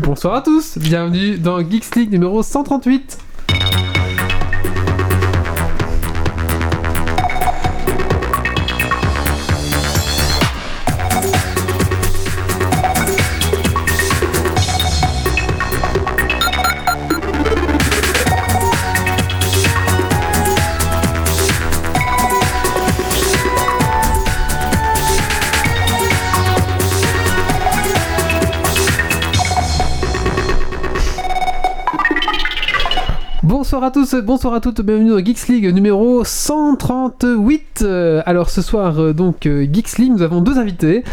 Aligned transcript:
Bonsoir 0.00 0.34
à 0.34 0.42
tous, 0.42 0.78
bienvenue 0.78 1.38
dans 1.38 1.58
Geeks 1.58 1.96
League 1.96 2.12
numéro 2.12 2.40
138. 2.40 3.18
Bonsoir 33.68 33.84
à 33.84 33.90
tous, 33.90 34.14
bonsoir 34.24 34.54
à 34.54 34.60
toutes, 34.60 34.80
bienvenue 34.80 35.10
dans 35.10 35.18
Geeks 35.18 35.46
League 35.48 35.74
numéro 35.74 36.24
138. 36.24 37.80
Euh, 37.82 38.22
alors 38.24 38.48
ce 38.48 38.62
soir, 38.62 38.98
euh, 38.98 39.12
donc 39.12 39.44
euh, 39.44 39.66
Geeks 39.70 39.98
League, 39.98 40.10
nous 40.10 40.22
avons 40.22 40.40
deux 40.40 40.56
invités. 40.56 41.04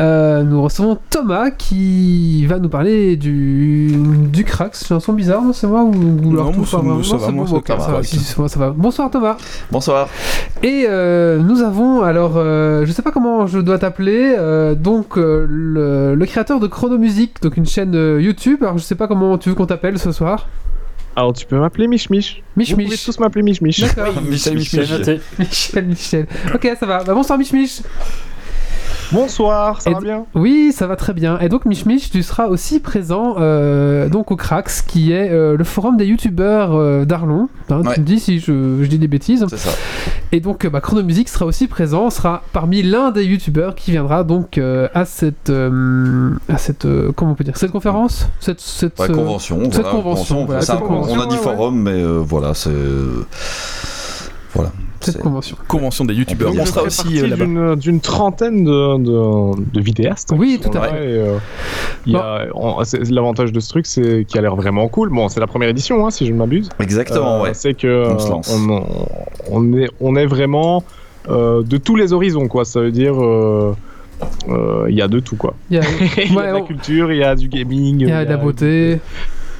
Euh, 0.00 0.42
nous 0.42 0.62
recevons 0.62 0.96
Thomas 1.10 1.50
qui 1.50 2.46
va 2.46 2.60
nous 2.60 2.70
parler 2.70 3.16
du, 3.16 3.92
du 4.32 4.44
Crax. 4.44 4.86
C'est 4.86 4.94
un 4.94 5.00
son 5.00 5.12
bizarre, 5.12 5.42
non 5.42 5.52
C'est 5.52 5.66
moi 5.66 5.82
ou, 5.82 5.92
Non, 5.92 6.50
tout 6.50 6.64
ça 6.64 6.78
va 6.78 7.02
ça 7.04 7.18
va, 7.18 7.26
c'est 7.26 7.32
moi, 7.32 7.44
bon, 7.44 7.50
ça 7.50 7.56
ok, 7.56 7.68
va, 7.68 7.78
ça 7.78 7.90
va, 7.90 7.96
ouais. 7.98 8.02
si, 8.04 8.18
si, 8.18 8.40
moi, 8.40 8.48
ça 8.48 8.58
va. 8.58 8.70
Bonsoir 8.70 9.10
Thomas. 9.10 9.36
Bonsoir. 9.70 10.08
Et 10.62 10.86
euh, 10.88 11.36
nous 11.40 11.60
avons 11.60 12.00
alors, 12.00 12.36
euh, 12.36 12.86
je 12.86 12.92
sais 12.92 13.02
pas 13.02 13.10
comment 13.10 13.46
je 13.46 13.58
dois 13.58 13.78
t'appeler, 13.78 14.34
euh, 14.38 14.74
donc 14.74 15.18
euh, 15.18 15.44
le, 15.46 16.14
le 16.14 16.24
créateur 16.24 16.58
de 16.58 16.68
Chrono 16.68 16.96
Music, 16.96 17.42
donc 17.42 17.58
une 17.58 17.66
chaîne 17.66 17.94
euh, 17.94 18.18
YouTube. 18.18 18.62
Alors 18.62 18.78
je 18.78 18.82
sais 18.82 18.94
pas 18.94 19.08
comment 19.08 19.36
tu 19.36 19.50
veux 19.50 19.54
qu'on 19.54 19.66
t'appelle 19.66 19.98
ce 19.98 20.10
soir. 20.10 20.46
Alors 21.18 21.32
tu 21.32 21.44
peux 21.46 21.58
m'appeler 21.58 21.88
Mich 21.88 22.10
Mich. 22.10 22.44
Mich 22.54 22.70
Vous 22.70 22.76
pouvez 22.76 22.90
Mich. 22.90 23.04
tous 23.04 23.18
m'appeler 23.18 23.42
Mich 23.42 23.60
Mich. 23.60 23.80
D'accord. 23.80 24.22
Michel, 24.22 24.54
Michel. 24.54 24.82
Michel. 24.82 25.20
Michel, 25.36 25.84
Michel. 25.86 26.26
Ok, 26.54 26.70
ça 26.78 26.86
va. 26.86 27.02
Bah, 27.02 27.12
bonsoir 27.12 27.36
Mich 27.36 27.52
Mich. 27.52 27.82
Bonsoir, 29.10 29.80
ça 29.80 29.90
Et 29.90 29.94
va 29.94 30.00
bien? 30.00 30.24
Oui, 30.34 30.70
ça 30.72 30.86
va 30.86 30.94
très 30.96 31.14
bien. 31.14 31.38
Et 31.40 31.48
donc 31.48 31.64
Mich 31.64 31.86
Mich, 31.86 32.10
tu 32.10 32.22
seras 32.22 32.46
aussi 32.48 32.78
présent 32.78 33.36
euh, 33.38 34.08
donc 34.08 34.30
au 34.30 34.36
Crax, 34.36 34.82
qui 34.82 35.12
est 35.12 35.30
euh, 35.30 35.56
le 35.56 35.64
forum 35.64 35.96
des 35.96 36.04
youtubeurs 36.04 36.74
euh, 36.74 37.04
d'Arlon. 37.04 37.48
Hein, 37.70 37.80
Ouais. 37.84 37.94
Tu 37.94 38.00
me 38.00 38.04
dis 38.06 38.20
si 38.20 38.38
je, 38.38 38.82
je 38.82 38.86
dis 38.86 38.98
des 38.98 39.08
bêtises. 39.08 39.46
C'est 39.48 39.56
ça. 39.58 39.70
Et 40.32 40.40
donc 40.40 40.64
euh, 40.64 40.70
bah, 40.70 40.80
Chrono 40.82 41.02
Music 41.02 41.28
sera 41.30 41.46
aussi 41.46 41.68
présent, 41.68 42.10
sera 42.10 42.42
parmi 42.52 42.82
l'un 42.82 43.10
des 43.10 43.24
youtubeurs 43.24 43.74
qui 43.74 43.92
viendra 43.92 44.24
donc 44.24 44.58
euh, 44.58 44.88
à 44.94 45.04
cette 45.06 45.48
euh, 45.48 46.32
à 46.50 46.58
cette 46.58 46.84
euh, 46.84 47.10
comment 47.16 47.30
on 47.32 47.34
peut 47.34 47.44
dire 47.44 47.56
cette 47.56 47.70
conférence, 47.72 48.28
cette 48.40 48.60
cette 48.60 48.98
Ouais, 48.98 49.10
euh, 49.10 49.14
convention. 49.14 49.58
cette 49.64 49.74
voilà, 49.74 49.90
convention, 49.90 50.44
voilà, 50.44 50.60
c'est 50.60 50.72
un- 50.72 50.74
cette 50.76 50.84
convention, 50.84 51.14
on 51.16 51.20
a 51.22 51.26
dit 51.26 51.36
ouais, 51.36 51.42
forum, 51.42 51.80
mais 51.80 51.92
euh, 51.92 52.18
voilà, 52.22 52.52
c'est. 52.52 52.70
Voilà. 54.54 54.70
Cette 55.00 55.20
convention. 55.20 55.56
Convention 55.68 56.04
des 56.04 56.14
youtubeurs. 56.14 56.52
Donc, 56.52 56.60
On 56.62 56.66
sera 56.66 56.82
aussi 56.82 57.18
euh, 57.20 57.26
là-bas. 57.26 57.76
d'une- 57.76 58.00
trentaine 58.00 58.64
de, 58.64 58.98
de, 58.98 59.62
de 59.72 59.80
vidéastes. 59.80 60.32
Oui, 60.36 60.56
qui 60.58 60.64
sont 60.64 60.70
tout 60.70 60.78
à 60.78 60.88
fait. 60.88 60.94
euh, 60.96 61.38
il 62.06 62.12
y 62.12 62.16
a- 62.16 62.46
on- 62.54 62.82
c'est- 62.84 63.08
L'avantage 63.10 63.52
de 63.52 63.60
ce 63.60 63.68
truc, 63.68 63.86
c'est 63.86 64.24
qu'il 64.26 64.38
a 64.38 64.42
l'air 64.42 64.56
vraiment 64.56 64.88
cool. 64.88 65.08
Bon, 65.10 65.28
c'est 65.28 65.40
la 65.40 65.46
première 65.46 65.68
édition, 65.68 66.06
hein, 66.06 66.10
si 66.10 66.26
je 66.26 66.32
ne 66.32 66.38
m'abuse. 66.38 66.68
Exactement, 66.80 67.38
Euh, 67.40 67.42
ouais. 67.44 67.54
C'est 67.54 67.74
que 67.74 68.06
On 68.12 68.18
se 68.18 68.30
lance. 68.30 68.54
on, 68.70 68.82
on 69.50 69.72
est, 69.76 69.88
on 70.00 70.16
est 70.16 70.26
vraiment 70.26 70.82
euh, 71.28 71.62
de 71.62 71.76
tous 71.76 71.96
les 71.96 72.12
horizons, 72.12 72.48
quoi. 72.48 72.64
Ça 72.64 72.80
veut 72.80 72.90
dire. 72.92 73.14
euh, 73.22 73.74
euh, 74.48 74.86
Il 74.88 74.96
y 74.96 75.02
a 75.02 75.06
de 75.08 75.20
tout 75.20 75.36
quoi. 75.36 75.54
Il 75.70 75.76
y 75.76 75.80
a, 75.80 75.82
y 76.24 76.30
de 76.30 76.34
la 76.40 76.56
on- 76.56 76.64
culture, 76.64 77.12
il 77.12 77.18
y 77.18 77.22
a 77.22 77.34
du 77.36 77.48
gaming, 77.48 78.00
il 78.00 78.08
y 78.08 78.12
a 78.12 78.24
de 78.24 78.30
la 78.30 78.36
beauté. 78.36 79.00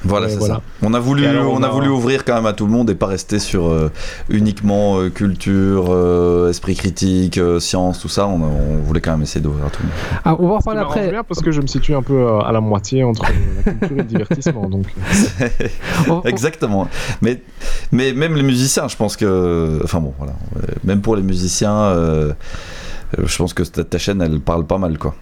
Voilà, 0.05 0.29
c'est 0.29 0.37
voilà. 0.37 0.55
ça. 0.55 0.61
On 0.81 0.93
a 0.93 0.99
voulu, 0.99 1.25
alors, 1.25 1.51
on 1.51 1.57
on 1.57 1.63
a 1.63 1.67
a- 1.67 1.69
voulu 1.71 1.89
ouvrir 1.89 2.23
quand 2.23 2.33
même 2.35 2.45
à 2.45 2.53
tout 2.53 2.65
le 2.65 2.71
monde 2.71 2.89
et 2.89 2.95
pas 2.95 3.07
rester 3.07 3.37
sur 3.39 3.67
euh, 3.67 3.91
uniquement 4.29 4.97
euh, 4.99 5.09
culture, 5.09 5.87
euh, 5.89 6.49
esprit 6.49 6.75
critique, 6.75 7.37
euh, 7.37 7.59
science, 7.59 7.99
tout 7.99 8.07
ça. 8.07 8.25
On, 8.27 8.41
a- 8.41 8.47
on 8.47 8.77
voulait 8.81 9.01
quand 9.01 9.11
même 9.11 9.23
essayer 9.23 9.41
d'ouvrir 9.41 9.65
à 9.65 9.69
tout 9.69 9.81
le 9.83 9.89
monde. 9.89 9.97
Ah, 10.23 10.35
on 10.39 10.47
va 10.47 10.57
reparler 10.57 10.79
après. 10.79 11.09
bien 11.11 11.23
parce 11.23 11.41
que 11.41 11.51
je 11.51 11.59
me 11.61 11.67
situe 11.67 11.93
un 11.95 12.01
peu 12.01 12.27
à 12.45 12.51
la 12.51 12.61
moitié 12.61 13.03
entre 13.03 13.23
la 13.23 13.71
culture 13.73 13.91
et 13.91 13.95
le 13.95 14.03
divertissement. 14.03 14.69
Donc, 14.69 14.85
On- 16.07 16.13
on- 16.13 16.21
Exactement. 16.23 16.87
Mais, 17.21 17.41
mais 17.91 18.13
même 18.13 18.35
les 18.35 18.43
musiciens, 18.43 18.87
je 18.87 18.95
pense 18.95 19.17
que. 19.17 19.81
Enfin 19.83 19.99
bon, 19.99 20.13
voilà. 20.17 20.33
Même 20.85 21.01
pour 21.01 21.15
les 21.17 21.23
musiciens, 21.23 21.93
je 23.17 23.37
pense 23.37 23.53
que 23.53 23.63
ta, 23.63 23.83
ta 23.83 23.97
chaîne, 23.97 24.21
elle 24.21 24.39
parle 24.39 24.65
pas 24.65 24.77
mal, 24.77 24.97
quoi. 24.97 25.15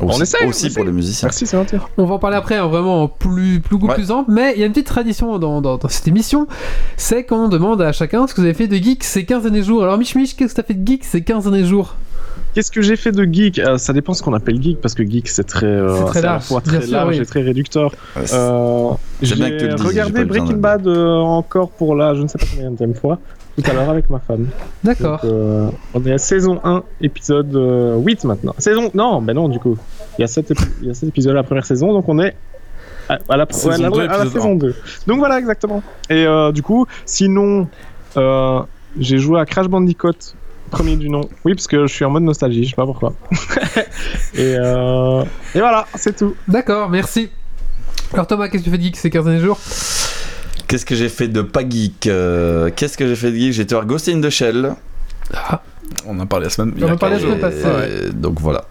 On 0.00 0.06
Aussi, 0.08 0.34
on 0.44 0.48
aussi 0.48 0.66
essaye. 0.66 0.74
pour 0.76 0.84
les 0.84 0.92
musiciens. 0.92 1.26
merci, 1.26 1.46
c'est 1.46 1.56
gentil. 1.56 1.76
On 1.96 2.04
va 2.04 2.14
en 2.14 2.18
parler 2.18 2.36
après, 2.36 2.56
hein, 2.56 2.66
vraiment 2.68 3.02
en 3.02 3.08
plus, 3.08 3.60
plus, 3.60 3.76
Ouais. 3.76 3.94
plus 3.94 4.10
ample. 4.12 4.30
Mais 4.30 4.52
il 4.54 4.60
y 4.60 4.62
a 4.62 4.66
une 4.66 4.72
petite 4.72 4.86
tradition 4.86 5.38
dans, 5.38 5.60
dans- 5.60 5.76
dans 5.76 5.88
cette 5.88 6.06
émission 6.06 6.46
c'est 6.96 7.24
qu'on 7.24 7.48
demande 7.48 7.82
à 7.82 7.92
chacun 7.92 8.26
ce 8.26 8.34
que 8.34 8.40
vous 8.40 8.44
avez 8.46 8.54
fait 8.54 8.68
de 8.68 8.76
geek 8.76 9.02
ces 9.04 9.24
15 9.24 9.42
derniers 9.42 9.62
jours. 9.62 9.82
Alors, 9.82 9.98
Mich 9.98 10.14
Mich, 10.14 10.36
qu'est-ce 10.36 10.54
que 10.54 10.60
tu 10.60 10.64
as 10.64 10.64
fait 10.64 10.74
de 10.74 10.86
geek 10.86 11.04
ces 11.04 11.22
15 11.22 11.44
derniers 11.44 11.64
jours? 11.64 11.96
Qu'est-ce 12.54 12.70
que 12.70 12.80
j'ai 12.82 12.96
fait 12.96 13.12
de 13.12 13.24
geek? 13.24 13.58
Euh, 13.58 13.76
Ça 13.78 13.92
dépend 13.92 14.14
ce 14.14 14.22
qu'on 14.22 14.34
appelle 14.34 14.60
geek 14.62 14.80
parce 14.80 14.94
que 14.94 15.02
geek 15.04 15.28
c'est 15.28 15.44
très, 15.44 15.66
euh, 15.66 15.96
C'est 15.98 16.04
très 16.06 16.18
à 16.20 16.22
la 16.22 16.28
large, 16.32 16.44
fois 16.44 16.60
très 16.60 16.80
sûr, 16.82 16.92
large 16.92 17.16
oui. 17.16 17.20
et 17.22 17.26
très 17.26 17.42
réducteur. 17.42 17.92
Ouais, 18.16 18.22
Euh, 18.32 18.90
J'aime 19.22 19.38
bien 19.38 19.50
que 19.50 19.74
tu 19.74 19.82
j'ai 19.82 19.88
regardé 19.88 20.24
Breaking 20.24 20.52
de- 20.52 20.56
Bad 20.58 20.86
euh, 20.86 21.16
encore 21.16 21.70
pour 21.70 21.94
la 21.96 22.14
je 22.14 22.22
ne 22.22 22.28
sais 22.28 22.38
pas 22.38 22.46
combien 22.56 22.94
fois 22.94 23.18
tout 23.62 23.70
à 23.70 23.74
l'heure 23.74 23.90
avec 23.90 24.08
ma 24.10 24.18
femme. 24.20 24.48
D'accord. 24.84 25.20
Euh, 25.24 25.70
on 25.94 26.04
est 26.06 26.12
à 26.12 26.18
saison 26.18 26.60
1, 26.64 26.82
épisode 27.00 27.54
euh, 27.56 27.96
8 27.98 28.24
maintenant. 28.24 28.54
Saison 28.58 28.90
non, 28.94 29.20
ben 29.22 29.34
non 29.34 29.48
du 29.48 29.58
coup. 29.58 29.76
Il 30.18 30.22
y 30.22 30.24
a 30.24 30.28
7 30.28 30.52
il 30.82 30.88
y 30.88 30.90
a 30.90 30.94
sept 30.94 31.08
épisodes 31.08 31.34
la 31.34 31.42
première 31.42 31.66
saison 31.66 31.92
donc 31.92 32.08
on 32.08 32.18
est 32.20 32.34
à, 33.08 33.18
à 33.28 33.36
la, 33.36 33.46
Saison 33.50 33.68
ouais, 33.70 33.74
à 33.74 33.78
la- 33.78 33.90
deux, 33.90 34.00
à 34.00 34.06
la 34.06 34.14
épisode 34.24 34.32
saison 34.32 34.54
2. 34.54 34.74
Donc 35.06 35.18
voilà 35.18 35.38
exactement. 35.38 35.82
Et 36.10 36.24
euh, 36.26 36.52
du 36.52 36.62
coup, 36.62 36.86
sinon 37.04 37.68
euh, 38.16 38.60
j'ai 38.98 39.18
joué 39.18 39.40
à 39.40 39.46
Crash 39.46 39.66
Bandicoot 39.68 40.12
premier 40.70 40.96
du 40.96 41.08
nom. 41.08 41.22
Oui, 41.46 41.54
parce 41.54 41.66
que 41.66 41.86
je 41.86 41.94
suis 41.94 42.04
en 42.04 42.10
mode 42.10 42.24
nostalgie, 42.24 42.64
je 42.64 42.70
sais 42.70 42.76
pas 42.76 42.84
pourquoi. 42.84 43.14
et, 44.34 44.54
euh, 44.58 45.22
et 45.54 45.58
voilà, 45.60 45.86
c'est 45.94 46.14
tout. 46.14 46.34
D'accord, 46.46 46.90
merci. 46.90 47.30
Alors, 48.12 48.26
Thomas, 48.26 48.48
qu'est-ce 48.48 48.64
que 48.64 48.64
tu 48.66 48.70
fais 48.70 48.78
de 48.78 48.82
geek 48.82 48.96
ces 48.96 49.08
15 49.10 49.24
derniers 49.24 49.40
jours? 49.40 49.58
Qu'est-ce 50.68 50.84
que 50.86 50.94
j'ai 50.94 51.08
fait 51.08 51.28
de 51.28 51.42
pas 51.42 51.68
geek 51.68 52.06
Euh, 52.06 52.70
Qu'est-ce 52.74 52.96
que 52.96 53.06
j'ai 53.06 53.16
fait 53.16 53.30
de 53.32 53.36
geek? 53.36 53.52
J'ai 53.52 53.62
été 53.62 53.74
voir 53.74 53.86
Ghost 53.86 54.08
in 54.08 54.20
the 54.20 54.30
Shell. 54.30 54.74
Ah, 55.34 55.62
On 56.06 56.16
en 56.18 56.20
a 56.20 56.26
parlé 56.26 56.44
la 56.44 56.50
semaine. 56.50 56.74
On 56.80 56.84
en 56.88 56.92
a 56.92 56.96
parlé 56.96 57.16
la 57.16 57.22
semaine 57.22 57.40
passée, 57.40 57.64
ouais. 57.64 58.10
Donc 58.12 58.40
voilà. 58.40 58.64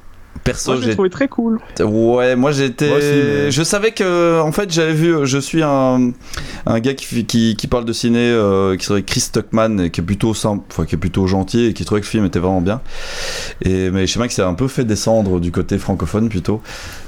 Perso, 0.44 0.74
Moi, 0.74 0.82
j'ai 0.86 0.94
trouvé 0.94 1.10
très 1.10 1.28
cool. 1.28 1.60
Ouais, 1.82 2.36
moi 2.36 2.52
j'étais. 2.52 2.90
Mais- 2.90 3.52
Je 3.52 3.64
savais 3.64 3.92
que, 3.92 4.40
en 4.40 4.52
fait, 4.52 4.72
j'avais 4.72 4.94
vu. 4.94 5.14
Je 5.26 5.40
suis 5.40 5.62
un, 5.64 6.12
un 6.68 6.80
gars 6.80 6.94
qui, 6.94 7.06
fait- 7.06 7.24
qui, 7.24 7.56
qui 7.58 7.68
parle 7.68 7.84
de 7.84 7.92
ciné, 7.92 8.20
euh, 8.20 8.78
qui 8.78 8.86
s'appelle 8.86 9.04
Chris 9.04 9.20
Stuckman, 9.22 9.80
et 9.80 9.90
qui 9.90 10.00
est 10.00 10.04
plutôt 10.04 10.34
simple, 10.36 10.64
enfin, 10.72 10.86
qui 10.86 10.96
est 10.96 11.00
plutôt 11.00 11.26
gentil, 11.28 11.66
et 11.66 11.74
qui 11.74 11.84
trouvait 11.84 12.00
que 12.02 12.06
le 12.06 12.10
film 12.12 12.26
était 12.26 12.40
vraiment 12.40 12.62
bien. 12.62 12.82
Et 13.64 13.90
mais 13.90 14.06
je 14.08 14.14
sais 14.14 14.20
pas 14.20 14.28
que 14.28 14.34
c'est 14.34 14.44
un 14.44 14.54
peu 14.54 14.68
fait 14.68 14.86
descendre 14.86 15.40
du 15.42 15.52
côté 15.52 15.78
francophone 15.80 16.30
plutôt. 16.30 16.62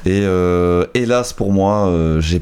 Et 0.05 0.21
euh, 0.25 0.85
hélas 0.95 1.31
pour 1.31 1.53
moi, 1.53 1.87
euh, 1.87 2.19
j'ai 2.19 2.41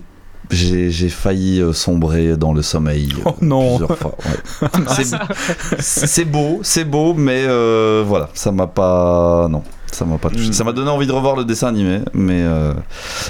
j'ai 0.52 0.90
j'ai 0.92 1.10
failli 1.10 1.60
euh, 1.62 1.74
sombrer 1.74 2.38
dans 2.38 2.54
le 2.54 2.62
sommeil 2.62 3.10
euh, 3.20 3.22
Oh 3.30 3.36
non. 3.42 3.78
plusieurs 3.78 3.98
fois. 3.98 4.16
ouais. 4.26 4.70
C'est- 5.80 6.08
c'est 6.08 6.26
beau, 6.26 6.60
c'est 6.64 6.86
beau, 6.86 7.14
mais 7.14 7.44
euh, 7.48 8.04
voilà, 8.08 8.30
ça 8.34 8.52
m'a 8.52 8.68
pas. 8.68 9.48
Non, 9.50 9.64
ça 9.92 10.06
m'a 10.06 10.18
pas 10.18 10.30
touché. 10.30 10.50
Mm. 10.50 10.54
Ça 10.54 10.64
m'a 10.64 10.72
donné 10.74 10.90
envie 10.90 11.08
de 11.08 11.12
revoir 11.12 11.36
le 11.36 11.46
dessin 11.46 11.68
animé, 11.68 12.00
mais 12.14 12.42
euh, 12.44 12.74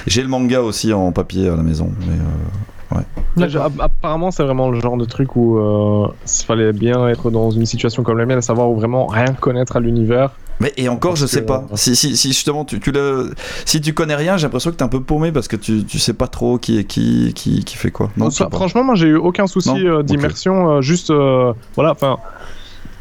j'ai 0.06 0.22
le 0.22 0.28
manga 0.28 0.60
aussi 0.62 0.92
en 0.92 1.12
papier 1.12 1.48
à 1.48 1.56
la 1.56 1.62
maison. 1.62 1.90
Mais 2.00 2.14
euh, 2.14 3.00
d'accord. 3.36 3.64
App- 3.66 3.80
Apparemment, 3.80 4.30
c'est 4.30 4.42
vraiment 4.44 4.70
le 4.70 4.80
genre 4.80 4.96
de 4.96 5.04
truc 5.04 5.36
où 5.36 5.58
euh, 5.58 6.08
il 6.24 6.44
fallait 6.44 6.72
bien 6.72 7.06
être 7.08 7.30
dans 7.30 7.50
une 7.50 7.66
situation 7.66 8.02
comme 8.02 8.18
la 8.18 8.26
mienne, 8.26 8.38
à 8.38 8.42
savoir 8.42 8.70
où 8.70 8.76
vraiment 8.76 9.06
rien 9.06 9.26
connaître 9.34 9.76
à 9.76 9.80
l'univers. 9.80 10.30
Mais 10.60 10.72
et 10.76 10.88
encore, 10.88 11.12
Parce 11.12 11.20
je 11.22 11.26
sais 11.26 11.40
que- 11.42 11.46
pas. 11.46 11.66
Si, 11.74 11.94
si, 11.96 12.16
si 12.16 12.28
justement 12.28 12.64
tu, 12.64 12.80
tu 12.80 12.90
le, 12.92 13.32
si 13.64 13.80
tu 13.80 13.94
connais 13.94 14.14
rien, 14.16 14.36
j'ai 14.36 14.46
l'impression 14.46 14.70
que 14.70 14.76
t'es 14.76 14.82
un 14.82 14.88
peu 14.88 15.00
paumé 15.02 15.30
parce 15.32 15.48
que 15.48 15.56
tu, 15.56 15.84
tu 15.84 15.98
sais 15.98 16.14
pas 16.14 16.26
trop 16.28 16.58
qui 16.58 16.78
est 16.78 16.84
qui, 16.84 17.32
qui, 17.34 17.64
qui 17.64 17.76
fait 17.76 17.90
quoi. 17.90 18.10
Non, 18.16 18.30
Ça, 18.30 18.48
franchement, 18.50 18.82
moi, 18.84 18.94
j'ai 18.94 19.08
eu 19.08 19.16
aucun 19.16 19.46
souci 19.46 19.86
euh, 19.86 20.02
d'immersion, 20.02 20.70
euh, 20.76 20.80
juste 20.80 21.10
euh, 21.10 21.52
voilà, 21.76 21.92
enfin. 21.92 22.16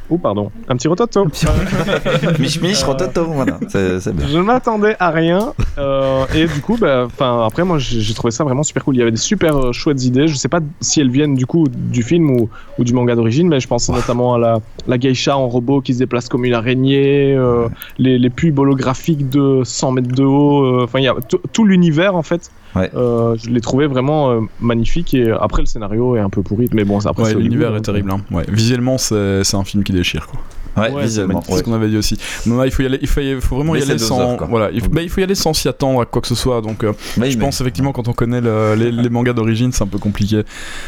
Oh 0.09 0.17
pardon, 0.17 0.51
un 0.69 0.77
petit 0.77 0.87
rototo. 0.87 1.25
Mich 2.39 2.61
Mich, 2.61 2.81
Rototo, 2.83 3.25
voilà, 3.25 3.59
c'est 3.67 3.99
c'est 3.99 4.15
bien. 4.15 4.25
Je 4.27 4.37
ne 4.37 4.43
m'attendais 4.43 4.95
à 4.99 5.09
rien 5.11 5.53
euh, 5.77 6.25
et 6.33 6.45
du 6.47 6.61
coup, 6.61 6.77
bah, 6.79 7.07
'fin, 7.17 7.45
après 7.45 7.63
moi 7.65 7.77
j'ai 7.77 8.13
trouvé 8.13 8.31
ça 8.31 8.43
vraiment 8.45 8.63
super 8.63 8.83
cool. 8.85 8.95
Il 8.95 8.99
y 8.99 9.01
avait 9.01 9.11
des 9.11 9.17
super 9.17 9.57
euh, 9.57 9.71
chouettes 9.73 10.03
idées. 10.05 10.27
Je 10.27 10.35
sais 10.35 10.47
pas 10.47 10.59
si 10.79 11.01
elles 11.01 11.09
viennent 11.11 11.35
du 11.35 11.45
coup 11.45 11.65
du 11.69 12.03
film 12.03 12.31
ou, 12.31 12.49
ou 12.79 12.83
du 12.85 12.93
manga 12.93 13.15
d'origine, 13.15 13.49
mais 13.49 13.59
je 13.59 13.67
pense 13.67 13.89
notamment 13.89 14.33
à 14.35 14.37
la, 14.39 14.59
la 14.87 14.97
geisha 14.97 15.37
en 15.37 15.47
robot 15.49 15.81
qui 15.81 15.93
se 15.93 15.99
déplace 15.99 16.29
comme 16.29 16.45
une 16.45 16.53
araignée, 16.53 17.33
euh, 17.35 17.67
les, 17.97 18.17
les 18.17 18.29
pubs 18.29 18.57
holographiques 18.57 19.29
de 19.29 19.61
100 19.65 19.91
mètres 19.91 20.15
de 20.15 20.23
haut. 20.23 20.63
euh, 20.63 20.83
Enfin, 20.85 20.99
il 20.99 21.03
y 21.05 21.07
a 21.09 21.15
tout- 21.27 21.41
tout 21.51 21.65
l'univers 21.65 22.15
en 22.15 22.23
fait. 22.23 22.49
Ouais. 22.77 22.91
Euh, 22.95 23.35
je 23.37 23.49
l'ai 23.49 23.61
trouvé 23.61 23.87
vraiment 23.87 24.31
euh, 24.31 24.41
magnifique 24.59 25.13
et 25.13 25.31
après 25.31 25.61
le 25.61 25.65
scénario 25.65 26.15
est 26.15 26.19
un 26.19 26.29
peu 26.29 26.41
pourri, 26.41 26.69
mais 26.73 26.83
bon, 26.83 26.99
après 27.05 27.23
Ouais, 27.23 27.33
l'univers 27.33 27.75
est 27.75 27.81
terrible. 27.81 28.11
hein. 28.11 28.21
Ouais. 28.31 28.45
Visuellement, 28.47 28.97
c'est 28.97 29.43
c'est 29.43 29.57
un 29.57 29.63
film 29.63 29.83
qui 29.83 29.91
déchire. 29.93 30.27
Quoi. 30.27 30.39
Ouais, 30.77 30.91
Ouais, 30.91 31.03
visuellement. 31.03 31.41
C'est 31.45 31.51
ouais. 31.53 31.57
ce 31.59 31.63
qu'on 31.63 31.73
avait 31.73 31.87
dit 31.89 31.97
aussi. 31.97 32.17
Non, 32.45 32.63
il 32.63 32.71
faut 32.71 32.83
y 32.83 32.85
aller, 32.85 32.99
il 33.01 33.07
faut, 33.07 33.19
il 33.21 33.41
faut 33.41 33.55
vraiment 33.55 33.73
Mais 33.73 33.79
y 33.79 33.83
aller 33.83 33.97
sans, 33.97 34.19
heures, 34.19 34.47
voilà, 34.49 34.69
il 34.71 34.81
faut, 34.81 34.89
bah, 34.89 35.01
il 35.01 35.09
faut 35.09 35.19
y 35.21 35.23
aller 35.23 35.35
sans 35.35 35.53
s'y 35.53 35.67
attendre 35.67 36.01
à 36.01 36.05
quoi 36.05 36.21
que 36.21 36.27
ce 36.27 36.35
soit. 36.35 36.61
Donc, 36.61 36.83
euh, 36.83 36.93
Oui, 37.17 37.31
je 37.31 37.37
mais- 37.37 37.45
pense 37.45 37.59
effectivement 37.61 37.91
quand 37.91 38.07
on 38.07 38.13
connaît 38.13 38.41
le- 38.41 38.75
les, 38.75 38.91
les 38.91 39.09
mangas 39.09 39.33
d'origine, 39.33 39.71
c'est 39.71 39.83
un 39.83 39.87
peu 39.87 39.97
compliqué. 39.97 40.43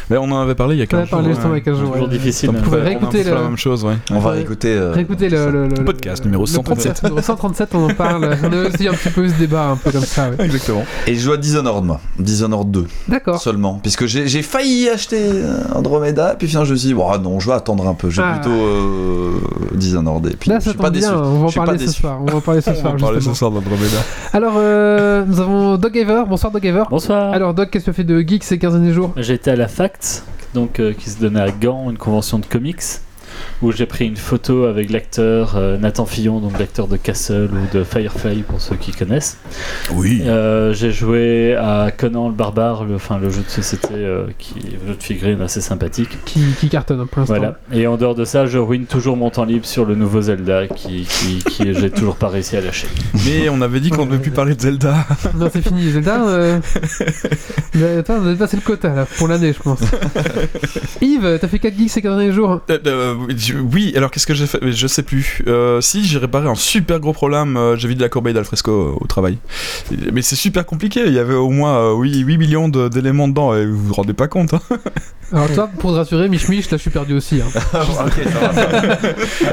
Mais 0.08 0.16
on 0.16 0.24
en 0.24 0.40
avait 0.40 0.54
parlé 0.54 0.76
il 0.76 0.78
y 0.78 0.82
a 0.82 0.86
On 0.92 0.96
a 0.96 1.00
15 1.02 1.10
parlé 1.10 1.24
jours. 1.26 1.32
justement 1.34 1.52
ouais. 1.54 1.60
avec 1.60 1.68
un 1.68 1.74
jour. 1.74 1.92
Toujours 1.92 2.08
difficile. 2.08 2.50
On 2.50 2.56
un 2.58 2.60
peu 2.62 2.76
réécouter 2.76 3.24
la 3.24 3.40
même 3.42 3.56
chose, 3.56 3.84
ouais. 3.84 3.94
On 4.10 4.18
va 4.20 4.30
réécouter. 4.30 4.74
euh, 4.74 4.94
le, 4.94 5.84
podcast 5.84 6.24
numéro 6.24 6.42
le 6.44 6.46
137. 6.48 6.66
podcast 6.86 7.02
numéro 7.04 7.22
137, 7.22 7.74
on 7.74 7.84
en 7.90 7.94
parle. 7.94 8.36
On 8.42 8.52
a 8.52 8.68
aussi 8.68 8.88
un 8.88 8.92
petit 8.92 9.10
peu 9.10 9.24
eu 9.24 9.28
ce 9.30 9.34
débat 9.38 9.68
un 9.70 9.76
peu 9.76 9.90
comme 9.90 10.04
ça. 10.04 10.30
Exactement. 10.38 10.84
Et 11.06 11.14
je 11.14 11.20
joue 11.20 11.32
à 11.32 11.36
Dishonored, 11.36 11.84
moi. 11.84 12.00
Dishonored 12.18 12.70
2 12.70 12.86
D'accord. 13.08 13.40
seulement. 13.40 13.78
Puisque 13.82 14.06
j'ai 14.06 14.42
failli 14.42 14.88
acheter 14.88 15.20
Andromeda, 15.74 16.34
puis 16.38 16.48
finalement 16.48 16.64
je 16.66 16.72
me 16.72 16.76
suis 16.78 16.88
dit, 16.88 16.94
bon, 16.94 17.16
non, 17.18 17.40
je 17.40 17.46
vais 17.48 17.54
attendre 17.54 17.86
un 17.86 17.94
peu. 17.94 18.10
Je 18.10 18.20
vais 18.20 18.26
Ah. 18.28 18.38
plutôt 18.38 18.54
euh, 18.56 19.30
Dishonored. 19.80 20.26
Et 20.26 20.36
puis 20.36 20.50
Là, 20.50 20.58
je 20.60 20.66
ça 20.70 20.74
pas 20.74 20.84
tombe 20.84 20.92
déçu. 20.94 21.08
bien. 21.08 21.18
On 21.18 21.40
va 21.40 21.46
en 21.46 21.50
pas 21.50 21.64
parler 21.64 21.78
ce 21.86 21.92
soir. 21.92 22.18
On 22.22 22.24
va 22.26 22.36
en 22.36 22.40
parler 22.40 22.60
ce 22.60 22.70
On 22.70 22.74
soir. 22.74 22.92
va 22.92 22.98
parler 22.98 23.20
ce 23.20 23.34
soir 23.34 23.50
d'Andromeda. 23.50 23.96
Alors, 24.32 24.52
euh, 24.56 25.24
nous 25.26 25.40
avons 25.40 25.76
Doug 25.76 25.98
Haver. 25.98 26.22
Bonsoir, 26.28 26.52
Doug 26.52 26.66
Haver. 26.66 26.84
Bonsoir. 26.90 27.32
Alors, 27.32 27.54
Doug, 27.54 27.68
qu'est-ce 27.70 27.84
que 27.86 27.90
tu 27.90 27.90
as 27.90 27.94
fait 27.94 28.04
de 28.04 28.20
geek 28.20 28.44
ces 28.44 28.58
15 28.58 28.72
derniers 28.74 28.92
jours? 28.92 29.12
J'ai 29.16 29.34
été 29.34 29.50
à 29.50 29.56
la 29.56 29.66
FACT, 29.68 30.22
donc 30.54 30.78
euh, 30.80 30.92
qui 30.92 31.10
se 31.10 31.18
donnait 31.20 31.40
à 31.40 31.50
Gand, 31.50 31.90
une 31.90 31.98
convention 31.98 32.38
de 32.38 32.46
comics, 32.46 32.82
où 33.62 33.72
j'ai 33.72 33.86
pris 33.86 34.06
une 34.06 34.16
photo 34.16 34.64
avec 34.64 34.90
l'acteur 34.90 35.56
euh, 35.56 35.76
Nathan 35.76 36.06
Fillon, 36.06 36.40
donc 36.40 36.58
l'acteur 36.58 36.88
de 36.88 36.96
Castle 36.96 37.50
ou 37.52 37.76
de 37.76 37.84
Firefly 37.84 38.42
pour 38.42 38.60
ceux 38.60 38.76
qui 38.76 38.92
connaissent. 38.92 39.38
Oui. 39.92 40.22
Euh, 40.24 40.72
j'ai 40.72 40.92
joué 40.92 41.54
à 41.56 41.90
Conan 41.96 42.28
le 42.28 42.34
barbare, 42.34 42.84
le, 42.84 42.94
enfin, 42.94 43.18
le 43.18 43.30
jeu 43.30 43.42
de 43.42 43.50
société 43.50 43.88
euh, 43.92 44.26
qui 44.38 44.58
est 44.58 44.82
un 44.82 44.88
jeu 44.88 44.94
de 44.96 45.02
figurines 45.02 45.42
assez 45.42 45.60
sympathique. 45.60 46.18
qui, 46.24 46.40
qui 46.58 46.68
cartonne 46.68 47.06
pour 47.06 47.20
l'instant. 47.20 47.34
Voilà. 47.34 47.58
Et 47.72 47.86
en 47.86 47.96
dehors 47.96 48.14
de 48.14 48.24
ça, 48.24 48.46
je 48.46 48.58
ruine 48.58 48.86
toujours 48.86 49.16
mon 49.16 49.30
temps 49.30 49.44
libre 49.44 49.66
sur 49.66 49.84
le 49.84 49.94
nouveau 49.94 50.22
Zelda 50.22 50.66
qui, 50.66 51.06
qui, 51.08 51.38
qui 51.38 51.74
j'ai 51.74 51.90
toujours 51.90 52.16
pas 52.16 52.28
réussi 52.28 52.56
à 52.56 52.60
lâcher. 52.60 52.88
Mais 53.26 53.48
on 53.48 53.60
avait 53.60 53.80
dit 53.80 53.90
qu'on 53.90 54.06
ne 54.06 54.12
devait 54.12 54.22
plus 54.22 54.30
parler 54.30 54.54
de 54.54 54.60
Zelda. 54.60 55.06
Non, 55.34 55.48
c'est 55.52 55.62
fini. 55.62 55.90
Zelda, 55.90 56.26
euh... 56.28 56.60
mais 57.74 57.98
attends, 57.98 58.14
on 58.22 58.26
a 58.26 58.32
dépassé 58.32 58.56
le 58.56 58.62
quota 58.62 58.94
là, 58.94 59.06
pour 59.18 59.28
l'année, 59.28 59.52
je 59.52 59.62
pense. 59.62 59.80
Yves, 61.00 61.38
t'as 61.40 61.48
fait 61.48 61.58
4 61.58 61.76
geeks 61.76 61.90
ces 61.90 62.02
15 62.02 62.16
derniers 62.16 62.32
jours 62.32 62.60
Euh, 63.54 63.58
euh, 63.58 63.62
oui, 63.72 63.92
alors 63.96 64.10
qu'est-ce 64.10 64.26
que 64.26 64.34
j'ai 64.34 64.46
fait? 64.46 64.58
Je 64.70 64.86
sais 64.86 65.02
plus. 65.02 65.42
Euh, 65.46 65.80
si, 65.80 66.04
j'ai 66.06 66.18
réparé 66.18 66.48
un 66.48 66.54
super 66.54 67.00
gros 67.00 67.12
problème. 67.12 67.56
euh, 67.56 67.76
j'ai 67.76 67.88
vidé 67.88 68.02
la 68.02 68.08
corbeille 68.08 68.34
d'Alfresco 68.34 68.70
euh, 68.70 68.92
au 69.00 69.06
travail. 69.06 69.38
Mais 70.12 70.22
c'est 70.22 70.36
super 70.36 70.66
compliqué. 70.66 71.02
Il 71.06 71.12
y 71.12 71.18
avait 71.18 71.34
au 71.34 71.50
moins 71.50 71.76
euh, 71.76 71.92
oui, 71.94 72.16
8 72.18 72.38
millions 72.38 72.68
de- 72.68 72.88
d'éléments 72.88 73.28
dedans 73.28 73.54
et 73.54 73.66
vous 73.66 73.78
vous 73.88 73.94
rendez 73.94 74.12
pas 74.14 74.28
compte. 74.28 74.54
hein. 74.54 74.60
Alors, 75.32 75.48
toi, 75.52 75.70
pour 75.78 75.92
te 75.92 75.96
rassurer, 75.96 76.28
Mich 76.28 76.48
Mich, 76.48 76.68
là, 76.72 76.76
je 76.76 76.82
suis 76.82 76.90
perdu 76.90 77.14
aussi. 77.14 77.40
hein. 77.40 77.60
Va. 77.72 78.06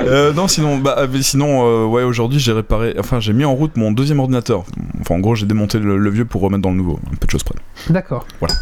Euh, 0.06 0.34
non, 0.34 0.48
sinon, 0.48 0.78
bah, 0.78 0.96
euh, 1.00 1.08
sinon 1.22 1.66
euh, 1.68 1.86
ouais, 1.86 2.04
aujourd'hui 2.04 2.40
j'ai 2.40 2.52
réparé. 2.52 2.96
Enfin, 3.00 3.20
j'ai 3.20 3.34
mis 3.34 3.46
en 3.46 3.54
route 3.54 3.76
mon 3.78 3.92
deuxième 3.92 4.20
ordinateur. 4.20 4.64
Enfin, 5.02 5.16
en 5.16 5.20
gros, 5.20 5.36
j'ai 5.36 5.46
démonté 5.46 5.80
le, 5.80 5.98
le 5.98 6.10
vieux 6.10 6.26
pour 6.26 6.42
remettre 6.42 6.62
dans 6.62 6.72
le 6.72 6.78
nouveau. 6.78 7.00
Un 7.12 7.16
peu 7.16 7.26
de 7.26 7.32
choses 7.32 7.44
près. 7.44 7.56
D'accord. 7.90 8.26
Voilà. 8.40 8.56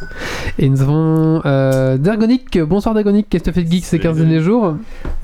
Et 0.59 0.69
nous 0.69 0.81
avons 0.81 1.41
euh, 1.45 1.97
Dergonic. 1.97 2.59
Bonsoir, 2.61 2.95
Dergonic. 2.95 3.27
Qu'est-ce 3.29 3.43
que 3.43 3.45
tu 3.45 3.49
as 3.51 3.53
fait 3.53 3.63
de 3.63 3.71
geek 3.71 3.85
ces 3.85 3.99
15 3.99 4.17
derniers 4.17 4.41
jours? 4.41 4.75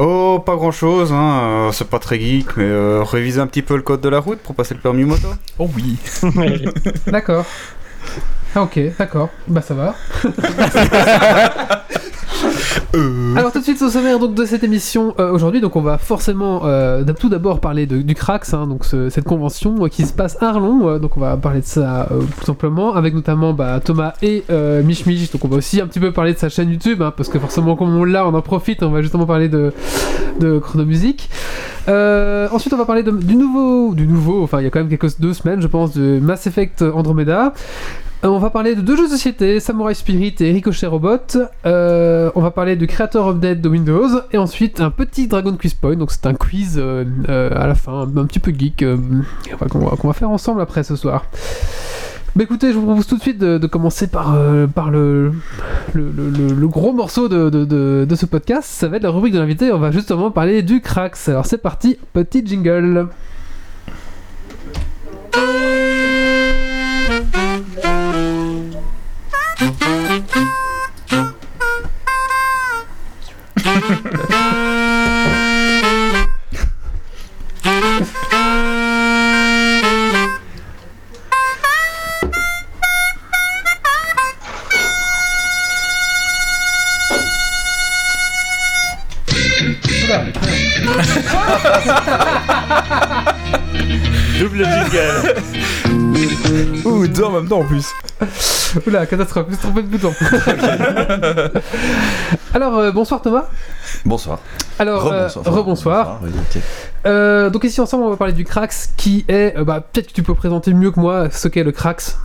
Oh, 0.03 0.41
pas 0.43 0.55
grand 0.55 0.71
chose, 0.71 1.13
hein. 1.13 1.41
euh, 1.43 1.71
c'est 1.71 1.87
pas 1.87 1.99
très 1.99 2.19
geek, 2.19 2.57
mais 2.57 2.63
euh, 2.63 3.03
réviser 3.03 3.39
un 3.39 3.45
petit 3.45 3.61
peu 3.61 3.75
le 3.75 3.83
code 3.83 4.01
de 4.01 4.09
la 4.09 4.17
route 4.17 4.39
pour 4.39 4.55
passer 4.55 4.73
le 4.73 4.79
permis 4.79 5.03
moto. 5.03 5.27
Oh 5.59 5.69
oui. 5.75 5.95
D'accord. 7.05 7.45
Ah, 8.55 8.63
ok, 8.63 8.79
d'accord. 8.97 9.29
Bah, 9.47 9.61
ça 9.61 9.75
va. 9.75 9.95
Euh, 12.95 13.35
Alors 13.35 13.51
tout 13.51 13.59
de 13.59 13.63
suite 13.63 13.81
au 13.81 13.89
sommaire 13.89 14.19
de 14.19 14.45
cette 14.45 14.63
émission 14.63 15.13
euh, 15.19 15.31
aujourd'hui. 15.31 15.61
Donc 15.61 15.75
on 15.75 15.81
va 15.81 15.97
forcément 15.97 16.61
euh, 16.65 17.03
tout 17.19 17.29
d'abord 17.29 17.59
parler 17.59 17.85
du 17.85 18.15
Crax 18.15 18.53
hein, 18.53 18.67
donc 18.67 18.85
ce- 18.85 19.09
cette 19.09 19.23
convention 19.25 19.75
qui 19.89 20.05
se 20.05 20.13
passe 20.13 20.37
à 20.41 20.49
Arlon 20.49 20.97
donc 20.99 21.17
on 21.17 21.19
va 21.19 21.37
parler 21.37 21.61
de 21.61 21.65
ça 21.65 22.07
tout 22.39 22.45
simplement 22.45 22.93
avec 22.95 23.13
notamment 23.13 23.53
bah, 23.53 23.79
Thomas 23.83 24.13
et 24.21 24.43
Mich 24.83 25.05
Mich 25.05 25.31
donc 25.31 25.45
on 25.45 25.47
va 25.47 25.57
aussi 25.57 25.79
un 25.81 25.87
petit 25.87 25.99
peu 25.99 26.11
parler 26.11 26.33
de 26.33 26.37
sa 26.37 26.49
chaîne 26.49 26.69
YouTube 26.69 27.01
hein, 27.01 27.13
parce 27.15 27.29
que 27.29 27.39
forcément 27.39 27.75
comme 27.75 27.95
on 27.95 28.03
l'a 28.03 28.25
on 28.27 28.33
en 28.33 28.41
profite 28.41 28.83
on 28.83 28.89
va 28.91 29.01
justement 29.01 29.25
parler 29.25 29.49
de, 29.49 29.73
de 30.39 30.59
chronomusique. 30.59 31.29
Ensuite 31.87 32.73
on 32.73 32.77
va 32.77 32.85
parler 32.85 33.03
de- 33.03 33.11
du 33.11 33.35
nouveau 33.35 33.93
du 33.93 34.07
nouveau 34.07 34.43
enfin 34.43 34.59
il 34.59 34.63
y 34.63 34.67
a 34.67 34.69
quand 34.69 34.79
même 34.79 34.89
quelques 34.89 35.19
deux 35.19 35.33
semaines 35.33 35.61
je 35.61 35.67
pense 35.67 35.93
de 35.93 36.19
Mass 36.19 36.45
Effect 36.47 36.81
Andromeda 36.81 37.53
On 38.23 38.37
va 38.37 38.51
parler 38.51 38.75
de 38.75 38.81
deux 38.81 38.95
jeux 38.95 39.05
de 39.05 39.11
société, 39.11 39.59
Samurai 39.59 39.95
Spirit 39.95 40.35
et 40.41 40.51
Ricochet 40.51 40.85
Robot. 40.85 41.17
Euh, 41.65 42.29
on 42.35 42.41
va 42.41 42.51
parler 42.51 42.75
du 42.75 42.85
Creator 42.85 43.29
Update 43.29 43.61
de 43.61 43.67
Windows. 43.69 44.09
Et 44.31 44.37
ensuite, 44.37 44.79
un 44.79 44.91
petit 44.91 45.27
Dragon 45.27 45.57
Quiz 45.57 45.73
Point. 45.73 45.95
Donc, 45.95 46.11
c'est 46.11 46.27
un 46.27 46.35
quiz 46.35 46.75
euh, 46.77 47.03
euh, 47.29 47.49
à 47.55 47.65
la 47.65 47.73
fin, 47.73 48.01
un, 48.03 48.25
petit 48.25 48.37
peu 48.37 48.51
geek, 48.51 48.83
euh, 48.83 48.97
qu'on 49.71 50.07
va, 50.07 50.13
faire 50.13 50.29
ensemble 50.29 50.61
après 50.61 50.83
ce 50.83 50.95
soir. 50.95 51.25
Bah 52.35 52.43
écoutez, 52.43 52.71
je 52.71 52.77
vous 52.77 52.85
propose 52.85 53.07
tout 53.07 53.17
de 53.17 53.21
suite 53.21 53.39
de, 53.39 53.65
commencer 53.67 54.05
par, 54.05 54.35
euh, 54.35 54.67
le, 55.93 56.67
gros 56.67 56.93
morceau 56.93 57.27
de- 57.27 57.49
de 58.05 58.15
ce 58.15 58.25
podcast. 58.27 58.69
Ça 58.69 58.87
va 58.87 58.97
être 58.97 59.03
la 59.03 59.09
rubrique 59.09 59.33
de 59.33 59.39
l'invité. 59.39 59.71
On 59.71 59.79
va 59.79 59.89
justement 59.89 60.29
parler 60.29 60.61
du 60.61 60.79
Crax. 60.79 61.27
Alors 61.27 61.47
c'est 61.47 61.57
parti, 61.57 61.97
petit 62.13 62.45
jingle. 62.45 63.07
En 97.61 97.65
plus. 97.65 97.87
Oula, 98.87 99.05
catastrophe, 99.05 99.45
je 99.47 99.51
me 99.51 99.55
suis 99.57 99.63
trompé 99.63 99.81
de 99.83 99.87
bouton. 99.87 100.13
Alors, 102.53 102.77
euh, 102.77 102.91
bonsoir 102.91 103.21
Thomas. 103.21 103.45
Bonsoir. 104.05 104.39
Alors, 104.79 105.07
euh, 105.11 105.27
Rebonsoir. 105.45 106.19
Oui, 106.23 106.29
ok. 106.33 106.61
Euh, 107.05 107.49
donc 107.49 107.63
ici 107.63 107.79
ensemble, 107.81 108.03
on 108.03 108.09
va 108.09 108.17
parler 108.17 108.33
du 108.33 108.43
Crax, 108.43 108.89
qui 108.97 109.25
est, 109.27 109.57
euh, 109.57 109.63
bah, 109.63 109.81
peut-être 109.81 110.07
que 110.07 110.13
tu 110.13 110.23
peux 110.23 110.35
présenter 110.35 110.73
mieux 110.73 110.91
que 110.91 110.99
moi 110.99 111.29
ce 111.31 111.47
qu'est 111.47 111.63
le 111.63 111.71
Crax. 111.71 112.17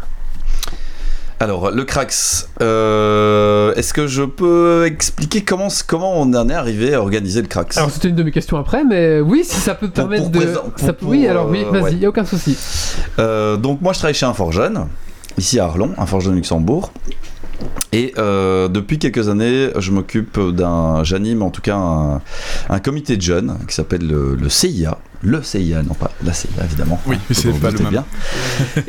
Alors, 1.39 1.71
le 1.71 1.85
Crax, 1.85 2.49
euh, 2.63 3.75
est-ce 3.75 3.93
que 3.93 4.07
je 4.07 4.23
peux 4.23 4.85
expliquer 4.87 5.45
comment, 5.45 5.69
comment 5.87 6.19
on 6.19 6.33
en 6.33 6.49
est 6.49 6.55
arrivé 6.55 6.95
à 6.95 7.01
organiser 7.03 7.43
le 7.43 7.47
Crax? 7.49 7.77
Alors 7.77 7.91
c'était 7.91 8.09
une 8.09 8.15
de 8.17 8.23
mes 8.23 8.31
questions 8.31 8.57
après, 8.57 8.85
mais 8.85 9.21
oui, 9.21 9.45
si 9.45 9.57
ça 9.57 9.75
peut 9.75 9.89
te 9.89 9.93
permettre 9.97 10.23
pour 10.25 10.31
de... 10.33 10.39
présent- 10.39 10.63
ça 10.77 10.93
pour- 10.95 10.95
peut- 10.95 11.07
Oui, 11.07 11.29
alors 11.29 11.49
oui, 11.51 11.65
vas-y, 11.71 11.83
ouais. 11.83 11.93
y 11.97 12.07
a 12.07 12.09
aucun 12.09 12.25
souci. 12.25 12.57
Euh, 13.19 13.59
donc 13.59 13.83
moi 13.83 13.93
je 13.93 13.99
travaille 13.99 14.15
chez 14.15 14.25
un 14.25 14.33
Forgeon, 14.33 14.89
ici 15.39 15.59
à 15.59 15.67
Arlon, 15.67 15.91
un 15.97 16.07
Forgeon 16.07 16.33
Luxembourg. 16.33 16.93
Et 17.93 18.13
euh, 18.19 18.69
depuis 18.69 18.99
quelques 18.99 19.29
années, 19.29 19.71
je 19.79 19.91
m'occupe 19.91 20.39
d'un, 20.39 21.03
j'anime 21.05 21.43
en 21.43 21.51
tout 21.51 21.63
cas 21.63 21.77
un, 21.77 22.21
un 22.69 22.79
comité 22.79 23.17
de 23.17 23.23
jeunes 23.23 23.57
qui 23.67 23.75
s'appelle 23.75 24.07
le, 24.07 24.35
le 24.35 24.49
CIA, 24.49 24.99
le 25.23 25.43
CIA, 25.43 25.83
non 25.83 25.95
pas 25.95 26.11
la 26.25 26.33
CIA 26.33 26.65
évidemment. 26.65 27.01
Oui, 27.07 27.17
mais 27.29 27.35
c'est 27.35 27.53
pas 27.59 27.71
le 27.71 27.79
même. 27.79 27.89
bien. 27.89 28.05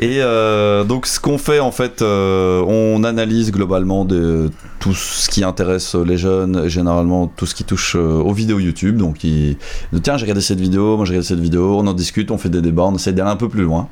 Et 0.00 0.20
euh, 0.20 0.84
donc 0.84 1.06
ce 1.06 1.20
qu'on 1.20 1.38
fait 1.38 1.60
en 1.60 1.70
fait, 1.70 2.02
euh, 2.02 2.62
on 2.66 3.02
analyse 3.04 3.50
globalement 3.50 4.04
de 4.04 4.50
tout 4.78 4.94
ce 4.94 5.30
qui 5.30 5.42
intéresse 5.42 5.94
les 5.94 6.18
jeunes, 6.18 6.64
et 6.66 6.68
généralement 6.68 7.28
tout 7.28 7.46
ce 7.46 7.54
qui 7.54 7.64
touche 7.64 7.94
aux 7.94 8.32
vidéos 8.32 8.58
YouTube. 8.58 8.98
Donc 8.98 9.24
ils 9.24 9.56
tiens 10.02 10.16
j'ai 10.16 10.24
regardé 10.24 10.42
cette 10.42 10.60
vidéo, 10.60 10.96
moi 10.96 11.06
j'ai 11.06 11.12
regardé 11.12 11.28
cette 11.28 11.40
vidéo, 11.40 11.78
on 11.78 11.86
en 11.86 11.94
discute, 11.94 12.30
on 12.30 12.36
fait 12.38 12.50
des 12.50 12.60
débats, 12.60 12.84
on 12.84 12.94
essaie 12.96 13.12
d'aller 13.12 13.30
un 13.30 13.36
peu 13.36 13.48
plus 13.48 13.62
loin. 13.64 13.88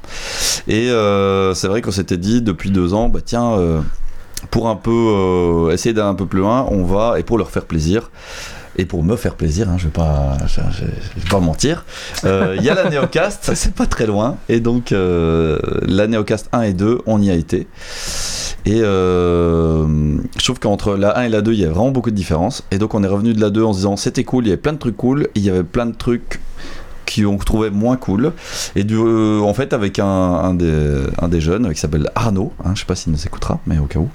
Et 0.69 0.89
c'est 1.55 1.69
vrai 1.69 1.81
qu'on 1.81 1.91
s'était 1.91 2.19
dit 2.19 2.43
depuis 2.43 2.71
deux 2.71 2.93
ans, 2.93 3.09
bah 3.09 3.21
tiens, 3.25 3.57
pour 4.51 4.69
un 4.69 4.77
peu 4.77 4.91
euh, 4.91 5.71
essayer 5.73 5.93
d'aller 5.93 6.09
un 6.09 6.15
peu 6.15 6.27
plus 6.27 6.41
loin, 6.41 6.67
on 6.71 6.85
va, 6.85 7.19
et 7.19 7.23
pour 7.23 7.39
leur 7.39 7.51
faire 7.51 7.65
plaisir, 7.65 8.11
et 8.79 8.85
pour 8.85 9.03
me 9.03 9.17
faire 9.17 9.35
plaisir, 9.35 9.69
hein, 9.71 9.77
je 9.79 9.85
vais 9.85 9.91
pas, 9.91 10.37
je, 10.47 10.61
je- 10.73 10.85
je 11.17 11.23
vais 11.23 11.29
pas 11.31 11.41
mentir, 11.41 11.85
euh, 12.25 12.55
il 12.59 12.63
y 12.63 12.69
a 12.71 12.75
la 12.75 12.91
Neocast, 12.91 13.53
c'est 13.55 13.75
pas 13.75 13.87
très 13.87 14.07
loin, 14.07 14.37
et 14.49 14.61
donc 14.61 14.93
euh, 14.93 15.59
la 15.87 16.07
Neocast 16.07 16.49
1 16.53 16.63
et 16.63 16.73
2, 16.75 17.01
on 17.07 17.21
y 17.23 17.31
a 17.31 17.35
été. 17.35 17.67
Et 18.67 18.81
euh, 18.83 19.87
je 20.39 20.45
trouve 20.45 20.59
qu'entre 20.59 20.97
la 20.97 21.17
1 21.19 21.23
et 21.25 21.29
la 21.29 21.41
2, 21.41 21.53
il 21.53 21.61
y 21.61 21.65
a 21.65 21.69
vraiment 21.71 21.93
beaucoup 21.93 22.11
de 22.11 22.17
différences. 22.17 22.65
Et 22.73 22.79
donc 22.79 22.95
on 22.95 23.05
est 23.05 23.09
revenu 23.09 23.33
de 23.33 23.41
la 23.41 23.51
2 23.51 23.63
en 23.63 23.73
se 23.73 23.79
disant 23.79 23.97
c'était 23.97 24.25
cool, 24.25 24.45
il 24.45 24.49
y 24.49 24.53
avait 24.53 24.61
plein 24.61 24.73
de 24.73 24.79
trucs 24.79 24.97
cool, 24.97 25.29
il 25.37 25.43
y 25.43 25.51
avait 25.51 25.63
plein 25.63 25.87
de 25.87 25.95
trucs 25.95 26.41
qui 27.07 27.25
on 27.25 27.37
trouvait 27.39 27.71
moins 27.71 27.97
cool. 27.97 28.33
Et 28.75 28.83
du, 28.83 28.99
en 28.99 29.55
fait, 29.55 29.73
avec 29.73 30.01
un, 30.01 30.05
un 30.07 30.55
des, 30.55 30.97
un 31.23 31.29
des 31.29 31.41
jeunes 31.41 31.73
qui 31.73 31.79
s'appelle 31.81 32.11
Arnaud, 32.17 32.53
hein, 32.65 32.73
je 32.75 32.81
sais 32.81 32.87
pas 32.87 32.97
s'il 32.97 33.13
nous 33.13 33.25
écoutera, 33.25 33.61
mais 33.69 33.79
au 33.79 33.85
cas 33.85 34.01
où. 34.01 34.09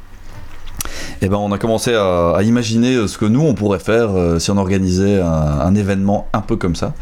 Et 1.21 1.29
ben 1.29 1.37
on 1.37 1.51
a 1.51 1.57
commencé 1.57 1.93
à, 1.93 2.39
imaginer 2.43 2.95
euh, 2.95 3.07
ce 3.07 3.17
que 3.17 3.25
nous 3.25 3.41
on 3.41 3.53
pourrait 3.53 3.79
faire 3.79 4.09
euh, 4.11 4.39
si 4.39 4.49
on 4.49 4.57
organisait 4.57 5.19
un, 5.21 5.75
événement 5.75 6.27
un 6.33 6.41
peu 6.41 6.57
comme 6.57 6.75
ça. 6.75 6.93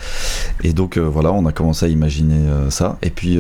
Et 0.63 0.74
donc 0.74 0.98
euh, 0.98 1.01
voilà, 1.01 1.31
on 1.31 1.45
a 1.45 1.51
commencé 1.51 1.86
à 1.86 1.89
imaginer 1.89 2.39
ça. 2.69 2.98
Et 3.01 3.09
puis 3.09 3.39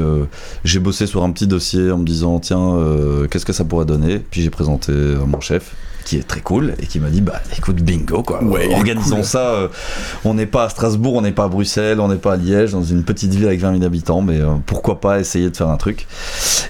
j'ai 0.63 0.79
bossé 0.79 1.05
sur 1.05 1.23
un 1.23 1.31
petit 1.31 1.47
dossier 1.47 1.91
en 1.91 1.97
me 1.97 2.05
disant 2.05 2.39
tiens 2.39 2.77
qu'est-ce 3.29 3.45
que 3.45 3.53
ça 3.53 3.63
pourrait 3.63 3.85
donner? 3.85 4.19
Puis 4.19 4.41
j'ai 4.41 4.49
présenté 4.49 4.91
mon 4.91 5.39
chef 5.39 5.75
qui 6.05 6.17
est 6.17 6.27
très 6.27 6.41
cool 6.41 6.73
et 6.79 6.85
qui 6.87 6.99
m'a 6.99 7.09
dit 7.09 7.21
bah 7.21 7.41
écoute 7.57 7.77
bingo 7.77 8.23
quoi. 8.23 8.43
Ouais, 8.43 8.73
organisons 8.73 9.17
cool. 9.17 9.23
ça 9.25 9.49
euh, 9.49 9.67
on 10.25 10.33
n'est 10.33 10.45
pas 10.45 10.63
à 10.65 10.69
Strasbourg 10.69 11.13
on 11.15 11.21
n'est 11.21 11.31
pas 11.31 11.43
à 11.43 11.47
Bruxelles 11.47 11.99
on 11.99 12.07
n'est 12.07 12.15
pas 12.15 12.33
à 12.33 12.37
Liège 12.37 12.71
dans 12.71 12.83
une 12.83 13.03
petite 13.03 13.33
ville 13.33 13.45
avec 13.47 13.59
20 13.59 13.73
000 13.73 13.83
habitants 13.85 14.21
mais 14.21 14.39
euh, 14.39 14.47
pourquoi 14.65 14.99
pas 15.01 15.19
essayer 15.19 15.49
de 15.49 15.55
faire 15.55 15.69
un 15.69 15.77
truc. 15.77 16.07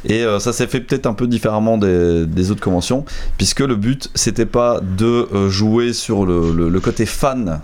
Et 0.05 0.23
euh, 0.23 0.39
ça 0.39 0.51
s'est 0.53 0.67
fait 0.67 0.79
peut-être 0.81 1.05
un 1.05 1.13
peu 1.13 1.27
différemment 1.27 1.77
des, 1.77 2.25
des 2.25 2.51
autres 2.51 2.61
conventions 2.63 3.05
puisque 3.37 3.61
le 3.61 3.75
but 3.75 4.09
c'était 4.15 4.45
pas 4.45 4.81
de 4.81 5.27
jouer 5.49 5.93
sur 5.93 6.25
le, 6.25 6.51
le- 6.53 6.69
le 6.69 6.79
côté 6.79 7.05
fan 7.05 7.59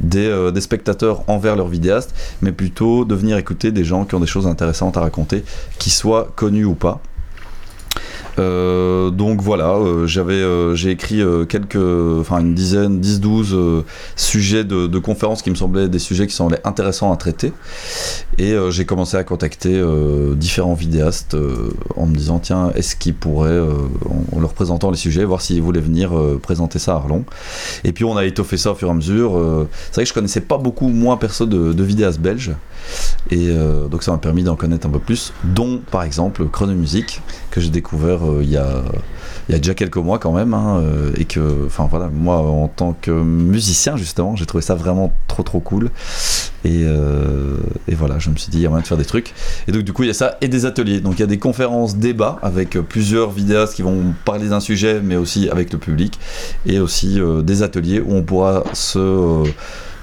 des, 0.00 0.50
des 0.52 0.60
spectateurs 0.60 1.22
envers 1.28 1.56
leurs 1.56 1.68
vidéastes 1.68 2.14
mais 2.42 2.52
plutôt 2.52 3.04
de 3.04 3.14
venir 3.14 3.36
écouter 3.36 3.72
des 3.72 3.84
gens 3.84 4.04
qui 4.04 4.14
ont 4.14 4.20
des 4.20 4.26
choses 4.26 4.46
intéressantes 4.46 4.96
à 4.96 5.00
raconter 5.00 5.44
qu'ils 5.78 5.92
soient 5.92 6.28
connus 6.36 6.64
ou 6.64 6.74
pas 6.74 7.00
euh, 8.38 9.10
donc 9.10 9.40
voilà, 9.42 9.74
euh, 9.74 10.06
j'avais, 10.06 10.34
euh, 10.34 10.74
j'ai 10.74 10.90
écrit 10.90 11.20
euh, 11.20 11.44
quelques, 11.44 11.76
enfin 11.76 12.40
une 12.40 12.54
dizaine, 12.54 13.00
10-12 13.00 13.54
euh, 13.54 13.82
sujets 14.16 14.64
de, 14.64 14.86
de 14.86 14.98
conférences 14.98 15.42
qui 15.42 15.50
me 15.50 15.54
semblaient 15.54 15.88
des 15.88 15.98
sujets 15.98 16.26
qui 16.26 16.34
semblaient 16.34 16.60
intéressants 16.64 17.12
à 17.12 17.16
traiter. 17.16 17.52
Et 18.38 18.54
j'ai 18.70 18.84
commencé 18.84 19.16
à 19.16 19.24
contacter 19.24 19.82
différents 20.36 20.74
vidéastes 20.74 21.36
en 21.96 22.06
me 22.06 22.14
disant 22.14 22.38
tiens, 22.38 22.70
est-ce 22.76 22.94
qu'ils 22.94 23.14
pourraient, 23.14 23.58
en, 23.58 24.36
en 24.36 24.40
leur 24.40 24.52
présentant 24.52 24.92
les 24.92 24.96
sujets, 24.96 25.24
voir 25.24 25.40
s'ils 25.40 25.60
voulaient 25.60 25.80
venir 25.80 26.12
présenter 26.40 26.78
ça 26.78 26.92
à 26.92 26.96
Arlon. 26.96 27.24
Et 27.82 27.90
puis 27.90 28.04
on 28.04 28.16
a 28.16 28.24
étoffé 28.24 28.56
ça 28.56 28.70
au 28.70 28.74
fur 28.76 28.88
et 28.88 28.90
à 28.92 28.94
mesure. 28.94 29.32
C'est 29.86 29.94
vrai 29.96 30.04
que 30.04 30.08
je 30.08 30.14
connaissais 30.14 30.40
pas 30.40 30.56
beaucoup, 30.56 30.86
moins 30.86 31.16
perso, 31.16 31.46
de, 31.46 31.72
de 31.72 31.82
vidéastes 31.82 32.20
belges. 32.20 32.52
Et 33.30 33.48
euh, 33.50 33.88
donc 33.88 34.02
ça 34.02 34.12
m'a 34.12 34.18
permis 34.18 34.42
d'en 34.42 34.56
connaître 34.56 34.86
un 34.86 34.90
peu 34.90 34.98
plus, 34.98 35.32
dont 35.44 35.80
par 35.90 36.02
exemple 36.02 36.46
Chronomusique, 36.48 37.20
que 37.50 37.60
j'ai 37.60 37.70
découvert 37.70 38.26
euh, 38.26 38.40
il 38.42 38.50
y, 38.50 38.56
a, 38.56 38.82
il 39.48 39.52
y 39.52 39.54
a 39.54 39.58
déjà 39.58 39.74
quelques 39.74 39.96
mois 39.98 40.18
quand 40.18 40.32
même. 40.32 40.54
hein, 40.54 40.80
euh, 40.82 41.10
et 41.16 41.24
que, 41.24 41.66
enfin 41.66 41.86
voilà, 41.90 42.08
moi 42.12 42.38
en 42.38 42.68
tant 42.68 42.96
que 43.00 43.10
musicien 43.10 43.96
justement, 43.96 44.34
j'ai 44.36 44.46
trouvé 44.46 44.62
ça 44.62 44.74
vraiment 44.74 45.12
trop 45.26 45.42
trop 45.42 45.60
cool. 45.60 45.90
Et, 46.64 46.82
euh, 46.84 47.56
et 47.86 47.94
voilà, 47.94 48.18
je 48.18 48.30
me 48.30 48.36
suis 48.36 48.50
dit, 48.50 48.58
il 48.58 48.62
y 48.62 48.66
a 48.66 48.68
moyen 48.68 48.82
de 48.82 48.86
faire 48.88 48.96
des 48.96 49.04
trucs. 49.04 49.32
Et 49.68 49.72
donc 49.72 49.82
du 49.82 49.92
coup, 49.92 50.02
il 50.02 50.08
y 50.08 50.10
a 50.10 50.14
ça 50.14 50.36
et 50.40 50.48
des 50.48 50.66
ateliers. 50.66 51.00
Donc 51.00 51.14
il 51.14 51.20
y 51.20 51.22
a 51.22 51.26
des 51.26 51.38
conférences 51.38 51.96
débats 51.96 52.38
avec 52.42 52.76
euh, 52.76 52.82
plusieurs 52.82 53.30
vidéastes 53.30 53.74
qui 53.74 53.82
vont 53.82 54.14
parler 54.24 54.48
d'un 54.48 54.60
sujet, 54.60 55.00
mais 55.02 55.16
aussi 55.16 55.48
avec 55.48 55.72
le 55.72 55.78
public. 55.78 56.18
Et 56.66 56.80
aussi 56.80 57.20
euh, 57.20 57.42
des 57.42 57.62
ateliers 57.62 58.00
où 58.00 58.14
on 58.14 58.22
pourra 58.22 58.64
se... 58.72 59.44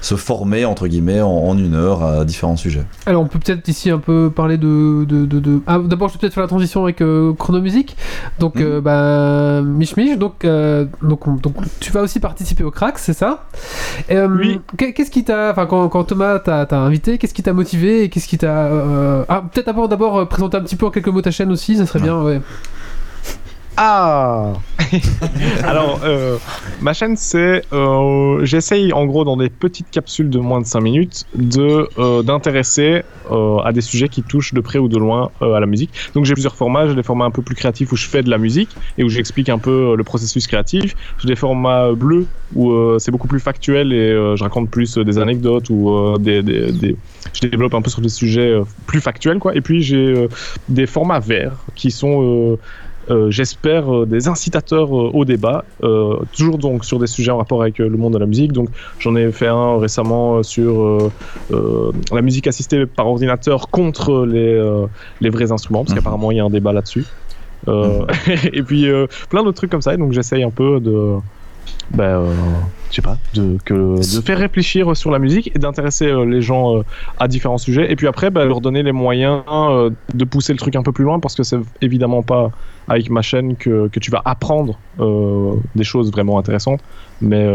se 0.06 0.14
former 0.14 0.64
entre 0.64 0.86
guillemets 0.86 1.20
en, 1.20 1.28
en 1.30 1.58
une 1.58 1.74
heure 1.74 2.02
à 2.04 2.24
différents 2.24 2.56
sujets. 2.56 2.84
Alors, 3.06 3.22
on 3.22 3.26
peut 3.26 3.38
peut-être 3.38 3.66
ici 3.68 3.90
un 3.90 3.98
peu 3.98 4.30
parler 4.34 4.56
de. 4.56 5.04
de, 5.04 5.26
de, 5.26 5.40
de- 5.40 5.60
Ah, 5.66 5.78
d'abord, 5.78 6.08
je 6.08 6.14
vais 6.14 6.20
peut-être 6.20 6.34
faire 6.34 6.42
la 6.44 6.48
transition 6.48 6.84
avec 6.84 7.00
euh, 7.00 7.32
Chronomusique. 7.34 7.96
Donc, 8.38 8.56
Mhm. 8.56 8.62
euh, 8.64 8.80
bah, 8.80 9.62
Mich 9.62 9.96
Mich, 9.96 10.16
donc, 10.18 10.44
euh, 10.44 10.84
donc, 11.02 11.26
on- 11.26 11.34
donc, 11.34 11.54
tu 11.80 11.90
vas 11.92 12.02
aussi 12.02 12.20
participer 12.20 12.62
au 12.64 12.70
crack, 12.70 12.98
c'est 12.98 13.12
ça? 13.12 13.44
Euh, 14.10 14.28
Oui. 14.28 14.60
qu'est- 14.78 14.92
Qu'est-ce 14.92 15.10
qui 15.10 15.24
t'a. 15.24 15.50
Enfin, 15.50 15.66
quand, 15.66 15.88
quand 15.88 16.04
Thomas 16.04 16.38
t'a 16.38 16.64
t'a 16.66 16.78
invité, 16.78 17.18
qu'est-ce 17.18 17.34
qui 17.34 17.42
t'a 17.42 17.52
motivé 17.52 18.04
et 18.04 18.08
qu'est-ce 18.08 18.28
qui 18.28 18.38
t'a. 18.38 18.66
euh, 18.66 19.24
Ah, 19.28 19.42
peut-être 19.52 19.66
d'abord, 19.66 19.88
d'abord 19.88 20.28
présenter 20.28 20.56
un 20.56 20.62
petit 20.62 20.76
peu 20.76 20.86
en 20.86 20.90
quelques 20.90 21.08
mots 21.08 21.20
ta 21.22 21.30
chaîne 21.32 21.50
aussi, 21.50 21.76
ça 21.76 21.84
serait 21.86 22.00
bien, 22.00 22.20
ouais. 22.22 22.40
Ah 23.78 24.54
Alors, 25.64 26.00
euh, 26.04 26.38
ma 26.80 26.92
chaîne, 26.94 27.16
c'est. 27.16 27.62
euh, 27.72 28.44
J'essaye, 28.44 28.92
en 28.92 29.04
gros, 29.04 29.24
dans 29.24 29.36
des 29.36 29.50
petites 29.50 29.90
capsules 29.90 30.30
de 30.30 30.38
moins 30.38 30.60
de 30.60 30.66
5 30.66 30.80
minutes, 30.80 31.24
de 31.34 31.88
euh, 31.98 32.22
d'intéresser 32.22 33.02
euh, 33.30 33.58
à 33.58 33.72
des 33.72 33.80
sujets 33.80 34.08
qui 34.08 34.22
touchent 34.22 34.54
de 34.54 34.60
près 34.60 34.78
ou 34.78 34.88
de 34.88 34.96
loin 34.96 35.30
à 35.40 35.60
la 35.60 35.66
musique. 35.66 35.90
Donc, 36.14 36.24
j'ai 36.24 36.32
plusieurs 36.34 36.54
formats. 36.56 36.86
J'ai 36.88 36.94
des 36.94 37.02
formats 37.02 37.24
un 37.26 37.30
peu 37.30 37.42
plus 37.42 37.54
créatifs 37.54 37.92
où 37.92 37.96
je 37.96 38.06
fais 38.06 38.22
de 38.22 38.30
la 38.30 38.38
musique 38.38 38.70
et 38.96 39.04
où 39.04 39.08
j'explique 39.08 39.48
un 39.48 39.58
peu 39.58 39.94
le 39.96 40.04
processus 40.04 40.46
créatif. 40.46 40.94
J'ai 41.18 41.28
des 41.28 41.36
formats 41.36 41.92
bleus 41.92 42.26
où 42.54 42.72
c'est 42.98 43.10
beaucoup 43.10 43.28
plus 43.28 43.40
factuel 43.40 43.92
et 43.92 44.12
je 44.36 44.42
raconte 44.42 44.70
plus 44.70 44.96
des 44.98 45.18
anecdotes 45.18 45.68
ou 45.68 46.16
des, 46.18 46.42
des, 46.42 46.70
des- 46.72 46.96
Je 47.34 47.48
développe 47.48 47.74
un 47.74 47.82
peu 47.82 47.90
sur 47.90 48.00
des 48.00 48.08
sujets 48.08 48.54
plus 48.86 49.00
factuels, 49.00 49.38
quoi. 49.38 49.54
Et 49.56 49.60
puis, 49.60 49.82
j'ai 49.82 50.28
des 50.68 50.86
formats 50.86 51.18
verts 51.20 51.56
qui 51.74 51.90
sont. 51.90 52.56
Euh, 53.10 53.30
j'espère, 53.30 53.94
euh, 53.94 54.06
des 54.06 54.28
incitateurs 54.28 54.88
euh, 54.96 55.10
au 55.12 55.24
débat, 55.24 55.64
toujours 56.32 56.58
donc 56.58 56.84
sur 56.84 56.98
des 56.98 57.06
sujets 57.06 57.30
en 57.30 57.38
rapport 57.38 57.62
avec 57.62 57.78
le 57.78 57.90
monde 57.96 58.14
de 58.14 58.18
la 58.18 58.26
musique. 58.26 58.52
Donc 58.52 58.70
j'en 58.98 59.14
ai 59.16 59.30
fait 59.32 59.46
un 59.46 59.78
récemment 59.78 60.42
sur 60.42 61.12
la 61.50 62.22
musique 62.22 62.46
assistée 62.46 62.86
par 62.86 63.06
ordinateur 63.06 63.70
contre 63.70 64.26
les, 64.26 64.60
les 65.20 65.30
vrais 65.30 65.52
instruments, 65.52 65.84
parce 65.84 65.92
Mhm. 65.92 65.96
qu'apparemment 65.96 66.30
il 66.32 66.36
y 66.38 66.40
a 66.40 66.44
un 66.44 66.50
débat 66.50 66.72
là-dessus. 66.72 67.06
Euh, 67.68 68.06
et 68.52 68.62
puis 68.62 68.86
plein 69.30 69.42
d'autres 69.42 69.56
trucs 69.56 69.70
comme 69.70 69.82
ça, 69.82 69.94
et 69.94 69.96
donc 69.96 70.12
j'essaye 70.12 70.42
un 70.42 70.50
peu 70.50 70.80
de... 70.80 71.16
Ben, 71.92 72.04
euh, 72.04 72.34
je 72.90 72.96
sais 72.96 73.02
pas, 73.02 73.16
de, 73.34 73.58
que, 73.64 73.98
de 73.98 74.20
faire 74.22 74.38
réfléchir 74.38 74.96
sur 74.96 75.10
la 75.10 75.18
musique 75.18 75.50
et 75.54 75.58
d'intéresser 75.58 76.06
euh, 76.06 76.24
les 76.24 76.40
gens 76.40 76.76
euh, 76.76 76.82
à 77.18 77.28
différents 77.28 77.58
sujets. 77.58 77.90
Et 77.90 77.96
puis 77.96 78.06
après, 78.06 78.30
ben, 78.30 78.44
leur 78.44 78.60
donner 78.60 78.82
les 78.82 78.92
moyens 78.92 79.42
de 79.46 80.24
pousser 80.24 80.52
le 80.52 80.58
truc 80.58 80.76
un 80.76 80.82
peu 80.82 80.92
plus 80.92 81.04
loin 81.04 81.20
parce 81.20 81.34
que 81.34 81.42
c'est 81.42 81.58
évidemment 81.80 82.22
pas 82.22 82.50
avec 82.88 83.10
ma 83.10 83.22
chaîne 83.22 83.56
que, 83.56 83.88
que 83.88 83.98
tu 83.98 84.10
vas 84.10 84.22
apprendre 84.24 84.78
des 85.74 85.84
choses 85.84 86.12
vraiment 86.12 86.38
intéressantes, 86.38 86.80
mais, 87.20 87.46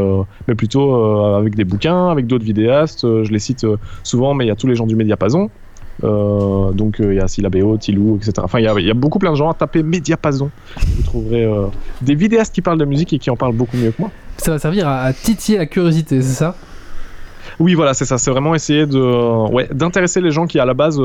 mais 0.48 0.56
plutôt 0.56 0.94
avec 1.36 1.56
des 1.56 1.64
bouquins, 1.64 2.10
avec 2.10 2.28
d'autres 2.28 2.44
vidéastes. 2.44 3.02
Je 3.02 3.32
les 3.32 3.40
cite 3.40 3.66
souvent, 4.04 4.34
mais 4.34 4.46
il 4.46 4.48
y 4.50 4.52
a 4.52 4.56
tous 4.56 4.68
les 4.68 4.76
gens 4.76 4.86
du 4.86 4.96
Mediapason. 4.96 5.50
Euh, 6.04 6.72
donc 6.72 7.00
euh, 7.00 7.14
il 7.14 7.18
y 7.18 7.20
a 7.20 7.28
Silabéo, 7.28 7.78
Tilou, 7.78 8.18
etc. 8.18 8.34
Enfin, 8.44 8.60
il 8.60 8.66
y 8.66 8.68
a, 8.68 8.74
il 8.80 8.86
y 8.86 8.92
a 8.92 8.96
beaucoup 8.96 9.20
plein 9.20 9.32
de 9.32 9.38
gens 9.38 9.50
à 9.50 9.54
taper 9.54 9.84
Mediapason. 9.84 10.50
Vous 10.96 11.04
trouverez 11.04 11.44
euh, 11.44 11.68
des 12.02 12.16
vidéastes 12.16 12.54
qui 12.56 12.62
parlent 12.62 12.80
de 12.80 12.86
musique 12.86 13.14
et 13.14 13.20
qui 13.20 13.30
en 13.30 13.36
parlent 13.36 13.56
beaucoup 13.56 13.78
mieux 13.78 13.92
que 13.92 14.02
moi. 14.02 14.12
Ça 14.38 14.52
va 14.52 14.60
servir 14.60 14.88
à, 14.88 15.02
à 15.02 15.14
titiller 15.14 15.58
la 15.58 15.66
curiosité, 15.66 16.22
c'est 16.22 16.34
ça? 16.34 16.56
Oui, 17.60 17.76
voilà, 17.76 17.94
c'est 17.94 18.06
ça. 18.06 18.18
C'est 18.18 18.32
vraiment 18.32 18.56
essayer 18.56 18.86
de, 18.86 19.52
ouais, 19.52 19.68
d'intéresser 19.72 20.22
les 20.22 20.32
gens 20.32 20.48
qui 20.48 20.60
à 20.60 20.66
la 20.66 20.74
base 20.74 21.00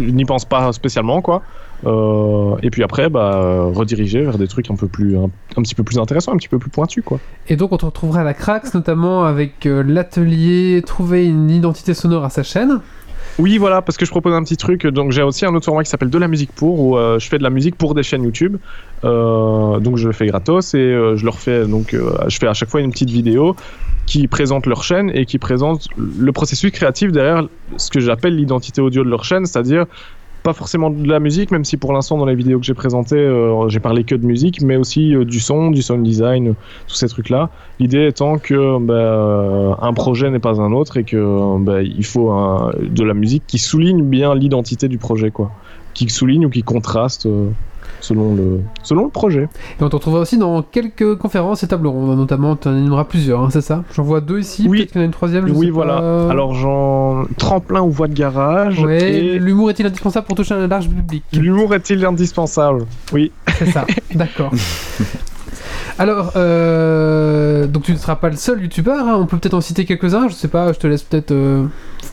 n'y 0.00 0.24
pensent 0.24 0.44
pas 0.44 0.72
spécialement, 0.72 1.22
quoi. 1.22 1.42
Euh, 1.84 2.56
et 2.62 2.70
puis 2.70 2.82
après, 2.82 3.10
bah, 3.10 3.66
rediriger 3.74 4.22
vers 4.22 4.38
des 4.38 4.48
trucs 4.48 4.70
un 4.70 4.76
peu 4.76 4.88
plus, 4.88 5.16
un, 5.16 5.30
un 5.56 5.62
petit 5.62 5.74
peu 5.74 5.84
plus 5.84 5.98
intéressants, 5.98 6.32
un 6.32 6.36
petit 6.36 6.48
peu 6.48 6.58
plus 6.58 6.70
pointus, 6.70 7.04
quoi. 7.04 7.20
Et 7.48 7.56
donc 7.56 7.72
on 7.72 7.76
te 7.76 7.84
retrouvera 7.84 8.20
à 8.20 8.24
la 8.24 8.34
Crax, 8.34 8.74
notamment 8.74 9.24
avec 9.24 9.66
euh, 9.66 9.82
l'atelier 9.86 10.82
Trouver 10.84 11.26
une 11.26 11.50
identité 11.50 11.94
sonore 11.94 12.24
à 12.24 12.30
sa 12.30 12.42
chaîne. 12.42 12.80
Oui, 13.38 13.58
voilà, 13.58 13.82
parce 13.82 13.98
que 13.98 14.06
je 14.06 14.10
propose 14.10 14.32
un 14.32 14.42
petit 14.42 14.56
truc. 14.56 14.86
Donc, 14.86 15.12
j'ai 15.12 15.22
aussi 15.22 15.44
un 15.44 15.54
autre 15.54 15.66
format 15.66 15.84
qui 15.84 15.90
s'appelle 15.90 16.08
De 16.08 16.18
la 16.18 16.28
musique 16.28 16.52
pour, 16.52 16.80
où 16.80 16.96
euh, 16.96 17.18
je 17.18 17.28
fais 17.28 17.36
de 17.36 17.42
la 17.42 17.50
musique 17.50 17.76
pour 17.76 17.94
des 17.94 18.02
chaînes 18.02 18.24
YouTube. 18.24 18.56
Euh, 19.04 19.78
donc, 19.78 19.98
je 19.98 20.06
le 20.06 20.14
fais 20.14 20.26
gratos 20.26 20.72
et 20.74 20.78
euh, 20.78 21.16
je 21.16 21.24
leur 21.24 21.38
fais. 21.38 21.66
Donc, 21.66 21.94
je 21.94 22.38
fais 22.38 22.46
à 22.46 22.54
chaque 22.54 22.70
fois 22.70 22.80
une 22.80 22.90
petite 22.90 23.10
vidéo 23.10 23.54
qui 24.06 24.26
présente 24.28 24.66
leur 24.66 24.84
chaîne 24.84 25.10
et 25.14 25.26
qui 25.26 25.38
présente 25.38 25.88
le 25.96 26.32
processus 26.32 26.70
créatif 26.70 27.12
derrière 27.12 27.46
ce 27.76 27.90
que 27.90 28.00
j'appelle 28.00 28.36
l'identité 28.36 28.80
audio 28.80 29.04
de 29.04 29.10
leur 29.10 29.24
chaîne, 29.24 29.44
c'est-à-dire 29.44 29.86
pas 30.46 30.52
forcément 30.52 30.90
de 30.90 31.08
la 31.08 31.18
musique, 31.18 31.50
même 31.50 31.64
si 31.64 31.76
pour 31.76 31.92
l'instant 31.92 32.16
dans 32.18 32.24
les 32.24 32.36
vidéos 32.36 32.60
que 32.60 32.64
j'ai 32.64 32.72
présentées, 32.72 33.16
euh, 33.16 33.68
j'ai 33.68 33.80
parlé 33.80 34.04
que 34.04 34.14
de 34.14 34.24
musique, 34.24 34.62
mais 34.62 34.76
aussi 34.76 35.12
euh, 35.12 35.24
du 35.24 35.40
son, 35.40 35.72
du 35.72 35.82
sound 35.82 36.04
design, 36.04 36.54
tous 36.86 36.94
ces 36.94 37.08
trucs-là. 37.08 37.50
L'idée 37.80 38.06
étant 38.06 38.38
que 38.38 38.78
bah, 38.78 38.94
euh, 38.94 39.74
un 39.80 39.92
projet 39.92 40.30
n'est 40.30 40.38
pas 40.38 40.60
un 40.60 40.70
autre 40.70 40.98
et 40.98 41.04
que 41.04 41.16
euh, 41.16 41.58
bah, 41.58 41.82
il 41.82 42.04
faut 42.04 42.32
de 42.80 43.02
la 43.02 43.14
musique 43.14 43.42
qui 43.48 43.58
souligne 43.58 44.04
bien 44.04 44.36
l'identité 44.36 44.86
du 44.86 44.98
projet, 44.98 45.32
quoi, 45.32 45.50
qui 45.96 46.08
souligne 46.10 46.46
ou 46.46 46.50
qui 46.50 46.62
contraste 46.62 47.26
euh, 47.26 47.48
selon 48.00 48.34
le 48.34 48.60
selon 48.82 49.04
le 49.04 49.10
projet. 49.10 49.48
Et 49.80 49.82
on 49.82 49.88
te 49.88 49.96
retrouvera 49.96 50.22
aussi 50.22 50.38
dans 50.38 50.62
quelques 50.62 51.16
conférences 51.16 51.62
et 51.62 51.68
tables 51.68 51.86
rondes, 51.86 52.16
notamment 52.16 52.56
tu 52.56 52.68
en 52.68 52.72
animeras 52.72 53.04
plusieurs, 53.04 53.40
hein, 53.42 53.48
c'est 53.50 53.60
ça? 53.60 53.82
J'en 53.94 54.02
vois 54.02 54.20
deux 54.20 54.38
ici, 54.40 54.66
Oui. 54.68 54.78
peut-être 54.78 54.92
qu'il 54.92 55.00
y 55.00 55.00
en 55.00 55.02
a 55.02 55.06
une 55.06 55.12
troisième, 55.12 55.46
je 55.48 55.52
oui, 55.52 55.66
sais 55.66 55.72
voilà. 55.72 55.96
pas. 55.98 56.30
Alors, 56.30 56.54
j'en 56.54 57.24
tremplin 57.38 57.82
ou 57.82 57.90
voie 57.90 58.08
de 58.08 58.14
garage. 58.14 58.78
Ouais, 58.80 59.12
et 59.12 59.38
l'humour 59.38 59.70
est-il 59.70 59.86
indispensable 59.86 60.26
pour 60.26 60.36
toucher 60.36 60.54
un 60.54 60.66
large 60.66 60.88
public? 60.88 61.24
L'humour 61.32 61.74
est-il 61.74 62.04
indispensable? 62.04 62.86
Oui. 63.12 63.32
C'est 63.58 63.66
ça, 63.66 63.86
d'accord. 64.14 64.50
Alors, 65.98 66.32
euh, 66.36 67.66
donc 67.66 67.84
tu 67.84 67.92
ne 67.92 67.96
seras 67.96 68.16
pas 68.16 68.28
le 68.28 68.36
seul 68.36 68.60
youtubeur, 68.60 69.06
hein, 69.08 69.16
on 69.18 69.24
peut 69.26 69.38
peut-être 69.38 69.54
en 69.54 69.62
citer 69.62 69.86
quelques-uns, 69.86 70.28
je 70.28 70.34
sais 70.34 70.48
pas, 70.48 70.72
je 70.74 70.78
te 70.78 70.86
laisse 70.86 71.02
peut-être 71.02 71.30
euh, 71.32 71.64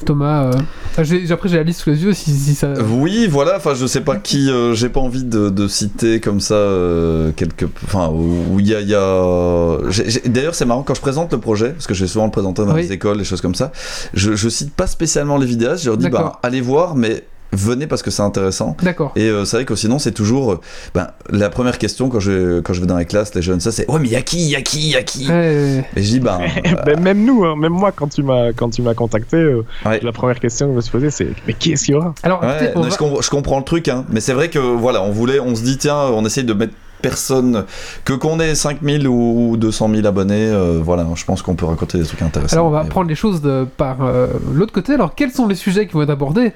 Thomas. 0.03 0.45
euh, 0.45 1.03
j'ai- 1.03 1.31
après 1.31 1.49
j'ai 1.49 1.57
la 1.57 1.63
liste 1.63 1.81
sous 1.81 1.89
les 1.89 2.03
yeux 2.03 2.13
si, 2.13 2.31
si 2.31 2.53
ça. 2.55 2.73
Oui, 2.91 3.27
voilà. 3.29 3.57
Enfin, 3.57 3.73
je 3.73 3.85
sais 3.87 4.01
pas 4.01 4.15
qui. 4.17 4.49
euh, 4.49 4.73
J'ai 4.73 4.89
pas 4.89 4.99
envie 4.99 5.23
de, 5.23 5.49
de 5.49 5.67
citer 5.67 6.19
comme 6.19 6.39
ça 6.39 6.55
euh, 6.55 7.31
quelques. 7.35 7.67
Enfin, 7.85 8.09
où 8.09 8.59
il 8.59 8.67
y 8.67 8.75
a. 8.75 8.81
il 8.81 8.89
y 8.89 8.95
a- 8.95 9.77
j'ai- 9.89 10.09
j'ai- 10.09 10.21
D'ailleurs, 10.29 10.55
c'est 10.55 10.65
marrant 10.65 10.83
quand 10.83 10.93
je 10.95 11.01
présente 11.01 11.31
le 11.31 11.39
projet, 11.39 11.69
parce 11.71 11.87
que 11.87 11.93
je 11.93 12.03
vais 12.03 12.07
souvent 12.07 12.25
le 12.25 12.31
présenter 12.31 12.63
dans 12.65 12.73
Oui. 12.73 12.83
les 12.83 12.91
écoles, 12.91 13.17
des 13.17 13.23
choses 13.23 13.41
comme 13.41 13.55
ça. 13.55 13.71
Je, 14.13 14.35
je 14.35 14.49
cite 14.49 14.73
pas 14.73 14.87
spécialement 14.87 15.37
les 15.37 15.45
vidéastes. 15.45 15.83
Je 15.83 15.89
leur 15.89 15.97
dis, 15.97 16.09
bah, 16.09 16.39
allez 16.43 16.61
voir, 16.61 16.95
mais 16.95 17.23
venez 17.55 17.87
parce 17.87 18.01
que 18.03 18.11
c'est 18.11 18.21
intéressant. 18.21 18.75
D'accord. 18.83 19.11
Et 19.15 19.29
euh, 19.29 19.45
c'est 19.45 19.57
vrai 19.57 19.65
que 19.65 19.75
sinon, 19.75 19.99
c'est 19.99 20.11
toujours. 20.11 20.51
euh, 20.53 20.59
ben, 20.93 21.07
la 21.29 21.49
première 21.49 21.77
question 21.77 22.09
quand 22.09 22.19
je, 22.19 22.59
quand 22.61 22.73
je 22.73 22.81
vais 22.81 22.87
dans 22.87 22.97
les 22.97 23.05
classes, 23.05 23.33
les 23.35 23.41
jeunes, 23.41 23.59
ça 23.59 23.71
c'est 23.71 23.89
Ouais, 23.89 23.99
mais 23.99 24.09
y 24.09 24.15
a 24.15 24.21
qui 24.21 24.47
Y 24.49 24.55
a 24.55 24.61
qui 24.61 24.89
Y 24.89 24.95
a 24.95 25.03
qui? 25.03 25.27
Ouais, 25.29 25.85
Et 25.95 26.03
je 26.03 26.09
dis 26.09 26.19
Ben. 26.19 26.39
Ben, 26.85 26.99
même 26.99 27.23
nous, 27.25 27.45
hein, 27.45 27.55
même 27.55 27.73
moi, 27.73 27.91
quand 27.91 28.07
tu 28.07 28.23
m'as 28.23 28.51
quand 28.53 28.69
tu 28.69 28.81
m'as 28.81 28.93
contacté, 28.93 29.37
euh, 29.37 29.63
Ouais. 29.85 29.99
la 30.01 30.11
première 30.11 30.39
question 30.39 30.65
que 30.67 30.71
je 30.73 30.75
me 30.77 30.81
suis 30.81 30.91
posée, 30.91 31.09
c'est 31.11 31.27
mais 31.47 31.53
qui 31.53 31.73
est-ce 31.73 31.85
qu'il 31.85 31.93
y 31.93 31.97
aura? 31.97 32.13
Alors, 32.23 32.41
Ouais, 32.41 32.49
écoutez, 32.55 32.71
on 32.75 32.79
non, 32.79 32.85
va- 32.85 32.91
je, 32.91 32.97
com- 32.97 33.17
je 33.21 33.29
comprends 33.29 33.57
le 33.59 33.63
truc, 33.65 33.87
hein. 33.87 34.05
mais 34.09 34.19
c'est 34.19 34.33
vrai 34.33 34.49
que 34.49 34.59
voilà, 34.59 35.01
on 35.03 35.11
voulait, 35.11 35.39
on 35.39 35.55
se 35.55 35.61
dit 35.63 35.77
tiens, 35.77 35.95
on 35.97 36.25
essaye 36.25 36.43
de 36.43 36.53
mettre 36.53 36.73
personne, 37.01 37.65
que 38.05 38.13
qu'on 38.13 38.39
ait 38.39 38.55
5000 38.55 39.07
ou 39.09 39.57
200 39.57 39.89
000 39.93 40.07
abonnés, 40.07 40.47
euh, 40.47 40.79
voilà, 40.81 41.05
je 41.15 41.25
pense 41.25 41.41
qu'on 41.41 41.53
peut 41.55 41.65
raconter 41.65 41.97
des 41.97 42.05
trucs 42.05 42.21
intéressants. 42.21 42.55
Alors 42.55 42.67
on 42.67 42.71
va 42.71 42.85
prendre 42.85 43.09
les 43.09 43.15
choses 43.15 43.41
de- 43.41 43.65
par 43.77 43.97
euh, 44.05 44.27
l'autre 44.53 44.71
côté. 44.71 44.93
Alors 44.93 45.13
quels 45.13 45.31
sont 45.31 45.47
les 45.47 45.55
sujets 45.55 45.85
qui 45.85 45.93
vont 45.95 46.03
être 46.03 46.09
abordés 46.11 46.53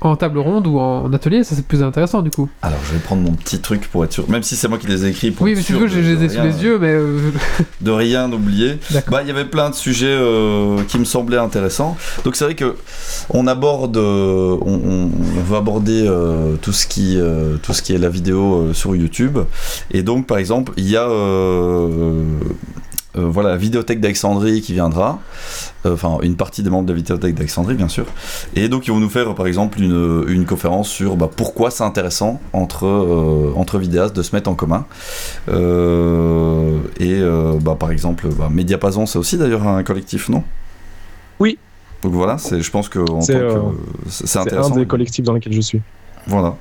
en 0.00 0.16
table 0.16 0.38
ronde 0.38 0.66
ou 0.66 0.78
en 0.78 1.12
atelier 1.12 1.44
Ça 1.44 1.54
c'est 1.54 1.66
plus 1.66 1.82
intéressant 1.82 2.22
du 2.22 2.30
coup. 2.30 2.48
Alors 2.62 2.78
je 2.86 2.92
vais 2.94 2.98
prendre 3.00 3.22
mon 3.22 3.32
petit 3.32 3.60
truc 3.60 3.88
pour 3.90 4.04
être 4.04 4.12
sûr, 4.12 4.28
même 4.30 4.42
si 4.42 4.56
c'est 4.56 4.68
moi 4.68 4.78
qui 4.78 4.86
les 4.86 5.04
ai 5.04 5.08
écrits 5.10 5.30
pour 5.30 5.44
oui, 5.44 5.52
être 5.52 5.56
mais 5.58 5.62
si 5.62 5.72
tu 5.72 5.78
sûr 5.78 5.88
j'ai 5.88 6.02
j'ai 6.02 6.14
de 6.16 6.20
les 6.20 6.24
ai 6.24 6.28
sous 6.28 6.42
les 6.42 6.62
yeux, 6.64 6.78
mais 6.78 6.90
euh, 6.92 7.30
de 7.80 7.90
rien 7.90 8.32
oublier. 8.32 8.78
D'accord. 8.90 9.12
Bah, 9.12 9.22
il 9.22 9.28
y 9.28 9.30
avait 9.30 9.44
plein 9.44 9.70
de 9.70 9.74
sujets 9.74 10.06
euh, 10.08 10.82
qui 10.88 10.98
me 10.98 11.04
semblaient 11.04 11.38
intéressants. 11.38 11.96
Donc 12.24 12.36
c'est 12.36 12.44
vrai 12.44 12.54
que 12.54 12.76
on 13.30 13.46
aborde, 13.46 13.96
euh, 13.96 14.56
on, 14.62 14.74
on- 14.74 15.10
veut 15.42 15.56
aborder 15.56 16.08
tout 16.62 16.72
ce 16.72 16.86
qui, 16.86 17.18
tout 17.62 17.72
ce 17.72 17.82
qui 17.82 17.92
est 17.94 17.98
la 17.98 18.08
vidéo 18.08 18.72
sur 18.72 18.94
YouTube. 18.94 19.38
Et 19.90 20.02
donc 20.02 20.26
par 20.26 20.38
exemple, 20.38 20.72
il 20.76 20.88
y 20.88 20.96
a 20.96 21.08
euh, 23.16 23.26
voilà 23.26 23.50
la 23.50 23.56
vidéothèque 23.56 24.00
d'Alexandrie 24.00 24.60
qui 24.60 24.72
viendra. 24.72 25.20
Euh, 25.86 25.94
Enfin, 25.94 26.18
une 26.22 26.36
partie 26.36 26.62
des 26.62 26.70
membres 26.70 26.86
de 26.86 26.92
la 26.92 26.96
vidéothèque 26.96 27.34
d'Alexandrie, 27.34 27.74
bien 27.74 27.88
sûr. 27.88 28.06
Et 28.54 28.68
donc, 28.68 28.86
ils 28.86 28.90
vont 28.92 29.00
nous 29.00 29.10
faire, 29.10 29.34
par 29.34 29.46
exemple, 29.46 29.80
une, 29.80 30.24
une 30.28 30.46
conférence 30.46 30.88
sur 30.88 31.16
bah, 31.16 31.28
pourquoi 31.34 31.70
c'est 31.70 31.84
intéressant 31.84 32.40
entre, 32.52 32.86
euh, 32.86 33.52
entre 33.56 33.78
vidéastes 33.78 34.14
de 34.16 34.22
se 34.22 34.34
mettre 34.34 34.48
en 34.48 34.54
commun. 34.54 34.86
Et 35.48 37.20
bah, 37.60 37.76
par 37.78 37.90
exemple, 37.90 38.28
bah, 38.28 38.48
Mediapason, 38.50 39.06
c'est 39.06 39.18
aussi 39.18 39.36
d'ailleurs 39.36 39.66
un 39.66 39.82
collectif, 39.82 40.28
non? 40.28 40.44
Oui. 41.40 41.58
Donc 42.02 42.12
voilà, 42.14 42.36
je 42.36 42.70
pense 42.70 42.88
que 42.88 42.98
C'est, 43.20 43.36
euh, 43.36 43.60
c'est, 44.08 44.36
un 44.38 44.42
intéressant. 44.42 44.74
des 44.74 44.86
collectifs 44.86 45.24
dans 45.24 45.34
lesquels 45.34 45.52
je 45.52 45.60
suis. 45.60 45.80
Voilà. 46.26 46.56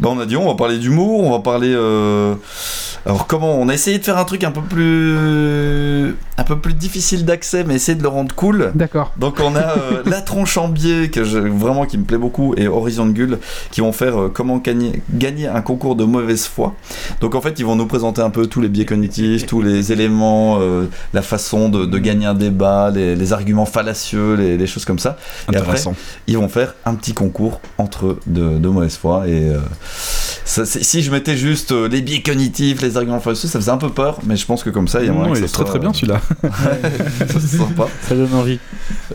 Bah, 0.00 0.08
on 0.12 0.18
a 0.20 0.26
dit, 0.26 0.36
on 0.36 0.46
va 0.46 0.54
parler 0.54 0.78
d'humour, 0.78 1.24
on 1.24 1.30
va 1.30 1.38
parler. 1.40 1.72
euh, 1.74 2.34
Alors, 3.06 3.26
comment 3.26 3.54
On 3.60 3.68
a 3.68 3.74
essayé 3.74 3.98
de 3.98 4.04
faire 4.04 4.18
un 4.18 4.24
truc 4.24 4.44
un 4.44 4.50
peu 4.50 4.60
plus. 4.62 6.14
Un 6.36 6.42
peu 6.44 6.58
plus 6.58 6.74
difficile 6.74 7.24
d'accès, 7.24 7.62
mais 7.64 7.74
essayer 7.76 7.96
de 7.96 8.02
le 8.02 8.08
rendre 8.08 8.34
cool. 8.34 8.72
d'accord. 8.74 9.12
Donc 9.16 9.38
on 9.40 9.54
a 9.54 9.60
euh, 9.60 10.02
La 10.06 10.20
Tronche 10.20 10.56
en 10.58 10.68
biais, 10.68 11.08
que 11.08 11.22
je, 11.24 11.38
vraiment 11.38 11.86
qui 11.86 11.96
me 11.96 12.04
plaît 12.04 12.18
beaucoup, 12.18 12.54
et 12.56 12.66
Horizon 12.66 13.06
de 13.06 13.12
Gull, 13.12 13.38
qui 13.70 13.80
vont 13.82 13.92
faire 13.92 14.20
euh, 14.20 14.30
comment 14.34 14.58
gagner, 14.58 15.00
gagner 15.12 15.46
un 15.46 15.60
concours 15.60 15.94
de 15.96 16.04
mauvaise 16.04 16.46
foi. 16.46 16.74
Donc 17.20 17.34
en 17.36 17.40
fait, 17.40 17.58
ils 17.60 17.64
vont 17.64 17.76
nous 17.76 17.86
présenter 17.86 18.20
un 18.20 18.30
peu 18.30 18.46
tous 18.46 18.60
les 18.60 18.68
biais 18.68 18.84
cognitifs, 18.84 19.46
tous 19.46 19.62
les 19.62 19.92
éléments, 19.92 20.58
euh, 20.60 20.86
la 21.12 21.22
façon 21.22 21.68
de, 21.68 21.86
de 21.86 21.98
gagner 21.98 22.26
un 22.26 22.34
débat, 22.34 22.90
les, 22.90 23.14
les 23.14 23.32
arguments 23.32 23.66
fallacieux, 23.66 24.34
les, 24.34 24.56
les 24.56 24.66
choses 24.66 24.84
comme 24.84 24.98
ça. 24.98 25.16
Et 25.52 25.56
après, 25.56 25.76
ils 26.26 26.36
vont 26.36 26.48
faire 26.48 26.74
un 26.84 26.94
petit 26.96 27.14
concours 27.14 27.60
entre 27.78 28.06
eux 28.06 28.20
de, 28.26 28.58
de 28.58 28.68
mauvaise 28.68 28.96
foi. 28.96 29.28
Et 29.28 29.50
euh, 29.50 29.58
ça, 30.44 30.64
c'est- 30.66 30.82
si 30.82 31.02
je 31.02 31.10
mettais 31.10 31.36
juste 31.36 31.72
euh, 31.72 31.88
les 31.88 32.02
biais 32.02 32.22
cognitifs, 32.22 32.82
les 32.82 32.96
arguments 32.96 33.20
fallacieux, 33.20 33.48
ça 33.48 33.58
faisait 33.60 33.70
un 33.70 33.78
peu 33.78 33.88
peur, 33.90 34.18
mais 34.26 34.36
je 34.36 34.44
pense 34.46 34.62
que 34.64 34.70
comme 34.70 34.88
ça, 34.88 35.00
il 35.00 35.06
y 35.06 35.08
a 35.08 35.12
moyen 35.12 35.28
Non, 35.28 35.32
que 35.34 35.38
il 35.38 35.40
ça 35.42 35.46
est 35.46 35.52
très 35.52 35.64
très 35.64 35.78
bien 35.78 35.92
celui-là. 35.92 36.20
ça 36.42 37.26
soit 37.28 37.40
sympa. 37.40 37.86
Ça 38.02 38.14
donne 38.14 38.34
envie. 38.34 38.58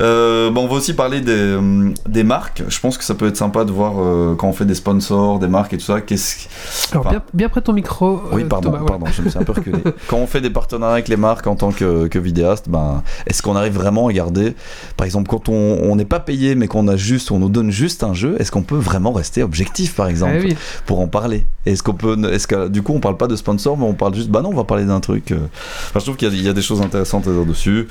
Euh, 0.01 0.49
bon, 0.51 0.65
on 0.65 0.67
va 0.67 0.75
aussi 0.75 0.93
parler 0.93 1.21
des, 1.21 1.31
euh, 1.33 1.91
des 2.07 2.23
marques. 2.23 2.63
Je 2.67 2.79
pense 2.79 2.97
que 2.97 3.03
ça 3.03 3.15
peut 3.15 3.27
être 3.27 3.37
sympa 3.37 3.65
de 3.65 3.71
voir 3.71 3.93
euh, 3.97 4.35
quand 4.35 4.47
on 4.47 4.53
fait 4.53 4.65
des 4.65 4.75
sponsors, 4.75 5.39
des 5.39 5.47
marques 5.47 5.73
et 5.73 5.77
tout 5.77 5.85
ça. 5.85 6.01
Qu'est-ce... 6.01 6.47
Alors 6.91 7.05
Enfin- 7.05 7.09
bien, 7.17 7.21
bien 7.33 7.49
près 7.49 7.61
de 7.61 7.65
ton 7.65 7.73
micro. 7.73 8.21
Oui, 8.31 8.43
pardon, 8.45 8.69
Thomas, 8.71 8.81
ouais. 8.81 8.87
pardon, 8.87 9.05
je 9.11 9.21
me 9.21 9.29
suis 9.29 9.39
un 9.39 9.43
peu 9.43 9.51
reculé. 9.53 9.77
quand 10.07 10.17
on 10.17 10.27
fait 10.27 10.41
des 10.41 10.49
partenariats 10.49 10.93
avec 10.93 11.07
les 11.07 11.17
marques 11.17 11.47
en 11.47 11.55
tant 11.55 11.71
que, 11.71 12.07
que 12.07 12.19
vidéaste, 12.19 12.69
ben, 12.69 13.03
est-ce 13.27 13.41
qu'on 13.41 13.55
arrive 13.55 13.73
vraiment 13.73 14.07
à 14.07 14.13
garder, 14.13 14.53
par 14.97 15.05
exemple, 15.05 15.29
quand 15.29 15.49
on 15.49 15.95
n'est 15.95 16.05
pas 16.05 16.19
payé 16.19 16.55
mais 16.55 16.67
qu'on 16.67 16.87
a 16.87 16.95
juste, 16.97 17.31
on 17.31 17.39
nous 17.39 17.49
donne 17.49 17.71
juste 17.71 18.03
un 18.03 18.13
jeu, 18.13 18.35
est-ce 18.39 18.51
qu'on 18.51 18.63
peut 18.63 18.77
vraiment 18.77 19.11
rester 19.11 19.43
objectif, 19.43 19.95
par 19.95 20.07
exemple, 20.07 20.33
Eh 20.39 20.45
oui. 20.47 20.57
pour 20.85 20.99
en 20.99 21.07
parler? 21.07 21.45
Est-ce 21.65 21.83
qu'on 21.83 21.93
peut, 21.93 22.17
est-ce 22.31 22.47
que 22.47 22.67
du 22.67 22.81
coup 22.81 22.93
on 22.93 22.99
parle 22.99 23.17
pas 23.17 23.27
de 23.27 23.35
sponsor, 23.35 23.77
mais 23.77 23.85
on 23.85 23.93
parle 23.93 24.15
juste, 24.15 24.29
bah 24.29 24.41
non, 24.41 24.49
on 24.49 24.55
va 24.55 24.63
parler 24.63 24.85
d'un 24.85 24.99
truc. 24.99 25.31
Enfin, 25.31 25.99
je 25.99 25.99
trouve 25.99 26.15
qu'il 26.15 26.27
y 26.27 26.31
a- 26.31 26.35
il 26.35 26.43
y, 26.43 26.49
a 26.49 26.53
des 26.53 26.61
choses 26.61 26.81
intéressantes 26.81 26.98
dire 27.03 27.45
dessus. 27.45 27.87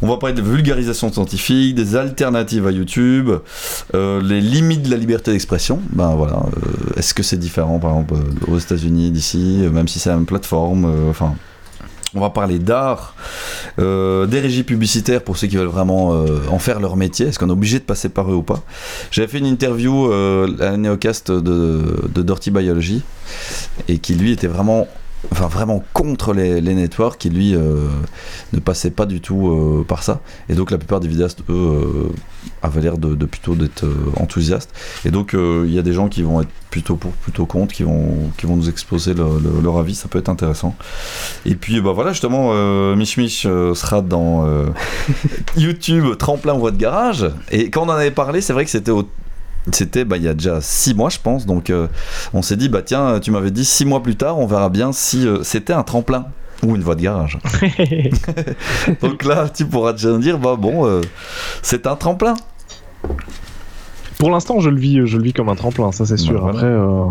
On 0.00 0.08
va 0.08 0.16
parler 0.16 0.34
de 0.34 0.42
vulgarisation 0.42 1.12
scientifique, 1.12 1.74
des 1.74 1.96
alternatives 1.96 2.66
à 2.66 2.70
YouTube, 2.70 3.30
euh, 3.94 4.20
les 4.22 4.40
limites 4.40 4.82
de 4.82 4.90
la 4.90 4.96
liberté 4.96 5.32
d'expression. 5.32 5.80
Ben 5.90 6.14
voilà, 6.14 6.36
euh, 6.36 6.98
est-ce 6.98 7.14
que 7.14 7.22
c'est 7.22 7.38
différent 7.38 7.78
par 7.78 7.90
exemple 7.90 8.14
euh, 8.14 8.52
aux 8.52 8.58
États-Unis 8.58 9.10
d'ici, 9.10 9.68
même 9.72 9.88
si 9.88 9.98
c'est 9.98 10.10
la 10.10 10.16
même 10.16 10.26
plateforme, 10.26 11.08
enfin. 11.08 11.34
On 12.14 12.20
va 12.20 12.28
parler 12.28 12.58
d'art, 12.58 13.14
des 13.78 14.40
régies 14.40 14.64
publicitaires 14.64 15.24
pour 15.24 15.38
ceux 15.38 15.46
qui 15.46 15.56
veulent 15.56 15.66
vraiment 15.66 16.26
en 16.50 16.58
faire 16.58 16.78
leur 16.78 16.94
métier. 16.94 17.28
Est-ce 17.28 17.38
qu'on 17.38 17.48
est 17.48 17.52
obligé 17.52 17.78
de 17.78 17.84
passer 17.84 18.10
par 18.10 18.30
eux 18.30 18.34
ou 18.34 18.42
pas? 18.42 18.62
J'avais 19.10 19.28
fait 19.28 19.38
une 19.38 19.46
interview 19.46 20.12
à 20.12 20.46
la 20.58 20.76
Néocast 20.76 21.32
de, 21.32 21.80
de 22.14 22.22
Dirty 22.22 22.50
Biology 22.50 23.00
et 23.88 23.96
qui 23.96 24.14
lui 24.14 24.32
était 24.32 24.46
vraiment, 24.46 24.88
enfin 25.30 25.46
vraiment 25.46 25.84
contre 25.92 26.32
les, 26.32 26.60
les 26.60 26.74
networks, 26.74 27.18
qui 27.18 27.30
lui 27.30 27.54
euh, 27.54 27.88
ne 28.52 28.58
passait 28.58 28.90
pas 28.90 29.06
du 29.06 29.20
tout 29.20 29.48
euh, 29.48 29.84
par 29.86 30.02
ça. 30.02 30.20
Et 30.48 30.54
donc 30.54 30.70
la 30.70 30.78
plupart 30.78 31.00
des 31.00 31.08
vidéastes, 31.08 31.40
eux, 31.48 31.52
euh, 31.52 32.08
avaient 32.62 32.80
l'air 32.80 32.98
de, 32.98 33.14
plutôt 33.26 33.54
d'être 33.54 33.84
euh, 33.84 33.94
enthousiastes. 34.18 34.70
Et 35.04 35.10
donc 35.10 35.34
il 35.34 35.72
y 35.72 35.78
a 35.78 35.82
des 35.82 35.92
gens 35.92 36.08
qui 36.08 36.22
vont 36.22 36.40
être 36.40 36.48
plutôt 36.70 36.96
pour, 36.96 37.12
plutôt 37.12 37.46
contre, 37.46 37.74
qui 37.74 37.82
vont, 37.82 38.30
qui 38.38 38.46
vont 38.46 38.56
nous 38.56 38.68
exposer 38.68 39.14
le- 39.14 39.38
le- 39.42 39.60
leur 39.62 39.78
avis. 39.78 39.94
Ça 39.94 40.08
peut 40.08 40.18
être 40.18 40.28
intéressant. 40.28 40.74
Et 41.46 41.54
puis 41.54 41.80
bah 41.80 41.92
voilà, 41.92 42.10
justement, 42.12 42.52
Mich 42.96 43.16
Mich 43.16 43.42
sera 43.42 44.00
dans 44.02 44.46
YouTube 45.56 46.16
Tremplin 46.18 46.54
Voie 46.54 46.70
de 46.70 46.76
Garage. 46.78 47.26
Et 47.50 47.70
quand 47.70 47.82
on 47.82 47.88
en 47.88 47.92
avait 47.92 48.10
parlé, 48.10 48.40
c'est 48.40 48.52
vrai 48.52 48.64
que 48.64 48.70
c'était 48.70 48.90
au 48.90 49.06
c'était 49.70 50.04
bah, 50.04 50.16
il 50.16 50.24
y 50.24 50.28
a 50.28 50.34
déjà 50.34 50.60
six 50.60 50.94
mois, 50.94 51.08
je 51.10 51.18
pense. 51.22 51.46
Donc, 51.46 51.70
euh, 51.70 51.86
on 52.34 52.42
s'est 52.42 52.56
dit, 52.56 52.68
bah 52.68 52.82
tiens, 52.82 53.20
tu 53.20 53.30
m'avais 53.30 53.50
dit 53.50 53.64
six 53.64 53.84
mois 53.84 54.02
plus 54.02 54.16
tard, 54.16 54.38
on 54.38 54.46
verra 54.46 54.68
bien 54.68 54.92
si 54.92 55.26
euh, 55.26 55.42
c'était 55.42 55.72
un 55.72 55.82
tremplin 55.84 56.26
ou 56.64 56.74
une 56.76 56.82
voie 56.82 56.94
de 56.94 57.02
garage. 57.02 57.38
donc 59.02 59.24
là, 59.24 59.48
tu 59.48 59.64
pourras 59.66 59.92
déjà 59.92 60.16
dire, 60.18 60.38
bah 60.38 60.56
bon, 60.58 60.86
euh, 60.86 61.00
c'est 61.62 61.86
un 61.86 61.96
tremplin. 61.96 62.34
Pour 64.18 64.30
l'instant, 64.30 64.60
je 64.60 64.70
le 64.70 64.78
vis, 64.78 65.06
je 65.06 65.16
le 65.16 65.24
vis 65.24 65.32
comme 65.32 65.48
un 65.48 65.56
tremplin, 65.56 65.90
ça 65.92 66.06
c'est 66.06 66.16
sûr. 66.16 66.34
Bah, 66.34 66.52
voilà. 66.52 66.58
Après, 66.58 66.68
euh, 66.68 67.04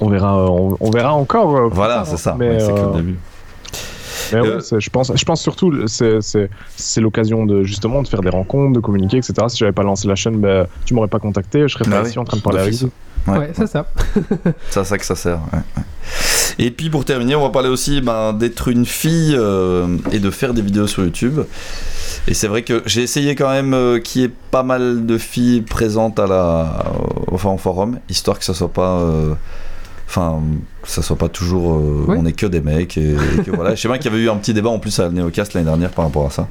on 0.00 0.08
verra, 0.08 0.50
on, 0.50 0.76
on 0.80 0.90
verra 0.90 1.12
encore. 1.14 1.56
euh, 1.56 1.68
Voilà, 1.70 2.04
c'est 2.06 2.16
ça. 2.16 2.36
Mais, 2.38 2.50
ouais, 2.50 2.60
c'est 2.60 2.72
que 2.72 2.78
euh, 2.78 2.86
le 2.92 2.96
début. 2.96 3.18
Mais 4.32 4.38
Euh, 4.38 4.60
je 4.78 4.90
pense, 4.90 5.12
je 5.14 5.24
pense 5.24 5.40
surtout, 5.42 5.86
c'est, 5.86 6.20
c'est, 6.20 6.50
c'est 6.76 7.00
l'occasion 7.00 7.46
de 7.46 7.62
justement 7.62 8.02
de 8.02 8.08
faire 8.08 8.20
des 8.20 8.30
rencontres, 8.30 8.72
de 8.72 8.80
communiquer, 8.80 9.18
etc. 9.18 9.34
Si 9.48 9.58
j'avais 9.58 9.72
pas 9.72 9.82
lancé 9.82 10.08
la 10.08 10.14
chaîne, 10.14 10.38
ben, 10.40 10.66
tu 10.84 10.94
m'aurais 10.94 11.08
pas 11.08 11.18
contacté, 11.18 11.62
je 11.68 11.74
serais 11.74 11.84
Bah 11.84 11.98
pas 11.98 12.02
oui, 12.02 12.08
ici 12.10 12.18
en 12.18 12.24
train 12.24 12.36
de 12.36 12.42
parler 12.42 12.60
avec 12.60 12.74
vous. 12.74 12.90
Ouais. 13.26 13.38
Ouais, 13.38 13.50
c'est 13.54 13.66
ça. 13.66 13.90
C'est 14.70 14.80
à 14.80 14.84
ça 14.84 14.98
que 14.98 15.04
ça 15.04 15.16
sert. 15.16 15.40
ouais, 15.52 15.58
ouais. 15.76 15.82
Et 16.58 16.70
puis 16.70 16.90
pour 16.90 17.04
terminer, 17.04 17.34
on 17.34 17.42
va 17.42 17.50
parler 17.50 17.68
aussi 17.68 18.00
ben, 18.00 18.32
d'être 18.32 18.68
une 18.68 18.86
fille 18.86 19.34
euh, 19.36 19.98
et 20.12 20.20
de 20.20 20.30
faire 20.30 20.54
des 20.54 20.62
vidéos 20.62 20.86
sur 20.86 21.02
YouTube. 21.02 21.40
Et 22.28 22.34
c'est 22.34 22.46
vrai 22.46 22.62
que 22.62 22.82
j'ai 22.86 23.02
essayé 23.02 23.34
quand 23.34 23.50
même 23.50 23.74
euh, 23.74 23.98
qu'il 23.98 24.22
y 24.22 24.24
ait 24.24 24.32
pas 24.52 24.62
mal 24.62 25.06
de 25.06 25.18
filles 25.18 25.62
présentes 25.62 26.20
à 26.20 26.26
la, 26.28 26.84
enfin, 27.32 27.50
au 27.50 27.58
forum, 27.58 27.98
histoire 28.08 28.38
que 28.38 28.44
ça 28.44 28.54
soit 28.54 28.72
pas. 28.72 29.04
Euh, 30.06 30.08
Enfin, 30.08 30.40
que 30.82 30.88
ça 30.88 31.02
soit 31.02 31.16
pas 31.16 31.28
toujours. 31.28 31.74
euh, 31.74 32.04
Ouais. 32.08 32.16
On 32.18 32.24
est 32.26 32.32
que 32.32 32.46
des 32.46 32.60
mecs. 32.60 32.96
Et, 32.96 33.12
et 33.12 33.42
que 33.44 33.50
voilà. 33.50 33.74
Je 33.74 33.80
sais 33.80 33.88
bien 33.88 33.98
qu'il 33.98 34.10
y 34.10 34.14
avait 34.14 34.22
eu 34.24 34.30
un 34.30 34.36
petit 34.36 34.54
débat 34.54 34.70
en 34.70 34.78
plus 34.78 34.98
à 35.00 35.04
la 35.04 35.10
Néocast 35.10 35.54
l'année 35.54 35.66
dernière 35.66 35.90
par 35.90 36.04
rapport 36.04 36.26
à 36.26 36.30
ça. 36.30 36.48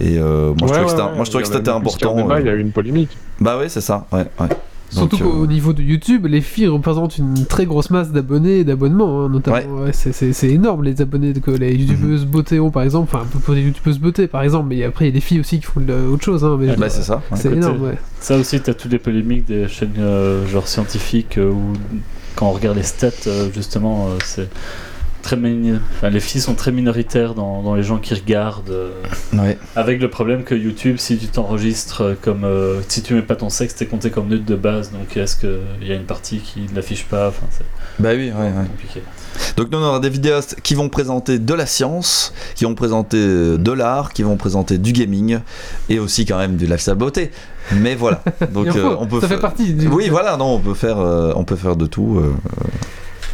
Et 0.00 0.18
euh, 0.18 0.52
moi, 0.58 0.68
je 0.68 0.72
trouvais 0.72 0.84
que 0.84 0.90
c'était- 0.90 1.02
moi, 1.16 1.24
je 1.24 1.30
trouvais 1.30 1.44
que 1.44 1.48
c'était 1.52 1.68
important. 1.70 2.16
Il 2.38 2.44
y 2.44 2.48
euh, 2.48 2.52
a 2.52 2.56
eu 2.56 2.60
une 2.60 2.72
polémique. 2.72 3.16
Bah 3.40 3.56
oui, 3.58 3.66
c'est 3.68 3.80
ça. 3.80 4.06
Ouais, 4.12 4.26
ouais. 4.40 4.46
Surtout 4.92 5.18
Donc, 5.18 5.26
euh, 5.28 5.30
qu'au 5.32 5.46
niveau 5.46 5.72
de 5.72 5.82
YouTube, 5.84 6.26
les 6.26 6.40
filles 6.40 6.66
représentent 6.66 7.16
une 7.16 7.46
très 7.46 7.64
grosse 7.64 7.90
masse 7.90 8.10
d'abonnés 8.10 8.58
et 8.58 8.64
d'abonnements, 8.64 9.20
hein, 9.24 9.28
notamment. 9.28 9.56
Ouais, 9.84 9.92
c'est- 9.92 10.10
c'est 10.12 10.32
c'est 10.32 10.48
énorme 10.48 10.82
les 10.82 11.00
abonnés 11.00 11.32
que 11.32 11.52
les 11.52 11.72
youtubeuses 11.76 12.26
beauté 12.26 12.58
ont, 12.58 12.72
par 12.72 12.82
exemple. 12.82 13.08
Enfin, 13.14 13.24
pour 13.44 13.54
les 13.54 13.62
youtubeuses 13.62 14.00
beauté, 14.00 14.26
par 14.26 14.42
exemple, 14.42 14.66
mais 14.68 14.82
après, 14.82 15.04
il 15.04 15.08
y 15.08 15.12
a 15.12 15.14
des 15.14 15.20
filles 15.20 15.38
aussi 15.40 15.58
qui 15.60 15.66
font 15.66 15.80
de, 15.80 15.94
autre 16.12 16.24
chose. 16.24 16.44
Hein, 16.44 16.56
mais 16.60 16.74
Bah, 16.76 16.88
c'est 16.90 17.02
ça. 17.04 17.22
ouais. 17.30 17.36
c'est 17.38 17.52
énorme, 17.52 17.82
ouais. 17.82 17.98
Ça 18.18 18.36
aussi, 18.36 18.60
t'as 18.60 18.74
toutes 18.74 18.90
les 18.90 18.98
polémiques 18.98 19.46
des 19.46 19.68
chaînes 19.68 19.92
euh, 19.98 20.44
genre 20.48 20.66
scientifiques 20.66 21.38
euh, 21.38 21.52
où 21.52 21.72
quand 22.40 22.48
on 22.48 22.52
regarde 22.52 22.76
les 22.78 22.82
stats, 22.82 23.10
euh, 23.28 23.50
justement, 23.54 24.08
euh, 24.08 24.16
c'est 24.24 24.48
très 25.22 25.36
enfin, 25.36 26.08
les 26.08 26.20
filles 26.20 26.40
sont 26.40 26.54
très 26.54 26.72
minoritaires 26.72 27.34
dans, 27.34 27.62
dans 27.62 27.74
les 27.74 27.82
gens 27.82 27.98
qui 27.98 28.14
regardent. 28.14 28.70
euh, 28.70 28.90
Ouais. 29.34 29.58
avec 29.76 30.00
le 30.00 30.08
problème 30.08 30.42
que 30.44 30.54
YouTube, 30.54 30.96
si 30.98 31.18
tu 31.18 31.26
t'enregistres 31.26 32.16
comme 32.22 32.44
euh, 32.44 32.80
si 32.88 33.02
tu 33.02 33.12
mets 33.12 33.20
pas 33.20 33.36
ton 33.36 33.50
sexe, 33.50 33.74
t'es 33.74 33.84
compté 33.84 34.10
comme 34.10 34.28
neutre 34.28 34.46
de 34.46 34.56
base. 34.56 34.90
Donc 34.90 35.14
est-ce 35.18 35.36
qu'il 35.36 35.86
y 35.86 35.92
a 35.92 35.94
une 35.94 36.06
partie 36.06 36.38
qui 36.38 36.60
ne 36.70 36.74
l'affiche 36.74 37.04
pas 37.04 37.28
Enfin, 37.28 37.46
Bah 37.98 38.10
oui, 38.14 38.30
ouais, 38.30 38.32
ouais. 38.32 38.66
compliqué. 38.68 39.02
Donc 39.56 39.70
nous, 39.70 39.78
on 39.78 39.82
aura 39.82 40.00
des 40.00 40.08
vidéastes 40.10 40.56
qui 40.62 40.74
vont 40.74 40.88
présenter 40.88 41.38
de 41.38 41.54
la 41.54 41.66
science, 41.66 42.32
qui 42.54 42.64
vont 42.64 42.74
présenter 42.74 43.18
de 43.18 43.72
l'art, 43.72 44.12
qui 44.12 44.22
vont 44.22 44.36
présenter 44.36 44.78
du 44.78 44.92
gaming 44.92 45.40
et 45.88 45.98
aussi 45.98 46.24
quand 46.26 46.38
même 46.38 46.56
du 46.56 46.66
lifestyle 46.66 46.94
beauté. 46.94 47.30
Mais 47.72 47.94
voilà. 47.94 48.22
Donc 48.52 48.68
euh, 48.68 48.96
on 48.98 49.06
peut 49.06 49.20
ça 49.20 49.28
fait 49.28 49.34
faire- 49.34 49.40
partie 49.40 49.74
du. 49.74 49.86
Oui, 49.88 50.08
voilà, 50.08 50.36
non, 50.36 50.54
on 50.54 50.58
peut 50.60 50.74
faire, 50.74 50.98
euh, 50.98 51.32
on 51.36 51.44
peut 51.44 51.56
faire 51.56 51.76
de 51.76 51.86
tout. 51.86 52.16
euh, 52.18 52.32
euh, 52.62 52.66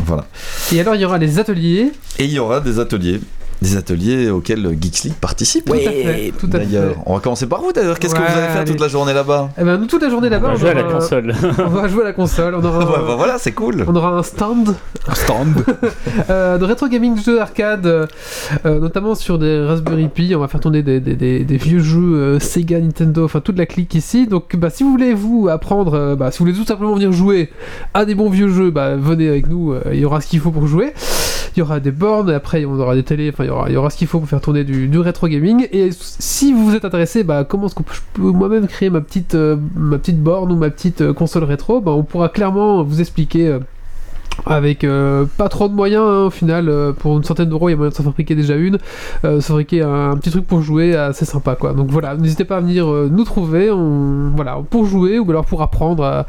voilà. 0.05 0.27
Et 0.73 0.81
alors, 0.81 0.95
il 0.95 1.01
y 1.01 1.05
aura 1.05 1.19
les 1.19 1.39
ateliers. 1.39 1.93
Et 2.19 2.25
il 2.25 2.31
y 2.33 2.39
aura 2.39 2.61
des 2.61 2.79
ateliers. 2.79 3.21
Des 3.63 3.77
ateliers 3.77 4.29
auxquels 4.31 4.77
Geeks 4.81 5.05
League 5.05 5.15
participe. 5.21 5.71
Fait. 5.73 6.33
Tout 6.39 6.47
à 6.53 6.59
fait. 6.59 6.67
D'ailleurs, 6.67 6.95
on 7.07 7.15
va 7.15 7.21
commencer 7.21 7.47
par 7.47 7.63
vous 7.63 7.73
d'ailleurs. 7.73 7.99
Qu'est-ce 7.99 8.15
que 8.15 8.21
vous 8.21 8.25
allez 8.27 8.35
faire 8.49 8.57
allez. 8.61 8.71
toute 8.71 8.81
la 8.81 8.89
journée 8.89 9.15
là-bas? 9.15 9.51
Eh 9.59 9.65
ben, 9.65 9.79
nous, 9.79 9.87
toute 9.87 10.03
la 10.03 10.11
journée 10.11 10.29
On 10.29 10.31
là-bas, 10.31 10.49
va 10.49 10.55
on, 10.55 10.57
jouer 10.57 10.71
à 10.71 10.75
la 10.75 10.83
console. 10.83 11.35
on 11.59 11.69
va 11.71 11.89
jouer 11.89 12.03
à 12.03 12.05
la 12.07 12.13
console. 12.13 12.55
On 12.55 12.65
aura, 12.65 12.79
Ouais, 13.01 13.07
bah 13.07 13.15
voilà, 13.17 13.39
c'est 13.39 13.53
cool. 13.53 13.85
on 13.89 13.97
aura 13.97 14.11
un 14.11 14.23
stand 14.23 14.75
Stand. 15.15 15.65
euh, 16.31 16.59
de 16.59 16.65
rétro 16.65 16.89
gaming 16.89 17.17
jeux 17.23 17.41
arcade, 17.41 17.87
euh, 17.87 18.07
euh, 18.67 18.79
notamment 18.81 19.15
sur 19.15 19.39
des 19.39 19.65
Raspberry 19.65 20.09
Pi. 20.09 20.35
On 20.37 20.41
va 20.41 20.49
faire 20.49 20.61
tourner 20.61 20.83
des, 20.83 21.01
des- 21.01 21.15
des- 21.17 21.45
des 21.45 21.57
vieux 21.57 21.79
jeux 21.81 22.15
euh, 22.17 22.39
Sega, 22.41 22.79
Nintendo, 22.81 23.25
enfin 23.25 23.41
toute 23.41 23.57
la 23.59 23.67
clique 23.67 23.95
ici. 23.95 24.27
Donc, 24.27 24.55
bah, 24.57 24.69
si 24.71 24.83
vous 24.83 24.91
voulez 24.91 25.15
vous 25.15 25.49
apprendre, 25.49 25.95
euh, 25.95 26.15
bah, 26.17 26.31
si 26.31 26.39
vous 26.41 26.45
voulez 26.47 26.57
tout 26.59 26.65
simplement 26.67 26.95
venir 26.95 27.13
jouer 27.13 27.51
à 27.95 28.05
des 28.05 28.15
bons 28.15 28.29
vieux 28.31 28.49
jeux, 28.49 28.71
bah, 28.71 28.97
venez 28.97 29.29
avec 29.29 29.49
nous. 29.49 29.73
euh, 29.73 29.81
Il 29.93 30.01
y 30.01 30.05
aura 30.05 30.21
ce 30.21 30.27
qu'il 30.27 30.41
faut 30.41 30.51
pour 30.51 30.67
jouer. 30.67 30.93
Il 31.57 31.61
y 31.61 31.63
aura 31.63 31.81
des 31.81 31.91
bornes, 31.91 32.29
et 32.31 32.35
après 32.35 32.67
on 32.67 32.79
aura 32.79 32.95
des 32.95 33.03
télés, 33.03 33.31
enfin 33.33 33.46
il 33.47 33.73
y 33.73 33.77
aura, 33.77 33.91
ce 33.91 33.97
qu'il 33.97 34.07
faut 34.07 34.19
pour 34.19 34.29
faire 34.29 34.41
tourner 34.41 34.65
du, 34.65 34.99
rétro 34.99 35.29
gaming. 35.29 35.69
Et 35.73 35.91
si 35.93 36.53
vous 36.53 36.75
êtes 36.75 36.85
intéressé, 36.85 37.25
bah, 37.25 37.45
comment 37.45 37.67
est-ce 37.67 37.75
que 37.75 37.83
je 37.93 38.01
peux 38.15 38.31
moi-même 38.31 38.67
créer 38.67 38.91
ma 38.91 39.01
petite, 39.01 39.35
euh, 39.35 39.57
borne 39.57 40.53
ou 40.53 40.57
ma 40.57 40.71
petite 40.71 41.01
euh, 41.01 41.13
console 41.13 41.45
rétro, 41.45 41.81
bah, 41.81 41.93
on 41.93 42.03
pourra 42.03 42.29
clairement 42.29 42.83
vous 42.83 43.01
expliquer. 43.01 43.59
Euh, 44.47 44.51
avec 44.51 44.85
euh, 44.85 45.25
pas 45.37 45.49
trop 45.49 45.69
de 45.69 45.75
moyens 45.75 46.03
hein, 46.07 46.23
au 46.27 46.31
final 46.31 46.69
euh, 46.69 46.93
pour 46.93 47.17
une 47.17 47.25
centaine 47.25 47.49
d'euros 47.49 47.69
il 47.69 47.73
y 47.73 47.75
a 47.75 47.77
moyen 47.77 47.91
de 47.91 47.95
s'en 47.95 48.03
fabriquer 48.05 48.35
déjà 48.35 48.55
une. 48.55 48.79
Euh, 49.25 49.41
se 49.41 49.47
fabriquer 49.49 49.83
un, 49.83 50.11
un 50.11 50.17
petit 50.17 50.31
truc 50.31 50.47
pour 50.47 50.63
jouer 50.63 50.95
assez 50.97 51.25
sympa 51.25 51.55
quoi. 51.55 51.73
Donc 51.73 51.91
voilà 51.91 52.17
n'hésitez 52.17 52.45
pas 52.45 52.57
à 52.59 52.61
venir 52.61 52.91
euh, 52.91 53.09
nous 53.11 53.25
trouver. 53.25 53.71
On, 53.71 54.31
voilà 54.35 54.59
pour 54.71 54.87
jouer 54.87 55.19
ou 55.19 55.31
alors 55.31 55.45
pour 55.45 55.63
apprendre 55.63 56.05
à, 56.05 56.27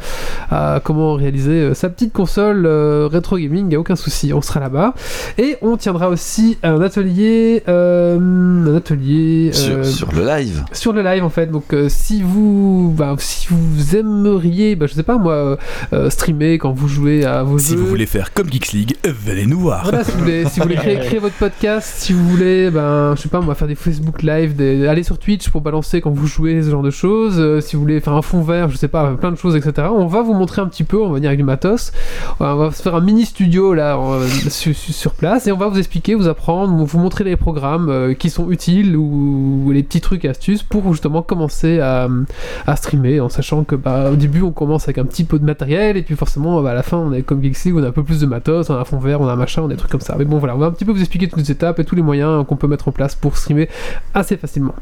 à 0.50 0.80
comment 0.84 1.14
réaliser 1.16 1.52
euh, 1.62 1.74
sa 1.74 1.90
petite 1.90 2.14
console 2.14 2.66
euh, 2.66 3.08
rétro 3.12 3.38
gaming 3.38 3.72
y 3.72 3.76
a 3.76 3.80
aucun 3.80 3.96
souci 3.96 4.34
on 4.34 4.42
sera 4.42 4.60
là-bas. 4.60 4.94
Et 5.38 5.58
on 5.62 5.78
tiendra 5.78 6.10
aussi 6.10 6.58
un 6.64 6.82
atelier 6.82 7.64
euh, 7.68 8.18
un 8.68 8.76
atelier 8.76 9.52
Sur, 9.54 9.78
euh, 9.78 9.84
sur 9.84 10.12
le 10.14 10.26
live. 10.26 10.64
sur 10.72 10.94
le 10.94 11.02
live 11.02 11.24
en 11.24 11.30
fait. 11.30 11.48
Donc 11.48 11.74
euh, 11.74 11.88
si 11.90 12.22
vous 12.22 12.94
bah, 12.98 13.16
si 13.20 13.48
vous 13.50 13.96
aimeriez 13.96 14.76
bah, 14.76 14.86
je 14.88 14.94
sais 14.94 15.04
pas 15.04 15.18
moi 15.18 15.34
euh, 15.34 15.56
euh, 15.94 16.10
streamer 16.10 16.58
quand 16.58 16.72
vous 16.72 16.88
jouez 16.88 17.26
à 17.26 17.44
vos 17.44 17.58
Si 17.58 17.74
jeux 17.74 17.84
faire 18.06 18.34
comme 18.34 18.52
Geeks 18.52 18.72
League, 18.74 18.96
venez 19.04 19.46
nous 19.46 19.60
voir. 19.60 19.90
si 20.04 20.12
vous 20.12 20.20
voulez, 20.20 20.46
si 20.46 20.60
créer, 20.60 21.20
votre 21.20 21.36
podcast, 21.36 21.96
si 21.98 22.14
vous 22.14 22.28
voulez, 22.30 22.70
ben, 22.70 23.16
je 23.16 23.22
sais 23.22 23.30
pas, 23.30 23.40
on 23.40 23.46
va 23.46 23.56
faire 23.56 23.68
des 23.68 23.76
Facebook 23.76 24.24
Live, 24.24 24.56
des, 24.56 24.88
aller 24.88 25.04
sur 25.04 25.18
Twitch 25.18 25.50
pour 25.50 25.62
balancer 25.62 26.02
quand 26.02 26.12
vous 26.12 26.28
jouez, 26.28 26.62
ce 26.62 26.70
genre 26.70 26.84
de 26.84 26.92
choses. 26.92 27.40
euh, 27.40 27.62
si 27.62 27.76
vous 27.76 27.82
voulez 27.82 28.00
faire 28.00 28.14
un 28.14 28.22
fond 28.22 28.42
vert, 28.42 28.70
je 28.70 28.78
sais 28.78 28.88
pas, 28.88 29.14
plein 29.16 29.32
de 29.32 29.38
choses, 29.38 29.56
etc. 29.56 29.88
On 29.92 30.06
va 30.06 30.22
vous 30.22 30.34
montrer 30.34 30.62
un 30.62 30.68
petit 30.68 30.84
peu, 30.84 31.02
on 31.02 31.10
va 31.10 31.16
venir 31.16 31.30
avec 31.30 31.40
du 31.40 31.44
matos. 31.44 31.92
On 32.40 32.56
va 32.56 32.72
se 32.72 32.82
faire 32.82 32.96
un 32.96 33.02
mini 33.02 33.26
studio 33.26 33.74
là, 33.74 33.98
sur, 34.50 35.12
place 35.14 35.48
et 35.48 35.52
on 35.52 35.58
va 35.58 35.68
vous 35.68 35.80
expliquer, 35.80 36.16
vous 36.16 36.28
apprendre, 36.28 36.84
vous 36.84 37.00
montrer 37.00 37.24
les 37.24 37.36
programmes 37.36 37.90
euh, 37.90 38.14
qui 38.14 38.30
sont 38.30 38.52
utiles 38.52 38.96
ou, 38.96 39.72
les 39.72 39.84
petits 39.84 40.02
trucs 40.02 40.26
et 40.26 40.30
astuces 40.30 40.64
pour 40.64 40.92
justement 40.92 41.22
commencer 41.22 41.80
à, 41.80 42.08
streamer 42.76 43.20
en 43.20 43.30
sachant 43.30 43.64
que 43.64 43.76
bah, 43.76 44.12
au 44.12 44.16
début 44.16 44.42
on 44.42 44.52
commence 44.52 44.84
avec 44.84 44.98
un 44.98 45.06
petit 45.06 45.24
peu 45.24 45.40
de 45.40 45.46
matériel 45.46 45.98
et 45.98 46.04
puis 46.04 46.16
forcément 46.16 46.62
bah, 46.62 46.72
à 46.72 46.74
la 46.74 46.84
fin 46.84 46.98
on 46.98 47.14
est 47.14 47.22
comme 47.22 47.42
Geeks 47.42 47.66
League, 47.66 47.76
on 47.78 47.84
a 47.88 47.90
un 47.90 47.94
peu 47.94 48.04
plus 48.04 48.20
de 48.20 48.26
matos, 48.26 48.70
on 48.70 48.76
a 48.76 48.80
un 48.80 48.86
fond 48.86 49.00
vert, 49.00 49.20
on 49.22 49.28
a 49.28 49.34
un 49.34 49.36
machin, 49.36 49.64
on 49.64 49.66
a 49.66 49.70
des 49.70 49.76
trucs 49.78 49.92
comme 49.92 50.02
ça. 50.02 50.16
Mais 50.18 50.26
bon 50.26 50.38
voilà, 50.38 50.56
on 50.56 50.60
va 50.60 50.68
un 50.68 50.72
petit 50.72 50.86
peu 50.86 50.92
vous 50.92 51.00
expliquer 51.00 51.28
toutes 51.28 51.40
les 51.40 51.52
étapes 51.52 51.80
et 51.80 51.86
tous 51.86 51.96
les 51.96 52.02
moyens 52.02 52.46
qu'on 52.46 52.56
peut 52.56 52.68
mettre 52.68 52.88
en 52.88 52.92
place 52.92 53.16
pour 53.16 53.38
streamer 53.38 53.68
assez 54.14 54.38
facilement. 54.38 54.76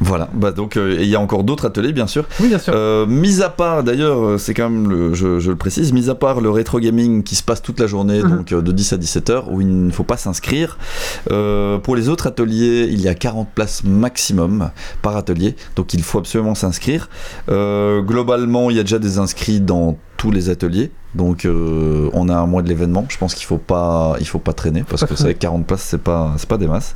Voilà. 0.00 0.28
Bah 0.32 0.52
donc 0.52 0.76
euh, 0.78 0.96
et 0.98 1.02
il 1.02 1.08
y 1.08 1.16
a 1.16 1.20
encore 1.20 1.44
d'autres 1.44 1.66
ateliers 1.66 1.92
bien 1.92 2.06
sûr. 2.06 2.24
Oui 2.40 2.48
bien 2.48 2.58
sûr. 2.58 2.72
Euh, 2.74 3.04
mis 3.04 3.42
à 3.42 3.50
part, 3.50 3.82
d'ailleurs, 3.82 4.24
euh, 4.24 4.38
c'est 4.38 4.54
quand 4.54 4.70
même, 4.70 4.88
le, 4.88 5.12
je, 5.12 5.38
je 5.38 5.50
le 5.50 5.56
précise, 5.56 5.92
mis 5.92 6.08
à 6.08 6.14
part 6.14 6.40
le 6.40 6.48
rétro 6.50 6.78
gaming 6.80 7.22
qui 7.22 7.34
se 7.34 7.42
passe 7.42 7.60
toute 7.60 7.78
la 7.80 7.86
journée, 7.86 8.22
Mhm. 8.22 8.36
donc 8.38 8.52
euh, 8.52 8.62
de 8.62 8.72
10 8.72 8.94
à 8.94 8.96
17 8.96 9.28
heures, 9.28 9.52
où 9.52 9.60
il 9.60 9.86
ne 9.86 9.90
faut 9.90 10.04
pas 10.04 10.16
s'inscrire, 10.16 10.78
pour 11.26 11.96
les 11.96 12.08
autres 12.08 12.26
ateliers, 12.26 12.88
il 12.90 13.00
y 13.02 13.08
a 13.08 13.14
40 13.14 13.48
places 13.54 13.84
maximum 13.84 14.70
par 15.02 15.16
atelier, 15.16 15.56
donc 15.74 15.92
il 15.92 16.02
faut 16.02 16.18
absolument 16.20 16.54
s'inscrire. 16.54 17.08
Globalement, 17.48 18.70
il 18.70 18.76
y 18.76 18.80
a 18.80 18.82
déjà 18.82 18.98
des 18.98 19.18
inscrits 19.18 19.60
dans 19.60 19.98
tous 20.16 20.30
les 20.30 20.48
ateliers. 20.48 20.90
Donc 21.16 21.44
euh, 21.44 22.10
on 22.12 22.28
a 22.28 22.34
un 22.34 22.46
mois 22.46 22.62
de 22.62 22.68
l'événement. 22.68 23.06
Je 23.08 23.16
pense 23.16 23.34
qu'il 23.34 23.46
faut 23.46 23.58
pas, 23.58 24.16
il 24.20 24.26
faut 24.26 24.38
pas 24.38 24.52
traîner 24.52 24.84
parce 24.88 25.04
que 25.04 25.14
c'est 25.16 25.24
vrai 25.24 25.34
que 25.34 25.38
40 25.38 25.66
places 25.66 25.82
c'est 25.82 26.02
pas, 26.02 26.34
c'est 26.36 26.48
pas 26.48 26.58
des 26.58 26.68
masses. 26.68 26.94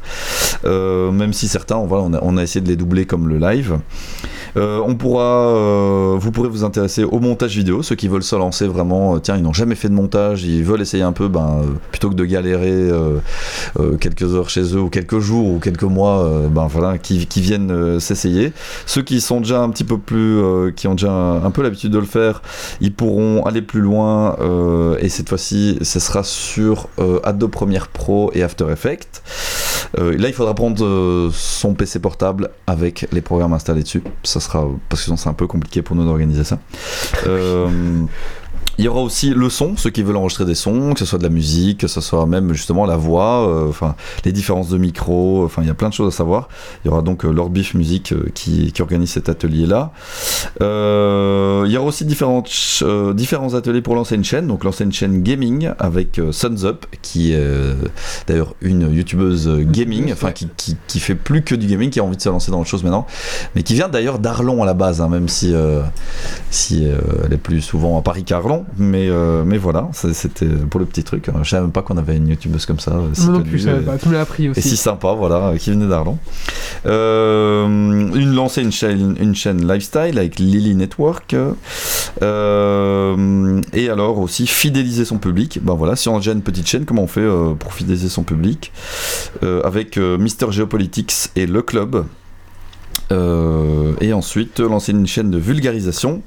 Euh, 0.64 1.10
même 1.10 1.32
si 1.32 1.48
certains, 1.48 1.76
on, 1.76 1.86
voilà, 1.86 2.04
on, 2.04 2.12
a, 2.14 2.18
on 2.22 2.36
a 2.36 2.42
essayé 2.42 2.60
de 2.60 2.68
les 2.68 2.76
doubler 2.76 3.06
comme 3.06 3.28
le 3.28 3.38
live. 3.38 3.78
Euh, 4.56 4.82
on 4.84 4.96
pourra, 4.96 6.16
vous 6.16 6.32
pourrez 6.32 6.48
vous 6.48 6.64
intéresser 6.64 7.04
au 7.04 7.20
montage 7.20 7.56
vidéo, 7.56 7.82
ceux 7.82 7.94
qui 7.94 8.08
veulent 8.08 8.24
se 8.24 8.34
lancer 8.34 8.66
vraiment, 8.66 9.20
tiens, 9.20 9.36
ils 9.36 9.42
n'ont 9.42 9.52
jamais 9.52 9.76
fait 9.76 9.88
de 9.88 9.94
montage, 9.94 10.42
ils 10.42 10.64
veulent 10.64 10.80
essayer 10.80 11.04
un 11.04 11.12
peu, 11.12 11.28
ben, 11.28 11.62
plutôt 11.92 12.10
que 12.10 12.16
de 12.16 12.24
galérer 12.24 12.90
quelques 14.00 14.34
heures 14.34 14.50
chez 14.50 14.74
eux, 14.74 14.80
ou 14.80 14.88
quelques 14.88 15.20
jours, 15.20 15.46
ou 15.46 15.58
quelques 15.60 15.84
mois, 15.84 16.28
ben 16.50 16.66
voilà, 16.66 16.98
qui, 16.98 17.26
qui 17.26 17.40
viennent 17.40 18.00
s'essayer. 18.00 18.52
Ceux 18.86 19.02
qui 19.02 19.20
sont 19.20 19.40
déjà 19.40 19.60
un 19.60 19.70
petit 19.70 19.84
peu 19.84 19.98
plus, 19.98 20.42
qui 20.74 20.88
ont 20.88 20.94
déjà 20.94 21.12
un, 21.12 21.44
un 21.44 21.50
peu 21.52 21.62
l'habitude 21.62 21.92
de 21.92 21.98
le 21.98 22.04
faire, 22.04 22.42
ils 22.80 22.92
pourront 22.92 23.44
aller 23.46 23.62
plus 23.62 23.80
loin, 23.80 24.09
euh, 24.40 24.96
et 25.00 25.08
cette 25.08 25.28
fois-ci, 25.28 25.78
ce 25.82 26.00
sera 26.00 26.22
sur 26.22 26.88
euh, 26.98 27.20
Adobe 27.24 27.50
Premiere 27.50 27.88
Pro 27.88 28.30
et 28.34 28.42
After 28.42 28.66
Effects. 28.70 29.22
Euh, 29.98 30.16
là, 30.16 30.28
il 30.28 30.34
faudra 30.34 30.54
prendre 30.54 31.30
son 31.32 31.74
PC 31.74 31.98
portable 31.98 32.50
avec 32.66 33.06
les 33.12 33.20
programmes 33.20 33.52
installés 33.52 33.82
dessus. 33.82 34.02
Ça 34.22 34.40
sera 34.40 34.66
parce 34.88 35.02
que 35.02 35.04
sinon 35.04 35.16
c'est 35.16 35.28
un 35.28 35.34
peu 35.34 35.46
compliqué 35.46 35.82
pour 35.82 35.96
nous 35.96 36.04
d'organiser 36.04 36.44
ça. 36.44 36.58
Il 38.80 38.84
y 38.84 38.88
aura 38.88 39.02
aussi 39.02 39.34
le 39.34 39.50
son, 39.50 39.76
ceux 39.76 39.90
qui 39.90 40.02
veulent 40.02 40.16
enregistrer 40.16 40.46
des 40.46 40.54
sons, 40.54 40.94
que 40.94 41.00
ce 41.00 41.04
soit 41.04 41.18
de 41.18 41.22
la 41.22 41.28
musique, 41.28 41.80
que 41.80 41.86
ce 41.86 42.00
soit 42.00 42.24
même 42.24 42.54
justement 42.54 42.86
la 42.86 42.96
voix, 42.96 43.46
euh, 43.46 43.68
enfin 43.68 43.94
les 44.24 44.32
différences 44.32 44.70
de 44.70 44.78
micro, 44.78 45.44
enfin 45.44 45.60
il 45.60 45.68
y 45.68 45.70
a 45.70 45.74
plein 45.74 45.90
de 45.90 45.92
choses 45.92 46.14
à 46.14 46.16
savoir. 46.16 46.48
Il 46.82 46.88
y 46.88 46.90
aura 46.90 47.02
donc 47.02 47.26
euh, 47.26 47.30
Lord 47.30 47.50
Beef 47.50 47.74
Music 47.74 48.12
euh, 48.12 48.30
qui, 48.32 48.72
qui 48.72 48.80
organise 48.80 49.10
cet 49.10 49.28
atelier-là. 49.28 49.92
Il 50.60 51.70
y 51.70 51.76
aura 51.76 51.86
aussi 51.86 52.06
différentes, 52.06 52.48
différents 53.14 53.52
ateliers 53.52 53.82
pour 53.82 53.94
lancer 53.94 54.14
une 54.14 54.24
chaîne, 54.24 54.46
donc 54.46 54.64
lancer 54.64 54.84
une 54.84 54.94
chaîne 54.94 55.22
gaming 55.22 55.72
avec 55.78 56.18
Suns 56.32 56.64
Up, 56.64 56.86
qui 57.02 57.32
est 57.32 57.76
d'ailleurs 58.28 58.54
une 58.62 58.90
youtubeuse 58.90 59.58
gaming, 59.60 60.10
enfin 60.10 60.32
qui, 60.32 60.48
qui, 60.56 60.78
qui 60.86 61.00
fait 61.00 61.16
plus 61.16 61.42
que 61.42 61.54
du 61.54 61.66
gaming, 61.66 61.90
qui 61.90 62.00
a 62.00 62.04
envie 62.04 62.16
de 62.16 62.22
se 62.22 62.30
lancer 62.30 62.50
dans 62.50 62.60
autre 62.60 62.70
chose 62.70 62.82
maintenant, 62.82 63.06
mais 63.54 63.62
qui 63.62 63.74
vient 63.74 63.90
d'ailleurs 63.90 64.18
d'Arlon 64.18 64.62
à 64.62 64.66
la 64.66 64.72
base, 64.72 65.02
hein, 65.02 65.10
même 65.10 65.28
si, 65.28 65.54
si 66.50 66.86
elle 66.86 67.32
est 67.34 67.36
plus 67.36 67.60
souvent 67.60 67.98
à 67.98 68.02
Paris 68.02 68.24
qu'Arlon, 68.24 68.64
mais, 68.78 69.08
euh, 69.08 69.42
mais 69.44 69.58
voilà, 69.58 69.88
c'était 69.92 70.46
pour 70.46 70.80
le 70.80 70.86
petit 70.86 71.04
truc. 71.04 71.28
hein. 71.28 71.40
Je 71.42 71.50
savais 71.50 71.62
même 71.62 71.72
pas 71.72 71.82
qu'on 71.82 71.96
avait 71.96 72.16
une 72.16 72.28
youtubeuse 72.28 72.66
comme 72.66 72.80
ça. 72.80 72.92
euh, 72.92 73.08
si 73.12 73.26
non 73.26 73.38
connue, 73.38 73.50
plus, 73.50 73.58
je 73.58 73.64
savais 73.64 73.82
et- 73.82 73.86
pas. 73.86 73.98
Tu 73.98 74.08
me 74.08 74.12
l'as 74.14 74.20
appris 74.22 74.44
et 74.46 74.48
aussi. 74.50 74.62
si 74.62 74.76
sympa, 74.76 75.12
voilà, 75.12 75.52
qui 75.58 75.70
venait 75.70 75.86
d'Arlon. 75.88 76.18
Euh, 76.86 77.66
une 77.66 78.34
lancer 78.34 78.62
une 78.62 78.72
chaîne, 78.72 79.16
une 79.20 79.34
chaîne 79.34 79.66
lifestyle 79.70 80.18
avec 80.18 80.38
Lily 80.38 80.74
Network. 80.74 81.34
Euh, 82.22 83.60
et 83.72 83.88
alors 83.88 84.18
aussi 84.18 84.46
fidéliser 84.46 85.04
son 85.04 85.18
public. 85.18 85.58
Ben 85.62 85.74
voilà, 85.74 85.96
si 85.96 86.08
on 86.08 86.14
a 86.14 86.18
déjà 86.18 86.32
une 86.32 86.42
petite 86.42 86.66
chaîne, 86.66 86.84
comment 86.84 87.02
on 87.02 87.06
fait 87.06 87.26
pour 87.58 87.72
fidéliser 87.74 88.08
son 88.08 88.22
public 88.22 88.72
Avec 89.64 89.96
Mister 89.96 90.46
Geopolitics 90.50 91.30
et 91.36 91.46
Le 91.46 91.62
Club. 91.62 92.04
Euh, 93.12 93.94
et 94.00 94.12
ensuite 94.12 94.60
lancer 94.60 94.92
une 94.92 95.06
chaîne 95.06 95.32
de 95.32 95.38
vulgarisation 95.38 96.22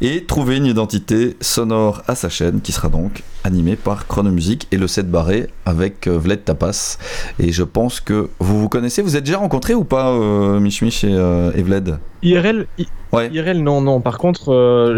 et 0.00 0.24
trouver 0.24 0.56
une 0.56 0.66
identité 0.66 1.36
sonore 1.40 2.02
à 2.08 2.16
sa 2.16 2.28
chaîne 2.28 2.60
qui 2.60 2.72
sera 2.72 2.88
donc 2.88 3.22
animée 3.44 3.76
par 3.76 4.08
Chronomusique 4.08 4.66
et 4.72 4.76
le 4.76 4.88
set 4.88 5.08
barré 5.08 5.48
avec 5.66 6.08
euh, 6.08 6.18
Vled 6.18 6.44
Tapas. 6.44 6.98
Et 7.38 7.52
je 7.52 7.62
pense 7.62 8.00
que 8.00 8.28
vous 8.40 8.60
vous 8.60 8.68
connaissez, 8.68 9.02
vous 9.02 9.16
êtes 9.16 9.22
déjà 9.24 9.38
rencontrés 9.38 9.74
ou 9.74 9.84
pas, 9.84 10.10
euh, 10.10 10.58
Mich 10.58 10.82
Mich 10.82 11.04
et, 11.04 11.14
euh, 11.14 11.52
et 11.54 11.62
Vled 11.62 11.98
IRL, 12.22 12.66
I- 12.78 12.86
Ouais. 13.12 13.30
IRL, 13.32 13.62
non, 13.62 13.80
non. 13.80 14.00
Par 14.00 14.18
contre, 14.18 14.52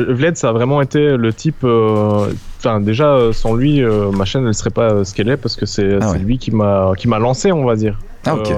Vled, 0.08 0.36
ça 0.38 0.48
a 0.48 0.52
vraiment 0.52 0.80
été 0.80 1.14
le 1.16 1.32
type. 1.34 1.62
Enfin, 1.62 2.80
déjà, 2.80 3.18
sans 3.32 3.52
lui, 3.54 3.82
ma 3.82 4.24
chaîne, 4.24 4.46
elle 4.46 4.54
serait 4.54 4.70
pas 4.70 5.04
ce 5.04 5.12
qu'elle 5.14 5.28
est 5.28 5.36
parce 5.36 5.56
que 5.56 5.66
c'est 5.66 5.98
Ah 6.00 6.12
ouais. 6.12 6.18
lui 6.18 6.38
qui 6.38 6.50
m'a 6.50 6.92
qui 6.96 7.06
m'a 7.06 7.18
lancé, 7.18 7.52
on 7.52 7.64
va 7.66 7.76
dire. 7.76 7.98
Ah 8.24 8.34
ok. 8.34 8.50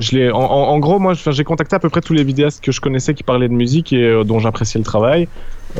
Je 0.00 0.16
l'ai, 0.16 0.30
en, 0.30 0.78
gros, 0.78 0.98
moi, 0.98 1.14
j'ai 1.14 1.44
contacté 1.44 1.76
à 1.76 1.78
peu 1.78 1.88
près 1.88 2.00
tous 2.00 2.14
les 2.14 2.24
vidéastes 2.24 2.62
que 2.62 2.72
je 2.72 2.80
connaissais 2.80 3.14
qui 3.14 3.22
parlaient 3.22 3.48
de 3.48 3.54
musique 3.54 3.92
et 3.92 4.04
euh, 4.04 4.24
dont 4.24 4.38
j'appréciais 4.38 4.78
le 4.78 4.84
travail, 4.84 5.28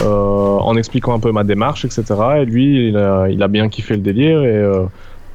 euh, 0.01 0.05
en 0.07 0.77
expliquant 0.77 1.15
un 1.15 1.21
peu 1.21 1.33
ma 1.33 1.45
démarche, 1.45 1.85
etc. 1.85 2.05
Et 2.39 2.45
lui, 2.45 2.89
il 2.89 2.97
a, 2.97 3.29
il 3.29 3.43
a 3.43 3.49
bien 3.49 3.69
kiffé 3.69 3.95
le 3.95 4.03
délire 4.03 4.43
et, 4.43 4.57
euh, 4.57 4.85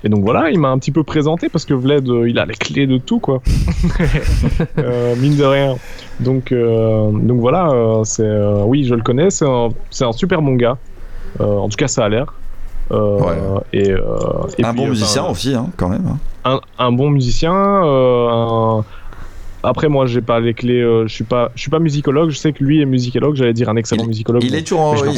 et 0.03 0.09
donc 0.09 0.23
voilà, 0.23 0.49
il 0.49 0.59
m'a 0.59 0.69
un 0.69 0.77
petit 0.77 0.91
peu 0.91 1.03
présenté 1.03 1.49
parce 1.49 1.65
que 1.65 1.73
Vled, 1.73 2.07
euh, 2.07 2.29
il 2.29 2.39
a 2.39 2.45
les 2.45 2.53
clés 2.53 2.87
de 2.87 2.97
tout, 2.97 3.19
quoi. 3.19 3.41
Euh, 4.77 5.15
mine 5.15 5.35
de 5.35 5.43
rien. 5.43 5.75
Donc, 6.19 6.51
euh, 6.51 7.11
donc 7.11 7.39
voilà, 7.39 7.69
euh, 7.69 8.03
c'est, 8.03 8.27
oui, 8.65 8.83
je 8.85 8.95
le 8.95 9.01
connais, 9.01 9.29
c'est 9.29 9.45
un, 9.45 9.69
un 10.01 10.11
super 10.11 10.41
bon 10.41 10.55
gars. 10.55 10.77
En 11.39 11.69
tout 11.69 11.77
cas, 11.77 11.87
ça 11.87 12.05
a 12.05 12.09
l'air. 12.09 12.33
Euh, 12.91 13.19
Ouais. 13.19 13.37
Et, 13.73 13.91
euh, 13.91 13.99
et 14.57 14.63
un 14.65 14.69
puis, 14.73 14.77
bon 14.81 14.87
euh, 14.87 14.89
musicien 14.89 15.25
aussi, 15.27 15.53
hein, 15.53 15.67
quand 15.77 15.89
même. 15.89 16.05
hein. 16.07 16.17
un, 16.79 16.85
un 16.85 16.91
bon 16.91 17.09
musicien. 17.11 17.53
un- 17.53 18.83
Après, 19.63 19.89
moi, 19.89 20.05
j'ai 20.05 20.21
pas 20.21 20.39
les 20.39 20.53
clés. 20.53 20.81
euh, 20.81 21.05
je 21.07 21.13
suis 21.13 21.23
pas, 21.23 21.51
je 21.55 21.61
suis 21.61 21.69
pas 21.69 21.79
musicologue. 21.79 22.29
Je 22.29 22.37
sais 22.37 22.53
que 22.53 22.63
lui 22.63 22.81
est 22.81 22.85
musicologue. 22.85 23.35
J'allais 23.35 23.53
dire 23.53 23.67
un 23.69 23.75
excellent 23.75 24.03
Il- 24.03 24.07
musicologue. 24.09 24.43
Il 24.43 24.51
mais- 24.51 24.59
est 24.59 24.61
toujours 24.63 24.79
en, 24.81 24.93
mais 24.93 25.11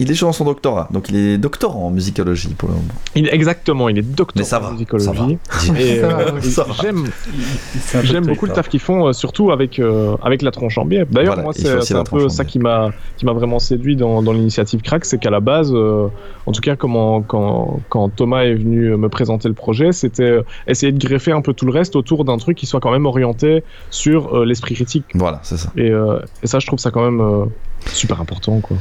il, 0.00 0.10
est 0.10 0.14
toujours 0.14 0.28
en 0.30 0.32
son 0.32 0.44
doctorat, 0.44 0.88
donc 0.90 1.08
il 1.10 1.16
est 1.16 1.38
doctorant 1.38 1.86
en 1.86 1.90
musicologie 1.90 2.54
pour 2.58 2.68
le 2.70 2.74
moment. 2.74 2.88
Il- 3.14 3.28
exactement, 3.32 3.88
il 3.88 3.98
est 3.98 4.04
Mais 4.36 4.42
ça 4.42 4.60
en 4.62 4.72
musicologie. 4.72 5.06
ça 5.06 5.12
va. 5.12 5.28
Ça 6.44 6.64
va, 6.64 6.72
euh, 6.72 6.74
j'aime, 6.82 7.04
j'aime 8.02 8.26
beaucoup 8.26 8.46
le 8.46 8.52
truc, 8.52 8.54
taf 8.54 8.68
qu'ils 8.68 8.80
font, 8.80 9.06
euh, 9.08 9.12
surtout 9.12 9.50
avec 9.50 9.78
euh, 9.78 10.16
avec 10.22 10.42
la 10.42 10.50
tronche 10.50 10.78
en 10.78 10.84
biais. 10.84 11.04
D'ailleurs, 11.10 11.34
Voilà, 11.34 11.42
moi, 11.42 11.52
c'est 11.54 11.94
un 11.94 12.04
peu 12.04 12.24
en 12.26 12.28
ça 12.28 12.44
qui 12.44 12.58
m'a 12.58 12.90
qui 13.16 13.24
m'a 13.26 13.32
vraiment 13.32 13.58
séduit 13.58 13.96
dans, 13.96 14.22
dans 14.22 14.32
l'initiative 14.32 14.80
Crack, 14.82 15.04
c'est 15.04 15.18
qu'à 15.18 15.30
la 15.30 15.40
base, 15.40 15.70
euh, 15.72 16.08
en 16.46 16.52
tout 16.52 16.60
cas, 16.60 16.76
comment 16.76 17.22
quand 17.22 17.80
quand 17.88 18.08
Thomas 18.08 18.42
est 18.44 18.54
venu 18.54 18.96
me 18.96 19.08
présenter 19.08 19.48
le 19.48 19.54
projet, 19.54 19.92
c'était 19.92 20.38
essayer 20.66 20.92
de 20.92 20.98
greffer 20.98 21.32
un 21.32 21.40
peu 21.42 21.52
tout 21.52 21.66
le 21.66 21.72
reste 21.72 21.96
autour 21.96 22.24
d'un 22.24 22.36
truc 22.38 22.56
qui 22.56 22.66
soit 22.66 22.80
quand 22.80 22.90
même 22.92 23.06
orienté 23.06 23.62
sur 23.90 24.34
euh, 24.34 24.44
l'esprit 24.44 24.74
critique. 24.74 25.04
Voilà, 25.14 25.40
c'est 25.42 25.56
ça. 25.56 25.70
Et, 25.76 25.90
euh, 25.90 26.20
et 26.42 26.46
ça, 26.46 26.58
je 26.58 26.66
trouve 26.66 26.78
ça 26.78 26.90
quand 26.90 27.04
même 27.04 27.20
euh, 27.20 27.46
super 27.86 28.20
important, 28.20 28.60
quoi. 28.60 28.76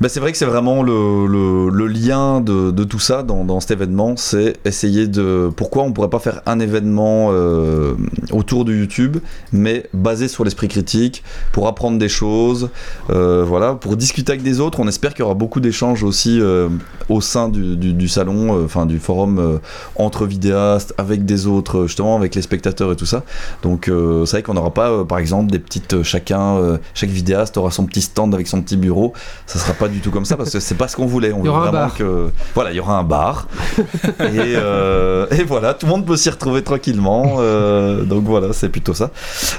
Bah, 0.00 0.08
c'est 0.08 0.20
vrai 0.20 0.32
que 0.32 0.38
c'est 0.38 0.44
vraiment 0.44 0.82
le, 0.82 1.26
le- 1.26 1.86
lien 1.86 2.40
de, 2.40 2.70
de 2.72 2.84
tout 2.84 2.98
ça 2.98 3.22
dans, 3.22 3.44
dans 3.44 3.60
cet 3.60 3.70
événement, 3.70 4.16
c'est 4.16 4.54
essayer 4.64 5.06
de... 5.06 5.50
Pourquoi 5.54 5.84
on 5.84 5.92
pourrait 5.92 6.10
pas 6.10 6.18
faire 6.18 6.42
un 6.46 6.58
événement 6.58 7.28
euh, 7.30 7.94
autour 8.32 8.64
du 8.64 8.78
YouTube, 8.80 9.18
mais 9.52 9.86
basé 9.94 10.26
sur 10.26 10.44
l'esprit 10.44 10.66
critique, 10.68 11.22
pour 11.52 11.68
apprendre 11.68 11.98
des 11.98 12.08
choses, 12.08 12.70
euh, 13.10 13.44
voilà, 13.46 13.74
pour 13.74 13.96
discuter 13.96 14.32
avec 14.32 14.42
des 14.42 14.60
autres. 14.60 14.80
On 14.80 14.88
espère 14.88 15.12
qu'il 15.14 15.20
y 15.20 15.22
aura 15.24 15.34
beaucoup 15.34 15.60
d'échanges 15.60 16.02
aussi 16.02 16.40
euh, 16.40 16.68
au 17.08 17.20
sein 17.20 17.48
du, 17.48 17.76
du- 17.76 18.08
salon, 18.08 18.64
enfin 18.64 18.86
du 18.86 18.98
forum 18.98 19.60
entre 19.96 20.26
vidéastes, 20.26 20.94
avec 20.98 21.24
des 21.24 21.46
autres, 21.46 21.86
justement 21.86 22.16
avec 22.16 22.34
les 22.34 22.42
spectateurs 22.42 22.90
et 22.92 22.96
tout 22.96 23.06
ça. 23.06 23.22
Donc 23.62 23.90
c'est 24.24 24.30
vrai 24.32 24.42
qu'on 24.42 24.54
n'aura 24.54 24.74
pas, 24.74 25.04
par 25.04 25.18
exemple, 25.18 25.52
des 25.52 25.58
petites... 25.58 26.02
chacun, 26.02 26.78
chaque 26.94 27.10
vidéaste 27.10 27.56
aura 27.56 27.70
son 27.70 27.86
petit 27.86 28.02
stand 28.02 28.34
avec 28.34 28.48
son 28.48 28.60
petit 28.60 28.76
bureau. 28.76 29.12
Ça 29.46 29.58
sera 29.58 29.74
pas 29.74 29.83
du 29.88 30.00
tout 30.00 30.10
comme 30.10 30.24
ça 30.24 30.36
parce 30.36 30.50
que 30.50 30.60
c'est 30.60 30.74
pas 30.74 30.88
ce 30.88 30.96
qu'on 30.96 31.06
voulait. 31.06 31.32
On 31.32 31.40
Il 31.40 31.46
y 31.46 31.48
aura 31.48 31.58
un 31.60 31.62
vraiment 31.70 31.78
bar. 31.86 31.94
que 31.94 32.30
voilà, 32.54 32.70
il 32.72 32.76
y 32.76 32.80
aura 32.80 32.98
un 32.98 33.04
bar 33.04 33.46
et, 33.78 34.54
euh, 34.56 35.26
et 35.30 35.44
voilà, 35.44 35.74
tout 35.74 35.86
le 35.86 35.92
monde 35.92 36.06
peut 36.06 36.16
s'y 36.16 36.30
retrouver 36.30 36.62
tranquillement. 36.62 37.36
euh, 37.38 38.02
donc 38.04 38.24
voilà, 38.24 38.52
c'est 38.52 38.68
plutôt 38.68 38.94
ça. 38.94 39.10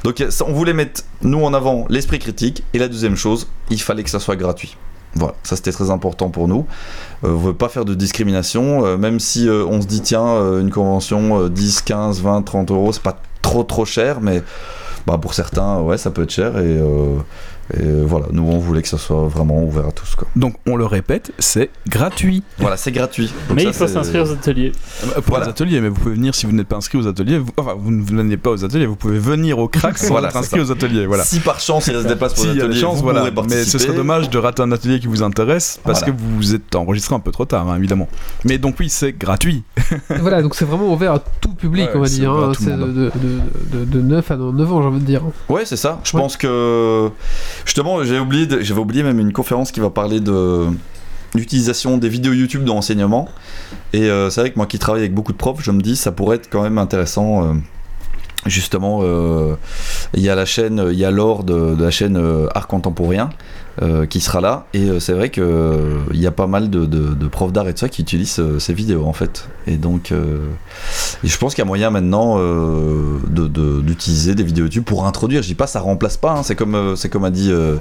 Donc 0.03 0.23
ça, 0.29 0.45
on 0.47 0.53
voulait 0.53 0.73
mettre 0.73 1.01
nous 1.21 1.43
en 1.43 1.53
avant 1.53 1.85
l'esprit 1.89 2.19
critique 2.19 2.63
et 2.73 2.79
la 2.79 2.87
deuxième 2.87 3.15
chose, 3.15 3.47
il 3.69 3.81
fallait 3.81 4.03
que 4.03 4.09
ça 4.09 4.19
soit 4.19 4.35
gratuit. 4.35 4.77
Voilà, 5.17 5.33
ça 5.43 5.55
c'était 5.55 5.71
très 5.71 5.91
important 5.91 6.29
pour 6.29 6.47
nous. 6.49 6.65
Euh, 7.23 7.29
on 7.29 7.37
veut 7.37 7.53
pas 7.53 7.69
faire 7.69 7.85
de 7.85 7.93
discrimination, 7.93 8.85
euh, 8.85 8.97
même 8.97 9.21
si 9.21 9.47
euh, 9.47 9.65
on 9.65 9.81
se 9.81 9.87
dit 9.87 10.01
tiens, 10.01 10.59
une 10.59 10.69
convention 10.71 11.43
euh, 11.43 11.49
10, 11.49 11.81
15, 11.83 12.21
20, 12.21 12.41
30 12.41 12.71
euros, 12.71 12.91
c'est 12.91 13.01
pas 13.01 13.17
trop 13.41 13.63
trop 13.63 13.85
cher, 13.85 14.19
mais 14.19 14.43
bah, 15.07 15.17
pour 15.17 15.33
certains, 15.33 15.79
ouais, 15.79 15.97
ça 15.97 16.11
peut 16.11 16.23
être 16.23 16.31
cher 16.31 16.57
et, 16.57 16.79
et, 17.73 17.83
voilà, 18.05 18.27
nous 18.31 18.43
on 18.43 18.59
voulait 18.59 18.81
que 18.81 18.87
ça 18.87 18.97
soit 18.97 19.27
vraiment 19.27 19.63
ouvert 19.63 19.87
à 19.87 19.91
tous. 19.91 20.15
Quoi. 20.15 20.27
Donc 20.35 20.55
on 20.67 20.75
le 20.75 20.85
répète, 20.85 21.31
c'est 21.39 21.69
gratuit. 21.87 22.43
Voilà, 22.59 22.77
c'est 22.77 22.91
gratuit. 22.91 23.33
Donc 23.47 23.57
Mais 23.57 23.63
ça, 23.63 23.69
il 23.69 23.73
faut 23.73 23.87
s'inscrire 23.87 24.23
aux 24.23 24.31
ateliers. 24.31 24.71
Euh, 25.03 25.07
Pour 25.15 25.23
Voilà. 25.29 25.45
les 25.45 25.49
ateliers, 25.51 25.81
mais 25.81 25.89
vous 25.89 25.95
pouvez 25.99 26.15
venir 26.15 26.35
si 26.35 26.45
vous 26.45 26.51
n'êtes 26.51 26.67
pas 26.67 26.75
inscrit 26.75 26.97
aux 26.97 27.07
ateliers. 27.07 27.39
Vous, 27.39 27.49
enfin, 27.57 27.73
vous 27.77 27.91
ne 27.91 28.03
venez 28.03 28.37
pas 28.37 28.51
aux 28.51 28.63
ateliers, 28.63 28.85
vous 28.85 28.95
pouvez 28.95 29.17
venir 29.17 29.57
au 29.59 29.67
crack 29.67 29.97
sans 29.97 30.09
Voilà, 30.09 30.27
être 30.27 30.33
c'est 30.33 30.39
inscrit 30.39 30.59
aux 30.61 30.71
ateliers. 30.71 31.05
Voilà. 31.07 31.23
Si 31.23 31.39
par 31.39 31.59
chance 31.59 31.87
il 31.87 31.93
se 31.95 32.07
déplace 32.07 32.33
pour 32.35 32.43
S'il 32.43 32.49
y 32.49 32.51
a 32.51 32.55
des 32.55 32.61
l'atelier, 32.61 32.81
chances, 32.81 32.97
vous 32.97 33.03
voilà. 33.03 33.23
Mais 33.49 33.63
ce 33.63 33.77
serait 33.79 33.95
dommage 33.95 34.29
de 34.29 34.37
rater 34.37 34.61
un 34.61 34.71
atelier 34.71 34.99
qui 34.99 35.07
vous 35.07 35.23
intéresse 35.23 35.79
parce 35.83 36.01
Voilà. 36.01 36.13
que 36.15 36.21
vous 36.21 36.53
êtes 36.55 36.75
enregistré 36.75 37.15
un 37.15 37.19
peu 37.19 37.31
trop 37.31 37.45
tard, 37.45 37.67
hein, 37.69 37.77
évidemment. 37.77 38.07
Mais 38.43 38.57
donc 38.57 38.75
oui, 38.79 38.89
c'est 38.89 39.11
gratuit. 39.17 39.63
Voilà, 40.19 40.41
donc 40.41 40.55
c'est 40.55 40.65
vraiment 40.65 40.93
ouvert 40.93 41.13
à 41.13 41.19
tout 41.41 41.53
public, 41.53 41.85
Ouais, 41.89 41.95
on 41.95 42.01
va 42.01 42.07
dire. 42.07 42.31
hein. 42.31 42.51
C'est 42.59 42.65
de, 42.71 42.75
monde. 42.75 42.93
de, 42.93 43.11
de, 43.79 43.85
de 43.85 44.01
9 44.01 44.31
à 44.31 44.35
9 44.37 44.73
ans, 44.73 44.81
j'ai 44.81 44.87
envie 44.87 44.99
de 44.99 45.05
dire. 45.05 45.21
Ouais, 45.49 45.65
c'est 45.65 45.77
ça. 45.77 45.99
Je 46.03 46.15
Ouais. 46.15 46.21
pense 46.21 46.37
que 46.37 47.09
justement, 47.63 48.03
j'avais 48.03 48.19
oublié 48.19 49.03
même 49.03 49.19
une 49.19 49.33
conférence 49.33 49.71
qui 49.71 49.79
va 49.79 49.89
parler 49.89 50.19
de 50.19 50.67
l'utilisation 51.33 51.97
des 51.97 52.09
vidéos 52.09 52.33
YouTube 52.33 52.63
dans 52.63 52.75
l'enseignement. 52.75 53.29
Et 53.93 54.09
euh, 54.09 54.29
c'est 54.29 54.41
vrai 54.41 54.51
que 54.51 54.57
moi 54.57 54.65
qui 54.65 54.79
travaille 54.79 55.01
avec 55.01 55.13
beaucoup 55.13 55.31
de 55.31 55.37
profs, 55.37 55.61
je 55.61 55.71
me 55.71 55.81
dis 55.81 55.95
ça 55.95 56.11
pourrait 56.11 56.37
être 56.37 56.49
quand 56.49 56.63
même 56.63 56.77
intéressant. 56.77 57.43
euh, 57.43 57.53
Justement, 58.45 58.99
euh, 59.01 59.55
il 60.13 60.21
y 60.21 60.29
a 60.29 60.35
la 60.35 60.45
chaîne, 60.45 60.89
il 60.91 60.99
y 60.99 61.03
a 61.03 61.09
Laure 61.09 61.43
de, 61.43 61.73
de 61.73 61.83
la 61.83 61.89
chaîne 61.89 62.15
Art 62.53 62.67
Contemporain 62.67 63.31
euh, 63.81 64.05
qui 64.05 64.19
sera 64.21 64.41
là. 64.41 64.65
Et 64.73 64.89
euh, 64.89 64.99
c'est 64.99 65.13
vrai 65.13 65.29
que 65.29 65.41
euh, 65.41 65.97
il 66.13 66.19
y 66.19 66.27
a 66.27 66.31
pas 66.31 66.47
mal 66.47 66.69
de, 66.69 66.85
de- 66.85 67.13
de 67.13 67.27
profs 67.27 67.51
d'art 67.51 67.67
et 67.67 67.73
tout 67.73 67.79
ça 67.79 67.89
qui 67.89 68.01
utilisent 68.01 68.39
euh, 68.39 68.59
ces 68.59 68.73
vidéos 68.73 69.05
en 69.05 69.13
fait. 69.13 69.47
Et 69.67 69.77
donc, 69.77 70.11
euh, 70.11 70.37
et 71.23 71.27
je 71.27 71.37
pense 71.37 71.55
qu'il 71.55 71.61
y 71.63 71.65
a 71.65 71.67
moyen 71.67 71.89
maintenant 71.89 72.35
euh, 72.37 73.17
de- 73.27 73.47
de- 73.47 73.81
d'utiliser 73.81 74.35
des 74.35 74.43
vidéos 74.43 74.65
YouTube 74.65 74.83
pour 74.85 75.05
introduire. 75.05 75.41
Je 75.41 75.47
dis 75.47 75.55
pas 75.55 75.67
ça 75.67 75.79
remplace 75.79 76.17
pas. 76.17 76.31
hein. 76.33 76.43
C'est 76.43 76.55
comme 76.55 76.75
euh, 76.75 76.95
c'est 76.95 77.09
comme 77.09 77.25
a 77.25 77.31
dit 77.31 77.49
euh, 77.51 77.75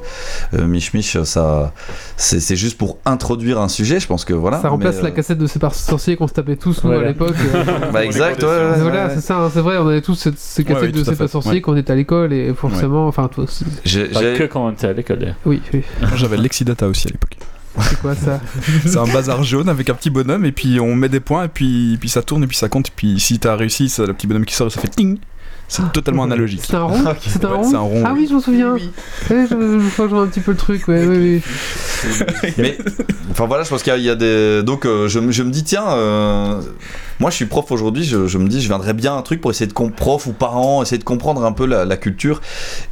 euh, 0.54 0.66
Mich 0.66 0.94
Mich, 0.94 1.16
ça 1.24 1.72
c'est 2.16 2.40
c'est 2.40 2.56
juste 2.56 2.78
pour 2.78 2.98
introduire 3.04 3.60
un 3.60 3.68
sujet. 3.68 4.00
Je 4.00 4.06
pense 4.06 4.24
que 4.24 4.32
voilà. 4.34 4.60
ça 4.60 4.68
remplace 4.70 4.96
mais, 4.96 5.02
la 5.04 5.08
euh, 5.08 5.12
cassette 5.12 5.38
de 5.38 5.46
C'est 5.46 5.58
par 5.58 5.74
sorcier 5.74 6.16
qu'on 6.16 6.26
se 6.28 6.32
tapait 6.32 6.56
tous, 6.56 6.82
nous, 6.84 6.92
à 6.92 7.02
l'époque. 7.04 7.34
Bah 7.92 8.04
exact. 8.04 8.42
ouais, 8.42 8.48
ouais, 8.48 8.80
voilà, 8.80 9.06
ouais. 9.06 9.12
c'est 9.14 9.20
ça, 9.20 9.38
hein, 9.38 9.50
c'est 9.52 9.60
vrai, 9.60 9.76
on 9.78 9.86
avait 9.88 10.00
tous 10.00 10.14
cette, 10.14 10.38
ces 10.38 10.62
Ouais, 10.62 10.68
cassettes 10.68 10.82
oui, 10.86 10.92
de 10.92 11.02
tout 11.04 11.10
à 11.10 11.12
C'est 11.12 11.18
pas 11.18 11.24
fait, 11.26 11.30
sorcier 11.32 11.52
ouais. 11.52 11.60
quand 11.60 11.72
on 11.72 11.76
était 11.76 11.92
à 11.92 11.96
l'école, 11.96 12.32
et 12.32 12.52
forcément, 12.54 13.06
enfin, 13.06 13.28
toi, 13.28 13.44
J'ai- 13.84 14.08
Pas 14.08 14.20
que 14.34 14.44
quand 14.44 14.66
on 14.66 14.70
était 14.72 14.86
à 14.88 14.92
l'école. 14.92 15.18
d'ailleurs. 15.18 15.36
oui, 15.46 15.60
oui. 15.72 15.83
J'avais 16.16 16.36
l'Exidata 16.36 16.88
aussi 16.88 17.08
à 17.08 17.10
l'époque. 17.10 17.36
c'est 17.80 18.00
quoi 18.00 18.14
ça 18.14 18.40
C'est 18.86 18.98
un 18.98 19.06
bazar 19.06 19.42
jaune 19.42 19.68
avec 19.68 19.90
un 19.90 19.94
petit 19.94 20.10
bonhomme 20.10 20.44
et 20.44 20.52
puis 20.52 20.78
on 20.80 20.94
met 20.94 21.08
des 21.08 21.20
points 21.20 21.44
et 21.44 21.48
puis, 21.48 21.96
puis 21.98 22.08
ça 22.08 22.22
tourne 22.22 22.44
et 22.44 22.46
puis 22.46 22.56
ça 22.56 22.68
compte 22.68 22.88
et 22.88 22.92
puis 22.94 23.18
si 23.20 23.38
t'as 23.38 23.56
réussi, 23.56 23.88
c'est 23.88 24.06
le 24.06 24.14
petit 24.14 24.26
bonhomme 24.26 24.44
qui 24.44 24.54
sort 24.54 24.68
et 24.68 24.70
ça 24.70 24.80
fait 24.80 24.88
ting. 24.88 25.18
C'est 25.68 25.92
totalement 25.92 26.24
analogique. 26.24 26.60
C'est 26.64 26.74
un 26.76 26.82
rond 26.84 27.02
C'est 27.20 27.44
un, 27.44 27.48
Ouais, 27.50 27.56
rond 27.56 27.64
c'est 27.70 27.76
un 27.76 27.80
rond, 27.80 28.02
Ah 28.06 28.12
oui. 28.14 28.20
oui, 28.20 28.26
je 28.28 28.34
m'en 28.34 28.40
souviens. 28.40 28.74
Ouais, 28.74 28.80
je, 29.30 29.80
je 29.80 29.90
crois 29.92 30.04
que 30.04 30.10
je 30.10 30.14
vois 30.14 30.22
un 30.24 30.26
petit 30.28 30.40
peu 30.40 30.50
le 30.52 30.56
truc, 30.56 30.86
ouais, 30.88 31.04
oui, 31.06 31.42
oui. 32.04 32.12
Mais 32.58 32.78
enfin 33.30 33.46
voilà, 33.46 33.64
je 33.64 33.70
pense 33.70 33.82
qu'il 33.82 33.92
y 33.92 33.96
a- 33.96 33.98
il 33.98 34.04
y, 34.04 34.10
a 34.10 34.14
des. 34.14 34.62
Donc 34.62 34.84
euh, 34.84 35.08
je, 35.08 35.18
me- 35.18 35.32
je 35.32 35.42
me 35.42 35.50
dis 35.50 35.64
tiens, 35.64 35.88
euh, 35.88 36.60
moi 37.18 37.30
je 37.30 37.36
suis 37.36 37.46
prof 37.46 37.70
aujourd'hui, 37.72 38.04
je, 38.04 38.26
je 38.26 38.38
me 38.38 38.46
dis 38.48 38.60
je 38.60 38.68
viendrais 38.68 38.92
bien 38.92 39.16
un 39.16 39.22
truc 39.22 39.40
pour 39.40 39.50
essayer 39.50 39.66
de 39.66 39.72
comprendre, 39.72 39.96
prof 39.96 40.26
ou 40.26 40.32
parents, 40.32 40.82
essayer 40.82 40.98
de 40.98 41.04
comprendre 41.04 41.44
un 41.44 41.52
peu 41.52 41.64
la, 41.66 41.84
la 41.86 41.96
culture 41.96 42.40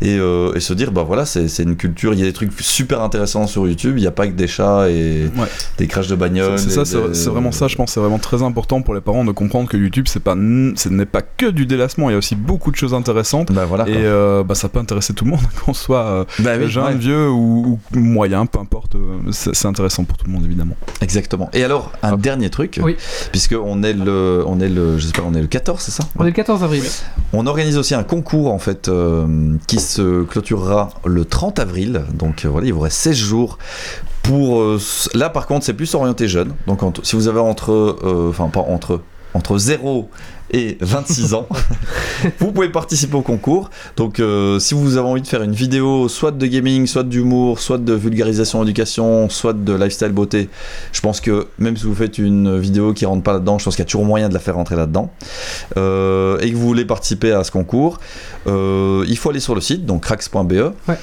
et, 0.01 0.17
euh, 0.19 0.55
et 0.55 0.61
se 0.61 0.73
dire 0.73 0.93
bah 0.93 1.03
voilà 1.07 1.27
c'est 1.27 1.49
c'est 1.49 1.63
une 1.65 1.77
culture, 1.77 2.15
il 2.15 2.21
y 2.21 2.23
a 2.23 2.27
des 2.27 2.33
trucs 2.33 2.53
super 2.61 3.03
intéressants 3.03 3.47
sur 3.47 3.67
YouTube, 3.69 3.95
il 3.99 4.01
n'y 4.01 4.07
a 4.07 4.13
pas 4.13 4.27
que 4.27 4.33
des 4.33 4.47
chats 4.49 4.89
et 4.89 5.31
Ouais. 5.37 5.47
des 5.79 5.87
crashs 5.87 6.09
de 6.09 6.15
bagnole. 6.17 6.59
C'est 6.59 6.71
ça, 6.71 6.85
c'est 6.85 6.97
des- 7.09 7.15
c'est 7.15 7.31
vraiment 7.31 7.53
ça, 7.53 7.69
je 7.69 7.77
pense, 7.77 7.93
c'est 7.93 8.01
vraiment 8.01 8.19
très 8.19 8.43
important 8.43 8.81
pour 8.83 8.95
les 8.95 9.01
parents 9.03 9.25
de 9.25 9.33
comprendre 9.33 9.69
que 9.69 9.77
YouTube, 9.77 10.07
c'est 10.09 10.21
pas, 10.23 10.33
n- 10.33 10.73
ce 10.77 10.89
n'est 10.89 11.07
pas 11.07 11.23
que 11.23 11.47
du 11.51 11.67
délassement, 11.67 12.09
il 12.09 12.13
y 12.13 12.15
a 12.15 12.19
aussi 12.19 12.35
beaucoup 12.35 12.62
de 12.71 12.77
choses 12.77 12.95
intéressantes. 12.95 13.51
Bah 13.53 13.65
voilà. 13.67 13.89
Et 13.89 13.95
euh, 13.97 14.45
bah, 14.45 14.55
ça 14.55 14.69
peut 14.69 14.79
intéresser 14.79 15.13
tout 15.15 15.25
le 15.25 15.31
monde, 15.33 15.41
qu'on 15.65 15.75
soit 15.75 16.05
euh, 16.05 16.25
Bah 16.39 16.53
oui, 16.59 16.69
jeune, 16.69 16.85
ouais, 16.85 16.95
vieux 16.95 17.29
ou, 17.31 17.79
ou 17.95 17.99
moyen, 17.99 18.47
peu 18.47 18.59
importe. 18.59 18.95
euh, 18.95 19.19
c'est 19.33 19.55
c'est 19.55 19.67
intéressant 19.69 20.05
pour 20.05 20.17
tout 20.17 20.27
le 20.27 20.33
monde, 20.33 20.45
évidemment. 20.45 20.75
exactement. 21.01 21.51
Et 21.53 21.65
alors 21.65 21.93
un 22.03 22.17
dernier 22.17 22.51
truc, 22.51 22.81
Oui. 22.83 22.97
puisque 23.31 23.55
on 23.61 23.83
est 23.83 23.93
le, 23.95 24.43
on 24.47 24.61
est 24.61 24.69
le, 24.69 24.99
je 24.99 25.07
sais 25.07 25.13
pas, 25.13 25.23
on 25.27 25.35
est 25.35 25.41
le 25.41 25.47
14, 25.49 25.81
c'est 25.81 25.91
ça? 25.91 26.05
On 26.19 26.23
est 26.25 26.29
le 26.29 26.33
14 26.33 26.63
avril. 26.63 26.85
On 27.33 27.47
organise 27.47 27.77
aussi 27.79 27.95
un 27.95 28.03
concours 28.05 28.53
en 28.53 28.59
fait 28.59 28.89
euh, 28.89 29.57
qui 29.67 29.81
se 29.81 30.23
clôturera 30.25 30.91
le 31.05 31.25
30 31.25 31.59
avril. 31.59 32.05
Donc 32.15 32.45
euh, 32.45 32.49
voilà, 32.49 32.67
il 32.67 32.73
vous 32.73 32.81
reste 32.81 32.99
16 32.99 33.17
jours 33.17 33.59
pour 34.23 34.61
euh, 34.61 34.79
là 35.15 35.31
par 35.31 35.47
contre, 35.47 35.65
c'est 35.65 35.73
plus 35.75 35.95
orienté 35.95 36.29
jeune. 36.29 36.53
Donc 36.67 36.83
entre- 36.83 37.05
si 37.05 37.17
vous 37.17 37.29
avez 37.29 37.41
entre 37.41 37.73
euh, 37.73 38.29
enfin 38.31 38.49
pas 38.49 38.61
entre 38.61 39.01
entre 39.35 39.57
0 39.59 40.11
et 40.53 40.77
26 40.81 41.35
ans, 41.35 41.49
vous 42.39 42.53
pouvez 42.53 42.69
participer 42.69 43.17
au 43.17 43.23
concours. 43.23 43.71
Donc 43.97 44.21
euh, 44.21 44.59
si 44.59 44.75
vous 44.75 44.97
avez 44.97 45.09
envie 45.09 45.23
de 45.23 45.27
faire 45.27 45.43
une 45.43 45.55
vidéo 45.55 46.09
soit 46.09 46.31
de 46.31 46.47
gaming, 46.47 46.87
soit 46.87 47.03
d'humour, 47.03 47.59
soit 47.59 47.79
de 47.79 47.93
vulgarisation 47.93 48.63
éducation, 48.63 49.29
soit 49.29 49.53
de 49.53 49.73
lifestyle 49.73 50.13
beauté, 50.13 50.49
je 50.93 51.01
pense 51.01 51.21
que 51.21 51.47
même 51.59 51.77
si 51.77 51.85
vous 51.85 51.95
faites 51.95 52.19
une 52.19 52.59
vidéo 52.59 52.93
qui 52.93 53.07
rentre 53.07 53.23
pas 53.23 53.33
là-dedans, 53.33 53.59
je 53.59 53.65
pense 53.65 53.77
qu'il 53.77 53.83
y 53.83 53.87
a 53.87 53.91
toujours 53.91 54.05
moyen 54.05 54.29
de 54.29 54.35
la 54.35 54.41
faire 54.41 54.55
rentrer 54.55 54.77
là-dedans. 54.77 55.11
Euh, 55.77 56.39
et 56.41 56.51
que 56.51 56.57
vous 56.57 56.67
voulez 56.67 56.85
participer 56.85 57.33
à 57.33 57.45
ce 57.45 57.51
concours, 57.51 57.99
euh, 58.47 59.05
il 59.09 59.17
faut 59.17 59.31
aller 59.31 59.41
sur 59.41 59.55
le 59.55 59.61
site, 59.61 59.87
donc 59.87 60.03
cracks.be. 60.03 60.53
Ouais. 60.89 60.99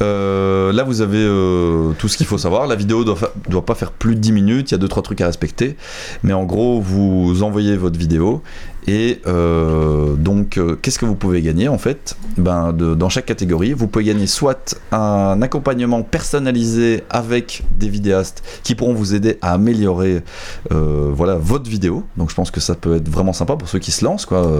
Euh, 0.00 0.72
là, 0.72 0.84
vous 0.84 1.00
avez 1.00 1.18
euh, 1.18 1.92
tout 1.98 2.08
ce 2.08 2.16
qu'il 2.16 2.26
faut 2.26 2.38
savoir. 2.38 2.66
La 2.66 2.76
vidéo 2.76 3.04
doit, 3.04 3.18
doit 3.48 3.64
pas 3.64 3.74
faire 3.74 3.92
plus 3.92 4.14
de 4.14 4.20
10 4.20 4.32
minutes. 4.32 4.70
Il 4.70 4.74
y 4.74 4.76
a 4.76 4.78
deux 4.78 4.88
trois 4.88 5.02
trucs 5.02 5.20
à 5.20 5.26
respecter. 5.26 5.76
Mais 6.22 6.32
en 6.32 6.44
gros, 6.44 6.80
vous 6.80 7.42
envoyez 7.42 7.76
votre 7.76 7.98
vidéo 7.98 8.42
et 8.86 9.20
euh, 9.26 10.14
donc, 10.14 10.56
euh, 10.58 10.76
qu'est-ce 10.80 10.98
que 10.98 11.04
vous 11.06 11.14
pouvez 11.14 11.40
gagner 11.42 11.68
en 11.68 11.78
fait? 11.78 12.16
Ben, 12.36 12.72
de- 12.72 12.94
Dans 12.94 13.08
chaque 13.08 13.26
catégorie, 13.26 13.72
vous 13.72 13.86
pouvez 13.86 14.04
gagner 14.04 14.26
soit 14.26 14.74
un 14.90 15.40
accompagnement 15.42 16.02
personnalisé 16.02 17.02
avec 17.10 17.62
des 17.78 17.88
vidéastes 17.88 18.42
qui 18.62 18.74
pourront 18.74 18.94
vous 18.94 19.14
aider 19.14 19.38
à 19.42 19.52
améliorer 19.52 20.22
euh, 20.72 21.10
voilà, 21.14 21.36
votre 21.36 21.68
vidéo. 21.70 22.04
Donc, 22.16 22.30
je 22.30 22.34
pense 22.34 22.50
que 22.50 22.60
ça 22.60 22.74
peut 22.74 22.96
être 22.96 23.08
vraiment 23.08 23.32
sympa 23.32 23.56
pour 23.56 23.68
ceux 23.68 23.78
qui 23.78 23.92
se 23.92 24.04
lancent. 24.04 24.26
Quoi. 24.26 24.50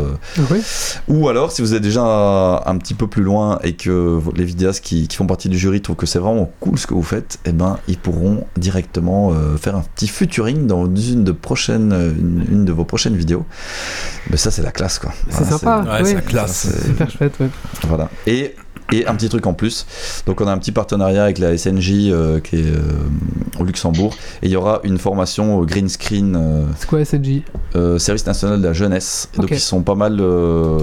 Oui. 0.50 0.60
ou 1.08 1.28
alors, 1.28 1.50
si 1.52 1.62
vous 1.62 1.74
êtes 1.74 1.82
déjà 1.82 2.02
un, 2.02 2.56
un 2.66 2.76
petit 2.78 2.94
peu 2.94 3.06
plus 3.06 3.22
loin 3.22 3.58
et 3.62 3.72
que 3.74 4.20
les 4.36 4.44
vidéastes 4.44 4.84
qui, 4.84 5.08
qui 5.08 5.16
font 5.16 5.26
partie 5.26 5.48
du 5.48 5.58
jury 5.58 5.80
trouvent 5.80 5.96
que 5.96 6.06
c'est 6.06 6.18
vraiment 6.18 6.50
cool 6.60 6.78
ce 6.78 6.86
que 6.86 6.94
vous 6.94 7.02
faites, 7.02 7.38
eh 7.44 7.52
ben, 7.52 7.78
ils 7.88 7.98
pourront 7.98 8.44
directement 8.56 9.32
faire 9.58 9.76
un 9.76 9.84
petit 9.94 10.06
featuring 10.08 10.66
dans 10.66 10.86
une 10.86 11.24
de, 11.24 11.32
prochaines, 11.32 11.92
une, 11.92 12.44
une 12.50 12.64
de 12.64 12.72
vos 12.72 12.84
prochaines 12.84 13.16
vidéos. 13.16 13.44
Mais 14.30 14.36
ça, 14.36 14.50
c'est 14.50 14.62
la 14.62 14.72
classe, 14.72 14.98
quoi. 14.98 15.12
C'est 15.28 15.42
Voilà, 15.44 15.50
sympa. 15.58 15.84
Ouais, 16.00 16.04
c'est 16.04 16.14
la 16.14 16.20
classe. 16.20 16.52
c'est- 16.70 16.86
Super 16.86 17.10
chouette, 17.10 17.34
ouais. 17.40 17.48
Voilà. 17.86 18.08
Et, 18.26 18.54
et 18.92 19.06
un 19.06 19.14
petit 19.14 19.28
truc 19.30 19.46
en 19.46 19.54
plus. 19.54 19.86
Donc, 20.26 20.40
on 20.42 20.46
a 20.46 20.52
un 20.52 20.58
petit 20.58 20.72
partenariat 20.72 21.24
avec 21.24 21.38
la 21.38 21.56
SNJ 21.56 21.92
euh, 22.10 22.40
qui 22.40 22.56
est 22.56 22.66
euh, 22.66 22.78
au 23.58 23.64
Luxembourg. 23.64 24.14
Et 24.42 24.46
il 24.46 24.52
y 24.52 24.56
aura 24.56 24.80
une 24.84 24.98
formation 24.98 25.56
au 25.58 25.64
green 25.64 25.88
screen, 25.88 26.36
euh, 26.36 26.64
C'est 26.76 26.86
quoi 26.88 27.02
SNJ 27.02 27.40
euh, 27.74 27.98
Service 27.98 28.26
national 28.26 28.60
de 28.60 28.66
la 28.66 28.74
jeunesse. 28.74 29.30
Donc, 29.38 29.50
ils 29.50 29.60
sont 29.60 29.82
pas 29.82 29.94
mal 29.94 30.18
euh, 30.20 30.80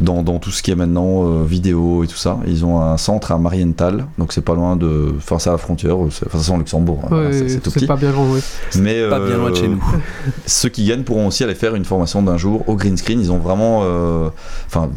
dans, 0.00 0.22
dans 0.24 0.38
tout 0.40 0.50
ce 0.50 0.60
qui 0.62 0.72
est 0.72 0.74
maintenant 0.74 1.24
euh, 1.24 1.44
vidéo 1.44 2.02
et 2.02 2.08
tout 2.08 2.16
ça. 2.16 2.38
Ils 2.48 2.64
ont 2.64 2.80
un 2.82 2.96
centre 2.96 3.30
à 3.30 3.38
Marienthal. 3.38 4.06
Donc, 4.18 4.32
c'est 4.32 4.40
pas 4.44 4.54
loin 4.54 4.74
de. 4.74 5.12
Enfin, 5.18 5.38
c'est 5.38 5.48
à 5.50 5.52
la 5.52 5.58
frontière. 5.58 5.96
c'est- 6.10 6.26
Enfin, 6.26 6.38
c'est 6.40 6.50
en 6.50 6.58
Luxembourg. 6.58 7.02
hein. 7.10 7.16
Ouais, 7.16 7.32
c'est 7.32 7.48
c'est 7.48 7.60
tout 7.60 7.70
c'est 7.70 7.80
petit. 7.80 7.86
pas 7.86 7.96
bien 7.96 8.10
grand, 8.10 8.26
oui. 8.28 8.40
Mais 8.80 9.08
Pas 9.08 9.20
bien 9.20 9.36
loin 9.36 9.50
de 9.50 9.56
chez 9.56 9.68
nous. 9.68 9.82
ceux 10.46 10.68
qui 10.68 10.84
gagnent 10.84 11.04
pourront 11.04 11.28
aussi 11.28 11.44
aller 11.44 11.54
faire 11.54 11.76
une 11.76 11.84
formation 11.84 12.22
d'un 12.22 12.38
jour 12.38 12.68
au 12.68 12.74
green 12.74 12.96
screen. 12.96 13.20
Ils 13.20 13.30
ont 13.30 13.38
vraiment 13.38 13.82
euh, 13.84 14.30
enfin, 14.66 14.90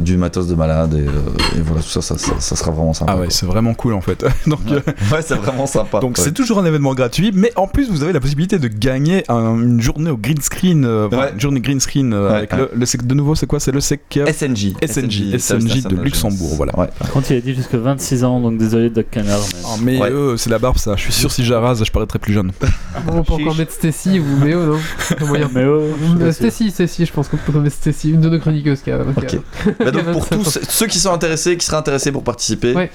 du 0.00 0.16
matos 0.16 0.46
de 0.46 0.54
malade 0.54 0.94
et, 0.94 0.98
euh, 1.06 1.56
et 1.58 1.60
voilà, 1.62 1.75
tout 1.80 1.88
ça, 1.88 2.02
ça, 2.02 2.16
ça, 2.18 2.32
ça 2.38 2.56
sera 2.56 2.70
vraiment 2.70 2.92
sympa. 2.92 3.12
Ah 3.14 3.20
ouais, 3.20 3.26
c'est 3.30 3.46
vraiment 3.46 3.74
cool 3.74 3.94
en 3.94 4.00
fait. 4.00 4.24
Donc, 4.46 4.60
euh, 4.70 4.80
Ouais, 5.12 5.22
c'est 5.22 5.34
vraiment 5.34 5.66
sympa. 5.66 6.00
donc 6.00 6.16
Ouais. 6.18 6.24
c'est 6.24 6.32
toujours 6.32 6.58
un 6.58 6.64
événement 6.64 6.94
gratuit, 6.94 7.30
mais 7.34 7.52
en 7.56 7.66
plus 7.66 7.90
vous 7.90 8.02
avez 8.02 8.12
la 8.12 8.20
possibilité 8.20 8.58
de 8.58 8.68
gagner 8.68 9.24
un- 9.28 9.56
une 9.60 9.80
journée 9.80 10.10
au 10.10 10.16
green 10.16 10.40
screen, 10.40 10.84
euh, 10.84 11.08
Ouais. 11.08 11.32
une 11.32 11.40
journée 11.40 11.60
green 11.60 11.80
screen 11.80 12.12
euh, 12.12 12.28
Ouais, 12.30 12.36
avec 12.36 12.52
ouais. 12.52 12.58
le, 12.58 12.70
le 12.74 12.86
sec- 12.86 13.06
de 13.06 13.14
nouveau 13.14 13.34
c'est 13.34 13.46
quoi? 13.46 13.60
C'est 13.60 13.72
le 13.72 13.80
SEC 13.80 14.00
SNJ. 14.26 14.74
SNJ, 14.86 15.38
SNJ 15.38 15.82
de 15.84 15.96
Luxembourg, 15.96 16.54
voilà. 16.56 16.78
Ouais. 16.78 16.88
Par 16.98 17.10
contre, 17.10 17.30
il 17.30 17.36
a 17.38 17.40
dit 17.40 17.54
jusque 17.54 17.74
26 17.74 18.24
ans, 18.24 18.40
donc 18.40 18.58
désolé 18.58 18.90
Doc 18.90 19.06
Canard. 19.10 19.40
Mais... 19.40 19.58
Ah, 19.64 19.76
mais 19.82 20.00
Ouais. 20.00 20.10
eux, 20.10 20.36
c'est 20.36 20.50
la 20.50 20.58
barbe 20.58 20.76
ça. 20.78 20.94
Je 20.96 21.02
suis 21.02 21.12
sûr 21.12 21.30
si 21.32 21.44
j'arrase, 21.44 21.82
je 21.84 21.90
paraîtrai 21.90 22.18
plus 22.18 22.32
jeune. 22.32 22.52
Bon, 23.06 23.18
on 23.18 23.22
peut 23.24 23.34
encore 23.34 23.54
mettre 23.56 23.72
Stacy 23.72 24.18
ou 24.20 24.44
Méo, 24.44 24.64
non? 24.64 24.78
Oh, 25.20 25.36
sûr. 25.36 26.32
Stacy, 26.32 26.70
Stacy, 26.70 27.06
je 27.06 27.12
pense 27.12 27.28
qu'on 27.28 27.36
peut 27.36 27.58
mettre 27.58 27.76
Stacy, 27.76 28.10
une 28.10 28.20
de 28.20 28.28
nos 28.28 28.38
chroniqueuses 28.38 28.80
Ok. 29.16 29.38
Bah 29.78 29.90
donc 29.90 30.04
pour 30.12 30.28
tous 30.28 30.58
ceux 30.68 30.86
qui 30.86 30.98
sont 30.98 31.12
intéressés, 31.12 31.56
qui 31.56 31.65
seraient 31.66 31.76
intéressés 31.78 32.12
pour 32.12 32.22
participer, 32.24 32.74
Ouais. 32.74 32.90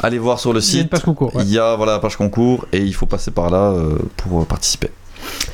allez 0.00 0.18
voir 0.18 0.38
sur 0.38 0.52
le 0.52 0.60
Il 0.60 0.64
y 0.64 0.68
a 0.68 0.76
une 0.78 0.82
site. 0.84 0.90
page 0.90 1.02
concours. 1.02 1.34
ouais. 1.36 1.42
Il 1.44 1.50
y 1.50 1.58
a 1.58 1.76
voilà, 1.76 1.92
la 1.92 1.98
page 1.98 2.16
concours 2.16 2.66
et 2.72 2.78
il 2.78 2.94
faut 2.94 3.06
passer 3.06 3.30
par 3.30 3.50
là 3.50 3.72
euh, 3.72 3.98
pour 4.16 4.40
euh, 4.42 4.44
participer. 4.44 4.90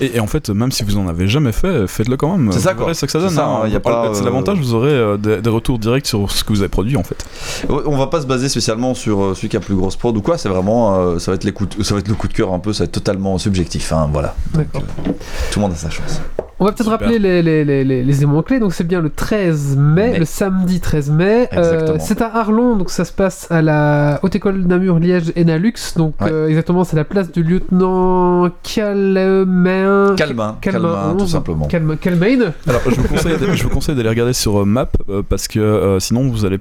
Et, 0.00 0.16
et 0.16 0.20
en 0.20 0.28
fait, 0.28 0.48
même 0.50 0.70
si 0.70 0.84
vous 0.84 0.96
en 0.96 1.08
avez 1.08 1.26
jamais 1.26 1.50
fait, 1.50 1.88
faites-le 1.88 2.16
quand 2.16 2.36
même. 2.36 2.52
C'est 2.52 2.60
ça, 2.60 2.74
quoi. 2.74 2.86
que 2.86 2.94
ça 2.94 3.06
C'est 3.08 3.18
donne. 3.18 3.30
ça, 3.30 3.46
hein. 3.46 3.62
hein, 3.64 4.10
c'est 4.14 4.20
euh, 4.20 4.24
l'avantage, 4.24 4.58
vous 4.58 4.74
aurez 4.74 4.90
euh, 4.92 5.16
des, 5.16 5.42
des 5.42 5.50
retours 5.50 5.80
directs 5.80 6.06
sur 6.06 6.30
ce 6.30 6.44
que 6.44 6.50
vous 6.52 6.60
avez 6.60 6.68
produit 6.68 6.96
en 6.96 7.02
fait. 7.02 7.24
On 7.68 7.96
va 7.96 8.06
pas 8.06 8.20
se 8.20 8.26
baser 8.26 8.48
spécialement 8.48 8.94
sur 8.94 9.34
celui 9.36 9.48
qui 9.48 9.56
a 9.56 9.60
plus 9.60 9.74
grosse 9.74 9.96
prod 9.96 10.16
ou 10.16 10.22
quoi, 10.22 10.38
c'est 10.38 10.48
vraiment 10.48 10.96
euh, 11.00 11.18
ça 11.18 11.32
va 11.32 11.34
être 11.34 11.42
les 11.44 11.52
coups 11.52 11.76
de- 11.78 11.82
ça 11.82 11.94
va 11.94 12.00
être 12.00 12.08
le 12.08 12.14
coup 12.14 12.28
de 12.28 12.32
cœur 12.32 12.52
un 12.52 12.60
peu, 12.60 12.72
ça 12.72 12.84
va 12.84 12.84
être 12.84 12.92
totalement 12.92 13.36
subjectif 13.38 13.92
hein, 13.92 14.08
voilà. 14.12 14.36
Tout 14.54 15.58
le 15.58 15.60
monde 15.60 15.72
a 15.72 15.76
sa 15.76 15.90
chance. 15.90 16.20
On 16.58 16.64
va 16.64 16.72
peut-être 16.72 16.88
rappeler 16.88 17.18
les, 17.18 17.42
les, 17.42 17.64
les, 17.66 17.84
les, 17.84 18.02
les 18.02 18.16
éléments 18.16 18.42
clés. 18.42 18.58
Donc, 18.60 18.72
c'est 18.72 18.86
bien 18.86 19.02
le 19.02 19.10
13 19.10 19.76
mai, 19.76 20.12
Mai. 20.12 20.18
le 20.20 20.24
samedi 20.24 20.80
13 20.80 21.10
mai. 21.10 21.48
Euh, 21.52 21.96
c'est 22.00 22.22
à 22.22 22.34
Arlon, 22.34 22.76
donc 22.76 22.88
ça 22.90 23.04
se 23.04 23.12
passe 23.12 23.46
à 23.50 23.60
la 23.60 24.18
Haute 24.22 24.34
École 24.36 24.60
Namur 24.66 24.98
Liège 24.98 25.32
Enalux. 25.36 25.74
Donc, 25.96 26.14
Ouais. 26.22 26.30
euh, 26.32 26.48
exactement, 26.48 26.84
c'est 26.84 26.96
la 26.96 27.04
place 27.04 27.30
du 27.30 27.42
lieutenant 27.42 28.48
Calmain. 28.62 30.14
Calmin, 30.16 30.56
Calmain 30.60 30.88
Calmin, 30.92 31.14
tout 31.18 31.24
11. 31.24 31.30
simplement. 31.32 31.66
Calma- 31.68 31.96
Calmain 31.96 32.52
Alors, 32.66 32.80
je 32.86 33.00
vous 33.00 33.08
conseille, 33.08 33.36
je 33.54 33.62
vous 33.62 33.68
conseille 33.70 33.94
d'aller 33.94 34.08
regarder 34.08 34.32
sur 34.32 34.60
euh, 34.60 34.64
Map 34.64 34.88
euh, 35.08 35.22
parce 35.28 35.48
que 35.48 35.60
euh, 35.60 36.00
sinon 36.00 36.28
vous 36.30 36.44
allez 36.44 36.58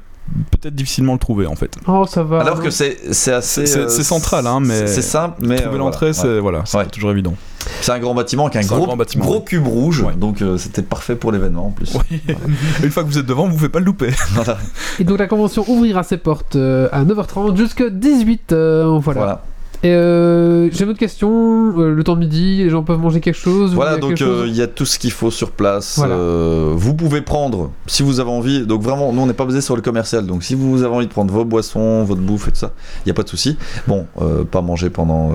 peut-être 0.52 0.76
difficilement 0.76 1.14
le 1.14 1.20
trouver 1.20 1.46
en 1.46 1.56
fait. 1.56 1.76
Oh, 1.88 2.06
ça 2.08 2.24
va. 2.24 2.42
Alors 2.42 2.60
que 2.62 2.70
c'est 2.70 2.98
c'est 3.14 3.32
assez 3.32 3.66
C'est- 3.66 3.80
euh, 3.80 3.88
central, 3.90 4.48
hein, 4.48 4.60
mais- 4.60 4.88
c'est- 4.88 5.02
simple 5.02 5.36
mais 5.42 5.58
Trouver 5.58 5.76
euh, 5.76 5.80
l'entrée, 5.80 6.12
voilà, 6.12 6.28
ouais. 6.30 6.36
c'est 6.36 6.40
voilà, 6.42 6.62
c'est 6.66 6.78
Ouais. 6.78 6.84
pas 6.84 6.90
toujours 6.90 7.12
évident. 7.12 7.36
C'est 7.82 7.92
un 7.92 8.00
grand 8.00 8.14
bâtiment 8.14 8.46
avec 8.46 8.56
un 8.58 8.62
C'est 8.62 8.74
un 8.74 8.78
gros 8.78 8.86
grand 8.88 8.98
bâtiment, 8.98 9.26
gros 9.26 9.36
ouais. 9.40 9.44
cube 9.44 9.68
rouge 9.68 10.02
Ouais. 10.02 10.14
donc 10.16 10.42
euh, 10.42 10.58
c'était 10.58 10.82
parfait 10.82 11.16
pour 11.16 11.32
l'événement 11.32 11.68
en 11.68 11.72
plus. 11.72 11.96
Oui. 12.10 12.22
Une 12.84 12.92
fois 12.92 13.04
que 13.04 13.08
vous 13.10 13.18
êtes 13.18 13.26
devant, 13.26 13.44
vous 13.46 13.52
ne 13.54 13.58
pouvez 13.58 13.70
pas 13.70 13.80
le 13.80 13.86
louper. 13.86 14.12
Voilà. 14.34 14.58
Et 15.00 15.04
donc, 15.04 15.20
la 15.20 15.28
convention 15.28 15.64
ouvrira 15.68 16.04
ses 16.04 16.18
portes 16.18 16.56
euh, 16.56 16.88
à 16.92 17.04
9h30 17.06 17.56
jusqu'à 17.56 17.86
18h. 17.90 19.00
Voilà. 19.00 19.20
Voilà. 19.20 19.44
Et 19.86 19.94
euh, 19.94 20.72
j'ai 20.72 20.84
une 20.84 20.90
autre 20.90 20.98
question. 20.98 21.30
euh, 21.78 21.92
le 21.92 22.04
temps 22.04 22.16
de 22.16 22.22
midi, 22.22 22.64
les 22.64 22.72
gens 22.72 22.82
peuvent 22.82 22.98
manger 22.98 23.20
quelque 23.22 23.38
chose 23.38 23.76
Voilà, 23.76 23.98
donc 23.98 24.20
euh, 24.20 24.46
il 24.48 24.56
y 24.56 24.64
a 24.64 24.66
tout 24.66 24.84
ce 24.84 24.98
qu'il 24.98 25.12
faut 25.12 25.30
sur 25.30 25.52
place. 25.52 25.98
Voilà. 25.98 26.16
Euh, 26.16 26.74
vous 26.76 26.96
pouvez 26.96 27.22
prendre, 27.22 27.70
si 27.86 28.02
vous 28.02 28.20
avez 28.20 28.32
envie, 28.32 28.66
donc 28.66 28.82
vraiment, 28.82 29.14
nous 29.14 29.22
on 29.22 29.28
n'est 29.28 29.34
pas 29.34 29.46
basé 29.46 29.62
sur 29.62 29.76
le 29.76 29.84
commercial, 29.84 30.26
donc 30.26 30.44
si 30.44 30.56
vous 30.56 30.82
avez 30.82 30.96
envie 30.96 31.06
de 31.06 31.12
prendre 31.12 31.32
vos 31.32 31.46
boissons, 31.46 32.04
votre 32.04 32.22
bouffe 32.22 32.48
et 32.48 32.52
tout 32.52 32.58
ça, 32.58 32.72
il 33.00 33.10
n'y 33.10 33.12
a 33.12 33.14
pas 33.14 33.22
de 33.22 33.30
souci. 33.30 33.60
Bon, 33.88 34.08
pas 34.50 34.64
manger 34.64 34.90
pendant, 34.90 35.34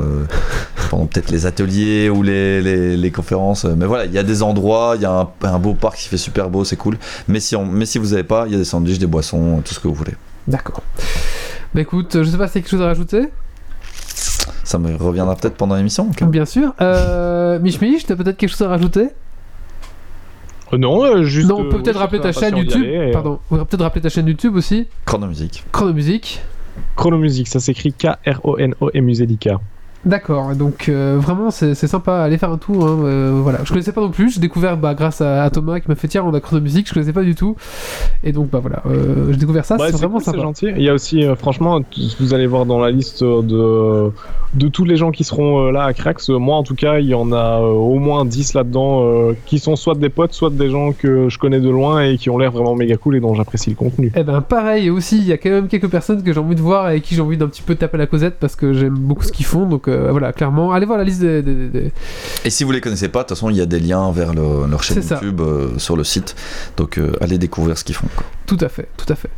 pendant 0.91 1.07
peut-être 1.07 1.31
les 1.31 1.47
ateliers 1.47 2.11
ou 2.11 2.25
les, 2.25 2.61
les, 2.61 2.97
les 2.97 3.11
conférences, 3.13 3.65
mais 3.65 3.87
voilà, 3.87 4.07
il 4.07 4.13
y 4.13 4.19
a 4.19 4.25
des 4.25 4.43
endroits, 4.43 4.95
il 4.97 5.03
y 5.03 5.07
a 5.07 5.13
un, 5.13 5.29
un 5.45 5.59
beau 5.61 5.75
parc 5.75 5.97
qui 5.99 6.09
fait 6.09 6.17
super 6.17 6.51
beau, 6.51 6.65
c'est 6.65 6.75
cool. 6.77 6.99
Mais 7.29 7.39
si, 7.39 7.55
on, 7.55 7.65
mais 7.67 7.87
si 7.87 7.99
vous 7.99 8.09
n'avez 8.09 8.25
pas, 8.25 8.47
il 8.47 8.53
y 8.53 8.57
a 8.57 8.59
des 8.59 8.65
sandwichs, 8.65 8.99
des 8.99 9.07
boissons, 9.07 9.63
tout 9.65 9.75
ce 9.75 9.79
que 9.79 9.87
vous 9.87 9.95
voulez. 9.95 10.15
D'accord. 10.49 10.83
Bah 11.73 11.83
écoute, 11.83 12.17
je 12.21 12.29
sais 12.29 12.37
pas 12.37 12.49
si 12.49 12.55
quelque 12.55 12.69
chose 12.69 12.83
à 12.83 12.87
rajouter. 12.87 13.29
Ça 14.65 14.79
me 14.79 14.95
reviendra 14.97 15.37
peut-être 15.37 15.57
pendant 15.57 15.77
l'émission. 15.77 16.11
Bien 16.23 16.45
sûr. 16.45 16.75
Euh, 16.81 17.59
Mich 17.63 17.81
Mich, 17.81 18.07
t'as 18.07 18.17
peut-être 18.17 18.37
quelque 18.37 18.51
chose 18.51 18.63
à 18.63 18.69
rajouter? 18.69 19.09
Euh, 20.73 20.79
non, 20.79 21.05
euh, 21.05 21.25
juste. 21.25 21.49
Non, 21.49 21.59
on 21.59 21.65
euh, 21.65 21.69
peut 21.69 21.83
peut-être 21.83 21.99
rappeler 21.99 22.21
ta 22.21 22.33
chaîne 22.33 22.57
YouTube. 22.57 22.85
et, 22.85 23.11
Pardon. 23.13 23.41
On 23.51 23.57
va 23.57 23.65
peut-être 23.65 23.83
rappeler 23.83 24.03
ta 24.03 24.09
chaîne 24.09 24.27
YouTube 24.27 24.55
aussi. 24.57 24.87
Chronomusique. 25.05 25.65
Chronomusique. 25.73 26.41
Chronomusique, 26.97 27.49
ça 27.49 27.61
s'écrit 27.61 27.93
K-R-O-N-O 27.93 28.91
et 28.95 29.01
Muselica. 29.01 29.61
D'accord, 30.07 30.55
donc 30.57 30.89
euh, 30.89 31.19
vraiment 31.21 31.51
c'est 31.51 31.75
sympa, 31.75 32.21
allez 32.23 32.39
faire 32.39 32.51
un 32.51 32.57
tour. 32.57 32.87
hein, 32.87 33.01
euh, 33.05 33.39
voilà, 33.43 33.59
je 33.65 33.71
connaissais 33.71 33.93
pas 33.93 34.01
non 34.01 34.09
plus, 34.09 34.33
j'ai 34.35 34.41
découvert 34.41 34.79
bah, 34.79 34.95
grâce 34.95 35.21
à, 35.21 35.43
à 35.45 35.51
Thomas 35.51 35.79
qui 35.79 35.89
m'a 35.89 35.95
fait 35.95 36.09
tiens 36.09 36.25
on 36.25 36.33
a 36.33 36.41
chronomusique, 36.41 36.89
je 36.89 36.95
connaissais 36.95 37.13
pas 37.13 37.23
du 37.23 37.35
tout. 37.35 37.55
Et 38.25 38.33
donc 38.33 38.49
bah 38.49 38.61
voilà, 38.61 38.83
euh, 38.87 39.27
j'ai 39.31 39.37
découvert 39.37 39.67
ça, 39.67 39.77
Ouais, 39.77 39.91
c'est 39.91 39.99
vraiment 39.99 40.15
cool, 40.15 40.23
c'est 40.25 40.31
sympa. 40.31 40.43
gentil. 40.43 40.69
Il 40.75 40.83
y 40.83 40.89
a 40.89 40.95
aussi, 40.95 41.23
euh, 41.25 41.37
franchement, 41.37 41.81
vous 42.19 42.33
allez 42.35 42.47
voir 42.47 42.65
dans 42.65 42.79
la 42.81 42.91
liste 42.91 43.23
de, 43.23 44.11
de 44.55 44.69
tous 44.69 44.87
les 44.87 44.97
gens 44.97 45.11
qui 45.11 45.23
seront 45.23 45.71
là 45.71 45.85
à 45.85 45.93
Crax. 45.93 46.31
moi, 46.31 46.57
en 46.57 46.63
tout 46.63 46.75
cas, 46.75 46.99
il 46.99 47.07
y 47.07 47.15
en 47.15 47.31
a 47.33 47.59
au 47.61 47.99
moins 47.99 48.25
10 48.25 48.55
là-dedans 48.55 49.33
qui 49.45 49.59
sont 49.59 49.77
soit 49.77 49.95
des 49.97 50.09
potes, 50.09 50.33
soit 50.33 50.49
des 50.51 50.71
gens 50.71 50.93
que 50.93 51.29
je 51.29 51.39
connais 51.39 51.61
de 51.61 51.69
loin 51.69 52.01
et 52.05 52.17
qui 52.17 52.31
ont 52.31 52.39
l'air 52.39 52.53
vraiment 52.53 52.75
méga 52.75 52.97
cool 52.97 53.17
et 53.17 53.21
dont 53.21 53.35
j'apprécie 53.35 53.69
le 53.69 53.77
contenu. 53.77 54.11
Et 54.17 54.25
ben 54.25 54.41
pareil 54.41 54.89
aussi, 54.89 55.19
il 55.19 55.27
y 55.27 55.33
a 55.33 55.37
quand 55.37 55.51
même 55.51 55.69
quelques 55.69 55.89
personnes 55.91 56.23
que 56.23 56.33
j'ai 56.33 56.41
envie 56.41 56.55
de 56.55 56.63
voir 56.63 56.91
et 56.91 57.03
qui 57.03 57.15
j'ai 57.15 57.21
envie 57.21 57.37
d'un 57.37 57.49
petit 57.49 57.63
peu 57.63 57.75
taper 57.75 57.99
la 57.99 58.07
causette 58.07 58.37
parce 58.41 58.57
que 58.57 58.73
j'aime 58.73 58.95
beaucoup 58.97 59.25
ce 59.25 59.33
qu'ils 59.33 59.45
font, 59.47 59.67
donc 59.67 59.89
euh, 59.91 60.09
voilà, 60.11 60.33
clairement, 60.33 60.73
allez 60.73 60.87
voir 60.87 60.99
la 60.99 61.05
liste 61.05 61.21
des... 61.21 61.43
des- 61.43 61.55
des- 61.55 61.69
des- 61.69 61.93
Et 62.45 62.51
si 62.51 62.65
vous 62.65 62.73
les 62.73 62.81
connaissez 62.81 63.09
pas, 63.09 63.21
de 63.21 63.29
toute 63.29 63.37
façon, 63.37 63.51
il 63.51 63.57
y 63.57 63.61
a 63.61 63.67
des 63.67 63.81
liens 63.81 64.11
vers 64.13 64.33
le- 64.35 64.67
leur 64.71 64.83
chaîne. 64.83 65.03
YouTube 65.03 65.41
euh, 65.41 65.69
sur 65.79 65.97
le 65.97 66.05
site. 66.05 66.35
Donc 66.77 66.99
euh, 66.99 67.13
allez 67.21 67.39
découvrir 67.39 67.77
ce 67.79 67.85
qu'ils 67.85 67.95
font. 67.95 68.07
quoi. 68.17 68.25
Tout 68.47 68.59
à 68.61 68.69
fait, 68.69 68.89
tout 68.97 69.11
à 69.13 69.15
fait. 69.15 69.31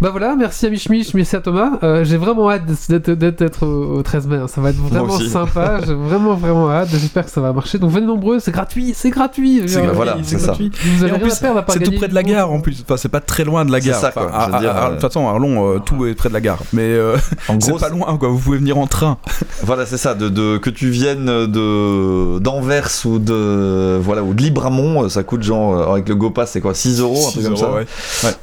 Bah 0.00 0.08
voilà, 0.10 0.34
merci 0.36 0.66
à 0.66 0.70
Mich 0.70 0.88
Mich, 0.88 1.14
merci 1.14 1.36
à 1.36 1.40
Thomas. 1.40 1.78
Euh, 1.84 2.04
j'ai 2.04 2.16
vraiment 2.16 2.50
hâte 2.50 2.62
d'être- 2.66 3.64
au 3.66 3.98
au 3.98 4.02
13 4.02 4.26
mai, 4.26 4.36
hein. 4.36 4.48
ça 4.48 4.60
va 4.60 4.70
être 4.70 4.76
vraiment 4.76 5.18
sympa, 5.20 5.80
j'ai 5.86 5.94
vraiment 5.94 6.34
vraiment 6.34 6.68
hâte, 6.70 6.88
j'espère 6.90 7.24
que 7.26 7.30
ça 7.30 7.40
va 7.40 7.52
marcher. 7.52 7.78
Donc 7.78 7.90
venez 7.92 8.06
nombreux, 8.06 8.40
c'est 8.40 8.50
gratuit, 8.50 8.92
c'est 8.94 9.10
gratuit. 9.10 9.62
C'est- 9.66 9.86
voilà, 9.86 10.16
c'est 10.22 10.38
ça. 10.38 10.48
gratuit. 10.48 10.72
Vous 10.96 11.04
avez 11.04 11.12
rien 11.12 11.20
plus, 11.20 11.32
à 11.32 11.36
perdre 11.36 11.58
à 11.60 11.62
part 11.62 11.74
C'est 11.74 11.82
tout 11.84 11.92
près 11.92 12.08
de 12.08 12.14
la 12.14 12.22
gare 12.22 12.50
en 12.50 12.60
plus. 12.60 12.82
Enfin, 12.82 12.96
c'est 12.96 13.08
pas 13.08 13.20
très 13.20 13.44
loin 13.44 13.64
de 13.64 13.70
la 13.72 13.80
C'est 13.80 13.90
gare. 13.90 14.04
à- 14.04 14.08
à- 14.44 14.62
euh, 14.62 14.88
De 14.88 14.92
toute 14.94 15.00
façon, 15.02 15.28
Arlon, 15.28 15.78
tout 15.80 16.04
est 16.06 16.14
près 16.14 16.28
de 16.28 16.34
la 16.34 16.40
gare. 16.40 16.58
Mais 16.72 16.82
euh, 16.82 17.16
En 17.48 17.60
c'est 17.60 17.70
gros, 17.70 17.78
pas 17.78 17.88
loin, 17.88 18.16
quoi. 18.18 18.28
Vous 18.28 18.38
pouvez 18.38 18.58
venir 18.58 18.78
en 18.78 18.86
train. 18.88 19.18
Voilà, 19.62 19.86
c'est 19.86 19.95
ça. 19.96 20.14
De, 20.14 20.28
de- 20.28 20.58
que 20.58 20.70
tu 20.70 20.88
viennes 20.90 21.26
de 21.46 22.38
d'Anvers 22.38 22.88
ou 23.04 23.18
de 23.18 23.98
voilà 24.00 24.22
ou 24.22 24.34
de 24.34 24.42
Libramont, 24.42 25.04
euh, 25.04 25.08
ça 25.08 25.22
coûte 25.22 25.42
genre 25.42 25.76
euh, 25.76 25.92
avec 25.92 26.08
le 26.08 26.14
GoPass, 26.14 26.50
c'est 26.52 26.60
quoi 26.60 26.74
6 26.74 27.00
euros, 27.00 27.16
un 27.28 27.30
truc 27.30 27.42
6 27.42 27.48
comme 27.48 27.56
ça. 27.56 27.66
euros, 27.66 27.76
ouais. 27.76 27.86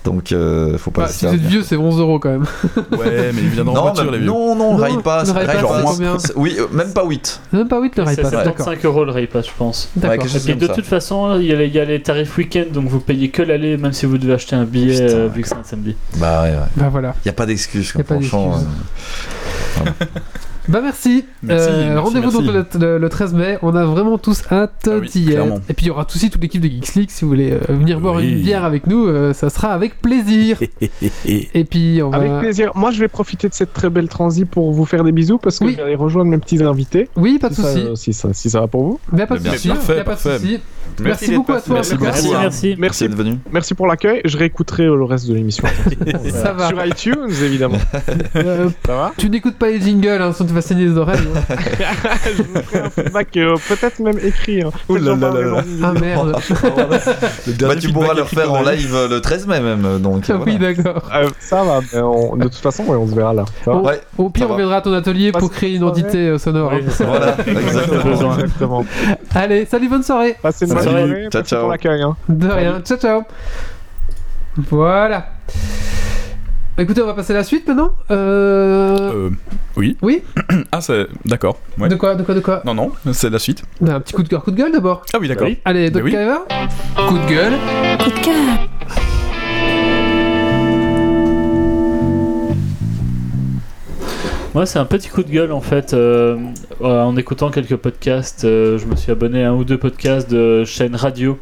Donc 0.06 0.32
euh, 0.32 0.78
faut 0.78 0.92
pas 0.92 1.04
Bah, 1.04 1.08
hésiter 1.10 1.20
si 1.20 1.26
à 1.26 1.30
vous 1.30 1.36
êtes 1.36 1.42
venir. 1.42 1.52
vieux, 1.60 1.64
c'est 1.64 1.78
11 1.78 2.00
euros 2.00 2.20
quand 2.20 2.30
même. 2.30 2.46
Ouais, 2.92 3.32
mais 3.34 3.42
ils 3.42 3.50
viennent 3.50 3.68
en 3.70 3.74
non, 3.74 3.82
voiture, 3.84 4.06
mais- 4.06 4.12
les 4.12 4.18
vieux. 4.20 4.28
non, 4.28 4.56
non, 4.56 4.72
Non, 4.74 4.78
rail 4.78 4.98
pass, 5.04 5.28
le 5.28 5.34
rail 5.34 5.46
rail 5.48 5.62
pass, 5.62 5.64
pass, 5.72 5.80
c'est 5.80 5.86
combien 5.94 6.18
Oui, 6.36 6.56
euh, 6.60 6.68
même 6.72 6.94
pas 6.94 7.06
8. 7.06 7.42
C'est 7.52 7.58
même 7.58 7.68
pas 7.68 7.80
8 7.82 7.88
le 7.98 8.04
C'est 8.04 8.04
Rail 8.04 8.16
Pass, 8.18 8.32
d'accord. 8.32 8.56
75 8.58 8.86
euros 8.86 9.06
le 9.06 9.12
Raypass, 9.12 9.46
je 9.48 9.52
pense. 9.58 9.90
Ouais, 9.96 10.02
D'accord. 10.02 10.26
Et 10.48 10.54
de 10.56 10.68
ça. 10.68 10.74
toute 10.74 10.86
façon, 10.86 11.38
il 11.40 11.46
y, 11.46 11.52
a 11.52 11.56
les- 11.56 11.68
il 11.68 11.74
y 11.74 11.80
a 11.80 11.86
les 11.86 12.02
tarifs 12.02 12.38
week-end, 12.38 12.66
donc 12.72 12.88
vous 12.88 13.00
payez 13.00 13.30
que 13.30 13.42
l'aller, 13.42 13.78
même 13.78 13.94
si 13.94 14.06
vous 14.06 14.18
devez 14.18 14.34
acheter 14.34 14.56
un 14.56 14.66
billet, 14.66 14.94
Putain, 15.06 15.18
euh, 15.18 15.28
vu 15.34 15.42
que 15.42 15.48
c'est 15.48 15.56
un 15.56 15.64
samedi. 15.64 15.96
Bah 16.18 16.44
ouais, 16.44 16.50
ouais. 16.50 16.56
Bah 16.76 16.90
voilà. 16.92 17.16
Y 17.26 17.30
a 17.30 17.34
pas 17.34 17.46
d'excuse, 17.46 17.92
franchement. 17.92 18.58
d'excuse. 18.58 20.04
Bah 20.70 20.80
merci. 20.82 21.26
Merci, 21.42 21.68
Euh, 21.70 21.94
merci, 21.94 22.00
Rendez-vous 22.00 22.32
donc 22.32 22.54
merci. 22.54 22.78
le, 22.80 22.88
le- 22.94 22.98
le 22.98 23.10
13 23.10 23.34
mai. 23.34 23.58
On 23.62 23.76
a 23.76 23.84
vraiment 23.86 24.18
tous 24.18 24.44
hâte 24.52 24.88
Ah 24.88 24.98
oui, 25.02 25.10
d'y 25.10 25.24
être. 25.24 25.32
clairement. 25.32 25.60
Et 25.70 25.74
puis 25.74 25.86
il 25.86 25.90
y 25.90 25.92
aura 25.92 26.06
aussi 26.14 26.30
toute 26.30 26.42
l'équipe 26.42 26.62
de 26.62 26.68
Geeks 26.68 26.96
League. 26.96 27.10
Si 27.12 27.26
vous 27.26 27.30
voulez 27.30 27.52
euh, 27.52 27.60
venir 27.70 28.00
boire 28.00 28.16
Oui. 28.16 28.30
une 28.32 28.42
bière 28.42 28.64
avec 28.64 28.88
nous, 28.88 29.06
euh, 29.08 29.34
ça 29.34 29.50
sera 29.50 29.70
avec 29.74 30.02
plaisir. 30.02 30.60
Et 31.26 31.64
puis 31.66 32.02
on 32.04 32.10
va. 32.10 32.18
Avec 32.18 32.40
plaisir. 32.40 32.72
Moi, 32.76 32.92
je 32.92 33.00
vais 33.00 33.08
profiter 33.08 33.50
de 33.50 33.54
cette 33.54 33.74
très 33.74 33.90
belle 33.90 34.08
transi 34.08 34.46
pour 34.46 34.72
vous 34.72 34.86
faire 34.86 35.04
des 35.04 35.12
bisous 35.12 35.38
parce 35.38 35.60
que 35.60 35.66
Oui. 35.66 35.72
je 35.74 35.78
vais 35.78 35.84
aller 35.84 35.96
rejoindre 35.96 36.30
mes 36.32 36.38
petits 36.38 36.62
invités. 36.64 37.10
Oui, 37.16 37.40
pas 37.40 37.50
de 37.50 37.56
souci. 37.56 37.86
si, 37.96 38.14
ça, 38.14 38.30
si 38.34 38.50
ça 38.50 38.62
va 38.62 38.68
pour 38.68 38.84
vous. 38.84 39.00
Mais 39.12 39.26
pas 39.28 39.38
de 39.38 39.48
souci. 39.48 39.68
parfait, 39.70 40.04
parfait. 40.04 40.38
Merci, 41.02 41.28
d'être 41.30 41.38
beaucoup 41.38 41.54
à 41.54 41.62
toi. 41.62 41.76
Merci. 41.76 41.96
Merci, 42.00 42.30
merci. 42.30 42.76
Merci, 42.78 43.08
venu. 43.08 43.38
merci 43.52 43.74
pour 43.74 43.88
l'accueil. 43.88 44.22
Je 44.26 44.38
réécouterai 44.38 44.84
le 44.86 45.04
reste 45.04 45.28
de 45.28 45.34
l'émission. 45.34 45.64
Ça 46.30 46.54
va. 46.54 46.68
Sur 46.68 46.86
iTunes, 46.86 47.30
évidemment. 47.44 47.78
Euh, 48.36 48.70
Ça 48.86 48.96
va 48.96 49.12
tu 49.18 49.30
n'écoutes 49.30 49.56
pas 49.56 49.70
les 49.70 49.80
jingles, 49.82 50.22
hein, 50.22 50.32
saigner 50.62 50.86
les 50.86 50.98
oreilles. 50.98 51.20
hein. 51.36 51.56
Je 52.38 52.44
vous 52.44 52.62
ferai 52.64 52.80
un 52.80 52.90
feedback, 52.90 53.38
euh, 53.38 53.56
peut-être 53.68 54.00
même 54.00 54.20
écrit. 54.24 54.62
Hein. 54.62 54.70
Ouh 54.90 54.96
là 54.96 55.02
J'en 55.06 55.16
là 55.16 55.18
parlerai 55.32 55.44
là 55.44 55.50
dans 55.50 55.56
là. 55.56 55.64
une 55.64 55.70
vidéo. 55.70 55.86
Ah 55.96 56.00
merde. 56.00 56.36
Bah, 57.60 57.76
tu 57.76 57.90
pourras 57.92 58.14
le 58.14 58.24
faire 58.24 58.52
en 58.52 58.62
live 58.62 58.94
euh, 58.94 59.08
le 59.08 59.22
13 59.22 59.48
mai 59.48 59.60
même. 59.60 60.00
Donc, 60.00 60.26
Ah 60.30 60.36
oui, 60.46 60.58
voilà. 60.58 60.74
d'accord. 60.74 61.10
Euh, 61.14 61.30
ça 61.40 61.64
va, 61.64 61.80
mais 61.94 62.00
on- 62.02 62.36
de 62.36 62.44
toute 62.44 62.56
façon, 62.56 62.84
ouais, 62.86 62.96
on 62.98 63.08
se 63.08 63.16
verra 63.16 63.34
là. 63.34 63.46
Ça 63.66 63.72
va 63.72 63.78
Bon, 63.78 63.88
Ouais, 63.88 64.02
Au 64.18 64.30
pire, 64.30 64.50
on 64.50 64.56
viendra 64.56 64.78
à 64.78 64.82
ton 64.82 64.94
atelier 64.94 65.32
pour 65.32 65.52
créer 65.52 65.76
une 65.76 65.84
euh, 65.84 66.38
sonore. 66.38 66.72
Oui, 66.74 66.84
c'est 66.88 67.04
ça. 67.04 67.06
Voilà, 67.06 67.32
Pas 67.34 67.44
exactement. 67.52 68.04
besoin. 68.04 68.34
Exactement. 68.38 68.86
Allez, 69.36 69.66
salut, 69.66 69.90
bonne 69.90 70.04
soirée. 70.04 70.36
Passez 70.42 70.66
une 70.66 70.72
Salut. 70.72 70.84
bonne 70.84 70.94
soirée. 70.94 71.10
Ciao, 71.10 71.30
Merci 71.34 71.50
ciao. 71.50 71.60
pour 71.62 71.70
l'accueil. 71.72 72.02
Hein. 72.02 72.16
De 72.30 72.48
rien. 72.48 72.82
Ciao, 72.82 72.98
ciao. 72.98 73.22
Voilà. 74.70 75.28
Écoutez, 76.78 77.02
on 77.04 77.06
va 77.06 77.14
passer 77.14 77.34
à 77.34 77.38
la 77.38 77.44
suite 77.44 77.68
maintenant. 77.68 77.92
Euh... 78.10 79.28
Euh, 79.28 79.30
oui. 79.78 79.96
Oui 80.02 80.24
Ah, 80.72 80.82
c'est. 80.82 81.06
D'accord. 81.26 81.60
Ouais. 81.78 81.88
De 81.88 81.96
quoi, 81.96 82.16
de 82.16 82.24
quoi, 82.24 82.34
de 82.34 82.40
quoi? 82.40 82.62
Non, 82.66 82.74
non, 82.74 82.92
c'est 83.12 83.30
la 83.30 83.38
suite. 83.40 83.64
Bah, 83.80 83.96
Un 83.96 84.00
petit 84.00 84.14
coup 84.14 84.24
de 84.24 84.28
cœur, 84.28 84.44
coup 84.44 84.50
de 84.52 84.56
gueule 84.58 84.72
d'abord. 84.72 85.06
Ah 85.14 85.18
oui, 85.22 85.28
d'accord. 85.28 85.48
Oui. 85.48 85.60
Allez, 85.66 85.92
Doc 85.92 86.04
oui. 86.04 86.12
Caver. 86.12 86.38
Coup 87.08 87.18
de 87.20 87.30
gueule. 87.30 87.54
Coup 88.00 88.10
de 88.10 88.20
cœur. 88.26 88.34
Moi, 94.54 94.68
c'est 94.68 94.78
un 94.78 94.86
petit 94.86 95.10
coup 95.10 95.24
de 95.24 95.30
gueule 95.32 95.52
en 95.52 95.62
fait. 95.62 95.94
Euh, 95.94 96.38
en 96.84 97.16
écoutant 97.18 97.50
quelques 97.50 97.76
podcasts, 97.76 98.46
euh, 98.46 98.78
je 98.78 98.86
me 98.86 98.96
suis 98.96 99.12
abonné 99.12 99.44
à 99.44 99.50
un 99.52 99.54
ou 99.54 99.64
deux 99.64 99.78
podcasts 99.78 100.30
de 100.30 100.64
chaînes 100.66 100.96
radio. 100.96 101.40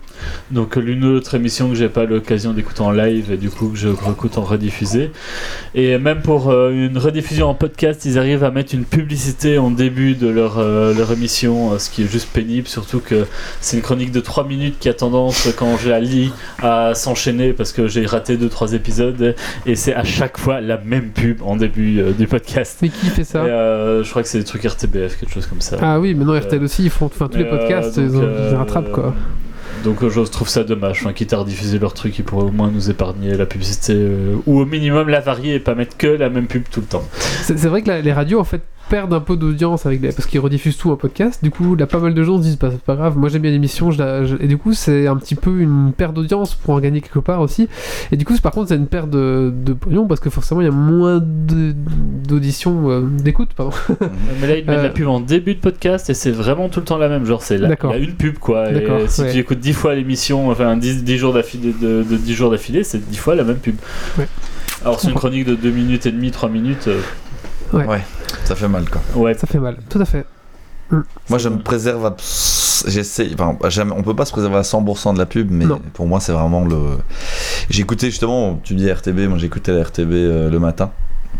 Donc, 0.51 0.77
euh, 0.77 0.81
l'une 0.81 1.03
ou 1.03 1.13
l'autre 1.13 1.35
émission 1.35 1.69
que 1.69 1.75
j'ai 1.75 1.89
pas 1.89 2.05
l'occasion 2.05 2.53
d'écouter 2.53 2.81
en 2.81 2.91
live 2.91 3.31
et 3.31 3.37
du 3.37 3.49
coup 3.49 3.69
que 3.69 3.77
je 3.77 3.87
réécoute 3.87 4.37
en 4.37 4.43
rediffusé. 4.43 5.11
Et 5.73 5.97
même 5.97 6.21
pour 6.21 6.49
euh, 6.49 6.71
une 6.71 6.97
rediffusion 6.97 7.47
en 7.47 7.53
podcast, 7.53 8.05
ils 8.05 8.17
arrivent 8.17 8.43
à 8.43 8.51
mettre 8.51 8.75
une 8.75 8.85
publicité 8.85 9.57
en 9.57 9.71
début 9.71 10.15
de 10.15 10.27
leur, 10.27 10.57
euh, 10.57 10.93
leur 10.93 11.11
émission, 11.11 11.73
euh, 11.73 11.79
ce 11.79 11.89
qui 11.89 12.03
est 12.03 12.11
juste 12.11 12.29
pénible. 12.31 12.67
Surtout 12.67 12.99
que 12.99 13.25
c'est 13.59 13.77
une 13.77 13.83
chronique 13.83 14.11
de 14.11 14.19
3 14.19 14.45
minutes 14.45 14.77
qui 14.79 14.89
a 14.89 14.93
tendance, 14.93 15.49
quand 15.57 15.77
je 15.77 15.89
la 15.89 15.99
lis, 15.99 16.31
à 16.61 16.93
s'enchaîner 16.93 17.53
parce 17.53 17.71
que 17.71 17.87
j'ai 17.87 18.05
raté 18.05 18.37
2-3 18.37 18.73
épisodes. 18.73 19.35
Et 19.65 19.75
c'est 19.75 19.93
à 19.93 20.03
chaque 20.03 20.37
fois 20.37 20.61
la 20.61 20.77
même 20.77 21.11
pub 21.11 21.41
en 21.41 21.55
début 21.55 21.99
euh, 21.99 22.11
du 22.11 22.27
podcast. 22.27 22.79
Mais 22.81 22.89
qui 22.89 23.07
fait 23.07 23.23
ça? 23.23 23.43
Et, 23.45 23.49
euh, 23.49 24.03
je 24.03 24.09
crois 24.09 24.23
que 24.23 24.27
c'est 24.27 24.39
des 24.39 24.45
trucs 24.45 24.63
RTBF, 24.63 25.17
quelque 25.19 25.30
comme 25.49 25.61
ça. 25.61 25.77
Ah 25.81 25.99
oui, 25.99 26.13
maintenant 26.13 26.33
Euh, 26.33 26.39
RTL 26.39 26.63
aussi, 26.63 26.83
ils 26.83 26.89
font 26.89 27.05
enfin, 27.07 27.27
tous 27.27 27.37
les 27.37 27.45
euh, 27.45 27.49
podcasts, 27.57 27.99
donc, 27.99 28.09
ils, 28.11 28.17
ont, 28.17 28.21
euh, 28.23 28.49
ils 28.51 28.55
rattrapent 28.55 28.91
quoi. 28.91 29.13
Donc 29.83 30.03
euh, 30.03 30.09
je 30.09 30.21
trouve 30.21 30.47
ça 30.49 30.63
dommage. 30.63 30.99
Enfin, 31.01 31.13
quitte 31.13 31.33
à 31.33 31.37
rediffuser 31.37 31.79
leur 31.79 31.93
truc, 31.93 32.17
ils 32.19 32.23
pourraient 32.25 32.43
au 32.45 32.51
moins 32.51 32.69
nous 32.69 32.89
épargner 32.91 33.35
la 33.35 33.45
publicité 33.45 33.93
euh, 33.95 34.35
ou 34.45 34.59
au 34.59 34.65
minimum 34.65 35.09
la 35.09 35.21
varier 35.21 35.55
et 35.55 35.59
pas 35.59 35.73
mettre 35.75 35.97
que 35.97 36.07
la 36.07 36.29
même 36.29 36.47
pub 36.47 36.63
tout 36.69 36.81
le 36.81 36.85
temps. 36.87 37.03
C'est 37.43 37.57
c'est 37.57 37.67
vrai 37.67 37.81
que 37.81 37.87
la- 37.87 38.01
les 38.01 38.13
radios 38.13 38.39
en 38.39 38.43
fait 38.43 38.61
perdent 38.91 39.13
un 39.13 39.21
peu 39.21 39.37
d'audience 39.37 39.85
avec 39.85 40.01
les... 40.01 40.09
parce 40.11 40.25
qu'ils 40.27 40.41
rediffusent 40.41 40.77
tout 40.77 40.91
en 40.91 40.97
podcast. 40.97 41.41
Du 41.41 41.49
coup, 41.49 41.75
là, 41.75 41.87
pas 41.87 41.99
mal 41.99 42.13
de 42.13 42.23
gens 42.23 42.37
se 42.37 42.43
disent 42.43 42.59
bah, 42.59 42.67
c'est 42.71 42.81
pas 42.81 42.95
grave, 42.95 43.17
moi 43.17 43.29
j'aime 43.29 43.41
bien 43.41 43.51
l'émission, 43.51 43.89
je 43.89 43.97
la- 43.99 44.25
je- 44.25 44.35
et 44.41 44.47
du 44.47 44.57
coup 44.57 44.73
c'est 44.73 45.07
un 45.07 45.15
petit 45.15 45.35
peu 45.35 45.59
une 45.61 45.93
perte 45.95 46.13
d'audience 46.13 46.55
pour 46.55 46.73
en 46.73 46.79
gagner 46.81 46.99
quelque 46.99 47.19
part 47.19 47.39
aussi. 47.39 47.69
Et 48.11 48.17
du 48.17 48.25
coup, 48.25 48.35
c'est- 48.35 48.41
par 48.41 48.51
contre, 48.51 48.67
c'est 48.67 48.75
une 48.75 48.87
perte 48.87 49.09
de, 49.09 49.53
de 49.65 49.71
pognon 49.71 50.07
parce 50.07 50.19
que 50.19 50.29
forcément 50.29 50.59
il 50.59 50.65
y 50.65 50.67
a 50.67 50.71
moins 50.73 51.19
de- 51.19 51.73
d'audition, 52.27 52.89
euh, 52.91 53.01
d'écoute, 53.01 53.49
pardon. 53.55 53.71
Mais 54.41 54.47
là 54.47 54.57
ils 54.57 54.65
mettent 54.65 54.79
Euh. 54.79 54.83
la 54.83 54.89
pub 54.89 55.07
en 55.07 55.21
début 55.21 55.55
de 55.55 55.59
podcast 55.61 56.09
et 56.09 56.13
c'est 56.13 56.31
vraiment 56.31 56.67
tout 56.67 56.81
le 56.81 56.85
temps 56.85 56.97
la 56.97 57.07
même. 57.07 57.25
Genre 57.25 57.41
c'est 57.41 57.57
la- 57.57 57.69
une 57.97 58.13
pub 58.15 58.37
quoi. 58.39 58.69
Et 58.69 58.73
D'accord, 58.73 58.99
si 59.07 59.21
ouais. 59.21 59.31
tu 59.31 59.37
écoutes 59.39 59.59
10 59.59 59.73
fois 59.73 59.95
l'émission, 59.95 60.49
enfin 60.51 60.75
10, 60.75 61.03
10 61.05 61.17
jours 61.17 61.33
d'affilée, 61.33 61.73
de, 61.81 62.03
de 62.03 62.17
10 62.17 62.33
jours 62.33 62.51
d'affilée, 62.51 62.83
c'est 62.83 62.99
10 63.09 63.17
fois 63.17 63.35
la 63.35 63.43
même 63.45 63.57
pub. 63.57 63.75
Ouais. 64.17 64.27
Alors 64.83 64.99
c'est 64.99 65.07
une 65.07 65.13
chronique 65.13 65.45
de 65.45 65.55
2 65.55 65.69
minutes 65.69 66.05
et 66.07 66.11
demie, 66.11 66.31
3 66.31 66.49
minutes. 66.49 66.87
euh, 66.89 66.99
Ça 68.51 68.55
fait 68.57 68.67
mal 68.67 68.89
quoi. 68.89 69.01
ouais. 69.15 69.33
Ça 69.33 69.47
fait 69.47 69.59
mal, 69.59 69.77
tout 69.89 69.99
à 69.99 70.05
fait. 70.05 70.25
Moi, 71.29 71.37
je 71.39 71.47
me 71.47 71.59
préserve. 71.59 72.05
abs- 72.05 72.83
J'essaie. 72.87 73.29
Enfin, 73.33 73.55
jamais- 73.69 73.93
on 73.95 74.01
peut 74.03 74.15
pas 74.15 74.25
se 74.25 74.31
préserver 74.33 74.57
à 74.57 74.63
100% 74.63 75.13
de 75.13 75.19
la 75.19 75.25
pub, 75.25 75.49
mais 75.51 75.63
Non. 75.65 75.79
pour 75.93 76.05
moi, 76.07 76.19
c'est 76.19 76.33
vraiment 76.33 76.65
le. 76.65 76.97
J'écoutais 77.69 78.07
justement, 78.09 78.59
tu 78.63 78.73
dis 78.75 78.89
RTB, 78.91 79.27
moi 79.29 79.37
j'écoutais 79.37 79.71
la 79.71 79.83
RTB 79.83 80.11
euh, 80.13 80.49
le 80.49 80.59
matin. 80.59 80.91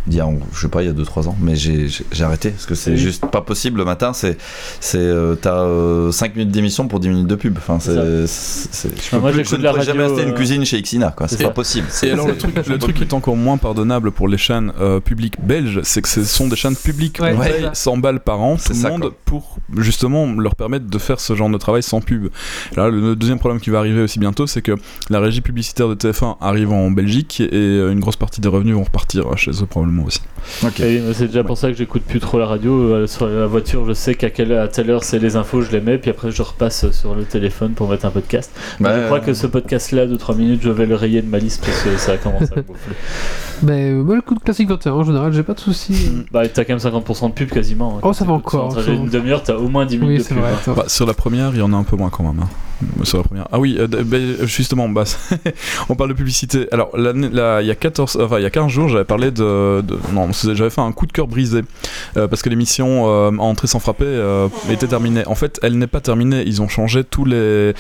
Il 0.08 0.16
y 0.16 0.20
a, 0.20 0.28
je 0.54 0.60
sais 0.62 0.68
pas, 0.68 0.82
il 0.82 0.88
y 0.88 0.90
a 0.90 0.94
2-3 0.94 1.28
ans, 1.28 1.38
mais 1.40 1.56
j'ai 1.56 1.88
arrêté 2.22 2.50
parce 2.50 2.66
que 2.66 2.74
c'est 2.74 2.92
Oui. 2.92 2.98
juste 2.98 3.26
pas 3.28 3.42
possible 3.42 3.78
le 3.78 3.86
matin. 3.86 4.14
C'est, 4.14 4.36
c'est, 4.80 4.98
euh, 4.98 5.36
t'as 5.36 6.12
5 6.12 6.36
minutes 6.36 6.52
d'émission 6.52 6.88
pour 6.88 7.00
10 7.00 7.10
minutes 7.10 7.28
de 7.28 7.36
pub. 7.36 7.56
Enfin, 7.58 7.78
c'est, 7.80 7.94
je, 7.94 9.10
peux 9.12 9.20
moi, 9.20 9.30
plus- 9.32 9.40
j'écoute 9.44 9.60
je 9.62 9.66
ne 9.68 9.72
pourrais 9.72 9.86
jamais 9.86 10.04
acheter 10.04 10.24
une 10.24 10.30
euh, 10.30 10.34
cuisine 10.34 10.66
chez 10.66 10.82
Xina, 10.82 11.12
quoi. 11.12 11.28
C'est 11.28 11.44
pas 11.44 11.52
possible. 11.52 11.88
Et 12.04 12.12
alors 12.12 12.28
le 12.28 12.36
truc, 12.38 12.68
le 12.68 12.78
truc 12.80 13.00
est 13.02 13.14
encore 13.14 13.36
moins 13.36 13.58
pardonnable 13.58 14.12
pour 14.12 14.28
les 14.28 14.38
chaînes 14.38 14.74
euh, 14.80 15.00
publiques 15.00 15.36
belges, 15.44 15.82
c'est 15.84 16.02
que 16.02 16.10
ce 16.10 16.24
sont 16.24 16.48
des 16.48 16.56
chaînes 16.56 16.76
publiques. 16.76 17.20
Ouais, 17.22 17.36
on 17.38 17.40
paye 17.42 17.62
ça. 17.62 17.74
100 17.74 17.98
balles 17.98 18.20
par 18.22 18.42
an, 18.42 18.58
tout 18.58 18.74
le 18.74 18.90
monde, 18.90 19.02
quoi. 19.02 19.14
pour 19.26 19.58
justement 19.78 20.26
leur 20.34 20.56
permettre 20.56 20.88
de 20.88 20.98
faire 20.98 21.20
ce 21.20 21.36
genre 21.36 21.50
de 21.50 21.58
travail 21.58 21.84
sans 21.84 22.02
pub. 22.02 22.30
Là, 22.76 22.90
le 22.90 23.16
deuxième 23.16 23.40
problème 23.40 23.60
qui 23.62 23.70
va 23.70 23.78
arriver 23.80 24.02
aussi 24.02 24.18
bientôt, 24.20 24.48
c'est 24.48 24.62
que 24.64 24.74
la 25.10 25.20
régie 25.20 25.42
publicitaire 25.42 25.88
de 25.90 25.96
TF1 25.96 26.38
arrive 26.42 26.72
en 26.72 26.90
Belgique 26.92 27.40
et 27.42 27.50
euh, 27.54 27.92
une 27.92 28.00
grosse 28.00 28.16
partie 28.16 28.42
des 28.42 28.48
revenus 28.50 28.76
vont 28.76 28.84
repartir 28.84 29.38
chez 29.38 29.52
eux 29.52 29.66
probablement 29.82 30.06
aussi. 30.08 30.22
Ok. 30.64 30.80
Et 30.80 30.98
oui, 30.98 31.04
mais 31.08 31.14
c'est 31.14 31.28
déjà 31.28 31.44
pour 31.44 31.58
ça 31.58 31.70
que 31.70 31.78
j'écoute 31.78 32.02
plus 32.04 32.20
trop 32.20 32.40
la 32.40 32.46
radio. 32.48 32.74
Euh, 32.94 33.08
Sur 33.08 33.28
la 33.28 33.46
voiture, 33.46 33.86
je 33.86 33.94
sais 33.94 34.16
qu'à 34.16 34.30
quelle, 34.30 34.54
à 34.54 34.68
telle 34.68 34.90
heure 34.90 35.04
c'est 35.04 35.20
les 35.20 35.36
infos, 35.36 35.62
je 35.62 35.72
les 35.72 35.82
mets, 35.82 35.98
puis 35.98 36.10
après 36.10 36.32
je 36.32 36.42
repasse 36.42 36.90
sur 36.92 37.14
le 37.16 37.24
téléphone 37.26 37.72
pour 37.74 37.90
mettre 37.90 38.06
un 38.06 38.10
podcast. 38.12 38.52
Bah, 38.80 39.00
je 39.00 39.06
crois 39.06 39.18
euh, 39.20 39.22
que 39.22 39.34
ce 39.34 39.46
podcast-là 39.48 40.08
de 40.08 40.16
3 40.16 40.36
minutes, 40.36 40.62
je 40.64 40.70
vais 40.70 40.86
le 40.86 40.96
rayer 40.96 41.22
de 41.22 41.28
ma 41.30 41.38
liste 41.38 41.64
parce 41.64 41.82
que 41.84 41.96
ça 41.98 42.18
commence 42.18 42.52
à 42.52 42.56
me 42.56 42.62
gonfler. 42.68 42.96
Mais 43.64 43.92
euh, 43.92 44.04
moi, 44.04 44.16
le 44.16 44.22
coup 44.22 44.34
de 44.36 44.40
classique 44.40 44.70
21 44.70 44.94
en 44.94 45.04
général, 45.04 45.32
j'ai 45.34 45.44
pas 45.44 45.54
de 45.54 45.60
soucis. 45.60 46.12
Bah, 46.32 46.48
t'as 46.48 46.64
quand 46.66 46.74
même 46.74 47.02
50% 47.04 47.28
de 47.30 47.34
pub 47.34 47.50
quasiment. 47.52 47.98
hein. 47.98 48.02
Oh, 48.04 48.14
ça 48.14 48.24
va 48.26 48.30
Sur 48.30 48.34
encore, 48.36 48.66
un 48.66 48.70
trajet 48.70 48.86
ça 48.88 48.92
va. 48.94 48.98
d'une 48.98 49.10
demi-heure, 49.10 49.44
t'as 49.44 49.56
au 49.56 49.68
moins 49.70 49.86
10 49.86 49.98
minutes 50.00 50.18
Oui, 50.18 50.24
de 50.24 50.28
pub. 50.28 50.38
vrai. 50.38 50.52
hein. 50.68 50.74
Bah, 50.76 50.86
sur 50.88 51.06
la 51.06 51.14
première, 51.14 51.52
il 51.54 51.60
y 51.60 51.62
en 51.62 51.72
a 51.74 51.78
un 51.78 51.84
peu 51.84 51.96
moins 51.96 52.10
quand 52.10 52.24
même. 52.24 52.42
hein. 52.42 52.50
La 53.14 53.24
première. 53.24 53.48
Ah 53.52 53.60
oui, 53.60 53.76
euh, 53.80 53.88
ben, 53.88 54.46
justement, 54.46 54.88
bah, 54.90 55.04
on 55.90 55.96
parle 55.96 56.10
de 56.12 56.16
publicité. 56.16 56.68
Alors, 56.72 56.92
il 56.96 57.66
y 57.66 57.72
a 57.72 57.76
14, 57.76 58.18
enfin, 58.22 58.40
il 58.40 58.44
y 58.44 58.46
a 58.46 58.50
15 58.50 58.72
jours, 58.72 58.90
j'avais 58.90 59.06
parlé 59.06 59.32
de, 59.32 59.84
fait 60.70 60.82
un 60.82 60.92
coup 60.92 61.06
de 61.06 61.12
cœur 61.12 61.28
brisé 61.28 61.62
euh, 62.18 62.28
parce 62.28 62.42
que 62.42 62.50
l'émission 62.50 63.10
euh, 63.10 63.32
Entrée 63.38 63.68
sans 63.68 63.80
frapper 63.80 64.06
était 64.70 64.88
terminée. 64.88 65.26
En 65.26 65.36
fait, 65.36 65.60
elle 65.64 65.78
n'est 65.78 65.88
pas 65.88 66.02
terminée. 66.02 66.44
Ils 66.46 66.62
ont 66.62 66.68
changé 66.68 67.04
tous 67.04 67.26
les, 67.26 67.74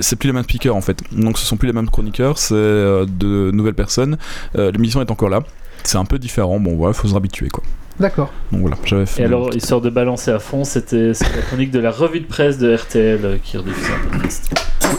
c'est 0.00 0.16
plus 0.16 0.28
les 0.28 0.32
mêmes 0.32 0.44
speakers 0.44 0.74
en 0.74 0.80
fait. 0.80 1.02
Donc, 1.12 1.38
ce 1.38 1.46
sont 1.46 1.56
plus 1.56 1.66
les 1.66 1.72
mêmes 1.72 1.90
chroniqueurs, 1.90 2.38
c'est 2.38 2.54
de 2.54 3.50
nouvelles 3.52 3.74
personnes. 3.74 4.16
L'émission 4.54 5.00
est 5.00 5.10
encore 5.10 5.28
là. 5.28 5.40
C'est 5.84 5.98
un 5.98 6.04
peu 6.04 6.18
différent. 6.18 6.60
Bon, 6.60 6.76
voilà, 6.76 6.92
faut 6.92 7.08
se 7.08 7.14
habituer 7.14 7.48
quoi. 7.48 7.62
D'accord. 8.00 8.32
Donc 8.52 8.60
voilà, 8.60 8.76
j'avais 8.84 9.06
fait. 9.06 9.22
Et 9.22 9.24
alors, 9.24 9.54
histoire 9.54 9.80
de 9.80 9.90
balancer 9.90 10.30
à 10.30 10.38
fond, 10.38 10.62
c'était 10.64 11.08
la 11.08 11.42
chronique 11.48 11.70
de 11.72 11.80
la 11.80 11.90
revue 11.90 12.20
de 12.20 12.26
presse 12.26 12.56
de 12.58 12.74
RTL 12.74 13.20
euh, 13.24 13.36
qui 13.42 13.56
rediffusait 13.56 13.92
un 13.92 14.10
podcast. 14.10 14.54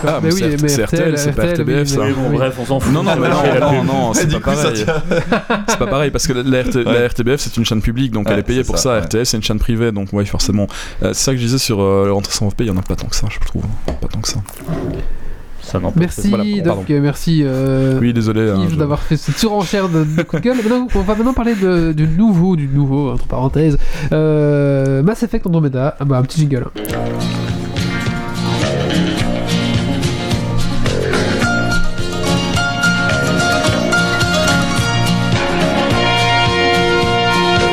Ah, 0.05 0.19
mais 0.21 0.31
c'est- 0.31 0.67
c'est 0.67 0.83
RTL, 0.85 1.17
c'est 1.17 1.31
pas 1.31 1.45
RTBF, 1.45 1.87
ça. 1.87 2.01
Mais 2.03 2.11
bon, 2.13 2.29
oui. 2.29 2.35
bref, 2.37 2.55
on 2.59 2.65
s'en 2.65 2.79
fout. 2.79 2.93
Non, 2.93 3.01
non, 3.03 3.11
mais 3.17 3.27
non, 3.29 3.71
non, 3.71 3.83
non, 3.83 4.13
c'est 4.13 4.29
pas 4.31 4.39
pareil. 4.53 4.85
c'est 5.67 5.77
pas 5.79 5.87
pareil 5.87 6.11
parce 6.11 6.27
que 6.27 6.33
la, 6.33 6.43
la 6.43 6.61
RT 6.63 6.75
la. 6.85 7.07
RTBF 7.07 7.37
c'est 7.39 7.57
une 7.57 7.65
chaîne 7.65 7.81
publique 7.81 8.11
donc 8.11 8.27
Ouais, 8.27 8.33
elle 8.33 8.39
est 8.39 8.43
payée 8.43 8.63
pour 8.63 8.77
ça, 8.77 8.83
ça. 8.83 8.93
ouais. 8.95 8.99
RTL 9.01 9.25
c'est 9.25 9.37
une 9.37 9.43
chaîne 9.43 9.59
privée 9.59 9.91
donc 9.91 10.13
ouais 10.13 10.25
forcément. 10.25 10.67
Euh, 11.03 11.13
c'est 11.13 11.23
ça 11.23 11.31
que 11.31 11.37
je 11.37 11.43
disais 11.43 11.57
sur 11.57 11.81
euh, 11.81 12.07
l'entrée 12.07 12.33
sans 12.33 12.47
VP, 12.49 12.65
il 12.65 12.67
y 12.67 12.71
en 12.71 12.77
a 12.77 12.81
pas 12.81 12.95
tant 12.95 13.07
que 13.07 13.15
ça, 13.15 13.27
je 13.31 13.39
trouve. 13.45 13.63
Pas 13.85 14.07
tant 14.07 14.19
que 14.21 14.27
ça. 14.27 14.39
Ça 15.61 15.79
Merci, 15.95 16.29
Voilà, 16.29 16.43
bon, 16.43 16.63
pardon. 16.63 16.81
Doc, 16.87 16.89
merci. 17.01 17.41
euh, 17.43 17.99
Oui, 17.99 18.13
désolé. 18.13 18.49
hein, 18.49 18.67
je- 18.69 18.75
d'avoir 18.75 19.01
fait 19.01 19.17
cette 19.17 19.37
surenchère 19.37 19.89
de, 19.89 20.03
de 20.03 20.23
coups 20.23 20.41
de 20.41 20.47
gueule. 20.49 20.57
Maintenant, 20.57 20.87
on 20.95 20.99
va 21.01 21.15
maintenant 21.15 21.33
parler 21.33 21.55
de- 21.55 21.91
du 21.91 22.07
nouveau, 22.07 22.55
du 22.55 22.67
nouveau, 22.67 23.11
entre 23.11 23.27
parenthèses, 23.27 23.77
euh, 24.11 25.03
Mass 25.03 25.23
Effect 25.23 25.45
Andromeda. 25.47 25.95
Ah 25.99 26.05
bah, 26.05 26.17
un 26.17 26.23
petit 26.23 26.39
jingle. 26.41 26.65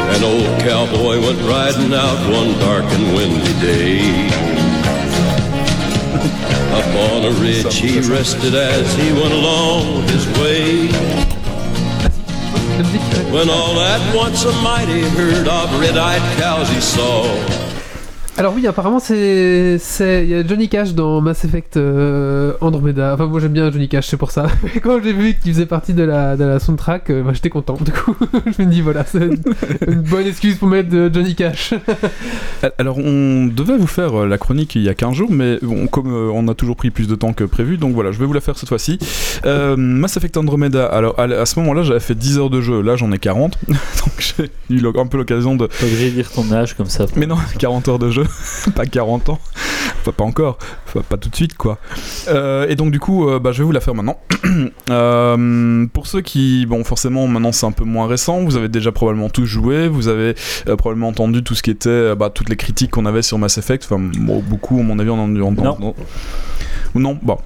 An 0.09 0.22
old 0.24 0.61
cowboy 0.61 1.18
went 1.20 1.41
riding 1.43 1.93
out 1.93 2.18
one 2.32 2.59
dark 2.59 2.84
and 2.84 3.14
windy 3.14 3.53
day. 3.61 4.30
Up 6.77 7.12
on 7.14 7.24
a 7.24 7.31
ridge 7.41 7.74
he 7.77 8.01
rested 8.01 8.55
as 8.55 8.95
he 8.97 9.11
went 9.11 9.33
along 9.33 10.03
his 10.09 10.27
way. 10.39 10.89
When 13.33 13.49
all 13.49 13.81
at 13.81 14.14
once 14.14 14.45
a 14.45 14.53
mighty 14.61 15.01
herd 15.01 15.49
of 15.49 15.81
red-eyed 15.81 16.39
cows 16.39 16.68
he 16.68 16.81
saw. 16.83 17.76
Alors 18.39 18.53
oui, 18.55 18.66
apparemment 18.66 18.99
c'est 18.99 19.78
c'est 19.78 20.24
il 20.24 20.28
y 20.30 20.34
a 20.34 20.47
Johnny 20.47 20.68
Cash 20.68 20.93
dans 20.93 21.22
Mass 21.22 21.45
Effect 21.47 21.78
euh, 21.78 22.53
Andromeda. 22.61 23.14
Enfin 23.14 23.26
moi 23.26 23.41
j'aime 23.41 23.55
bien 23.55 23.70
Johnny 23.72 23.89
Cash, 23.89 24.09
c'est 24.09 24.18
pour 24.18 24.30
ça. 24.30 24.47
Et 24.74 24.80
quand 24.80 25.03
j'ai 25.03 25.14
vu 25.14 25.34
qu'il 25.34 25.55
faisait 25.55 25.64
partie 25.64 25.95
de 25.95 26.03
la 26.03 26.37
de 26.37 26.45
la 26.45 26.59
soundtrack, 26.59 27.09
euh, 27.09 27.22
bah, 27.22 27.30
j'étais 27.32 27.49
content. 27.49 27.78
Du 27.80 27.93
coup, 27.93 28.14
je 28.59 28.62
me 28.62 28.70
dis 28.70 28.82
voilà, 28.82 29.05
c'est 29.05 29.18
une, 29.18 29.43
une 29.89 30.03
bonne 30.03 30.26
excuse 30.26 30.57
pour 30.57 30.68
mettre 30.68 30.91
de 30.91 31.11
Johnny 31.12 31.34
Cash. 31.34 31.72
Alors, 32.78 32.99
on 32.99 33.47
devait 33.47 33.76
vous 33.76 33.87
faire 33.87 34.22
euh, 34.22 34.26
la 34.26 34.39
chronique 34.39 34.74
il 34.74 34.82
y 34.82 34.89
a 34.89 34.95
15 34.95 35.14
jours, 35.14 35.30
mais 35.30 35.59
bon, 35.62 35.87
comme 35.87 36.12
euh, 36.12 36.30
on 36.32 36.49
a 36.49 36.55
toujours 36.55 36.76
pris 36.76 36.91
plus 36.91 37.09
de 37.09 37.14
temps 37.14 37.32
que 37.32 37.45
prévu, 37.45 37.76
donc 37.76 37.95
voilà, 37.95 38.12
je 38.12 38.18
vais 38.18 38.26
vous 38.26 38.32
la 38.32 38.41
faire 38.41 38.59
cette 38.59 38.68
fois-ci. 38.68 38.99
Euh, 39.45 39.76
Mass 39.76 40.16
Effect 40.16 40.37
Andromeda, 40.37 40.87
alors 40.87 41.18
à, 41.18 41.24
à 41.24 41.47
ce 41.47 41.59
moment-là, 41.61 41.82
j'avais 41.82 42.01
fait 42.01 42.14
10 42.14 42.39
heures 42.39 42.51
de 42.51 42.61
jeu, 42.61 42.80
là 42.82 42.97
j'en 42.97 43.12
ai 43.12 43.18
40, 43.18 43.59
donc 43.68 43.78
j'ai 44.18 44.51
eu 44.70 44.87
un 44.87 45.07
peu 45.07 45.18
l'occasion 45.18 45.57
de. 45.57 45.66
Pas 45.66 45.87
griller 45.87 46.11
dire 46.11 46.30
ton 46.30 46.51
âge 46.53 46.74
comme 46.74 46.89
ça. 46.89 47.07
Mais 47.16 47.26
non, 47.26 47.37
40 47.59 47.89
heures 47.89 47.99
de 47.99 48.11
jeu, 48.11 48.26
pas 48.74 48.87
40 48.87 49.29
ans, 49.31 49.39
enfin 50.01 50.12
pas 50.12 50.24
encore, 50.24 50.59
enfin, 50.87 51.03
pas 51.09 51.16
tout 51.16 51.29
de 51.29 51.37
suite 51.37 51.55
quoi. 51.57 51.79
Euh, 52.29 52.66
et 52.68 52.74
donc, 52.77 52.91
du 52.91 53.01
coup, 53.01 53.29
euh, 53.29 53.39
bah, 53.39 53.53
je 53.53 53.59
vais 53.59 53.64
vous 53.64 53.72
la 53.72 53.81
faire 53.81 53.95
maintenant. 53.95 54.18
Euh, 54.91 55.87
pour 55.93 56.07
ceux 56.07 56.20
qui, 56.20 56.64
bon, 56.66 56.85
forcément, 56.85 57.27
maintenant 57.27 57.51
c'est 57.53 57.66
un 57.66 57.72
peu 57.72 57.85
moins 57.85 58.07
récent, 58.07 58.45
vous 58.45 58.57
avez 58.57 58.68
déjà 58.68 58.93
probablement 58.93 59.29
tous 59.29 59.45
joué, 59.45 59.89
vous 59.89 60.07
avez 60.09 60.35
probablement 60.79 61.09
entendu 61.09 61.43
tout 61.43 61.55
ce 61.55 61.62
qui 61.62 61.70
était, 61.70 62.14
bah, 62.14 62.31
toutes 62.31 62.49
les 62.49 62.57
critiques 62.57 62.93
qu'on 62.93 63.05
avait 63.07 63.22
sur 63.22 63.37
Mass 63.39 63.59
Effect, 63.59 63.85
enfin, 63.85 63.99
bon, 63.99 64.41
beaucoup, 64.41 64.79
à 64.79 64.83
mon 64.83 64.99
avis, 64.99 65.11
on 65.11 65.14
en 65.22 65.35
a 65.37 65.41
entendu. 65.43 65.83
Non. 65.83 65.95
Ou 66.95 67.01
non 67.01 67.18
Bon. 67.20 67.39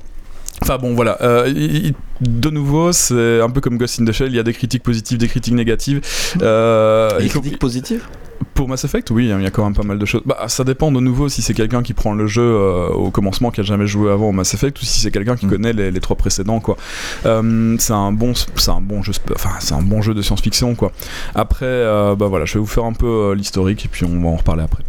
Enfin 0.62 0.76
bon 0.76 0.94
voilà, 0.94 1.16
Euh, 1.22 1.44
il- 1.48 1.86
il- 1.86 1.94
de 2.20 2.50
nouveau 2.50 2.92
c'est 2.92 3.40
un 3.40 3.48
peu 3.48 3.62
comme 3.62 3.78
Ghost 3.78 3.98
in 3.98 4.04
the 4.04 4.12
Shell, 4.12 4.28
il 4.28 4.36
y 4.36 4.38
a 4.38 4.42
des 4.42 4.52
critiques 4.52 4.82
positives, 4.82 5.16
des 5.16 5.26
critiques 5.28 5.54
négatives. 5.54 6.02
Euh, 6.42 7.08
faut- 7.28 7.40
critiques 7.40 7.58
positives? 7.58 8.02
Pour 8.54 8.68
Mass 8.68 8.84
Effect, 8.84 9.10
oui, 9.10 9.24
il 9.28 9.42
y 9.42 9.46
a 9.46 9.50
quand 9.50 9.64
même 9.64 9.74
pas 9.74 9.82
mal 9.82 9.98
de 9.98 10.04
choses. 10.06 10.22
Bah, 10.24 10.44
ça 10.48 10.64
dépend 10.64 10.92
de 10.92 11.00
nouveau 11.00 11.28
si 11.28 11.42
c'est 11.42 11.54
quelqu'un 11.54 11.82
qui 11.82 11.94
prend 11.94 12.14
le 12.14 12.26
jeu 12.26 12.42
euh, 12.42 12.88
au 12.88 13.10
commencement, 13.10 13.50
qui 13.50 13.60
a 13.60 13.64
jamais 13.64 13.86
joué 13.86 14.10
avant 14.10 14.28
au 14.28 14.32
Mass 14.32 14.54
Effect, 14.54 14.80
ou 14.80 14.84
si 14.84 15.00
c'est 15.00 15.10
quelqu'un 15.10 15.36
qui 15.36 15.46
Mm. 15.46 15.50
connaît 15.50 15.72
les, 15.72 15.90
les 15.90 16.00
trois 16.00 16.16
précédents, 16.16 16.60
quoi. 16.60 16.76
Euh, 17.26 17.76
c'est 17.78 17.92
un 17.92 18.12
bon, 18.12 18.32
c'est 18.34 18.70
un 18.70 18.80
bon 18.80 19.02
jeu, 19.02 19.12
enfin, 19.34 19.50
c'est 19.60 19.74
un 19.74 19.82
bon 19.82 20.02
jeu 20.02 20.14
de 20.14 20.22
science-fiction, 20.22 20.74
quoi. 20.74 20.92
Après, 21.34 21.64
euh, 21.66 22.14
bah 22.16 22.26
voilà, 22.28 22.44
je 22.44 22.54
vais 22.54 22.60
vous 22.60 22.66
faire 22.66 22.84
un 22.84 22.92
peu 22.92 23.32
l'historique 23.32 23.84
et 23.86 23.88
puis 23.88 24.04
on 24.04 24.20
va 24.20 24.28
en 24.28 24.36
reparler 24.36 24.62
après. 24.62 24.82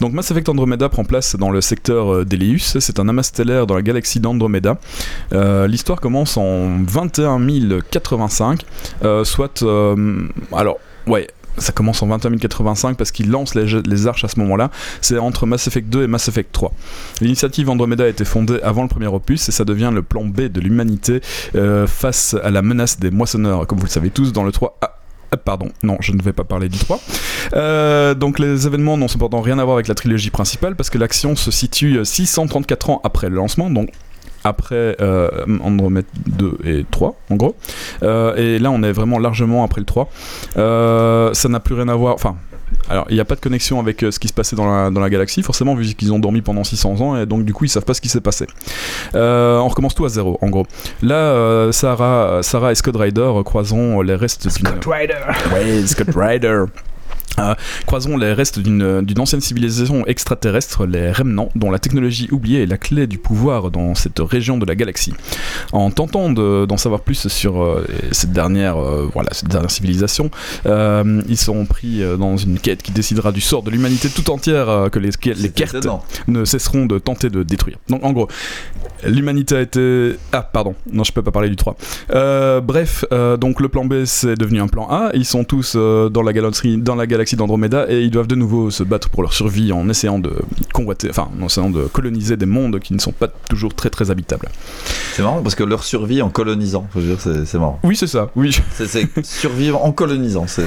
Donc 0.00 0.12
Mass 0.12 0.30
Effect 0.30 0.48
Andromeda 0.48 0.88
prend 0.88 1.04
place 1.04 1.36
dans 1.36 1.50
le 1.50 1.60
secteur 1.60 2.24
d'Eleus, 2.24 2.78
c'est 2.80 2.98
un 2.98 3.08
amas 3.08 3.22
stellaire 3.24 3.66
dans 3.66 3.74
la 3.74 3.82
galaxie 3.82 4.18
d'Andromeda. 4.18 4.78
Euh, 5.32 5.66
L'histoire 5.66 6.00
commence 6.00 6.36
en 6.36 6.78
21 6.82 7.38
085, 7.90 8.64
euh, 9.04 9.24
soit... 9.24 9.62
euh, 9.62 10.26
alors, 10.52 10.78
ouais... 11.06 11.28
Ça 11.58 11.72
commence 11.72 12.02
en 12.02 12.06
21 12.06 12.36
085 12.36 12.96
parce 12.96 13.10
qu'ils 13.10 13.30
lancent 13.30 13.54
les, 13.54 14.06
arches 14.06 14.24
à 14.24 14.28
ce 14.28 14.38
moment-là. 14.40 14.70
C'est 15.00 15.18
entre 15.18 15.46
Mass 15.46 15.66
Effect 15.66 15.88
2 15.88 16.04
et 16.04 16.06
Mass 16.06 16.28
Effect 16.28 16.50
3. 16.52 16.72
L'initiative 17.20 17.68
Andromeda 17.68 18.04
a 18.04 18.08
été 18.08 18.24
fondée 18.24 18.60
avant 18.62 18.82
le 18.82 18.88
premier 18.88 19.08
opus 19.08 19.48
et 19.48 19.52
ça 19.52 19.64
devient 19.64 19.90
le 19.92 20.02
plan 20.02 20.24
B 20.24 20.42
de 20.42 20.60
l'humanité 20.60 21.20
euh, 21.54 21.86
face 21.86 22.34
à 22.42 22.50
la 22.50 22.62
menace 22.62 22.98
des 22.98 23.10
moissonneurs, 23.10 23.66
comme 23.66 23.78
vous 23.78 23.86
le 23.86 23.90
savez 23.90 24.10
tous, 24.10 24.32
dans 24.32 24.44
le 24.44 24.52
3. 24.52 24.78
Ah, 24.80 24.96
ah, 25.32 25.36
Pardon, 25.36 25.70
non, 25.82 25.96
je 26.00 26.12
ne 26.12 26.22
vais 26.22 26.32
pas 26.32 26.44
parler 26.44 26.68
du 26.68 26.78
3. 26.78 27.00
Euh, 27.54 28.14
donc 28.14 28.38
les 28.38 28.66
événements 28.66 28.96
n'ont 28.96 29.08
cependant 29.08 29.40
rien 29.40 29.58
à 29.58 29.64
voir 29.64 29.76
avec 29.76 29.88
la 29.88 29.94
trilogie 29.94 30.30
principale 30.30 30.76
parce 30.76 30.90
que 30.90 30.98
l'action 30.98 31.36
se 31.36 31.50
situe 31.50 31.98
euh, 31.98 32.04
634 32.04 32.90
ans 32.90 33.00
après 33.04 33.28
le 33.28 33.36
lancement, 33.36 33.70
après 34.44 34.96
euh, 35.00 35.28
Andromeda 35.62 36.06
2 36.26 36.58
et 36.64 36.86
3 36.90 37.14
en 37.30 37.36
gros. 37.36 37.56
Euh, 38.02 38.34
et 38.36 38.58
là 38.58 38.70
on 38.70 38.82
est 38.82 38.92
vraiment 38.92 39.18
largement 39.18 39.64
après 39.64 39.80
le 39.80 39.86
3. 39.86 40.08
Euh, 40.56 41.32
ça 41.34 41.48
n'a 41.48 41.60
plus 41.60 41.74
rien 41.74 41.88
à 41.88 41.94
voir, 41.94 42.14
enfin... 42.14 42.36
Alors, 42.88 43.06
il 43.08 43.14
n'y 43.14 43.20
a 43.20 43.24
pas 43.24 43.34
de 43.34 43.40
connexion 43.40 43.80
avec 43.80 44.02
euh, 44.02 44.10
ce 44.10 44.18
qui 44.18 44.28
se 44.28 44.32
passait 44.32 44.56
dans 44.56 44.66
la, 44.66 44.90
dans 44.90 45.00
la 45.00 45.10
galaxie, 45.10 45.42
forcément, 45.42 45.74
vu 45.74 45.94
qu'ils 45.94 46.12
ont 46.12 46.18
dormi 46.18 46.40
pendant 46.40 46.64
600 46.64 47.00
ans, 47.00 47.20
et 47.20 47.26
donc 47.26 47.44
du 47.44 47.52
coup, 47.52 47.64
ils 47.64 47.68
savent 47.68 47.84
pas 47.84 47.94
ce 47.94 48.00
qui 48.00 48.08
s'est 48.08 48.20
passé. 48.20 48.46
Euh, 49.14 49.58
on 49.58 49.68
recommence 49.68 49.94
tout 49.94 50.04
à 50.04 50.08
zéro, 50.08 50.38
en 50.40 50.48
gros. 50.48 50.66
Là, 51.02 51.14
euh, 51.14 51.72
Sarah, 51.72 52.42
Sarah 52.42 52.72
et 52.72 52.74
Scott 52.74 52.96
Ryder 52.96 53.32
croisons 53.44 54.00
les 54.02 54.14
restes 54.14 54.48
d'une... 54.56 54.68
Rider. 54.86 55.14
Ouais, 55.52 55.86
Scott 55.86 56.08
Ryder. 56.14 56.64
Euh, 57.38 57.54
croisons 57.86 58.16
les 58.16 58.32
restes 58.32 58.58
d'une 58.58 59.04
ancienne 59.18 59.40
civilisation 59.40 60.04
extraterrestre, 60.06 60.84
les 60.86 61.10
Remnants, 61.12 61.48
dont 61.54 61.70
la 61.70 61.78
technologie 61.78 62.28
oubliée 62.32 62.62
est 62.62 62.66
la 62.66 62.76
clé 62.76 63.06
du 63.06 63.18
pouvoir 63.18 63.70
dans 63.70 63.94
cette 63.94 64.18
région 64.18 64.58
de 64.58 64.66
la 64.66 64.74
galaxie. 64.74 65.14
En 65.72 65.90
tentant 65.90 66.30
de- 66.30 66.66
d'en 66.66 66.76
savoir 66.76 67.00
plus 67.02 67.28
sur 67.28 67.62
euh, 67.62 67.86
cette, 68.10 68.32
dernière, 68.32 68.76
euh, 68.76 69.08
voilà, 69.12 69.30
cette 69.32 69.48
dernière 69.48 69.70
civilisation, 69.70 70.30
ils 70.66 71.36
sont 71.36 71.64
pris 71.66 72.02
dans 72.18 72.36
une 72.36 72.58
quête 72.58 72.82
qui 72.82 72.92
décidera 72.92 73.32
du 73.32 73.40
sort 73.40 73.62
de 73.62 73.70
l'humanité 73.70 74.08
tout 74.08 74.28
entière 74.30 74.88
que 74.90 74.98
les, 74.98 75.10
les 75.34 75.48
cartes 75.50 75.74
étonnant. 75.74 76.02
ne 76.28 76.44
cesseront 76.44 76.86
de 76.86 76.98
tenter 76.98 77.30
de 77.30 77.42
détruire. 77.42 77.78
Donc 77.88 78.04
en 78.04 78.12
gros, 78.12 78.28
l'humanité 79.06 79.56
a 79.56 79.60
été... 79.60 80.16
Ah 80.32 80.42
pardon, 80.42 80.74
non 80.92 81.04
je 81.04 81.12
peux 81.12 81.22
pas 81.22 81.30
parler 81.30 81.48
du 81.48 81.56
3. 81.56 81.76
Euh, 82.14 82.60
bref, 82.60 83.04
donc 83.38 83.60
le 83.60 83.68
plan 83.68 83.84
B 83.84 84.04
c'est 84.04 84.34
devenu 84.34 84.60
un 84.60 84.68
plan 84.68 84.88
A, 84.90 85.10
ils 85.14 85.24
sont 85.24 85.44
tous 85.44 85.76
dans, 85.76 86.22
la 86.22 86.32
galaxie, 86.32 86.76
dans 86.78 86.96
la 86.96 87.06
galaxie 87.06 87.19
d'Andromeda 87.36 87.86
et 87.88 88.00
ils 88.02 88.10
doivent 88.10 88.26
de 88.26 88.34
nouveau 88.34 88.70
se 88.70 88.82
battre 88.82 89.08
pour 89.10 89.22
leur 89.22 89.32
survie 89.32 89.72
en 89.72 89.88
essayant 89.88 90.18
de 90.18 90.32
convoiter, 90.72 91.08
enfin 91.10 91.28
en 91.40 91.46
essayant 91.46 91.70
de 91.70 91.84
coloniser 91.84 92.36
des 92.36 92.46
mondes 92.46 92.80
qui 92.80 92.92
ne 92.94 92.98
sont 92.98 93.12
pas 93.12 93.28
toujours 93.48 93.74
très 93.74 93.90
très 93.90 94.10
habitables. 94.10 94.48
C'est 95.14 95.22
marrant 95.22 95.42
parce 95.42 95.54
que 95.54 95.64
leur 95.64 95.84
survie 95.84 96.22
en 96.22 96.30
colonisant, 96.30 96.86
je 96.94 97.00
veux 97.00 97.06
dire, 97.14 97.20
c'est 97.20 97.44
c'est 97.46 97.58
marrant. 97.58 97.78
Oui 97.84 97.96
c'est 97.96 98.06
ça, 98.06 98.30
oui. 98.36 98.56
C'est- 98.74 98.86
C'est 98.86 99.08
survivre 99.24 99.84
en 99.84 99.92
colonisant, 99.92 100.46
c'est 100.46 100.64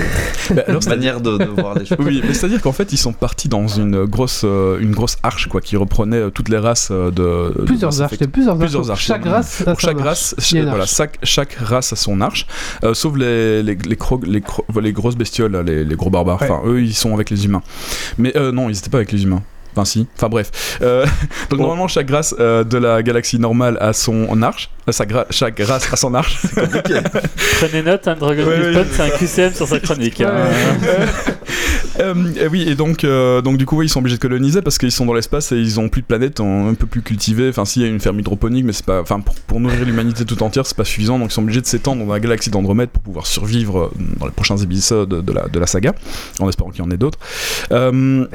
Bah, 0.53 0.63
une 0.67 0.79
manière 0.89 1.19
de, 1.21 1.37
de 1.37 1.45
voir 1.45 1.77
les 1.77 1.85
choses. 1.85 1.97
Oui, 1.99 2.21
mais 2.25 2.33
c'est-à-dire 2.33 2.61
qu'en 2.61 2.71
fait, 2.71 2.93
ils 2.93 2.97
sont 2.97 3.13
partis 3.13 3.49
dans 3.49 3.67
une 3.67 4.05
grosse, 4.05 4.41
euh, 4.45 4.79
une 4.79 4.91
grosse 4.91 5.17
arche, 5.23 5.47
quoi, 5.47 5.61
qui 5.61 5.75
reprenait 5.77 6.17
euh, 6.17 6.29
toutes 6.29 6.49
les 6.49 6.57
races 6.57 6.89
euh, 6.91 7.11
de. 7.11 7.63
Plusieurs 7.65 8.01
arches, 8.01 8.17
plusieurs, 8.31 8.57
Plusieurs 8.57 8.91
arches. 8.91 9.05
Chaque 9.05 9.25
race, 9.25 9.61
a 9.61 9.71
Pour 9.71 9.79
chaque 9.79 9.99
race, 9.99 10.35
voilà, 10.51 10.85
chaque, 10.85 11.17
chaque 11.23 11.53
race 11.53 11.93
a 11.93 11.95
son 11.95 12.21
arche, 12.21 12.45
euh, 12.83 12.93
sauf 12.93 13.15
les, 13.17 13.63
les, 13.63 13.75
les, 13.75 13.95
cro- 13.95 14.23
les, 14.25 14.41
cro- 14.41 14.65
les 14.81 14.93
grosses 14.93 15.15
bestioles, 15.17 15.55
les 15.65 15.95
gros 15.95 16.09
barbares. 16.09 16.42
Ouais. 16.43 16.51
Enfin, 16.51 16.67
eux, 16.67 16.81
ils 16.81 16.93
sont 16.93 17.13
avec 17.13 17.29
les 17.29 17.45
humains. 17.45 17.61
Mais 18.17 18.35
euh, 18.37 18.51
non, 18.51 18.69
ils 18.69 18.77
étaient 18.77 18.89
pas 18.89 18.97
avec 18.97 19.11
les 19.11 19.23
humains. 19.23 19.43
Enfin, 19.71 19.85
si. 19.85 20.07
Enfin, 20.15 20.29
bref. 20.29 20.79
Euh, 20.81 21.05
donc, 21.49 21.59
normalement, 21.59 21.87
chaque 21.87 22.09
race 22.09 22.35
euh, 22.39 22.63
de 22.63 22.77
la 22.77 23.01
galaxie 23.01 23.39
normale 23.39 23.77
a 23.81 23.93
son 23.93 24.41
arche. 24.41 24.69
Sa 24.89 25.05
gra- 25.05 25.25
chaque 25.29 25.59
race 25.59 25.91
a 25.91 25.95
son 25.95 26.13
arche. 26.13 26.41
Prenez 27.59 27.81
note, 27.83 28.07
hein, 28.07 28.15
Dragon 28.19 28.45
Ouais, 28.45 28.85
c'est 28.91 29.01
un 29.01 29.09
QCM 29.09 29.53
sur 29.53 29.67
sa 29.67 29.79
chronique. 29.79 30.21
hein. 30.21 30.33
Euh, 31.99 32.15
et 32.41 32.47
oui, 32.47 32.63
et 32.67 32.73
donc, 32.73 33.03
euh, 33.03 33.41
donc 33.43 33.57
du 33.57 33.67
coup, 33.67 33.83
ils 33.83 33.89
sont 33.89 33.99
obligés 33.99 34.15
de 34.15 34.21
coloniser 34.21 34.63
parce 34.63 34.79
qu'ils 34.79 34.91
sont 34.91 35.05
dans 35.05 35.13
l'espace 35.13 35.51
et 35.51 35.57
ils 35.57 35.79
ont 35.79 35.89
plus 35.89 36.01
de 36.01 36.07
planète, 36.07 36.39
on- 36.39 36.67
un 36.67 36.73
peu 36.73 36.87
plus 36.87 37.03
cultivée. 37.03 37.49
Enfin, 37.49 37.65
s'il 37.65 37.83
y 37.83 37.85
a 37.85 37.87
une 37.87 37.99
ferme 37.99 38.19
hydroponique, 38.19 38.65
mais 38.65 38.73
c'est 38.73 38.85
pas, 38.85 38.99
enfin, 38.99 39.19
pour, 39.19 39.35
pour 39.35 39.59
nourrir 39.59 39.85
l'humanité 39.85 40.25
tout 40.25 40.41
entière, 40.41 40.65
c'est 40.65 40.75
pas 40.75 40.85
suffisant. 40.85 41.19
Donc, 41.19 41.29
ils 41.29 41.33
sont 41.35 41.43
obligés 41.43 41.61
de 41.61 41.67
s'étendre 41.67 42.03
dans 42.03 42.11
la 42.11 42.19
galaxie 42.19 42.49
d'Andromède 42.49 42.89
pour 42.89 43.03
pouvoir 43.03 43.27
survivre 43.27 43.77
euh, 43.83 43.91
dans 44.19 44.25
les 44.25 44.31
prochains 44.31 44.57
épisodes 44.57 45.07
de 45.07 45.31
la, 45.33 45.47
de 45.47 45.59
la 45.59 45.67
saga, 45.67 45.93
en 46.39 46.49
espérant 46.49 46.71
qu'il 46.71 46.83
y 46.83 46.87
en 46.87 46.89
ait 46.89 46.97
d'autres. 46.97 47.19
Euh, 47.71 48.25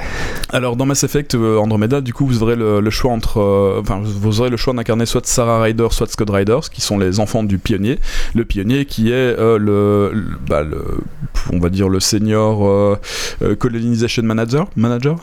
alors, 0.51 0.77
dans 0.77 0.87
Mass 0.87 1.03
Effect 1.03 1.35
Andromeda, 1.35 2.01
du 2.01 2.13
coup, 2.15 2.27
vous 2.29 2.45
aurez 2.45 2.55
le, 2.55 2.79
le 2.81 2.91
choix 2.91 3.11
entre, 3.11 3.41
euh, 3.41 3.81
enfin, 3.81 4.01
vous 4.05 4.41
aurez 4.41 4.51
le 4.51 4.57
choix 4.57 4.73
d'incarner 4.73 5.05
soit 5.05 5.27
Sarah 5.27 5.61
Ryder, 5.63 5.89
soit 5.91 6.09
Scott 6.09 6.31
Ryder, 6.31 6.38
qui 6.71 6.81
sont 6.81 6.99
les 6.99 7.21
enfants 7.21 7.43
du 7.45 7.59
pionnier. 7.59 7.99
Le 8.35 8.45
pionnier 8.45 8.85
qui 8.87 9.11
est 9.11 9.15
euh, 9.15 9.59
le, 9.59 10.11
le- 10.15 10.37
bah, 10.49 10.63
le, 10.63 10.83
on 11.53 11.59
va 11.59 11.69
dire 11.71 11.89
le 11.89 12.01
senior. 12.01 12.67
euh, 12.67 12.97
euh, 13.43 13.55
colonization 13.57 14.23
manager 14.23 14.69
manager 14.77 15.17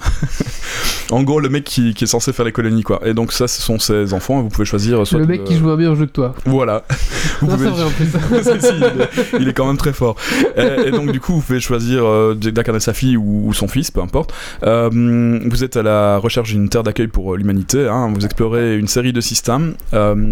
en 1.11 1.23
gros 1.23 1.39
le 1.39 1.49
mec 1.49 1.63
qui, 1.63 1.93
qui 1.93 2.03
est 2.05 2.07
censé 2.07 2.33
faire 2.33 2.45
les 2.45 2.51
colonies 2.51 2.83
quoi 2.83 2.99
et 3.05 3.13
donc 3.13 3.31
ça 3.31 3.47
ce 3.47 3.61
sont 3.61 3.77
ses 3.79 4.13
enfants 4.13 4.39
et 4.39 4.43
vous 4.43 4.49
pouvez 4.49 4.65
choisir 4.65 5.05
soit 5.05 5.19
Le 5.19 5.25
mec 5.25 5.43
qui 5.43 5.55
joue 5.57 5.69
un 5.69 5.75
meilleur 5.75 5.95
jeu 5.95 6.05
que 6.05 6.11
toi. 6.11 6.35
voilà 6.45 6.83
vous 7.41 7.47
Non, 7.47 7.57
c'est 7.57 7.57
pouvez 7.57 7.69
vrai 7.69 7.83
en 7.83 7.89
plus. 7.89 8.05
Si, 8.45 8.61
si, 8.61 8.73
il, 8.77 8.83
est, 8.83 9.41
il 9.41 9.47
est 9.49 9.53
quand 9.53 9.65
même 9.65 9.77
très 9.77 9.93
fort. 9.93 10.15
Et, 10.57 10.87
et 10.87 10.91
donc 10.91 11.11
du 11.11 11.19
coup, 11.19 11.33
vous 11.33 11.41
pouvez 11.41 11.59
choisir 11.59 12.05
euh, 12.05 12.33
d'incarner 12.35 12.79
sa 12.79 12.93
fille 12.93 13.17
ou, 13.17 13.47
ou 13.47 13.53
son 13.53 13.67
fils, 13.67 13.91
peu 13.91 14.01
importe. 14.01 14.33
Vous 14.63 15.63
êtes 15.63 15.77
à 15.77 15.83
la 15.83 16.17
recherche 16.17 16.51
d'une 16.51 16.69
terre 16.69 16.83
d'accueil 16.83 17.07
pour 17.07 17.35
l'humanité. 17.35 17.87
hein. 17.87 18.11
Vous 18.13 18.23
explorez 18.25 18.77
une 18.77 18.87
série 18.87 19.13
de 19.13 19.21
systèmes. 19.21 19.75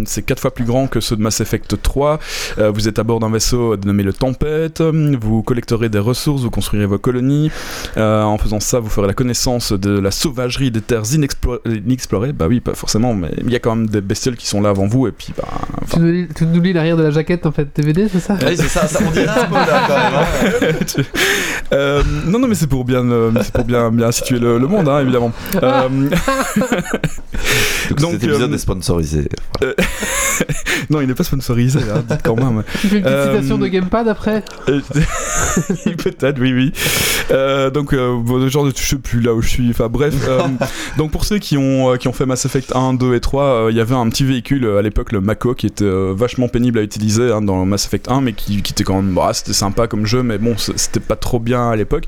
C'est 0.06 0.24
quatre 0.24 0.40
fois 0.40 0.54
plus 0.54 0.66
grand 0.66 0.73
que 0.90 1.00
ceux 1.00 1.16
de 1.16 1.22
Mass 1.22 1.40
Effect 1.42 1.82
3. 1.82 2.20
Euh, 2.58 2.72
vous 2.72 2.88
êtes 2.88 2.98
à 3.00 3.04
bord 3.04 3.20
d'un 3.20 3.30
vaisseau 3.30 3.78
dénommé 3.78 4.04
le 4.04 4.14
Tempête. 4.14 4.82
Vous 4.82 5.44
collecterez 5.44 5.90
des 5.90 6.00
ressources, 6.00 6.42
vous 6.42 6.50
construirez 6.50 6.86
vos 6.86 6.98
colonies. 6.98 7.52
Euh, 7.98 8.24
en 8.24 8.38
faisant 8.38 8.60
ça, 8.60 8.80
vous 8.80 8.90
ferez 8.90 9.08
la 9.08 9.14
connaissance 9.14 9.72
de 9.72 10.00
la 10.00 10.12
sauvagerie 10.12 10.72
des 10.72 10.82
terres 10.82 11.04
inexplo- 11.04 11.60
inexplorées. 11.66 12.34
Bah 12.34 12.48
oui, 12.50 12.60
pas 12.60 12.74
forcément, 12.74 13.14
mais 13.14 13.30
il 13.44 13.52
y 13.52 13.56
a 13.56 13.60
quand 13.60 13.76
même 13.76 13.88
des 13.88 14.02
bestioles 14.02 14.36
qui 14.36 14.48
sont 14.48 14.62
là 14.62 14.70
avant 14.70 14.88
vous. 14.88 15.08
Et 15.08 15.12
puis, 15.12 15.34
bah, 15.38 15.44
enfin, 15.84 15.98
Tu 15.98 16.00
nous 16.00 16.12
lis- 16.12 16.28
tu 16.68 16.74
l'arrière 16.74 16.98
de 16.98 17.04
la 17.04 17.12
jaquette 17.12 17.46
en 17.46 17.52
fait 17.52 17.68
DVD, 17.76 18.08
c'est 18.12 18.20
ça? 18.20 18.34
Ouais, 18.36 18.56
c'est 18.56 18.68
ça, 18.68 18.88
ça, 18.88 19.00
on 19.08 19.12
dirait 19.12 19.28
un 19.28 19.46
peu 19.46 19.56
là 19.56 19.84
quand 19.88 19.98
même. 19.98 20.14
hein. 20.16 20.26
Euh, 21.74 22.04
non, 22.28 22.38
non, 22.38 22.48
mais 22.48 22.54
c'est 22.54 22.68
pour 22.68 22.86
bien, 22.86 23.04
euh, 23.10 23.32
c'est 23.42 23.52
pour 23.52 23.64
bien, 23.66 23.90
bien 23.90 24.12
situer 24.12 24.38
le, 24.38 24.60
le 24.60 24.68
monde, 24.68 24.88
hein, 24.88 25.00
évidemment. 25.00 25.32
Euh, 25.56 25.90
Donc, 25.90 26.12
Donc, 28.00 28.12
cet 28.12 28.24
épisode 28.26 28.52
euh, 28.52 28.56
est 28.56 28.60
sponsorisé. 28.60 29.28
non, 30.90 31.02
il 31.02 31.08
n'est 31.08 31.14
pas 31.14 31.24
sponsorisé, 31.24 31.80
hein, 31.80 32.04
dites 32.08 32.22
quand 32.24 32.36
même. 32.36 32.64
Tu 32.82 32.88
fais 32.88 32.98
une 32.98 33.04
petite 33.04 33.14
Euh, 33.16 33.36
citation 33.36 33.58
de 33.58 33.68
Gamepad 33.68 34.08
après 34.08 34.44
Euh, 34.70 34.80
Peut-être, 36.04 36.40
oui, 36.40 36.54
oui. 36.54 36.72
Euh, 37.32 37.70
donc, 37.70 37.94
bon, 37.96 38.48
genre 38.50 38.70
je 38.76 38.82
sais 38.82 38.96
plus 38.98 39.22
là 39.22 39.34
où 39.34 39.42
je 39.42 39.50
suis. 39.50 39.70
Enfin, 39.70 39.88
bref. 39.90 40.14
donc, 40.98 41.12
pour 41.12 41.26
ceux 41.26 41.40
qui 41.40 41.58
ont, 41.58 41.96
qui 41.98 42.08
ont 42.08 42.14
fait 42.14 42.26
Mass 42.26 42.46
Effect 42.46 42.76
1, 42.76 42.94
2 42.96 43.16
et 43.16 43.20
3, 43.20 43.44
euh, 43.44 43.68
il 43.72 43.78
y 43.78 43.82
avait 43.82 43.96
un 43.96 44.08
petit 44.10 44.24
véhicule 44.24 44.66
à 44.68 44.82
l'époque, 44.82 45.12
le 45.12 45.22
Mako, 45.22 45.54
qui 45.56 45.68
était 45.68 45.90
vachement 46.14 46.48
pénible 46.48 46.80
à 46.80 46.82
utiliser 46.82 47.32
hein, 47.32 47.42
dans 47.42 47.66
Mass 47.66 47.86
Effect 47.86 48.10
1, 48.10 48.22
mais 48.22 48.34
qui, 48.34 48.62
qui 48.62 48.72
était 48.74 48.84
quand 48.84 49.02
même. 49.02 49.14
Bah, 49.14 49.32
c'était 49.34 49.54
sympa 49.54 49.88
comme 49.88 50.06
jeu, 50.06 50.24
mais 50.24 50.38
bon, 50.38 50.56
c'était 50.58 51.00
pas 51.00 51.16
trop 51.16 51.40
bien 51.40 51.70
à 51.70 51.76
l'époque. 51.76 52.06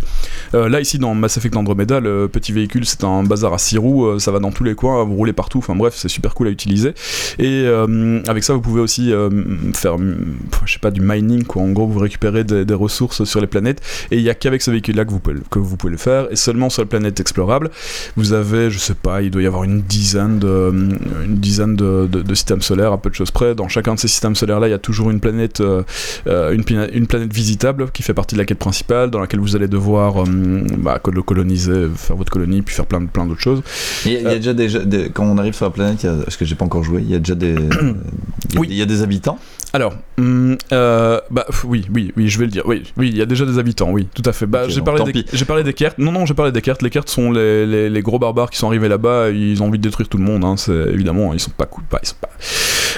Euh, 0.53 0.69
là, 0.69 0.79
ici, 0.81 0.99
dans 0.99 1.13
Mass 1.15 1.37
Effect 1.37 1.55
Andromeda, 1.55 1.99
le 1.99 2.27
petit 2.27 2.51
véhicule, 2.51 2.85
c'est 2.85 3.03
un 3.03 3.23
bazar 3.23 3.53
à 3.53 3.57
6 3.57 3.77
roues, 3.77 4.19
ça 4.19 4.31
va 4.31 4.39
dans 4.39 4.51
tous 4.51 4.63
les 4.63 4.75
coins, 4.75 5.03
vous 5.03 5.15
roulez 5.15 5.33
partout. 5.33 5.59
Enfin, 5.59 5.75
bref, 5.75 5.93
c'est 5.95 6.09
super 6.09 6.33
cool 6.33 6.47
à 6.47 6.51
utiliser. 6.51 6.93
Et 7.39 7.63
euh, 7.65 8.21
avec 8.27 8.43
ça, 8.45 8.53
vous 8.53 8.61
pouvez 8.61 8.81
aussi 8.81 9.11
euh, 9.11 9.29
faire, 9.73 9.97
je 10.65 10.73
sais 10.73 10.79
pas, 10.79 10.91
du 10.91 11.01
mining, 11.01 11.43
quoi. 11.43 11.61
En 11.63 11.69
gros, 11.71 11.87
vous 11.87 11.99
récupérez 11.99 12.43
des, 12.43 12.65
des 12.65 12.73
ressources 12.73 13.23
sur 13.23 13.41
les 13.41 13.47
planètes. 13.47 13.81
Et 14.11 14.17
il 14.17 14.21
y 14.23 14.29
a 14.29 14.33
qu'avec 14.35 14.61
ce 14.61 14.71
véhicule-là 14.71 15.05
que 15.05 15.11
vous 15.11 15.19
pouvez, 15.19 15.35
que 15.49 15.59
vous 15.59 15.77
pouvez 15.77 15.91
le 15.91 15.97
faire. 15.97 16.27
Et 16.31 16.35
seulement 16.35 16.69
sur 16.69 16.81
les 16.81 16.87
planètes 16.87 17.19
explorables, 17.19 17.69
vous 18.15 18.33
avez, 18.33 18.69
je 18.69 18.79
sais 18.79 18.93
pas, 18.95 19.21
il 19.21 19.31
doit 19.31 19.41
y 19.41 19.47
avoir 19.47 19.63
une 19.63 19.81
dizaine 19.81 20.39
de, 20.39 20.71
une 21.25 21.35
dizaine 21.37 21.75
de, 21.75 22.07
de- 22.11 22.21
de 22.21 22.35
systèmes 22.35 22.61
solaires, 22.61 22.91
à 22.93 23.01
peu 23.01 23.09
de 23.09 23.15
choses 23.15 23.31
près. 23.31 23.55
Dans 23.55 23.67
chacun 23.67 23.95
de 23.95 23.99
ces 23.99 24.07
systèmes 24.07 24.35
solaires-là, 24.35 24.67
il 24.67 24.71
y 24.71 24.73
a 24.73 24.79
toujours 24.79 25.09
une 25.11 25.19
planète, 25.19 25.61
euh, 25.61 25.83
euh, 26.27 26.51
une, 26.53 26.63
une 26.93 27.07
planète 27.07 27.33
visitable 27.33 27.89
qui 27.91 28.03
fait 28.03 28.13
partie 28.13 28.35
de 28.35 28.39
la 28.39 28.45
quête 28.45 28.59
principale, 28.59 29.09
dans 29.11 29.19
laquelle 29.19 29.39
vous 29.39 29.55
allez 29.55 29.67
devoir 29.67 30.23
euh, 30.23 30.25
bah, 30.77 30.99
le 31.11 31.21
coloniser, 31.21 31.87
faire 31.95 32.15
votre 32.15 32.31
colonie, 32.31 32.61
puis 32.61 32.75
faire 32.75 32.85
plein, 32.85 33.01
de- 33.01 33.07
plein 33.07 33.25
d'autres 33.25 33.41
choses. 33.41 33.61
Il 34.05 34.11
y 34.13 34.15
a, 34.17 34.19
il 34.19 34.25
y 34.25 34.49
a 34.49 34.53
déjà 34.53 34.79
des, 34.79 34.85
des- 34.85 35.09
Quand 35.09 35.25
on 35.25 35.37
arrive 35.37 35.53
sur 35.53 35.65
la 35.65 35.71
planète, 35.71 36.03
il 36.03 36.07
y 36.07 36.09
a, 36.09 36.15
parce 36.15 36.37
que 36.37 36.45
j'ai 36.45 36.55
pas 36.55 36.65
encore 36.65 36.83
joué, 36.83 37.01
il 37.01 37.09
y 37.11 37.15
a 37.15 37.19
déjà 37.19 37.35
des. 37.35 37.55
il 38.53 38.59
Oui. 38.59 38.67
Il 38.69 38.75
y 38.77 38.81
a 38.81 38.85
des 38.85 39.01
habitants. 39.03 39.37
Alors, 39.73 39.93
hum, 40.17 40.57
euh, 40.71 41.19
bah 41.31 41.45
oui, 41.65 41.85
oui, 41.93 42.13
oui, 42.15 42.29
je 42.29 42.39
vais 42.39 42.45
le 42.45 42.51
dire. 42.51 42.63
Oui, 42.65 42.83
oui, 42.95 43.09
il 43.09 43.17
y 43.17 43.21
a 43.21 43.25
déjà 43.25 43.45
des 43.45 43.59
habitants, 43.59 43.91
oui, 43.91 44.07
tout 44.13 44.21
à 44.25 44.31
fait. 44.31 44.45
Bah, 44.45 44.69
j'ai 44.69 44.81
parlé 44.81 45.03
des, 45.03 45.11
pis. 45.11 45.25
j'ai 45.33 45.43
parlé 45.43 45.63
des 45.63 45.73
cartes. 45.73 45.97
Non, 45.97 46.13
non, 46.13 46.25
j'ai 46.25 46.33
parlé 46.33 46.53
des 46.53 46.61
cartes. 46.61 46.81
Les 46.81 46.89
cartes 46.89 47.09
sont 47.09 47.29
les, 47.31 47.65
les, 47.65 47.89
les 47.89 48.01
gros 48.01 48.17
barbares 48.17 48.49
qui 48.49 48.57
sont 48.57 48.67
arrivés 48.67 48.87
là-bas. 48.87 49.31
Ils 49.31 49.61
ont 49.61 49.65
envie 49.67 49.77
de 49.77 49.83
détruire 49.83 50.07
tout 50.07 50.17
le 50.17 50.23
monde. 50.23 50.45
Hein, 50.45 50.55
c'est 50.55 50.71
évidemment, 50.93 51.33
ils 51.33 51.39
sont 51.41 51.51
pas 51.51 51.65
cool, 51.65 51.83
pas, 51.83 51.99
ils 52.01 52.07
sont 52.07 52.15
pas. 52.21 52.29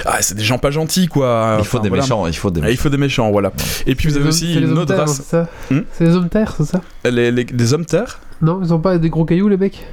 Ah, 0.04 0.18
c'est 0.20 0.36
des 0.36 0.44
gens 0.44 0.58
pas 0.58 0.70
gentils, 0.70 1.08
quoi. 1.08 1.56
il 1.58 1.64
faut 1.64 1.78
Enfin, 1.78 1.82
des 1.82 1.88
voilà. 1.88 2.04
méchants. 2.04 2.26
Il 2.28 2.36
faut 2.36 2.50
des 2.52 2.60
Ah, 2.62 2.66
il 2.66 2.70
méchants. 2.70 2.82
faut 2.84 2.88
des 2.90 2.96
méchants, 2.96 3.30
voilà. 3.32 3.52
Et 3.86 3.96
puis 3.96 4.08
vous 4.08 4.14
avez 4.14 4.24
les 4.24 4.28
aussi 4.28 4.46
les 4.46 4.60
une 4.60 4.70
hommes 4.70 4.78
autre 4.78 4.86
terres, 4.94 5.00
race, 5.00 5.16
c'est 5.16 5.22
ça 5.24 5.48
Hmm 5.72 5.80
C'est 5.92 6.04
les 6.04 6.14
hommes 6.14 6.28
terres, 6.28 6.54
c'est 6.56 6.64
ça 6.64 6.80
les, 7.10 7.32
les- 7.32 7.44
des 7.44 7.74
hommes 7.74 7.84
terres, 7.86 8.20
Non, 8.40 8.60
ils 8.62 8.72
ont 8.72 8.78
pas 8.78 8.96
des 8.98 9.10
gros 9.10 9.24
cailloux, 9.24 9.48
les 9.48 9.56
mecs 9.56 9.84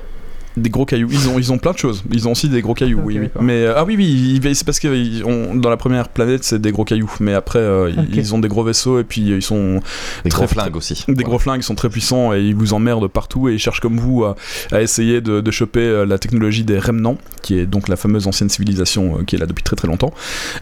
des 0.58 0.70
gros 0.70 0.86
cailloux. 0.86 1.10
Ils 1.12 1.30
ont, 1.30 1.38
ils 1.40 1.52
ont 1.52 1.58
plein 1.58 1.72
de 1.74 1.78
choses. 1.78 2.04
Ils 2.12 2.28
ont 2.28 2.32
aussi 2.32 2.50
des 2.50 2.62
gros 2.62 2.74
cailloux, 2.74 3.02
oui, 3.04 3.20
oui. 3.20 3.30
Mais 3.42 3.64
euh, 3.66 3.74
ah 3.76 3.84
oui, 3.84 3.96
oui, 3.98 4.40
c'est 4.56 4.66
parce 4.66 4.80
que 4.80 4.88
ils 4.96 5.24
ont- 5.26 5.56
dans 5.56 5.70
la 5.70 5.78
première 5.78 6.10
planète 6.10 6.44
c'est 6.44 6.60
des 6.62 6.72
gros 6.72 6.84
cailloux, 6.86 7.12
mais 7.20 7.34
après 7.34 7.60
euh, 7.60 7.92
ils- 8.14 8.34
ont 8.34 8.40
des 8.40 8.48
gros 8.48 8.64
vaisseaux 8.64 9.00
et 9.00 9.04
puis 9.04 9.32
euh, 9.32 9.36
ils 9.38 9.42
sont 9.42 9.82
Des 10.24 10.30
très- 10.30 10.46
gros 10.46 10.48
flingues 10.48 10.76
aussi. 10.76 11.04
Des 11.08 11.24
gros 11.24 11.40
flingues, 11.40 11.60
ils 11.62 11.64
sont 11.64 11.76
très 11.76 11.90
puissants 11.90 12.34
et 12.34 12.42
ils 12.42 12.56
vous 12.56 12.74
emmerdent 12.74 13.08
partout 13.08 13.50
et 13.50 13.54
ils 13.54 13.60
cherchent 13.60 13.80
comme 13.82 14.00
vous 14.00 14.24
à, 14.24 14.36
à 14.72 14.82
essayer 14.82 15.22
de, 15.22 15.42
de 15.42 15.52
choper 15.52 16.04
la 16.08 16.18
technologie 16.18 16.64
des 16.64 16.80
remnants, 16.80 17.18
qui 17.42 17.58
est 17.60 17.66
donc 17.66 17.88
la 17.88 17.96
fameuse 17.96 18.28
ancienne 18.28 18.50
civilisation 18.50 19.24
qui 19.26 19.36
est 19.36 19.40
là 19.40 19.46
depuis 19.46 19.64
très 19.64 19.76
très 19.76 19.88
longtemps. 19.88 20.14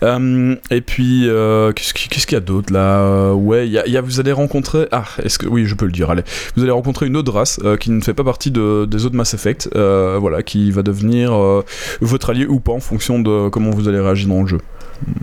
Euh, 0.04 0.56
et 0.72 0.82
puis, 0.82 1.28
euh, 1.28 1.72
qu'est-ce 1.74 1.94
qui- 1.94 2.10
qu'est-ce 2.10 2.28
qu'il 2.28 2.36
y 2.36 2.38
a 2.38 2.42
d'autre 2.42 2.74
là 2.74 3.34
Ouais, 3.34 3.68
il 3.68 3.72
y 3.74 3.78
a, 3.78 3.86
il 3.88 3.94
y 3.94 3.98
a- 3.98 4.02
vous 4.02 4.20
allez 4.20 4.32
rencontrer. 4.32 4.88
Ah, 4.92 5.06
est-ce 5.24 5.38
que. 5.40 5.48
Oui, 5.48 5.66
je 5.66 5.76
peux 5.76 5.86
le 5.86 5.92
dire, 5.92 6.10
allez. 6.10 6.24
Vous 6.56 6.64
allez 6.64 6.72
rencontrer 6.72 7.06
une 7.08 7.16
autre 7.18 7.32
race 7.32 7.60
euh, 7.64 7.78
qui 7.78 7.92
ne 7.92 8.02
fait 8.02 8.14
pas 8.14 8.24
partie 8.24 8.52
de, 8.52 8.86
des 8.86 9.06
autres 9.06 9.16
Mass 9.16 9.34
Effect, 9.34 9.70
euh, 9.76 9.83
voilà, 10.20 10.44
qui 10.44 10.72
va 10.72 10.82
devenir 10.84 11.34
euh, 11.34 11.64
votre 12.02 12.30
allié 12.30 12.46
ou 12.46 12.60
pas 12.60 12.72
en 12.74 12.80
fonction 12.80 13.20
de 13.20 13.50
comment 13.50 13.70
vous 13.72 13.88
allez 13.88 14.00
réagir 14.00 14.28
dans 14.30 14.42
le 14.42 14.48
jeu. 14.48 14.60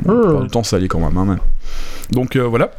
Plupart 0.04 0.16
Hmm. 0.40 0.42
du 0.42 0.48
temps, 0.48 0.62
c'est 0.62 0.76
allié 0.76 0.88
quand 0.88 1.00
même. 1.00 1.16
hein, 1.16 1.24
mais- 1.28 2.14
Donc 2.16 2.36
euh, 2.36 2.42
voilà. 2.46 2.70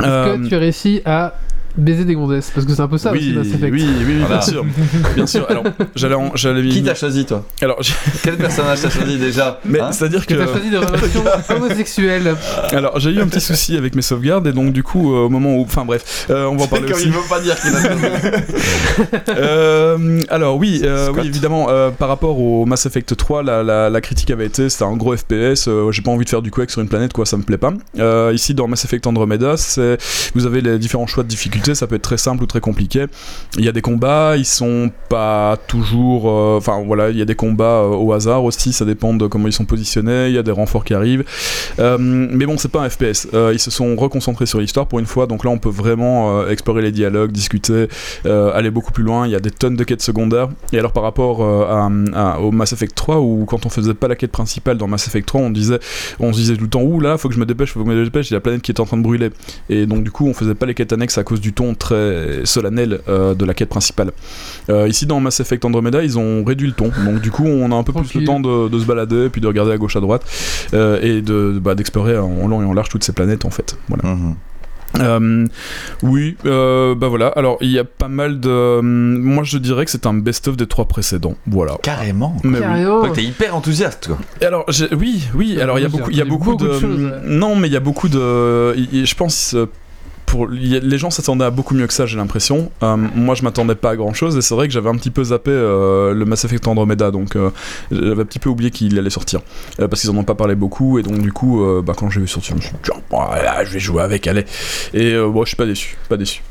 Est-ce 0.00 0.02
Euh, 0.08 0.38
que 0.38 0.48
tu 0.48 0.54
as 0.54 0.58
réussi 0.58 1.02
à 1.04 1.34
baiser 1.76 2.04
des 2.04 2.14
gonzesses 2.14 2.50
Parce 2.54 2.66
que 2.66 2.74
c'est 2.74 2.80
un 2.82 2.88
peu 2.88 2.98
ça 2.98 3.12
oui, 3.12 3.18
aussi, 3.18 3.32
Mass 3.32 3.46
oui, 3.46 3.54
Effect. 3.54 3.72
oui, 3.72 3.86
oui, 4.06 4.14
Voilà. 4.20 4.36
bien 4.38 4.40
sûr, 4.42 4.64
bien 5.14 5.26
sûr. 5.26 5.46
Alors, 5.50 5.64
j'allais, 5.96 6.14
en- 6.14 6.32
j'allais. 6.34 6.68
Qui 6.68 6.82
t'a 6.82 6.94
choisi, 6.94 7.24
toi 7.24 7.44
Alors, 7.62 7.78
j'ai- 7.82 7.94
Quel 8.22 8.36
personnage 8.36 8.80
t'as 8.82 8.90
choisi 8.90 9.18
déjà 9.18 9.60
mais 9.64 9.80
Hein 9.80 9.92
c'est-à-dire 9.92 10.26
Que 10.26 10.34
que, 10.34 10.38
t'as 10.40 10.46
choisi 10.52 10.70
des 10.70 10.76
relations 10.78 11.24
homosexuelles. 11.56 12.34
alors, 12.72 12.98
j'ai 13.00 13.10
eu 13.10 13.20
un 13.20 13.26
petit 13.28 13.40
souci 13.40 13.76
avec 13.76 13.94
mes 13.94 14.02
sauvegardes 14.02 14.46
et 14.46 14.52
donc 14.52 14.72
du 14.72 14.82
coup, 14.82 15.14
euh, 15.14 15.20
au 15.24 15.28
moment 15.28 15.56
où, 15.56 15.62
enfin 15.62 15.84
bref, 15.84 16.26
euh, 16.30 16.44
on 16.46 16.56
va 16.56 16.64
en 16.64 16.68
parler 16.68 16.86
Comme 16.86 16.96
aussi. 16.96 17.06
il 17.06 17.12
veut 17.12 17.18
pas 17.28 17.40
dire 17.40 17.58
qu'il 17.60 17.70
a. 17.74 17.80
Euh, 19.28 20.20
alors 20.28 20.56
oui, 20.56 20.80
euh, 20.84 21.10
oui 21.14 21.26
évidemment, 21.26 21.68
euh, 21.70 21.90
par 21.90 22.08
rapport 22.08 22.38
au 22.38 22.66
Mass 22.66 22.86
Effect 22.86 23.16
3, 23.16 23.42
la, 23.42 23.62
la- 23.62 23.90
la 23.90 24.00
critique 24.00 24.30
avait 24.30 24.46
été 24.46 24.68
c'était 24.68 24.84
un 24.84 24.96
gros 24.96 25.16
FPS. 25.16 25.66
euh, 25.68 25.90
J'ai 25.92 26.02
pas 26.02 26.10
envie 26.10 26.24
de 26.24 26.30
faire 26.30 26.42
du 26.42 26.50
Quake 26.50 26.70
sur 26.70 26.80
une 26.80 26.88
planète, 26.88 27.12
quoi, 27.12 27.26
ça 27.26 27.36
me 27.36 27.42
plaît 27.42 27.58
pas. 27.58 27.72
Euh, 27.98 28.32
ici, 28.34 28.54
dans 28.54 28.68
Mass 28.68 28.84
Effect 28.84 29.06
Andromeda, 29.06 29.56
c'est 29.56 29.96
vous 30.34 30.46
avez 30.46 30.60
les 30.60 30.78
différents 30.78 31.06
choix 31.06 31.22
de 31.22 31.28
difficulté. 31.28 31.61
Ça 31.74 31.86
peut 31.86 31.94
être 31.96 32.02
très 32.02 32.16
simple 32.16 32.42
ou 32.42 32.46
très 32.46 32.60
compliqué. 32.60 33.06
Il 33.58 33.64
y 33.64 33.68
a 33.68 33.72
des 33.72 33.80
combats, 33.82 34.36
ils 34.36 34.44
sont 34.44 34.90
pas 35.08 35.56
toujours. 35.68 36.28
euh, 36.28 36.56
Enfin 36.58 36.82
voilà, 36.86 37.10
il 37.10 37.16
y 37.16 37.22
a 37.22 37.24
des 37.24 37.34
combats 37.34 37.82
euh, 37.82 37.88
au 37.88 38.12
hasard 38.12 38.44
aussi. 38.44 38.72
Ça 38.72 38.84
dépend 38.84 39.14
de 39.14 39.26
comment 39.26 39.46
ils 39.48 39.52
sont 39.52 39.64
positionnés. 39.64 40.28
Il 40.28 40.34
y 40.34 40.38
a 40.38 40.42
des 40.42 40.50
renforts 40.50 40.84
qui 40.84 40.94
arrivent. 40.94 41.24
Euh, 41.78 41.96
mais 41.98 42.46
bon, 42.46 42.56
c'est 42.58 42.70
pas 42.70 42.80
un 42.82 42.88
FPS. 42.88 43.28
Ils 43.52 43.58
se 43.58 43.70
sont 43.70 43.94
reconcentrés 43.96 44.46
sur 44.46 44.60
l'histoire 44.60 44.86
pour 44.86 44.98
une 44.98 45.06
fois. 45.06 45.26
Donc 45.26 45.44
là, 45.44 45.50
on 45.50 45.58
peut 45.58 45.68
vraiment 45.70 46.46
explorer 46.48 46.82
les 46.82 46.92
dialogues, 46.92 47.32
discuter, 47.32 47.88
aller 48.24 48.70
beaucoup 48.70 48.92
plus 48.92 49.04
loin. 49.04 49.26
Il 49.26 49.32
y 49.32 49.36
a 49.36 49.40
des 49.40 49.50
tonnes 49.50 49.76
de 49.76 49.84
quêtes 49.84 50.02
secondaires. 50.02 50.48
Et 50.72 50.78
alors, 50.78 50.92
par 50.92 51.02
rapport 51.02 51.42
à, 51.42 51.88
à- 52.14 52.38
au 52.40 52.50
Mass 52.50 52.72
Effect 52.72 52.94
3, 52.94 53.20
où 53.20 53.44
quand 53.46 53.66
on 53.66 53.68
faisait 53.68 53.94
pas 53.94 54.08
la 54.08 54.16
quête 54.16 54.32
principale 54.32 54.78
dans 54.78 54.86
Mass 54.88 55.06
Effect 55.06 55.26
3, 55.26 55.40
on 55.40 55.50
disait, 55.50 55.78
on 56.20 56.32
se 56.32 56.38
disait 56.38 56.56
tout 56.56 56.64
le 56.64 56.70
temps, 56.70 56.82
ouh 56.82 57.00
là, 57.00 57.16
faut 57.18 57.28
que 57.28 57.34
je 57.34 57.40
me 57.40 57.46
dépêche, 57.46 57.72
faut 57.72 57.80
que 57.82 57.90
je 57.90 57.94
me 57.96 58.04
dépêche, 58.04 58.30
il 58.30 58.32
y 58.32 58.34
a 58.34 58.38
la 58.38 58.40
planète 58.40 58.62
qui 58.62 58.72
est 58.72 58.80
en 58.80 58.84
train 58.86 58.96
de 58.96 59.02
brûler. 59.02 59.30
Et 59.68 59.86
donc, 59.86 60.04
du 60.04 60.10
coup, 60.10 60.26
on 60.26 60.34
faisait 60.34 60.54
pas 60.54 60.66
les 60.66 60.74
quêtes 60.74 60.92
annexes 60.92 61.18
à 61.18 61.24
cause 61.24 61.40
du 61.52 61.54
ton 61.54 61.74
très 61.74 62.40
solennel 62.44 63.00
euh, 63.08 63.34
de 63.34 63.44
la 63.44 63.52
quête 63.54 63.68
principale. 63.68 64.12
Euh, 64.70 64.88
ici, 64.88 65.04
dans 65.06 65.20
Mass 65.20 65.38
Effect 65.40 65.64
Andromeda, 65.64 66.02
ils 66.02 66.18
ont 66.18 66.42
réduit 66.44 66.68
le 66.68 66.72
ton. 66.72 66.90
Donc, 67.04 67.20
du 67.20 67.30
coup, 67.30 67.44
on 67.46 67.70
a 67.70 67.74
un 67.74 67.82
peu 67.82 67.92
plus 67.92 68.14
le 68.14 68.24
temps 68.24 68.40
de, 68.40 68.68
de 68.68 68.78
se 68.78 68.84
balader, 68.86 69.28
puis 69.28 69.40
de 69.40 69.46
regarder 69.46 69.72
à 69.72 69.76
gauche, 69.76 69.96
à 69.96 70.00
droite, 70.00 70.24
euh, 70.72 70.98
et 71.02 71.20
de 71.20 71.58
bah, 71.62 71.74
d'explorer 71.74 72.16
en 72.16 72.48
long 72.48 72.62
et 72.62 72.64
en 72.64 72.72
large 72.72 72.88
toutes 72.88 73.04
ces 73.04 73.12
planètes, 73.12 73.44
en 73.44 73.50
fait. 73.50 73.76
Voilà. 73.88 74.14
Mhm. 74.14 74.34
Euh, 75.00 75.46
oui, 76.02 76.36
euh, 76.44 76.94
bah 76.94 77.08
voilà. 77.08 77.28
Alors, 77.28 77.56
il 77.62 77.70
y 77.70 77.78
a 77.78 77.84
pas 77.84 78.08
mal 78.08 78.40
de. 78.40 78.80
Moi, 78.82 79.42
je 79.42 79.56
dirais 79.56 79.86
que 79.86 79.90
c'est 79.90 80.04
un 80.04 80.12
best-of 80.12 80.56
des 80.58 80.66
trois 80.66 80.84
précédents. 80.84 81.34
Voilà. 81.46 81.78
Carrément. 81.82 82.36
Mais 82.44 82.58
oui. 82.58 82.60
Carrément. 82.60 83.00
Ouais, 83.00 83.12
T'es 83.12 83.22
hyper 83.24 83.56
enthousiaste, 83.56 84.08
quoi. 84.08 84.18
Alors, 84.46 84.66
j'ai- 84.68 84.94
oui, 84.94 85.24
oui. 85.34 85.58
Alors, 85.58 85.78
il 85.78 85.82
y 85.82 85.86
a 85.86 85.88
beaucoup, 85.88 86.10
il 86.10 86.16
y 86.18 86.20
a 86.20 86.26
beaucoup, 86.26 86.50
beaucoup 86.52 86.64
de. 86.64 86.74
de 86.74 86.78
choses, 86.78 87.04
ouais. 87.04 87.10
Non, 87.24 87.56
mais 87.56 87.68
il 87.68 87.72
y 87.72 87.76
a 87.76 87.80
beaucoup 87.80 88.08
de. 88.10 88.74
Je 88.76 89.14
pense. 89.14 89.56
Les 90.50 90.98
gens 90.98 91.10
s'attendaient 91.10 91.44
à 91.44 91.50
beaucoup 91.50 91.74
mieux 91.74 91.86
que 91.86 91.92
ça, 91.92 92.06
j'ai 92.06 92.16
l'impression. 92.16 92.70
Euh, 92.82 92.96
moi, 92.96 93.34
je 93.34 93.42
m'attendais 93.42 93.74
pas 93.74 93.90
à 93.90 93.96
grand 93.96 94.14
chose, 94.14 94.36
et 94.36 94.42
c'est 94.42 94.54
vrai 94.54 94.68
que 94.68 94.74
j'avais 94.74 94.88
un 94.88 94.96
petit 94.96 95.10
peu 95.10 95.24
zappé 95.24 95.50
euh, 95.50 96.12
le 96.14 96.24
Mass 96.24 96.44
Effect 96.44 96.66
Andromeda, 96.66 97.10
donc 97.10 97.36
euh, 97.36 97.50
j'avais 97.90 98.22
un 98.22 98.24
petit 98.24 98.38
peu 98.38 98.48
oublié 98.48 98.70
qu'il 98.70 98.98
allait 98.98 99.10
sortir. 99.10 99.40
Euh, 99.80 99.88
parce 99.88 100.02
qu'ils 100.02 100.10
en 100.10 100.16
ont 100.16 100.24
pas 100.24 100.34
parlé 100.34 100.54
beaucoup, 100.54 100.98
et 100.98 101.02
donc 101.02 101.18
du 101.18 101.32
coup, 101.32 101.64
bah, 101.82 101.94
quand 101.96 102.10
j'ai 102.10 102.20
vu 102.20 102.28
sortir, 102.28 102.56
je 102.56 102.62
me 102.62 102.62
suis 102.62 102.72
dit, 102.72 102.90
voilà, 103.10 103.64
je 103.64 103.72
vais 103.72 103.78
jouer 103.80 104.02
avec, 104.02 104.26
allez. 104.26 104.44
Et 104.94 105.12
euh, 105.12 105.28
bon, 105.28 105.44
je 105.44 105.48
suis 105.48 105.56
pas 105.56 105.66
déçu, 105.66 105.96
pas 106.08 106.16
déçu. 106.16 106.42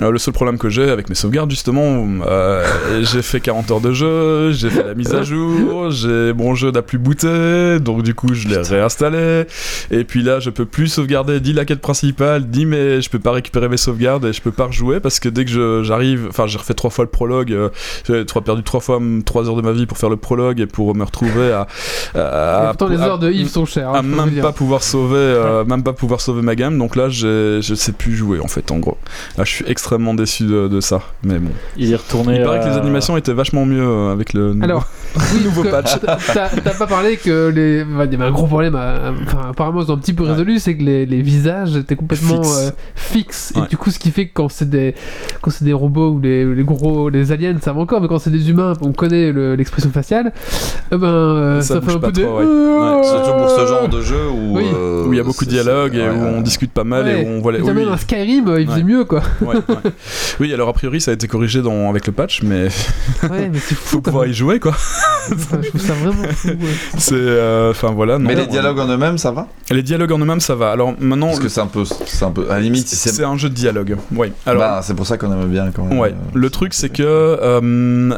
Euh, 0.00 0.10
le 0.10 0.18
seul 0.18 0.34
problème 0.34 0.58
que 0.58 0.68
j'ai 0.68 0.90
avec 0.90 1.08
mes 1.08 1.14
sauvegardes, 1.14 1.50
justement, 1.50 2.06
euh, 2.26 2.64
j'ai 3.02 3.22
fait 3.22 3.40
40 3.40 3.70
heures 3.70 3.80
de 3.80 3.92
jeu, 3.92 4.52
j'ai 4.52 4.70
fait 4.70 4.82
la 4.84 4.94
mise 4.94 5.14
à 5.14 5.22
jour, 5.22 5.90
j'ai 5.90 6.32
mon 6.32 6.54
jeu 6.54 6.70
n'a 6.70 6.82
plus 6.82 6.98
booté, 6.98 7.78
donc 7.80 8.02
du 8.02 8.14
coup 8.14 8.32
je 8.34 8.48
l'ai 8.48 8.58
réinstallé. 8.58 9.44
Et 9.90 10.04
puis 10.04 10.22
là, 10.22 10.40
je 10.40 10.50
peux 10.50 10.64
plus 10.66 10.88
sauvegarder 10.88 11.40
ni 11.40 11.52
la 11.52 11.64
quête 11.64 11.80
principale, 11.80 12.44
ni 12.52 12.66
mes, 12.66 13.00
je 13.00 13.10
peux 13.10 13.18
pas 13.18 13.32
récupérer 13.32 13.68
mes 13.68 13.76
sauvegardes 13.76 14.24
et 14.26 14.32
je 14.32 14.40
peux 14.42 14.50
pas 14.52 14.66
rejouer 14.66 15.00
parce 15.00 15.20
que 15.20 15.28
dès 15.28 15.44
que 15.44 15.82
j'arrive, 15.84 16.26
enfin 16.28 16.46
j'ai 16.46 16.58
refait 16.58 16.74
trois 16.74 16.90
fois 16.90 17.04
le 17.04 17.10
prologue, 17.10 17.52
euh, 17.52 17.68
j'ai 18.06 18.24
trois- 18.26 18.42
perdu 18.42 18.62
trois 18.62 18.80
fois 18.80 19.00
trois 19.24 19.48
heures 19.48 19.56
de 19.56 19.62
ma 19.62 19.72
vie 19.72 19.86
pour 19.86 19.98
faire 19.98 20.10
le 20.10 20.16
prologue 20.16 20.60
et 20.60 20.66
pour 20.66 20.94
me 20.94 21.04
retrouver 21.04 21.52
à, 21.52 21.66
à- 22.14 22.62
Et 22.64 22.66
pourtant, 22.68 22.88
les 22.88 23.00
à- 23.00 23.06
heures 23.08 23.18
de 23.18 23.30
Yves 23.30 23.48
sont 23.48 23.64
chères. 23.66 23.90
hein, 23.90 23.98
à 23.98 24.02
même 24.02 24.40
pas 24.40 24.52
pouvoir 24.52 24.82
sauver 24.82 25.62
même 25.66 25.82
pas 25.82 25.92
pouvoir 25.92 26.20
sauver 26.20 26.42
ma 26.42 26.54
gamme 26.54 26.78
donc 26.78 26.96
là 26.96 27.08
je 27.08 27.60
sais 27.74 27.92
plus 27.92 28.14
jouer 28.14 28.40
en 28.40 28.48
fait 28.48 28.70
en 28.70 28.78
gros 28.78 28.98
là 29.38 29.44
je 29.44 29.50
suis 29.50 29.63
extrêmement 29.66 30.14
déçu 30.14 30.44
de, 30.44 30.68
de 30.68 30.80
ça 30.80 31.00
mais 31.22 31.38
bon 31.38 31.50
Il 31.76 31.92
est 31.92 31.96
retourné. 31.96 32.36
il 32.38 32.44
paraît 32.44 32.60
que 32.60 32.66
les 32.66 32.76
animations 32.76 33.16
étaient 33.16 33.32
vachement 33.32 33.64
mieux 33.66 33.82
euh, 33.86 34.12
avec 34.12 34.32
le 34.32 34.54
nouveau- 34.54 34.64
Alors, 34.64 34.86
oui, 35.34 35.44
nouveau 35.44 35.64
patch. 35.64 35.96
t'as- 36.34 36.48
pas 36.78 36.86
parlé 36.86 37.16
que 37.16 37.48
les. 37.48 37.82
enfin, 37.82 38.04
Il 38.06 38.12
y 38.12 38.14
avait 38.16 38.24
un 38.24 38.30
gros 38.32 38.46
problème, 38.46 38.74
à- 38.74 39.12
enfin, 39.22 39.48
apparemment, 39.50 39.82
ils 39.82 39.90
ont 39.90 39.94
un 39.94 39.98
petit 39.98 40.12
peu 40.12 40.24
Ouais. 40.24 40.30
résolu, 40.30 40.58
c'est 40.58 40.76
que 40.76 40.82
les, 40.82 41.06
les 41.06 41.22
visages 41.22 41.76
étaient 41.76 41.94
complètement 41.96 42.42
Fixes. 42.42 42.58
euh, 42.66 42.70
fixes. 42.94 43.52
Ouais. 43.56 43.62
Et 43.64 43.68
du 43.68 43.76
coup, 43.76 43.90
ce 43.90 43.98
qui 43.98 44.10
fait 44.10 44.26
que 44.26 44.32
quand 44.34 44.48
c'est 44.48 44.68
des, 44.68 44.94
quand 45.40 45.50
c'est 45.50 45.64
des 45.64 45.72
robots 45.72 46.10
ou 46.10 46.20
les, 46.20 46.44
les 46.44 46.64
gros. 46.64 47.08
les 47.10 47.30
aliens, 47.32 47.54
ça 47.62 47.72
va 47.72 47.80
encore, 47.80 48.00
mais 48.00 48.08
quand 48.08 48.18
c'est 48.18 48.30
des 48.30 48.50
humains, 48.50 48.72
on 48.80 48.92
connaît 48.92 49.30
le- 49.32 49.54
l'expression 49.54 49.90
faciale, 49.90 50.32
eh 50.92 50.96
ben, 50.96 51.06
euh, 51.06 51.60
Ça 51.60 51.80
fait 51.80 51.92
un 51.92 51.98
peu 51.98 52.10
trop, 52.10 52.10
de. 52.10 52.22
ouais. 52.24 52.44
Ouais, 52.98 53.04
Surtout 53.04 53.32
pour 53.38 53.50
ce 53.50 53.66
genre 53.66 53.88
de 53.88 54.00
jeu 54.00 54.28
où. 54.30 54.56
Oui. 54.56 54.64
euh, 54.74 55.04
il 55.10 55.16
y 55.16 55.20
a 55.20 55.24
beaucoup 55.24 55.44
de 55.44 55.50
dialogues 55.50 55.94
et 55.94 56.00
ouais, 56.00 56.08
où 56.08 56.22
ouais. 56.22 56.32
on 56.38 56.40
discute 56.40 56.72
pas 56.72 56.82
mal 56.84 57.04
Ouais. 57.04 57.22
et 57.22 57.24
où 57.24 57.28
on 57.28 57.40
voit 57.40 57.52
les 57.52 57.60
même 57.60 57.88
un 57.88 57.96
Skyrim, 57.96 58.54
il 58.58 58.66
faisait 58.66 58.82
mieux, 58.82 59.04
quoi. 59.04 59.22
Ouais, 59.54 59.60
Ouais, 59.68 59.74
ouais. 59.84 59.90
Oui, 60.40 60.52
alors 60.52 60.68
a 60.68 60.72
priori 60.72 61.00
ça 61.00 61.10
a 61.10 61.14
été 61.14 61.28
corrigé 61.28 61.62
dans, 61.62 61.88
avec 61.90 62.06
le 62.06 62.12
patch, 62.12 62.42
mais 62.42 62.68
Ouais, 63.30 63.48
mais 63.52 63.58
c'est 63.58 63.74
fou. 63.74 63.96
faut 63.96 64.00
pouvoir 64.00 64.24
même. 64.24 64.32
y 64.32 64.34
jouer 64.34 64.58
quoi. 64.60 64.72
Enfin, 65.32 65.58
je 65.62 65.68
trouve 65.68 65.80
ça 65.80 65.94
vraiment 65.94 66.28
fou. 66.32 66.48
ouais. 66.48 66.56
C'est, 66.98 67.14
euh, 67.14 67.70
enfin 67.70 67.92
voilà. 67.92 68.18
non. 68.18 68.28
Mais 68.28 68.34
les 68.34 68.46
dialogues 68.46 68.78
en 68.80 68.88
eux-mêmes, 68.88 69.18
ça 69.18 69.30
va 69.30 69.46
les 69.70 69.82
dialogues 69.82 70.12
en 70.12 70.18
eux-mêmes 70.18 70.40
ça 70.40 70.54
va. 70.54 70.70
Alors 70.72 70.94
maintenant, 71.00 71.28
Parce 71.28 71.40
que 71.40 71.48
c'est 71.48 71.60
un 71.60 71.66
peu, 71.66 71.84
c'est 71.84 72.24
un 72.24 72.30
peu, 72.30 72.50
à 72.50 72.54
la 72.54 72.60
limite, 72.60 72.86
c'est 72.88 73.10
c'est, 73.10 73.24
un 73.24 73.36
jeu 73.36 73.48
de 73.48 73.54
dialogue. 73.54 73.96
Oui. 74.14 74.32
Alors. 74.46 74.60
bah, 74.62 74.80
c'est 74.82 74.94
pour 74.94 75.06
ça 75.06 75.16
qu'on 75.18 75.32
aime 75.32 75.48
bien 75.48 75.70
quand 75.74 75.84
même. 75.84 75.98
Ouais, 75.98 76.10
euh, 76.10 76.30
le 76.34 76.50
truc 76.50 76.74
c'est 76.74 76.90
que 76.90 77.02
euh, 77.02 78.10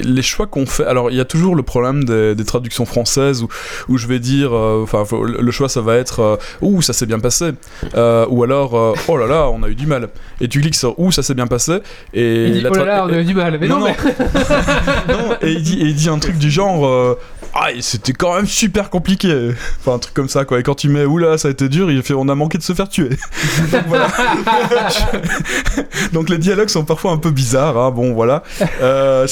les 0.00 0.22
choix 0.22 0.46
qu'on 0.46 0.66
fait, 0.66 0.84
alors 0.86 1.10
il 1.10 1.16
y 1.16 1.20
a 1.20 1.24
toujours 1.24 1.54
le 1.54 1.62
problème 1.62 2.04
des, 2.04 2.34
des 2.34 2.44
traductions 2.44 2.86
françaises 2.86 3.42
où, 3.42 3.48
où 3.88 3.98
je 3.98 4.06
vais 4.06 4.18
dire, 4.18 4.52
enfin 4.52 5.04
le 5.24 5.50
choix 5.50 5.68
ça 5.68 5.80
va 5.80 5.96
être 5.96 6.20
euh, 6.20 6.36
ouh 6.62 6.82
ça 6.82 6.92
s'est 6.92 7.06
bien 7.06 7.18
passé, 7.20 7.50
Euh, 7.94 8.26
ou 8.28 8.42
alors 8.42 8.76
euh, 8.76 8.92
oh 9.08 9.16
là 9.16 9.26
là 9.26 9.48
on 9.50 9.62
a 9.62 9.68
eu 9.68 9.74
du 9.74 9.86
mal, 9.86 10.08
et 10.40 10.48
tu 10.48 10.60
cliques 10.60 10.74
sur 10.78 10.98
ouh 10.98 11.12
ça 11.12 11.22
s'est 11.22 11.34
bien 11.34 11.46
passé 11.46 11.78
et 12.14 12.46
Il 12.46 12.52
dit, 12.54 12.60
la 12.60 12.70
oh 12.70 12.74
là 12.74 12.82
tra- 12.82 12.86
là, 12.86 13.06
on 13.08 13.12
a 13.12 13.18
eu 13.18 13.24
du 13.24 13.34
mal. 13.34 13.58
Mais 13.60 13.68
non, 13.68 13.78
non, 13.80 13.86
mais. 13.86 13.96
non, 15.12 15.36
et 15.42 15.52
il 15.52 15.62
dit, 15.62 15.78
et 15.80 15.84
il 15.86 15.94
dit 15.94 16.08
un 16.08 16.18
truc 16.18 16.38
du 16.38 16.50
genre 16.50 16.86
euh, 16.86 17.18
ah 17.54 17.68
c'était 17.80 18.12
quand 18.12 18.34
même 18.36 18.46
super 18.46 18.90
compliqué, 18.90 19.50
enfin 19.80 19.94
un 19.94 19.98
truc 19.98 20.14
comme 20.14 20.28
ça 20.28 20.44
quoi, 20.44 20.60
et 20.60 20.62
quand 20.62 20.74
tu 20.74 20.88
mets 20.88 21.04
ouh 21.04 21.18
là 21.18 21.38
ça 21.38 21.48
a 21.48 21.50
été 21.50 21.68
dur, 21.68 21.90
il 21.90 22.02
fait 22.02 22.14
on 22.14 22.28
a 22.28 22.34
manqué 22.34 22.58
de 22.58 22.62
se 22.62 22.72
faire 22.72 22.88
tuer. 22.88 23.08
Donc 23.72 23.82
voilà. 23.88 24.08
Donc 26.12 26.28
les 26.28 26.38
dialogues 26.38 26.68
sont 26.68 26.84
parfois 26.84 27.12
un 27.12 27.16
peu 27.18 27.30
bizarres, 27.30 27.76
hein, 27.76 27.90
bon 27.90 28.12
voilà. 28.14 28.42
Euh, 28.82 29.26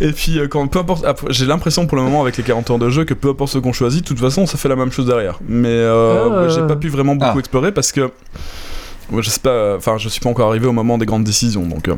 et 0.00 0.12
puis 0.12 0.38
euh, 0.38 0.48
quand 0.48 0.66
peu 0.68 0.78
importe, 0.78 1.04
j'ai 1.30 1.46
l'impression 1.46 1.86
pour 1.86 1.96
le 1.96 2.02
moment 2.02 2.22
avec 2.22 2.36
les 2.36 2.42
40 2.42 2.70
heures 2.70 2.78
de 2.78 2.90
jeu 2.90 3.04
que 3.04 3.14
peu 3.14 3.30
importe 3.30 3.52
ce 3.52 3.58
qu'on 3.58 3.72
choisit, 3.72 4.02
de 4.02 4.08
toute 4.08 4.20
façon 4.20 4.46
ça 4.46 4.58
fait 4.58 4.68
la 4.68 4.76
même 4.76 4.92
chose 4.92 5.06
derrière. 5.06 5.38
Mais 5.48 5.68
euh, 5.68 6.46
Ah. 6.46 6.48
j'ai 6.48 6.62
pas 6.66 6.76
pu 6.76 6.88
vraiment 6.88 7.14
beaucoup 7.16 7.36
Ah. 7.36 7.40
explorer 7.40 7.72
parce 7.72 7.92
que 7.92 8.10
moi, 9.10 9.22
je 9.22 9.30
sais 9.30 9.40
pas, 9.40 9.76
enfin 9.76 9.98
je 9.98 10.08
suis 10.08 10.20
pas 10.20 10.30
encore 10.30 10.48
arrivé 10.48 10.66
au 10.66 10.72
moment 10.72 10.98
des 10.98 11.06
grandes 11.06 11.24
décisions 11.24 11.66
donc. 11.66 11.88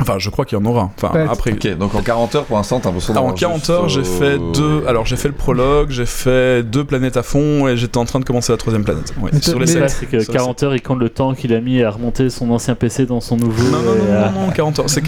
Enfin, 0.00 0.14
je 0.18 0.30
crois 0.30 0.44
qu'il 0.44 0.58
y 0.58 0.60
en 0.60 0.64
aura. 0.64 0.90
Enfin, 0.96 1.12
Ouais. 1.14 1.26
après. 1.30 1.52
Ok, 1.52 1.76
donc 1.76 1.94
en 1.94 2.02
40 2.02 2.34
heures 2.34 2.44
pour 2.44 2.56
l'instant, 2.56 2.80
t'as 2.80 2.88
l'impression 2.90 3.12
Ah, 3.16 3.18
en 3.18 3.22
d'avoir 3.22 3.34
40 3.38 3.56
juste, 3.58 3.70
heures, 3.70 3.88
j'ai 3.88 4.00
euh, 4.00 4.04
fait 4.04 4.38
deux. 4.54 4.84
Alors, 4.86 5.06
j'ai 5.06 5.16
fait 5.16 5.28
le 5.28 5.34
prologue, 5.34 5.90
j'ai 5.90 6.06
fait 6.06 6.62
deux 6.62 6.84
planètes 6.84 7.16
à 7.16 7.22
fond 7.22 7.66
et 7.68 7.76
j'étais 7.76 7.98
en 7.98 8.04
train 8.04 8.20
de 8.20 8.24
commencer 8.24 8.52
la 8.52 8.56
troisième 8.58 8.84
planète. 8.84 9.12
Ouais, 9.20 9.30
Mais 9.32 9.40
sur 9.40 9.58
les 9.58 9.66
c'est 9.66 10.06
que 10.06 10.20
Sur 10.20 10.32
les 10.32 10.38
40 10.38 10.62
heures, 10.62 10.74
il 10.74 10.82
compte 10.82 10.98
le 10.98 11.08
temps 11.08 11.34
qu'il 11.34 11.52
a 11.54 11.60
mis 11.60 11.82
à 11.82 11.90
remonter 11.90 12.30
son 12.30 12.50
ancien 12.50 12.74
PC 12.74 13.06
dans 13.06 13.20
son 13.20 13.36
nouveau. 13.36 13.62
Non, 13.70 13.78
non, 13.82 13.94
non, 13.94 14.12
à- 14.16 14.30
non, 14.30 14.46
non, 14.46 14.50
40 14.52 14.78
heures. 14.80 14.84
C'est, 14.90 15.02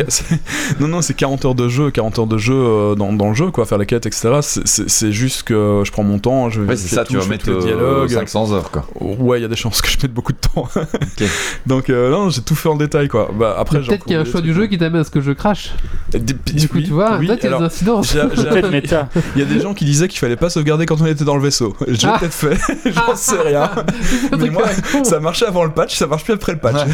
non, 0.80 0.88
non, 0.88 1.02
c'est 1.02 1.14
40 1.14 1.44
heures 1.44 1.54
de 1.54 1.68
jeu, 1.68 1.90
40 1.90 2.18
heures 2.18 2.26
de 2.26 2.38
jeu 2.38 2.54
euh, 2.54 2.94
dans, 2.94 3.12
dans 3.12 3.28
le 3.28 3.34
jeu, 3.34 3.50
quoi, 3.50 3.64
faire 3.66 3.78
les 3.78 3.86
quêtes, 3.86 4.06
etc. 4.06 4.38
C'est, 4.42 5.12
juste 5.12 5.42
que 5.44 5.82
je 5.84 5.90
prends 5.92 6.02
mon 6.04 6.18
temps, 6.18 6.50
je 6.50 6.60
Ouais, 6.60 6.66
vérifie 6.66 6.88
c'est 6.88 6.94
ça, 6.96 7.04
tout, 7.04 7.12
tu 7.12 7.18
vas 7.18 7.26
mettre 7.26 7.50
euh, 7.50 7.60
dialogues. 7.60 8.08
500 8.10 8.52
heures 8.52 8.70
quoi. 8.70 8.84
Ouais, 9.00 9.38
il 9.38 9.42
y 9.42 9.44
a 9.44 9.48
des 9.48 9.56
chances 9.56 9.80
que 9.82 9.88
je 9.88 9.96
mette 10.02 10.12
beaucoup 10.12 10.32
de 10.32 10.38
temps. 10.38 10.68
Donc, 11.66 11.90
euh, 11.90 12.10
non, 12.10 12.30
j'ai 12.30 12.42
tout 12.42 12.54
fait 12.54 12.68
en 12.68 12.76
détail, 12.76 13.08
quoi. 13.08 13.30
Bah, 13.38 13.54
après, 13.58 13.82
j'ai 13.82 13.88
Peut-être 13.88 14.04
qu'il 14.04 14.12
y 14.12 14.16
a 14.16 14.20
un 14.20 14.24
choix 14.24 14.40
du 14.40 14.54
jeu 14.54 14.66
qui 14.66 14.78
t'amène 14.80 15.00
à 15.00 15.04
ce 15.04 15.10
que 15.10 15.20
je 15.20 15.32
crache. 15.32 15.70
Des- 16.12 16.18
Du 16.20 16.68
coup, 16.68 16.78
oui, 16.78 16.84
tu 16.84 16.90
vois, 16.90 17.16
oui, 17.18 17.26
peut-être 17.26 17.40
qu'il 17.40 17.50
y 17.50 17.52
a 17.52 17.56
alors, 17.56 17.60
des 17.68 17.74
incidences. 17.74 18.12
j'ai- 18.12 18.20
j'ai-. 18.34 18.92
Il 19.36 19.40
y 19.40 19.44
a 19.44 19.46
des 19.46 19.60
gens 19.60 19.74
qui 19.74 19.84
disaient 19.84 20.08
qu'il 20.08 20.18
fallait 20.18 20.36
pas 20.36 20.50
sauvegarder 20.50 20.86
quand 20.86 21.00
on 21.00 21.06
était 21.06 21.24
dans 21.24 21.36
le 21.36 21.42
vaisseau. 21.42 21.74
J'ai 21.88 22.08
Ah. 22.08 22.16
peut-être 22.18 22.32
fait, 22.34 22.56
j'en 22.90 23.14
sais 23.14 23.38
rien. 23.40 23.70
Mais 24.38 24.50
moi, 24.50 24.64
ça 25.04 25.20
marchait 25.20 25.46
avant 25.46 25.64
le 25.64 25.70
patch, 25.70 25.96
ça 25.96 26.06
marche 26.06 26.24
plus 26.24 26.34
après 26.34 26.52
le 26.52 26.58
patch. 26.58 26.86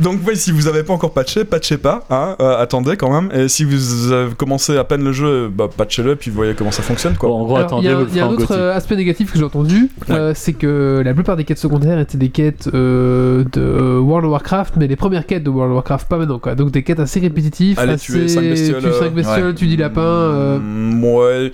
Donc 0.00 0.26
ouais, 0.26 0.34
si 0.34 0.50
vous 0.52 0.66
avez 0.68 0.82
pas 0.82 0.92
encore 0.92 1.12
patché, 1.12 1.44
patchez 1.44 1.78
pas, 1.78 2.04
hein, 2.10 2.36
euh, 2.40 2.58
attendez 2.60 2.96
quand 2.96 3.10
même. 3.10 3.30
Et 3.32 3.48
si 3.48 3.64
vous 3.64 4.12
avez 4.12 4.34
commencé 4.34 4.76
à 4.76 4.84
peine 4.84 5.02
le 5.04 5.12
jeu, 5.12 5.48
bah 5.48 5.68
patchez-le 5.74 6.12
et 6.12 6.16
puis 6.16 6.30
vous 6.30 6.36
voyez 6.36 6.54
comment 6.54 6.70
ça 6.72 6.82
fonctionne 6.82 7.16
quoi. 7.16 7.28
Bon, 7.28 7.40
en 7.40 7.44
gros, 7.44 7.56
Alors, 7.56 7.78
il 7.80 7.84
y 7.84 7.88
attendez, 7.88 8.06
il 8.10 8.16
y 8.16 8.20
a 8.20 8.26
un 8.26 8.28
autre 8.30 8.52
euh, 8.52 8.74
aspect 8.76 8.96
négatif 8.96 9.32
que 9.32 9.38
j'ai 9.38 9.44
entendu, 9.44 9.88
euh, 10.10 10.32
c'est 10.34 10.52
que 10.52 11.02
la 11.04 11.14
plupart 11.14 11.36
des 11.36 11.44
quêtes 11.44 11.58
secondaires 11.58 11.98
étaient 11.98 12.18
des 12.18 12.28
quêtes 12.30 12.68
euh, 12.74 13.44
de 13.52 13.98
World 13.98 14.26
of 14.26 14.32
Warcraft, 14.32 14.74
mais 14.76 14.86
les 14.86 14.96
premières 14.96 15.26
quêtes 15.26 15.44
de 15.44 15.50
World 15.50 15.70
of 15.70 15.76
Warcraft, 15.76 16.08
pas 16.08 16.18
maintenant 16.18 16.38
quoi. 16.38 16.54
Donc 16.54 16.70
des 16.70 16.82
quêtes 16.82 17.00
assez 17.04 17.20
répétitives, 17.20 17.78
Allez, 17.78 17.92
assez... 17.94 18.06
tuer 18.12 18.28
cinq 18.28 18.42
bestioles, 18.42 18.82
tu 18.82 18.92
cinq 18.92 19.04
euh, 19.06 19.10
bestioles, 19.10 19.46
ouais. 19.48 19.54
tu 19.54 19.66
dis 19.66 19.76
lapin. 19.76 20.00
euh, 20.02 20.58
Mm, 20.58 21.04
ouais. 21.04 21.52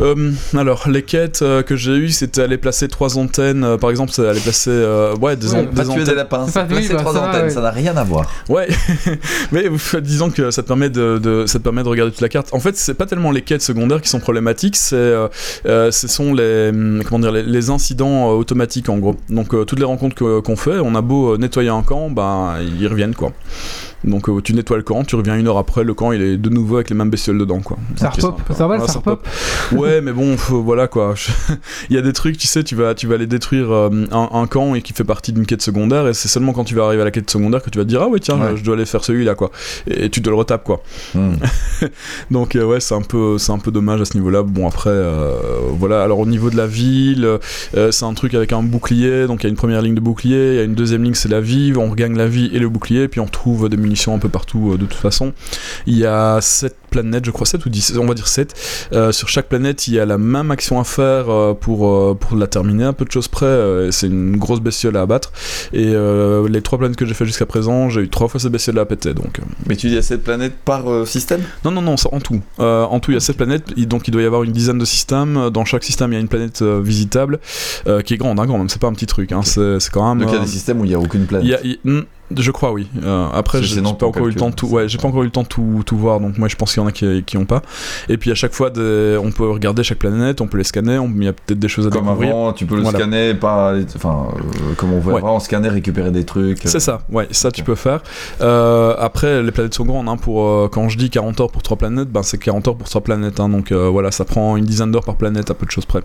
Euh, 0.00 0.32
alors 0.56 0.88
les 0.88 1.02
quêtes 1.02 1.40
que 1.66 1.76
j'ai 1.76 1.92
eues, 1.92 2.08
c'était 2.10 2.42
aller 2.42 2.58
placer 2.58 2.88
trois 2.88 3.18
antennes. 3.18 3.76
par 3.80 3.90
exemple, 3.90 4.12
c'est 4.12 4.26
aller 4.26 4.40
placer 4.40 4.70
euh, 4.70 5.14
ouais 5.16 5.36
des, 5.36 5.48
Ouais, 5.52 5.62
des 5.66 5.70
tuer 5.74 5.82
des 5.84 5.90
antennes. 6.02 6.14
lapins, 6.16 6.46
pas- 6.52 6.64
placer 6.64 6.92
bah, 6.92 6.98
trois 7.00 7.12
ça 7.14 7.20
va, 7.20 7.28
antennes, 7.28 7.42
ouais. 7.44 7.50
ça 7.50 7.60
n'a 7.60 7.70
rien 7.70 7.96
à 7.96 8.04
voir. 8.04 8.30
Ouais, 8.48 8.68
mais 9.52 9.64
disons 10.02 10.30
que 10.30 10.50
ça 10.50 10.62
te 10.62 10.68
permet 10.68 10.90
de, 10.90 11.18
de- 11.18 11.44
ça 11.46 11.58
te 11.58 11.64
permet 11.64 11.82
de 11.82 11.88
regarder 11.88 12.12
toute 12.12 12.20
la 12.20 12.28
carte. 12.28 12.48
En 12.52 12.60
fait, 12.60 12.76
c'est 12.76 12.94
pas 12.94 13.06
tellement 13.06 13.30
les 13.30 13.42
quêtes 13.42 13.62
secondaires 13.62 14.00
qui 14.00 14.08
sont 14.08 14.20
problématiques, 14.20 14.76
c'est 14.76 14.96
ce 15.64 16.08
sont 16.08 16.34
les 16.34 16.68
hum, 16.70 17.02
comment 17.06 17.18
dire 17.20 17.32
les, 17.32 17.42
les 17.42 17.70
incidents 17.70 18.30
euh, 18.30 18.34
automatiques 18.34 18.88
en 18.88 18.98
gros. 18.98 19.16
Donc 19.28 19.54
euh, 19.54 19.64
toutes 19.64 19.78
les 19.78 19.84
rencontres 19.84 20.14
que- 20.16 20.40
qu'on 20.40 20.56
fait, 20.56 20.78
on 20.82 20.94
a 20.94 21.00
beau 21.00 21.36
nettoyer 21.36 21.68
un 21.70 21.82
camp, 21.82 22.10
ben 22.10 22.54
ils 22.78 22.86
reviennent 22.88 23.14
quoi. 23.14 23.32
Donc 24.04 24.28
euh, 24.28 24.40
tu 24.42 24.54
nettoies 24.54 24.76
le 24.78 24.82
camp, 24.82 25.04
tu 25.04 25.16
reviens 25.16 25.36
une 25.36 25.46
heure 25.48 25.58
après, 25.58 25.84
le 25.84 25.94
camp 25.94 26.12
il 26.12 26.22
est 26.22 26.36
de 26.36 26.48
nouveau 26.48 26.76
avec 26.76 26.90
les 26.90 26.96
mêmes 26.96 27.10
bestioles 27.10 27.38
dedans 27.38 27.60
quoi. 27.60 27.76
ça 27.96 28.10
repop, 28.10 28.40
ça 28.52 28.66
va, 28.66 28.74
Ouais, 28.74 28.80
ça 28.80 28.92
ça 28.94 28.98
repop. 28.98 29.26
Ouais, 29.72 30.00
mais 30.00 30.12
bon, 30.12 30.36
faut- 30.36 30.62
voilà 30.62 30.88
quoi. 30.88 31.14
Il 31.90 31.94
y 31.96 31.98
a 31.98 32.02
des 32.02 32.12
trucs, 32.12 32.36
tu 32.38 32.46
sais, 32.46 32.64
tu 32.64 32.74
vas, 32.74 32.94
tu 32.94 33.06
vas 33.06 33.14
aller 33.14 33.26
détruire 33.26 33.70
euh, 33.70 33.90
un, 34.10 34.28
un 34.32 34.46
camp 34.46 34.74
et 34.74 34.82
qui 34.82 34.92
fait 34.92 35.04
partie 35.04 35.32
d'une 35.32 35.46
quête 35.46 35.62
secondaire, 35.62 36.08
et 36.08 36.14
c'est 36.14 36.28
seulement 36.28 36.52
quand 36.52 36.64
tu 36.64 36.74
vas 36.74 36.84
arriver 36.84 37.02
à 37.02 37.04
la 37.04 37.10
quête 37.10 37.30
secondaire 37.30 37.62
que 37.62 37.70
tu 37.70 37.78
vas 37.78 37.84
te 37.84 37.88
dire 37.88 38.02
ah 38.02 38.08
ouais 38.08 38.18
tiens, 38.20 38.38
Ouais. 38.40 38.48
je, 38.52 38.56
je 38.56 38.64
dois 38.64 38.74
aller 38.74 38.86
faire 38.86 39.04
celui-là 39.04 39.34
quoi. 39.34 39.50
Et, 39.86 40.10
tu 40.10 40.20
te 40.22 40.28
le 40.30 40.34
retapes 40.36 40.64
quoi. 40.64 40.82
Hmm. 41.14 41.34
Donc 42.30 42.56
euh, 42.56 42.64
ouais, 42.64 42.80
c'est 42.80 42.94
un 42.94 43.02
peu, 43.02 43.38
c'est 43.38 43.52
un 43.52 43.58
peu 43.58 43.70
dommage 43.70 44.00
à 44.00 44.04
ce 44.04 44.14
niveau-là. 44.14 44.42
Bon 44.42 44.66
après, 44.66 44.90
voilà. 45.78 46.02
Alors 46.02 46.18
au 46.18 46.26
niveau 46.26 46.50
de 46.50 46.56
la 46.56 46.66
ville, 46.66 47.28
c'est 47.90 48.04
un 48.04 48.14
truc 48.14 48.34
avec 48.34 48.52
un 48.52 48.62
bouclier. 48.62 49.26
Donc 49.26 49.42
il 49.42 49.44
y 49.44 49.46
a 49.46 49.50
une 49.50 49.56
première 49.56 49.82
ligne 49.82 49.94
de 49.94 50.00
bouclier, 50.00 50.52
il 50.52 50.56
y 50.56 50.60
a 50.60 50.64
une 50.64 50.74
deuxième 50.74 51.02
ligne 51.02 51.14
c'est 51.14 51.28
la 51.28 51.40
vie. 51.40 51.72
On 51.76 51.90
regagne 51.90 52.16
la 52.16 52.26
vie 52.26 52.50
et 52.52 52.58
le 52.58 52.68
bouclier, 52.68 53.08
puis 53.08 53.20
on 53.20 53.26
trouve 53.26 53.68
des 53.68 53.76
munitions 53.92 54.14
un 54.14 54.18
peu 54.18 54.28
partout 54.28 54.72
euh, 54.72 54.78
de 54.78 54.86
toute 54.86 54.94
façon. 55.00 55.32
Il 55.86 55.96
y 55.98 56.06
a 56.06 56.40
7 56.40 56.74
planètes, 56.90 57.24
je 57.24 57.30
crois 57.30 57.46
7 57.46 57.64
ou 57.66 57.68
10, 57.68 57.94
on 57.98 58.06
va 58.06 58.14
dire 58.14 58.26
7. 58.28 58.54
Euh, 58.92 59.12
sur 59.12 59.28
chaque 59.28 59.48
planète, 59.48 59.86
il 59.88 59.94
y 59.94 60.00
a 60.00 60.06
la 60.06 60.18
même 60.18 60.50
action 60.50 60.80
à 60.80 60.84
faire 60.84 61.28
euh, 61.30 61.54
pour, 61.54 62.18
pour 62.18 62.36
la 62.36 62.46
terminer, 62.46 62.84
un 62.84 62.92
peu 62.92 63.04
de 63.04 63.10
choses 63.10 63.28
près. 63.28 63.88
c'est 63.90 64.06
une 64.06 64.36
grosse 64.36 64.60
bestiole 64.60 64.96
à 64.96 65.02
abattre. 65.02 65.32
Et 65.72 65.94
les 66.48 66.62
trois 66.62 66.78
planètes 66.78 66.96
que 66.96 67.06
j'ai 67.06 67.14
fait 67.14 67.26
jusqu'à 67.26 67.46
présent, 67.46 67.88
j'ai 67.90 68.02
eu 68.02 68.08
trois 68.08 68.28
fois 68.28 68.40
ces 68.40 68.48
bestioles 68.50 68.78
à 68.78 68.84
péter. 68.86 69.14
Donc, 69.14 69.40
Mais 69.66 69.76
tu 69.76 69.88
dis 69.88 69.96
à 69.96 70.02
cette 70.02 70.24
planète 70.24 70.54
par 70.64 70.84
système? 71.06 71.42
Non, 71.64 71.70
non, 71.70 71.82
non, 71.82 71.94
en 72.12 72.20
tout. 72.20 72.40
En 72.58 73.00
tout, 73.00 73.10
il 73.10 73.14
y 73.14 73.16
a 73.16 73.20
7 73.20 73.36
planètes, 73.36 73.78
donc 73.88 74.08
il 74.08 74.10
doit 74.10 74.22
y 74.22 74.26
avoir 74.26 74.42
une 74.42 74.52
dizaine 74.52 74.78
de 74.78 74.84
systèmes. 74.84 75.50
Dans 75.50 75.64
chaque 75.64 75.84
système, 75.84 76.12
il 76.12 76.14
y 76.14 76.18
a 76.18 76.20
une 76.20 76.28
planète 76.28 76.62
visitable, 76.62 77.40
qui 78.04 78.14
est 78.14 78.18
grande, 78.18 78.38
hein, 78.40 78.46
quand 78.46 78.58
même, 78.58 78.68
c'est 78.68 78.80
pas 78.80 78.88
un 78.88 78.94
petit 78.94 79.06
truc, 79.06 79.32
hein, 79.32 79.42
c'est 79.44 79.80
c'est 79.80 79.90
quand 79.90 80.14
même... 80.14 80.24
Donc 80.24 80.32
il 80.32 80.38
y 80.38 80.40
a 80.40 80.44
des 80.44 80.50
systèmes 80.50 80.80
où 80.80 80.84
il 80.84 80.88
n'y 80.88 80.94
a 80.94 80.98
aucune 81.00 81.26
planète. 81.26 81.46
y 81.48 81.54
a- 81.54 82.02
je 82.38 82.50
crois, 82.50 82.72
oui. 82.72 82.88
Euh, 83.02 83.26
après, 83.32 83.62
j'ai 83.62 83.80
pas 83.82 83.88
encore 83.88 84.26
eu 84.26 84.30
le 84.30 84.34
temps 84.34 84.50
tout. 84.50 84.66
Ouais, 84.68 84.88
j'ai 84.88 84.98
pas 84.98 85.08
encore 85.08 85.22
eu 85.22 85.26
le 85.26 85.30
temps 85.32 85.44
tout, 85.44 85.82
tout 85.86 85.96
voir. 85.96 86.20
Donc 86.20 86.38
moi, 86.38 86.48
je 86.48 86.56
pense 86.56 86.72
qu'il 86.72 86.82
y 86.82 86.84
en 86.84 86.88
a 86.88 86.92
qui, 86.92 87.22
qui 87.24 87.36
ont 87.36 87.44
pas. 87.44 87.62
Et 88.08 88.16
puis 88.16 88.30
à 88.30 88.34
chaque 88.34 88.52
fois, 88.54 88.70
des- 88.70 89.18
on 89.22 89.30
peut 89.30 89.48
regarder 89.50 89.82
chaque 89.84 89.98
planète, 89.98 90.40
on 90.40 90.46
peut 90.46 90.58
les 90.58 90.64
scanner. 90.64 90.98
on- 90.98 91.10
Il 91.16 91.24
y 91.24 91.28
a 91.28 91.32
peut-être 91.32 91.58
des 91.58 91.68
choses 91.68 91.86
à 91.86 91.90
Comme 91.90 92.04
découvrir. 92.04 92.30
avant, 92.30 92.52
tu 92.52 92.66
peux 92.66 92.76
le 92.76 92.82
Voilà. 92.82 92.98
scanner, 92.98 93.34
pas. 93.34 93.74
Enfin, 93.96 94.28
euh, 94.36 94.74
comme 94.76 94.92
on 94.92 95.00
veut 95.00 95.12
Ouais. 95.12 95.20
vraiment 95.20 95.40
scanner, 95.40 95.68
récupérer 95.68 96.10
des 96.10 96.24
trucs. 96.24 96.58
C'est 96.64 96.80
ça, 96.80 97.02
ouais, 97.10 97.28
ça 97.30 97.50
tu 97.50 97.62
peux 97.62 97.74
faire. 97.74 98.02
Euh, 98.40 98.94
après, 98.98 99.42
les 99.42 99.50
planètes 99.52 99.74
sont 99.74 99.84
grandes. 99.84 100.08
Hein, 100.08 100.16
pour, 100.16 100.46
euh, 100.46 100.68
quand 100.72 100.88
je 100.88 100.98
dis 100.98 101.10
40 101.10 101.40
heures 101.40 101.50
pour 101.50 101.62
3 101.62 101.76
planètes, 101.76 102.08
ben, 102.10 102.22
c'est 102.22 102.38
40 102.38 102.66
heures 102.68 102.76
pour 102.76 102.88
3 102.88 103.00
planètes. 103.02 103.40
Hein, 103.40 103.48
donc 103.48 103.72
euh, 103.72 103.88
voilà, 103.88 104.10
ça 104.10 104.24
prend 104.24 104.56
une 104.56 104.64
dizaine 104.64 104.90
d'heures 104.90 105.04
par 105.04 105.16
planète, 105.16 105.50
à 105.50 105.54
peu 105.54 105.66
de 105.66 105.70
choses 105.70 105.86
près. 105.86 106.00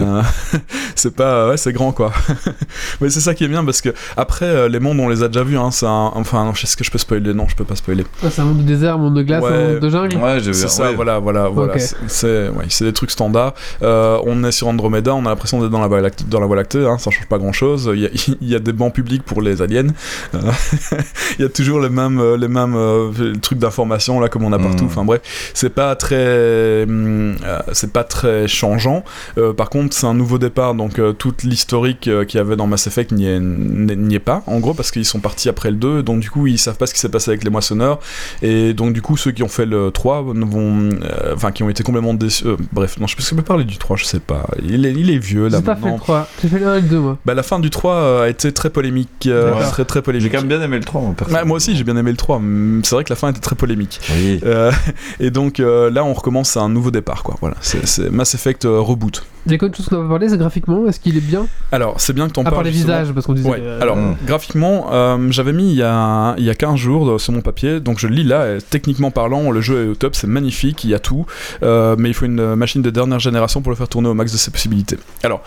Euh, 0.00 0.22
c'est 0.94 1.14
pas, 1.14 1.48
ouais, 1.48 1.56
c'est 1.56 1.72
grand 1.72 1.92
quoi. 1.92 2.12
Mais 3.00 3.10
c'est 3.10 3.20
ça 3.20 3.34
qui 3.34 3.44
est 3.44 3.48
bien 3.48 3.64
parce 3.64 3.80
que 3.80 3.90
après, 4.16 4.46
euh, 4.46 4.68
les 4.68 4.80
mondes 4.80 4.98
on 5.00 5.08
les 5.08 5.22
a 5.22 5.28
déjà 5.28 5.44
Hein, 5.56 5.70
c'est 5.70 5.86
un- 5.86 6.12
enfin, 6.14 6.44
non, 6.44 6.52
est-ce 6.52 6.76
que 6.76 6.84
je 6.84 6.90
peux 6.90 6.98
spoiler? 6.98 7.32
Non, 7.34 7.46
je 7.48 7.56
peux 7.56 7.64
pas 7.64 7.76
spoiler. 7.76 8.04
Ah, 8.24 8.28
c'est 8.30 8.40
un 8.40 8.44
monde 8.46 8.58
du 8.58 8.64
désert, 8.64 8.94
un 8.94 8.98
monde 8.98 9.14
de 9.14 9.22
glace, 9.22 9.42
Ouais. 9.42 9.50
un 9.52 9.68
monde 9.72 9.80
de 9.80 9.88
jungle. 9.90 10.16
Ouais, 10.16 10.40
j'ai 10.40 10.50
vu. 10.52 10.54
C'est 10.54 10.68
ça, 10.68 10.84
ouais. 10.90 10.94
voilà, 10.94 11.18
voilà, 11.18 11.48
voilà. 11.48 11.78
C'est- 11.78 11.96
C'est 12.06 12.48
ouais, 12.48 12.64
c'est 12.68 12.84
des 12.84 12.92
trucs 12.92 13.10
standards. 13.10 13.54
Euh, 13.82 14.18
on 14.26 14.42
est 14.44 14.52
sur 14.52 14.68
Andromeda, 14.68 15.14
on 15.14 15.24
a 15.26 15.30
l'impression 15.30 15.60
d'être 15.60 15.70
dans 15.70 15.80
la 15.80 15.86
Voie 15.88 16.00
lactée, 16.00 16.24
dans 16.28 16.40
la 16.40 16.46
Voie 16.46 16.56
lactée 16.56 16.84
hein, 16.86 16.98
ça 16.98 17.10
change 17.10 17.26
pas 17.28 17.38
grand 17.38 17.52
chose. 17.52 17.90
Il 17.94 18.00
y 18.00 18.06
a, 18.06 18.08
il 18.40 18.48
y 18.48 18.54
a 18.54 18.58
des 18.58 18.72
bancs 18.72 18.92
publics 18.92 19.22
pour 19.22 19.42
les 19.42 19.62
aliens. 19.62 19.88
Euh, 20.34 20.38
il 21.38 21.42
y 21.42 21.44
a 21.44 21.48
toujours 21.48 21.80
les 21.80 21.88
mêmes, 21.88 22.18
euh, 22.20 22.36
les 22.36 22.48
mêmes 22.48 22.74
euh, 22.76 23.34
trucs 23.40 23.58
d'information 23.58 24.20
là, 24.20 24.28
comme 24.28 24.44
on 24.44 24.52
a 24.52 24.58
partout. 24.58 24.84
Mm. 24.84 24.88
Enfin 24.88 25.04
bref, 25.04 25.20
c'est 25.54 25.70
pas 25.74 25.94
très, 25.96 26.16
euh, 26.18 27.34
c'est 27.72 27.92
pas 27.92 28.04
très 28.04 28.48
changeant. 28.48 29.04
Euh, 29.38 29.52
par 29.52 29.70
contre, 29.70 29.94
c'est 29.94 30.06
un 30.06 30.14
nouveau 30.14 30.38
départ, 30.38 30.74
donc 30.74 30.98
euh, 30.98 31.12
toute 31.12 31.42
l'historique 31.42 32.08
euh, 32.08 32.24
qu'il 32.24 32.38
y 32.38 32.40
avait 32.40 32.56
dans 32.56 32.66
Mass 32.66 32.86
Effect 32.86 33.12
n'y 33.12 33.26
est, 33.26 33.38
n'y 33.40 34.14
est 34.14 34.18
pas, 34.18 34.42
en 34.46 34.58
gros, 34.58 34.74
parce 34.74 34.90
qu'ils 34.90 35.04
sont 35.04 35.20
partis 35.20 35.37
après 35.46 35.70
le 35.70 35.76
2, 35.76 36.02
donc 36.02 36.20
du 36.20 36.30
coup, 36.30 36.46
ils 36.46 36.58
savent 36.58 36.76
pas 36.76 36.86
ce 36.86 36.94
qui 36.94 37.00
s'est 37.00 37.08
passé 37.08 37.30
avec 37.30 37.44
les 37.44 37.50
moissonneurs. 37.50 38.00
Et 38.42 38.72
donc 38.74 38.92
du 38.94 39.02
coup, 39.02 39.16
ceux 39.16 39.30
qui 39.30 39.42
ont 39.42 39.48
fait 39.48 39.66
le 39.66 39.90
3 39.90 40.22
vont, 40.22 40.88
euh, 40.90 41.34
enfin, 41.34 41.52
qui 41.52 41.62
ont 41.62 41.68
été 41.70 41.82
complètement 41.84 42.14
déçus. 42.14 42.46
euh, 42.46 42.56
bref, 42.72 42.98
non, 42.98 43.06
je 43.06 43.20
sais 43.20 43.36
pas 43.36 43.42
parler 43.42 43.64
du 43.64 43.76
3, 43.78 43.96
je 43.96 44.04
sais 44.04 44.20
pas. 44.20 44.46
Il 44.64 44.86
est, 44.86 44.92
il 44.92 45.10
est 45.10 45.18
vieux 45.18 45.48
là 45.48 45.58
J'ai 45.58 45.64
pas 45.64 45.76
fait 45.76 45.90
le 45.92 45.98
3, 45.98 46.28
j'ai 46.42 46.48
fait 46.48 46.58
le 46.58 46.66
1 46.66 46.76
et 46.76 46.80
le 46.80 46.88
2 46.88 46.98
moi. 46.98 47.18
Bah, 47.26 47.34
la 47.34 47.42
fin 47.42 47.58
du 47.60 47.70
3 47.70 47.94
euh, 47.94 48.24
a 48.24 48.28
été 48.28 48.52
très 48.52 48.70
polémique, 48.70 49.26
euh, 49.26 49.52
très 49.70 49.84
très 49.84 49.98
J'ai 49.98 50.02
polémique. 50.02 50.32
quand 50.32 50.38
même 50.38 50.48
bien 50.48 50.62
aimé 50.62 50.78
le 50.78 50.84
3, 50.84 51.00
mon. 51.00 51.14
Ouais, 51.32 51.44
moi 51.44 51.56
aussi, 51.58 51.76
j'ai 51.76 51.84
bien 51.84 51.96
aimé 51.96 52.10
le 52.10 52.16
3. 52.16 52.38
mais 52.40 52.80
C'est 52.84 52.94
vrai 52.94 53.04
que 53.04 53.10
la 53.10 53.16
fin 53.16 53.28
était 53.30 53.40
très 53.40 53.56
polémique. 53.56 54.00
Oui. 54.16 54.40
Euh, 54.44 54.72
et 55.20 55.30
donc 55.30 55.60
euh, 55.60 55.90
là, 55.90 56.04
on 56.04 56.12
recommence 56.14 56.56
à 56.56 56.60
un 56.60 56.68
nouveau 56.68 56.90
départ, 56.90 57.22
quoi. 57.22 57.36
Voilà, 57.40 57.56
c'est 57.60 57.86
c'est 57.86 58.10
Mass 58.10 58.34
Effect 58.34 58.64
euh, 58.64 58.80
reboot. 58.80 59.26
Il 59.48 59.52
y 59.52 59.54
a 59.54 59.58
quoi 59.58 59.68
de 59.70 59.74
chose 59.74 59.88
qu'on 59.88 60.02
pas 60.02 60.08
parlé, 60.08 60.28
c'est 60.28 60.36
graphiquement, 60.38 60.86
est-ce 60.86 61.00
qu'il 61.00 61.16
est 61.16 61.20
bien 61.22 61.46
Alors, 61.72 62.00
c'est 62.00 62.12
bien 62.12 62.28
que 62.28 62.32
t'en 62.32 62.42
À 62.42 62.44
parles. 62.44 62.54
part 62.56 62.62
les 62.64 62.72
justement. 62.72 62.98
visages, 62.98 63.12
parce 63.14 63.26
qu'on 63.26 63.32
disait. 63.32 63.48
Ouais, 63.48 63.58
euh, 63.60 63.80
alors 63.80 63.96
Mm. 63.96 64.16
graphiquement, 64.26 64.88
euh, 64.92 65.16
j'avais 65.30 65.52
mis 65.52 65.70
il 65.70 65.76
y, 65.76 65.82
a, 65.82 66.34
il 66.38 66.44
y 66.44 66.50
a 66.50 66.54
15 66.54 66.76
jours 66.76 67.08
euh, 67.08 67.18
sur 67.18 67.32
mon 67.32 67.40
papier, 67.40 67.80
donc 67.80 67.98
je 67.98 68.06
le 68.06 68.14
lis 68.14 68.24
là, 68.24 68.56
et 68.56 68.58
techniquement 68.60 69.10
parlant, 69.10 69.50
le 69.50 69.60
jeu 69.60 69.84
est 69.86 69.88
au 69.88 69.94
top, 69.94 70.14
c'est 70.14 70.26
magnifique, 70.26 70.84
il 70.84 70.90
y 70.90 70.94
a 70.94 70.98
tout, 70.98 71.24
euh, 71.62 71.96
mais 71.98 72.10
il 72.10 72.14
faut 72.14 72.26
une 72.26 72.54
machine 72.54 72.82
de 72.82 72.90
dernière 72.90 73.18
génération 73.20 73.62
pour 73.62 73.70
le 73.72 73.76
faire 73.76 73.88
tourner 73.88 74.08
au 74.08 74.14
max 74.14 74.32
de 74.32 74.36
ses 74.36 74.50
possibilités. 74.50 74.98
Alors, 75.22 75.42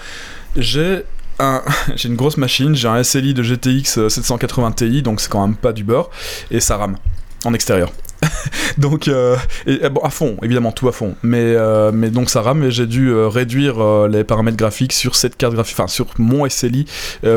j'ai 0.58 1.04
un- 1.40 1.62
j'ai 1.96 2.10
une 2.10 2.16
grosse 2.16 2.38
machine, 2.38 2.76
j'ai 2.76 2.88
un 2.88 3.04
SLI 3.04 3.34
de 3.34 3.44
GTX 3.44 4.08
780 4.10 4.72
Ti, 4.72 5.02
donc 5.02 5.22
c'est 5.22 5.30
quand 5.32 5.46
même 5.46 5.56
pas 5.56 5.74
du 5.74 5.84
beurre, 5.84 6.10
et 6.50 6.60
ça 6.60 6.78
rame 6.78 6.98
en 7.46 7.54
extérieur. 7.54 7.92
donc, 8.78 9.08
euh, 9.08 9.36
et, 9.66 9.90
bon, 9.90 10.02
à 10.02 10.10
fond, 10.10 10.38
évidemment, 10.44 10.72
tout 10.72 10.88
à 10.88 10.92
fond. 10.92 11.16
Mais, 11.24 11.40
euh, 11.56 11.92
mais 11.94 12.10
donc 12.10 12.30
ça 12.30 12.42
rame 12.42 12.64
et 12.64 12.72
j'ai 12.72 12.86
dû 12.86 13.10
euh, 13.10 13.28
réduire 13.28 13.80
euh, 13.84 14.08
les 14.08 14.24
paramètres 14.24 14.58
graphiques 14.58 14.94
sur 14.94 15.16
cette 15.16 15.38
carte 15.38 15.54
graphique, 15.54 15.76
enfin 15.80 15.88
sur 15.88 16.06
mon 16.20 16.48
SLI 16.48 16.86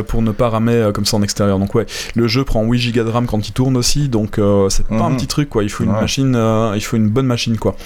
pour 0.08 0.22
ne 0.22 0.30
pas 0.32 0.48
ramer 0.50 0.90
comme 0.94 1.06
ça 1.06 1.16
en 1.16 1.22
extérieur. 1.22 1.58
Donc 1.58 1.74
ouais, 1.74 1.86
le 2.14 2.28
jeu 2.28 2.44
prend 2.44 2.62
8 2.64 2.92
Go 2.92 3.04
de 3.04 3.08
RAM 3.10 3.26
quand 3.26 3.48
il 3.48 3.52
tourne 3.52 3.76
aussi, 3.76 4.08
donc 4.08 4.38
c'est 4.68 4.86
pas 4.86 4.94
un 4.96 5.10
Mhm. 5.10 5.16
petit 5.16 5.26
truc 5.26 5.48
quoi. 5.48 5.62
Il 5.62 5.70
faut 5.70 5.84
une 5.84 5.90
Ouais. 5.90 6.00
machine, 6.00 6.38
il 6.74 6.80
faut 6.80 6.96
une 6.96 7.08
bonne 7.08 7.26
machine 7.26 7.56
quoi. 7.56 7.76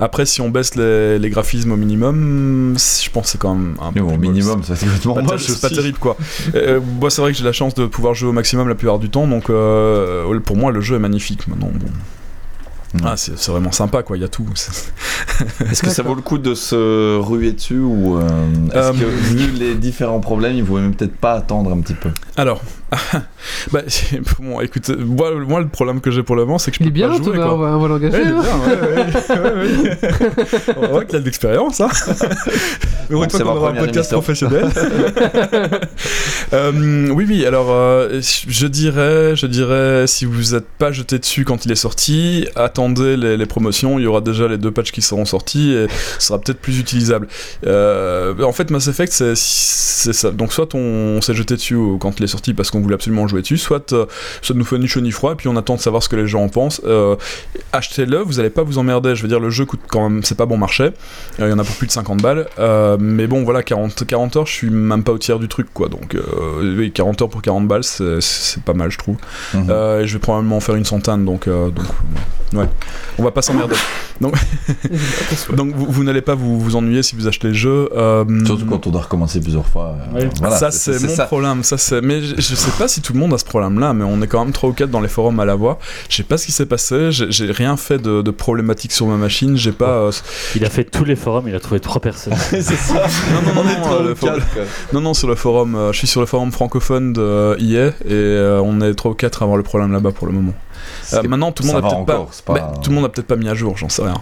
Après, 0.00 0.26
si 0.26 0.40
on 0.40 0.48
baisse 0.50 0.74
les, 0.74 1.18
les 1.18 1.30
graphismes 1.30 1.72
au 1.72 1.76
minimum, 1.76 2.74
je 2.76 3.10
pense 3.10 3.24
que 3.26 3.30
c'est 3.32 3.38
quand 3.38 3.54
même 3.54 3.74
un 3.80 3.92
peu 3.92 4.04
plus 4.04 4.18
minimum, 4.18 4.62
ça 4.64 4.74
c'est 4.76 4.86
complètement 4.86 5.22
moche 5.22 5.42
c'est 5.46 5.60
pas 5.60 5.70
terrible 5.74 5.98
quoi. 5.98 6.16
Moi 7.00 7.10
c'est 7.10 7.20
vrai 7.22 7.32
que 7.32 7.38
j'ai 7.38 7.44
la 7.44 7.52
chance 7.52 7.74
de 7.74 7.86
pouvoir 7.86 8.14
jouer 8.14 8.28
au 8.30 8.32
maximum 8.32 8.68
la 8.68 8.74
plupart 8.74 8.98
du 8.98 9.08
temps, 9.10 9.26
donc 9.26 9.44
pour 9.46 10.56
moi 10.56 10.72
le 10.72 10.80
jeu 10.80 10.96
est 10.96 11.00
magnifique 11.00 11.46
maintenant. 11.48 11.70
Bon. 11.74 11.86
Ah, 13.04 13.16
c'est 13.16 13.38
c'est 13.38 13.52
vraiment 13.52 13.70
sympa 13.72 14.02
quoi, 14.02 14.16
il 14.16 14.20
y 14.20 14.24
a 14.24 14.28
tout. 14.28 14.44
Est-ce 15.70 15.82
que 15.82 15.90
ça 15.90 16.02
vaut 16.02 16.14
le 16.16 16.22
coup 16.22 16.38
de 16.38 16.54
se 16.54 17.16
ruer 17.18 17.52
dessus 17.52 17.78
ou 17.78 18.18
euh, 18.18 18.48
est-ce 18.72 18.76
Euh, 18.76 18.92
que 18.92 19.04
vu 19.04 19.50
les 19.52 19.74
différents 19.76 20.20
problèmes, 20.20 20.56
il 20.56 20.64
vaut 20.64 20.78
même 20.78 20.94
peut-être 20.94 21.16
pas 21.16 21.34
attendre 21.34 21.70
un 21.72 21.80
petit 21.80 21.94
peu? 21.94 22.10
Alors, 22.36 22.60
bah, 23.72 23.80
bon, 24.40 24.60
écoute, 24.60 24.88
moi, 24.98 25.32
moi, 25.46 25.60
le 25.60 25.68
problème 25.68 26.00
que 26.00 26.10
j'ai 26.10 26.22
pour 26.22 26.36
le 26.36 26.44
moment, 26.44 26.58
c'est 26.58 26.70
que 26.70 26.78
je 26.78 26.82
Il 26.82 26.86
peux 26.86 26.90
est 26.90 26.92
bien, 26.92 27.08
pas 27.08 27.16
jouer. 27.22 27.36
Quoi. 27.36 27.54
on 27.54 27.58
va, 27.58 27.76
on 27.76 27.80
va 27.80 27.88
l'engager. 27.88 28.16
Ouais, 28.16 28.22
il 28.24 28.32
hein. 28.32 28.42
ouais, 28.66 28.80
ouais, 28.80 29.52
ouais, 29.52 29.62
ouais. 29.62 30.74
On 30.76 30.88
voit 30.88 31.04
qu'il 31.04 31.16
a 31.16 31.20
de 31.20 31.24
l'expérience, 31.24 31.80
hein. 31.80 31.88
Mais 33.10 33.16
c'est 33.28 33.42
qu'on 33.42 33.48
aura 33.48 33.70
un 33.70 33.74
podcast 33.74 34.12
émission. 34.12 34.20
professionnel. 34.20 34.68
Euh, 36.52 37.08
oui, 37.10 37.26
oui, 37.28 37.46
alors, 37.46 37.68
euh, 37.70 38.20
je 38.20 38.66
dirais, 38.66 39.36
je 39.36 39.46
dirais, 39.46 40.08
si 40.08 40.24
vous 40.24 40.54
n'êtes 40.54 40.66
pas 40.66 40.90
jeté 40.90 41.20
dessus 41.20 41.44
quand 41.44 41.64
il 41.64 41.70
est 41.70 41.76
sorti, 41.76 42.48
attendez 42.56 43.16
les, 43.16 43.36
les 43.36 43.46
promotions, 43.46 44.00
il 44.00 44.02
y 44.02 44.06
aura 44.08 44.20
déjà 44.20 44.48
les 44.48 44.58
deux 44.58 44.72
patchs 44.72 44.90
qui 44.90 45.00
seront 45.00 45.24
sortis 45.24 45.70
et 45.72 45.86
ce 46.18 46.26
sera 46.26 46.40
peut-être 46.40 46.58
plus 46.60 46.80
utilisable. 46.80 47.28
Euh, 47.68 48.34
en 48.42 48.50
fait, 48.52 48.70
Mass 48.72 48.88
Effect, 48.88 49.12
c'est 49.12 49.36
c'est 49.36 50.12
ça. 50.12 50.30
Donc, 50.32 50.52
soit 50.52 50.74
on, 50.74 50.78
on 50.78 51.20
s'est 51.20 51.34
jeté 51.34 51.54
dessus 51.54 51.76
quand 52.00 52.18
il 52.18 52.24
est 52.24 52.28
sorti 52.28 52.52
parce 52.54 52.70
qu'on 52.72 52.79
voulait 52.82 52.94
absolument 52.94 53.26
jouer 53.28 53.42
dessus, 53.42 53.58
soit 53.58 53.92
euh, 53.92 54.06
ça 54.42 54.54
nous 54.54 54.64
fait 54.64 54.78
ni 54.78 54.86
chaud 54.88 55.00
ni 55.00 55.10
froid, 55.10 55.32
et 55.32 55.36
puis 55.36 55.48
on 55.48 55.56
attend 55.56 55.74
de 55.76 55.80
savoir 55.80 56.02
ce 56.02 56.08
que 56.08 56.16
les 56.16 56.26
gens 56.26 56.42
en 56.42 56.48
pensent. 56.48 56.80
Euh, 56.84 57.16
Achetez-le, 57.72 58.18
vous 58.18 58.40
allez 58.40 58.50
pas 58.50 58.62
vous 58.62 58.78
emmerder. 58.78 59.14
Je 59.14 59.22
veux 59.22 59.28
dire, 59.28 59.40
le 59.40 59.50
jeu 59.50 59.64
coûte 59.64 59.80
quand 59.88 60.08
même, 60.08 60.22
c'est 60.24 60.34
pas 60.36 60.46
bon 60.46 60.56
marché. 60.56 60.84
Euh, 60.84 60.90
Il 61.40 61.50
y 61.50 61.52
en 61.52 61.58
a 61.58 61.64
pour 61.64 61.74
plus 61.76 61.86
de 61.86 61.92
50 61.92 62.20
balles. 62.20 62.46
Euh, 62.58 62.96
mais 63.00 63.26
bon, 63.26 63.44
voilà, 63.44 63.62
40, 63.62 64.04
40 64.06 64.36
heures, 64.36 64.46
je 64.46 64.52
suis 64.52 64.70
même 64.70 65.02
pas 65.04 65.12
au 65.12 65.18
tiers 65.18 65.38
du 65.38 65.48
truc, 65.48 65.68
quoi. 65.72 65.88
Donc, 65.88 66.14
euh, 66.14 66.76
oui, 66.76 66.90
40 66.92 67.22
heures 67.22 67.28
pour 67.28 67.42
40 67.42 67.66
balles, 67.68 67.84
c'est- 67.84 68.18
pas 68.64 68.74
mal, 68.74 68.90
je 68.90 68.98
trouve. 68.98 69.16
Mhm. 69.54 69.66
Euh, 69.70 70.00
et 70.02 70.06
je 70.06 70.12
vais 70.14 70.18
probablement 70.18 70.56
en 70.56 70.60
faire 70.60 70.74
une 70.76 70.84
centaine, 70.84 71.24
donc, 71.24 71.46
euh, 71.48 71.70
donc 71.70 71.84
ouais. 72.54 72.66
On 73.18 73.22
va 73.22 73.30
pas 73.30 73.42
s'emmerder. 73.42 73.74
Donc, 74.20 74.34
donc 75.56 75.74
vous, 75.74 75.86
vous 75.88 76.04
n'allez 76.04 76.20
pas 76.20 76.34
vous, 76.34 76.60
vous 76.60 76.76
ennuyer 76.76 77.02
si 77.02 77.16
vous 77.16 77.26
achetez 77.26 77.48
le 77.48 77.54
jeu. 77.54 77.88
Euh, 77.96 78.24
Surtout 78.44 78.66
quand 78.66 78.86
on 78.86 78.90
doit 78.90 79.00
recommencer 79.00 79.40
plusieurs 79.40 79.64
fois. 79.66 79.96
euh, 80.14 80.20
Ouais. 80.20 80.28
voilà, 80.40 80.56
ça 80.56 80.70
c'est 80.70 81.02
mon 81.02 81.08
ça. 81.14 81.24
problème, 81.24 81.62
ça 81.62 81.78
c'est. 81.78 82.02
Mais 82.02 82.20
je, 82.20 82.34
je 82.36 82.54
sais 82.70 82.78
pas 82.78 82.88
si 82.88 83.00
tout 83.00 83.12
le 83.12 83.18
monde 83.18 83.32
a 83.34 83.38
ce 83.38 83.44
problème-là, 83.44 83.92
mais 83.92 84.04
on 84.04 84.20
est 84.22 84.26
quand 84.26 84.44
même 84.44 84.52
3 84.52 84.70
ou 84.70 84.72
4 84.72 84.90
dans 84.90 85.00
les 85.00 85.08
forums 85.08 85.40
à 85.40 85.44
l'avoir. 85.44 85.78
Je 86.08 86.16
sais 86.16 86.22
pas 86.22 86.36
ce 86.38 86.46
qui 86.46 86.52
s'est 86.52 86.66
passé, 86.66 87.08
j'ai 87.10 87.50
rien 87.52 87.76
fait 87.76 87.98
de, 87.98 88.22
de 88.22 88.30
problématique 88.30 88.92
sur 88.92 89.06
ma 89.06 89.16
machine, 89.16 89.56
j'ai 89.56 89.72
pas. 89.72 89.90
euh, 89.98 90.12
Il 90.56 90.64
a 90.64 90.70
fait 90.70 90.84
tous 90.84 91.04
les 91.04 91.16
forums, 91.16 91.48
il 91.48 91.54
a 91.54 91.60
trouvé 91.60 91.80
trois 91.80 92.00
personnes. 92.00 92.34
c'est 92.50 92.62
ça. 92.62 92.94
Non, 93.32 93.42
non, 93.42 93.62
non, 93.62 93.64
non, 93.64 93.80
trois 93.82 93.96
euh, 94.32 94.38
le 94.44 94.66
non, 94.92 95.00
non, 95.00 95.14
sur 95.14 95.28
le 95.28 95.34
forum, 95.34 95.74
euh, 95.74 95.92
je 95.92 95.98
suis 95.98 96.06
sur 96.06 96.20
le 96.20 96.26
forum 96.26 96.52
francophone 96.52 97.12
de 97.12 97.20
euh, 97.20 97.56
EA 97.58 97.88
et 97.88 98.12
euh, 98.12 98.60
on 98.62 98.80
est 98.80 98.94
3 98.94 99.10
ou 99.12 99.14
4 99.14 99.42
à 99.42 99.44
avoir 99.44 99.56
le 99.56 99.62
problème 99.62 99.92
là-bas 99.92 100.12
pour 100.12 100.26
le 100.26 100.32
moment. 100.32 100.54
Euh, 101.12 101.22
maintenant, 101.24 101.52
tout 101.52 101.62
le 101.62 101.68
monde 101.72 101.84
a 101.84 101.88
peut-être 101.88 102.04
pas. 102.44 102.52
bah, 102.52 102.72
tout 102.82 102.90
le 102.90 102.96
monde 102.96 103.04
a 103.04 103.08
peut-être 103.08 103.26
pas 103.26 103.36
mis 103.36 103.48
à 103.48 103.54
jour, 103.54 103.76
j'en 103.76 103.88
sais 103.88 104.02
rien. 104.02 104.14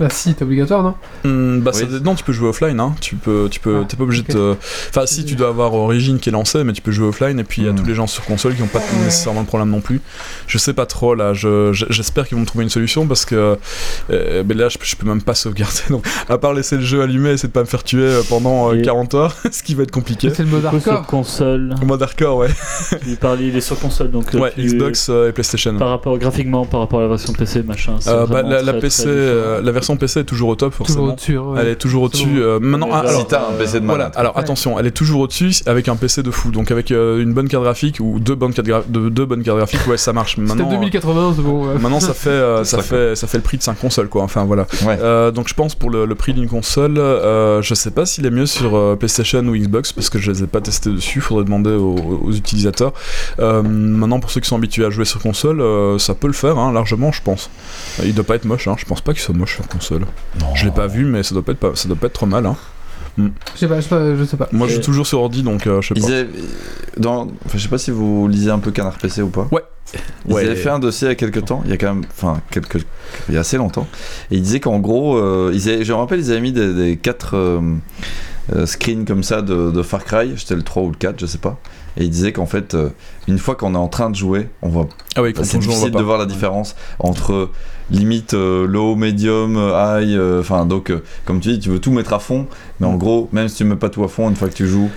Bah 0.00 0.08
si, 0.10 0.34
t'es 0.34 0.44
obligatoire, 0.44 0.82
non 0.82 0.94
Hmm, 1.24 1.60
bah, 1.60 1.72
ça- 1.72 1.84
Oui. 1.90 2.00
non, 2.04 2.14
tu 2.14 2.22
peux 2.24 2.32
jouer 2.32 2.48
offline, 2.48 2.78
hein. 2.80 2.94
Tu 3.00 3.16
peux, 3.16 3.48
tu 3.50 3.58
peux, 3.60 3.80
Ah, 3.82 3.84
t'es 3.88 3.96
pas 3.96 4.04
obligé 4.04 4.22
de. 4.22 4.56
Enfin, 4.90 5.06
si 5.06 5.24
tu 5.24 5.34
dois 5.34 5.48
avoir 5.48 5.74
Origin 5.74 6.18
qui 6.18 6.28
est 6.28 6.32
lancé, 6.32 6.62
mais 6.64 6.72
tu 6.72 6.82
peux 6.82 6.92
jouer 6.92 7.08
offline. 7.08 7.38
Et 7.40 7.44
puis 7.44 7.62
il 7.62 7.64
y 7.66 7.68
a 7.68 7.72
Hmm. 7.72 7.76
tous 7.76 7.84
les 7.84 7.94
gens 7.94 8.06
sur 8.06 8.24
console 8.24 8.54
qui 8.54 8.62
ont 8.62 8.66
pas 8.68 8.80
nécessairement 9.04 9.40
le 9.40 9.46
problème 9.46 9.70
non 9.70 9.80
plus. 9.80 10.00
Je 10.46 10.58
sais 10.58 10.72
pas 10.72 10.86
trop 10.86 11.14
là. 11.14 11.34
Je, 11.34 11.72
je- 11.72 11.86
j'espère 11.90 12.26
qu'ils 12.28 12.38
vont 12.38 12.44
trouver 12.44 12.64
une 12.64 12.70
solution 12.70 13.06
parce 13.06 13.24
que 13.24 13.56
euh, 14.10 14.44
mais 14.46 14.54
là, 14.54 14.68
je, 14.68 14.78
je 14.82 14.96
peux 14.96 15.06
même 15.06 15.22
pas 15.22 15.34
sauvegarder. 15.34 15.74
Donc, 15.90 16.06
à 16.28 16.38
part 16.38 16.54
laisser 16.54 16.76
le 16.76 16.82
jeu 16.82 17.02
allumé, 17.02 17.30
et 17.30 17.32
essayer 17.32 17.48
de 17.48 17.52
pas 17.52 17.60
me 17.60 17.66
faire 17.66 17.82
tuer 17.84 18.02
euh, 18.02 18.22
pendant 18.28 18.70
euh, 18.70 18.78
Et- 18.78 18.82
40 18.82 19.14
heures, 19.14 19.34
ce 19.50 19.62
qui 19.62 19.74
va 19.74 19.82
être 19.82 19.90
compliqué. 19.90 20.30
C'est 20.34 20.42
le 20.44 20.48
mode 20.50 20.62
sur 20.62 20.92
hardcore. 20.92 21.06
console, 21.06 21.74
En 21.82 21.86
mode 21.86 22.02
hardcore, 22.02 22.36
ouais. 22.38 22.48
tu 23.02 23.16
parlais, 23.16 23.48
il 23.48 23.56
est 23.56 23.60
sur 23.60 23.78
console, 23.78 24.10
donc 24.10 24.34
euh, 24.34 24.38
Ouais, 24.38 24.52
tu- 24.54 24.62
Xbox 24.62 25.08
euh, 25.10 25.28
et 25.28 25.32
PlayStation. 25.32 25.76
Par 25.76 25.90
rapport 25.90 26.16
graphiquement, 26.18 26.64
par 26.64 26.80
rapport 26.80 27.00
à 27.00 27.02
la 27.02 27.08
version 27.08 27.32
PC, 27.32 27.62
machin. 27.62 27.96
Euh, 28.06 28.26
bah, 28.26 28.42
la, 28.42 28.62
la 28.62 28.72
PC, 28.74 29.04
euh, 29.06 29.60
la 29.60 29.72
version 29.72 29.87
PC 29.96 30.20
est 30.20 30.24
toujours 30.24 30.48
au 30.50 30.54
top, 30.56 30.72
Toujours 30.72 30.86
forcément. 30.86 31.12
au-dessus. 31.12 31.38
ouais. 31.38 31.60
Elle 31.60 31.68
est 31.68 31.76
toujours 31.76 32.02
au-dessus. 32.04 32.40
Euh, 32.42 32.58
maintenant, 32.60 32.88
ah, 32.92 32.98
alors, 33.00 33.20
si 33.20 33.26
t'as 33.26 33.48
un 33.48 33.52
PC 33.52 33.80
de 33.80 33.86
Voilà, 33.86 34.04
malade. 34.04 34.12
alors 34.16 34.36
Ouais. 34.36 34.42
attention, 34.42 34.78
elle 34.78 34.86
est 34.86 34.90
toujours 34.92 35.20
au-dessus 35.22 35.52
avec 35.66 35.88
un 35.88 35.96
PC 35.96 36.22
de 36.22 36.30
fou. 36.30 36.50
Donc 36.50 36.70
avec 36.70 36.90
euh, 36.90 37.22
une 37.22 37.32
bonne 37.32 37.48
carte 37.48 37.64
graphique 37.64 37.98
ou 38.00 38.18
deux 38.20 38.34
bonnes 38.34 38.52
cartes, 38.52 38.68
gra- 38.68 38.82
de- 38.88 39.08
deux 39.08 39.24
bonnes 39.26 39.42
cartes 39.42 39.58
graphiques, 39.58 39.86
ouais, 39.88 39.96
ça 39.96 40.12
marche. 40.12 40.36
Maintenant, 40.38 40.68
2080, 40.70 41.34
c'est 41.36 41.42
bon. 41.42 41.64
ouais. 41.66 41.74
euh, 41.74 41.78
maintenant 41.78 42.00
ça 42.00 42.14
fait, 42.14 42.28
euh, 42.30 42.64
ça 42.64 42.78
Ça 42.78 42.82
fait, 42.82 43.16
ça 43.16 43.26
fait 43.26 43.38
le 43.38 43.42
prix 43.42 43.56
de 43.58 43.62
5 43.62 43.78
consoles, 43.78 44.08
quoi. 44.08 44.22
Enfin 44.22 44.44
voilà. 44.44 44.66
Ouais. 44.86 44.98
Euh, 45.00 45.30
donc 45.30 45.48
je 45.48 45.54
pense 45.54 45.74
pour 45.74 45.90
le, 45.90 46.04
le 46.06 46.14
prix 46.14 46.32
d'une 46.34 46.48
console, 46.48 46.98
euh, 46.98 47.60
je 47.62 47.74
sais 47.74 47.90
pas 47.90 48.06
s'il 48.06 48.24
est 48.26 48.30
mieux 48.30 48.46
sur 48.46 48.76
euh, 48.76 48.96
PlayStation 48.96 49.40
ou 49.40 49.56
Xbox 49.56 49.92
parce 49.92 50.10
que 50.10 50.18
je 50.18 50.30
les 50.30 50.42
ai 50.42 50.46
pas 50.46 50.60
testés 50.60 50.90
dessus. 50.90 51.20
Faudrait 51.20 51.44
demander 51.44 51.70
aux, 51.70 52.20
aux 52.24 52.32
utilisateurs. 52.32 52.92
Euh, 53.40 53.62
maintenant 53.62 54.20
pour 54.20 54.30
ceux 54.30 54.40
qui 54.40 54.48
sont 54.48 54.56
habitués 54.56 54.84
à 54.84 54.90
jouer 54.90 55.04
sur 55.04 55.20
console, 55.20 55.60
euh, 55.60 55.98
ça 55.98 56.14
peut 56.14 56.26
le 56.28 56.32
faire 56.32 56.58
hein, 56.58 56.72
largement, 56.72 57.12
je 57.12 57.22
pense. 57.22 57.50
Euh, 58.00 58.04
Il 58.06 58.14
doit 58.14 58.24
pas 58.24 58.34
être 58.36 58.44
moche. 58.44 58.68
Hein. 58.68 58.76
Je 58.78 58.84
pense 58.84 59.00
pas 59.00 59.12
qu'il 59.12 59.22
soit 59.22 59.34
moche 59.34 59.58
sur 59.80 59.98
console. 59.98 60.06
Je 60.54 60.64
l'ai 60.64 60.70
pas 60.70 60.86
vu, 60.86 61.04
mais 61.04 61.22
ça 61.22 61.34
doit 61.34 61.42
pas 61.44 61.52
être, 61.52 61.58
pas, 61.58 61.70
ça 61.74 61.88
doit 61.88 61.96
pas 61.96 62.06
être 62.06 62.12
trop 62.14 62.26
mal. 62.26 62.46
Hein. 62.46 62.56
Je 63.18 63.24
sais 63.56 63.66
pas, 63.66 63.76
je 63.76 63.82
sais 63.82 63.88
pas. 63.88 64.14
Je 64.16 64.24
sais 64.24 64.36
pas. 64.36 64.48
Moi 64.52 64.68
je 64.68 64.74
joue 64.76 64.80
toujours 64.80 65.06
sur 65.06 65.20
ordi, 65.20 65.42
donc 65.42 65.66
euh, 65.66 65.80
je 65.80 65.88
sais 65.88 65.94
Ils 65.96 66.02
pas. 66.02 66.08
avaient- 66.08 66.28
dans, 66.98 67.22
enfin, 67.46 67.54
je 67.54 67.58
sais 67.58 67.68
pas 67.68 67.78
si 67.78 67.90
vous 67.90 68.28
lisez 68.28 68.50
un 68.50 68.60
peu 68.60 68.70
Canard 68.70 68.96
PC 68.98 69.22
ou 69.22 69.28
pas. 69.28 69.48
Ouais. 69.50 69.62
Ils 70.28 70.34
Ouais. 70.34 70.44
avaient 70.44 70.54
fait 70.56 70.68
un 70.68 70.78
dossier 70.78 71.06
il 71.06 71.10
y 71.10 71.12
a 71.12 71.16
quelques 71.16 71.44
temps, 71.46 71.62
il 71.64 71.70
y 71.70 71.74
a 71.74 71.76
quand 71.78 71.92
même, 71.94 72.04
enfin 72.10 72.40
quelques, 72.50 72.84
il 73.28 73.34
y 73.34 73.36
a 73.38 73.40
assez 73.40 73.56
longtemps, 73.56 73.86
et 74.30 74.36
ils 74.36 74.42
disaient 74.42 74.60
qu'en 74.60 74.78
gros, 74.80 75.16
euh, 75.16 75.50
ils 75.54 75.68
avaient- 75.68 75.82
je 75.84 75.92
me 75.92 75.98
rappelle, 75.98 76.20
ils 76.20 76.30
avaient 76.30 76.42
mis 76.42 76.52
des, 76.52 76.74
des 76.74 76.96
quatre 76.98 77.36
euh, 77.36 77.60
euh, 78.54 78.66
screens 78.66 79.04
comme 79.06 79.22
ça 79.22 79.40
de, 79.42 79.70
de 79.70 79.82
Far 79.82 80.04
Cry, 80.04 80.34
c'était 80.36 80.56
le 80.56 80.62
3 80.62 80.82
ou 80.82 80.90
le 80.90 80.96
4, 80.96 81.18
je 81.18 81.24
sais 81.26 81.38
pas, 81.38 81.58
et 81.96 82.04
ils 82.04 82.10
disaient 82.10 82.32
qu'en 82.32 82.44
fait, 82.46 82.74
euh, 82.74 82.90
une 83.28 83.38
fois 83.38 83.54
qu'on 83.56 83.74
est 83.74 83.78
en 83.78 83.88
train 83.88 84.10
de 84.10 84.14
jouer, 84.16 84.48
on 84.60 84.68
voit, 84.68 84.88
Ah 85.16 85.22
oui, 85.22 85.32
quand 85.32 85.42
c'est 85.44 85.56
on 85.56 85.60
joue, 85.62 85.70
on 85.70 85.72
voit 85.72 85.74
difficile 85.76 85.92
pas. 85.92 85.98
de 86.00 86.04
voir 86.04 86.18
la 86.18 86.26
différence 86.26 86.76
entre 86.98 87.48
limite 87.90 88.34
euh, 88.34 88.66
low, 88.66 88.94
medium, 88.96 89.56
euh, 89.56 89.70
high, 90.02 90.14
euh, 90.16 90.40
enfin 90.40 90.66
donc 90.66 90.92
comme 91.24 91.40
tu 91.40 91.50
dis, 91.52 91.58
tu 91.58 91.70
veux 91.70 91.78
tout 91.78 91.90
mettre 91.92 92.12
à 92.12 92.18
fond, 92.18 92.46
mais 92.80 92.86
en 92.86 92.94
gros, 92.96 93.28
même 93.32 93.48
si 93.48 93.56
tu 93.56 93.64
mets 93.64 93.76
pas 93.76 93.88
tout 93.88 94.04
à 94.04 94.08
fond, 94.08 94.28
une 94.28 94.36
fois 94.36 94.48
que 94.48 94.54
tu 94.54 94.66
joues, 94.66 94.90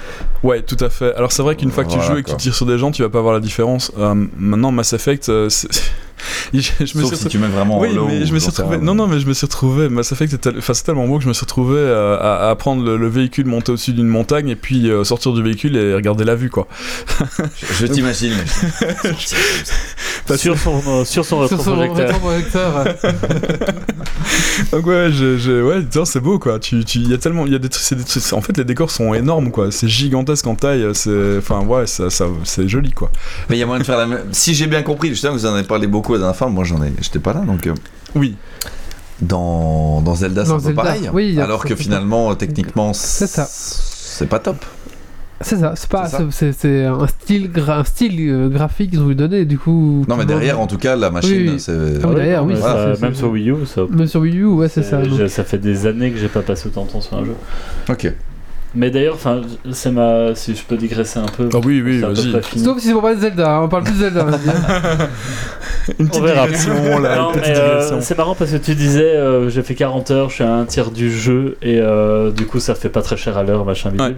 Ouais, 0.44 0.62
tout 0.64 0.78
à 0.80 0.90
fait. 0.90 1.14
Alors 1.16 1.32
c'est 1.32 1.44
vrai 1.44 1.56
qu'une 1.56 1.72
fois 1.72 1.84
que 1.84 1.92
tu 1.92 2.02
joues 2.02 2.18
et 2.18 2.24
que 2.24 2.32
tu 2.32 2.38
tires 2.38 2.56
sur 2.56 2.66
des 2.66 2.78
gens, 2.80 2.90
tu 2.92 3.04
vas 3.04 3.10
pas 3.10 3.22
voir 3.22 3.34
la 3.34 3.40
différence. 3.40 3.92
Maintenant, 4.38 4.72
Mass 4.72 4.94
Effect, 4.94 5.28
je, 5.28 5.50
je 6.54 6.98
me 6.98 7.04
sauf 7.04 7.06
suis 7.14 7.18
si 7.18 7.28
tu 7.28 7.38
mets 7.38 7.48
vraiment 7.48 7.78
en 7.78 7.82
oui, 7.82 7.94
low. 7.94 8.08
mais 8.08 8.26
je 8.26 8.34
me 8.34 8.40
suis 8.40 8.50
retrouvé. 8.50 8.78
Non, 8.80 8.96
non, 8.96 9.06
mais 9.08 9.20
je 9.20 9.28
me 9.28 9.34
suis 9.34 9.46
retrouvé. 9.46 9.88
Mass 9.88 10.12
Effect, 10.12 10.42
tel- 10.42 10.56
enfin, 10.58 10.74
c'est 10.74 10.84
tellement 10.84 11.08
beau 11.08 11.18
que 11.18 11.24
je 11.24 11.28
me 11.28 11.34
suis 11.34 11.42
retrouvé 11.44 11.78
euh, 11.78 12.18
à, 12.20 12.50
à 12.50 12.56
prendre 12.56 12.84
le, 12.84 12.98
le 12.98 13.08
véhicule, 13.08 13.46
monter 13.46 13.72
au-dessus 13.72 13.94
d'une 13.94 14.08
montagne 14.08 14.50
et 14.50 14.56
puis 14.56 14.90
euh, 14.90 15.04
sortir 15.04 15.32
du 15.34 15.44
véhicule 15.44 15.78
et 15.78 15.94
regarder 15.94 16.24
la 16.24 16.34
vue, 16.36 16.50
quoi. 16.50 16.68
Je 17.80 17.86
t'imagine. 17.94 18.34
sur 20.38 20.58
son, 20.58 20.82
euh, 20.88 21.06
sur 21.06 21.26
son 21.26 21.48
Sur 21.48 21.62
son 21.62 21.78
rétroprojecteur. 21.78 22.86
Donc 24.72 24.86
ouais, 24.86 25.10
je, 25.12 25.38
je- 25.38 25.64
ouais, 25.64 25.84
tiens, 25.90 26.06
c'est 26.06 26.20
beau, 26.20 26.40
quoi. 26.40 26.60
Tu, 26.60 26.84
tu, 26.86 27.00
y 27.00 27.14
a 27.14 27.18
tellement, 27.18 27.46
il 27.46 27.52
y 27.54 27.56
a 27.56 27.60
des, 27.60 27.68
des 27.70 28.34
en 28.34 28.42
fait, 28.42 28.58
les 28.58 28.64
décors 28.64 28.92
sont 28.92 29.14
énormes, 29.14 29.52
quoi. 29.52 29.72
C'est 29.72 29.88
gigantesque 29.88 30.48
en 30.48 30.56
taille. 30.56 30.86
C'est, 30.94 31.38
enfin, 31.38 31.62
ouais, 31.66 31.88
ça, 31.88 32.10
ça, 32.10 32.26
c'est 32.44 32.68
joli, 32.68 32.92
quoi. 32.92 33.12
Mais 33.50 33.58
il 33.58 33.60
y 33.60 33.64
a 33.64 33.66
moyen 33.66 33.80
de 33.82 33.86
faire 33.86 33.98
la 33.98 34.06
même. 34.08 34.22
Si 34.32 34.54
j'ai 34.54 34.68
bien 34.68 34.84
compris, 34.84 35.10
je 35.10 35.16
sais 35.16 35.28
que 35.28 35.34
vous 35.34 35.46
en 35.46 35.54
avez 35.54 35.64
parlé 35.68 35.88
beaucoup 35.88 36.14
la 36.14 36.20
dernière 36.20 36.36
fois, 36.36 36.48
moi 36.50 36.64
j'en 36.64 36.82
ai, 36.84 36.94
j'étais 37.02 37.20
pas 37.20 37.34
là, 37.34 37.42
donc 37.42 37.68
euh, 37.68 37.74
Oui. 38.16 38.36
dans, 39.22 40.02
dans 40.02 40.16
Zelda 40.16 40.46
c'est 40.46 40.52
un 40.52 40.60
peu 40.60 40.74
pareil. 40.74 41.10
oui, 41.14 41.40
Alors 41.40 41.64
que 41.66 41.76
finalement, 41.76 42.34
techniquement, 42.36 42.94
C'est 42.94 43.28
ça. 43.28 43.48
c'est 43.50 44.28
pas 44.28 44.40
top. 44.40 44.64
C'est 45.44 45.58
ça, 45.58 45.74
c'est 45.76 45.90
pas, 45.90 46.08
C'est 46.32 46.86
un 46.86 47.08
style, 47.08 47.50
gra- 47.52 47.80
un 47.80 47.84
style 47.84 48.30
euh, 48.30 48.50
graphique 48.50 48.92
qu'ils 48.92 49.02
ont 49.02 49.08
lui 49.08 49.16
donné, 49.16 49.46
du 49.46 49.58
coup. 49.58 50.06
Non, 50.08 50.16
mais 50.18 50.26
derrière, 50.26 50.60
en 50.60 50.68
tout 50.68 50.78
cas, 50.78 50.96
la 50.96 51.10
machine, 51.10 51.50
Oui. 51.54 51.60
c'est. 51.60 51.72
Ah 52.04 52.08
oui, 52.10 52.16
derrière, 52.16 52.46
oui, 52.46 52.54
mais 52.56 52.62
ça, 52.62 52.94
même 53.02 53.16
sur 53.16 53.30
Wii 53.32 53.50
U, 53.52 53.66
ça. 53.66 53.82
Même 53.90 54.08
sur 54.08 54.22
Wii 54.22 54.38
U, 54.40 54.46
ouais, 54.46 54.68
c'est 54.70 54.84
ça. 54.84 55.02
Donc. 55.02 55.28
ça 55.30 55.44
fait 55.44 55.58
des 55.58 55.86
années 55.88 56.12
que 56.12 56.18
j'ai 56.18 56.28
pas 56.28 56.42
passé 56.42 56.68
autant 56.68 56.86
de 56.86 56.92
temps 56.92 57.02
sur 57.02 57.18
un 57.18 57.26
jeu. 57.26 57.36
Ok. 57.90 58.14
Mais 58.74 58.90
d'ailleurs, 58.90 59.16
enfin, 59.16 59.42
c'est 59.72 59.92
ma. 59.92 60.34
Si 60.36 60.56
je 60.56 60.64
peux 60.64 60.78
digresser 60.78 61.20
un 61.20 61.26
peu. 61.26 61.50
Ah 61.54 61.58
oui, 61.66 61.82
oui, 61.84 62.00
peu 62.00 62.08
vas-y. 62.14 62.32
Sauf 62.64 62.80
si 62.80 62.88
c'est 62.88 62.94
pour 62.94 63.02
parler 63.02 63.18
de 63.18 63.22
Zelda, 63.22 63.56
hein, 63.56 63.62
on 63.64 63.68
parle 63.70 63.84
plus 63.84 63.94
de 63.94 64.00
Zelda. 64.00 64.24
vas-y. 64.24 64.40
Une 66.00 66.08
petite 66.08 66.22
On 66.22 66.26
verra. 66.26 66.48
Non, 66.48 67.32
mais, 67.36 67.58
euh, 67.58 68.02
c'est 68.02 68.16
marrant 68.18 68.36
parce 68.36 68.52
que 68.52 68.58
tu 68.58 68.76
disais 68.76 69.16
euh, 69.16 69.50
j'ai 69.50 69.64
fait 69.64 69.74
40 69.76 70.12
heures, 70.12 70.30
je 70.30 70.36
suis 70.36 70.44
à 70.44 70.54
un 70.54 70.66
tiers 70.66 70.92
du 70.92 71.12
jeu 71.12 71.58
et 71.64 71.80
euh, 71.80 72.30
du 72.32 72.46
coup 72.46 72.60
ça 72.60 72.76
fait 72.76 72.90
pas 72.90 73.02
très 73.02 73.18
cher 73.18 73.36
à 73.38 73.44
l'heure, 73.44 73.66
machin 73.66 73.90
bidule. 73.90 74.16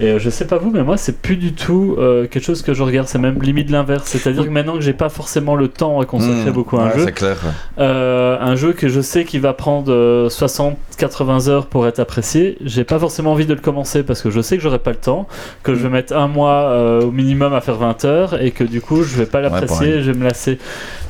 Et 0.00 0.06
euh, 0.12 0.18
je 0.18 0.30
sais 0.30 0.46
pas 0.46 0.56
vous, 0.56 0.70
mais 0.70 0.82
moi 0.82 0.96
c'est 0.96 1.20
plus 1.20 1.36
du 1.36 1.52
tout 1.52 1.96
euh, 1.98 2.26
quelque 2.26 2.44
chose 2.44 2.62
que 2.62 2.72
je 2.72 2.82
regarde, 2.82 3.08
c'est 3.08 3.18
même 3.18 3.40
limite 3.42 3.70
l'inverse. 3.70 4.04
C'est-à-dire 4.06 4.44
que 4.44 4.50
maintenant 4.50 4.74
que 4.74 4.80
j'ai 4.80 4.94
pas 4.94 5.10
forcément 5.10 5.54
le 5.54 5.68
temps 5.68 6.00
à 6.00 6.06
consacrer 6.06 6.32
Mmh. 6.50 6.52
beaucoup 6.54 6.78
à 6.78 6.84
un 6.84 6.86
Ouais, 6.88 6.98
jeu, 6.98 7.04
C'est 7.06 7.12
clair. 7.12 7.36
euh, 7.78 8.38
un 8.40 8.56
jeu 8.56 8.72
que 8.72 8.88
je 8.88 9.00
sais 9.02 9.24
qu'il 9.24 9.42
va 9.42 9.52
prendre 9.52 9.92
euh, 9.92 10.28
60-80 10.30 11.48
heures 11.50 11.66
pour 11.66 11.86
être 11.86 11.98
apprécié, 12.00 12.56
j'ai 12.64 12.84
pas 12.84 12.98
forcément 12.98 13.32
envie 13.32 13.44
de 13.46 13.52
le 13.54 13.60
commencer 13.60 13.91
parce 14.02 14.22
que 14.22 14.30
je 14.30 14.40
sais 14.40 14.56
que 14.56 14.62
j'aurai 14.62 14.78
pas 14.78 14.90
le 14.90 14.96
temps, 14.96 15.28
que 15.62 15.74
je 15.74 15.80
vais 15.82 15.88
mettre 15.90 16.16
un 16.16 16.28
mois 16.28 16.62
euh, 16.70 17.02
au 17.02 17.10
minimum 17.10 17.52
à 17.52 17.60
faire 17.60 17.76
20 17.76 18.04
heures 18.06 18.40
et 18.40 18.50
que 18.50 18.64
du 18.64 18.80
coup 18.80 19.02
je 19.02 19.16
vais 19.16 19.26
pas 19.26 19.40
l'apprécier, 19.42 20.02
je 20.02 20.10
vais 20.10 20.18
me 20.18 20.24
lasser. 20.24 20.58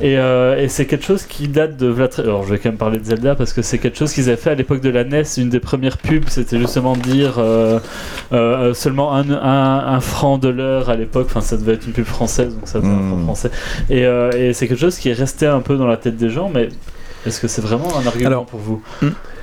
Et, 0.00 0.18
euh, 0.18 0.58
et 0.58 0.68
c'est 0.68 0.86
quelque 0.86 1.04
chose 1.04 1.24
qui 1.24 1.46
date 1.48 1.76
de 1.76 1.86
Vlad. 1.86 2.10
Alors 2.18 2.44
je 2.44 2.50
vais 2.50 2.58
quand 2.58 2.70
même 2.70 2.78
parler 2.78 2.98
de 2.98 3.04
Zelda 3.04 3.34
parce 3.36 3.52
que 3.52 3.62
c'est 3.62 3.78
quelque 3.78 3.96
chose 3.98 4.12
qu'ils 4.12 4.28
avaient 4.28 4.36
fait 4.36 4.50
à 4.50 4.54
l'époque 4.54 4.80
de 4.80 4.90
la 4.90 5.04
NES. 5.04 5.22
Une 5.38 5.48
des 5.50 5.60
premières 5.60 5.98
pubs, 5.98 6.28
c'était 6.28 6.58
justement 6.58 6.96
de 6.96 7.02
dire 7.02 7.34
euh, 7.38 7.78
euh, 8.32 8.74
seulement 8.74 9.14
un, 9.14 9.30
un, 9.30 9.94
un 9.94 10.00
franc 10.00 10.38
de 10.38 10.48
l'heure 10.48 10.90
à 10.90 10.96
l'époque. 10.96 11.26
Enfin, 11.30 11.40
ça 11.42 11.56
devait 11.56 11.74
être 11.74 11.86
une 11.86 11.92
pub 11.92 12.04
française, 12.06 12.54
donc 12.54 12.66
ça 12.66 12.80
devait 12.80 12.90
être 12.90 12.98
un 12.98 13.06
franc 13.08 13.16
Mm. 13.16 13.24
français. 13.24 13.50
Et, 13.90 14.04
euh, 14.06 14.30
et 14.32 14.52
c'est 14.52 14.66
quelque 14.66 14.80
chose 14.80 14.96
qui 14.98 15.08
est 15.10 15.12
resté 15.12 15.46
un 15.46 15.60
peu 15.60 15.76
dans 15.76 15.86
la 15.86 15.96
tête 15.96 16.16
des 16.16 16.30
gens, 16.30 16.50
mais. 16.52 16.68
Est-ce 17.26 17.40
que 17.40 17.46
c'est 17.46 17.62
vraiment 17.62 17.86
un 17.96 18.04
argument 18.06 18.26
Alors, 18.26 18.46
pour 18.46 18.58
vous? 18.58 18.82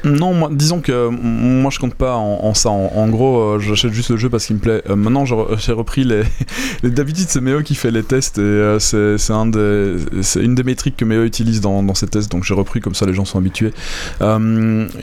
Non, 0.04 0.50
disons 0.50 0.80
que 0.80 1.10
moi 1.10 1.72
je 1.72 1.80
compte 1.80 1.96
pas 1.96 2.16
en, 2.16 2.54
ça. 2.54 2.70
En, 2.70 3.10
gros, 3.10 3.40
euh, 3.40 3.60
j'achète 3.60 3.92
juste 3.92 4.12
le 4.12 4.18
jeu 4.18 4.30
parce 4.30 4.46
qu'il 4.46 4.56
me 4.56 4.62
plaît. 4.62 4.82
Euh, 4.90 4.96
maintenant, 4.96 5.26
j'ai 5.26 5.36
re- 5.36 5.60
j'ai 5.60 5.74
repris 5.74 6.04
les. 6.04 6.24
les 6.84 6.90
D'habitude, 6.90 7.26
c'est 7.28 7.42
Méo 7.42 7.62
qui 7.62 7.76
fait 7.76 7.92
les 7.92 8.04
tests 8.04 8.38
et 8.38 8.42
euh, 8.42 8.80
c'est 8.80 10.44
une 10.44 10.56
des 10.56 10.64
métriques 10.64 10.98
que 10.98 11.06
Méo 11.06 11.24
utilise 11.24 11.62
dans, 11.62 11.94
ses 11.94 12.08
tests. 12.08 12.32
Donc 12.32 12.44
j'ai 12.44 12.54
repris 12.54 12.80
comme 12.80 12.96
ça, 12.96 13.06
les 13.06 13.14
gens 13.14 13.26
sont 13.26 13.38
habitués. 13.38 13.74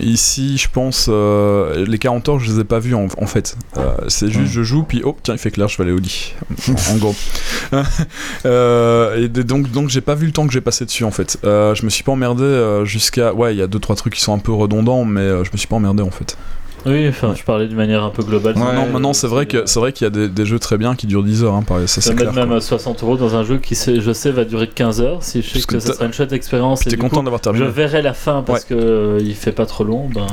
Ici, 0.00 0.56
je 0.56 0.68
pense 0.70 1.08
les 1.08 1.98
40 1.98 2.28
heures, 2.28 2.38
je 2.38 2.52
les 2.52 2.60
ai 2.60 2.64
pas 2.64 2.78
vus 2.78 2.94
en, 2.94 3.08
fait. 3.26 3.56
C'est 4.08 4.30
juste 4.30 4.52
je 4.52 4.62
joue 4.62 4.84
puis 4.84 5.02
oh 5.04 5.16
tiens 5.22 5.34
il 5.34 5.38
fait 5.38 5.50
clair, 5.50 5.68
je 5.68 5.76
vais 5.76 5.84
aller 5.84 5.92
au 5.92 5.98
lit. 5.98 6.34
en, 6.90 6.96
gros. 6.96 7.14
Et 9.16 9.28
donc 9.28 9.70
donc 9.70 9.88
j'ai 9.88 10.00
pas 10.00 10.14
vu 10.14 10.26
le 10.26 10.32
temps 10.32 10.46
que 10.46 10.52
j'ai 10.52 10.60
passé 10.60 10.84
dessus 10.84 11.04
en 11.04 11.10
fait. 11.10 11.38
Je 11.42 11.84
me 11.84 11.90
suis 11.90 12.02
pas 12.02 12.12
emmerdé 12.12 12.82
jusqu'à 12.84 13.34
ouais 13.34 13.54
il 13.54 13.58
y 13.58 13.62
a 13.62 13.66
deux 13.66 13.78
trois 13.78 13.96
trucs 13.96 14.14
qui 14.14 14.20
sont 14.20 14.34
un 14.34 14.38
peu 14.38 14.52
redondants 14.52 14.85
mais 15.04 15.20
euh, 15.20 15.44
je 15.44 15.50
me 15.52 15.56
suis 15.56 15.66
pas 15.66 15.76
emmerdé 15.76 16.02
en 16.02 16.10
fait. 16.10 16.36
Oui, 16.86 17.08
enfin, 17.08 17.34
je 17.34 17.42
parlais 17.42 17.66
d'une 17.66 17.76
manière 17.76 18.02
un 18.04 18.10
peu 18.10 18.22
globale. 18.22 18.56
Ouais, 18.56 18.74
non 18.74 18.86
maintenant 18.86 19.12
c'est 19.12 19.26
vrai 19.26 19.46
que 19.46 19.66
c'est 19.66 19.80
vrai 19.80 19.92
qu'il 19.92 20.04
y 20.04 20.08
a 20.08 20.10
des, 20.10 20.28
des 20.28 20.46
jeux 20.46 20.58
très 20.58 20.78
bien 20.78 20.94
qui 20.94 21.06
durent 21.06 21.22
10 21.24 21.44
heures 21.44 21.54
hein, 21.54 21.62
pareil, 21.62 21.88
ça 21.88 22.00
c'est 22.00 22.10
mettre 22.10 22.30
clair. 22.32 22.34
même 22.34 22.48
quoi. 22.48 22.56
à 22.58 22.60
60 22.60 23.02
euros 23.02 23.16
dans 23.16 23.34
un 23.34 23.44
jeu 23.44 23.58
qui, 23.58 23.74
je 23.74 24.12
sais, 24.12 24.30
va 24.30 24.44
durer 24.44 24.68
15 24.68 25.00
heures. 25.00 25.22
Si 25.22 25.42
je 25.42 25.46
sais 25.46 25.52
Parce 25.54 25.66
que, 25.66 25.74
que 25.74 25.80
ça 25.80 25.92
sera 25.94 26.04
une 26.06 26.12
chouette 26.12 26.32
expérience. 26.32 26.80
Puis 26.80 26.88
et 26.88 26.90
t'es 26.90 26.96
du 26.96 27.02
content 27.02 27.16
coup, 27.18 27.24
d'avoir 27.24 27.38
Je 27.40 27.42
terminé. 27.44 27.66
verrai 27.68 28.02
la 28.02 28.14
fin 28.14 28.42
parce 28.42 28.64
que 28.64 28.74
euh, 28.74 29.18
il 29.20 29.34
fait 29.34 29.52
pas 29.52 29.66
trop 29.66 29.84
long. 29.84 30.08
Ben... 30.14 30.26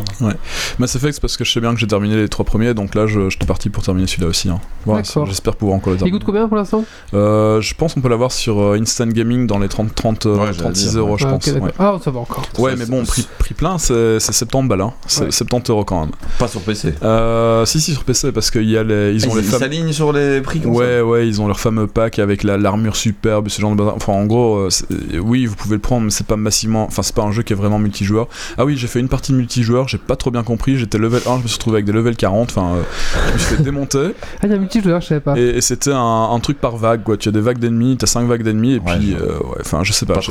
Mass 0.80 0.96
Effect 0.96 1.14
c'est 1.16 1.22
parce 1.22 1.38
que 1.38 1.44
je 1.44 1.52
sais 1.52 1.60
bien 1.60 1.74
que 1.74 1.80
j'ai 1.80 1.88
terminé 1.88 2.16
les 2.16 2.30
trois 2.30 2.46
premiers 2.46 2.74
donc 2.74 2.96
là 2.96 3.08
je, 3.08 3.30
j'étais 3.30 3.46
parti 3.46 3.70
pour 3.70 3.84
terminer 3.84 4.08
celui-là 4.08 4.28
aussi. 4.30 4.50
Hein. 4.50 4.60
Voilà, 4.86 5.02
j'espère 5.26 5.56
pouvoir 5.56 5.78
encore 5.78 5.92
le 5.92 5.96
Il 5.96 6.00
terminer. 6.00 6.18
coûte 6.20 6.26
combien 6.26 6.48
pour 6.48 6.58
l'instant? 6.58 6.84
Euh, 7.14 7.62
je 7.62 7.74
pense 7.74 7.94
qu'on 7.94 8.02
peut 8.02 8.10
l'avoir 8.10 8.32
sur 8.32 8.60
euh, 8.62 8.78
Instant 8.80 9.08
Gaming 9.08 9.48
dans 9.48 9.60
les 9.60 9.70
30, 9.70 9.94
30 9.96 10.26
euh, 10.26 10.36
Ouais, 10.36 10.46
j'allais 10.48 10.58
36 10.58 10.90
dire, 10.92 11.00
euros 11.00 11.18
je 11.18 11.26
Ah, 11.26 11.32
pense. 11.32 11.48
ouais. 11.48 11.72
Ah, 11.80 11.98
ça 12.04 12.12
va 12.12 12.20
encore. 12.20 12.44
Ouais, 12.60 12.76
mais 12.76 12.86
bon, 12.86 13.04
prix, 13.06 13.54
plein, 13.54 13.78
c'est 13.78 14.20
c'est 14.20 14.34
70 14.34 14.68
balles, 14.68 14.82
hein. 14.82 14.94
C'est 15.08 15.24
Ouais. 15.26 15.32
70 15.32 15.70
euros 15.72 15.86
quand 15.86 16.02
même. 16.02 16.12
Pas 16.44 16.50
sur 16.50 16.62
PC. 16.62 16.94
Euh, 17.04 17.66
si, 17.66 17.80
si, 17.80 17.94
sur 17.94 18.04
PC, 18.04 18.32
parce 18.32 18.52
qu'il 18.52 18.70
y 18.70 18.78
a 18.78 18.84
les, 18.84 19.14
ils 19.14 19.26
ont 19.28 19.32
Ah, 19.34 19.36
les 19.38 19.42
ils 19.42 19.48
fameux. 19.50 19.60
s'alignent 19.60 19.92
sur 19.94 20.12
les 20.14 20.42
prix 20.42 20.60
comme 20.60 20.74
Ouais, 20.76 21.02
ouais, 21.02 21.28
ils 21.28 21.42
ont 21.42 21.48
leur 21.48 21.60
fameux 21.60 21.88
pack 21.88 22.20
avec 22.20 22.44
la- 22.44 22.58
l'armure 22.58 22.96
superbe, 22.96 23.48
ce 23.50 23.62
genre 23.62 23.72
de 23.72 23.78
bazar. 23.78 23.96
Enfin, 23.96 24.14
en 24.14 24.26
gros, 24.26 24.58
euh, 24.58 24.70
c'est- 24.70 24.86
oui, 25.20 25.46
vous 25.46 25.56
pouvez 25.56 25.76
le 25.76 25.82
prendre, 25.82 26.04
mais 26.06 26.12
c'est 26.12 26.28
pas 26.28 26.36
massivement. 26.38 26.84
Enfin, 26.86 27.02
c'est 27.02 27.16
pas 27.16 27.24
un 27.24 27.32
jeu 27.32 27.44
qui 27.44 27.54
est 27.54 27.56
vraiment 27.56 27.80
multijoueur. 27.80 28.28
Ah 28.58 28.66
oui, 28.66 28.76
j'ai 28.78 28.88
fait 28.88 29.00
une 29.00 29.08
partie 29.10 29.32
de 29.32 29.38
multijoueur, 29.38 29.88
j'ai 29.88 29.98
pas 29.98 30.16
trop 30.16 30.32
bien 30.32 30.44
compris. 30.44 30.78
J'étais 30.78 30.98
level 30.98 31.22
1, 31.26 31.38
je 31.38 31.44
me 31.44 31.48
suis 31.48 31.56
retrouvé 31.56 31.76
avec 31.78 31.86
des 31.86 31.92
level 31.94 32.16
40. 32.16 32.50
Enfin, 32.52 32.76
euh, 32.76 32.82
je 33.30 33.34
me 33.34 33.38
suis 33.40 33.56
fait 33.56 33.64
démonter. 33.64 34.14
Ah, 34.42 34.46
il 34.48 34.50
y 34.50 34.54
a 34.54 34.56
un 34.58 34.60
multijoueur, 34.60 35.00
je 35.00 35.08
savais 35.08 35.22
pas. 35.22 35.38
Et, 35.38 35.58
et 35.58 35.62
c'était 35.62 35.92
un, 35.94 36.30
un 36.34 36.40
truc 36.42 36.60
par 36.60 36.76
vague, 36.76 37.04
quoi. 37.04 37.16
Tu 37.16 37.30
as 37.30 37.32
des 37.32 37.40
vagues 37.40 37.60
d'ennemis, 37.60 37.96
t'as 37.98 38.08
5 38.08 38.28
vagues 38.28 38.44
d'ennemis, 38.44 38.74
et 38.74 38.80
Ouais, 38.80 38.98
puis, 38.98 39.14
euh, 39.16 39.38
ouais, 39.40 39.58
enfin, 39.62 39.84
je 39.84 39.94
sais 39.94 40.06
pas. 40.06 40.16
Pas 40.16 40.22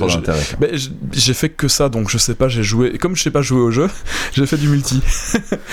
j'ai 1.12 1.34
fait 1.34 1.48
que 1.48 1.68
ça, 1.68 1.88
donc 1.88 2.10
je 2.10 2.18
sais 2.18 2.34
pas, 2.34 2.48
j'ai 2.48 2.62
joué. 2.62 2.90
Et 2.94 2.98
comme 2.98 3.16
je 3.16 3.22
sais 3.22 3.30
pas 3.30 3.40
jouer 3.42 3.60
au 3.60 3.70
jeu, 3.70 3.88
j'ai 4.34 4.44
fait 4.46 4.56
du 4.58 4.68
multi. 4.68 5.00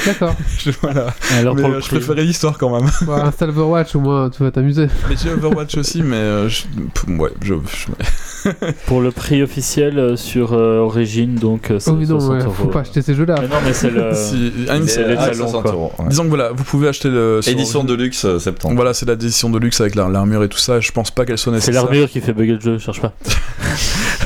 D'accord. 0.06 0.29
Je- 0.60 0.72
voilà. 0.82 1.08
Alors 1.38 1.56
Mais 1.56 1.62
pour 1.62 1.72
euh, 1.72 1.80
je 1.82 1.88
préférais 1.88 2.24
l'histoire 2.24 2.58
quand 2.58 2.70
même. 2.80 2.90
Bon, 3.04 3.14
installe 3.14 3.50
Overwatch, 3.50 3.96
au 3.96 4.00
moins, 4.00 4.30
tu 4.30 4.44
vas 4.44 4.52
t'amuser. 4.52 4.88
Mais 5.10 5.16
j'ai 5.22 5.32
Overwatch 5.32 5.78
aussi, 5.78 6.02
mais 6.02 6.16
euh, 6.16 6.50
je- 6.50 6.64
pff, 6.94 7.18
ouais, 7.20 7.32
je, 7.42 7.54
je- 7.56 8.50
pour 8.88 9.02
le 9.02 9.12
prix 9.12 9.42
officiel 9.44 10.00
euh, 10.00 10.16
sur 10.16 10.54
euh, 10.54 10.80
Origin, 10.80 11.36
donc 11.36 11.74
c'est 11.80 11.90
Oh, 11.92 11.96
oui, 12.00 12.08
non, 12.08 12.20
60 12.20 12.32
ouais, 12.38 12.44
euros. 12.44 12.54
faut 12.54 12.68
pas 12.68 12.80
acheter 12.82 13.02
ces 13.02 13.14
jeux-là. 13.14 13.36
Mais 13.42 13.48
non, 13.48 13.56
mais 13.66 13.74
c'est 13.74 13.90
le. 13.90 14.12
si- 14.14 14.52
ah, 14.70 14.76
c'est 14.88 15.08
les 15.08 15.16
talons, 15.16 15.34
60 15.34 15.62
quoi. 15.64 15.72
euros, 15.72 15.92
ouais. 16.00 16.06
Disons 16.10 16.24
que 16.24 16.30
voilà, 16.30 16.52
vous 16.52 16.64
pouvez 16.64 16.88
acheter 16.88 17.10
le. 17.10 17.42
Édition 17.48 17.84
de 17.84 17.94
luxe 17.94 18.24
euh, 18.26 18.40
70. 18.40 18.76
Voilà, 18.76 18.94
c'est 18.94 19.08
l'édition 19.08 19.50
de 19.50 19.60
luxe 19.60 19.82
avec 19.82 19.96
la- 19.96 20.08
l'armure 20.08 20.44
et 20.44 20.50
tout 20.50 20.58
ça. 20.58 20.80
Je 20.80 20.92
pense 20.92 21.12
pas 21.12 21.26
qu'elle 21.26 21.38
soit 21.38 21.52
C'est 21.54 21.58
nécessaire. 21.72 21.84
l'armure 21.84 22.10
qui 22.10 22.22
fait 22.22 22.34
bugger 22.34 22.54
le 22.54 22.60
jeu, 22.62 22.78
je 22.78 22.84
cherche 22.84 23.02
pas. 23.02 23.14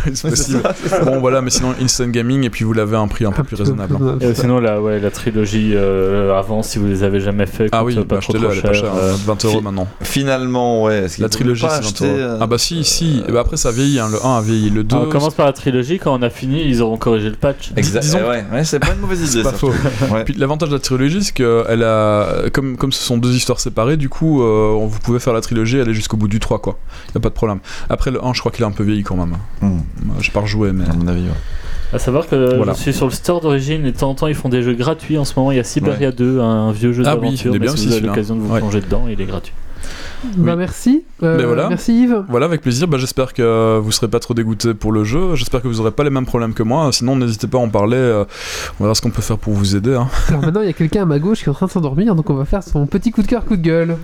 c'est 0.14 0.30
possible. 0.30 0.62
bon, 1.06 1.20
voilà, 1.20 1.41
mais 1.41 1.49
sinon, 1.49 1.74
Instant 1.82 2.08
Gaming, 2.08 2.43
et 2.45 2.49
puis 2.49 2.64
vous 2.66 2.74
l'avez 2.74 2.95
à 2.95 2.99
un 2.99 3.08
prix 3.08 3.26
un 3.26 3.32
peu 3.32 3.43
plus 3.43 3.56
raisonnable. 3.56 3.95
hein. 4.01 4.18
Et 4.22 4.26
euh, 4.26 4.34
sinon, 4.36 4.60
la, 4.60 4.82
ouais, 4.82 4.99
la 4.99 5.12
trilogie 5.12 5.72
euh, 5.76 6.38
avant, 6.38 6.64
si 6.64 6.80
vous 6.80 6.88
les 6.88 7.04
avez 7.04 7.20
jamais 7.20 7.45
fait, 7.45 7.70
Ah 7.72 7.84
oui, 7.84 7.95
pas 7.95 8.04
bah, 8.04 8.18
achetez-le, 8.18 8.49
elle 8.51 8.58
est 8.58 8.62
pas 8.62 8.74
cher. 8.74 8.82
chère, 8.86 8.95
euh, 8.95 9.14
20 9.26 9.45
euros 9.45 9.58
fi- 9.60 9.64
maintenant. 9.64 9.88
Finalement, 10.01 10.84
ouais. 10.84 11.06
La 11.20 11.30
trilogie, 11.30 11.62
c'est 11.62 11.68
20 11.68 11.80
acheter, 11.80 12.06
euros. 12.08 12.18
euh, 12.18 12.38
Ah 12.41 12.47
bah 12.47 12.58
si, 12.58 12.84
si. 12.84 13.24
Et 13.28 13.32
bah 13.32 13.41
après, 13.41 13.58
ça 13.58 13.72
vieillit. 13.72 13.99
hein. 13.99 14.08
Le 14.12 14.26
1 14.26 14.38
a 14.38 14.41
vieilli. 14.41 14.70
Le 14.70 14.84
2. 14.84 14.95
on 14.95 15.10
commence 15.10 15.34
par 15.34 15.45
la 15.45 15.54
trilogie, 15.54 15.99
quand 15.99 16.14
on 16.18 16.22
a 16.22 16.30
fini, 16.30 16.64
ils 16.66 16.82
auront 16.82 16.97
corrigé 16.97 17.30
le 17.30 17.36
patch. 17.36 17.72
Exact. 17.76 18.01
Disons- 18.04 18.20
eh 18.24 18.30
ouais, 18.30 18.43
ouais, 18.54 18.64
c'est 18.64 18.80
pas 18.80 18.93
une 18.93 18.99
mauvaise 18.99 19.20
idée. 19.34 19.43
C'est 19.43 19.43
pas 19.43 19.51
faux. 19.58 19.74
Ouais. 20.12 20.24
Puis 20.24 20.34
l'avantage 20.36 20.70
de 20.70 20.76
la 20.76 20.80
trilogie, 20.80 21.24
c'est 21.24 21.34
que 21.34 21.64
elle 21.70 21.84
a, 21.84 22.49
comme, 22.51 22.78
comme 22.78 22.91
ce 22.91 23.04
sont 23.04 23.18
deux 23.18 23.34
histoires 23.34 23.60
séparées, 23.60 23.97
du 23.97 24.10
coup, 24.10 24.43
euh, 24.43 24.76
vous 24.88 24.99
pouvez 24.99 25.20
faire 25.20 25.34
la 25.34 25.41
trilogie 25.41 25.78
et 25.78 25.82
aller 25.82 25.93
jusqu'au 25.93 26.18
bout 26.18 26.28
du 26.28 26.39
3, 26.39 26.60
quoi. 26.60 26.78
Y 27.14 27.18
a 27.18 27.22
pas 27.22 27.30
de 27.30 27.34
problème. 27.34 27.60
Après, 27.89 28.12
le 28.12 28.24
1, 28.24 28.34
je 28.34 28.39
crois 28.39 28.51
qu'il 28.51 28.64
est 28.64 28.68
un 28.68 28.72
peu 28.72 28.84
vieilli 28.84 29.04
quand 29.04 29.16
même. 29.16 29.36
Hmm, 29.62 29.80
J'ai 30.20 30.32
pas 30.32 30.41
rejoué, 30.41 30.72
mais. 30.74 30.86
À 30.89 30.94
mon 30.94 31.08
avis, 31.08 31.22
ouais. 31.24 31.30
À 31.94 32.00
savoir 32.00 32.28
que 32.28 32.56
Voilà. 32.58 32.74
je 32.74 32.80
suis 32.80 32.94
sur 32.94 33.06
le 33.06 33.12
store 33.12 33.39
d'origine 33.41 33.86
et 33.86 33.91
de 33.91 33.98
temps 33.98 34.10
en 34.10 34.16
temps 34.16 34.26
ils 34.28 34.34
font 34.34 34.50
des 34.50 34.64
jeux 34.64 34.74
gratuits. 34.74 35.18
En 35.20 35.26
ce 35.26 35.34
moment, 35.38 35.52
il 35.52 35.58
y 35.58 35.60
a 35.60 35.64
Siberia 35.64 36.12
2, 36.12 36.39
un 36.39 36.72
vieux 36.72 36.91
jeu 36.91 37.04
Ah 37.06 37.16
oui, 37.16 37.22
d'aventure. 37.22 37.52
il 37.52 37.56
est 37.56 37.60
mais 37.60 37.66
bien 37.68 37.76
si 37.76 37.76
aussi, 37.76 37.88
vous 37.88 37.94
avez 37.94 38.08
l'occasion 38.08 38.36
de 38.36 38.41
vous 38.41 38.52
Ouais. 38.52 38.60
plonger 38.60 38.82
dedans, 38.82 39.06
il 39.08 39.22
est 39.22 39.26
gratuit. 39.26 39.54
Bah, 40.38 40.56
merci. 40.56 41.04
Euh, 41.22 41.38
Ben 41.38 41.46
voilà. 41.46 41.68
Merci 41.70 42.04
Yves. 42.04 42.24
Voilà, 42.30 42.46
avec 42.48 42.62
plaisir. 42.62 42.88
Bah, 42.88 42.98
J'espère 42.98 43.34
que 43.34 43.78
vous 43.78 43.91
serez 43.91 44.08
pas 44.08 44.20
trop 44.20 44.34
dégoûté 44.34 44.74
pour 44.74 44.91
le 44.94 45.04
jeu. 45.04 45.36
J'espère 45.36 45.62
que 45.62 45.68
vous 45.68 45.82
aurez 45.82 45.91
pas 45.91 46.04
les 46.06 46.10
mêmes 46.10 46.26
problèmes 46.26 46.54
que 46.54 46.64
moi. 46.64 46.89
Sinon, 46.94 47.16
n'hésitez 47.18 47.46
pas 47.48 47.58
à 47.58 47.62
en 47.62 47.68
parler. 47.70 47.98
euh, 47.98 48.24
On 48.80 48.86
verra 48.86 48.96
ce 48.96 49.02
qu'on 49.02 49.12
peut 49.12 49.22
faire 49.22 49.38
pour 49.38 49.54
vous 49.54 49.76
aider. 49.76 49.94
hein. 49.94 50.08
Alors 50.30 50.41
maintenant, 50.41 50.62
il 50.62 50.68
y 50.68 50.70
a 50.70 50.74
quelqu'un 50.74 51.02
à 51.04 51.06
ma 51.06 51.20
gauche 51.20 51.39
qui 51.39 51.46
est 51.46 51.50
en 51.50 51.54
train 51.54 51.66
de 51.68 51.72
s'endormir, 51.72 52.16
donc 52.16 52.28
on 52.30 52.34
va 52.36 52.46
faire 52.46 52.64
son 52.64 52.88
petit 52.88 53.12
coup 53.12 53.22
de 53.22 53.28
cœur, 53.28 53.44
coup 53.46 53.58
de 53.58 53.62
gueule. 53.62 53.98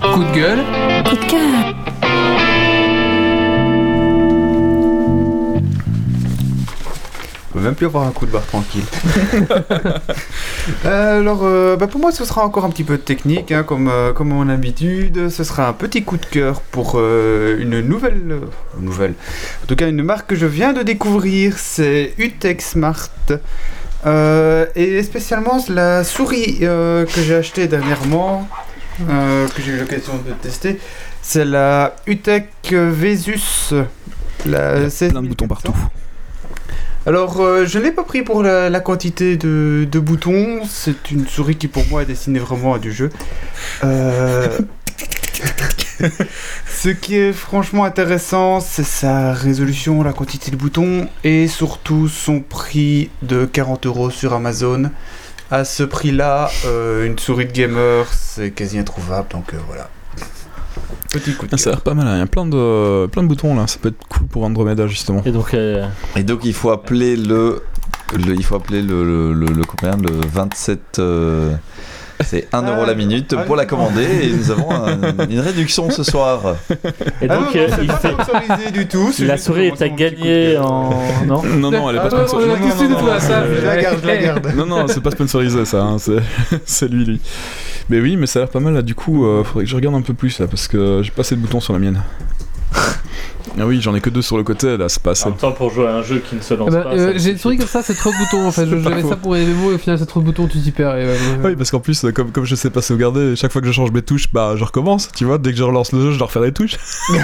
coup 0.00 0.24
de 0.24 0.34
gueule. 0.34 0.58
Coup 1.04 1.16
de 1.16 1.30
cœur. 1.30 1.74
Peut 7.58 7.64
même 7.64 7.74
plus 7.74 7.86
avoir 7.86 8.06
un 8.06 8.12
coup 8.12 8.26
de 8.26 8.30
barre 8.30 8.46
tranquille. 8.46 8.84
Alors, 10.84 11.40
euh, 11.42 11.76
bah, 11.76 11.86
pour 11.86 12.00
moi, 12.00 12.12
ce 12.12 12.24
sera 12.24 12.44
encore 12.44 12.64
un 12.64 12.70
petit 12.70 12.84
peu 12.84 12.98
technique, 12.98 13.52
hein, 13.52 13.62
comme, 13.62 13.88
euh, 13.88 14.12
comme 14.12 14.28
mon 14.28 14.48
habitude. 14.48 15.28
Ce 15.28 15.44
sera 15.44 15.68
un 15.68 15.72
petit 15.72 16.02
coup 16.04 16.16
de 16.16 16.26
cœur 16.26 16.60
pour 16.60 16.94
euh, 16.96 17.58
une 17.60 17.80
nouvelle, 17.80 18.22
euh, 18.30 18.40
nouvelle. 18.80 19.14
En 19.64 19.66
tout 19.66 19.76
cas, 19.76 19.88
une 19.88 20.02
marque 20.02 20.28
que 20.28 20.36
je 20.36 20.46
viens 20.46 20.72
de 20.72 20.82
découvrir, 20.82 21.58
c'est 21.58 22.14
Utech 22.18 22.62
Smart. 22.62 23.10
Euh, 24.06 24.66
et 24.76 25.02
spécialement 25.02 25.58
la 25.68 26.04
souris 26.04 26.58
euh, 26.62 27.04
que 27.04 27.20
j'ai 27.20 27.34
achetée 27.34 27.66
dernièrement, 27.66 28.48
euh, 29.08 29.48
que 29.48 29.60
j'ai 29.60 29.72
eu 29.72 29.78
l'occasion 29.78 30.12
de 30.24 30.32
tester, 30.34 30.78
c'est 31.20 31.44
la 31.44 31.96
Utech 32.06 32.48
Vesus. 32.70 33.74
La 34.46 34.76
Il 34.76 34.82
y 34.82 34.86
a 34.86 34.90
16 34.90 35.10
plein 35.10 35.22
de 35.22 35.28
boutons 35.28 35.48
partout. 35.48 35.74
Alors, 37.08 37.40
euh, 37.40 37.64
je 37.64 37.78
ne 37.78 37.84
l'ai 37.84 37.90
pas 37.90 38.02
pris 38.02 38.20
pour 38.20 38.42
la, 38.42 38.80
quantité 38.80 39.38
de, 39.38 39.88
boutons. 39.98 40.60
C'est 40.68 41.10
une 41.10 41.26
souris 41.26 41.56
qui, 41.56 41.66
pour 41.66 41.86
moi, 41.86 42.02
est 42.02 42.04
destinée 42.04 42.38
vraiment 42.38 42.74
à 42.74 42.78
du 42.78 42.92
jeu. 42.92 43.08
Euh, 43.82 44.46
Ce 46.66 46.90
qui 46.90 47.16
est 47.16 47.32
franchement 47.32 47.84
intéressant, 47.84 48.60
c'est 48.60 48.84
sa 48.84 49.32
résolution, 49.32 50.02
la 50.02 50.12
quantité 50.12 50.50
de 50.50 50.56
boutons 50.56 51.08
et 51.24 51.48
surtout 51.48 52.08
son 52.08 52.40
prix 52.40 53.08
de 53.22 53.46
40 53.46 53.86
euros 53.86 54.10
sur 54.10 54.34
Amazon. 54.34 54.90
À 55.50 55.64
ce 55.64 55.84
prix-là, 55.84 56.50
euh, 56.66 57.06
une 57.06 57.18
souris 57.18 57.46
de 57.46 57.52
gamer, 57.52 58.06
c'est 58.12 58.50
quasi 58.50 58.78
introuvable. 58.78 59.28
Donc 59.30 59.54
voilà. 59.66 59.88
Petit 61.12 61.32
coup 61.34 61.46
de 61.46 61.50
Ah, 61.54 61.56
ça 61.56 61.70
a 61.70 61.72
l'air 61.74 61.80
pas 61.82 61.94
mal. 61.94 62.06
hein. 62.06 62.16
Il 62.16 62.18
y 62.18 62.22
a 62.22 62.26
plein 62.26 62.46
de, 62.46 63.06
plein 63.06 63.22
de 63.22 63.28
boutons 63.28 63.54
là. 63.54 63.66
Ça 63.66 63.78
peut 63.80 63.88
être 63.88 64.06
cool 64.08 64.26
pour 64.26 64.44
Andromeda 64.44 64.86
justement. 64.86 65.22
Et 65.24 65.30
donc, 65.32 65.54
euh, 65.54 65.86
Et 66.16 66.22
donc, 66.22 66.40
il 66.44 66.52
faut 66.52 66.70
appeler 66.70 67.16
le. 67.16 67.62
le- 68.14 68.34
il 68.34 68.44
faut 68.44 68.56
appeler 68.56 68.82
le, 68.82 69.04
le, 69.04 69.32
le, 69.32 69.46
le 69.46 69.62
combien 69.64 69.96
Le 69.96 70.10
27. 70.26 70.98
euh, 70.98 71.54
C'est 72.24 72.48
1 72.52 72.62
euro 72.62 72.84
la 72.84 72.94
minute 72.94 73.36
pour 73.46 73.54
la 73.56 73.64
commander 73.64 74.04
et 74.24 74.32
nous 74.32 74.50
avons 74.50 74.70
un- 74.72 75.28
une 75.30 75.40
réduction 75.40 75.88
ce 75.90 76.02
soir. 76.02 76.56
Et 77.22 77.28
Ah 77.28 77.36
donc, 77.36 77.54
non, 77.54 77.60
euh, 77.60 77.68
il 77.80 77.86
pas 77.86 77.96
fait. 77.96 78.12
sponsorisé 78.12 78.70
du 78.72 78.88
tout. 78.88 79.10
c'est 79.12 79.24
La 79.24 79.36
juste 79.36 79.46
souris 79.46 79.66
est 79.68 79.82
à 79.82 79.88
gagner 79.88 80.58
en. 80.58 80.90
Non 81.26 81.42
Non, 81.44 81.70
non, 81.70 81.90
elle 81.90 81.96
est 81.96 81.98
pas 82.00 82.08
Ah, 82.12 82.16
non, 82.16 82.26
sponsorisée. 82.26 82.48
Non, 82.48 82.56
tous 82.56 82.82
non, 82.82 82.88
non, 82.90 83.02
non, 83.14 83.20
ça. 83.20 83.42
Je 83.46 83.64
la 83.64 83.76
garde, 83.82 83.98
je 84.02 84.06
la 84.06 84.16
garde. 84.16 84.52
Non, 84.56 84.66
non, 84.66 84.86
c'est 84.88 85.00
pas 85.02 85.10
sponsorisé 85.12 85.64
ça, 85.64 85.82
hein, 85.82 85.96
c'est- 85.98 86.22
c'est 86.66 86.88
lui, 86.90 87.04
lui. 87.04 87.20
Mais 87.88 88.00
oui, 88.00 88.16
mais 88.16 88.26
ça 88.26 88.40
a 88.40 88.42
l'air 88.42 88.50
pas 88.50 88.60
mal 88.60 88.74
là, 88.74 88.82
du 88.82 88.94
coup, 88.94 89.24
euh, 89.24 89.44
faudrait 89.44 89.64
que 89.64 89.70
je 89.70 89.76
regarde 89.76 89.94
un 89.94 90.02
peu 90.02 90.12
plus 90.14 90.38
là, 90.40 90.46
parce 90.46 90.66
que 90.68 91.00
j'ai 91.04 91.10
pas 91.12 91.20
assez 91.20 91.36
de 91.36 91.40
boutons 91.40 91.60
sur 91.60 91.72
la 91.72 91.78
mienne. 91.78 92.02
Ah 93.60 93.66
oui, 93.66 93.80
j'en 93.80 93.92
ai 93.96 94.00
que 94.00 94.10
deux 94.10 94.22
sur 94.22 94.36
le 94.36 94.44
côté 94.44 94.76
là, 94.76 94.88
c'est 94.88 95.02
pas 95.02 95.12
assez. 95.12 95.24
En 95.26 95.30
même 95.30 95.38
temps, 95.38 95.50
pour 95.50 95.70
jouer 95.72 95.88
à 95.88 95.94
un 95.94 96.02
jeu 96.02 96.18
qui 96.20 96.36
ne 96.36 96.40
se 96.40 96.54
lance 96.54 96.68
Eh 96.70 96.74
ben, 96.76 96.82
pas. 96.82 96.90
euh, 96.92 97.12
ça 97.14 97.18
J'ai 97.18 97.30
une 97.30 97.38
souris 97.38 97.56
comme 97.56 97.66
ça, 97.66 97.82
c'est 97.82 97.94
trop 97.94 98.10
de 98.10 98.16
boutons 98.16 98.46
en 98.46 98.52
fait. 98.52 98.66
Je- 98.70 98.76
J'avais 98.78 99.02
ça 99.02 99.16
pour 99.16 99.34
les 99.34 99.44
MMO 99.46 99.72
et 99.72 99.74
au 99.74 99.78
final 99.78 99.98
c'est 99.98 100.06
trop 100.06 100.20
de 100.20 100.26
boutons, 100.26 100.46
tu 100.46 100.60
t'y 100.60 100.70
perds. 100.70 100.96
et, 100.96 101.04
euh, 101.06 101.16
Oui, 101.42 101.56
parce 101.56 101.70
qu'en 101.72 101.80
plus, 101.80 102.06
comme, 102.14 102.30
comme 102.30 102.44
je 102.44 102.54
sais 102.54 102.70
pas 102.70 102.82
sauvegarder, 102.82 103.34
chaque 103.34 103.50
fois 103.50 103.60
que 103.60 103.66
je 103.66 103.72
change 103.72 103.90
mes 103.90 104.02
touches, 104.02 104.30
bah 104.32 104.52
je 104.56 104.62
recommence, 104.62 105.08
tu 105.12 105.24
vois, 105.24 105.38
dès 105.38 105.50
que 105.50 105.56
je 105.58 105.64
relance 105.64 105.90
le 105.92 106.02
jeu, 106.02 106.12
je 106.12 106.18
dois 106.18 106.28
refaire 106.28 106.42
les 106.42 106.52
touches. 106.52 106.76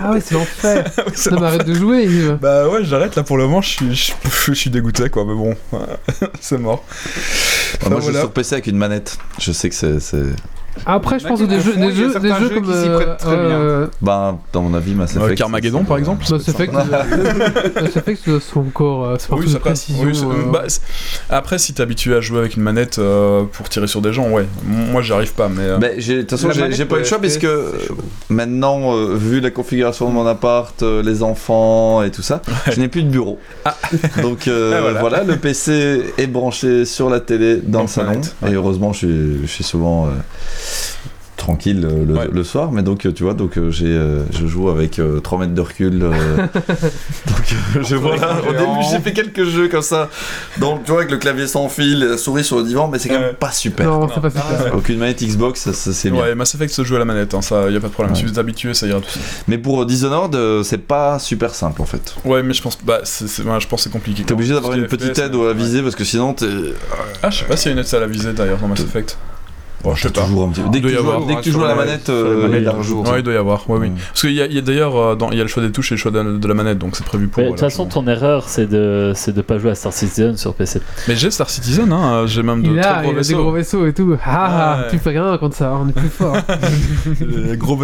Ah 0.00 0.12
ouais, 0.12 0.20
c'est 0.20 0.34
l'enfer. 0.34 0.84
Oui, 1.06 1.12
c'est 1.14 1.30
Non, 1.32 1.40
mais 1.40 1.46
arrête 1.48 1.66
de 1.66 1.74
jouer. 1.74 2.04
Yves. 2.04 2.38
Bah 2.40 2.68
ouais, 2.68 2.84
j'arrête 2.84 3.16
là 3.16 3.22
pour 3.24 3.36
le 3.36 3.44
moment, 3.44 3.60
je 3.60 3.68
suis, 3.68 3.94
je, 3.94 4.12
je 4.46 4.52
suis 4.54 4.70
dégoûté 4.70 5.10
quoi, 5.10 5.24
mais 5.26 5.34
bon, 5.34 5.54
c'est 6.40 6.56
mort. 6.58 6.84
Moi, 7.90 8.00
je 8.00 8.06
joue 8.12 8.18
sur 8.18 8.30
PC 8.30 8.54
avec 8.54 8.66
une 8.68 8.76
manette. 8.78 9.18
Je 9.40 9.52
sais 9.52 9.68
que 9.68 9.74
c'est. 9.74 9.98
Après, 10.86 11.18
je 11.18 11.26
pense 11.26 11.40
que 11.40 11.44
des 11.46 11.60
jeux, 11.60 11.74
des 11.76 11.92
jeux, 11.92 12.18
des 12.18 12.28
jeux 12.34 12.48
comme 12.50 12.64
prêtent 12.64 13.16
très 13.18 13.34
euh, 13.36 13.86
Ben, 14.02 14.38
dans 14.52 14.62
mon 14.62 14.74
avis, 14.74 14.94
Mass 14.94 15.16
Euh, 15.16 15.20
Effect. 15.24 15.38
Carmageddon, 15.38 15.80
c'est- 15.80 15.86
par 15.88 15.98
exemple 15.98 16.24
Mass 16.30 16.48
Effect, 16.48 16.74
euh, 16.74 17.80
Mass 17.82 17.96
Effect, 17.96 18.20
ça 18.24 18.40
sont 18.40 18.60
encore, 18.60 19.04
euh, 19.06 19.16
Oui, 19.30 19.50
ça 19.50 19.58
passe. 19.60 19.86
euh. 19.90 20.50
bah, 20.52 20.64
après, 21.30 21.58
si 21.58 21.72
t'es 21.74 21.82
habitué 21.82 22.14
à 22.14 22.20
jouer 22.20 22.38
avec 22.40 22.56
une 22.56 22.62
manette 22.62 22.98
euh, 22.98 23.44
pour 23.52 23.68
tirer 23.68 23.86
sur 23.86 24.00
des 24.02 24.12
gens, 24.12 24.28
ouais. 24.30 24.46
Moi, 24.64 25.02
j'y 25.02 25.12
arrive 25.12 25.34
pas, 25.34 25.48
mais. 25.48 25.62
euh, 25.62 25.78
de 25.78 26.20
toute 26.22 26.30
façon, 26.30 26.50
j'ai 26.52 26.84
pas 26.84 26.96
eu 26.96 27.00
le 27.00 27.04
choix 27.04 27.18
parce 27.20 27.38
que 27.38 27.72
maintenant, 28.28 28.94
euh, 28.96 29.14
vu 29.14 29.40
la 29.40 29.50
configuration 29.50 30.08
de 30.08 30.14
mon 30.14 30.26
appart, 30.26 30.82
euh, 30.82 31.02
les 31.02 31.22
enfants 31.22 32.02
et 32.02 32.10
tout 32.10 32.22
ça, 32.22 32.42
je 32.70 32.78
n'ai 32.80 32.88
plus 32.88 33.02
de 33.02 33.08
bureau. 33.10 33.38
Donc 34.22 34.48
euh, 34.48 34.74
Ah, 34.78 34.80
voilà. 34.80 35.00
voilà. 35.00 35.24
le 35.24 35.36
PC 35.36 36.02
est 36.18 36.26
branché 36.26 36.84
sur 36.84 37.10
la 37.10 37.20
télé 37.20 37.56
dans 37.56 37.80
Donc, 37.80 37.88
le 37.88 37.92
salon. 37.92 38.20
Et 38.46 38.52
heureusement, 38.54 38.92
je 38.92 38.98
suis, 38.98 39.38
je 39.42 39.46
suis 39.46 39.64
souvent 39.64 40.06
euh, 40.06 40.10
tranquille 41.36 41.80
le, 41.80 42.14
Ouais. 42.14 42.28
le 42.30 42.42
soir. 42.44 42.72
Mais 42.72 42.82
donc, 42.82 43.06
euh, 43.06 43.12
tu 43.12 43.22
vois, 43.22 43.32
donc 43.32 43.56
euh, 43.56 43.70
j'ai, 43.70 43.86
euh, 43.86 44.24
je 44.32 44.44
joue 44.46 44.68
avec 44.70 44.98
euh, 44.98 45.20
3 45.20 45.38
mètres 45.38 45.54
de 45.54 45.60
recul. 45.60 46.00
euh, 46.02 46.10
donc 47.26 47.84
je 47.86 47.94
voilà. 47.94 48.40
Au 48.46 48.52
début, 48.52 48.64
j'ai 48.90 48.98
fait 48.98 49.12
quelques 49.12 49.44
jeux 49.44 49.68
comme 49.68 49.80
ça. 49.82 50.10
Donc, 50.58 50.82
tu 50.84 50.90
vois, 50.90 51.00
avec 51.00 51.12
le 51.12 51.16
clavier 51.18 51.46
sans 51.46 51.68
fil, 51.68 52.00
la 52.00 52.18
souris 52.18 52.42
sur 52.42 52.58
le 52.58 52.64
divan, 52.64 52.88
mais 52.88 52.98
c'est 52.98 53.08
quand 53.08 53.20
même 53.20 53.34
pas 53.34 53.52
super. 53.52 53.86
Non, 53.86 54.08
c'est 54.12 54.20
pas 54.20 54.30
super. 54.30 54.74
Aucune 54.74 54.98
manette 54.98 55.22
Xbox, 55.22 55.60
ça, 55.60 55.72
ça, 55.72 55.92
c'est 55.92 56.10
bien. 56.10 56.20
Ouais, 56.22 56.34
Mass 56.34 56.54
Effect 56.56 56.72
se 56.74 56.82
joue 56.82 56.96
à 56.96 56.98
la 56.98 57.04
manette, 57.04 57.32
hein, 57.32 57.40
ça 57.40 57.70
y 57.70 57.76
a 57.76 57.80
pas 57.80 57.86
de 57.86 57.92
problème. 57.92 58.12
Ouais. 58.14 58.18
Si 58.18 58.24
vous 58.24 58.32
êtes 58.32 58.38
habitué, 58.38 58.74
ça 58.74 58.86
ira 58.88 58.98
tout 59.00 59.08
seul. 59.08 59.22
Mais 59.46 59.58
pour 59.58 59.86
Dishonored, 59.86 60.34
euh, 60.34 60.64
c'est 60.64 60.78
pas 60.78 61.20
super 61.20 61.54
simple 61.54 61.80
en 61.80 61.86
fait. 61.86 62.16
Ouais, 62.24 62.42
mais 62.42 62.52
je 62.52 62.62
pense, 62.62 62.76
bah, 62.84 63.00
c'est, 63.04 63.24
ouais, 63.44 63.60
je 63.60 63.68
pense 63.68 63.80
que 63.80 63.84
c'est 63.84 63.92
compliqué. 63.92 64.24
T'es 64.24 64.32
obligé 64.32 64.54
d'avoir 64.54 64.74
une 64.74 64.86
petite 64.86 65.14
FPS, 65.14 65.20
aide 65.20 65.34
à 65.36 65.52
visée 65.52 65.82
parce 65.82 65.94
que 65.94 66.04
sinon 66.04 66.34
t'es. 66.34 66.46
Ah, 67.22 67.30
je 67.30 67.38
sais 67.38 67.44
pas 67.44 67.56
s'il 67.56 67.70
y 67.70 67.74
a 67.74 67.78
une 67.78 67.84
aide 67.86 67.94
à 67.94 68.00
la 68.00 68.06
visée 68.08 68.32
d'ailleurs 68.32 68.58
dans 68.58 68.66
Mass 68.68 68.80
Effect. 68.80 69.16
Bon, 69.84 69.94
je 69.94 70.02
sais 70.02 70.10
pas. 70.10 70.22
un 70.22 70.48
petit 70.48 70.60
Dès 70.70 70.80
que 70.80 70.86
tu 70.88 70.92
y 70.92 70.96
joues, 70.96 70.98
avoir, 71.10 71.26
dès 71.26 71.34
que 71.36 71.40
tu 71.40 71.50
joues 71.52 71.62
à 71.64 71.68
la 71.68 71.74
manette, 71.76 72.08
euh, 72.08 72.42
manette, 72.48 72.58
il 72.60 72.64
la 72.64 72.72
il 72.72 72.76
rajoute. 72.76 73.08
Ouais, 73.08 73.20
il 73.20 73.22
doit 73.22 73.32
y 73.34 73.36
avoir, 73.36 73.68
ouais, 73.70 73.78
oui. 73.80 73.90
Parce 74.08 74.22
qu'il 74.22 74.32
y 74.32 74.42
a, 74.42 74.46
il 74.46 74.52
y 74.54 74.58
a 74.58 74.60
d'ailleurs, 74.60 74.96
euh, 74.96 75.16
il 75.30 75.38
y 75.38 75.40
a 75.40 75.44
le 75.44 75.48
choix 75.48 75.62
des 75.62 75.70
touches 75.70 75.92
et 75.92 75.94
le 75.94 75.98
choix 75.98 76.10
de, 76.10 76.36
de 76.38 76.48
la 76.48 76.54
manette, 76.54 76.78
donc 76.78 76.96
c'est 76.96 77.04
prévu 77.06 77.28
pour. 77.28 77.40
Mais 77.42 77.46
de 77.46 77.50
toute 77.52 77.60
façon, 77.60 77.86
ton 77.86 78.06
erreur, 78.08 78.48
c'est 78.48 78.66
de, 78.68 79.12
c'est 79.14 79.32
de 79.34 79.40
pas 79.42 79.58
jouer 79.58 79.70
à 79.70 79.74
Star 79.76 79.92
Citizen 79.92 80.36
sur 80.36 80.54
PC. 80.54 80.80
Mais 81.06 81.14
j'ai 81.16 81.30
Star 81.30 81.48
Citizen, 81.48 81.92
hein, 81.92 82.24
j'ai 82.26 82.42
même 82.42 82.62
de 82.62 82.70
Il 82.70 82.80
très 82.80 82.88
a, 82.90 83.02
gros 83.02 83.04
il 83.04 83.08
a 83.08 83.10
des 83.12 83.16
vaisseaux. 83.18 83.38
gros 83.42 83.52
vaisseaux 83.52 83.86
et 83.86 83.92
tout. 83.92 84.16
Ah, 84.24 84.48
ah, 84.50 84.78
Ouais. 84.82 84.86
tu 84.90 84.98
fais 84.98 85.10
rien 85.10 85.36
contre 85.38 85.54
ça, 85.56 85.72
on 85.80 85.88
est 85.88 85.92
plus 85.92 86.08
fort. 86.08 86.36
Gros 87.58 87.78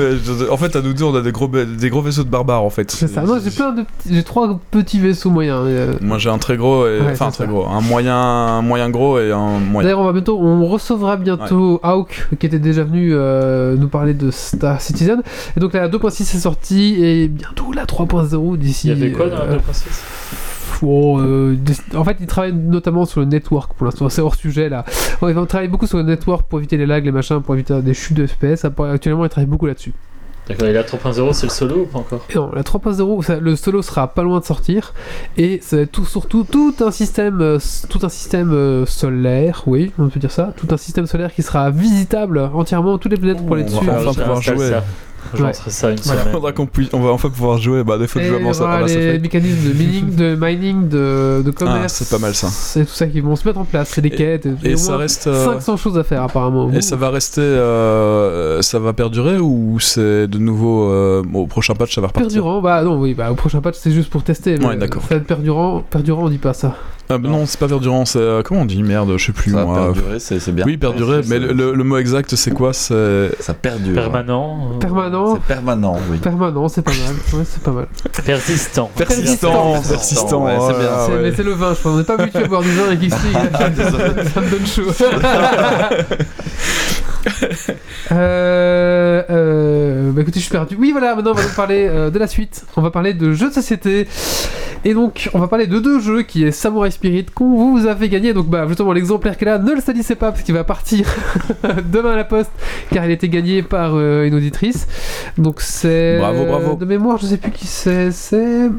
En 0.50 0.56
fait, 0.56 0.76
à 0.76 0.82
nous 0.82 0.92
deux, 0.92 1.04
on 1.04 1.14
a 1.14 1.20
des 1.20 1.32
gros, 1.32 1.48
va- 1.48 1.64
des 1.64 1.90
gros 1.90 2.02
vaisseaux 2.02 2.24
de 2.24 2.28
barbares 2.28 2.62
en 2.62 2.70
fait. 2.70 2.90
C'est 2.90 3.08
ça. 3.08 3.22
Non, 3.22 3.38
j'ai 3.42 3.50
plein 3.50 3.72
de 3.72 3.82
petits- 3.82 4.14
j'ai 4.14 4.22
trois 4.22 4.58
petits 4.70 4.98
vaisseaux 5.00 5.30
moyens. 5.30 5.60
euh. 5.66 5.94
Moi 6.00 6.18
j'ai 6.18 6.30
un 6.30 6.38
très 6.38 6.56
gros 6.56 6.84
enfin 7.10 7.26
un 7.26 7.30
très 7.30 7.46
gros, 7.46 7.66
un 7.66 7.80
moyen, 7.80 8.16
un 8.16 8.62
moyen 8.62 8.90
gros 8.90 9.18
et 9.18 9.32
un 9.32 9.58
moyen. 9.58 9.84
D'ailleurs, 9.88 10.00
on 10.00 10.04
va 10.04 10.12
bientôt, 10.12 10.38
on 10.40 10.66
recevra 10.66 11.16
bientôt 11.16 11.80
Hawk 11.84 12.28
qui 12.38 12.46
était 12.46 12.58
déjà 12.58 12.82
venu 12.84 13.10
euh, 13.12 13.76
nous 13.76 13.88
parler 13.88 14.14
de 14.14 14.30
Star 14.30 14.80
Citizen. 14.80 15.22
Et 15.56 15.60
donc 15.60 15.72
la 15.74 15.88
2.6 15.88 16.22
est 16.22 16.24
sortie 16.38 16.96
et 17.04 17.28
bientôt 17.28 17.72
la 17.72 17.84
3.0 17.84 18.56
d'ici. 18.56 18.88
Il 18.88 18.98
y 18.98 19.02
avait 19.02 19.12
quoi 19.12 19.28
dans 19.28 19.36
euh, 19.40 19.46
la 19.50 19.56
2.6 19.58 19.84
Oh, 20.82 21.18
euh, 21.20 21.54
des- 21.56 21.96
en 21.96 22.04
fait, 22.04 22.16
ils 22.20 22.26
travaillent 22.26 22.52
notamment 22.52 23.04
sur 23.06 23.20
le 23.20 23.26
network 23.26 23.74
pour 23.74 23.84
l'instant. 23.86 24.08
C'est 24.10 24.20
hors 24.22 24.34
sujet 24.34 24.68
là. 24.68 24.84
Ils 25.22 25.28
vont 25.28 25.46
travailler 25.46 25.68
beaucoup 25.70 25.86
sur 25.86 25.98
le 25.98 26.04
network 26.04 26.48
pour 26.48 26.58
éviter 26.58 26.76
les 26.76 26.86
lags, 26.86 27.04
les 27.04 27.12
machins, 27.12 27.40
pour 27.40 27.54
éviter 27.54 27.80
des 27.80 27.94
chutes 27.94 28.16
de 28.16 28.26
FPS. 28.26 28.64
Actuellement, 28.64 29.24
ils 29.24 29.28
travaillent 29.28 29.46
beaucoup 29.48 29.66
là-dessus. 29.66 29.92
D'accord, 30.48 30.68
et 30.68 30.72
la 30.74 30.82
3.0, 30.82 31.32
c'est 31.32 31.46
le 31.46 31.50
solo 31.50 31.76
ou 31.82 31.86
pas 31.86 31.98
encore? 32.00 32.20
Et 32.28 32.34
non, 32.34 32.50
la 32.52 32.62
3.0, 32.62 33.22
ça- 33.22 33.40
le 33.40 33.56
solo 33.56 33.80
sera 33.80 34.08
pas 34.08 34.22
loin 34.22 34.40
de 34.40 34.44
sortir 34.44 34.92
et 35.38 35.58
ça 35.62 35.76
va 35.76 35.82
être 35.82 35.92
tout, 35.92 36.04
surtout 36.04 36.44
tout 36.44 36.74
un 36.80 36.90
système, 36.90 37.40
euh, 37.40 37.58
tout 37.88 38.00
un 38.02 38.10
système 38.10 38.52
euh, 38.52 38.84
solaire, 38.84 39.62
oui, 39.66 39.92
on 39.98 40.08
peut 40.08 40.20
dire 40.20 40.30
ça, 40.30 40.52
tout 40.56 40.68
un 40.70 40.76
système 40.76 41.06
solaire 41.06 41.32
qui 41.32 41.42
sera 41.42 41.70
visitable 41.70 42.38
entièrement, 42.52 42.98
toutes 42.98 43.12
les 43.12 43.18
planètes 43.18 43.44
pour 43.46 43.54
aller 43.56 43.64
dessus. 43.64 43.76
enfin 43.78 43.98
Je 44.12 44.20
pouvoir 44.20 44.42
jouer. 44.42 44.68
ça. 44.70 44.84
Je 45.34 45.42
Ouais. 45.42 45.52
ça 45.52 45.90
une 45.90 45.98
semaine. 45.98 46.66
Puisse, 46.72 46.88
on 46.92 47.00
va 47.00 47.10
enfin 47.10 47.28
pouvoir 47.30 47.58
jouer. 47.58 47.84
Bah 47.84 47.98
des 47.98 48.06
fois 48.06 48.22
Et 48.22 48.26
y 48.26 48.30
vraiment 48.30 48.52
ça. 48.52 48.80
les 48.82 48.92
Effect. 48.96 49.22
mécanismes 49.22 49.68
de 49.68 49.72
mining, 49.74 50.14
de, 50.16 50.36
mining, 50.40 50.88
de, 50.88 51.42
de 51.44 51.50
commerce. 51.50 52.00
Ah, 52.00 52.04
c'est 52.04 52.08
pas 52.10 52.18
mal, 52.18 52.34
ça. 52.34 52.48
C'est 52.48 52.84
tout 52.84 52.92
ça 52.92 53.06
qui 53.06 53.20
vont 53.20 53.36
se 53.36 53.46
mettre 53.46 53.60
en 53.60 53.64
place, 53.64 53.90
c'est 53.92 54.00
des 54.02 54.08
Et- 54.08 54.12
quêtes. 54.12 54.44
il 54.46 54.64
y 54.64 54.66
a 54.68 54.70
Et 54.70 54.74
au 54.74 54.76
ça 54.76 54.92
moins 54.92 55.00
reste. 55.00 55.26
euh, 55.26 55.44
500 55.44 55.76
choses 55.76 55.98
à 55.98 56.04
faire 56.04 56.22
apparemment. 56.22 56.70
Et 56.72 56.80
ça 56.82 56.96
va 56.96 57.10
rester, 57.10 57.40
euh, 57.40 58.62
ça 58.62 58.78
va 58.78 58.92
perdurer 58.92 59.38
ou 59.38 59.78
c'est 59.80 60.26
de 60.26 60.38
nouveau 60.38 60.90
euh, 60.90 61.22
au 61.32 61.46
prochain 61.46 61.74
patch 61.74 61.94
ça 61.94 62.00
va 62.00 62.08
repartir? 62.08 62.28
Perdurant, 62.28 62.60
bah 62.60 62.82
non, 62.82 62.98
oui, 63.00 63.14
bah 63.14 63.30
au 63.30 63.34
prochain 63.34 63.60
patch 63.60 63.76
c'est 63.78 63.90
juste 63.92 64.10
pour 64.10 64.22
tester. 64.22 64.56
mais 64.58 64.66
Ouais, 64.66 64.76
d'accord. 64.76 65.02
Ça 65.02 65.08
va 65.10 65.16
être 65.16 65.26
perdurant, 65.26 65.82
perdurant 65.88 66.24
on 66.24 66.28
dit 66.28 66.38
pas 66.38 66.52
ça. 66.54 66.74
Ah, 67.10 67.18
bah 67.18 67.28
non, 67.28 67.44
c'est 67.44 67.60
pas 67.60 67.68
perdurant, 67.68 68.06
c'est 68.06 68.18
euh, 68.18 68.40
comment 68.42 68.62
on 68.62 68.64
dit 68.64 68.82
Merde, 68.82 69.14
je 69.18 69.26
sais 69.26 69.32
plus 69.32 69.52
Ça 69.52 69.62
moi. 69.66 69.92
perdurer, 69.92 70.18
c'est 70.18 70.50
bien. 70.52 70.64
Oui, 70.64 70.78
perdurer, 70.78 71.20
mais 71.28 71.38
le, 71.38 71.52
le- 71.52 71.74
le 71.74 71.84
mot 71.84 71.98
exact 71.98 72.34
c'est 72.34 72.50
quoi 72.50 72.72
C'est 72.72 73.30
Ça 73.40 73.52
perdure. 73.52 73.94
Permanent. 73.94 74.70
euh, 74.74 74.78
Permanent, 74.78 75.34
C'est 75.34 75.42
permanent, 75.54 75.98
oui. 76.10 76.16
permanent, 76.16 76.66
c'est 76.68 76.80
pas 76.82 76.92
mal. 76.92 77.38
Ouais, 77.40 77.44
c'est 77.46 77.62
pas 77.62 77.72
mal. 77.72 77.86
Persistant. 78.24 78.90
Persistant, 78.96 79.72
persistant. 79.86 80.44
ouais, 80.46 80.56
c'est 80.58 80.66
ouais, 80.72 80.78
bien. 80.78 80.88
ah, 80.90 81.04
C'est- 81.06 81.12
ouais. 81.12 81.18
Mais 81.22 81.32
c'est 81.36 81.42
le 81.42 81.52
vin, 81.52 81.74
je 81.74 81.80
crois. 81.80 81.92
On 81.92 81.98
n'est 81.98 82.04
pas 82.04 82.14
habitué 82.14 82.38
à 82.42 82.46
boire 82.48 82.62
du 82.62 82.70
vin 82.72 82.84
avec 82.86 83.00
League. 83.00 83.12
ça 84.32 84.40
me 84.40 84.50
donne 84.50 84.66
chaud. 84.66 84.82
euh, 88.12 89.22
euh, 89.30 90.10
bah 90.12 90.22
écoutez, 90.22 90.40
je 90.40 90.44
suis 90.44 90.52
perdu. 90.52 90.76
Oui, 90.78 90.92
voilà, 90.92 91.14
maintenant 91.14 91.32
on 91.32 91.34
va 91.34 91.42
nous 91.42 91.54
parler 91.54 91.86
euh, 91.88 92.10
de 92.10 92.18
la 92.18 92.26
suite. 92.26 92.64
On 92.76 92.82
va 92.82 92.90
parler 92.90 93.14
de 93.14 93.32
jeux 93.32 93.48
de 93.48 93.54
société. 93.54 94.06
Et 94.84 94.92
donc, 94.92 95.30
on 95.32 95.38
va 95.38 95.48
parler 95.48 95.66
de 95.66 95.78
deux 95.78 96.00
jeux 96.00 96.22
qui 96.22 96.44
est 96.44 96.50
Samurai 96.52 96.90
Spirit 96.94 97.26
qu'on 97.34 97.72
vous 97.76 97.86
a 97.86 97.94
fait 97.94 98.08
gagner. 98.08 98.32
Donc, 98.32 98.48
bah, 98.48 98.66
justement, 98.66 98.92
l'exemplaire 98.92 99.36
est 99.38 99.44
là, 99.44 99.58
ne 99.58 99.72
le 99.72 99.80
salissez 99.80 100.14
pas 100.14 100.32
parce 100.32 100.42
qu'il 100.42 100.54
va 100.54 100.64
partir 100.64 101.06
demain 101.92 102.12
à 102.12 102.16
la 102.16 102.24
poste 102.24 102.52
car 102.90 103.04
il 103.04 103.10
a 103.10 103.14
été 103.14 103.28
gagné 103.28 103.62
par 103.62 103.92
euh, 103.94 104.24
une 104.24 104.34
auditrice. 104.34 104.86
Donc, 105.38 105.60
c'est. 105.60 106.18
Bravo, 106.18 106.44
bravo. 106.46 106.74
De 106.76 106.84
mémoire, 106.84 107.18
je 107.18 107.26
sais 107.26 107.36
plus 107.36 107.50
qui 107.50 107.66
c'est. 107.66 108.10
C'est. 108.10 108.70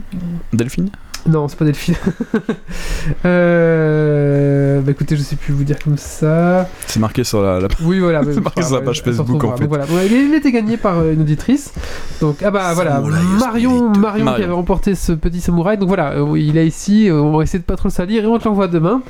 Delphine? 0.53 0.89
Non, 1.27 1.47
c'est 1.47 1.57
pas 1.57 1.65
Delphine. 1.65 1.95
euh... 3.25 4.81
Bah 4.81 4.91
écoutez, 4.91 5.15
je 5.15 5.21
sais 5.23 5.35
plus 5.35 5.53
vous 5.53 5.63
dire 5.63 5.77
comme 5.83 5.97
ça. 5.97 6.67
C'est 6.85 6.99
marqué 6.99 7.23
sur 7.23 7.41
la. 7.41 7.59
la- 7.59 7.67
Oui, 7.83 7.99
voilà. 7.99 8.21
mais 8.21 8.33
C'est 8.35 8.41
marqué 8.41 8.59
enfin, 8.61 8.67
sur 8.67 8.75
la 8.75 8.81
ouais, 8.81 8.85
page 8.85 8.99
s'en 8.99 9.03
Facebook, 9.05 9.43
en 9.43 9.55
fait. 9.55 9.61
Donc, 9.63 9.69
voilà. 9.69 9.85
Bon, 9.85 9.95
il 10.07 10.33
a 10.33 10.37
été 10.37 10.51
gagné 10.51 10.77
par 10.77 10.99
euh, 10.99 11.13
une 11.13 11.21
auditrice. 11.21 11.73
Donc, 12.21 12.37
ah 12.43 12.51
bah 12.51 12.73
voilà, 12.73 13.01
Marion. 13.39 13.91
Marion, 13.91 14.33
qui 14.35 14.43
avait 14.43 14.53
remporté 14.53 14.93
ce 14.95 15.13
petit 15.13 15.41
samouraï. 15.41 15.77
Donc 15.77 15.87
voilà, 15.87 16.11
euh, 16.13 16.37
il 16.39 16.57
est 16.57 16.67
ici. 16.67 17.09
euh, 17.09 17.15
on 17.21 17.37
va 17.37 17.43
essayer 17.43 17.59
de 17.59 17.63
pas 17.63 17.75
trop 17.75 17.87
le 17.87 17.93
salir 17.93 18.23
et 18.23 18.27
on 18.27 18.37
te 18.37 18.45
l'envoie 18.45 18.67
demain. 18.67 19.01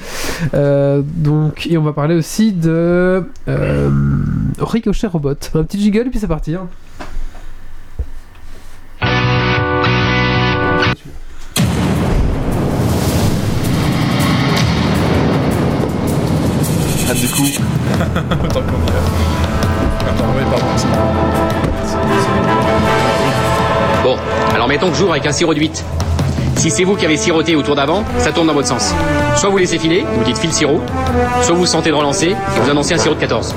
Euh, 0.53 1.01
donc, 1.03 1.67
et 1.67 1.77
on 1.77 1.83
va 1.83 1.93
parler 1.93 2.15
aussi 2.15 2.53
de 2.53 3.23
euh, 3.47 3.89
Ricochet 4.59 5.07
Robot. 5.07 5.31
Un 5.53 5.63
petit 5.63 5.79
jiggle 5.79 6.07
et 6.07 6.09
puis 6.09 6.19
c'est 6.19 6.27
parti. 6.27 6.55
hein. 6.55 6.67
Du 17.25 17.31
coup, 17.31 17.47
Tant 18.53 18.61
qu'on 18.61 18.81
y 18.85 18.89
est. 18.89 20.09
Attends, 20.09 20.25
oui, 20.37 20.43
pardon. 20.51 20.65
c'est 20.77 20.87
bon. 20.87 20.93
Bon, 24.03 24.17
alors 24.53 24.67
mettons 24.67 24.89
que 24.89 24.95
j'ouvre 24.95 25.11
avec 25.11 25.25
un 25.25 25.31
sirop 25.31 25.53
de 25.55 25.59
8. 25.59 25.83
Si 26.57 26.69
c'est 26.69 26.83
vous 26.83 26.95
qui 26.95 27.05
avez 27.05 27.17
siroté 27.17 27.55
au 27.55 27.63
tour 27.63 27.75
d'avant, 27.75 28.03
ça 28.19 28.31
tourne 28.31 28.47
dans 28.47 28.53
votre 28.53 28.67
sens. 28.67 28.93
Soit 29.35 29.49
vous 29.49 29.57
laissez 29.57 29.79
filer, 29.79 30.05
vous 30.17 30.23
dites 30.23 30.37
file 30.37 30.53
sirop, 30.53 30.81
soit 31.41 31.55
vous 31.55 31.65
sentez 31.65 31.89
de 31.89 31.95
relancer 31.95 32.27
et 32.29 32.59
vous 32.61 32.69
annoncez 32.69 32.93
un 32.93 32.97
sirop 32.99 33.15
de 33.15 33.19
14. 33.19 33.55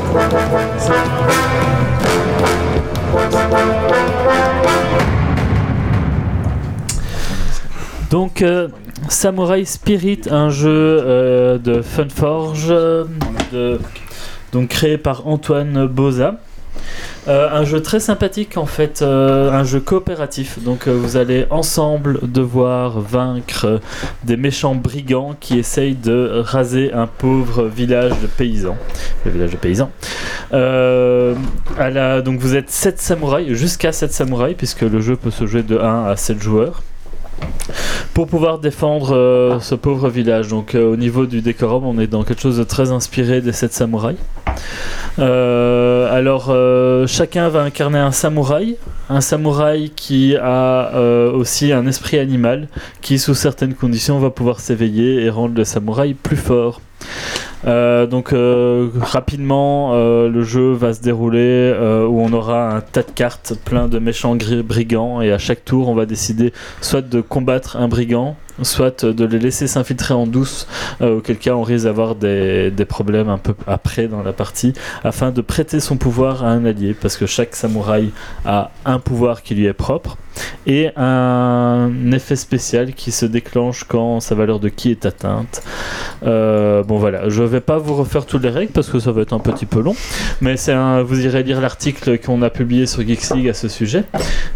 Donc, 8.10 8.40
euh, 8.40 8.68
Samurai 9.08 9.64
Spirit, 9.64 10.22
un 10.30 10.50
jeu 10.50 10.68
euh, 10.70 11.58
de 11.58 11.82
Funforge, 11.82 12.68
de 12.68 13.80
donc 14.52 14.68
créé 14.68 14.98
par 14.98 15.26
Antoine 15.26 15.86
Boza. 15.86 16.36
Euh, 17.26 17.48
un 17.52 17.64
jeu 17.64 17.82
très 17.82 18.00
sympathique 18.00 18.56
en 18.56 18.64
fait, 18.64 19.02
euh, 19.02 19.50
un 19.50 19.64
jeu 19.64 19.80
coopératif. 19.80 20.62
Donc 20.62 20.88
vous 20.88 21.16
allez 21.16 21.46
ensemble 21.50 22.20
devoir 22.22 23.00
vaincre 23.00 23.80
des 24.24 24.36
méchants 24.36 24.74
brigands 24.74 25.34
qui 25.38 25.58
essayent 25.58 25.96
de 25.96 26.42
raser 26.44 26.92
un 26.92 27.06
pauvre 27.06 27.64
village 27.64 28.12
de 28.22 28.26
paysans. 28.26 28.76
Le 29.24 29.30
village 29.30 29.50
de 29.50 29.56
paysans. 29.56 29.90
À 30.52 32.20
donc 32.22 32.40
vous 32.40 32.56
êtes 32.56 32.70
7 32.70 32.98
samouraïs, 32.98 33.52
jusqu'à 33.52 33.92
7 33.92 34.12
samouraïs, 34.12 34.56
puisque 34.56 34.82
le 34.82 35.00
jeu 35.00 35.16
peut 35.16 35.30
se 35.30 35.46
jouer 35.46 35.62
de 35.62 35.78
1 35.78 36.06
à 36.06 36.16
7 36.16 36.40
joueurs. 36.40 36.82
Pour 38.15 38.27
pouvoir 38.27 38.59
défendre 38.59 39.15
euh, 39.15 39.60
ce 39.60 39.74
pauvre 39.74 40.09
village. 40.09 40.48
Donc 40.48 40.74
euh, 40.74 40.93
au 40.93 40.97
niveau 40.97 41.27
du 41.27 41.40
décorum, 41.40 41.85
on 41.85 41.98
est 41.98 42.06
dans 42.06 42.24
quelque 42.24 42.43
chose 42.43 42.59
de 42.59 42.65
très 42.65 42.90
inspiré 42.90 43.40
des 43.40 43.52
7 43.52 43.73
samouraïs. 43.73 44.19
Euh, 45.19 46.12
alors 46.12 46.52
chacun 47.06 47.48
va 47.48 47.62
incarner 47.62 47.98
un 47.98 48.12
samouraï, 48.12 48.77
un 49.09 49.20
samouraï 49.20 49.90
qui 49.90 50.36
a 50.36 50.93
aussi 51.32 51.73
un 51.73 51.86
esprit 51.86 52.19
animal, 52.19 52.69
qui 53.01 53.19
sous 53.19 53.35
certaines 53.35 53.74
conditions 53.74 54.19
va 54.19 54.31
pouvoir 54.31 54.60
s'éveiller 54.60 55.23
et 55.23 55.31
rendre 55.31 55.55
le 55.55 55.65
samouraï 55.65 56.15
plus 56.15 56.36
fort. 56.36 56.81
Euh, 57.66 58.06
donc 58.06 58.32
euh, 58.32 58.89
rapidement, 59.01 59.94
euh, 59.94 60.28
le 60.28 60.43
jeu 60.43 60.72
va 60.72 60.94
se 60.94 61.02
dérouler 61.02 61.74
où 62.09 62.20
on 62.20 62.32
aura 62.32 62.74
un 62.74 62.80
tas 62.80 63.02
de 63.02 63.10
cartes 63.10 63.55
plein 63.64 63.89
de 63.89 63.98
méchants 63.98 64.36
brigands 64.64 65.20
et 65.20 65.32
à 65.32 65.39
chaque 65.39 65.64
tour, 65.64 65.89
on 65.89 65.94
va 65.94 66.06
décider 66.06 66.52
soit 66.80 67.02
de 67.02 67.20
combattre 67.20 67.76
un 67.76 67.89
brigand, 67.89 68.36
soit 68.62 69.05
de 69.05 69.24
le 69.24 69.39
laisser 69.39 69.66
s'infiltrer 69.66 70.14
en 70.14 70.26
douce, 70.26 70.66
euh, 71.01 71.18
auquel 71.18 71.39
cas 71.39 71.55
on 71.55 71.62
risque 71.62 71.85
d'avoir 71.85 72.14
des, 72.14 72.70
des 72.70 72.85
problèmes 72.85 73.28
un 73.28 73.39
peu 73.39 73.55
après 73.66 74.09
dans 74.09 74.22
la 74.22 74.32
partie, 74.32 74.72
afin 75.05 75.30
de 75.30 75.40
prêter 75.40 75.80
son 75.80 75.97
pouvoir 75.97 76.44
à 76.44 76.48
un 76.48 76.64
allié, 76.64 76.94
parce 76.94 77.16
que 77.16 77.26
chaque 77.26 77.55
samouraï 77.55 78.10
a 78.44 78.70
un 78.85 78.98
pouvoir 78.98 79.43
qui 79.43 79.55
lui 79.55 79.66
est 79.66 79.72
propre 79.72 80.16
et 80.66 80.90
un 80.97 81.90
effet 82.12 82.36
spécial 82.36 82.93
qui 82.94 83.10
se 83.10 83.26
déclenche 83.26 83.85
quand 83.85 84.20
sa 84.20 84.35
valeur 84.35 84.60
de 84.60 84.68
ki 84.68 84.90
est 84.90 85.06
atteinte. 85.06 85.62
Euh, 86.24 86.82
bon 86.82 86.98
voilà, 86.98 87.28
je 87.28 87.43
vais 87.43 87.60
pas 87.60 87.78
vous 87.78 87.94
refaire 87.94 88.26
toutes 88.26 88.43
les 88.43 88.51
règles 88.51 88.72
parce 88.72 88.89
que 88.89 88.98
ça 88.98 89.12
va 89.12 89.22
être 89.22 89.32
un 89.32 89.39
petit 89.39 89.66
peu 89.66 89.80
long, 89.80 89.97
mais 90.40 90.56
c'est 90.56 90.74
vous 91.02 91.24
irez 91.24 91.43
lire 91.43 91.60
l'article 91.60 92.18
qu'on 92.18 92.43
a 92.43 92.51
publié 92.51 92.86
sur 92.86 93.06
Geeks 93.06 93.35
League 93.35 93.48
à 93.48 93.55
ce 93.55 93.68
sujet. 93.68 94.05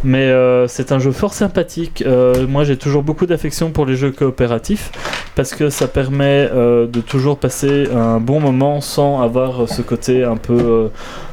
Mais 0.05 0.29
euh, 0.29 0.69
c'est 0.69 0.93
un 0.93 0.99
jeu 0.99 1.13
fort 1.13 1.35
sympathique. 1.35 2.05
Moi 2.49 2.65
j'ai 2.65 2.77
toujours 2.77 3.03
beaucoup 3.03 3.27
d'affection 3.27 3.71
pour 3.71 3.87
les 3.87 3.92
jeux 3.97 4.11
coopératifs 4.11 4.91
parce 5.35 5.55
que 5.55 5.71
ça 5.71 5.89
permet 5.89 6.49
euh, 6.53 6.87
de 6.87 7.01
toujours 7.01 7.39
passer 7.39 7.89
un 7.91 8.21
bon 8.21 8.41
moment 8.41 8.81
sans 8.81 9.23
avoir 9.23 9.69
ce 9.69 9.81
côté 9.83 10.25
un 10.25 10.37
peu, 10.37 10.59
euh, 10.59 10.89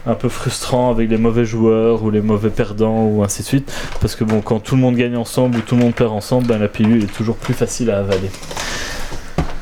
un 0.06 0.15
peu 0.15 0.30
frustrant 0.30 0.91
avec 0.91 1.10
les 1.10 1.18
mauvais 1.18 1.45
joueurs 1.45 2.03
ou 2.03 2.10
les 2.10 2.22
mauvais 2.22 2.49
perdants 2.49 3.03
ou 3.03 3.23
ainsi 3.23 3.41
de 3.41 3.48
suite. 3.48 3.73
Parce 3.99 4.15
que 4.15 4.23
bon, 4.23 4.41
quand 4.41 4.60
tout 4.60 4.76
le 4.76 4.81
monde 4.81 4.95
gagne 4.95 5.18
ensemble 5.18 5.57
ou 5.57 5.61
tout 5.61 5.76
le 5.76 5.81
monde 5.81 5.94
perd 5.94 6.11
ensemble, 6.11 6.48
ben, 6.48 6.60
la 6.60 6.68
pilule 6.68 7.03
est 7.03 7.14
toujours 7.14 7.36
plus 7.36 7.53
facile 7.53 7.91
à 7.91 7.99
avaler. 7.99 8.30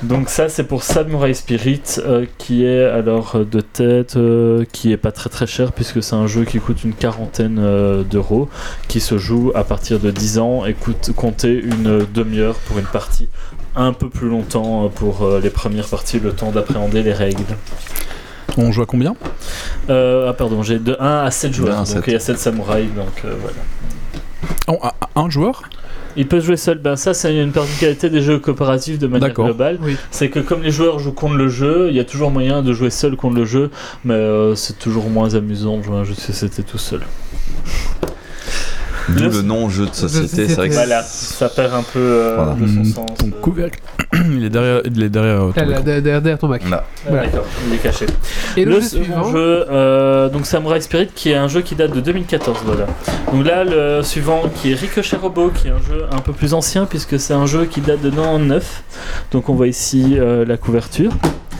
Donc 0.04 0.30
ça 0.30 0.48
c'est 0.48 0.64
pour 0.64 0.84
Samurai 0.84 1.34
Spirit 1.34 1.82
euh, 1.98 2.26
qui 2.38 2.64
est 2.64 2.84
alors 2.84 3.36
euh, 3.36 3.44
de 3.46 3.62
tête 3.62 4.16
euh, 4.16 4.64
qui 4.72 4.92
est 4.92 4.98
pas 4.98 5.12
très 5.12 5.30
très 5.32 5.48
cher 5.48 5.72
puisque 5.72 6.04
c'est 6.04 6.14
un 6.14 6.28
jeu 6.28 6.46
qui 6.46 6.60
coûte 6.60 6.84
une 6.84 6.94
quarantaine 6.94 7.58
euh, 7.60 8.04
d'euros 8.04 8.48
qui 8.88 9.00
se 9.00 9.18
joue 9.18 9.52
à 9.56 9.64
partir 9.64 10.00
de 10.00 10.12
10 10.12 10.38
ans 10.38 10.66
et 10.66 10.76
coûte 10.76 11.12
compter 11.16 11.60
une 11.60 12.06
demi-heure 12.14 12.56
pour 12.68 12.78
une 12.78 12.86
partie 12.86 13.28
un 13.76 13.92
peu 13.92 14.08
plus 14.08 14.30
longtemps 14.30 14.88
pour 14.90 15.28
les 15.42 15.50
premières 15.50 15.88
parties 15.88 16.20
le 16.20 16.32
temps 16.32 16.52
d'appréhender 16.52 17.02
les 17.04 17.14
règles. 17.14 17.44
On 18.58 18.72
joue 18.72 18.82
à 18.84 18.86
combien? 18.88 19.16
Ah 19.90 20.34
pardon 20.38 20.62
j'ai 20.62 20.78
de 20.80 20.96
1 21.00 21.26
à 21.26 21.32
7 21.32 21.50
De 21.52 21.56
joueurs 21.56 21.72
1 21.72 21.74
à 21.74 21.78
donc 21.86 21.88
7. 21.88 22.04
il 22.08 22.14
y 22.14 22.16
a 22.16 22.20
7 22.20 22.38
samouraïs 22.38 22.90
donc 22.96 23.24
voilà. 23.24 23.58
Oh, 24.68 24.78
à- 24.84 24.96
à 25.16 25.22
Un 25.22 25.30
joueur? 25.30 25.64
Il 26.18 26.28
peut 26.28 26.40
jouer 26.40 26.58
seul, 26.58 26.80
ben 26.80 26.96
ça 26.96 27.14
c'est 27.14 27.36
une 27.38 27.52
particularité 27.52 28.10
des 28.10 28.22
jeux 28.22 28.40
coopératifs 28.40 28.98
de 28.98 29.06
manière 29.06 29.34
globale. 29.34 29.78
Oui. 29.82 29.96
C'est 30.10 30.30
que 30.30 30.40
comme 30.40 30.64
les 30.64 30.72
joueurs 30.72 30.98
jouent 30.98 31.12
contre 31.12 31.36
le 31.36 31.48
jeu, 31.48 31.90
il 31.90 31.96
y 31.96 32.00
a 32.00 32.04
toujours 32.06 32.32
moyen 32.32 32.64
de 32.64 32.74
jouer 32.74 32.90
seul 32.90 33.16
contre 33.16 33.36
le 33.36 33.46
jeu, 33.46 33.70
mais 34.04 34.16
euh, 34.16 34.56
c'est 34.56 34.80
toujours 34.80 35.12
moins 35.12 35.36
amusant 35.36 35.78
de 35.78 35.84
jouer 35.84 35.98
un 35.98 36.04
jeu 36.04 36.16
de 36.16 36.20
société 36.20 36.64
tout 36.64 36.80
seul. 36.80 37.02
D'où 39.10 39.24
Le- 39.30 39.42
nom 39.42 39.70
jeu 39.70 39.86
de 39.86 39.94
société. 39.96 40.48
C'est 40.50 40.56
vrai 40.56 40.70
que 40.70 40.74
Voilà, 40.74 41.02
ça 41.02 41.48
perd 41.50 41.74
un 41.74 41.84
peu 41.84 42.00
euh, 42.00 42.36
Voilà. 42.36 42.54
de 42.56 42.68
son 42.68 42.80
Hmm, 42.82 42.86
sens. 42.86 43.18
Ton 43.18 43.28
euh. 43.28 43.42
couvercle, 43.42 43.80
il 44.32 44.44
est 44.44 44.50
derrière, 44.50 44.82
il 44.86 45.02
est 45.04 45.10
derrière 45.10 45.42
euh, 45.44 45.52
ton 45.56 45.66
Là, 45.66 45.80
derrière, 45.82 46.22
derrière 46.22 46.38
ton. 46.40 46.50
Là. 46.50 46.58
Ah, 46.72 46.84
Voilà. 47.08 47.26
D'accord, 47.28 47.46
il 47.68 47.74
est 47.76 47.78
caché. 47.78 48.06
Et 48.58 48.66
le, 48.66 48.72
le 48.76 48.82
jeu 48.82 48.88
suivant. 48.88 49.24
jeu, 49.32 49.66
euh, 49.70 50.28
donc 50.30 50.46
Samurai 50.46 50.82
Spirit, 50.82 51.08
qui 51.16 51.30
est 51.32 51.36
un 51.36 51.48
jeu 51.48 51.62
qui 51.62 51.76
date 51.76 51.94
de 51.94 52.02
2014, 52.02 52.60
voilà. 52.66 52.86
Donc 53.32 53.46
là, 53.46 53.64
le 53.64 54.02
suivant, 54.04 54.42
qui 54.56 54.72
est 54.72 54.76
Ricochet 54.76 55.16
Robot, 55.18 55.52
qui 55.52 55.68
est 55.68 55.72
un 55.72 55.80
jeu 55.90 56.04
un 56.12 56.20
peu 56.20 56.34
plus 56.34 56.54
ancien, 56.54 56.86
puisque 56.86 57.20
c'est 57.20 57.34
un 57.34 57.46
jeu 57.46 57.66
qui 57.66 57.80
date 57.82 58.02
de 58.02 58.10
99. 58.10 58.84
Donc 59.32 59.48
on 59.50 59.56
voit 59.56 59.68
ici 59.68 60.16
euh, 60.18 60.44
la 60.46 60.58
couverture. 60.58 61.12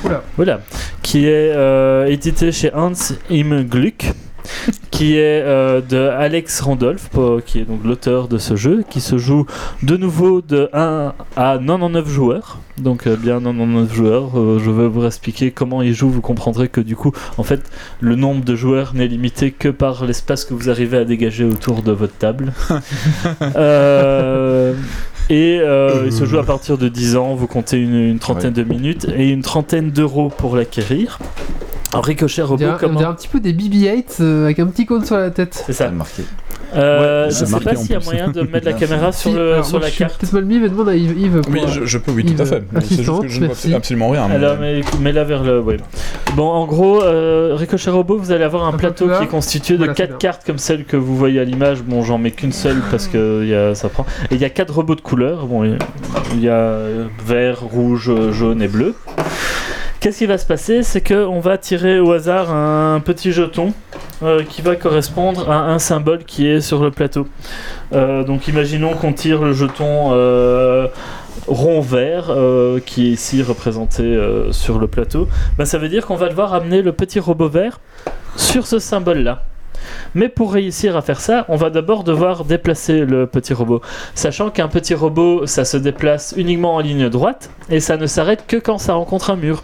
Oula. 0.04 0.22
Voilà. 0.36 0.60
Qui 1.02 1.26
est 1.28 1.54
euh, 1.56 2.06
édité 2.08 2.52
chez 2.52 2.72
Hans 2.74 2.92
Im 3.32 3.64
Gluck. 3.64 4.12
qui 4.92 5.18
est 5.18 5.42
euh, 5.42 5.82
de 5.82 5.98
Alex 5.98 6.62
Randolph, 6.62 7.10
qui 7.46 7.60
est 7.60 7.66
donc 7.66 7.82
l'auteur 7.84 8.28
de 8.28 8.38
ce 8.38 8.56
jeu, 8.56 8.84
qui 8.90 9.02
se 9.02 9.18
joue 9.18 9.46
de 9.84 9.98
nouveau 9.98 10.42
de 10.42 10.70
1 10.74 11.14
à 11.36 11.58
99 11.58 12.08
joueurs. 12.08 12.60
Donc 12.78 13.08
euh, 13.08 13.16
bien 13.16 13.40
99 13.40 13.94
joueurs. 13.94 14.40
Euh, 14.40 14.60
je 14.64 14.70
vais 14.70 14.88
vous 14.88 15.06
expliquer 15.06 15.52
comment 15.52 15.82
il 15.82 15.94
joue. 15.94 16.10
Vous 16.10 16.22
comprendrez 16.22 16.68
que 16.68 16.82
du 16.82 16.96
coup, 16.96 17.12
en 17.38 17.44
fait, 17.44 17.62
le 18.00 18.16
nombre 18.16 18.44
de 18.44 18.56
joueurs 18.56 18.94
n'est 18.94 19.08
limité 19.08 19.52
que 19.52 19.70
par 19.70 20.06
l'espace 20.06 20.46
que 20.46 20.54
vous 20.54 20.70
arrivez 20.70 20.98
à 20.98 21.06
dégager 21.06 21.44
autour 21.44 21.82
de 21.82 21.92
votre 21.92 22.18
table. 22.18 22.54
Euh, 23.56 24.74
et 25.30 25.60
euh, 25.60 26.04
il 26.06 26.12
se 26.12 26.26
joue 26.26 26.38
à 26.38 26.44
partir 26.44 26.78
de 26.78 26.88
10 26.88 27.16
ans. 27.18 27.36
Vous 27.36 27.48
comptez 27.48 27.78
une, 27.78 27.96
une 27.96 28.20
trentaine 28.20 28.54
de 28.54 28.64
minutes 28.64 29.08
et 29.16 29.30
une 29.30 29.42
trentaine 29.42 29.92
d'euros 29.92 30.30
pour 30.30 30.56
l'acquérir. 30.56 31.20
Alors, 31.94 32.04
Ricochet 32.06 32.42
On 32.42 32.48
Robot, 32.48 32.66
on 32.84 32.90
dirait 32.96 33.06
un 33.06 33.14
petit 33.14 33.30
peu 33.30 33.40
des 33.40 33.54
BB-8 33.54 34.18
euh, 34.20 34.46
avec 34.46 34.60
un 34.60 34.68
petit 34.68 34.86
cône 34.86 35.06
sur 35.06 35.16
la 35.18 35.30
tête. 35.32 35.64
C'est 35.66 35.72
ça. 35.74 35.90
marqué. 35.90 36.24
Euh, 36.76 37.26
Ouais, 37.28 37.32
je 37.32 37.46
sais 37.46 37.52
marqué 37.52 37.66
pas 37.66 37.76
s'il 37.78 37.92
y 37.92 37.96
a 37.96 38.00
moyen 38.02 38.28
de 38.28 38.42
mettre 38.42 38.66
la 38.66 38.74
caméra 38.74 39.14
sur, 39.14 39.32
Si, 39.32 39.38
le, 39.38 39.54
alors, 39.54 39.66
sur 39.66 39.78
moi, 39.80 39.88
la 39.88 39.90
je 39.94 39.98
carte. 39.98 40.18
peut-être 40.20 40.34
mal 40.34 40.44
mis, 40.44 40.60
mais 40.60 40.68
demande 40.68 40.90
à 40.90 40.96
Yves. 40.96 41.18
Yves 41.18 41.42
Oui, 41.50 41.62
euh, 41.64 41.68
je, 41.68 41.86
je 41.86 41.98
peux, 41.98 42.12
oui, 42.12 42.24
Yves, 42.28 42.36
tout 42.36 42.42
à 42.42 42.46
fait. 42.46 42.64
Mais 42.74 42.82
C'est 42.82 42.88
juste 42.90 43.00
assistante, 43.00 43.22
que 43.22 43.28
je 43.30 43.40
ne 43.42 43.48
vois 43.48 43.76
absolument 43.78 44.10
rien. 44.10 44.28
mais- 44.28 44.36
Alors, 44.36 44.58
mais, 44.60 44.82
mets-la 45.00 45.24
vers 45.24 45.44
le. 45.44 45.62
ouais. 45.62 45.78
Bon, 46.36 46.50
en 46.50 46.66
gros, 46.68 47.02
euh, 47.04 47.54
Ricochet 47.56 47.90
Robot, 47.90 48.18
vous 48.18 48.32
allez 48.34 48.44
avoir 48.44 48.66
un 48.66 48.74
Un 48.74 48.78
plateau 48.78 49.08
qui 49.08 49.24
est 49.24 49.28
constitué 49.28 49.76
de 49.76 49.80
Voilà, 49.80 49.94
c'est 49.94 50.02
4 50.04 50.10
bien. 50.10 50.18
cartes 50.18 50.46
comme 50.46 50.58
celle 50.58 50.84
que 50.84 50.98
vous 50.98 51.16
voyez 51.16 51.40
à 51.40 51.46
l'image. 51.46 51.84
Bon, 51.84 52.04
j'en 52.04 52.18
mets 52.18 52.32
qu'une 52.32 52.52
seule 52.52 52.82
parce 52.92 53.08
que 53.08 53.44
il 53.44 53.48
y 53.50 53.56
a, 53.56 53.76
ça 53.76 53.88
prend. 53.88 54.06
Et 54.30 54.36
il 54.36 54.42
y 54.42 54.46
a 54.46 54.50
4 54.50 54.74
robots 54.74 54.96
de 54.96 55.02
couleurs. 55.02 55.48
Bon, 55.48 55.64
il 56.34 56.44
y 56.44 56.50
a 56.50 56.80
vert, 57.26 57.62
rouge, 57.62 58.12
jaune 58.32 58.62
et 58.62 58.68
bleu. 58.68 58.94
Qu'est-ce 60.08 60.20
qui 60.20 60.26
va 60.26 60.38
se 60.38 60.46
passer? 60.46 60.84
C'est 60.84 61.06
qu'on 61.06 61.42
va 61.42 61.58
tirer 61.58 62.00
au 62.00 62.14
hasard 62.14 62.50
un 62.50 63.02
petit 63.02 63.34
jeton 63.34 63.74
euh, 64.24 64.42
qui 64.42 64.62
va 64.62 64.78
correspondre 64.78 65.52
à 65.52 65.66
un 65.66 65.80
symbole 65.80 66.24
qui 66.24 66.48
est 66.48 66.62
sur 66.62 66.82
le 66.82 66.92
plateau. 66.92 67.28
Euh, 67.92 68.24
donc 68.24 68.48
imaginons 68.48 68.94
qu'on 68.94 69.12
tire 69.12 69.42
le 69.44 69.52
jeton 69.52 70.14
euh, 70.14 70.88
rond 71.46 71.82
vert 71.82 72.34
qui 72.86 73.08
est 73.08 73.12
ici 73.12 73.44
représenté 73.44 74.18
sur 74.52 74.80
le 74.80 74.88
plateau. 74.88 75.28
Ben, 75.58 75.66
ça 75.66 75.78
veut 75.78 75.90
dire 75.90 76.06
qu'on 76.06 76.16
va 76.16 76.30
devoir 76.30 76.54
amener 76.54 76.82
le 76.82 76.94
petit 76.94 77.20
robot 77.20 77.50
vert 77.50 77.82
sur 78.38 78.66
ce 78.66 78.80
symbole-là. 78.80 79.44
Mais 80.16 80.30
pour 80.30 80.54
réussir 80.54 80.96
à 80.98 81.02
faire 81.02 81.20
ça, 81.20 81.46
on 81.50 81.56
va 81.56 81.70
d'abord 81.70 82.04
devoir 82.04 82.46
déplacer 82.46 83.06
le 83.06 83.28
petit 83.28 83.54
robot. 83.54 83.82
Sachant 84.16 84.50
qu'un 84.50 84.68
petit 84.68 84.94
robot, 84.94 85.46
ça 85.46 85.66
se 85.66 85.78
déplace 85.78 86.34
uniquement 86.38 86.76
en 86.76 86.80
ligne 86.80 87.10
droite 87.10 87.50
et 87.70 87.80
ça 87.80 87.98
ne 87.98 88.06
s'arrête 88.06 88.46
que 88.48 88.58
quand 88.58 88.78
ça 88.78 88.94
rencontre 88.94 89.30
un 89.30 89.36
mur. 89.36 89.64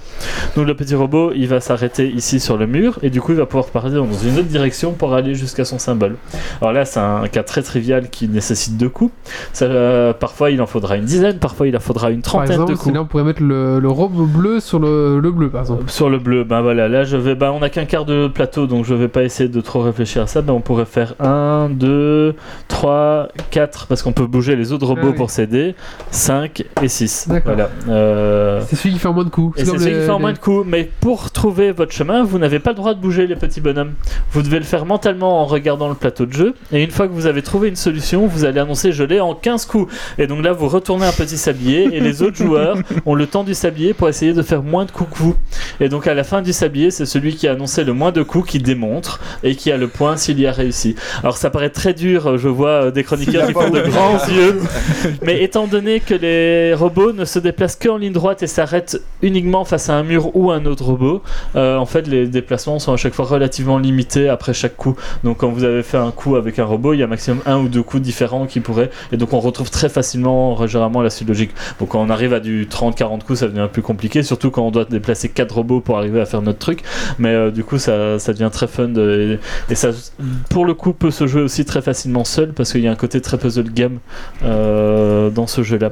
Donc 0.56 0.68
le 0.68 0.76
petit 0.76 0.96
robot, 0.96 1.32
il 1.36 1.48
va 1.48 1.60
s'arrêter 1.60 2.08
ici 2.10 2.40
sur 2.40 2.58
le 2.58 2.68
mur 2.68 3.00
et 3.02 3.10
du 3.10 3.22
coup 3.22 3.32
il 3.32 3.38
va 3.38 3.46
pouvoir 3.46 3.66
partir 3.68 4.04
dans 4.06 4.14
une 4.14 4.38
autre 4.40 4.48
direction 4.48 4.92
pour 4.94 5.14
aller 5.14 5.34
jusqu'à 5.36 5.66
son 5.66 5.80
symbole. 5.80 6.16
Alors 6.62 6.74
là, 6.74 6.86
c'est 6.86 7.00
un 7.00 7.28
cas 7.28 7.44
très 7.44 7.62
trivial 7.62 8.10
qui 8.10 8.28
nécessite 8.28 8.78
deux 8.78 8.90
coups. 8.90 9.14
Ça, 9.54 9.66
euh, 9.66 10.14
parfois 10.14 10.52
il 10.52 10.62
en 10.62 10.68
faudra 10.68 10.98
une 10.98 11.06
dizaine, 11.06 11.40
parfois 11.40 11.68
il 11.68 11.76
en 11.76 11.80
faudra 11.80 12.12
une 12.12 12.22
Par 12.22 12.32
trentaine 12.34 12.52
exemple, 12.54 12.72
de 12.72 12.78
coups. 12.78 12.96
là 12.96 13.02
on 13.02 13.06
pourrait 13.06 13.24
mettre 13.24 13.42
le, 13.42 13.80
le 13.80 13.90
robe 13.90 14.28
bleu 14.28 14.60
sur 14.60 14.80
le, 14.80 15.20
le 15.20 15.32
bleu, 15.32 15.50
par 15.50 15.62
exemple. 15.62 15.90
Sur 15.90 16.10
le 16.10 16.20
bleu, 16.20 16.44
ben 16.44 16.62
voilà, 16.62 16.88
là 16.88 17.04
je 17.04 17.18
vais, 17.18 17.36
ben 17.36 17.52
on 17.52 17.62
a 17.62 17.70
qu'un 17.70 17.86
quart 17.86 18.06
de 18.06 18.28
plateau 18.28 18.68
donc 18.68 18.86
je 18.86 18.94
vais 18.94 19.08
pas 19.08 19.24
essayer 19.24 19.50
de 19.50 19.62
trop 19.62 19.82
réfléchir 19.82 20.03
réfléchir 20.04 20.22
à 20.24 20.28
ça, 20.28 20.42
ben, 20.42 20.54
on 20.54 20.62
pourrait 20.62 20.86
faire 20.86 21.16
1, 21.20 21.70
2, 21.72 22.36
3, 22.68 23.30
4, 23.52 23.88
parce 23.88 24.02
qu'on 24.02 24.12
peut 24.14 24.28
bouger 24.28 24.56
les 24.56 24.72
autres 24.72 24.86
robots 24.86 25.02
Ah 25.04 25.10
oui. 25.12 25.16
pour 25.16 25.30
s'aider, 25.30 25.76
5 26.12 26.64
et 26.82 26.88
6. 26.88 27.28
D'accord. 27.30 27.54
Voilà. 27.54 27.70
Euh, 27.90 28.62
C'est 28.68 28.76
celui 28.76 28.94
qui 28.94 29.00
fait 29.00 29.08
en 29.08 29.14
moins 29.14 29.24
de 29.24 29.30
coups. 29.30 29.58
c'est 29.58 29.66
celui 29.66 29.86
les- 29.86 29.92
qui 30.00 30.06
fait 30.06 30.10
en 30.10 30.20
moins 30.20 30.34
de 30.34 30.38
coups, 30.38 30.66
mais 30.68 30.90
pour 31.00 31.32
trouver 31.32 31.72
votre 31.72 31.92
chemin, 31.94 32.24
vous 32.24 32.40
n'avez 32.40 32.60
pas 32.60 32.72
le 32.72 32.76
droit 32.76 32.94
de 32.94 33.00
bouger 33.00 33.28
les 33.28 33.36
petits 33.36 33.62
bonhommes. 33.62 33.94
Vous 34.32 34.42
devez 34.42 34.58
le 34.60 34.66
faire 34.66 34.86
mentalement 34.86 35.42
en 35.42 35.46
regardant 35.46 35.90
le 35.90 35.96
plateau 35.96 36.26
de 36.26 36.34
jeu, 36.34 36.54
et 36.72 36.84
une 36.84 36.92
fois 36.92 37.08
que 37.08 37.14
vous 37.14 37.26
avez 37.26 37.42
trouvé 37.42 37.70
une 37.70 37.76
solution, 37.76 38.28
vous 38.28 38.46
allez 38.46 38.60
annoncer 38.60 38.92
je 38.92 39.04
l'ai 39.04 39.20
en 39.20 39.34
15 39.36 39.66
coups. 39.66 39.94
Et 40.18 40.28
donc 40.28 40.44
là, 40.44 40.52
vous 40.54 40.68
retournez 40.68 41.06
un 41.06 41.12
petit 41.12 41.38
sablier, 41.38 41.96
et 41.96 42.00
les 42.00 42.22
autres 42.22 42.38
joueurs 42.44 42.78
ont 43.06 43.16
le 43.16 43.28
temps 43.28 43.44
du 43.44 43.54
sablier 43.54 43.94
pour 43.94 44.10
essayer 44.10 44.34
de 44.34 44.42
faire 44.42 44.64
moins 44.64 44.86
de 44.86 44.92
coups 44.92 45.10
que 45.12 45.18
vous. 45.18 45.36
Et 45.80 45.90
donc 45.90 46.08
à 46.08 46.14
la 46.14 46.24
fin 46.24 46.42
du 46.42 46.54
sablier, 46.54 46.92
c'est 46.92 47.06
celui 47.06 47.36
qui 47.36 47.48
a 47.48 47.52
annoncé 47.54 47.84
le 47.84 47.94
moins 47.94 48.12
de 48.12 48.24
coups 48.24 48.50
qui 48.50 48.60
démontre, 48.60 49.20
et 49.44 49.56
qui 49.56 49.72
a 49.72 49.78
le 49.78 49.88
point 49.94 50.18
s'il 50.18 50.40
y 50.40 50.48
a 50.48 50.52
réussi. 50.52 50.96
Alors 51.22 51.38
ça 51.38 51.50
paraît 51.50 51.70
très 51.70 51.94
dur, 51.94 52.38
je 52.38 52.48
vois 52.48 52.70
euh, 52.70 52.92
des 52.92 53.04
chroniqueurs 53.04 53.48
qui 53.48 53.54
font 53.54 53.70
de 53.70 53.82
grands 53.82 54.18
yeux, 54.28 54.60
mais 55.24 55.44
étant 55.44 55.68
donné 55.68 56.00
que 56.00 56.14
les 56.14 56.74
robots 56.74 57.14
ne 57.14 57.26
se 57.26 57.40
déplacent 57.40 57.76
qu'en 57.76 57.98
ligne 57.98 58.14
droite 58.14 58.44
et 58.44 58.48
s'arrêtent 58.48 59.02
uniquement 59.22 59.66
face 59.66 59.90
à 59.90 59.96
un 59.96 60.04
mur 60.04 60.36
ou 60.36 60.52
un 60.52 60.66
autre 60.66 60.84
robot, 60.86 61.22
euh, 61.56 61.78
en 61.78 61.86
fait 61.86 62.08
les 62.08 62.28
déplacements 62.28 62.80
sont 62.80 62.94
à 62.94 62.98
chaque 62.98 63.14
fois 63.14 63.26
relativement 63.26 63.78
limités 63.78 64.30
après 64.30 64.54
chaque 64.54 64.76
coup. 64.76 64.96
Donc 65.24 65.38
quand 65.38 65.50
vous 65.50 65.64
avez 65.64 65.84
fait 65.84 65.98
un 65.98 66.12
coup 66.12 66.36
avec 66.36 66.60
un 66.60 66.66
robot, 66.66 66.94
il 66.94 67.00
y 67.00 67.04
a 67.04 67.08
maximum 67.08 67.42
un 67.46 67.58
ou 67.60 67.68
deux 67.68 67.84
coups 67.84 68.04
différents 68.04 68.46
qui 68.46 68.60
pourraient, 68.60 68.90
et 69.12 69.18
donc 69.18 69.34
on 69.34 69.40
retrouve 69.40 69.70
très 69.70 69.90
facilement 69.90 70.66
généralement 70.68 71.02
la 71.02 71.10
suite 71.10 71.28
logique. 71.28 71.52
Donc 71.80 71.90
quand 71.90 72.02
on 72.02 72.10
arrive 72.10 72.34
à 72.34 72.40
du 72.40 72.66
30-40 72.66 73.24
coups, 73.24 73.40
ça 73.40 73.48
devient 73.48 73.68
peu 73.72 73.82
compliqué, 73.82 74.24
surtout 74.24 74.52
quand 74.52 74.64
on 74.66 74.72
doit 74.72 74.86
déplacer 74.86 75.30
quatre 75.30 75.56
robots 75.56 75.80
pour 75.82 75.98
arriver 75.98 76.20
à 76.22 76.26
faire 76.26 76.42
notre 76.42 76.60
truc. 76.60 76.82
Mais 77.20 77.30
euh, 77.30 77.52
du 77.52 77.64
coup, 77.64 77.78
ça, 77.78 78.20
ça 78.20 78.34
devient 78.34 78.50
très 78.52 78.68
fun 78.68 78.88
de- 78.88 79.40
et, 79.70 79.72
et 79.72 79.76
ça, 79.92 80.12
pour 80.50 80.66
le 80.66 80.74
coup, 80.74 80.94
peut 80.94 81.12
se 81.12 81.28
jouer 81.28 81.42
aussi 81.42 81.66
très 81.66 81.82
facilement 81.82 82.24
seul 82.24 82.54
parce 82.54 82.72
qu'il 82.72 82.82
y 82.82 82.88
a 82.88 82.92
un 82.92 82.96
côté 82.96 83.20
très 83.22 83.38
puzzle 83.38 83.72
game 83.72 84.00
euh, 84.44 85.30
dans 85.30 85.48
ce 85.48 85.64
jeu-là. 85.64 85.92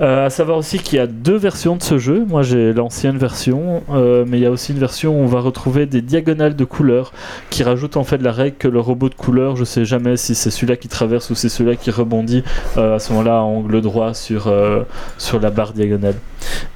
Euh, 0.00 0.26
à 0.26 0.30
savoir 0.30 0.58
aussi 0.58 0.80
qu'il 0.80 0.98
y 0.98 1.00
a 1.00 1.06
deux 1.06 1.36
versions 1.36 1.76
de 1.76 1.82
ce 1.82 1.98
jeu. 1.98 2.24
Moi, 2.26 2.42
j'ai 2.42 2.72
l'ancienne 2.72 3.16
version, 3.16 3.82
euh, 3.90 4.24
mais 4.26 4.38
il 4.38 4.42
y 4.42 4.46
a 4.46 4.50
aussi 4.50 4.72
une 4.72 4.78
version 4.78 5.16
où 5.16 5.22
on 5.22 5.26
va 5.26 5.40
retrouver 5.40 5.86
des 5.86 6.02
diagonales 6.02 6.56
de 6.56 6.64
couleurs 6.64 7.12
qui 7.50 7.62
rajoutent 7.62 7.96
en 7.96 8.02
fait 8.02 8.18
la 8.18 8.32
règle 8.32 8.56
que 8.56 8.66
le 8.66 8.80
robot 8.80 9.08
de 9.08 9.14
couleur, 9.14 9.54
je 9.54 9.64
sais 9.64 9.84
jamais 9.84 10.16
si 10.16 10.34
c'est 10.34 10.50
celui-là 10.50 10.76
qui 10.76 10.88
traverse 10.88 11.30
ou 11.30 11.36
c'est 11.36 11.48
celui-là 11.48 11.76
qui 11.76 11.92
rebondit 11.92 12.42
euh, 12.76 12.96
à 12.96 12.98
ce 12.98 13.12
moment-là 13.12 13.38
à 13.38 13.42
angle 13.42 13.80
droit 13.80 14.14
sur, 14.14 14.48
euh, 14.48 14.82
sur 15.16 15.38
la 15.38 15.50
barre 15.50 15.72
diagonale. 15.72 16.16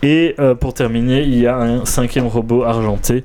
Et 0.02 0.34
pour 0.60 0.72
terminer, 0.72 1.22
il 1.22 1.38
y 1.38 1.46
a 1.46 1.56
un 1.58 1.84
cinquième 1.84 2.26
robot 2.26 2.62
argenté 2.62 3.22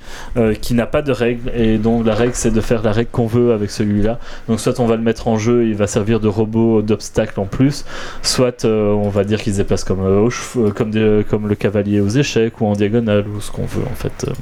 qui 0.61 0.73
n'a 0.73 0.85
pas 0.85 1.01
de 1.01 1.13
règle 1.13 1.51
et 1.55 1.77
donc 1.77 2.05
la 2.05 2.15
règle 2.15 2.33
c'est 2.33 2.51
de 2.51 2.59
faire 2.59 2.83
la 2.83 2.91
règle 2.91 3.11
qu'on 3.11 3.27
veut 3.27 3.53
avec 3.53 3.69
celui-là. 3.69 4.19
Donc 4.49 4.59
soit 4.59 4.79
on 4.81 4.85
va 4.85 4.97
le 4.97 5.01
mettre 5.01 5.29
en 5.29 5.37
jeu, 5.37 5.67
il 5.67 5.75
va 5.75 5.87
servir 5.87 6.19
de 6.19 6.27
robot 6.27 6.81
d'obstacle 6.81 7.39
en 7.39 7.45
plus, 7.45 7.85
soit 8.23 8.65
on 8.65 9.07
va 9.07 9.23
dire 9.23 9.41
qu'il 9.41 9.53
se 9.53 9.59
déplace 9.59 9.82
comme, 9.83 10.01
euh, 10.01 10.19
au 10.27 10.29
euh, 10.59 10.71
comme, 10.71 10.91
des- 10.91 11.25
comme 11.29 11.47
le 11.47 11.55
cavalier 11.55 11.99
aux 12.01 12.07
échecs 12.09 12.59
ou 12.61 12.65
en 12.67 12.73
diagonale 12.73 13.25
ou 13.27 13.41
ce 13.41 13.51
qu'on 13.51 13.65
veut 13.65 13.83
en 13.91 13.95
fait. 13.95 14.25
euh. 14.27 14.33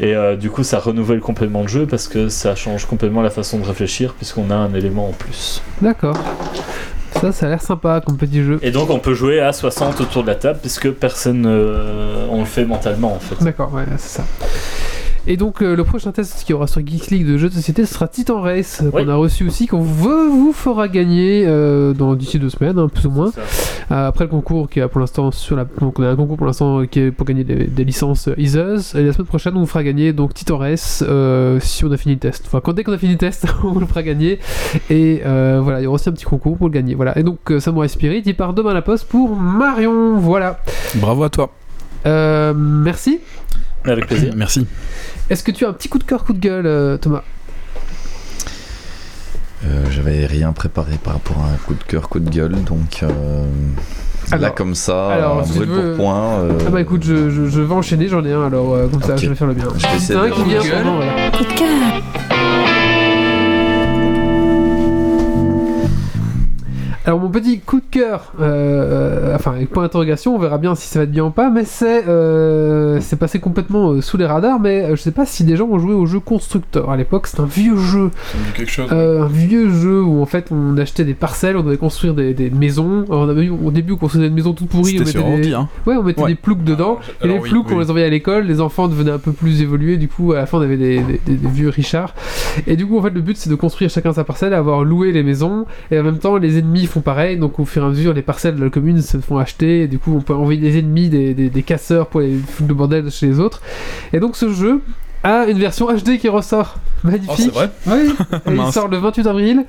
Et 0.00 0.14
euh, 0.14 0.36
du 0.36 0.50
coup 0.50 0.62
ça 0.64 0.78
renouvelle 0.78 1.20
complètement 1.20 1.62
le 1.62 1.68
jeu 1.68 1.86
parce 1.86 2.08
que 2.08 2.28
ça 2.28 2.54
change 2.54 2.86
complètement 2.86 3.22
la 3.22 3.30
façon 3.30 3.58
de 3.58 3.64
réfléchir 3.64 4.14
puisqu'on 4.14 4.50
a 4.50 4.54
un 4.56 4.72
élément 4.74 5.08
en 5.08 5.12
plus. 5.12 5.62
D'accord. 5.80 6.16
Ça, 7.20 7.30
ça 7.30 7.46
a 7.46 7.48
l'air 7.50 7.62
sympa 7.62 8.00
comme 8.04 8.16
petit 8.16 8.42
jeu. 8.42 8.58
Et 8.62 8.70
donc 8.70 8.90
on 8.90 8.98
peut 8.98 9.14
jouer 9.14 9.38
à 9.40 9.52
60 9.52 10.00
autour 10.00 10.22
de 10.22 10.28
la 10.28 10.34
table 10.34 10.58
puisque 10.60 10.90
personne 10.90 11.44
euh, 11.46 12.26
on 12.30 12.40
le 12.40 12.46
fait 12.46 12.64
mentalement 12.64 13.14
en 13.14 13.18
fait. 13.20 13.42
D'accord, 13.44 13.72
ouais, 13.74 13.84
c'est 13.98 14.18
ça. 14.20 14.24
Et 15.28 15.36
donc 15.36 15.62
euh, 15.62 15.76
le 15.76 15.84
prochain 15.84 16.10
test 16.10 16.42
qu'il 16.42 16.50
y 16.50 16.54
aura 16.54 16.66
sur 16.66 16.84
Geeks 16.84 17.10
League 17.10 17.26
de 17.26 17.36
jeux 17.36 17.48
de 17.48 17.54
société 17.54 17.86
ce 17.86 17.94
sera 17.94 18.08
Titan 18.08 18.40
Race 18.40 18.80
euh, 18.82 18.90
Oui. 18.92 19.04
qu'on 19.04 19.08
a 19.08 19.14
reçu 19.14 19.46
aussi 19.46 19.68
qu'on 19.68 19.80
veut 19.82 20.26
vous 20.26 20.52
fera 20.52 20.88
gagner 20.88 21.44
euh, 21.46 21.92
dans 21.94 22.14
d'ici 22.16 22.40
deux 22.40 22.50
semaines 22.50 22.76
hein, 22.76 22.88
plus 22.88 23.06
ou 23.06 23.10
moins. 23.10 23.30
Euh, 23.92 24.08
après 24.08 24.24
le 24.24 24.30
concours 24.30 24.68
qui 24.68 24.80
est 24.80 24.88
pour 24.88 24.98
l'instant 25.00 25.30
sur 25.30 25.54
la 25.54 25.64
donc 25.80 26.00
on 26.00 26.02
a 26.02 26.08
un 26.08 26.16
concours 26.16 26.36
pour 26.36 26.46
l'instant 26.46 26.84
qui 26.86 26.98
est 26.98 27.10
pour 27.12 27.24
gagner 27.24 27.44
des, 27.44 27.66
des 27.68 27.84
licences 27.84 28.28
Isus 28.36 28.96
et 28.96 29.04
la 29.04 29.12
semaine 29.12 29.26
prochaine 29.28 29.56
on 29.56 29.60
vous 29.60 29.66
fera 29.66 29.84
gagner 29.84 30.12
donc 30.12 30.34
Titan 30.34 30.58
Race 30.58 31.04
euh, 31.06 31.60
si 31.60 31.84
on 31.84 31.92
a 31.92 31.96
fini 31.96 32.14
le 32.14 32.20
test. 32.20 32.42
Enfin 32.46 32.60
quand 32.60 32.72
dès 32.72 32.82
qu'on 32.82 32.92
a 32.92 32.98
fini 32.98 33.12
le 33.12 33.18
test 33.18 33.46
on 33.62 33.70
vous 33.70 33.80
le 33.80 33.86
fera 33.86 34.02
gagner. 34.02 34.40
Et 34.90 35.22
euh, 35.24 35.60
voilà 35.62 35.80
il 35.80 35.84
y 35.84 35.86
aura 35.86 35.94
aussi 35.94 36.08
un 36.08 36.12
petit 36.12 36.24
concours 36.24 36.56
pour 36.56 36.66
le 36.66 36.72
gagner. 36.72 36.96
Voilà. 36.96 37.16
Et 37.16 37.22
donc 37.22 37.38
euh, 37.52 37.60
Samurai 37.60 37.86
Spirit 37.86 38.22
il 38.26 38.34
part 38.34 38.54
demain 38.54 38.70
à 38.70 38.74
la 38.74 38.82
poste 38.82 39.06
pour 39.06 39.36
Marion. 39.36 40.18
Voilà. 40.18 40.58
Bravo 40.96 41.22
à 41.22 41.30
toi. 41.30 41.50
Euh, 42.06 42.52
merci 42.56 43.20
Avec 43.84 44.06
plaisir. 44.06 44.32
Merci. 44.36 44.66
est-ce 45.30 45.42
que 45.42 45.50
tu 45.50 45.64
as 45.64 45.68
un 45.68 45.72
petit 45.72 45.88
coup 45.88 45.98
de 45.98 46.04
cœur 46.04 46.24
coup 46.24 46.32
de 46.32 46.38
gueule 46.40 46.66
euh, 46.66 46.96
Thomas? 46.96 47.22
Euh, 49.64 49.84
J'avais 49.90 50.26
rien 50.26 50.52
préparé 50.52 50.92
par 51.02 51.14
rapport 51.14 51.38
à 51.38 51.52
un 51.52 51.56
coup 51.66 51.74
de 51.74 51.82
cœur, 51.84 52.08
coup 52.08 52.18
de 52.18 52.28
gueule, 52.28 52.62
donc 52.64 53.02
euh, 53.04 53.44
là 54.36 54.50
comme 54.50 54.74
ça, 54.74 55.10
alors, 55.10 55.38
un 55.40 55.44
si 55.44 55.58
veux- 55.58 55.66
pour 55.94 55.96
point. 56.04 56.20
euh, 56.40 56.58
Ah 56.66 56.70
bah 56.70 56.80
écoute, 56.80 57.04
je, 57.04 57.30
je, 57.30 57.46
je 57.48 57.60
vais 57.60 57.74
enchaîner, 57.74 58.08
j'en 58.08 58.24
ai 58.24 58.32
un, 58.32 58.46
alors 58.46 58.74
euh, 58.74 58.88
comme 58.88 59.02
ça 59.02 59.16
je 59.16 59.28
vais 59.28 59.34
faire 59.36 59.46
le 59.46 59.54
bien. 59.54 59.66
Je 59.76 59.86
vais 59.86 59.96
essayer 59.96 60.00
C'est 60.00 60.16
un 60.16 60.26
de- 60.26 60.30
qui 60.32 60.42
vient. 60.44 61.30
Coup 61.30 61.44
de 61.44 61.52
cœur. 61.58 61.68
Alors 67.04 67.18
mon 67.18 67.28
petit 67.30 67.58
coup 67.58 67.80
de 67.80 67.84
cœur, 67.90 68.32
euh, 68.40 69.30
euh, 69.32 69.34
enfin 69.34 69.52
avec 69.52 69.70
point 69.70 69.82
d'interrogation, 69.82 70.36
on 70.36 70.38
verra 70.38 70.58
bien 70.58 70.76
si 70.76 70.86
ça 70.86 71.00
va 71.00 71.02
être 71.04 71.10
bien 71.10 71.24
ou 71.24 71.30
pas, 71.30 71.50
mais 71.50 71.64
c'est 71.64 72.06
euh, 72.06 72.98
c'est 73.00 73.16
passé 73.18 73.40
complètement 73.40 73.90
euh, 73.90 74.00
sous 74.00 74.16
les 74.16 74.24
radars, 74.26 74.60
mais 74.60 74.84
euh, 74.84 74.96
je 74.96 75.02
sais 75.02 75.10
pas 75.10 75.26
si 75.26 75.42
des 75.42 75.56
gens 75.56 75.66
ont 75.66 75.78
joué 75.80 75.94
au 75.94 76.06
jeu 76.06 76.20
Constructeur. 76.20 76.90
À 76.90 76.96
l'époque, 76.96 77.26
c'est 77.26 77.40
un 77.40 77.44
vieux 77.46 77.76
jeu, 77.76 78.10
Ça 78.32 78.38
me 78.38 78.44
dit 78.44 78.52
quelque 78.56 78.70
chose. 78.70 78.88
euh, 78.92 79.22
un 79.24 79.26
vieux 79.26 79.68
jeu 79.70 80.00
où 80.00 80.22
en 80.22 80.26
fait 80.26 80.50
on 80.52 80.76
achetait 80.78 81.04
des 81.04 81.14
parcelles, 81.14 81.56
on 81.56 81.64
devait 81.64 81.76
construire 81.76 82.14
des, 82.14 82.34
des 82.34 82.50
maisons. 82.50 83.04
Alors, 83.08 83.22
on 83.22 83.28
avait 83.28 83.46
eu, 83.46 83.50
au 83.50 83.72
début 83.72 83.94
on 83.94 83.96
construisait 83.96 84.28
une 84.28 84.34
maison 84.34 84.52
toute 84.52 84.68
pourrie, 84.68 84.82
on 84.82 84.86
C'était 84.86 84.98
mettait 85.00 85.10
sur 85.10 85.24
des... 85.24 85.32
ordi, 85.32 85.54
hein. 85.54 85.68
Ouais, 85.86 85.96
on 85.96 86.04
mettait 86.04 86.22
Ouais. 86.22 86.28
des 86.28 86.34
ploucs 86.36 86.62
dedans. 86.62 87.00
Et 87.20 87.24
Alors 87.24 87.36
les 87.38 87.42
oui, 87.42 87.50
ploucs, 87.50 87.66
oui. 87.68 87.74
on 87.74 87.80
les 87.80 87.90
envoyait 87.90 88.06
à 88.06 88.10
l'école, 88.10 88.44
les 88.46 88.60
enfants 88.60 88.86
devenaient 88.86 89.10
un 89.10 89.18
peu 89.18 89.32
plus 89.32 89.60
évolués, 89.60 89.96
du 89.96 90.06
coup, 90.06 90.32
à 90.34 90.36
la 90.36 90.46
fin, 90.46 90.58
on 90.58 90.62
avait 90.62 90.76
des, 90.76 91.00
des- 91.00 91.20
des- 91.26 91.34
des 91.34 91.48
vieux 91.48 91.68
Richards. 91.68 92.14
Et 92.68 92.76
du 92.76 92.86
coup, 92.86 92.96
en 92.96 93.02
fait, 93.02 93.10
le 93.10 93.20
but, 93.22 93.36
c'est 93.36 93.50
de 93.50 93.56
construire 93.56 93.90
chacun 93.90 94.12
sa 94.12 94.22
parcelle, 94.22 94.54
avoir 94.54 94.84
loué 94.84 95.10
les 95.10 95.24
maisons, 95.24 95.66
et 95.90 95.98
en 95.98 96.04
même 96.04 96.18
temps, 96.18 96.36
les 96.36 96.58
ennemis 96.58 96.86
font 96.92 97.00
pareil, 97.00 97.36
donc 97.38 97.58
au 97.58 97.64
fur 97.64 97.82
et 97.82 97.86
à 97.86 97.88
mesure, 97.88 98.12
les 98.12 98.22
parcelles 98.22 98.56
de 98.56 98.62
la 98.64 98.70
commune 98.70 99.00
se 99.02 99.18
font 99.18 99.38
acheter, 99.38 99.82
et 99.82 99.88
du 99.88 99.98
coup, 99.98 100.14
on 100.16 100.20
peut 100.20 100.34
envoyer 100.34 100.60
des 100.60 100.78
ennemis, 100.78 101.08
des, 101.08 101.34
des- 101.34 101.50
des 101.50 101.62
casseurs 101.62 102.06
pour 102.08 102.20
les 102.20 102.34
foutre 102.36 102.68
le 102.68 102.74
bordel 102.74 103.10
chez 103.10 103.26
les 103.26 103.40
autres. 103.40 103.60
Et 104.12 104.20
donc, 104.20 104.36
ce 104.36 104.52
jeu 104.52 104.80
a 105.24 105.46
une 105.46 105.58
version 105.58 105.86
HD 105.86 106.18
qui 106.18 106.28
ressort. 106.28 106.76
Magnifique. 107.04 107.52
Oh, 107.54 107.58
vrai 107.58 107.70
Oui, 107.86 108.14
il 108.66 108.72
sort 108.72 108.88
le 108.88 108.98
28 108.98 109.26
avril. 109.26 109.64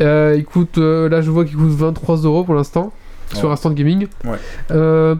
Euh, 0.00 0.34
il 0.36 0.44
coûte, 0.44 0.78
euh, 0.78 1.08
là 1.08 1.22
je 1.22 1.30
vois 1.30 1.44
qu'il 1.46 1.56
coûte 1.56 1.70
23 1.70 2.16
euros 2.18 2.44
pour 2.44 2.54
l'instant 2.54 2.92
sur 3.34 3.48
Oh. 3.48 3.52
Instant 3.52 3.70
Gaming. 3.70 4.06
Ouais. 4.24 4.36
Euh, 4.70 5.14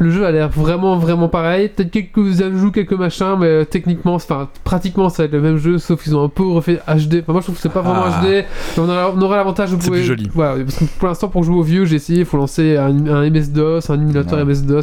le 0.00 0.10
jeu 0.10 0.24
a 0.26 0.30
l'air 0.30 0.48
vraiment 0.48 0.96
vraiment 0.96 1.28
pareil. 1.28 1.68
Peut-être 1.68 1.90
quelques 1.90 2.42
ajouts, 2.42 2.70
quelques 2.70 2.92
machins, 2.92 3.36
mais 3.38 3.46
euh, 3.46 3.64
techniquement, 3.64 4.14
enfin 4.14 4.48
pratiquement 4.64 5.08
ça 5.08 5.22
va 5.22 5.26
être 5.26 5.32
le 5.32 5.40
même 5.40 5.56
jeu, 5.58 5.78
sauf 5.78 6.02
qu'ils 6.02 6.16
ont 6.16 6.24
un 6.24 6.28
peu 6.28 6.44
refait 6.46 6.80
HD. 6.86 7.20
Enfin, 7.22 7.32
moi 7.32 7.40
je 7.40 7.46
trouve 7.46 7.56
que 7.56 7.60
c'est 7.62 7.68
pas 7.68 7.82
vraiment 7.82 8.04
Ah. 8.06 8.20
HD. 8.22 8.26
mais 8.28 8.46
on 8.78 9.20
aura, 9.22 9.36
l'avantage 9.36 9.70
de 9.72 9.76
C'est 9.80 9.88
pouvoir. 9.88 10.04
joli. 10.04 10.30
Voilà, 10.34 10.64
parce 10.64 10.76
que 10.78 10.84
pour 10.98 11.08
l'instant 11.08 11.28
pour 11.28 11.42
jouer 11.44 11.56
au 11.56 11.62
vieux, 11.62 11.84
j'ai 11.84 11.96
essayé, 11.96 12.20
il 12.20 12.24
faut 12.24 12.36
lancer 12.36 12.76
un, 12.76 13.06
un 13.06 13.28
MS-DOS, 13.30 13.90
un 13.90 13.94
émulateur 14.00 14.38
Ouais. 14.38 14.44
MS-DOS, 14.44 14.82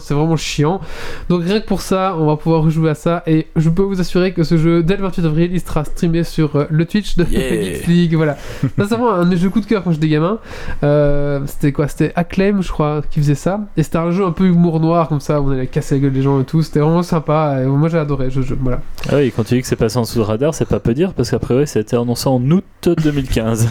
c'est 0.00 0.14
vraiment 0.14 0.36
chiant. 0.36 0.80
Donc 1.28 1.42
rien 1.44 1.60
que 1.60 1.66
pour 1.66 1.80
ça, 1.80 2.16
on 2.18 2.26
va 2.26 2.36
pouvoir 2.36 2.62
rejouer 2.62 2.90
à 2.90 2.94
ça 2.94 3.22
et 3.26 3.46
je 3.56 3.68
peux 3.70 3.82
vous 3.82 4.00
assurer 4.00 4.32
que 4.32 4.42
ce 4.44 4.56
jeu, 4.56 4.82
dès 4.82 4.96
le 4.96 5.02
28 5.02 5.24
avril, 5.26 5.50
il 5.52 5.60
sera 5.60 5.84
streamé 5.84 6.24
sur 6.24 6.56
euh, 6.56 6.64
le 6.70 6.84
Twitch 6.86 7.16
de 7.16 7.24
Yeah. 7.30 7.50
Geeks 7.62 7.86
League. 7.86 8.14
Voilà. 8.16 8.34
Ça, 8.34 8.68
c'est 8.76 8.84
vraiment 8.86 9.12
un 9.12 9.36
jeux 9.36 9.50
coup 9.50 9.60
de 9.60 9.66
cœur 9.66 9.82
quand 9.84 9.92
j'étais 9.92 10.08
gamin. 10.08 10.38
Euh, 10.82 11.40
c'était 11.46 11.72
quoi? 11.72 11.86
C'était 11.88 12.12
Acclaim, 12.16 12.60
je 12.60 12.70
crois, 12.70 13.02
qui 13.08 13.20
faisait 13.20 13.34
ça. 13.34 13.60
Et 13.76 13.82
c'était 13.82 13.98
un 13.98 14.09
jeu 14.10 14.24
un 14.24 14.32
peu 14.32 14.44
humour 14.44 14.80
noir 14.80 15.08
comme 15.08 15.20
ça, 15.20 15.40
où 15.40 15.48
on 15.48 15.50
allait 15.52 15.66
casser 15.66 15.96
la 15.96 16.02
gueule 16.02 16.12
des 16.12 16.22
gens 16.22 16.40
et 16.40 16.44
tout. 16.44 16.62
C'était 16.62 16.80
vraiment 16.80 17.02
sympa. 17.02 17.58
Et 17.62 17.66
moi 17.66 17.88
j'ai 17.88 17.98
adoré 17.98 18.30
ce 18.30 18.42
jeu. 18.42 18.58
Voilà. 18.60 18.80
Ah 19.08 19.16
oui, 19.16 19.32
quand 19.34 19.44
tu 19.44 19.54
dis 19.54 19.62
que 19.62 19.66
c'est 19.66 19.76
passé 19.76 19.98
en 19.98 20.04
le 20.14 20.22
radar, 20.22 20.54
c'est 20.54 20.64
pas 20.64 20.80
peu 20.80 20.94
dire 20.94 21.14
parce 21.14 21.30
qu'après, 21.30 21.54
oui, 21.54 21.66
ça 21.66 21.78
a 21.78 21.82
été 21.82 21.96
annoncé 21.96 22.28
en 22.28 22.40
août 22.50 22.64
2015. 23.02 23.68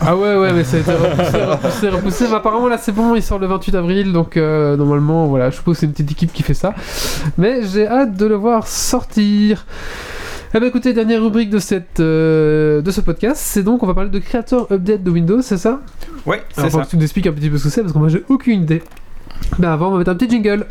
Ah 0.00 0.16
ouais, 0.16 0.36
ouais, 0.36 0.52
mais 0.52 0.64
ça 0.64 0.78
a 0.78 0.80
été 0.80 0.92
repoussé, 0.92 1.44
repoussé, 1.44 1.88
repoussé. 1.88 2.24
Mais 2.28 2.34
apparemment 2.36 2.68
là 2.68 2.78
c'est 2.78 2.92
bon, 2.92 3.14
il 3.14 3.22
sort 3.22 3.38
le 3.38 3.46
28 3.46 3.74
avril. 3.74 4.12
Donc 4.12 4.36
euh, 4.36 4.76
normalement, 4.76 5.26
voilà, 5.26 5.50
je 5.50 5.56
suppose 5.56 5.74
que 5.76 5.80
c'est 5.80 5.86
une 5.86 5.92
petite 5.92 6.10
équipe 6.12 6.32
qui 6.32 6.42
fait 6.42 6.54
ça. 6.54 6.74
Mais 7.38 7.62
j'ai 7.62 7.86
hâte 7.86 8.16
de 8.16 8.26
le 8.26 8.34
voir 8.34 8.66
sortir. 8.66 9.64
Eh 10.54 10.60
ben 10.60 10.68
écoutez, 10.68 10.92
dernière 10.92 11.22
rubrique 11.22 11.50
de, 11.50 11.58
cette, 11.58 12.00
euh, 12.00 12.80
de 12.80 12.90
ce 12.90 13.00
podcast, 13.00 13.42
c'est 13.44 13.62
donc 13.62 13.82
on 13.82 13.86
va 13.86 13.94
parler 13.94 14.10
de 14.10 14.18
Creator 14.18 14.66
Update 14.70 15.02
de 15.02 15.10
Windows, 15.10 15.42
c'est 15.42 15.58
ça? 15.58 15.80
Ouais, 16.24 16.42
c'est 16.54 16.70
faut 16.70 16.78
ça. 16.78 16.84
que 16.84 16.90
tu 16.90 16.96
nous 16.96 17.02
expliques 17.02 17.26
un 17.26 17.32
petit 17.32 17.50
peu 17.50 17.58
ce 17.58 17.64
que 17.64 17.68
c'est 17.68 17.82
parce 17.82 17.92
que 17.92 17.98
moi 17.98 18.08
j'ai 18.08 18.24
aucune 18.28 18.62
idée. 18.62 18.82
Mais 19.58 19.66
avant, 19.66 19.88
on 19.88 19.92
va 19.92 19.98
mettre 19.98 20.10
un 20.10 20.16
petit 20.16 20.30
jingle. 20.30 20.66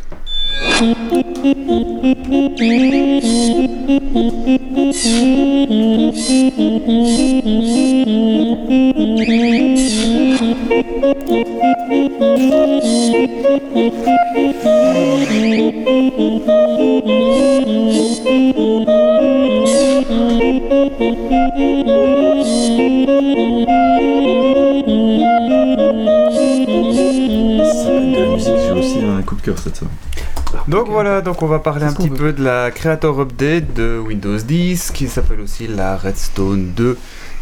Donc 30.68 30.88
voilà, 30.88 31.20
donc 31.20 31.42
on 31.42 31.46
va 31.46 31.58
parler 31.58 31.84
un 31.84 31.92
petit 31.92 32.08
peu 32.18 32.32
de 32.32 32.42
la 32.42 32.70
Creator 32.70 33.20
Update 33.20 33.74
de 33.74 33.98
Windows 33.98 34.36
10 34.38 34.90
qui 34.92 35.08
s'appelle 35.08 35.40
aussi 35.40 35.66
la 35.66 35.96
Redstone 35.96 36.72
2. 36.76 36.96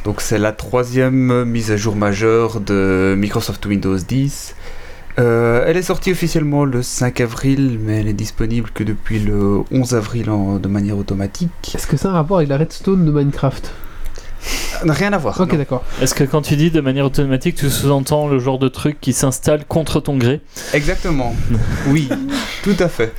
Donc 0.04 0.20
c'est 0.20 0.38
la 0.38 0.52
troisième 0.52 1.44
mise 1.44 1.70
à 1.70 1.76
jour 1.76 1.96
majeure 1.96 2.60
de 2.60 3.14
Microsoft 3.16 3.64
Windows 3.66 3.96
10. 3.96 4.54
Euh, 5.20 5.64
elle 5.66 5.76
est 5.76 5.82
sortie 5.82 6.10
officiellement 6.10 6.64
le 6.64 6.82
5 6.82 7.20
avril, 7.20 7.78
mais 7.80 8.00
elle 8.00 8.08
est 8.08 8.12
disponible 8.14 8.70
que 8.74 8.82
depuis 8.82 9.20
le 9.20 9.60
11 9.70 9.94
avril 9.94 10.28
en- 10.28 10.56
de 10.58 10.68
manière 10.68 10.98
automatique. 10.98 11.50
Est-ce 11.74 11.86
que 11.86 11.96
c'est 11.96 12.08
un 12.08 12.12
rapport 12.12 12.38
avec 12.38 12.48
la 12.48 12.56
redstone 12.56 13.04
de 13.06 13.12
Minecraft? 13.12 13.64
Ça 13.66 13.70
rien 14.86 15.12
à 15.12 15.18
voir. 15.18 15.40
Ok, 15.40 15.56
d'accord. 15.56 15.82
Est-ce 16.02 16.14
que 16.14 16.24
quand 16.24 16.42
tu 16.42 16.56
dis 16.56 16.70
de 16.70 16.80
manière 16.80 17.06
automatique, 17.06 17.56
tu 17.56 17.70
sous-entends 17.70 18.28
le 18.28 18.38
genre 18.38 18.58
de 18.58 18.68
truc 18.68 19.00
qui 19.00 19.12
s'installe 19.12 19.64
contre 19.66 20.00
ton 20.00 20.16
gré? 20.16 20.40
Exactement. 20.72 21.34
oui, 21.88 22.08
tout 22.62 22.76
à 22.78 22.88
fait. 22.88 23.12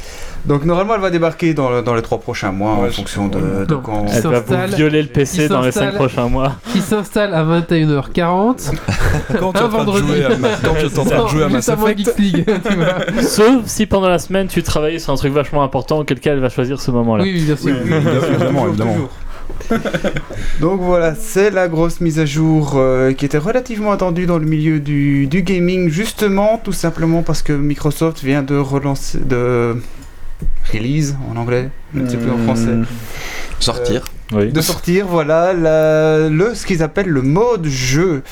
Donc 0.46 0.64
normalement 0.64 0.94
elle 0.94 1.02
va 1.02 1.10
débarquer 1.10 1.56
dans, 1.56 1.72
le- 1.72 1.82
dans 1.82 1.96
les 1.96 2.04
trois 2.04 2.20
prochains 2.20 2.52
mois 2.52 2.74
en 2.74 2.88
fonction 2.92 3.28
de, 3.30 3.66
de 3.66 3.74
quand... 3.76 4.06
Elle 4.14 4.22
va 4.22 4.42
vous 4.42 4.76
violer 4.76 5.02
le 5.02 5.08
PC 5.08 5.48
dans 5.50 5.62
les 5.62 5.72
5 5.72 5.80
s'installe- 5.80 5.96
prochains 5.96 6.28
mois. 6.30 6.58
Qui 6.72 6.82
s'installe 6.82 7.34
à 7.34 7.44
21h40. 7.44 8.72
Quand 9.40 9.54
tu 9.54 9.58
es 9.58 9.62
Un 9.62 9.66
en 9.66 9.70
train 9.70 9.70
de 9.70 9.72
vendredi. 9.72 10.08
jouer 10.08 10.26
à, 10.26 10.38
Ma- 10.38 10.50
quand 10.64 10.74
de 10.76 11.28
jouer 11.30 11.44
à 11.46 11.50
Mass 11.50 11.68
Effect, 11.68 12.20
League, 12.20 12.46
tu 12.70 12.76
vois. 12.76 13.24
Sauf 13.24 13.66
si 13.66 13.88
pendant 13.88 14.08
la 14.10 14.20
semaine 14.20 14.48
tu 14.48 14.62
travailles 14.62 15.00
sur 15.00 15.12
un 15.14 15.16
truc 15.16 15.34
vachement 15.34 15.64
important, 15.64 15.98
auquel 16.00 16.20
cas 16.20 16.34
elle 16.34 16.40
va 16.42 16.50
choisir 16.50 16.80
ce 16.80 16.92
moment-là. 16.92 17.24
Oui, 17.24 17.32
oui, 17.34 17.42
bien 17.46 17.56
sûr. 17.56 17.76
Oui, 17.84 17.92
évidemment, 18.30 18.68
évidemment. 18.68 18.96
Donc 20.60 20.82
voilà, 20.82 21.16
c'est 21.16 21.50
la 21.52 21.68
grosse 21.68 22.02
mise 22.02 22.20
à 22.20 22.26
jour 22.26 22.74
euh, 22.76 23.14
qui 23.14 23.26
était 23.26 23.38
relativement 23.38 23.92
attendue 23.92 24.26
dans 24.26 24.38
le 24.38 24.46
milieu 24.46 24.80
du, 24.80 25.28
du 25.28 25.42
gaming, 25.42 25.90
justement, 25.90 26.60
tout 26.64 26.72
simplement 26.74 27.24
parce 27.24 27.42
que 27.42 27.54
Microsoft 27.54 28.24
vient 28.24 28.44
de 28.44 28.56
relancer, 28.56 29.20
de 29.20 29.76
release 30.72 31.16
en 31.32 31.38
anglais, 31.38 31.70
je 31.94 32.02
ne 32.02 32.10
sais 32.10 32.18
plus 32.18 32.32
en 32.32 32.38
français, 32.40 32.72
Sortir. 33.60 34.04
Oui. 34.34 34.52
de 34.52 34.60
sortir, 34.62 35.06
voilà, 35.08 35.54
la- 35.54 36.30
le, 36.30 36.56
ce 36.56 36.66
qu'ils 36.66 36.82
appellent 36.82 37.08
le 37.10 37.22
mode 37.22 37.68
jeu. 37.68 38.24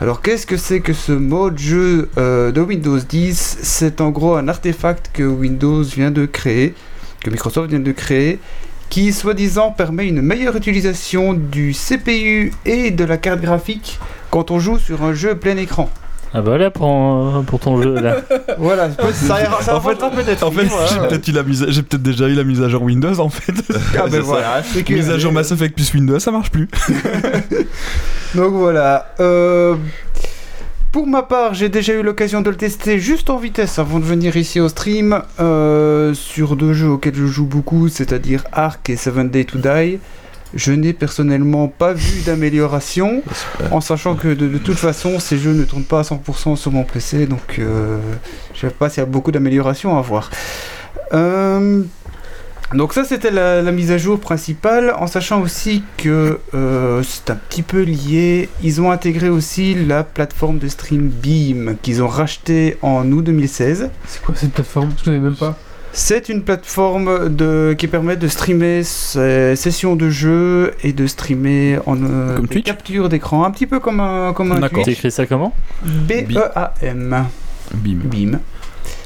Alors 0.00 0.20
qu'est-ce 0.20 0.46
que 0.46 0.56
c'est 0.56 0.80
que 0.80 0.92
ce 0.92 1.12
mode 1.12 1.58
jeu 1.58 2.08
euh, 2.18 2.50
de 2.52 2.60
Windows 2.60 2.98
10 2.98 3.58
C'est 3.62 4.00
en 4.00 4.10
gros 4.10 4.34
un 4.34 4.48
artefact 4.48 5.10
que 5.12 5.22
Windows 5.22 5.82
vient 5.82 6.10
de 6.10 6.26
créer, 6.26 6.74
que 7.22 7.30
Microsoft 7.30 7.70
vient 7.70 7.78
de 7.80 7.92
créer, 7.92 8.38
qui 8.90 9.12
soi-disant 9.12 9.70
permet 9.70 10.08
une 10.08 10.22
meilleure 10.22 10.56
utilisation 10.56 11.34
du 11.34 11.72
CPU 11.74 12.52
et 12.64 12.90
de 12.90 13.04
la 13.04 13.16
carte 13.18 13.40
graphique 13.40 13.98
quand 14.30 14.50
on 14.50 14.58
joue 14.58 14.78
sur 14.78 15.02
un 15.02 15.12
jeu 15.14 15.34
plein 15.36 15.56
écran. 15.56 15.90
Ah 16.34 16.42
bah 16.42 16.58
là 16.58 16.70
pour, 16.70 16.86
euh, 16.86 17.40
pour 17.42 17.58
ton 17.58 17.80
jeu 17.80 17.94
là. 18.00 18.16
Voilà, 18.58 18.90
ça, 19.14 19.40
ira- 19.42 19.62
ça 19.62 19.76
En 19.76 19.80
fait- 19.80 19.94
peut-être. 19.96 20.42
En 20.46 20.50
fait, 20.50 20.64
voilà. 20.64 20.86
j'ai 21.70 21.82
peut-être 21.82 22.02
déjà 22.02 22.28
eu 22.28 22.34
la 22.34 22.44
mise 22.44 22.60
à 22.62 22.68
jour 22.68 22.82
Windows 22.82 23.18
en 23.18 23.30
fait. 23.30 23.54
Ah 23.98 24.06
ben 24.10 24.20
voilà, 24.24 24.62
c'est 24.62 24.82
que- 24.82 24.92
mise 24.92 25.08
à 25.10 25.16
jour 25.16 25.32
Mass 25.32 25.52
Effect 25.52 25.74
plus 25.74 25.92
Windows, 25.94 26.18
ça 26.18 26.30
marche 26.30 26.50
plus. 26.50 26.68
Donc 28.34 28.52
voilà. 28.52 29.14
euh, 29.20 29.76
pour 30.92 31.06
ma 31.06 31.22
part, 31.22 31.54
j'ai 31.54 31.68
déjà 31.68 31.92
eu 31.92 32.02
l'occasion 32.02 32.40
de 32.40 32.50
le 32.50 32.56
tester 32.56 32.98
juste 32.98 33.28
en 33.30 33.36
vitesse 33.36 33.78
avant 33.78 33.98
de 33.98 34.04
venir 34.04 34.36
ici 34.36 34.58
au 34.58 34.68
stream 34.68 35.22
euh, 35.38 36.14
sur 36.14 36.56
deux 36.56 36.72
jeux 36.72 36.88
auxquels 36.88 37.14
je 37.14 37.26
joue 37.26 37.44
beaucoup, 37.44 37.88
c'est-à-dire 37.88 38.44
Ark 38.52 38.88
et 38.88 38.96
Seven 38.96 39.28
Day 39.28 39.44
to 39.44 39.58
Die. 39.58 39.98
Je 40.54 40.72
n'ai 40.72 40.94
personnellement 40.94 41.68
pas 41.68 41.92
vu 41.92 42.22
d'amélioration, 42.22 43.22
en 43.70 43.82
sachant 43.82 44.14
que 44.14 44.28
de, 44.28 44.48
de 44.48 44.56
toute 44.56 44.78
façon, 44.78 45.20
ces 45.20 45.36
jeux 45.36 45.52
ne 45.52 45.64
tournent 45.64 45.84
pas 45.84 46.00
à 46.00 46.02
100% 46.02 46.56
sur 46.56 46.72
mon 46.72 46.84
PC, 46.84 47.26
donc 47.26 47.58
euh, 47.58 47.98
je 48.54 48.64
ne 48.64 48.70
sais 48.70 48.76
pas 48.76 48.88
s'il 48.88 49.00
y 49.00 49.02
a 49.02 49.06
beaucoup 49.06 49.30
d'améliorations 49.30 49.98
à 49.98 50.00
voir. 50.00 50.30
Euh, 51.12 51.82
donc 52.74 52.92
ça 52.92 53.04
c'était 53.04 53.30
la, 53.30 53.62
la 53.62 53.72
mise 53.72 53.90
à 53.90 53.98
jour 53.98 54.20
principale, 54.20 54.92
en 54.98 55.06
sachant 55.06 55.40
aussi 55.40 55.82
que 55.96 56.38
euh, 56.54 57.02
c'est 57.02 57.30
un 57.30 57.36
petit 57.36 57.62
peu 57.62 57.82
lié. 57.82 58.48
Ils 58.62 58.80
ont 58.80 58.90
intégré 58.90 59.30
aussi 59.30 59.74
la 59.74 60.04
plateforme 60.04 60.58
de 60.58 60.68
stream 60.68 61.08
Beam 61.08 61.76
qu'ils 61.80 62.02
ont 62.02 62.08
racheté 62.08 62.76
en 62.82 63.10
août 63.10 63.22
2016. 63.24 63.90
C'est 64.06 64.22
quoi 64.22 64.34
cette 64.36 64.52
plateforme? 64.52 64.92
Je 64.98 65.04
connais 65.04 65.18
même 65.18 65.36
pas. 65.36 65.56
C'est 65.92 66.28
une 66.28 66.42
plateforme 66.42 67.34
de, 67.34 67.74
qui 67.76 67.88
permet 67.88 68.16
de 68.16 68.28
streamer 68.28 68.82
ses 68.82 69.56
sessions 69.56 69.96
de 69.96 70.10
jeu 70.10 70.74
et 70.82 70.92
de 70.92 71.06
streamer 71.06 71.78
en 71.86 71.96
euh, 72.02 72.38
des 72.40 72.62
captures 72.62 73.08
d'écran, 73.08 73.44
un 73.44 73.50
petit 73.50 73.66
peu 73.66 73.80
comme 73.80 74.00
un, 74.00 74.34
comme 74.34 74.52
un 74.52 74.60
D'accord. 74.60 74.84
T'écris 74.84 75.10
ça 75.10 75.24
comment? 75.26 75.54
B-E-A-M. 75.84 77.26
Bim. 77.74 77.98
Beam. 78.04 78.38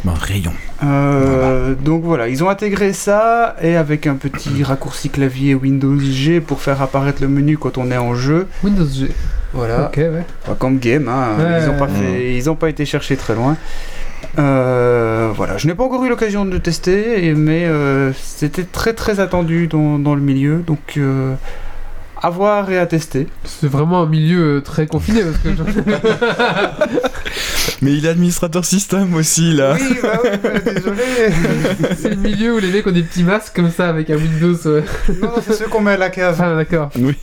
Un 0.07 0.15
rayon. 0.15 0.53
Euh, 0.83 1.75
donc 1.75 2.03
voilà, 2.03 2.29
ils 2.29 2.43
ont 2.43 2.49
intégré 2.49 2.93
ça 2.93 3.57
et 3.63 3.77
avec 3.77 4.07
un 4.07 4.15
petit 4.17 4.63
raccourci 4.65 5.11
clavier 5.11 5.55
Windows 5.55 5.99
G 5.99 6.41
pour 6.41 6.61
faire 6.61 6.83
apparaître 6.83 7.23
le 7.23 7.29
menu 7.29 7.57
quand 7.57 7.79
on 7.79 7.91
est 7.91 7.97
en 7.97 8.15
jeu. 8.15 8.49
Windows 8.65 8.87
G. 8.87 9.09
Voilà, 9.53 9.87
Ok, 9.87 9.97
ouais. 9.99 10.25
Pas 10.47 10.55
comme 10.55 10.79
game, 10.79 11.09
hein. 11.09 11.37
Ouais, 11.39 11.61
ils 11.61 11.67
n'ont 11.67 11.79
pas 11.79 11.87
ouais. 11.87 11.99
fait, 11.99 12.35
ils 12.37 12.51
ont 12.51 12.57
pas 12.57 12.69
été 12.71 12.85
chercher 12.85 13.17
très 13.17 13.35
loin. 13.35 13.57
Euh, 14.39 15.31
voilà, 15.35 15.59
je 15.59 15.67
n'ai 15.67 15.75
pas 15.75 15.85
encore 15.85 16.05
eu 16.05 16.09
l'occasion 16.09 16.45
de 16.45 16.51
le 16.51 16.61
tester, 16.61 17.35
mais 17.35 17.65
euh, 17.67 18.13
c'était 18.15 18.65
très 18.65 18.95
très 18.95 19.21
attendu 19.21 19.67
dans, 19.67 19.99
dans 19.99 20.15
le 20.15 20.23
milieu, 20.23 20.59
donc 20.67 20.95
euh, 20.97 21.35
à 22.23 22.31
voir 22.31 22.71
et 22.71 22.79
à 22.79 22.87
tester. 22.87 23.27
C'est 23.45 23.67
vraiment 23.69 24.03
un 24.03 24.07
milieu 24.07 24.57
euh, 24.57 24.61
très 24.61 24.87
confiné 24.87 25.23
parce 25.23 25.39
que. 25.39 25.49
Mais 27.83 27.93
il 27.95 28.07
est 28.07 28.09
administrateur 28.09 28.65
système 28.65 29.15
aussi 29.15 29.53
là. 29.53 29.77
Oui, 29.81 29.97
bah 30.03 30.19
oui, 30.23 30.31
bah, 30.43 30.51
désolé. 30.73 31.03
c'est 32.01 32.11
le 32.11 32.17
milieu 32.17 32.55
où 32.55 32.59
les 32.59 32.71
mecs 32.71 32.87
ont 32.87 32.93
des 32.93 33.03
petits 33.03 33.25
masques 33.25 33.55
comme 33.57 33.71
ça 33.71 33.89
avec 33.89 34.09
un 34.11 34.17
Windows. 34.17 34.55
ouais. 34.67 34.85
non, 35.21 35.29
non, 35.29 35.33
c'est 35.45 35.55
ceux 35.55 35.67
qu'on 35.67 35.81
met 35.81 35.93
à 35.93 35.97
la 35.97 36.11
cave. 36.11 36.37
Ah, 36.41 36.55
d'accord. 36.55 36.91
Oui. 36.99 37.17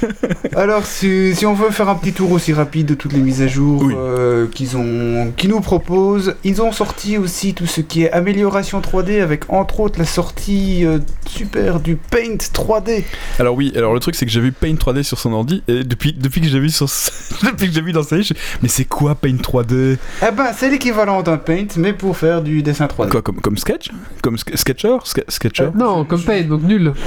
Alors, 0.56 0.84
si, 0.84 1.34
si 1.34 1.46
on 1.46 1.54
veut 1.54 1.70
faire 1.70 1.88
un 1.88 1.94
petit 1.94 2.12
tour 2.12 2.30
aussi 2.32 2.52
rapide 2.52 2.86
de 2.86 2.94
toutes 2.94 3.12
les 3.14 3.20
mises 3.20 3.40
à 3.42 3.46
jour 3.46 3.82
Oui. 3.82 3.94
euh, 3.96 4.46
qu'ils 4.48 4.76
ont, 4.76 5.32
qu'ils 5.36 5.50
nous 5.50 5.60
proposent, 5.60 6.34
ils 6.44 6.60
ont 6.60 6.72
sorti 6.72 7.16
aussi 7.16 7.54
tout 7.54 7.66
ce 7.66 7.80
qui 7.80 8.02
est 8.04 8.12
amélioration 8.12 8.80
3D 8.80 9.22
avec 9.22 9.50
entre 9.50 9.80
autres 9.80 9.98
la 9.98 10.04
sortie 10.04 10.84
euh, 10.84 10.98
super 11.26 11.80
du 11.80 11.96
Paint 11.96 12.36
3D. 12.36 13.04
Alors 13.38 13.54
oui, 13.54 13.72
alors 13.76 13.94
le 13.94 14.00
truc 14.00 14.14
c'est 14.14 14.26
que 14.26 14.32
j'ai 14.32 14.40
vu 14.42 14.52
Paint 14.52 14.74
3D 14.74 15.02
sur 15.02 15.18
son 15.18 15.32
ordi 15.32 15.62
et 15.68 15.84
depuis, 15.84 16.12
depuis 16.12 16.40
que 16.40 16.46
j'ai 16.48 16.60
vu 16.60 16.70
sur 16.70 16.86
depuis 17.42 17.68
que 17.68 17.72
j'ai 17.74 17.80
vu 17.82 17.92
dans 17.92 18.02
sa 18.02 18.16
liste, 18.16 18.34
mais 18.62 18.68
c'est 18.68 18.84
quoi 18.84 19.14
Paint 19.14 19.36
3D 19.36 19.96
Eh 20.22 20.30
ben, 20.36 20.46
c'est 20.56 20.68
l'équivalent 20.70 21.22
d'un 21.22 21.36
Paint, 21.38 21.66
mais 21.76 21.92
pour 21.92 22.16
faire 22.16 22.42
du 22.42 22.62
dessin 22.62 22.86
3D. 22.86 23.08
Quoi 23.10 23.22
comme 23.22 23.40
comme 23.40 23.56
Sketch? 23.56 23.90
Comme 24.22 24.36
sk- 24.36 24.56
Sketcher? 24.56 24.96
Ske- 25.04 25.24
Sketcher? 25.28 25.68
Non, 25.74 26.04
comme 26.04 26.22
Paint, 26.22 26.42
donc 26.42 26.62
nul. 26.62 26.92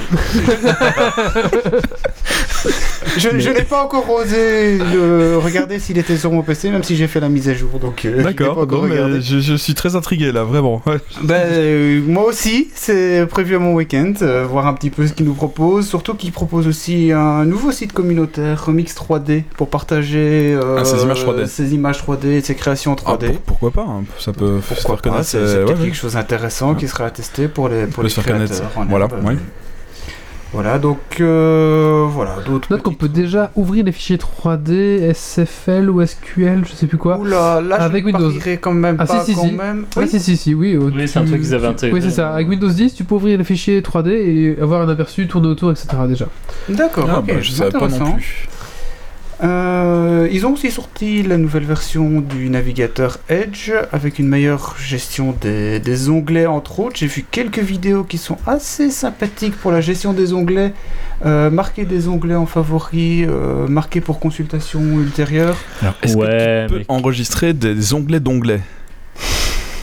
Je, 3.17 3.29
je 3.39 3.49
n'ai 3.49 3.61
pas 3.61 3.83
encore 3.83 4.09
osé 4.09 4.77
le 4.77 5.37
regarder 5.37 5.79
s'il 5.79 5.97
était 5.97 6.17
sur 6.17 6.31
mon 6.31 6.41
PC, 6.41 6.69
même 6.69 6.83
si 6.83 6.95
j'ai 6.97 7.07
fait 7.07 7.19
la 7.19 7.29
mise 7.29 7.47
à 7.47 7.53
jour. 7.53 7.79
Donc, 7.79 8.03
euh, 8.03 8.23
D'accord, 8.23 8.67
je, 9.21 9.39
je 9.39 9.55
suis 9.55 9.73
très 9.73 9.95
intrigué 9.95 10.31
là, 10.31 10.43
vraiment. 10.43 10.81
ouais. 10.85 10.97
Ben, 11.21 11.35
euh, 11.45 12.01
moi 12.05 12.25
aussi, 12.25 12.69
c'est 12.73 13.25
prévu 13.27 13.55
à 13.55 13.59
mon 13.59 13.73
week-end, 13.75 14.11
euh, 14.21 14.45
voir 14.45 14.67
un 14.67 14.73
petit 14.73 14.89
peu 14.89 15.07
ce 15.07 15.13
qu'ils 15.13 15.25
nous 15.25 15.33
proposent. 15.33 15.87
Surtout 15.87 16.15
qu'ils 16.15 16.31
proposent 16.33 16.67
aussi 16.67 17.11
un 17.13 17.19
nouveau 17.45 17.71
site 17.71 17.93
communautaire, 17.93 18.65
Remix 18.65 18.93
3D, 18.95 19.43
pour 19.57 19.69
partager 19.69 20.53
euh, 20.55 20.77
Ah, 20.79 20.85
ces 20.85 21.01
images 21.03 21.23
3D. 21.25 21.45
ses 21.47 21.73
images 21.73 21.99
3D 22.03 22.25
et 22.27 22.41
ses 22.41 22.55
créations 22.55 22.95
Ah, 23.05 23.11
3D. 23.17 23.27
pour- 23.33 23.41
pourquoi 23.41 23.71
pas 23.71 23.81
hein, 23.89 24.03
Ça 24.19 24.33
peut 24.33 24.59
se 24.61 24.73
faire 24.73 25.01
connaître. 25.01 25.23
c'est 25.25 25.37
euh, 25.37 25.65
ouais, 25.65 25.73
ouais. 25.73 25.79
quelque 25.79 25.95
chose 25.95 26.13
d'intéressant 26.13 26.71
Ouais. 26.71 26.77
qui 26.77 26.87
sera 26.87 27.05
à 27.05 27.09
tester 27.11 27.47
pour 27.47 27.69
les, 27.69 27.85
pour 27.87 28.03
les 28.03 28.09
créateurs. 28.09 28.71
voilà, 28.89 29.05
ouais. 29.23 29.37
Voilà, 30.55 30.79
donc 30.79 30.99
euh, 31.19 32.05
voilà, 32.09 32.37
d'autres. 32.45 32.69
Note 32.71 32.81
qu'on 32.81 32.93
peut 32.93 33.09
déjà 33.09 33.51
ouvrir 33.55 33.83
les 33.83 33.91
fichiers 33.91 34.15
3D, 34.17 35.11
SFL 35.13 35.89
ou 35.89 36.05
SQL, 36.05 36.63
je 36.65 36.71
sais 36.73 36.87
plus 36.87 36.97
quoi. 36.97 37.17
Oula, 37.17 37.59
là, 37.59 37.75
Avec 37.75 38.03
je 38.07 38.11
Windows. 38.13 38.31
quand 38.61 38.71
même 38.73 38.95
Ah, 38.97 39.05
pas 39.05 39.19
si, 39.19 39.31
si, 39.31 39.35
quand 39.35 39.47
si. 39.47 39.51
même. 39.53 39.85
Ah, 39.95 39.99
Oui. 39.99 40.07
si, 40.07 40.19
si, 40.21 40.37
si, 40.37 40.53
oui. 40.53 40.77
oh, 40.79 40.89
Oui, 40.95 41.07
c'est 41.09 41.19
un 41.19 41.23
tu- 41.23 41.29
truc 41.31 41.41
qu'ils 41.41 41.53
avaient 41.53 41.67
intégré. 41.67 41.93
Oui, 41.99 42.01
c'est 42.01 42.09
ça. 42.15 42.33
Avec 42.33 42.47
Windows 42.47 42.69
10, 42.69 42.93
tu 42.95 43.03
peux 43.03 43.15
ouvrir 43.15 43.37
les 43.37 43.43
fichiers 43.43 43.81
3D 43.81 44.11
et 44.11 44.57
avoir 44.61 44.81
un 44.81 44.87
aperçu, 44.89 45.27
tourner 45.27 45.49
autour, 45.49 45.71
etc. 45.71 45.87
déjà. 46.07 46.27
D'accord, 46.69 47.07
Ah, 47.11 47.19
ok, 47.19 47.27
bah, 47.27 47.33
je 47.41 47.51
savais 47.51 47.71
pas 47.71 47.79
non 47.79 47.85
intéressant. 47.87 48.13
plus. 48.13 48.47
Euh, 49.45 50.27
ils 50.31 50.45
ont 50.47 50.53
aussi 50.53 50.71
sorti 50.71 51.21
la 51.21 51.37
nouvelle 51.37 51.65
version 51.65 52.19
du 52.21 52.49
navigateur 52.49 53.19
Edge 53.29 53.71
avec 53.91 54.17
une 54.17 54.27
meilleure 54.27 54.75
gestion 54.79 55.35
des, 55.39 55.79
des 55.79 56.09
onglets 56.09 56.47
entre 56.47 56.79
autres. 56.79 56.95
J'ai 56.97 57.05
vu 57.05 57.23
quelques 57.29 57.59
vidéos 57.59 58.03
qui 58.03 58.17
sont 58.17 58.37
assez 58.47 58.89
sympathiques 58.89 59.55
pour 59.55 59.71
la 59.71 59.81
gestion 59.81 60.13
des 60.13 60.33
onglets. 60.33 60.73
Euh, 61.25 61.49
marquer 61.51 61.85
des 61.85 62.07
onglets 62.07 62.35
en 62.35 62.45
favoris, 62.47 63.27
euh, 63.29 63.67
marquer 63.67 64.01
pour 64.01 64.19
consultation 64.19 64.81
ultérieure. 64.99 65.57
Alors, 65.81 65.93
est-ce 66.01 66.17
Ouais, 66.17 66.25
que 66.27 66.63
tu 66.67 66.73
peux 66.73 66.79
mais- 66.79 66.85
enregistrer 66.87 67.53
des 67.53 67.93
onglets 67.93 68.19
d'onglets? 68.19 68.61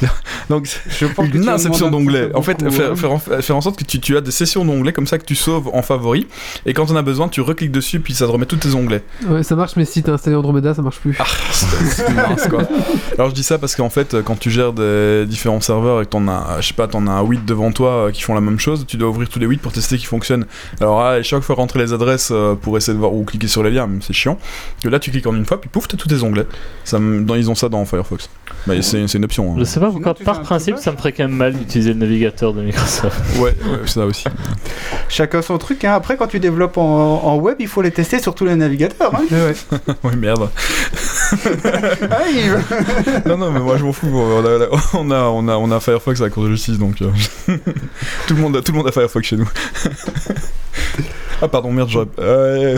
Donc, 0.48 0.68
Je 0.88 1.06
pense 1.06 1.28
une 1.32 1.48
inception 1.48 1.90
d'onglets. 1.90 2.30
En 2.34 2.42
fait, 2.42 2.58
beaucoup, 2.58 2.70
faire, 2.72 2.96
faire 2.98 3.12
en, 3.12 3.18
faire 3.18 3.56
en 3.56 3.60
sorte 3.60 3.78
que 3.78 3.84
tu, 3.84 4.00
tu 4.00 4.16
as 4.16 4.20
des 4.20 4.30
sessions 4.30 4.64
d'onglets 4.64 4.92
comme 4.92 5.06
ça 5.06 5.18
que 5.18 5.24
tu 5.24 5.34
sauves 5.34 5.68
en 5.72 5.82
favori. 5.82 6.26
Et 6.66 6.72
quand 6.74 6.90
on 6.90 6.96
a 6.96 7.02
besoin, 7.02 7.28
tu 7.28 7.40
recliques 7.40 7.72
dessus, 7.72 8.00
puis 8.00 8.14
ça 8.14 8.26
te 8.26 8.30
remet 8.30 8.46
tous 8.46 8.56
tes 8.56 8.74
onglets. 8.74 9.02
Ouais, 9.28 9.42
ça 9.42 9.54
marche, 9.56 9.76
mais 9.76 9.84
si 9.84 10.02
t'as 10.02 10.12
installé 10.12 10.36
Andromeda, 10.36 10.74
ça 10.74 10.82
marche 10.82 10.98
plus. 10.98 11.16
C'est 11.52 11.66
c'est 11.86 12.10
mince, 12.14 12.46
quoi. 12.48 12.62
Alors 13.18 13.30
je 13.30 13.34
dis 13.34 13.42
ça 13.42 13.58
parce 13.58 13.74
qu'en 13.76 13.90
fait, 13.90 14.16
quand 14.22 14.38
tu 14.38 14.50
gères 14.50 14.72
des 14.72 15.24
différents 15.26 15.60
serveurs 15.60 16.00
et 16.02 16.04
que 16.04 16.10
t'en 16.10 16.26
as, 16.28 16.60
je 16.60 16.68
sais 16.68 16.74
pas, 16.74 16.86
t'en 16.88 17.06
as 17.06 17.22
8 17.22 17.44
devant 17.44 17.72
toi 17.72 17.90
euh, 18.06 18.10
qui 18.10 18.22
font 18.22 18.34
la 18.34 18.40
même 18.40 18.58
chose, 18.58 18.84
tu 18.86 18.96
dois 18.96 19.08
ouvrir 19.10 19.28
tous 19.28 19.38
les 19.38 19.46
8 19.46 19.58
pour 19.60 19.72
tester 19.72 19.96
qu'ils 19.96 20.06
fonctionnent. 20.06 20.46
Alors 20.80 21.00
ah, 21.02 21.18
et 21.18 21.22
chaque 21.22 21.42
fois 21.42 21.54
rentrer 21.56 21.78
les 21.78 21.92
adresses 21.92 22.30
euh, 22.32 22.54
pour 22.54 22.76
essayer 22.76 22.94
de 22.94 22.98
voir 22.98 23.12
ou 23.14 23.24
cliquer 23.24 23.48
sur 23.48 23.62
les 23.62 23.70
liens, 23.70 23.88
c'est 24.00 24.12
chiant. 24.12 24.38
Que 24.82 24.88
là 24.88 24.98
tu 24.98 25.10
cliques 25.10 25.26
en 25.26 25.34
une 25.34 25.44
fois, 25.46 25.60
puis 25.60 25.68
pouf, 25.70 25.88
t'as 25.88 25.96
tous 25.96 26.08
tes 26.08 26.22
onglets. 26.22 26.46
Ça, 26.84 26.98
me- 26.98 27.22
dans, 27.22 27.34
ils 27.34 27.50
ont 27.50 27.54
ça 27.54 27.68
dans 27.68 27.84
Firefox. 27.84 28.28
Bah, 28.66 28.74
c'est 28.80 29.06
c'est 29.06 29.18
une 29.18 29.24
option. 29.24 29.52
hein. 29.52 29.56
Je 29.58 29.64
sais 29.64 29.80
pas 29.80 29.91
par 30.24 30.42
principe, 30.42 30.78
ça 30.78 30.92
me 30.92 30.96
ferait 30.96 31.12
quand 31.12 31.24
même 31.24 31.36
mal 31.36 31.54
d'utiliser 31.54 31.92
le 31.92 31.98
navigateur 31.98 32.52
de 32.52 32.62
Microsoft. 32.62 33.20
Ouais, 33.42 33.54
ça 33.86 34.04
aussi. 34.06 34.24
Chacun 35.08 35.42
son 35.42 35.58
truc. 35.58 35.84
Hein. 35.84 35.94
Après, 35.94 36.16
quand 36.16 36.26
tu 36.26 36.38
développes 36.38 36.76
en, 36.76 37.22
en 37.24 37.36
web, 37.36 37.56
il 37.60 37.66
faut 37.66 37.82
les 37.82 37.90
tester 37.90 38.20
sur 38.20 38.34
tous 38.34 38.44
les 38.44 38.54
navigateurs. 38.54 39.12
Hein. 39.14 39.22
ouais, 40.04 40.16
merde. 40.16 40.50
Non, 43.26 43.36
non, 43.36 43.50
mais 43.50 43.60
moi 43.60 43.76
je 43.78 43.84
m'en 43.84 43.92
fous. 43.92 44.08
On 44.08 44.44
a, 44.44 44.68
on 44.94 45.10
a, 45.10 45.20
on 45.24 45.48
a, 45.48 45.56
on 45.56 45.70
a 45.70 45.80
Firefox 45.80 46.20
à 46.20 46.24
la 46.24 46.30
Cour 46.30 46.44
de 46.44 46.50
justice, 46.50 46.78
donc 46.78 47.02
euh, 47.02 47.10
tout, 48.26 48.34
le 48.34 48.40
monde 48.40 48.56
a, 48.56 48.62
tout 48.62 48.72
le 48.72 48.78
monde 48.78 48.88
a 48.88 48.92
Firefox 48.92 49.26
chez 49.26 49.36
nous. 49.36 49.48
Ah, 51.40 51.48
pardon, 51.48 51.72
merde, 51.72 51.88
j'aurais. 51.90 52.06
Ouais, 52.18 52.74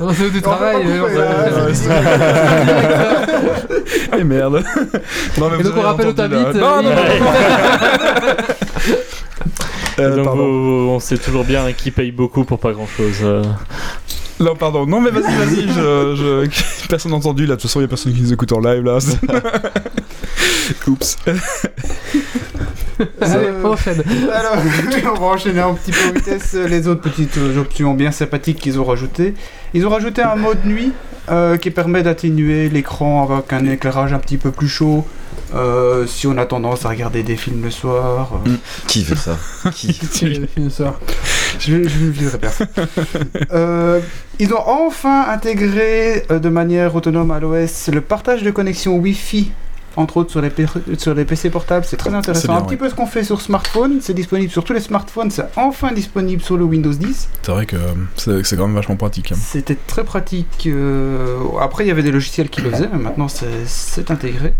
Non, 0.00 0.12
c'est 0.14 0.30
du 0.30 0.42
travail. 0.42 0.76
On 0.78 0.88
euh, 0.88 1.72
on- 4.12 4.24
merde. 4.24 4.64
Non, 5.38 5.48
mais 5.50 5.60
Et 5.60 5.62
donc 5.62 5.72
on 5.76 5.80
rappelle 5.82 6.08
où 6.08 6.12
t'habites. 6.12 6.54
là. 6.54 6.60
Non, 6.60 6.82
non, 6.82 6.90
non. 6.90 6.94
Euh, 10.00 10.14
Donc 10.14 10.28
vous- 10.36 10.90
on 10.90 11.00
sait 11.00 11.18
toujours 11.18 11.42
bien 11.44 11.72
qui 11.72 11.90
paye 11.90 12.12
beaucoup 12.12 12.44
pour 12.44 12.60
pas 12.60 12.70
grand 12.70 12.86
chose. 12.86 13.16
Non, 14.38 14.54
pardon. 14.54 14.86
Non, 14.86 15.00
mais 15.00 15.10
vas-y, 15.10 15.34
vas-y. 15.34 15.66
Je, 15.66 16.46
je- 16.48 16.50
Personne 16.88 17.10
n'a 17.10 17.16
entendu 17.18 17.46
là. 17.46 17.56
De 17.56 17.60
toute 17.60 17.68
façon, 17.68 17.80
il 17.80 17.82
y 17.82 17.86
a 17.86 17.88
personne 17.88 18.14
qui 18.14 18.20
nous 18.22 18.32
écoute 18.32 18.52
en 18.52 18.60
live 18.60 18.84
là. 18.84 18.98
Oups. 20.86 21.16
Allez, 23.20 23.48
on 23.64 23.68
enchaîne. 23.68 24.02
Alors, 24.32 24.56
on 25.16 25.20
va 25.20 25.26
enchaîner 25.26 25.60
un 25.60 25.74
petit 25.74 25.92
peu 25.92 26.08
en 26.08 26.12
vitesse 26.12 26.54
les 26.54 26.88
autres 26.88 27.02
petites 27.02 27.36
euh, 27.38 27.60
options 27.60 27.94
bien 27.94 28.10
sympathiques 28.10 28.58
qu'ils 28.58 28.78
ont 28.80 28.84
rajoutées. 28.84 29.34
Ils 29.74 29.86
ont 29.86 29.90
rajouté 29.90 30.22
un 30.22 30.36
mode 30.36 30.64
nuit 30.64 30.92
euh, 31.30 31.56
qui 31.56 31.70
permet 31.70 32.02
d'atténuer 32.02 32.68
l'écran 32.68 33.28
avec 33.30 33.52
un 33.52 33.64
éclairage 33.66 34.12
un 34.12 34.18
petit 34.18 34.38
peu 34.38 34.50
plus 34.50 34.68
chaud. 34.68 35.06
euh, 35.54 36.06
si 36.06 36.26
on 36.26 36.36
a 36.38 36.44
tendance 36.46 36.84
à 36.84 36.88
regarder 36.90 37.22
des 37.22 37.36
films 37.36 37.62
le 37.62 37.70
soir, 37.70 38.32
euh, 38.46 38.50
Qui 38.86 39.04
fait 39.04 39.16
ça? 39.16 39.36
Qui 39.74 39.92
je, 41.58 41.66
je 41.68 41.74
ne 41.76 42.10
vivrai 42.10 42.38
personne. 42.38 42.68
Euh, 43.52 44.00
ils 44.38 44.52
ont 44.54 44.62
enfin 44.66 45.26
intégré 45.30 46.24
euh, 46.30 46.38
de 46.38 46.48
manière 46.48 46.94
autonome 46.94 47.30
à 47.30 47.40
l'OS 47.40 47.88
le 47.92 48.00
partage 48.00 48.42
de 48.42 48.50
connexion 48.50 48.96
Wi-Fi, 48.96 49.50
entre 49.98 50.16
autres 50.18 50.30
sur 50.30 50.40
les, 50.40 50.50
sur 50.96 51.14
les 51.14 51.24
PC 51.24 51.50
portables. 51.50 51.84
C'est 51.84 51.96
très 51.96 52.14
intéressant. 52.14 52.48
bien, 52.48 52.56
un 52.58 52.62
petit 52.62 52.76
peu 52.76 52.88
ce 52.88 52.94
qu'on 52.94 53.06
fait 53.06 53.24
sur 53.24 53.40
smartphone. 53.40 53.98
C'est 54.00 54.14
disponible 54.14 54.50
sur 54.50 54.64
tous 54.64 54.72
les 54.72 54.80
smartphones. 54.80 55.30
C'est 55.30 55.46
enfin 55.56 55.92
disponible 55.92 56.42
sur 56.42 56.56
le 56.56 56.64
Windows 56.64 56.92
10. 56.92 57.28
C'est 57.42 57.50
vrai 57.52 57.66
que 57.66 57.76
c'est 58.16 58.56
quand 58.56 58.66
même 58.66 58.74
vachement 58.76 58.96
pratique. 58.96 59.32
hein. 59.32 59.36
C'était 59.38 59.76
très 59.86 60.04
pratique. 60.04 60.64
euh, 60.66 61.36
Après, 61.60 61.84
il 61.84 61.88
y 61.88 61.90
avait 61.90 62.02
des 62.02 62.10
logiciels 62.12 62.48
qui 62.48 62.60
le 62.60 62.70
faisaient, 62.70 62.88
mais 62.92 62.98
maintenant 62.98 63.28
c'est- 63.28 63.46
c'est 63.66 64.10
intégré. 64.10 64.54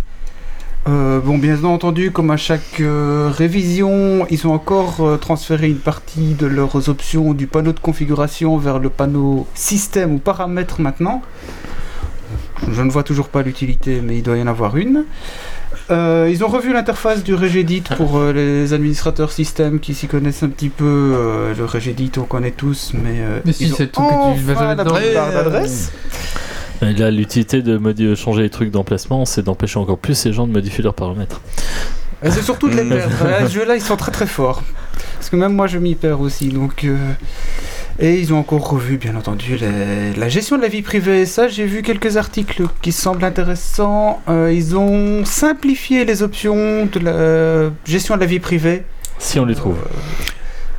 Euh, 0.88 1.20
bon, 1.20 1.36
bien 1.36 1.64
entendu, 1.64 2.12
comme 2.12 2.30
à 2.30 2.36
chaque 2.38 2.80
euh, 2.80 3.30
révision, 3.34 4.26
ils 4.30 4.46
ont 4.46 4.54
encore 4.54 5.00
euh, 5.00 5.16
transféré 5.18 5.68
une 5.68 5.76
partie 5.78 6.32
de 6.34 6.46
leurs 6.46 6.88
options 6.88 7.34
du 7.34 7.46
panneau 7.46 7.72
de 7.72 7.80
configuration 7.80 8.56
vers 8.56 8.78
le 8.78 8.88
panneau 8.88 9.46
système 9.54 10.14
ou 10.14 10.18
paramètres 10.18 10.80
maintenant. 10.80 11.20
Je 12.70 12.82
ne 12.82 12.90
vois 12.90 13.02
toujours 13.02 13.28
pas 13.28 13.42
l'utilité, 13.42 14.00
mais 14.02 14.16
il 14.16 14.22
doit 14.22 14.36
y 14.36 14.42
en 14.42 14.46
avoir 14.46 14.76
une. 14.76 15.04
Euh, 15.90 16.28
ils 16.30 16.44
ont 16.44 16.48
revu 16.48 16.72
l'interface 16.72 17.24
du 17.24 17.34
Regedit 17.34 17.82
pour 17.96 18.18
euh, 18.18 18.32
les 18.32 18.72
administrateurs 18.74 19.32
système 19.32 19.80
qui 19.80 19.94
s'y 19.94 20.06
connaissent 20.06 20.42
un 20.42 20.48
petit 20.48 20.68
peu. 20.68 20.84
Euh, 20.84 21.54
le 21.54 21.64
Regedit, 21.64 22.12
on 22.18 22.22
connaît 22.24 22.50
tous, 22.50 22.92
mais, 22.94 23.20
euh, 23.20 23.40
Mais 23.44 23.52
si, 23.52 23.64
ils 23.64 23.72
ont 23.72 23.76
c'est 23.76 23.90
truc 23.92 24.06
que 24.06 24.34
tu 24.38 24.40
vas 24.44 24.74
la 24.74 24.74
d'adresse. 24.74 25.92
Là, 26.80 27.10
l'utilité 27.10 27.62
de 27.62 27.76
modi- 27.76 28.14
changer 28.16 28.42
les 28.42 28.50
trucs 28.50 28.70
d'emplacement, 28.70 29.24
c'est 29.24 29.42
d'empêcher 29.42 29.78
encore 29.78 29.98
plus 29.98 30.14
ces 30.14 30.32
gens 30.32 30.46
de 30.46 30.52
modifier 30.52 30.84
leurs 30.84 30.94
paramètres. 30.94 31.40
Et 32.22 32.30
c'est 32.30 32.42
surtout 32.42 32.68
de 32.68 32.76
les 32.80 32.84
perdre. 32.84 33.14
À 33.26 33.46
ce 33.48 33.52
jeu-là, 33.54 33.74
ils 33.74 33.82
sont 33.82 33.96
très 33.96 34.12
très 34.12 34.26
forts. 34.26 34.62
Parce 35.14 35.30
que 35.30 35.36
même 35.36 35.54
moi, 35.54 35.66
je 35.66 35.78
m'y 35.78 35.94
perds 35.94 36.20
aussi. 36.20 36.48
Donc, 36.48 36.84
euh, 36.84 36.96
Et 38.00 38.20
ils 38.20 38.32
ont 38.32 38.38
encore 38.38 38.68
revu, 38.70 38.96
bien 38.96 39.16
entendu, 39.16 39.56
les- 39.56 40.14
la 40.16 40.28
gestion 40.28 40.56
de 40.56 40.62
la 40.62 40.68
vie 40.68 40.82
privée. 40.82 41.26
Ça, 41.26 41.48
j'ai 41.48 41.64
vu 41.64 41.82
quelques 41.82 42.16
articles 42.16 42.62
qui 42.80 42.92
semblent 42.92 43.24
intéressants. 43.24 44.22
Euh, 44.28 44.52
ils 44.54 44.76
ont 44.76 45.24
simplifié 45.24 46.04
les 46.04 46.22
options 46.22 46.86
de 46.86 46.98
la 47.00 47.70
gestion 47.84 48.14
de 48.14 48.20
la 48.20 48.26
vie 48.26 48.38
privée. 48.38 48.84
Si 49.18 49.40
on 49.40 49.44
les 49.46 49.56
trouve. 49.56 49.78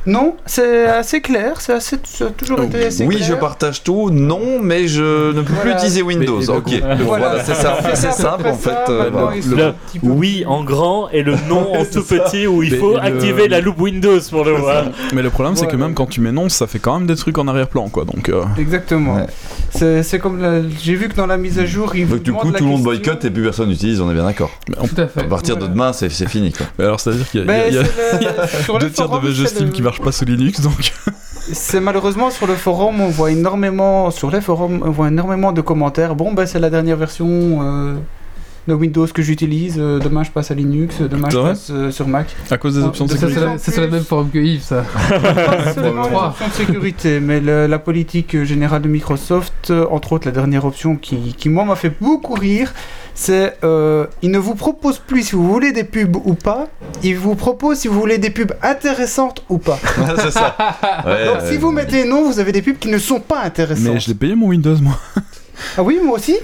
Non, 0.06 0.36
c'est 0.46 0.86
assez 0.86 1.20
clair. 1.20 1.60
C'est 1.60 1.74
assez, 1.74 1.96
ça 2.04 2.26
a 2.26 2.30
toujours 2.30 2.62
été 2.62 2.86
assez 2.86 3.04
Oui, 3.04 3.16
clair. 3.16 3.28
je 3.28 3.34
partage 3.34 3.82
tout. 3.82 4.10
Non, 4.10 4.58
mais 4.62 4.88
je 4.88 5.32
ne 5.32 5.42
peux 5.42 5.52
plus 5.54 5.72
utiliser 5.72 6.00
Windows. 6.02 6.40
Mais- 6.40 6.46
mais 6.46 6.52
le 6.80 6.86
ok, 6.94 6.98
Donc 6.98 7.06
voilà, 7.06 7.44
c'est 7.44 7.54
ça. 7.54 7.78
C'est 7.82 7.96
C'est 7.96 8.06
à 8.08 8.12
simple 8.12 8.46
en 8.48 8.54
fait. 8.54 8.70
euh, 8.88 9.10
le- 9.56 9.72
Oui 10.02 10.44
en 10.46 10.64
grand 10.64 11.10
et 11.10 11.22
le 11.22 11.34
non 11.48 11.74
en 11.74 11.84
tout 11.84 12.02
petit 12.02 12.46
où 12.46 12.62
il 12.62 12.72
Mais 12.72 12.78
faut 12.78 12.92
le- 12.94 13.00
activer 13.02 13.46
la 13.48 13.60
loupe 13.60 13.78
Windows 13.80 14.18
pour 14.30 14.44
le 14.44 14.52
voir. 14.52 14.84
Mais 15.12 15.22
le 15.22 15.30
problème, 15.30 15.54
c'est 15.56 15.66
que 15.66 15.76
même 15.76 15.92
quand 15.94 16.06
tu 16.06 16.20
m'énonces, 16.20 16.54
ça 16.54 16.66
fait 16.66 16.78
quand 16.78 16.98
même 16.98 17.06
des 17.06 17.16
trucs 17.16 17.36
en 17.38 17.46
arrière-plan, 17.48 17.88
quoi. 17.90 18.04
Donc, 18.04 18.28
euh, 18.30 18.42
Exactement. 18.58 19.16
Ouais. 19.16 19.26
C'est 19.70 20.02
c'est 20.02 20.18
comme 20.18 20.40
la- 20.40 20.62
j'ai 20.82 20.94
vu 20.94 21.08
que 21.08 21.14
dans 21.14 21.26
la 21.26 21.36
mise 21.36 21.58
à 21.58 21.66
jour, 21.66 21.94
ils 21.94 22.04
vous 22.06 22.14
Donc 22.16 22.22
du 22.24 22.32
coup, 22.32 22.50
tout 22.52 22.64
le 22.64 22.70
monde 22.70 22.82
boycotte 22.82 23.24
et 23.24 23.30
plus 23.30 23.42
personne 23.42 23.68
n'utilise, 23.68 24.00
on 24.00 24.10
est 24.10 24.14
bien 24.14 24.24
d'accord. 24.24 24.50
Tout 24.66 25.00
à 25.00 25.06
fait. 25.06 25.20
À 25.20 25.24
partir 25.24 25.56
de 25.58 25.66
demain, 25.66 25.92
c'est 25.92 26.08
c'est 26.10 26.28
fini 26.28 26.52
quoi. 26.52 26.66
mais 26.78 26.84
alors, 26.86 26.98
c'est-à-dire 27.00 27.28
qu'il 27.30 27.40
y 27.40 27.42
a, 27.42 27.46
Ben, 27.46 27.62
il 27.68 27.74
c'est 27.74 28.78
deux 28.78 28.90
tiers 28.90 29.08
de 29.20 29.32
c'est 29.32 29.46
Steam 29.46 29.70
qui 29.70 29.82
pas 29.98 30.12
sous 30.12 30.24
Linux, 30.24 30.60
donc. 30.60 30.92
C'est 31.52 31.80
malheureusement 31.80 32.30
sur 32.30 32.46
le 32.46 32.54
forum, 32.54 33.00
on 33.00 33.08
voit 33.08 33.32
énormément 33.32 34.10
sur 34.10 34.30
les 34.30 34.40
forums, 34.40 34.82
on 34.84 34.90
voit 34.90 35.08
énormément 35.08 35.52
de 35.52 35.60
commentaires. 35.60 36.14
Bon, 36.14 36.32
ben 36.32 36.46
c'est 36.46 36.60
la 36.60 36.70
dernière 36.70 36.96
version 36.96 37.26
euh, 37.26 37.96
de 38.68 38.74
Windows 38.74 39.06
que 39.06 39.22
j'utilise. 39.22 39.76
euh, 39.78 39.98
demain, 39.98 40.22
je 40.22 40.30
passe 40.30 40.50
à 40.50 40.54
Linux. 40.54 40.96
euh, 41.00 41.08
Demain, 41.08 41.28
je 41.30 41.38
passe 41.38 41.68
euh, 41.70 41.90
sur 41.90 42.06
Mac. 42.06 42.34
À 42.50 42.58
cause 42.58 42.76
des 42.76 42.82
Ah, 42.82 42.86
options 42.86 43.06
de 43.06 43.10
sécurité. 43.12 43.40
c'est 43.58 43.76
la- 43.78 43.86
même 43.88 44.04
forum 44.04 44.30
que 44.30 44.38
Yves, 44.38 44.62
ça. 44.62 44.84
Pas 45.08 45.72
seulement 45.74 46.08
les 46.08 46.14
options 46.16 46.48
de 46.48 46.52
sécurité, 46.52 47.20
mais 47.20 47.40
le- 47.40 47.66
la 47.66 47.78
politique 47.78 48.42
générale 48.44 48.82
de 48.82 48.88
Microsoft, 48.88 49.72
entre 49.90 50.12
autres 50.12 50.26
la 50.28 50.32
dernière 50.32 50.64
option 50.64 50.96
qui, 50.96 51.34
qui 51.36 51.48
moi 51.48 51.64
m'a 51.64 51.76
fait 51.76 51.92
beaucoup 52.00 52.34
rire, 52.34 52.72
c'est 53.14 53.56
euh, 53.64 54.06
il 54.22 54.30
ne 54.30 54.38
vous 54.38 54.54
propose 54.54 54.98
plus 54.98 55.22
si 55.24 55.34
vous 55.36 55.50
voulez 55.50 55.72
des 55.72 55.84
pubs 55.84 56.16
ou 56.24 56.34
pas, 56.34 56.68
il 57.02 57.16
vous 57.16 57.34
propose 57.34 57.78
si 57.78 57.88
vous 57.88 57.98
voulez 57.98 58.18
des 58.18 58.30
pubs 58.30 58.52
intéressantes 58.62 59.42
ou 59.48 59.58
pas. 59.58 59.78
c'est 60.16 60.30
ça. 60.30 60.56
Ouais, 61.04 61.26
Donc 61.26 61.38
si 61.50 61.56
vous 61.56 61.70
mettez 61.72 62.04
non, 62.04 62.24
vous 62.30 62.38
avez 62.38 62.52
des 62.52 62.62
pubs 62.62 62.78
qui 62.78 62.88
ne 62.88 62.98
sont 62.98 63.20
pas 63.20 63.42
intéressantes. 63.42 63.94
Mais 63.94 64.00
je 64.00 64.08
l'ai 64.08 64.14
payé 64.14 64.34
mon 64.34 64.46
Windows, 64.48 64.76
moi. 64.80 64.98
Ah 65.76 65.82
oui, 65.82 65.98
moi 66.04 66.16
aussi. 66.16 66.36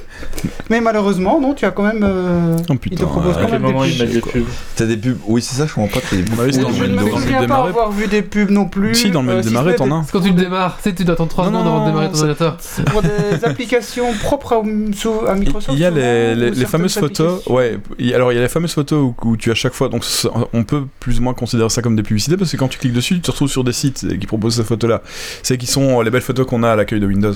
Mais 0.71 0.81
malheureusement, 0.81 1.41
non, 1.41 1.55
tu 1.55 1.65
as 1.65 1.71
quand 1.71 1.83
même. 1.85 2.03
euh, 2.03 2.57
Oh 2.69 2.73
il 2.73 2.79
putain. 2.79 2.97
te 2.97 3.05
propose 3.05 3.37
À 3.37 3.41
quand 3.43 3.47
quel 3.49 3.61
même 3.61 3.63
des 3.69 3.73
moment 3.73 3.87
pubs. 3.87 4.11
des 4.13 4.21
pubs 4.21 4.45
T'as 4.77 4.87
des 4.87 4.97
pubs. 4.97 5.19
Oui, 5.27 5.43
c'est 5.43 5.55
ça, 5.57 5.67
je 5.67 5.75
comprends 5.75 5.99
pas. 6.01 6.07
T'as 6.11 6.17
des 6.17 6.41
avis, 6.41 6.53
c'est 6.55 6.61
dans 6.61 6.73
Je 6.73 6.85
le 6.85 6.89
ne 6.91 7.47
pas 7.47 7.57
avoir 7.65 7.91
vu 7.93 8.07
des 8.07 8.23
pubs 8.23 8.51
non 8.51 8.67
plus. 8.67 8.95
Si, 8.95 9.11
dans 9.11 9.23
le 9.23 9.29
menu 9.29 9.39
Euh, 9.41 9.43
démarrer, 9.43 9.75
t'en 9.77 9.91
as. 9.91 10.05
C'est 10.05 10.13
quand 10.13 10.21
tu 10.21 10.29
le 10.31 10.35
démarres, 10.35 10.77
tu 10.83 10.89
sais, 10.91 10.95
tu 10.95 11.05
dois 11.05 11.15
attendre 11.15 11.31
3 11.31 11.45
Non, 11.51 11.51
secondes 11.61 11.65
non, 11.67 11.77
avant 11.77 11.85
de 11.87 11.91
démarrer 11.91 12.09
ton 12.09 12.19
ordinateur. 12.19 12.57
Pour 12.87 13.03
des 13.03 13.09
applications 13.45 14.13
propres 14.15 14.53
à, 14.55 14.63
sous- 14.97 15.27
à 15.27 15.35
Microsoft. 15.35 15.77
Il 15.77 15.81
y 15.81 15.85
a 15.85 15.91
les, 15.91 15.97
ou 15.97 16.01
les- 16.01 16.35
les 16.35 16.47
certaines 16.47 16.67
fameuses 16.67 16.95
photos, 16.99 17.47
ouais. 17.49 17.79
il- 17.99 18.15
Alors 18.15 18.33
il 18.33 18.37
y 18.37 18.39
a 18.39 18.43
les 18.43 18.49
fameuses 18.49 18.73
photos 18.75 19.01
où, 19.23 19.29
où 19.29 19.37
tu 19.37 19.51
as 19.51 19.55
chaque 19.55 19.75
fois, 19.75 19.89
donc 19.89 20.05
on 20.53 20.65
peut 20.65 20.85
plus 21.01 21.19
ou 21.19 21.23
moins 21.23 21.35
considérer 21.35 21.69
ça 21.69 21.83
comme 21.83 21.97
des 21.97 22.03
publicités 22.03 22.37
parce 22.37 22.51
que 22.53 22.57
quand 22.57 22.69
tu 22.69 22.79
cliques 22.79 22.93
dessus, 22.93 23.15
tu 23.15 23.21
te 23.21 23.31
retrouves 23.31 23.49
sur 23.51 23.65
des 23.65 23.73
sites 23.73 24.07
qui 24.19 24.27
proposent 24.27 24.57
ces 24.57 24.65
photos-là. 24.65 25.03
C'est 25.43 25.57
qui 25.59 25.67
sont 25.67 26.01
les 26.01 26.11
belles 26.11 26.23
photos 26.23 26.47
qu'on 26.47 26.63
a 26.63 26.71
à 26.71 26.77
l'accueil 26.77 27.01
de 27.01 27.07
Windows. 27.07 27.33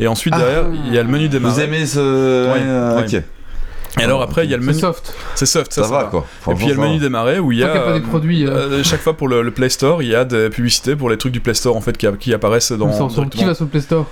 Et 0.00 0.06
ensuite 0.06 0.34
Ah. 0.36 0.38
derrière, 0.40 0.64
il 0.86 0.94
y 0.94 0.98
a 0.98 1.02
le 1.02 1.08
menu 1.20 1.28
démarrer. 1.28 1.54
Vous 1.54 1.60
aimez 1.60 1.86
ce. 1.86 1.98
Ouais, 2.46 2.52
Ouais, 2.52 2.60
euh, 2.66 2.96
ouais. 2.96 3.16
Ok. 3.16 3.22
Et 3.98 4.04
alors 4.04 4.22
après, 4.22 4.44
il 4.44 4.50
y 4.50 4.54
a 4.54 4.56
le 4.56 4.62
C'est 4.62 4.68
menu, 4.68 4.78
soft. 4.80 5.14
c'est 5.34 5.46
soft, 5.46 5.72
ça, 5.72 5.82
Ça, 5.82 5.88
ça 5.88 5.94
va 5.94 6.04
va. 6.04 6.10
quoi. 6.10 6.26
Et 6.48 6.54
puis 6.54 6.64
il 6.66 6.68
y 6.68 6.72
a 6.72 6.74
le 6.76 6.80
menu 6.80 6.98
démarrer 6.98 7.40
où 7.40 7.50
il 7.50 7.58
y 7.58 7.64
a 7.64 7.66
qu'il 7.68 7.76
y 7.76 7.82
a 7.82 7.86
pas 7.86 7.92
des 7.98 8.04
euh, 8.04 8.08
produits. 8.08 8.46
euh, 8.46 8.50
euh, 8.50 8.82
chaque 8.84 9.00
fois 9.00 9.16
pour 9.16 9.26
le, 9.26 9.42
le 9.42 9.50
Play 9.50 9.68
Store, 9.68 10.00
il 10.02 10.08
y 10.10 10.14
a 10.14 10.24
des 10.24 10.48
publicités 10.48 10.94
pour 10.94 11.10
les 11.10 11.16
trucs 11.16 11.32
du 11.32 11.40
Play 11.40 11.54
Store 11.54 11.76
en 11.76 11.80
fait 11.80 11.96
qui, 11.98 12.06
qui 12.20 12.32
apparaissent 12.32 12.70
dans. 12.72 12.92
ça, 12.92 13.22
qui 13.30 13.44
va 13.44 13.54
sur 13.54 13.64
le 13.64 13.70
Play 13.70 13.80
Store? 13.80 14.06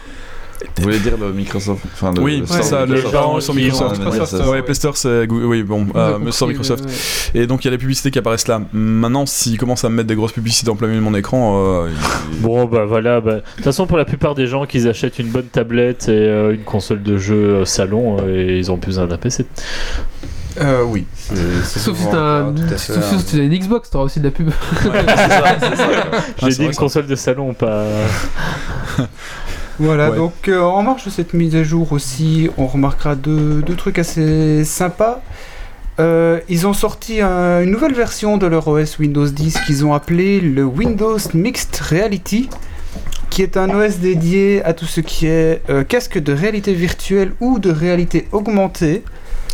Vous 0.77 0.83
voulez 0.85 0.99
dire 0.99 1.17
le 1.21 1.33
Microsoft 1.33 1.85
enfin, 1.95 2.13
le- 2.15 2.23
Oui, 2.23 2.41
le 2.41 2.47
c'est 2.47 2.55
store 2.55 2.65
ça, 2.65 2.87
les 2.87 2.95
Microsoft. 2.95 3.15
gens 3.47 3.53
qui 3.53 3.59
Microsoft. 3.59 4.01
ont- 4.01 4.39
Ouais, 4.39 4.43
ouais. 4.45 4.49
Ouais, 4.51 4.63
Play 4.63 4.75
Store, 4.75 4.97
c'est 4.97 5.27
Google- 5.27 5.45
oui, 5.47 5.63
bon, 5.63 5.87
euh, 5.95 6.19
Microsoft. 6.19 6.85
ouais, 6.85 6.91
ouais. 6.91 7.43
Et 7.43 7.47
donc 7.47 7.65
il 7.65 7.67
y 7.67 7.69
a 7.69 7.71
les 7.73 7.79
publicités 7.79 8.11
qui 8.11 8.19
apparaissent 8.19 8.49
là. 8.49 8.61
Maintenant, 8.73 9.27
s'ils 9.27 9.59
commencent 9.59 9.85
à 9.85 9.89
me 9.89 9.95
mettre 9.97 10.09
des 10.09 10.15
grosses 10.15 10.33
publicités 10.33 10.71
en 10.71 10.77
plein 10.77 10.89
milieu 10.89 11.01
de 11.01 11.05
mon 11.05 11.15
écran, 11.15 11.63
euh, 11.85 11.89
il- 12.33 12.39
Bon 12.41 12.65
bah 12.67 12.85
voilà, 12.87 13.21
bah, 13.21 13.35
de 13.37 13.41
toute 13.57 13.65
façon 13.65 13.87
pour 13.87 13.97
la 13.99 14.05
plupart 14.05 14.35
des 14.35 14.47
gens 14.47 14.67
qu'ils 14.67 14.89
achètent 14.89 15.19
une 15.19 15.29
bonne 15.29 15.47
tablette 15.47 16.09
et 16.09 16.13
euh, 16.13 16.55
une 16.55 16.63
console 16.65 17.03
de 17.03 17.19
jeu 17.19 17.35
euh, 17.37 17.65
salon 17.65 18.17
euh, 18.21 18.35
et 18.55 18.59
ils 18.59 18.71
ont 18.73 18.77
plus 18.79 18.91
besoin 18.91 19.07
d'un 19.07 19.19
PC. 19.19 19.47
Euh, 20.61 20.83
oui. 20.83 21.07
Sauf 21.63 21.97
si 21.97 22.05
un- 22.13 22.53
sauf 22.77 22.99
fait. 22.99 23.19
si 23.19 23.37
t'as 23.37 23.43
une 23.45 23.57
Xbox, 23.57 23.91
t'auras 23.91 24.05
aussi 24.07 24.19
de 24.19 24.25
la 24.25 24.31
pub. 24.33 24.51
J'ai 26.43 26.51
c'est 26.51 26.59
dit 26.63 26.65
une 26.67 26.75
console 26.75 27.07
de 27.07 27.15
salon, 27.15 27.55
pas. 27.55 27.85
Voilà, 29.79 30.11
Ouais. 30.11 30.17
donc 30.17 30.49
euh, 30.49 30.61
en 30.61 30.83
marge 30.83 31.05
de 31.05 31.11
cette 31.11 31.35
mise 31.35 31.55
à 31.55 31.63
jour 31.63 31.93
aussi, 31.93 32.51
on 32.59 32.67
remarquera 32.67 33.15
deux, 33.15 33.63
deux 33.63 33.77
trucs 33.77 33.99
assez 33.99 34.65
sympas. 34.65 35.23
Euh, 36.01 36.41
ils 36.49 36.67
ont 36.67 36.73
sorti 36.73 37.21
un- 37.21 37.63
une 37.63 37.71
nouvelle 37.71 37.95
version 37.95 38.39
de 38.39 38.47
leur 38.47 38.67
OS 38.69 38.99
Windows 38.99 39.27
10 39.27 39.59
qu'ils 39.67 39.85
ont 39.85 39.95
appelé 39.95 40.41
le 40.41 40.65
Windows 40.65 41.19
Mixed 41.35 41.77
Reality, 41.91 42.49
qui 43.31 43.43
est 43.43 43.57
un 43.57 43.69
OS 43.71 43.99
dédié 43.99 44.63
à 44.65 44.73
tout 44.75 44.87
ce 44.87 45.01
qui 45.01 45.27
est 45.27 45.61
euh, 45.71 45.85
casque 45.85 46.19
de 46.19 46.33
réalité 46.33 46.73
virtuelle 46.73 47.33
ou 47.41 47.59
de 47.59 47.71
réalité 47.71 48.27
augmentée. 48.33 49.03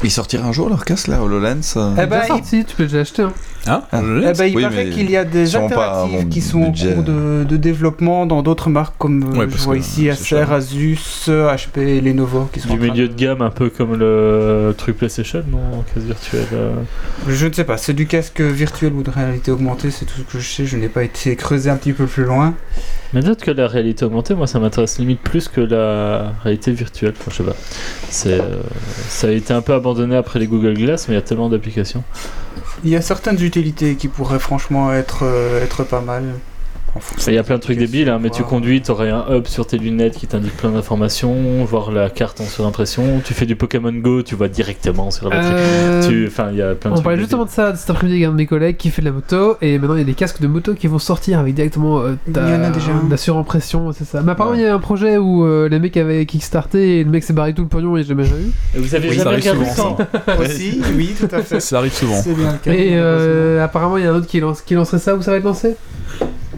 Ils 0.02 0.10
sortiront 0.10 0.48
un 0.48 0.52
jour 0.52 0.68
leur 0.68 0.84
casque 0.84 1.06
là, 1.06 1.22
HoloLens 1.22 1.74
euh 1.76 1.92
Eh 1.94 2.06
ben, 2.06 2.08
ben, 2.08 2.26
sorti, 2.26 2.64
tu 2.64 2.74
peux 2.76 2.82
déjà 2.84 3.00
acheter. 3.00 3.22
hein. 3.22 3.32
Hein 3.66 3.82
Ah. 3.92 4.00
Eh 4.02 4.32
ben, 4.32 4.44
il 4.46 4.56
Oui, 4.56 4.62
paraît 4.62 4.84
mais 4.84 4.90
qu'il 4.90 5.08
y 5.10 5.16
a 5.16 5.24
des 5.24 5.56
alternatives 5.56 6.28
qui 6.28 6.40
sont 6.42 6.60
budget. 6.66 6.90
en 6.90 6.94
cours 6.96 7.02
de, 7.04 7.44
de 7.48 7.56
développement 7.56 8.26
dans 8.26 8.42
d'autres 8.42 8.68
marques 8.68 8.96
comme 8.98 9.22
euh, 9.34 9.38
Ouais, 9.38 9.46
je 9.48 9.56
vois 9.62 9.76
ici 9.78 10.10
Acer. 10.10 10.36
Asus, 10.52 10.98
HP, 11.28 12.02
Lenovo 12.02 12.50
qui 12.52 12.60
sont 12.60 12.68
Du 12.68 12.74
en 12.74 12.76
train 12.78 12.86
milieu 12.92 13.08
de 13.08 13.14
gamme, 13.14 13.40
un 13.40 13.50
peu 13.50 13.70
comme 13.70 13.94
le 13.94 14.74
truc 14.76 14.98
PlayStation, 14.98 15.42
non 15.50 15.78
En 15.78 15.82
casse 15.94 16.02
virtuelle. 16.04 16.46
euh. 16.52 16.72
Je 17.28 17.46
ne 17.46 17.52
sais 17.52 17.64
pas, 17.64 17.78
c'est 17.78 17.94
du 17.94 18.06
casque 18.06 18.40
virtuel 18.42 18.92
ou 18.92 19.02
de 19.02 19.10
réalité 19.10 19.50
augmentée, 19.52 19.90
c'est 19.90 20.04
tout 20.04 20.14
ce 20.18 20.32
que 20.32 20.38
je 20.42 20.46
sais, 20.48 20.66
je 20.66 20.76
n'ai 20.76 20.88
pas 20.88 21.04
été 21.04 21.34
creusé 21.36 21.70
un 21.70 21.76
petit 21.76 21.92
peu 21.94 22.04
plus 22.06 22.24
loin. 22.24 22.52
Mais 23.14 23.20
peut-être 23.22 23.44
que 23.44 23.52
la 23.52 23.68
réalité 23.68 24.04
augmentée, 24.04 24.34
moi, 24.34 24.48
ça 24.48 24.58
m'intéresse 24.58 24.98
limite 24.98 25.20
plus 25.20 25.48
que 25.48 25.60
la 25.60 26.32
réalité 26.42 26.72
virtuelle. 26.72 27.14
Je 27.30 27.34
sais 27.34 27.44
pas. 27.44 27.54
C'est, 28.10 28.40
euh, 28.40 28.60
ça 29.08 29.28
a 29.28 29.30
été 29.30 29.54
un 29.54 29.62
peu 29.62 29.72
abandonné 29.72 30.16
après 30.16 30.40
les 30.40 30.48
Google 30.48 30.74
Glass, 30.74 31.06
mais 31.06 31.14
il 31.14 31.18
y 31.18 31.20
a 31.20 31.22
tellement 31.22 31.48
d'applications. 31.48 32.02
Il 32.82 32.90
y 32.90 32.96
a 32.96 33.00
certaines 33.00 33.40
utilités 33.40 33.94
qui 33.94 34.08
pourraient 34.08 34.40
franchement 34.40 34.92
être, 34.92 35.20
euh, 35.22 35.62
être 35.62 35.84
pas 35.84 36.00
mal. 36.00 36.24
Il 37.26 37.34
y 37.34 37.38
a 37.38 37.42
plein 37.42 37.56
de 37.56 37.60
trucs 37.60 37.78
débiles, 37.78 38.08
hein, 38.08 38.18
mais 38.22 38.30
tu 38.30 38.42
conduis, 38.42 38.80
t'aurais 38.82 39.10
un 39.10 39.24
hub 39.30 39.46
sur 39.46 39.66
tes 39.66 39.78
lunettes 39.78 40.14
qui 40.16 40.26
t'indique 40.26 40.56
plein 40.56 40.70
d'informations, 40.70 41.64
voir 41.64 41.90
la 41.90 42.08
carte 42.10 42.40
en 42.40 42.44
surimpression. 42.44 43.20
Tu 43.24 43.34
fais 43.34 43.46
du 43.46 43.56
Pokémon 43.56 43.92
Go, 43.92 44.22
tu 44.22 44.34
vois 44.34 44.48
directement 44.48 45.10
sur 45.10 45.28
la 45.28 45.36
batterie. 45.36 45.54
Euh, 45.56 46.08
Tu- 46.08 46.26
Enfin, 46.26 46.48
il 46.52 46.58
y 46.58 46.62
a 46.62 46.74
plein 46.74 46.90
de 46.90 46.92
On 46.92 46.96
trucs. 46.96 47.04
parlait 47.04 47.16
débiles. 47.16 47.24
justement 47.24 47.44
de 47.44 47.50
ça 47.50 47.74
cet 47.74 47.90
après-midi 47.90 48.16
avec 48.18 48.28
un 48.28 48.32
de 48.32 48.36
mes 48.36 48.46
collègues 48.46 48.76
qui 48.76 48.90
fait 48.90 49.02
de 49.02 49.06
la 49.06 49.12
moto 49.12 49.56
et 49.60 49.78
maintenant 49.78 49.94
il 49.94 49.98
y 49.98 50.02
a 50.02 50.04
des 50.04 50.14
casques 50.14 50.40
de 50.40 50.46
moto 50.46 50.74
qui 50.74 50.86
vont 50.86 50.98
sortir 50.98 51.38
avec 51.38 51.54
directement 51.54 52.00
euh, 52.00 52.14
Il 52.28 52.36
y 52.36 52.38
en 52.38 52.62
a 52.62 52.70
déjà 52.70 52.92
un. 52.92 53.04
de 53.04 53.10
la 53.10 53.16
surimpression, 53.16 53.92
c'est 53.92 54.04
ça. 54.04 54.22
Mais 54.22 54.32
apparemment 54.32 54.56
il 54.56 54.62
y 54.62 54.66
a 54.66 54.74
un 54.74 54.78
projet 54.78 55.16
où 55.16 55.44
euh, 55.44 55.68
les 55.68 55.78
mecs 55.78 55.96
avaient 55.96 56.24
kickstarté 56.26 57.00
et 57.00 57.04
le 57.04 57.10
mec 57.10 57.24
s'est 57.24 57.32
barré 57.32 57.54
tout 57.54 57.62
le 57.62 57.68
pognon 57.68 57.96
et 57.96 58.02
j'ai 58.02 58.08
jamais 58.10 58.24
vu. 58.24 58.50
Et 58.74 58.78
Vous 58.78 58.94
avez 58.94 59.08
Oui, 59.08 59.16
ça 59.18 59.24
jamais 59.24 59.36
arrive 59.36 59.50
regardé 59.52 59.70
souvent, 59.70 59.96
ça 59.96 60.40
Aussi, 60.40 60.80
oui, 60.96 61.14
tout 61.18 61.28
à 61.34 61.42
fait. 61.42 61.60
Ça 61.60 61.78
arrive 61.78 61.92
souvent. 61.92 62.20
C'est 62.22 62.34
bien 62.34 62.52
le 62.52 62.58
cas. 62.58 62.72
Et 62.72 62.90
euh, 62.94 63.64
apparemment 63.64 63.96
il 63.98 64.04
y 64.04 64.06
a 64.06 64.12
un 64.12 64.16
autre 64.16 64.26
qui, 64.26 64.40
lance, 64.40 64.60
qui 64.62 64.74
lancerait 64.74 64.98
ça 64.98 65.14
où 65.16 65.22
ça 65.22 65.30
va 65.32 65.38
être 65.38 65.44
lancé? 65.44 65.76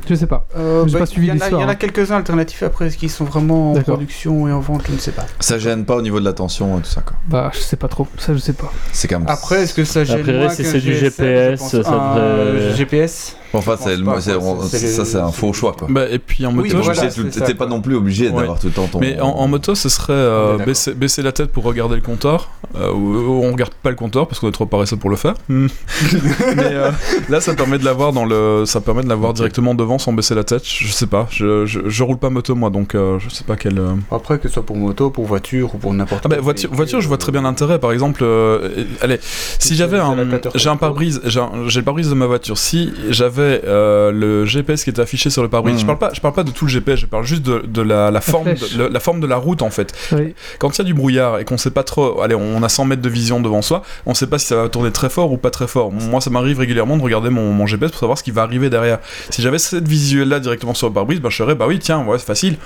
Je 0.08 0.14
sais 0.14 0.26
pas. 0.26 0.46
Euh, 0.56 0.84
j'ai 0.86 0.92
bah, 0.94 0.98
pas 1.00 1.06
suivi 1.06 1.26
il 1.26 1.30
y 1.30 1.32
en 1.32 1.34
a- 1.34 1.34
l'histoire, 1.36 1.60
Il 1.60 1.62
y 1.62 1.66
en 1.66 1.68
a 1.68 1.72
hein. 1.72 1.74
quelques-uns 1.76 2.16
alternatifs 2.16 2.62
après 2.62 2.88
qui 2.90 3.08
sont 3.08 3.24
vraiment 3.24 3.72
en 3.72 3.80
production 3.82 4.48
et 4.48 4.52
en 4.52 4.60
vente, 4.60 4.82
je 4.88 4.92
ne 4.92 4.98
sais 4.98 5.12
pas. 5.12 5.24
Ça 5.40 5.58
gêne 5.58 5.84
pas 5.84 5.96
au 5.96 6.02
niveau 6.02 6.20
de 6.20 6.24
la 6.24 6.32
tension 6.32 6.78
et 6.78 6.82
tout 6.82 6.88
ça 6.88 7.00
quoi. 7.00 7.16
Bah 7.28 7.50
je 7.54 7.58
sais 7.60 7.76
pas 7.76 7.88
trop, 7.88 8.06
ça 8.18 8.32
je 8.34 8.38
sais 8.38 8.52
pas. 8.52 8.72
C'est 8.92 9.08
quand 9.08 9.18
même. 9.18 9.28
Après, 9.28 9.62
est-ce 9.62 9.74
que 9.74 9.84
ça 9.84 10.04
gêne 10.04 10.20
Après, 10.20 10.50
si 10.50 10.64
c'est 10.64 10.80
du 10.80 10.94
GPS, 10.94 11.60
ça 11.60 11.78
devrait- 11.78 12.74
GPS 12.76 13.36
Enfin, 13.58 13.76
c'est 13.78 13.90
pense 13.90 13.98
le- 13.98 14.04
pas, 14.04 14.20
c'est- 14.20 14.32
quoi. 14.34 14.42
on- 14.48 14.62
C'est- 14.62 14.78
ça 14.88 15.04
c'est 15.04 15.18
un 15.18 15.30
faux 15.32 15.52
choix 15.52 15.72
quoi. 15.78 15.88
Bah, 15.90 16.04
et 16.10 16.18
puis 16.18 16.44
en 16.46 16.50
Oui, 16.50 16.68
moto, 16.72 16.82
je 16.82 16.92
voilà, 16.92 17.10
T'es 17.46 17.54
pas 17.54 17.66
non 17.66 17.80
plus 17.80 17.94
obligé 17.96 18.28
Ouais. 18.28 18.40
d'avoir 18.40 18.58
tout 18.58 18.66
le 18.68 18.72
temps 18.72 18.86
ton. 18.86 18.98
Mais 19.00 19.20
en, 19.20 19.28
en 19.28 19.48
moto, 19.48 19.74
ce 19.74 19.88
serait 19.88 20.12
euh, 20.12 20.58
baisser, 20.58 20.94
baisser 20.94 21.22
la 21.22 21.32
tête 21.32 21.50
pour 21.52 21.64
regarder 21.64 21.94
le 21.96 22.02
compteur. 22.02 22.50
euh, 22.76 22.90
ou, 22.92 23.14
ou 23.16 23.44
on 23.44 23.52
regarde 23.52 23.72
pas 23.74 23.90
le 23.90 23.96
compteur 23.96 24.26
parce 24.26 24.40
qu'on 24.40 24.48
est 24.48 24.52
trop 24.52 24.66
paresseux 24.66 24.96
pour 24.96 25.08
le 25.08 25.16
faire. 25.16 25.34
Hmm. 25.48 25.68
Mais 26.56 26.64
euh, 26.72 26.90
là, 27.28 27.40
ça 27.40 27.54
permet 27.54 27.78
de 27.78 27.84
l'avoir 27.84 28.12
dans 28.12 28.24
le, 28.24 28.64
ça 28.66 28.80
permet 28.80 29.02
de 29.02 29.08
l'avoir 29.08 29.32
directement 29.32 29.74
devant 29.74 29.98
sans 29.98 30.12
baisser 30.12 30.34
la 30.34 30.44
tête. 30.44 30.62
Je 30.66 30.90
sais 30.92 31.06
pas. 31.06 31.26
Je, 31.30 31.64
je, 31.66 31.80
je 31.86 32.02
roule 32.02 32.18
pas 32.18 32.28
moto 32.30 32.54
moi, 32.54 32.70
donc 32.70 32.94
euh, 32.94 33.18
je 33.18 33.28
sais 33.30 33.44
pas 33.44 33.56
quel. 33.56 33.78
euh, 33.78 33.94
Après, 34.10 34.38
que 34.38 34.48
ce 34.48 34.54
soit 34.54 34.64
pour 34.66 34.76
moto, 34.76 35.10
pour 35.10 35.24
voiture 35.26 35.74
ou 35.74 35.78
pour 35.78 35.92
n'importe 35.94 36.22
Ah 36.24 36.28
bah, 36.28 36.36
voiture, 36.40 36.70
voiture, 36.72 37.00
je 37.00 37.08
vois 37.08 37.18
très 37.18 37.32
bien 37.32 37.42
l'intérêt. 37.42 37.78
Par 37.78 37.92
exemple, 37.92 38.20
euh, 38.24 38.84
allez, 39.00 39.18
si 39.22 39.74
j'avais 39.76 39.98
un, 39.98 40.16
j'ai 40.54 40.68
un 40.68 40.76
pare-brise, 40.76 41.20
j'ai 41.24 41.40
le 41.40 41.82
pare-brise 41.82 42.10
de 42.10 42.14
ma 42.14 42.26
voiture. 42.26 42.58
Si 42.58 42.92
j'avais 43.10 43.45
euh, 43.64 44.10
le 44.12 44.44
GPS 44.44 44.84
qui 44.84 44.90
était 44.90 45.00
affiché 45.02 45.30
sur 45.30 45.42
le 45.42 45.48
pare-brise, 45.48 45.78
je 45.80 45.86
parle 45.86 45.98
pas, 45.98 46.10
je 46.12 46.20
parle 46.20 46.34
pas 46.34 46.44
de 46.44 46.50
tout 46.50 46.64
le 46.66 46.70
GPS, 46.70 47.00
je 47.00 47.06
parle 47.06 47.24
juste 47.24 47.42
de, 47.42 47.62
de 47.66 47.82
la, 47.82 48.10
la 48.10 48.20
forme, 48.20 48.44
de, 48.54 48.78
le- 48.78 48.88
la 48.88 49.00
forme 49.00 49.20
de 49.20 49.26
la 49.26 49.36
route 49.36 49.62
en 49.62 49.70
fait. 49.70 49.92
Oui. 50.12 50.34
Quand 50.58 50.76
il 50.76 50.78
y 50.78 50.80
a 50.82 50.84
du 50.84 50.94
brouillard 50.94 51.38
et 51.38 51.44
qu'on 51.44 51.58
sait 51.58 51.70
pas 51.70 51.82
trop, 51.82 52.20
allez, 52.22 52.34
on 52.34 52.62
a 52.62 52.68
100 52.68 52.84
mètres 52.86 53.02
de 53.02 53.08
vision 53.08 53.40
devant 53.40 53.62
soi, 53.62 53.82
on 54.06 54.14
sait 54.14 54.26
pas 54.26 54.38
si 54.38 54.46
ça 54.46 54.56
va 54.56 54.68
tourner 54.68 54.90
très 54.92 55.08
fort 55.10 55.32
ou 55.32 55.36
pas 55.36 55.50
très 55.50 55.66
fort. 55.66 55.90
Moi, 55.92 56.20
ça 56.20 56.30
m'arrive 56.30 56.58
régulièrement 56.58 56.96
de 56.96 57.02
regarder 57.02 57.30
mon, 57.30 57.52
mon 57.52 57.66
GPS 57.66 57.90
pour 57.90 58.00
savoir 58.00 58.18
ce 58.18 58.22
qui 58.22 58.30
va 58.30 58.42
arriver 58.42 58.70
derrière. 58.70 58.98
Si 59.30 59.42
j'avais 59.42 59.58
cette 59.58 59.88
visuelle-là 59.88 60.40
directement 60.40 60.74
sur 60.74 60.86
le 60.88 60.92
pare-brise, 60.94 61.20
bah, 61.20 61.28
je 61.30 61.36
serais, 61.36 61.54
bah 61.54 61.66
oui, 61.68 61.78
tiens, 61.78 62.04
ouais, 62.04 62.18
c'est 62.18 62.26
facile. 62.26 62.56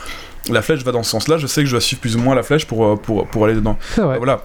La 0.49 0.63
flèche 0.63 0.83
va 0.85 0.93
dans 0.93 1.03
ce 1.03 1.11
sens-là, 1.11 1.37
je 1.39 1.47
sais 1.47 1.61
que 1.63 1.67
je 1.67 1.73
dois 1.73 1.81
suivre 1.81 2.01
plus 2.01 2.17
ou 2.17 2.21
moins 2.21 2.35
la 2.35 2.43
flèche 2.43 2.67
pour, 2.67 2.85
euh, 2.87 2.97
pour, 2.97 3.27
pour 3.27 3.45
aller 3.45 3.55
dedans. 3.55 3.77
Voilà. 4.17 4.43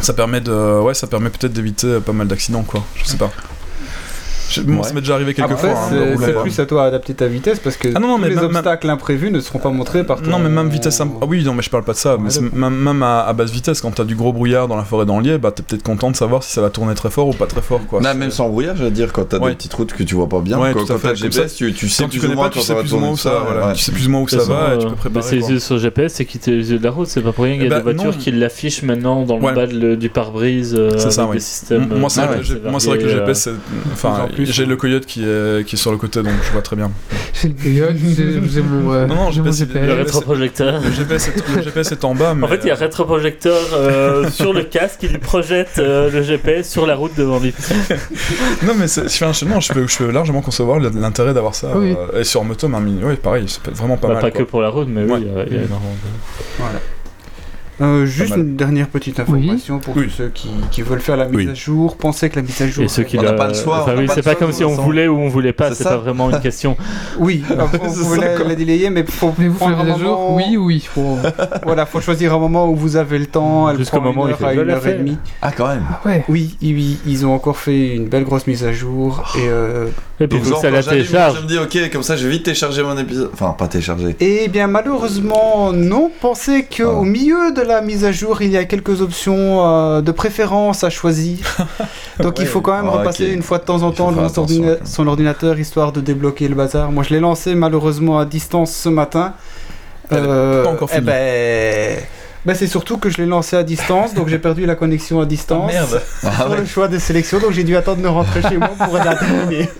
Ça 0.00 0.12
permet 0.12 0.40
de, 0.40 0.80
ouais, 0.80 0.94
ça 0.94 1.08
permet 1.08 1.28
peut-être 1.28 1.52
d'éviter 1.52 1.98
pas 1.98 2.12
mal 2.12 2.28
d'accidents, 2.28 2.62
quoi. 2.62 2.84
Je 2.94 3.04
sais 3.04 3.16
pas. 3.16 3.32
Je- 4.50 4.62
moi, 4.62 4.78
Ouais. 4.82 4.88
ça 4.88 4.94
m'est 4.94 5.00
déjà 5.00 5.14
arrivé 5.14 5.34
quelques 5.34 5.50
Après, 5.52 5.70
fois. 5.70 5.78
hein, 5.78 6.16
c'est 6.18 6.34
euh, 6.34 6.40
plus 6.42 6.58
à 6.58 6.66
toi 6.66 6.84
d'adapter 6.84 7.14
ta 7.14 7.26
vitesse 7.26 7.58
parce 7.58 7.76
que 7.76 7.88
Ah 7.94 7.98
non, 8.00 8.08
non, 8.08 8.16
tous 8.16 8.22
mais 8.22 8.28
les 8.30 8.38
obstacles 8.38 8.88
imprévus 8.88 9.30
ne 9.30 9.40
seront 9.40 9.58
pas 9.58 9.70
montrés 9.70 10.04
par 10.04 10.22
ton... 10.22 10.30
Non, 10.30 10.38
mais 10.38 10.48
même 10.48 10.68
vitesse. 10.68 11.00
imp- 11.00 11.18
Ah 11.20 11.26
oui, 11.28 11.44
non, 11.44 11.54
mais 11.54 11.62
je 11.62 11.70
parle 11.70 11.84
pas 11.84 11.92
de 11.92 11.98
ça. 11.98 12.16
mais 12.20 12.30
même, 12.52 12.74
même 12.74 13.02
à, 13.02 13.20
à 13.26 13.32
basse 13.32 13.50
vitesse, 13.50 13.80
quand 13.80 13.90
t'as 13.90 14.04
du 14.04 14.14
gros 14.14 14.32
brouillard 14.32 14.68
dans 14.68 14.76
la 14.76 14.84
forêt 14.84 15.04
d'Anlier, 15.06 15.38
bah 15.38 15.50
t'es 15.52 15.62
peut-être 15.62 15.82
content 15.82 16.10
de 16.10 16.16
savoir 16.16 16.42
si 16.42 16.52
ça 16.52 16.60
va 16.62 16.70
tourner 16.70 16.94
très 16.94 17.10
fort 17.10 17.28
ou 17.28 17.32
pas 17.32 17.46
très 17.46 17.60
fort, 17.62 17.80
quoi. 17.86 18.00
Non, 18.00 18.08
C'est- 18.10 18.14
même 18.16 18.30
sans 18.30 18.48
brouillard, 18.48 18.76
je 18.76 18.84
veux 18.84 18.90
dire, 18.90 19.12
quand 19.12 19.24
t'as 19.28 19.38
Ouais. 19.38 19.50
des 19.50 19.56
petites 19.56 19.74
routes 19.74 19.92
que 19.92 20.02
tu 20.02 20.14
vois 20.14 20.28
pas 20.28 20.40
bien, 20.40 20.58
Ouais, 20.58 20.72
quand, 20.72 20.82
à 20.84 20.86
t'as 20.86 20.98
fait, 20.98 21.08
le 21.10 21.14
GPS, 21.16 21.54
tu, 21.54 21.72
tu 21.74 21.88
sais 21.88 22.02
Quand 22.04 22.08
tu 22.08 22.18
plus 22.18 22.28
connais 22.28 22.40
pas, 22.40 22.48
tu 22.48 22.58
quand 22.58 22.64
sais 22.64 22.74
plus 22.74 22.94
ou 22.94 22.98
moins 22.98 23.10
où 23.10 23.16
ça. 23.16 23.32
Tu 23.74 23.82
sais 23.82 23.92
plus 23.92 24.06
ou 24.06 24.10
moins 24.10 24.20
où 24.22 24.28
ça 24.28 24.38
va 24.44 24.74
et 24.74 24.78
tu 24.78 24.86
euh, 24.86 24.88
peux 24.90 25.08
bah, 25.10 25.20
préparer. 25.20 25.40
c'est 25.42 25.58
sur 25.60 25.78
GPS, 25.78 26.14
c'est 26.14 26.24
qui 26.24 26.38
les 26.50 26.70
yeux 26.72 26.78
de 26.78 26.84
la 26.84 26.90
route. 26.90 27.06
C'est 27.08 27.20
pas 27.20 27.32
pour 27.32 27.44
rien 27.44 27.54
qu'il 27.54 27.62
y 27.64 27.66
a 27.66 27.66
Eh 27.66 27.70
des 27.80 27.84
ben, 27.84 27.94
voitures 27.96 28.16
qui 28.18 28.30
l'affichent 28.30 28.82
maintenant 28.82 29.24
dans 29.24 29.36
le 29.38 29.54
bas 29.54 29.66
du 29.96 30.08
pare-brise. 30.08 30.74
euh, 30.78 30.92
C'est 30.98 31.10
ça. 31.10 31.24
Moi, 31.24 31.34
c'est 31.38 31.74
euh, 31.74 31.78
vrai 31.78 31.98
que 31.98 32.02
assez 32.04 32.38
le 32.38 32.42
G- 32.42 32.60
moi, 32.70 32.80
c'est 32.80 32.88
vrai 32.88 32.98
que 32.98 33.02
le 33.04 33.08
GPS, 33.10 33.38
c'est- 33.42 33.50
enfin, 33.92 34.28
plus 34.44 34.52
j'ai 34.52 34.66
le 34.66 34.76
coyote 34.76 35.06
qui 35.06 35.24
est, 35.24 35.64
qui 35.66 35.76
est 35.76 35.78
sur 35.78 35.90
le 35.90 35.96
côté, 35.98 36.22
donc 36.22 36.32
je 36.46 36.52
vois 36.52 36.62
très 36.62 36.76
bien. 36.76 36.90
J'ai 37.40 37.48
le 37.48 37.54
coyote, 37.54 37.96
j'ai 38.50 38.62
mon, 38.62 38.92
euh, 38.92 39.06
Non, 39.06 39.14
non, 39.14 39.30
j'ai 39.30 39.40
mon 39.42 39.50
GPS, 39.52 39.76
euh, 39.76 39.80
GPS. 39.80 39.86
Le 39.88 39.94
rétroprojecteur. 40.02 40.80
Le 40.82 40.90
GPS 40.92 41.28
est, 41.28 41.56
le 41.56 41.62
GPS 41.62 41.92
est 41.92 42.04
en 42.04 42.14
bas, 42.14 42.34
mais. 42.34 42.44
En 42.44 42.48
fait, 42.48 42.60
il 42.62 42.68
y 42.68 42.70
a 42.70 42.74
un 42.74 42.76
rétroprojecteur 42.76 43.60
euh, 43.74 44.28
sur 44.30 44.52
le 44.52 44.62
casque 44.64 45.00
qui 45.00 45.08
lui 45.08 45.18
projette 45.18 45.72
euh, 45.78 46.10
le 46.10 46.22
GPS 46.22 46.68
sur 46.68 46.86
la 46.86 46.94
route 46.94 47.12
devant 47.16 47.38
lui. 47.38 47.52
Non, 48.66 48.74
mais 48.78 48.88
c'est- 48.88 49.04
non, 49.44 49.60
je, 49.60 49.72
peux, 49.72 49.86
je 49.86 49.98
peux 49.98 50.10
largement 50.10 50.40
concevoir 50.42 50.78
l'intérêt 50.80 51.32
d'avoir 51.34 51.54
ça. 51.54 51.72
Oui. 51.76 51.94
euh, 52.14 52.20
et 52.20 52.24
sur 52.24 52.44
moto, 52.44 52.68
mais 52.68 52.78
oui, 53.02 53.16
pareil, 53.16 53.48
ça 53.48 53.60
peut 53.62 53.70
être 53.70 53.76
vraiment 53.76 53.96
pas 53.96 54.08
Bah, 54.08 54.14
mal. 54.14 54.22
pas 54.22 54.30
quoi. 54.30 54.40
que 54.44 54.50
pour 54.50 54.60
la 54.62 54.68
route, 54.68 54.88
mais 54.90 55.02
Ouais. 55.04 55.18
oui, 55.18 55.26
il 55.26 55.32
y 55.32 55.40
a- 55.40 55.44
il 55.46 55.52
y 55.52 55.58
a 55.58 55.62
énormément 55.64 55.94
de- 55.94 56.97
Euh, 57.80 58.06
juste 58.06 58.34
une 58.36 58.56
dernière 58.56 58.88
petite 58.88 59.20
information 59.20 59.78
pour 59.78 59.96
Oui. 59.96 60.10
ceux 60.16 60.28
qui, 60.28 60.48
qui 60.70 60.82
veulent 60.82 61.00
faire 61.00 61.16
la 61.16 61.26
mise 61.26 61.36
Oui. 61.36 61.48
à 61.50 61.54
jour. 61.54 61.96
Pensez 61.96 62.28
que 62.28 62.36
la 62.36 62.42
mise 62.42 62.60
à 62.60 62.66
jour. 62.66 62.82
Et 62.84 62.88
ceux 62.88 63.04
qui 63.04 63.18
On 63.18 63.22
n'a 63.22 63.32
pas 63.34 63.48
le 63.48 63.54
choix, 63.54 63.82
Enfin, 63.82 63.92
on 63.96 64.00
oui, 64.00 64.08
c'est 64.12 64.22
pas 64.22 64.34
comme 64.34 64.52
si 64.52 64.64
on 64.64 64.74
voulait 64.74 65.06
ou 65.06 65.16
on 65.16 65.28
voulait 65.28 65.52
pas, 65.52 65.72
C'est 65.74 65.84
pas 65.84 65.96
vraiment 65.96 66.30
une 66.30 66.40
question. 66.40 66.76
Oui, 67.18 67.42
vous 67.48 68.16
ça, 68.16 68.28
quoi. 68.36 68.46
la 68.48 68.54
délayer, 68.54 68.90
mais 68.90 69.04
faut 69.06 69.30
Voulez-vous 69.30 69.58
faire 69.58 69.68
prendre 69.68 69.84
la 69.84 69.92
un 69.92 69.96
mise 69.96 70.02
à 70.02 70.06
jour? 70.06 70.18
Moment. 70.18 70.36
Oui, 70.36 70.56
oui. 70.56 70.88
Faut... 70.92 71.18
Voilà, 71.64 71.86
faut 71.86 72.00
choisir 72.00 72.34
un 72.34 72.38
moment 72.38 72.68
où 72.68 72.74
vous 72.76 72.96
avez 72.96 73.18
le 73.18 73.26
temps. 73.26 73.74
Jusqu'au 73.76 74.00
moment 74.00 74.24
où 74.24 74.28
il 74.28 74.34
fait, 74.34 74.44
à 74.44 74.54
une 74.54 74.70
heure 74.70 74.86
et 74.86 74.94
demie. 74.94 75.18
Ah, 75.42 75.52
quand 75.52 75.68
même. 75.68 75.84
Ah 75.90 76.00
ouais. 76.06 76.24
Oui, 76.28 76.56
ils 76.60 77.26
ont 77.26 77.34
encore 77.34 77.58
fait 77.58 77.94
une 77.94 78.08
belle 78.08 78.24
grosse 78.24 78.46
mise 78.46 78.64
à 78.64 78.72
jour 78.72 79.22
et 79.36 79.48
euh, 79.48 79.86
Et 80.20 80.26
puis, 80.26 80.40
Donc, 80.40 80.58
ça 80.60 80.70
la 80.70 80.82
télécharge. 80.82 81.36
Je 81.38 81.42
me 81.42 81.46
dis, 81.48 81.58
ok, 81.58 81.90
comme 81.92 82.02
ça, 82.02 82.16
je 82.16 82.24
vais 82.26 82.32
vite 82.32 82.42
télécharger 82.44 82.82
mon 82.82 82.96
épisode. 82.98 83.30
Enfin, 83.32 83.54
pas 83.56 83.68
télécharger. 83.68 84.16
Eh 84.20 84.48
bien, 84.48 84.66
malheureusement, 84.66 85.72
non. 85.72 86.10
Pensez 86.20 86.66
Ah. 86.70 86.74
qu'au 86.76 87.02
milieu 87.02 87.52
de 87.52 87.62
la 87.68 87.80
mise 87.80 88.04
à 88.04 88.10
jour, 88.12 88.42
il 88.42 88.50
y 88.50 88.56
a 88.56 88.64
quelques 88.64 89.00
options 89.00 89.64
euh, 89.66 90.00
de 90.00 90.10
préférence 90.12 90.82
à 90.84 90.90
choisir. 90.90 91.38
Donc, 92.20 92.40
il 92.40 92.46
faut 92.46 92.60
quand 92.60 92.74
même 92.76 92.88
Ah, 92.92 92.98
repasser 92.98 93.26
une 93.26 93.42
fois 93.42 93.58
de 93.58 93.64
temps 93.64 93.82
en 93.82 93.92
temps 93.92 94.10
devant 94.10 94.28
son, 94.28 94.42
ordina- 94.44 94.76
ordinateur 95.06 95.58
histoire 95.58 95.92
de 95.92 96.00
débloquer 96.00 96.48
le 96.48 96.54
bazar. 96.56 96.90
Moi, 96.90 97.04
je 97.04 97.10
l'ai 97.14 97.20
lancé 97.20 97.54
malheureusement 97.54 98.18
à 98.18 98.24
distance 98.24 98.72
ce 98.74 98.88
matin. 98.88 99.34
Euh, 100.10 100.64
pas 100.64 100.70
encore 100.70 100.88
eh 100.94 101.00
ben, 101.02 101.98
ben, 102.46 102.54
c'est 102.54 102.66
surtout 102.66 102.96
que 102.96 103.10
je 103.10 103.18
l'ai 103.18 103.26
lancé 103.26 103.56
à 103.56 103.62
distance, 103.62 104.14
donc 104.14 104.28
j'ai 104.28 104.38
perdu 104.38 104.64
la 104.64 104.74
connexion 104.74 105.20
à 105.20 105.26
distance. 105.26 105.70
Ah, 106.24 106.30
Sur 106.34 106.50
ouais. 106.50 106.56
le 106.60 106.64
choix 106.64 106.88
des 106.88 106.98
sélections, 106.98 107.38
donc 107.40 107.52
j'ai 107.52 107.62
dû 107.64 107.76
attendre 107.76 108.00
de 108.00 108.08
rentrer 108.08 108.40
chez 108.40 108.56
moi 108.56 108.70
pour 108.78 108.96
la 108.96 109.14
terminer. 109.14 109.68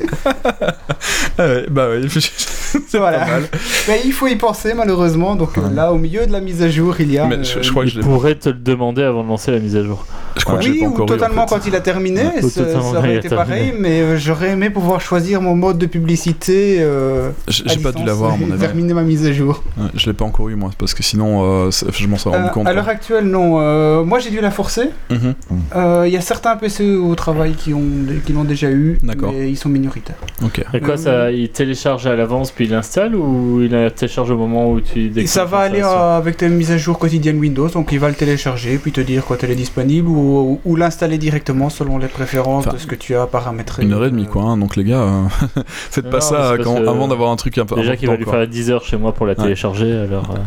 Ah 1.40 1.46
ouais, 1.46 1.66
bah 1.70 1.86
c'est 2.88 2.98
Voilà. 2.98 3.18
pas 3.20 3.26
mal. 3.26 3.42
Mais 3.88 4.00
il 4.04 4.12
faut 4.12 4.26
y 4.26 4.36
penser 4.36 4.74
malheureusement. 4.74 5.34
Donc 5.36 5.56
euh, 5.58 5.62
là, 5.74 5.92
au 5.92 5.98
milieu 5.98 6.26
de 6.26 6.32
la 6.32 6.40
mise 6.40 6.62
à 6.62 6.68
jour, 6.68 6.94
il 7.00 7.12
y 7.12 7.18
a. 7.18 7.26
Mais 7.26 7.36
euh, 7.36 7.42
je, 7.44 7.62
je 7.62 7.70
crois 7.70 7.84
que 7.84 7.90
je 7.90 8.00
pourrait 8.00 8.34
te 8.34 8.48
le 8.50 8.54
demander 8.56 9.02
avant 9.02 9.22
de 9.24 9.28
lancer 9.28 9.50
la 9.50 9.58
mise 9.58 9.76
à 9.76 9.84
jour. 9.84 10.06
Je 10.36 10.44
crois 10.44 10.58
que 10.58 10.64
je 10.64 10.68
l'ai 10.70 10.74
Oui, 10.74 10.80
pas 10.80 10.86
ou 10.86 10.92
encore 10.92 11.00
eu, 11.00 11.02
en 11.04 11.06
totalement 11.14 11.46
fait. 11.48 11.54
quand 11.56 11.66
il 11.66 11.74
a 11.74 11.80
terminé, 11.80 12.22
Ouais, 12.22 12.42
ça, 12.42 12.64
totalement 12.64 12.90
aurait 12.92 13.16
été 13.16 13.28
pareil, 13.28 13.74
mais 13.78 14.00
euh, 14.02 14.16
j'aurais 14.16 14.50
aimé 14.50 14.70
pouvoir 14.70 15.00
choisir 15.00 15.40
mon 15.42 15.54
mode 15.56 15.78
de 15.78 15.86
publicité. 15.86 16.76
euh, 16.80 17.30
J'ai 17.48 17.78
pas 17.78 17.92
dû 17.92 18.04
l'avoir, 18.04 18.34
à 18.34 18.36
mon 18.36 18.50
avis. 18.50 18.60
Terminer 18.60 18.94
ma 18.94 19.02
mise 19.02 19.26
à 19.26 19.32
jour. 19.32 19.62
Ouais, 19.76 19.86
je 19.94 20.06
l'ai 20.06 20.12
pas 20.12 20.24
encore 20.24 20.48
eu, 20.48 20.54
moi, 20.54 20.70
parce 20.78 20.94
que 20.94 21.02
sinon, 21.02 21.66
euh, 21.66 21.70
je 21.92 22.06
m'en 22.06 22.16
serais 22.16 22.36
rendu 22.36 22.48
Euh, 22.48 22.52
compte. 22.52 22.66
à 22.68 22.72
l'heure 22.72 22.88
actuelle, 22.88 23.24
non. 23.24 23.58
Euh, 23.60 24.04
moi, 24.04 24.18
j'ai 24.20 24.30
dû 24.30 24.40
la 24.40 24.50
forcer. 24.50 24.90
Mhm. 25.10 25.34
Euh, 25.74 26.04
Il 26.06 26.12
y 26.12 26.16
a 26.16 26.20
certains 26.20 26.56
PC 26.56 26.94
au 26.96 27.14
travail 27.14 27.52
qui 27.54 27.74
ont 27.74 27.82
qui 28.24 28.32
l'ont 28.32 28.44
déjà 28.44 28.70
eu, 28.70 28.98
D'accord. 29.02 29.32
mais 29.32 29.50
ils 29.50 29.56
sont 29.56 29.68
minoritaires. 29.68 30.16
Ok. 30.44 30.64
Et 30.74 30.80
quoi, 30.80 30.96
ça, 30.96 31.30
il 31.32 31.48
télécharge 31.50 32.06
à 32.06 32.14
l'avance 32.14 32.50
puis 32.58 32.66
il 32.66 32.74
installe 32.74 33.14
ou 33.14 33.62
il 33.62 33.70
la 33.70 33.88
télécharge 33.92 34.32
au 34.32 34.36
moment 34.36 34.68
où 34.68 34.80
tu 34.80 34.98
Et 34.98 35.08
déclenches 35.10 35.30
ça 35.30 35.44
va 35.44 35.58
aller 35.58 35.80
euh, 35.80 36.16
avec 36.18 36.38
tes 36.38 36.48
mises 36.48 36.72
à 36.72 36.76
jour 36.76 36.98
quotidiennes 36.98 37.38
Windows, 37.38 37.68
donc 37.68 37.92
il 37.92 38.00
va 38.00 38.08
le 38.08 38.16
télécharger, 38.16 38.78
puis 38.78 38.90
te 38.90 39.00
dire 39.00 39.24
quand 39.24 39.36
elle 39.44 39.52
est 39.52 39.54
disponible, 39.54 40.08
ou, 40.08 40.58
ou 40.64 40.74
l'installer 40.74 41.18
directement 41.18 41.70
selon 41.70 41.98
les 41.98 42.08
préférences 42.08 42.66
Enfin, 42.66 42.74
de 42.74 42.80
ce 42.80 42.88
que 42.88 42.96
tu 42.96 43.14
as 43.14 43.28
paramétré. 43.28 43.84
Une 43.84 43.92
heure 43.92 44.04
et 44.04 44.10
demie, 44.10 44.24
Euh, 44.24 44.32
quoi. 44.32 44.42
hein, 44.42 44.56
donc 44.56 44.74
les 44.74 44.82
gars, 44.82 45.02
euh, 45.02 45.22
faites 45.66 46.06
Non, 46.06 46.10
pas 46.10 46.20
ça 46.20 46.54
quand- 46.60 46.74
que- 46.82 46.88
avant 46.88 47.06
d'avoir 47.06 47.30
un 47.30 47.36
truc 47.36 47.56
un 47.58 47.64
peu 47.64 47.76
Déjà 47.76 47.96
qu'il 47.96 48.08
va 48.08 48.16
lui 48.16 48.24
faire 48.24 48.48
10 48.48 48.70
heures 48.72 48.82
chez 48.84 48.96
moi 48.96 49.12
pour 49.12 49.24
la 49.26 49.34
Ouais. 49.34 49.42
télécharger, 49.44 49.92
alors. 49.92 50.34
euh. 50.34 50.38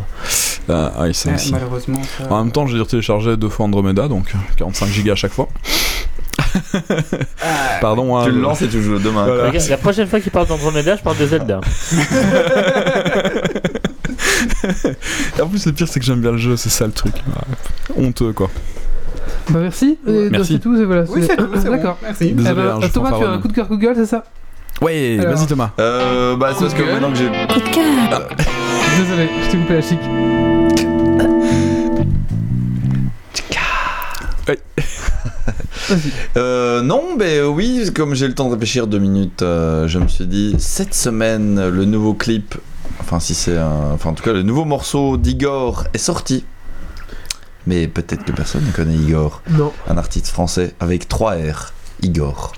Ah, 0.68 0.92
oui, 1.04 1.14
ça 1.14 1.30
ouais, 1.30 1.34
aussi. 1.36 1.50
malheureusement, 1.52 2.00
ça- 2.18 2.30
En 2.30 2.44
même 2.44 2.52
temps, 2.52 2.66
j'ai 2.66 2.78
dû 2.78 2.84
télécharger 2.84 3.38
deux 3.38 3.48
fois 3.48 3.64
Andromeda, 3.64 4.06
donc 4.06 4.34
45 4.58 4.86
gigas 4.88 5.12
à 5.14 5.16
chaque 5.16 5.32
fois. 5.32 5.48
Ah, 7.42 7.78
Pardon. 7.80 8.16
hein, 8.16 8.24
Tu 8.24 8.30
le 8.32 8.40
lances 8.40 8.62
et 8.62 8.68
tu 8.68 8.80
joues 8.82 8.98
demain. 8.98 9.24
Voilà. 9.24 9.48
Regarde, 9.48 9.68
la 9.68 9.76
prochaine 9.76 10.06
fois 10.06 10.20
qu'il 10.20 10.30
parle 10.32 10.46
d'Andromeda, 10.46 10.96
je 10.96 11.02
parle 11.02 11.16
de 11.18 11.26
Zelda. 11.26 11.60
Et 15.38 15.40
en 15.40 15.48
plus, 15.48 15.66
le 15.66 15.72
pire, 15.72 15.88
c'est 15.88 16.00
que 16.00 16.06
j'aime 16.06 16.20
bien 16.20 16.32
le 16.32 16.38
jeu, 16.38 16.56
c'est 16.56 16.68
ça 16.70 16.86
le 16.86 16.92
truc. 16.92 17.14
Ouais. 17.14 18.04
Honteux, 18.04 18.32
quoi. 18.32 18.50
Bah 19.50 19.58
merci. 19.60 19.98
Et 20.06 20.28
Merci. 20.30 20.54
C'est 20.54 20.58
tout. 20.60 20.76
c'est- 20.76 20.84
Voilà, 20.84 21.04
Oui, 21.08 21.24
c'est 21.26 21.36
tout, 21.36 21.48
c'est 21.56 21.64
bon. 21.64 21.70
D'accord. 21.76 21.98
Merci. 22.02 22.28
Eh 22.30 22.34
ben, 22.34 22.58
hein, 22.58 22.78
je 22.82 22.86
Thomas, 22.88 23.12
tu 23.18 23.24
as 23.24 23.30
un 23.30 23.38
coup 23.38 23.48
de 23.48 23.52
cœur 23.52 23.68
Google, 23.68 23.92
c'est 23.96 24.06
ça? 24.06 24.24
Ouais, 24.80 25.16
vas-y 25.18 25.46
Thomas. 25.46 25.70
Euh, 25.78 26.36
bah, 26.36 26.50
c'est 26.54 26.60
parce 26.64 26.74
que 26.74 26.82
maintenant 26.82 27.10
que 27.10 27.18
j'ai. 27.18 27.26
Coup 27.26 27.60
de 27.60 27.74
cœur. 27.74 28.28
Désolé, 28.98 29.28
je 29.44 29.50
t'ai 29.50 29.56
coupé 29.58 29.74
la 29.74 29.82
chic. 29.82 29.98
Euh, 36.36 36.82
non, 36.82 37.16
mais 37.18 37.38
euh, 37.38 37.48
oui, 37.48 37.90
comme 37.94 38.14
j'ai 38.14 38.26
le 38.28 38.34
temps 38.34 38.46
de 38.46 38.52
réfléchir 38.52 38.86
deux 38.86 38.98
minutes, 38.98 39.42
euh, 39.42 39.88
je 39.88 39.98
me 39.98 40.06
suis 40.08 40.26
dit, 40.26 40.54
cette 40.58 40.94
semaine, 40.94 41.68
le 41.68 41.84
nouveau 41.84 42.14
clip, 42.14 42.54
enfin, 43.00 43.20
si 43.20 43.34
c'est 43.34 43.56
un. 43.58 43.90
Enfin, 43.92 44.10
en 44.10 44.14
tout 44.14 44.22
cas, 44.22 44.32
le 44.32 44.42
nouveau 44.42 44.64
morceau 44.64 45.16
d'Igor 45.16 45.84
est 45.92 45.98
sorti. 45.98 46.44
Mais 47.66 47.86
peut-être 47.88 48.24
que 48.24 48.32
personne 48.32 48.64
ne 48.66 48.72
connaît 48.72 48.94
Igor, 48.96 49.42
Non. 49.50 49.72
un 49.88 49.96
artiste 49.96 50.28
français 50.28 50.74
avec 50.80 51.08
3 51.08 51.34
R, 51.34 51.72
Igor. 52.02 52.52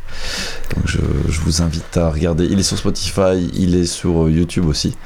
Donc 0.75 0.85
je, 0.87 0.99
je 1.29 1.41
vous 1.41 1.61
invite 1.63 1.97
à 1.97 2.11
regarder. 2.11 2.45
Il 2.51 2.59
est 2.59 2.63
sur 2.65 2.79
Spotify, 2.79 3.51
il 3.55 3.75
est 3.75 3.87
sur 3.87 4.29
YouTube 4.31 4.67
aussi. 4.67 4.97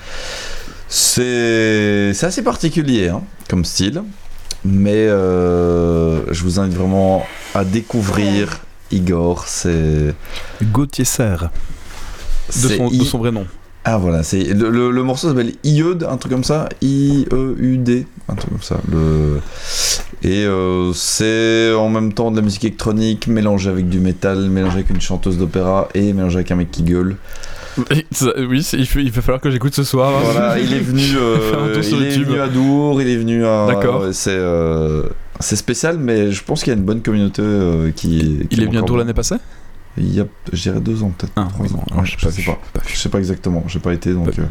C'est 0.89 2.13
c'est 2.15 2.27
assez 2.27 2.43
particulier 2.43 3.09
hein, 3.09 3.23
comme 3.51 3.65
style, 3.65 4.03
mais 4.65 5.07
euh, 5.09 6.33
je 6.33 6.43
vous 6.45 6.61
invite 6.61 6.75
vraiment 6.77 7.27
à 7.55 7.65
découvrir 7.65 8.49
Igor. 8.91 9.45
C'est 9.47 10.15
Gauthier 10.63 11.05
Serre. 11.05 11.51
De 12.49 12.69
son, 12.69 12.89
de 12.89 12.95
I- 12.95 13.05
son 13.05 13.19
vrai 13.19 13.31
nom. 13.33 13.47
Ah 13.85 13.97
voilà, 13.97 14.23
c'est 14.23 14.43
le, 14.53 14.69
le- 14.71 14.91
le 14.91 15.03
morceau 15.03 15.29
s'appelle 15.29 15.53
IEUD, 15.65 16.05
un 16.11 16.17
truc 16.19 16.33
comme 16.33 16.45
ça, 16.45 16.69
I 16.83 17.27
E 17.33 17.55
U 17.59 17.79
D, 17.79 18.07
un 18.29 18.35
truc 18.35 18.51
comme 18.51 18.63
ça. 18.63 18.81
Le 18.91 19.41
et 20.23 20.45
euh, 20.45 20.93
c'est 20.95 21.73
en 21.75 21.89
même 21.89 22.13
temps 22.13 22.31
de 22.31 22.37
la 22.37 22.43
musique 22.43 22.65
électronique 22.65 23.29
mélangée 23.29 23.71
avec 23.71 23.89
du 23.89 23.99
métal, 24.01 24.51
mélangée 24.51 24.75
avec 24.79 24.91
une 24.91 25.01
chanteuse 25.01 25.39
d'opéra 25.39 25.89
et 25.95 26.13
mélangée 26.13 26.37
avec 26.37 26.51
un 26.51 26.57
mec 26.57 26.71
qui 26.71 26.83
gueule. 26.83 27.17
Oui, 27.91 28.05
il, 28.97 29.11
va 29.13 29.23
falloir 29.23 29.41
que 29.41 29.51
j'écoute 29.51 29.75
ce 29.75 29.85
soir. 29.85 30.11
hein. 30.17 30.21
Voilà, 30.33 30.59
il 30.59 30.75
est 30.75 30.81
venu, 30.81 31.03
euh, 31.17 31.81
il 31.81 32.03
est 32.03 32.07
YouTube. 32.09 32.27
venu 32.29 32.41
à 32.41 32.49
Dour, 32.49 33.01
il 33.01 33.09
est 33.09 33.17
venu 33.17 33.47
à. 33.47 33.67
D'accord. 33.69 34.03
ouais, 34.03 34.13
c'est 34.13 34.31
euh, 34.37 35.05
c'est 35.41 35.57
spécial, 35.57 35.99
mais 35.99 36.33
je 36.33 36.43
pense 36.45 36.63
qu'il 36.63 36.73
y 36.73 36.77
a 36.77 36.79
une 36.79 36.85
bonne 36.85 37.03
communauté 37.03 37.43
euh, 37.43 37.91
qui. 37.93 38.47
qui 38.49 38.57
Il 38.57 38.63
est 38.63 38.67
bientôt 38.67 38.97
l'année 38.97 39.15
passée? 39.15 39.37
Il 39.97 40.15
y 40.15 40.21
a, 40.21 40.27
je 40.53 40.63
dirais 40.63 40.81
deux 40.81 41.03
ans 41.03 41.11
peut-être. 41.17 41.33
Ah, 41.35 41.49
oui, 41.59 41.69
ans. 41.73 41.83
non, 41.91 42.01
Ouais, 42.01 42.07
j'ai 42.07 42.17
je 42.19 42.25
pas 42.25 42.31
sais 42.31 42.43
pas. 42.43 42.59
pas. 42.73 42.81
Je 42.87 42.97
sais 42.97 43.09
pas 43.09 43.19
exactement, 43.19 43.65
j'ai 43.67 43.81
pas 43.81 43.93
été 43.93 44.13
donc. 44.13 44.27
Pas 44.33 44.43
euh, 44.43 44.45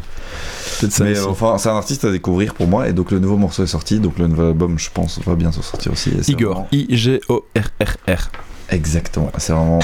Peut-être 0.80 0.92
ça. 0.92 1.04
mais 1.04 1.16
euh, 1.18 1.26
enfin, 1.26 1.56
c'est 1.56 1.70
un 1.70 1.76
artiste 1.76 2.04
à 2.04 2.10
découvrir 2.10 2.52
pour 2.54 2.66
moi, 2.66 2.86
et 2.88 2.92
donc 2.92 3.10
le 3.12 3.18
nouveau 3.18 3.36
morceau 3.38 3.62
est 3.64 3.68
sorti, 3.68 3.98
donc 3.98 4.18
le 4.18 4.26
nouvel 4.26 4.48
album, 4.48 4.78
je 4.78 4.90
pense, 4.92 5.18
va 5.24 5.34
bientôt 5.36 5.62
sortir 5.62 5.92
aussi. 5.92 6.10
et 6.10 6.22
c'est 6.22 6.32
Igor. 6.32 6.52
vraiment- 6.52 6.68
I-G-O-R-R-R. 6.72 8.30
Exactement, 8.70 9.30
c'est 9.38 9.52
vraiment. 9.52 9.78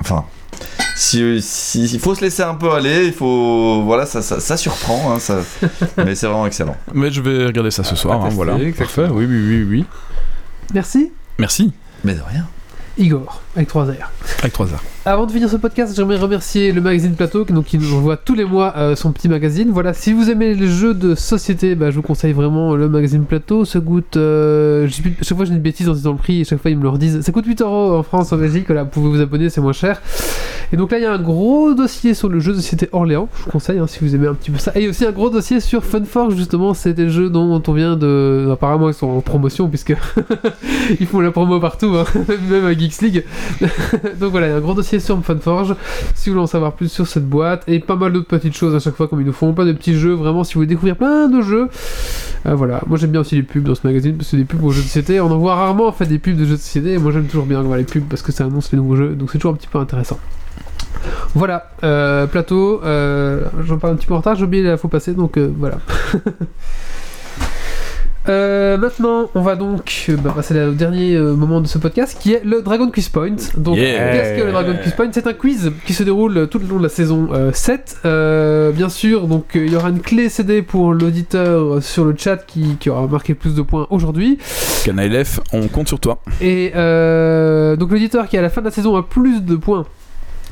Enfin. 0.00 0.24
Si, 0.96 1.40
si- 1.40 1.84
il 1.84 2.00
faut 2.00 2.14
se 2.16 2.20
laisser 2.22 2.42
un 2.42 2.54
peu 2.56 2.72
aller, 2.72 3.06
il 3.06 3.12
faut. 3.12 3.82
Voilà, 3.84 4.04
ça, 4.04 4.20
ça, 4.20 4.40
ça 4.40 4.56
surprend, 4.56 5.12
hein, 5.14 5.20
ça... 5.20 5.38
mais 6.04 6.14
c'est 6.16 6.26
vraiment 6.26 6.46
excellent. 6.46 6.76
Mais 6.92 7.10
je 7.12 7.20
vais 7.22 7.46
regarder 7.46 7.70
ça 7.70 7.84
ce 7.84 7.94
soir. 7.94 8.16
hein, 8.20 8.24
tester, 8.24 8.34
voilà. 8.36 8.54
exactement. 8.58 8.86
Parfait. 9.06 9.08
Oui, 9.14 9.24
oui, 9.26 9.40
oui, 9.46 9.62
oui. 9.70 9.84
Merci. 10.74 11.12
Merci. 11.38 11.72
Mais 12.04 12.14
de 12.14 12.20
rien. 12.20 12.46
Igor, 12.98 13.42
avec 13.58 13.68
3 13.68 13.86
R. 13.86 14.12
Avec 14.38 14.52
3 14.52 14.72
heures. 14.72 14.82
Avant 15.04 15.26
de 15.26 15.32
finir 15.32 15.50
ce 15.50 15.56
podcast, 15.56 15.92
j'aimerais 15.96 16.16
remercier 16.16 16.70
le 16.70 16.80
magazine 16.80 17.14
Plateau 17.14 17.44
qui, 17.44 17.52
donc, 17.52 17.64
qui 17.64 17.76
nous 17.76 17.92
envoie 17.92 18.16
tous 18.16 18.34
les 18.34 18.44
mois 18.44 18.72
euh, 18.76 18.94
son 18.94 19.10
petit 19.10 19.28
magazine. 19.28 19.70
Voilà, 19.72 19.94
si 19.94 20.12
vous 20.12 20.30
aimez 20.30 20.54
les 20.54 20.68
jeux 20.68 20.94
de 20.94 21.16
société, 21.16 21.74
bah, 21.74 21.90
je 21.90 21.96
vous 21.96 22.02
conseille 22.02 22.32
vraiment 22.32 22.76
le 22.76 22.88
magazine 22.88 23.24
Plateau. 23.24 23.64
Ça 23.64 23.80
coûte. 23.80 24.16
euh, 24.16 24.88
chaque 25.22 25.36
fois, 25.36 25.44
j'ai 25.44 25.54
une 25.54 25.58
bêtise 25.58 25.88
en 25.88 25.92
disant 25.94 26.12
le 26.12 26.18
prix 26.18 26.42
et 26.42 26.44
chaque 26.44 26.60
fois, 26.62 26.70
ils 26.70 26.76
me 26.76 26.84
le 26.84 26.90
redisent. 26.90 27.20
Ça 27.20 27.32
coûte 27.32 27.46
8 27.46 27.62
euros 27.62 27.96
en 27.96 28.02
France, 28.04 28.32
en 28.32 28.36
Belgique. 28.36 28.64
Voilà, 28.68 28.84
vous 28.84 28.90
pouvez 28.90 29.08
vous 29.08 29.20
abonner, 29.20 29.50
c'est 29.50 29.60
moins 29.60 29.72
cher. 29.72 30.00
Et 30.72 30.76
donc 30.76 30.92
là, 30.92 30.98
il 30.98 31.02
y 31.02 31.06
a 31.06 31.12
un 31.12 31.18
gros 31.18 31.74
dossier 31.74 32.12
sur 32.14 32.28
le 32.28 32.38
jeu 32.38 32.52
de 32.52 32.58
société 32.58 32.88
Orléans. 32.92 33.28
Je 33.38 33.44
vous 33.44 33.50
conseille 33.50 33.78
hein, 33.78 33.86
si 33.88 33.98
vous 34.00 34.14
aimez 34.14 34.28
un 34.28 34.34
petit 34.34 34.50
peu 34.50 34.58
ça. 34.58 34.70
Et 34.76 34.86
aussi 34.88 35.04
un 35.06 35.12
gros 35.12 35.30
dossier 35.30 35.60
sur 35.60 35.82
Funforge, 35.82 36.36
justement. 36.36 36.74
C'est 36.74 36.92
des 36.92 37.08
jeux 37.08 37.30
dont 37.30 37.60
on 37.66 37.72
vient 37.72 37.96
de. 37.96 38.50
Apparemment, 38.52 38.88
ils 38.88 38.94
sont 38.94 39.08
en 39.08 39.20
promotion 39.20 39.68
puisque 39.68 39.96
ils 41.00 41.06
font 41.06 41.20
la 41.20 41.30
promo 41.32 41.58
partout, 41.58 41.96
hein, 41.96 42.04
même 42.50 42.66
à 42.66 42.72
Geeks 42.76 43.00
League. 43.00 43.24
donc 44.20 44.30
voilà, 44.30 44.48
il 44.48 44.50
y 44.50 44.52
a 44.52 44.56
un 44.56 44.60
gros 44.60 44.74
dossier 44.74 45.00
sur 45.00 45.22
Funforge 45.22 45.74
si 46.14 46.28
vous 46.28 46.34
voulez 46.34 46.44
en 46.44 46.46
savoir 46.46 46.72
plus 46.72 46.90
sur 46.90 47.06
cette 47.06 47.28
boîte 47.28 47.64
et 47.66 47.80
pas 47.80 47.96
mal 47.96 48.12
d'autres 48.12 48.28
petites 48.28 48.56
choses 48.56 48.74
à 48.74 48.80
chaque 48.80 48.94
fois 48.94 49.08
comme 49.08 49.20
ils 49.20 49.26
nous 49.26 49.32
font, 49.32 49.52
pas 49.52 49.64
de 49.64 49.72
petits 49.72 49.94
jeux 49.98 50.14
vraiment 50.14 50.44
si 50.44 50.54
vous 50.54 50.58
voulez 50.60 50.68
découvrir 50.68 50.96
plein 50.96 51.28
de 51.28 51.42
jeux. 51.42 51.68
Euh, 52.46 52.54
voilà, 52.54 52.82
moi 52.86 52.98
j'aime 52.98 53.10
bien 53.10 53.20
aussi 53.20 53.36
les 53.36 53.42
pubs 53.42 53.64
dans 53.64 53.74
ce 53.74 53.86
magazine 53.86 54.16
parce 54.16 54.30
que 54.30 54.36
des 54.36 54.44
pubs 54.44 54.62
aux 54.62 54.70
jeux 54.70 54.82
de 54.82 54.86
société, 54.86 55.20
on 55.20 55.30
en 55.30 55.38
voit 55.38 55.54
rarement 55.54 55.86
en 55.86 55.92
fait 55.92 56.06
des 56.06 56.18
pubs 56.18 56.36
de 56.36 56.44
jeux 56.44 56.56
de 56.56 56.60
société 56.60 56.94
et 56.94 56.98
moi 56.98 57.12
j'aime 57.12 57.26
toujours 57.26 57.46
bien 57.46 57.60
voir 57.62 57.76
les 57.76 57.84
pubs 57.84 58.04
parce 58.08 58.22
que 58.22 58.32
ça 58.32 58.44
annonce 58.44 58.72
les 58.72 58.78
nouveaux 58.78 58.96
jeux 58.96 59.14
donc 59.14 59.30
c'est 59.30 59.38
toujours 59.38 59.52
un 59.52 59.56
petit 59.56 59.68
peu 59.68 59.78
intéressant. 59.78 60.18
Voilà, 61.34 61.70
euh, 61.84 62.26
plateau, 62.26 62.80
euh, 62.84 63.42
j'en 63.64 63.78
parle 63.78 63.94
un 63.94 63.96
petit 63.96 64.06
peu 64.06 64.14
en 64.14 64.18
retard, 64.18 64.34
j'ai 64.34 64.44
oublié 64.44 64.62
la 64.62 64.76
faut 64.76 64.88
passer 64.88 65.14
donc 65.14 65.38
voilà. 65.38 65.78
Euh, 68.28 68.76
maintenant, 68.76 69.30
on 69.34 69.40
va 69.40 69.56
donc 69.56 70.10
bah, 70.22 70.32
passer 70.34 70.60
au 70.62 70.72
dernier 70.72 71.14
euh, 71.14 71.34
moment 71.34 71.60
de 71.60 71.66
ce 71.66 71.78
podcast 71.78 72.16
qui 72.20 72.34
est 72.34 72.44
le 72.44 72.62
Dragon 72.62 72.90
Quiz 72.90 73.08
Point. 73.08 73.36
Donc, 73.56 73.76
Yeah. 73.78 74.12
qu'est-ce 74.12 74.40
que 74.40 74.46
le 74.46 74.52
Dragon 74.52 74.74
Quiz 74.82 74.92
Point? 74.92 75.08
C'est 75.12 75.26
un 75.26 75.32
quiz 75.32 75.72
qui 75.86 75.94
se 75.94 76.02
déroule 76.02 76.48
tout 76.48 76.58
le 76.58 76.66
long 76.66 76.78
de 76.78 76.82
la 76.82 76.88
saison 76.88 77.28
euh, 77.32 77.52
7. 77.52 77.98
Euh, 78.04 78.70
bien 78.72 78.88
sûr, 78.88 79.26
donc 79.28 79.56
euh, 79.56 79.64
il 79.66 79.72
y 79.72 79.76
aura 79.76 79.88
une 79.90 80.00
clé 80.00 80.28
CD 80.28 80.62
pour 80.62 80.92
l'auditeur 80.92 81.82
sur 81.82 82.04
le 82.04 82.14
chat 82.16 82.38
qui, 82.38 82.76
qui 82.78 82.90
aura 82.90 83.06
marqué 83.06 83.34
plus 83.34 83.54
de 83.54 83.62
points 83.62 83.86
aujourd'hui. 83.90 84.38
Canailef, 84.84 85.40
on 85.52 85.68
compte 85.68 85.88
sur 85.88 86.00
toi. 86.00 86.18
Et 86.40 86.72
euh, 86.76 87.76
donc 87.76 87.90
l'auditeur 87.92 88.28
qui 88.28 88.36
à 88.36 88.42
la 88.42 88.50
fin 88.50 88.60
de 88.60 88.66
la 88.66 88.72
saison 88.72 88.96
a 88.96 89.02
plus 89.02 89.42
de 89.42 89.56
points 89.56 89.86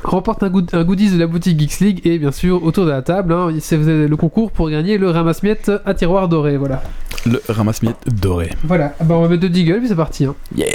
remporte 0.07 0.41
un, 0.43 0.49
good- 0.49 0.69
un 0.73 0.83
goodies 0.83 1.11
de 1.11 1.19
la 1.19 1.27
boutique 1.27 1.59
Geeks 1.59 1.79
League 1.81 2.01
et 2.05 2.17
bien 2.17 2.31
sûr 2.31 2.63
autour 2.63 2.85
de 2.85 2.91
la 2.91 3.01
table, 3.01 3.33
hein, 3.33 3.49
c'est 3.59 3.77
le 3.77 4.15
concours 4.15 4.51
pour 4.51 4.69
gagner 4.69 4.97
le 4.97 5.09
ramasse-miettes 5.09 5.71
à 5.85 5.93
tiroir 5.93 6.27
doré. 6.29 6.57
Voilà. 6.57 6.81
Le 7.25 7.41
ramasse-miettes 7.49 8.07
doré. 8.21 8.49
Voilà, 8.63 8.95
bah, 9.03 9.15
on 9.15 9.21
va 9.21 9.27
mettre 9.27 9.43
de 9.43 9.47
Deagle 9.49 9.79
puis 9.79 9.87
c'est 9.89 9.95
parti. 9.95 10.25
Hein. 10.25 10.35
Yeah. 10.55 10.67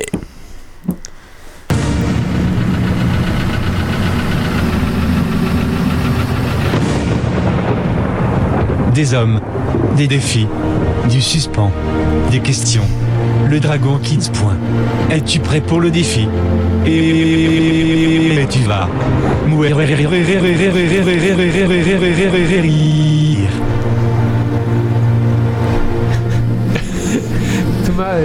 Des 8.95 9.15
hommes, 9.15 9.41
des 9.97 10.07
défis, 10.07 10.47
du 11.09 11.21
suspens, 11.23 11.71
des 12.31 12.41
questions. 12.41 12.83
Le 13.49 13.61
dragon 13.61 13.99
quitte 14.03 14.31
point. 14.33 14.57
Es-tu 15.11 15.41
prêt 15.41 15.61
pour 15.61 15.81
le 15.81 15.91
défi? 15.91 16.29
Et 16.87 18.47
tu 18.51 18.61
vas. 18.61 18.89
Thomas 27.85 28.17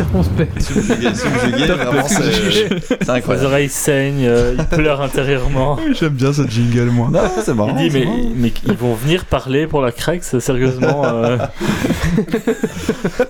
circonspect. 0.00 0.60
Subjugué, 0.62 1.14
subjugué, 1.14 1.66
vraiment, 1.66 2.08
c'est 2.08 2.32
c'est 2.80 3.00
Les 3.02 3.10
incroyable. 3.10 3.46
oreilles 3.46 3.68
saignent, 3.68 4.26
euh, 4.26 4.54
il 4.58 4.64
pleure 4.64 5.00
intérieurement. 5.00 5.78
J'aime 5.98 6.14
bien 6.14 6.32
cette 6.32 6.50
jingle, 6.50 6.90
moi. 6.90 7.08
Non, 7.12 7.20
c'est 7.44 7.54
marrant. 7.54 7.76
Il 7.78 7.90
dit 7.90 7.98
mais, 7.98 8.04
marrant. 8.06 8.18
mais 8.36 8.52
ils 8.66 8.74
vont 8.74 8.94
venir 8.94 9.24
parler 9.26 9.66
pour 9.66 9.82
la 9.82 9.90
ça, 10.22 10.40
sérieusement. 10.40 11.02
euh, 11.04 11.36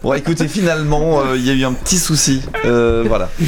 Bon, 0.02 0.14
écoutez, 0.14 0.46
finalement, 0.48 1.20
euh, 1.20 1.36
il 1.36 1.44
y 1.46 1.50
a 1.50 1.54
eu 1.54 1.64
un 1.64 1.72
petit 1.72 1.98
souci. 1.98 2.42
Euh, 2.64 3.04
voilà. 3.06 3.28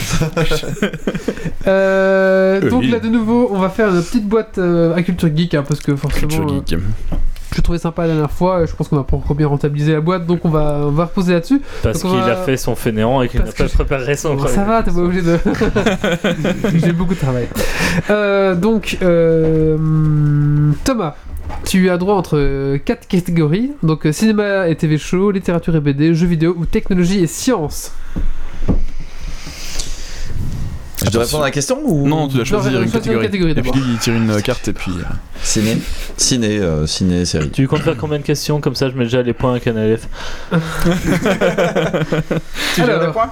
Euh, 1.69 2.69
donc 2.71 2.85
là 2.87 2.99
de 2.99 3.07
nouveau, 3.09 3.49
on 3.53 3.59
va 3.61 3.69
faire 3.71 3.89
une 3.95 4.03
petite 4.03 4.27
boîte 4.27 4.59
euh, 4.59 4.97
à 4.97 5.03
culture 5.03 5.31
geek 5.35 5.55
hein, 5.55 5.65
parce 5.67 5.81
que 5.81 5.95
forcément, 5.95 6.27
Culture 6.29 6.51
euh, 6.51 6.63
geek. 6.67 6.79
Je 7.55 7.61
trouvais 7.61 7.79
sympa 7.79 8.03
la 8.03 8.09
dernière 8.09 8.31
fois. 8.31 8.65
Je 8.67 8.75
pense 8.75 8.89
qu'on 8.89 8.99
a 8.99 9.05
pas 9.05 9.17
encore 9.17 9.37
bien 9.37 9.47
rentabilisé 9.49 9.93
la 9.93 10.01
boîte, 10.01 10.27
donc 10.27 10.45
on 10.45 10.49
va 10.49 10.81
on 10.83 10.91
va 10.91 11.05
reposer 11.07 11.35
là-dessus. 11.35 11.61
parce 11.83 12.01
qu'il 12.03 12.11
va- 12.11 12.33
a 12.33 12.37
fait 12.37 12.57
son 12.57 12.75
fainéant 12.75 13.23
et 13.23 13.29
qu'il 13.29 13.41
n'a 13.41 13.53
pas 13.53 13.65
préparé 13.69 14.17
son 14.17 14.35
Bon, 14.35 14.47
ça 14.47 14.65
va, 14.65 14.83
t'es 14.83 14.91
pas 14.91 14.99
obligé 14.99 15.23
de. 15.23 15.39
J'ai 16.85 16.93
beaucoup 16.93 17.15
de 17.15 17.19
travail. 17.21 17.49
Euh, 18.11 18.55
donc 18.55 18.99
euh, 19.03 19.77
Thomas. 20.85 21.15
Tu 21.65 21.91
as 21.91 21.99
droit 21.99 22.15
entre 22.15 22.77
4 22.79 23.07
catégories, 23.07 23.73
donc 23.83 24.07
euh, 24.07 24.13
cinéma 24.13 24.69
et 24.69 24.75
TV 24.77 24.97
show, 24.97 25.31
littérature 25.31 25.77
et 25.77 25.81
BD, 25.81 26.15
jeux 26.15 26.27
vidéo 26.27 26.55
ou 26.59 26.65
technologie 26.65 27.23
et 27.23 27.27
sciences. 27.27 27.93
Je 31.13 31.19
dois 31.19 31.25
répondre 31.27 31.43
à 31.43 31.47
la 31.49 31.51
question 31.51 31.79
ou 31.85 32.09
Non, 32.09 32.27
tu 32.27 32.37
dois 32.37 32.45
choisir 32.47 32.73
Non, 32.73 32.83
une 32.83 32.91
catégorie. 32.91 33.27
Et 33.27 33.55
puis 33.61 33.71
il 33.87 33.99
tire 33.99 34.15
une 34.15 34.41
carte 34.41 34.69
et 34.69 34.73
puis. 34.73 34.93
euh, 34.93 35.03
Ciné 35.43 35.77
Ciné, 36.17 36.59
euh, 36.59 36.87
ciné, 36.87 37.27
série. 37.27 37.51
Tu 37.51 37.69
comptes 37.69 37.83
faire 37.83 37.97
combien 37.99 38.19
de 38.19 38.23
questions 38.23 38.61
Comme 38.63 38.75
ça, 38.75 38.89
je 38.89 38.95
mets 38.97 39.05
déjà 39.05 39.21
les 39.23 39.35
points 39.35 39.55
à 39.55 39.61
Canalef. 39.61 40.09
Tu 42.75 42.81
gères 42.81 42.89
Alors. 42.89 43.07
les 43.07 43.13
points 43.13 43.31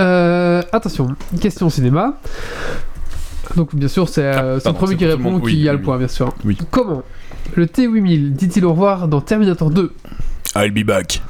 Euh, 0.00 0.62
attention, 0.72 1.14
question 1.40 1.68
cinéma. 1.68 2.18
Donc 3.56 3.74
bien 3.74 3.88
sûr, 3.88 4.08
c'est 4.08 4.22
euh, 4.24 4.58
Ah, 4.58 4.62
pardon, 4.62 4.78
premier 4.78 4.96
qui 4.96 5.06
répond 5.06 5.38
qui 5.40 5.44
Oui, 5.46 5.68
a 5.68 5.72
oui, 5.72 5.78
le 5.78 5.82
point, 5.82 5.98
bien 5.98 6.08
sûr. 6.08 6.32
Oui. 6.44 6.56
Comment 6.70 7.02
le 7.56 7.66
T-8000 7.66 8.32
dit-il 8.34 8.64
au 8.64 8.70
revoir 8.70 9.08
dans 9.08 9.20
Terminator 9.20 9.68
2 9.70 9.92
I'll 10.56 10.70
be 10.70 10.84
back. 10.86 11.20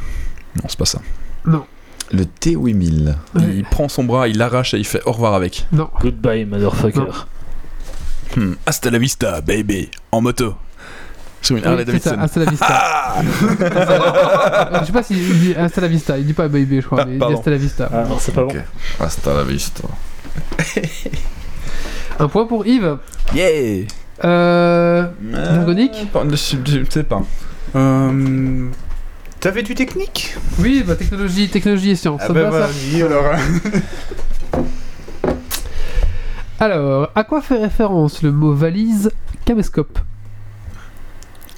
Non, 0.56 0.64
c'est 0.68 0.78
pas 0.78 0.84
ça. 0.84 1.00
Non. 1.46 1.64
Le 2.12 2.24
T8000. 2.24 3.14
Il 3.54 3.64
prend 3.64 3.88
son 3.88 4.04
bras, 4.04 4.28
il 4.28 4.36
l'arrache 4.38 4.74
et 4.74 4.78
il 4.78 4.86
fait 4.86 5.02
au 5.06 5.12
revoir 5.12 5.34
avec. 5.34 5.66
Non. 5.72 5.88
Goodbye, 6.00 6.44
motherfucker. 6.44 7.26
Hmm. 8.36 8.52
Hasta 8.66 8.90
la 8.90 8.98
vista, 8.98 9.40
baby. 9.40 9.90
En 10.10 10.20
moto. 10.20 10.54
Sur 11.42 11.56
une 11.56 11.62
Oui, 11.64 11.68
Harley 11.68 11.84
c'est 11.86 11.98
ça, 12.02 12.16
Davidson. 12.16 12.24
hasta 12.24 12.40
la 12.40 12.50
vista. 12.50 12.66
Ah 12.70 13.22
je 14.80 14.86
sais 14.86 14.92
pas 14.92 15.02
s'il 15.02 15.40
dit 15.40 15.54
hasta 15.54 15.80
la 15.80 15.88
vista, 15.88 16.16
il 16.18 16.26
dit 16.26 16.32
pas 16.34 16.46
baby, 16.48 16.80
je 16.80 16.86
crois, 16.86 17.00
Ah, 17.02 17.04
mais 17.06 17.14
il 17.14 17.18
dit 17.18 17.34
hasta 17.34 17.50
la 17.50 17.56
vista. 17.56 17.88
Ah 17.92 18.04
non, 18.08 18.16
c'est 18.20 18.32
pas 18.32 18.44
Ok. 18.44 18.56
Hasta 19.00 19.34
la 19.34 19.42
vista. 19.42 19.82
Un 22.20 22.28
point 22.28 22.46
pour 22.46 22.64
Yves. 22.66 22.98
Yeah 23.34 23.86
Euh. 24.24 25.08
Dragonique 25.20 26.06
Euh, 26.14 26.30
Je 26.30 26.56
je 26.64 26.84
sais 26.90 27.02
pas. 27.02 27.22
Euh, 27.74 28.68
T'avais 29.42 29.64
du 29.64 29.74
technique? 29.74 30.36
Oui, 30.60 30.84
bah 30.86 30.94
technologie, 30.94 31.48
technologie 31.48 31.90
et 31.90 31.96
sciences. 31.96 32.20
Ah 32.22 32.28
ça 32.28 32.32
bah 32.32 32.48
va, 32.48 32.60
ça 32.60 32.66
vas-y 32.68 33.02
alors. 33.02 33.24
Alors, 36.60 37.10
à 37.16 37.24
quoi 37.24 37.42
fait 37.42 37.58
référence 37.58 38.22
le 38.22 38.30
mot 38.30 38.54
valise 38.54 39.10
caméscope? 39.44 39.98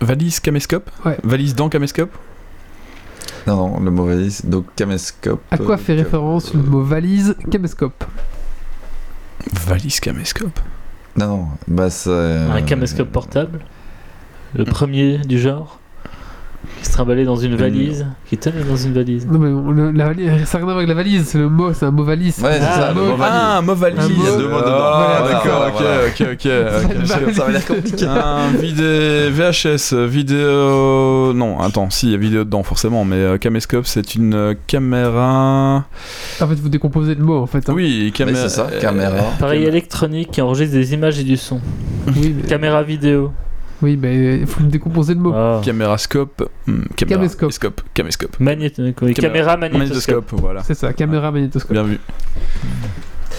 Valise 0.00 0.40
caméscope? 0.40 0.90
Ouais. 1.04 1.18
Valise 1.22 1.54
dans 1.54 1.68
caméscope? 1.68 2.10
Non, 3.46 3.68
non, 3.68 3.80
le 3.80 3.90
mauvais 3.90 4.16
liste. 4.16 4.46
Donc, 4.46 4.64
caméscope. 4.74 5.42
À 5.50 5.58
quoi 5.58 5.74
euh, 5.74 5.76
fait 5.78 5.94
cam- 5.94 6.04
référence 6.04 6.54
le 6.54 6.62
mot 6.62 6.82
valise 6.82 7.36
caméscope? 7.50 8.02
Valise 9.66 10.00
caméscope? 10.00 10.58
Non, 11.16 11.26
non, 11.26 11.48
bah 11.68 11.90
c'est. 11.90 12.10
Un 12.10 12.62
caméscope 12.62 13.12
portable? 13.12 13.60
Le 14.54 14.64
premier 14.64 15.18
du 15.18 15.38
genre? 15.38 15.80
Qui 16.80 16.86
se 16.86 16.92
trimballait 16.92 17.24
dans 17.24 17.36
une 17.36 17.56
valise. 17.56 18.06
Qui 18.28 18.36
tenait 18.38 18.62
dans 18.64 18.76
une 18.76 18.92
valise. 18.92 19.26
Non 19.26 19.38
mais 19.38 19.48
on- 19.48 19.70
le- 19.70 19.90
la 19.90 20.06
valise, 20.06 20.44
ça 20.44 20.58
n'a 20.58 20.58
rien 20.58 20.58
à 20.58 20.64
voir 20.64 20.76
avec 20.76 20.88
la 20.88 20.94
valise, 20.94 21.24
c'est 21.26 21.38
le 21.38 21.48
mot, 21.48 21.72
c'est 21.72 21.86
un 21.86 21.90
mot 21.90 22.04
valise. 22.04 22.38
Ouais, 22.42 22.58
c'est 22.58 22.66
Ah, 22.68 22.74
ça, 22.74 22.90
un 22.90 22.94
le 22.94 23.00
mot- 23.00 23.16
valise. 23.16 23.34
Ah, 23.40 23.58
un 23.58 23.62
mot 23.62 23.74
valise 23.74 24.00
Il 24.08 24.18
y 24.24 24.26
a 24.26 24.36
deux 24.36 24.48
mots 24.48 24.58
dedans. 24.60 24.70
Ah, 24.70 25.16
Voilà, 25.20 25.32
d'accord, 25.34 25.58
voilà, 25.58 25.68
ok, 25.68 25.80
voilà. 25.80 26.06
ok, 26.06 26.20
ok, 26.32 26.98
ok. 27.00 27.06
Ça 27.34 27.44
va 27.44 27.50
l'air 27.52 27.66
compliqué. 27.66 28.06
Un 28.06 28.50
vidé... 28.58 29.30
VHS, 29.30 29.94
vidéo... 30.06 31.32
Non, 31.34 31.60
attends, 31.60 31.90
si, 31.90 32.06
il 32.06 32.12
y 32.12 32.14
a 32.14 32.18
vidéo 32.18 32.44
dedans, 32.44 32.62
forcément, 32.62 33.04
mais 33.04 33.16
euh, 33.16 33.38
caméscope, 33.38 33.86
c'est 33.86 34.14
une 34.14 34.34
euh, 34.34 34.54
caméra... 34.66 35.84
En 36.40 36.46
fait, 36.48 36.54
vous 36.54 36.68
décomposez 36.68 37.14
le 37.14 37.24
mot 37.24 37.38
en 37.38 37.46
fait. 37.46 37.68
hein. 37.68 37.72
Oui, 37.74 38.12
caméra... 38.14 38.38
c'est 38.42 38.48
ça, 38.56 38.66
euh, 38.72 38.80
caméra. 38.80 39.16
Appareil 39.36 39.64
électronique 39.64 40.30
qui 40.30 40.40
enregistre 40.42 40.74
des 40.74 40.92
images 40.94 41.18
et 41.18 41.24
du 41.24 41.36
son. 41.36 41.60
Oui, 42.08 42.34
mais, 42.36 42.42
Caméra 42.48 42.82
vidéo. 42.82 43.32
Oui, 43.82 43.98
mais 44.00 44.38
il 44.40 44.46
faut 44.46 44.62
décomposer 44.62 45.14
le 45.14 45.20
mot. 45.20 45.32
Ah. 45.34 45.60
Camérascope... 45.64 46.48
hmm, 46.66 46.82
caméra- 46.96 47.18
Caméscope. 47.20 47.40
Caméscope. 47.40 47.80
Caméscope. 47.94 48.36
Magnéto- 48.40 48.82
oui, 48.82 48.92
Caméra- 49.14 49.14
Caméra 49.14 49.56
magnétoscope. 49.56 49.78
Magnétoscope, 49.78 50.40
voilà. 50.40 50.62
C'est 50.62 50.74
ça, 50.74 50.92
caméra 50.92 51.30
magnétoscope. 51.30 51.72
Bien 51.72 51.82
vu. 51.84 51.98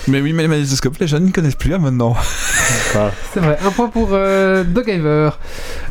Mais 0.07 0.21
oui, 0.21 0.33
mais 0.33 0.43
les 0.43 0.47
magnétoscopes, 0.47 0.97
les 0.99 1.07
jeunes 1.07 1.25
ne 1.25 1.31
connaissent 1.31 1.55
plus 1.55 1.69
là 1.69 1.79
maintenant. 1.79 2.15
Ah. 2.95 3.11
C'est 3.33 3.41
vrai, 3.41 3.57
un 3.63 3.69
point 3.71 3.89
pour 3.89 4.09
euh, 4.13 4.63
Doggiver. 4.63 5.29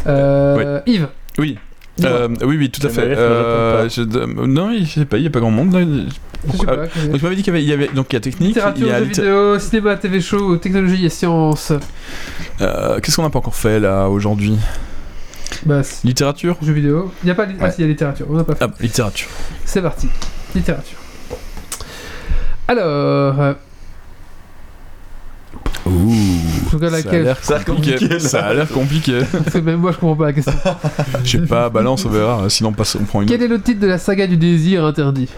Euh, 0.07 0.81
Yves. 0.87 1.09
Oui. 1.39 1.59
dis-moi. 1.99 2.13
Euh, 2.13 2.29
oui, 2.45 2.57
oui, 2.57 2.71
tout 2.71 2.85
à 2.85 2.91
fait. 2.91 3.03
Euh, 3.17 3.89
je- 3.89 4.03
non, 4.03 4.73
je 4.77 4.85
sais 4.85 5.05
pas, 5.05 5.19
il 5.19 5.21
n'y 5.21 5.27
a 5.27 5.31
pas 5.31 5.39
grand 5.41 5.51
monde. 5.53 5.73
là. 5.73 5.81
Ah, 6.67 6.77
Donc, 6.77 7.19
tu 7.19 7.23
m'avais 7.25 7.37
dit 7.37 7.43
qu'il 7.43 7.53
y 7.53 7.57
avait, 7.57 7.63
il 7.65 7.69
y 7.69 7.73
avait- 7.73 7.89
donc 7.89 8.07
il 8.11 8.15
y 8.15 8.17
a 8.17 8.21
technique, 8.21 8.43
il 8.51 8.55
Littérature, 8.55 8.87
y 8.87 8.91
a 8.91 8.99
jeux 8.99 9.05
vidéo, 9.05 9.59
cinéma, 9.59 9.97
TV 9.97 10.21
show, 10.21 10.57
technologie 10.57 11.05
et 11.07 11.09
sciences. 11.09 11.73
Euh, 12.61 13.01
Qu'est-ce 13.01 13.17
qu'on 13.17 13.23
n'a 13.23 13.31
pas 13.31 13.39
encore 13.39 13.55
fait 13.55 13.81
là 13.81 14.09
aujourd'hui? 14.09 14.57
Bah, 15.67 15.83
Littérature? 16.05 16.57
jeux 16.63 16.73
vidéo. 16.73 17.13
Il 17.23 17.29
y 17.29 17.31
a 17.31 17.35
pas. 17.35 17.47
Ah, 17.61 17.65
Ouais. 17.65 17.71
si, 17.71 17.77
il 17.79 17.83
y 17.83 17.85
a 17.85 17.89
littérature. 17.89 18.27
On 18.29 18.35
n'a 18.35 18.45
pas 18.45 18.55
fait. 18.55 18.65
Ah, 18.65 18.71
littérature. 18.81 19.29
C'est 19.65 19.83
parti. 19.83 20.09
Littérature. 20.55 20.99
Alors. 22.69 22.85
euh, 23.39 23.55
Ouh. 25.87 26.15
Ça 26.71 26.77
a 26.87 26.91
l'air 27.21 27.39
Ça 27.43 27.55
a 27.55 27.59
l'air 27.59 27.65
compliqué. 27.67 28.19
Ça 28.19 28.47
a 28.47 28.55
l'air 28.55 28.69
compliqué. 28.69 29.21
Parce 29.33 29.51
que 29.53 29.59
même 29.59 29.77
moi, 29.81 29.93
je 29.93 29.99
comprends 29.99 30.17
pas 30.17 30.27
la 30.27 30.33
question. 30.33 30.53
Je 31.25 31.39
sais 31.39 31.47
pas, 31.47 31.69
balance, 31.69 32.05
on 32.07 32.09
verra. 32.11 32.49
Sinon, 32.49 32.71
on, 32.71 32.73
passe, 32.73 32.97
on 32.97 33.05
prend 33.05 33.21
une. 33.23 33.29
Quel 33.29 33.43
est 33.43 33.49
le 33.49 33.61
titre 33.61 33.81
de 33.81 33.87
la 33.87 33.99
saga 33.99 34.27
du 34.27 34.37
désir 34.39 34.85
interdit? 34.85 35.29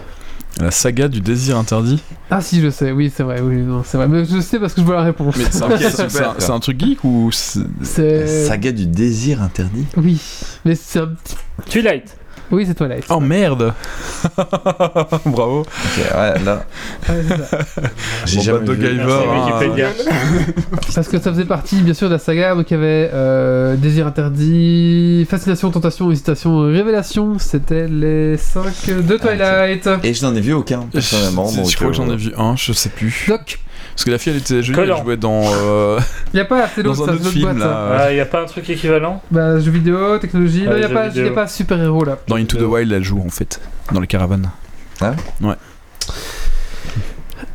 La 0.59 0.71
saga 0.71 1.07
du 1.07 1.21
désir 1.21 1.57
interdit. 1.57 2.01
Ah, 2.31 2.41
si, 2.41 2.61
je 2.61 2.69
sais. 2.69 2.91
Oui, 2.91 3.11
c'est 3.15 3.23
vrai. 3.23 3.41
Oui, 3.41 3.57
non, 3.57 3.83
c'est 3.85 3.97
vrai. 3.97 4.07
Mais 4.07 4.25
je 4.25 4.39
sais 4.41 4.59
parce 4.59 4.73
que 4.73 4.81
je 4.81 4.85
vois 4.85 4.95
la 4.95 5.03
réponse. 5.03 5.35
Mais 5.37 5.45
c'est 5.51 5.63
un, 5.63 5.67
Ok, 5.67 5.77
c'est- 5.81 5.89
super. 5.91 6.09
c'est 6.11 6.23
un- 6.23 6.35
c'est 6.39 6.51
un 6.51 6.59
truc 6.59 6.79
geek 6.79 7.03
ou 7.03 7.29
c'est- 7.31 7.59
C'est. 7.83 8.45
Saga 8.47 8.71
du 8.71 8.87
désir 8.87 9.41
interdit? 9.41 9.85
Oui. 9.97 10.19
Mais 10.65 10.75
c'est 10.75 10.99
un 10.99 11.07
petit. 11.07 11.35
Twilight. 11.69 12.15
Oui, 12.51 12.65
c'est 12.65 12.75
Twilight. 12.75 13.05
Oh 13.09 13.19
merde 13.19 13.73
Bravo 15.25 15.61
Ok, 15.61 15.97
ouais, 15.97 16.43
là, 16.43 16.65
Ah, 17.07 17.11
ouais, 17.13 17.23
j'ai 18.25 18.41
jamais 18.41 18.65
bah, 18.65 18.73
vu. 18.73 18.95
Merci, 18.95 19.27
hein. 19.27 19.45
Wikipédia. 19.45 19.89
Parce 20.95 21.07
que 21.07 21.19
ça 21.19 21.31
faisait 21.31 21.45
partie, 21.45 21.81
bien 21.81 21.93
sûr, 21.93 22.07
de 22.07 22.13
la 22.13 22.19
saga. 22.19 22.55
Donc 22.55 22.71
il 22.71 22.73
y 22.75 22.77
avait 22.77 23.09
euh, 23.13 23.75
Désir 23.75 24.07
interdit, 24.07 25.27
Fascination, 25.29 25.71
Tentation, 25.71 26.09
Hésitation, 26.09 26.61
Révélation. 26.61 27.37
C'était 27.37 27.87
les 27.87 28.37
5 28.37 29.05
de 29.05 29.17
Twilight. 29.17 29.89
Et 30.03 30.13
je 30.13 30.25
n'en 30.25 30.33
ai 30.35 30.41
vu 30.41 30.53
aucun, 30.53 30.81
personnellement. 30.91 31.47
Je, 31.47 31.57
donc, 31.57 31.69
je 31.69 31.75
crois 31.75 31.87
que 31.89 31.95
j'en 31.95 32.09
euh, 32.09 32.13
ai 32.13 32.17
vu 32.17 32.31
un, 32.37 32.55
je 32.55 32.71
sais 32.71 32.89
plus. 32.89 33.25
Doc, 33.27 33.59
Parce 33.97 34.05
que 34.05 34.11
la 34.11 34.19
fille 34.19 34.31
elle 34.33 34.37
était 34.39 34.61
jolie, 34.61 34.79
elle 34.79 34.95
jouait 35.03 35.17
dans. 35.17 35.41
euh, 35.43 35.99
il 36.33 36.35
n'y 36.35 36.39
a 36.39 36.45
pas 36.45 36.65
assez 36.65 36.83
dans 36.83 36.91
d'autres 36.91 37.03
un 37.03 37.05
ça, 37.07 37.13
autre 37.13 37.23
c'est 37.23 37.29
film 37.31 37.45
boîte, 37.45 37.57
là. 37.57 37.95
Ah, 37.99 38.13
y 38.13 38.19
a 38.19 38.25
pas 38.27 38.43
un 38.43 38.45
truc 38.45 38.69
équivalent 38.69 39.23
Bah, 39.31 39.59
jeux 39.59 39.71
vidéo, 39.71 40.19
technologie. 40.19 40.65
Ah, 40.67 40.69
non, 40.69 40.75
il 40.75 40.79
n'y 40.79 40.85
a, 40.85 40.87
jeux 40.89 40.93
pas- 40.93 41.07
vidéo. 41.07 41.25
y 41.25 41.29
a 41.29 41.31
pas 41.31 41.47
super-héros 41.47 42.05
là. 42.05 42.17
Dans 42.27 42.35
Into 42.35 42.57
the 42.57 42.61
Wild, 42.61 42.91
elle 42.91 43.03
joue 43.03 43.19
en 43.25 43.29
fait, 43.29 43.59
dans 43.91 43.99
les 43.99 44.05
caravanes. 44.05 44.51
Alors, 45.01 45.15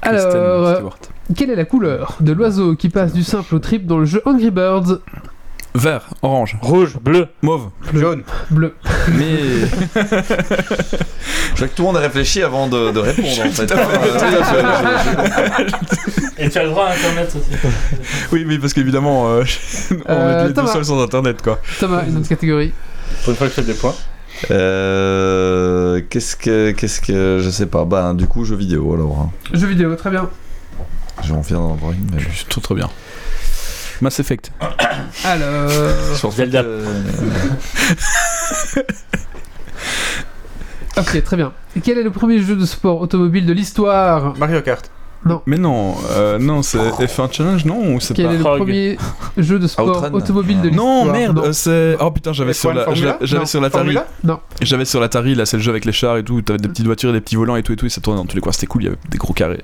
Kristen 0.03 0.41
euh, 0.41 0.75
Stewart. 0.75 0.99
quelle 1.37 1.51
est 1.51 1.55
la 1.57 1.65
couleur 1.65 2.17
de 2.21 2.33
l'oiseau 2.33 2.75
qui 2.75 2.89
passe 2.89 3.13
du 3.13 3.23
simple 3.23 3.55
au 3.55 3.59
triple 3.61 3.87
dans 3.87 3.99
le 3.99 4.05
jeu 4.05 4.21
Angry 4.27 4.51
Birds? 4.51 4.99
Vert, 5.75 6.11
orange, 6.23 6.59
Rouge, 6.61 6.99
bleu. 7.01 7.29
mauve. 7.41 7.71
Jaune. 7.95 8.25
Bleu. 8.51 8.75
Mais. 9.09 9.67
Je 11.55 11.59
vois 11.59 11.69
que 11.69 11.75
tout 11.75 11.83
le 11.83 11.87
monde 11.89 11.97
a 11.97 12.01
réfléchi 12.01 12.43
avant 12.43 12.67
de, 12.67 12.91
de 12.91 12.99
répondre, 12.99 13.29
en 13.47 13.51
fait. 13.51 13.71
Euh, 13.73 15.69
Et 16.39 16.49
tu 16.49 16.59
as 16.59 16.63
le 16.65 16.71
droit 16.71 16.87
à 16.87 16.93
internet 16.93 17.29
aussi. 17.37 17.51
oui, 18.33 18.45
oui, 18.47 18.59
parce 18.59 18.73
qu'évidemment, 18.73 19.29
euh, 19.29 19.45
on 19.91 20.13
Euh, 20.13 20.43
met 20.43 20.49
les 20.49 20.55
deux 20.55 20.67
seuls 20.67 20.85
sans 20.85 21.01
internet 21.03 21.41
quoi. 21.43 21.61
Thomas, 21.79 22.03
une 22.07 22.17
autre 22.19 22.29
catégorie. 22.29 22.73
Pour 23.25 23.31
une 23.31 23.37
fois 23.37 23.47
que 23.49 23.55
je 23.55 23.61
fais 23.61 23.67
des 23.67 23.75
points. 23.79 23.95
Euh, 24.51 26.01
qu'est-ce 26.09 26.35
que, 26.37 26.71
qu'est-ce 26.73 27.01
que, 27.01 27.39
je 27.43 27.51
sais 27.51 27.67
pas. 27.67 27.85
Bah, 27.85 28.13
du 28.15 28.27
coup, 28.27 28.45
jeux 28.45 28.57
vidéo 28.57 28.95
alors. 28.95 29.19
hein. 29.21 29.31
Jeux 29.53 29.67
vidéo, 29.69 29.95
très 29.95 30.11
bien. 30.11 30.29
Envie 31.31 31.53
d'en 31.53 31.75
avoir 31.75 31.93
une, 31.93 32.09
mais. 32.13 32.23
Très 32.49 32.61
très 32.61 32.75
bien. 32.75 32.89
Mass 34.03 34.19
Effect. 34.21 34.53
Alors. 35.25 35.71
Zelda. 36.33 36.63
que- 36.63 36.85
Ok, 41.01 41.23
très 41.25 41.37
bien. 41.37 41.53
Et 41.75 41.81
quel 41.81 41.97
est 41.99 42.03
le 42.03 42.11
premier 42.11 42.39
jeu 42.39 42.55
de 42.55 42.67
sport 42.67 43.01
automobile 43.01 43.47
de 43.47 43.53
l'histoire? 43.55 44.37
Mario 44.37 44.61
Kart. 44.61 44.91
Mais 45.47 45.57
non, 45.59 45.95
euh, 46.11 46.39
non, 46.39 46.63
c'est 46.63 46.79
F1 46.79 47.33
Challenge, 47.33 47.65
non 47.65 47.95
ou 47.95 48.01
c'est 48.01 48.15
Quel 48.15 48.27
pas 48.27 48.33
est 48.33 48.37
le 48.39 48.43
Frog. 48.43 48.59
premier 48.59 48.99
jeu 49.39 49.59
de 49.59 49.67
sport 49.67 49.87
Outrun. 49.89 50.13
automobile 50.13 50.61
de 50.61 50.69
l'histoire 50.69 51.05
Non, 51.07 51.13
merde, 51.13 51.37
Non. 51.37 51.45
euh, 51.45 51.53
c'est. 51.53 51.97
Oh 52.01 52.11
putain, 52.11 52.33
j'avais 52.33 52.53
sur 52.53 52.71
F1 52.71 52.75
la, 53.05 53.19
j'avais 53.23 53.41
Non. 53.43 53.47
sur 53.47 53.61
l'Atari. 53.61 53.95
Formula 53.95 54.41
J'avais 54.61 54.85
sur 54.85 55.01
l'Atari, 55.01 55.35
là, 55.35 55.47
c'est 55.47 55.57
le 55.59 55.63
jeu 55.63 55.71
avec 55.71 55.85
les 55.85 55.93
chars 55.93 56.17
et 56.17 56.25
tout. 56.25 56.43
T'avais 56.43 56.59
des 56.59 56.69
petites 56.69 56.87
voitures, 56.87 57.13
des 57.13 57.21
petits 57.21 57.37
volants 57.37 57.57
et 57.57 57.63
tout 57.63 57.73
et 57.73 57.77
tout. 57.77 57.87
Et 57.87 57.89
ça 57.89 58.01
tournait 58.01 58.19
dans 58.21 58.27
tous 58.27 58.35
les 58.37 58.43
coins. 58.43 58.53
C'était 58.53 58.67
cool. 58.67 58.83
Il 58.83 58.85
y 58.87 58.89
avait 58.89 58.99
des 59.11 59.19
gros 59.19 59.33
carrés. 59.33 59.63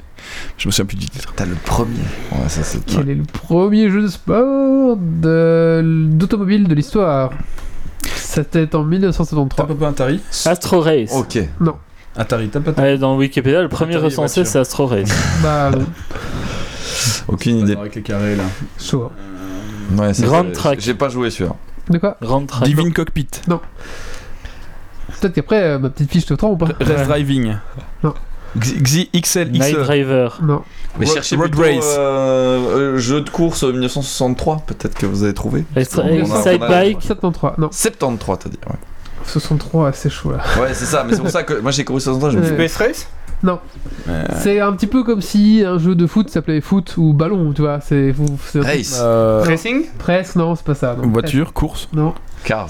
Je 0.58 0.68
me 0.68 0.72
souviens 0.72 0.86
plus 0.86 0.96
du 0.96 1.06
titre. 1.08 1.32
T'as 1.36 1.46
le 1.46 1.54
premier. 1.64 1.94
Ouais, 2.32 2.48
ça 2.48 2.62
c'est. 2.62 2.84
Quel 2.84 3.08
est 3.10 3.14
le 3.14 3.24
premier 3.24 3.90
jeu 3.90 4.02
de 4.02 4.08
sport 4.08 4.96
de- 4.96 5.82
d'automobile 6.10 6.68
de 6.68 6.74
l'histoire? 6.74 7.30
C'était 8.14 8.74
en 8.76 8.84
1973. 8.84 9.76
pas 9.76 9.86
un 9.86 9.90
Atari? 9.90 10.20
Astro 10.46 10.80
Race. 10.80 11.12
Ok. 11.14 11.38
Atari, 12.18 12.48
t'as 12.48 12.60
pas 12.60 12.72
Ouais, 12.82 12.98
dans 12.98 13.16
Wikipédia, 13.16 13.62
le 13.62 13.68
premier 13.68 13.92
Atari 13.92 14.06
recensé, 14.06 14.40
voiture. 14.40 14.52
c'est 14.52 14.58
Astro 14.58 14.86
Race. 14.86 15.08
Bah, 15.42 15.70
non. 15.76 15.86
Aucune 17.28 17.58
idée. 17.58 17.76
Avec 17.76 17.94
les 17.94 18.02
carrés 18.02 18.36
là. 18.36 18.44
Ouais, 19.96 20.12
Grande 20.20 20.48
ça, 20.48 20.52
track. 20.52 20.80
J'ai 20.80 20.94
pas 20.94 21.08
joué 21.08 21.30
celui-là. 21.30 21.54
De 21.90 21.98
quoi 21.98 22.16
Grande 22.20 22.46
track. 22.48 22.64
Divine 22.64 22.92
Cockpit. 22.92 23.28
Peut-être 25.20 25.34
qu'après, 25.34 25.62
euh, 25.62 25.78
ma 25.78 25.90
petite 25.90 26.10
fiche 26.10 26.26
te 26.26 26.34
trompe 26.34 26.62
ou 26.62 26.66
pas 26.66 26.72
Race 26.84 27.06
Driving. 27.08 27.54
Non. 28.02 28.14
Xi 28.58 29.10
XL 29.14 29.50
Night 29.50 29.62
XL. 29.74 29.82
Driver. 29.82 30.38
Non. 30.42 30.62
Mais 30.98 31.04
Road- 31.06 31.14
cherchez 31.14 31.36
Road 31.36 31.50
plutôt 31.50 31.62
Race. 31.64 31.94
euh, 31.98 32.94
euh, 32.94 32.98
jeu 32.98 33.20
de 33.20 33.28
course 33.30 33.62
1963, 33.62 34.62
peut-être 34.66 34.94
que 34.94 35.06
vous 35.06 35.22
avez 35.24 35.34
trouvé. 35.34 35.64
Extra- 35.76 36.02
On 36.04 36.08
a- 36.08 36.22
on 36.26 36.34
a- 36.34 36.42
Side 36.42 36.60
Bike. 36.60 37.02
73. 37.02 37.52
Non, 37.58 37.68
73, 37.70 38.38
t'as 38.38 38.48
dit. 38.50 38.58
Ouais, 38.68 38.76
63, 39.28 39.92
c'est 39.92 40.10
chaud 40.10 40.32
là. 40.32 40.38
ouais 40.60 40.74
c'est 40.74 40.84
ça, 40.86 41.04
mais 41.04 41.14
c'est 41.14 41.20
pour 41.20 41.30
ça 41.30 41.42
que 41.42 41.54
moi 41.60 41.70
j'ai 41.70 41.84
couru 41.84 42.00
63, 42.00 42.30
je 42.30 42.38
me 42.38 42.42
suis 42.44 42.52
dit, 42.56 42.68
Space 42.68 42.76
Race? 42.76 43.08
Euh, 44.08 44.24
C'est 44.40 44.58
un 44.60 44.72
petit 44.72 44.88
peu 44.88 45.04
comme 45.04 45.20
si 45.20 45.62
un 45.64 45.78
jeu 45.78 45.94
de 45.94 46.06
foot 46.08 46.28
s'appelait 46.28 46.60
foot 46.60 46.94
ou 46.96 47.12
ballon, 47.12 47.52
tu 47.52 47.62
vois. 47.62 47.78
C'est 47.80 48.12
Race, 48.56 48.98
euh, 49.00 49.42
Racing? 49.46 49.84
Presque, 49.98 50.34
non, 50.36 50.56
c'est 50.56 50.64
pas 50.64 50.74
ça. 50.74 50.96
non. 51.00 51.08
voiture, 51.08 51.52
course? 51.52 51.88
Non, 51.92 52.14
Cars, 52.44 52.68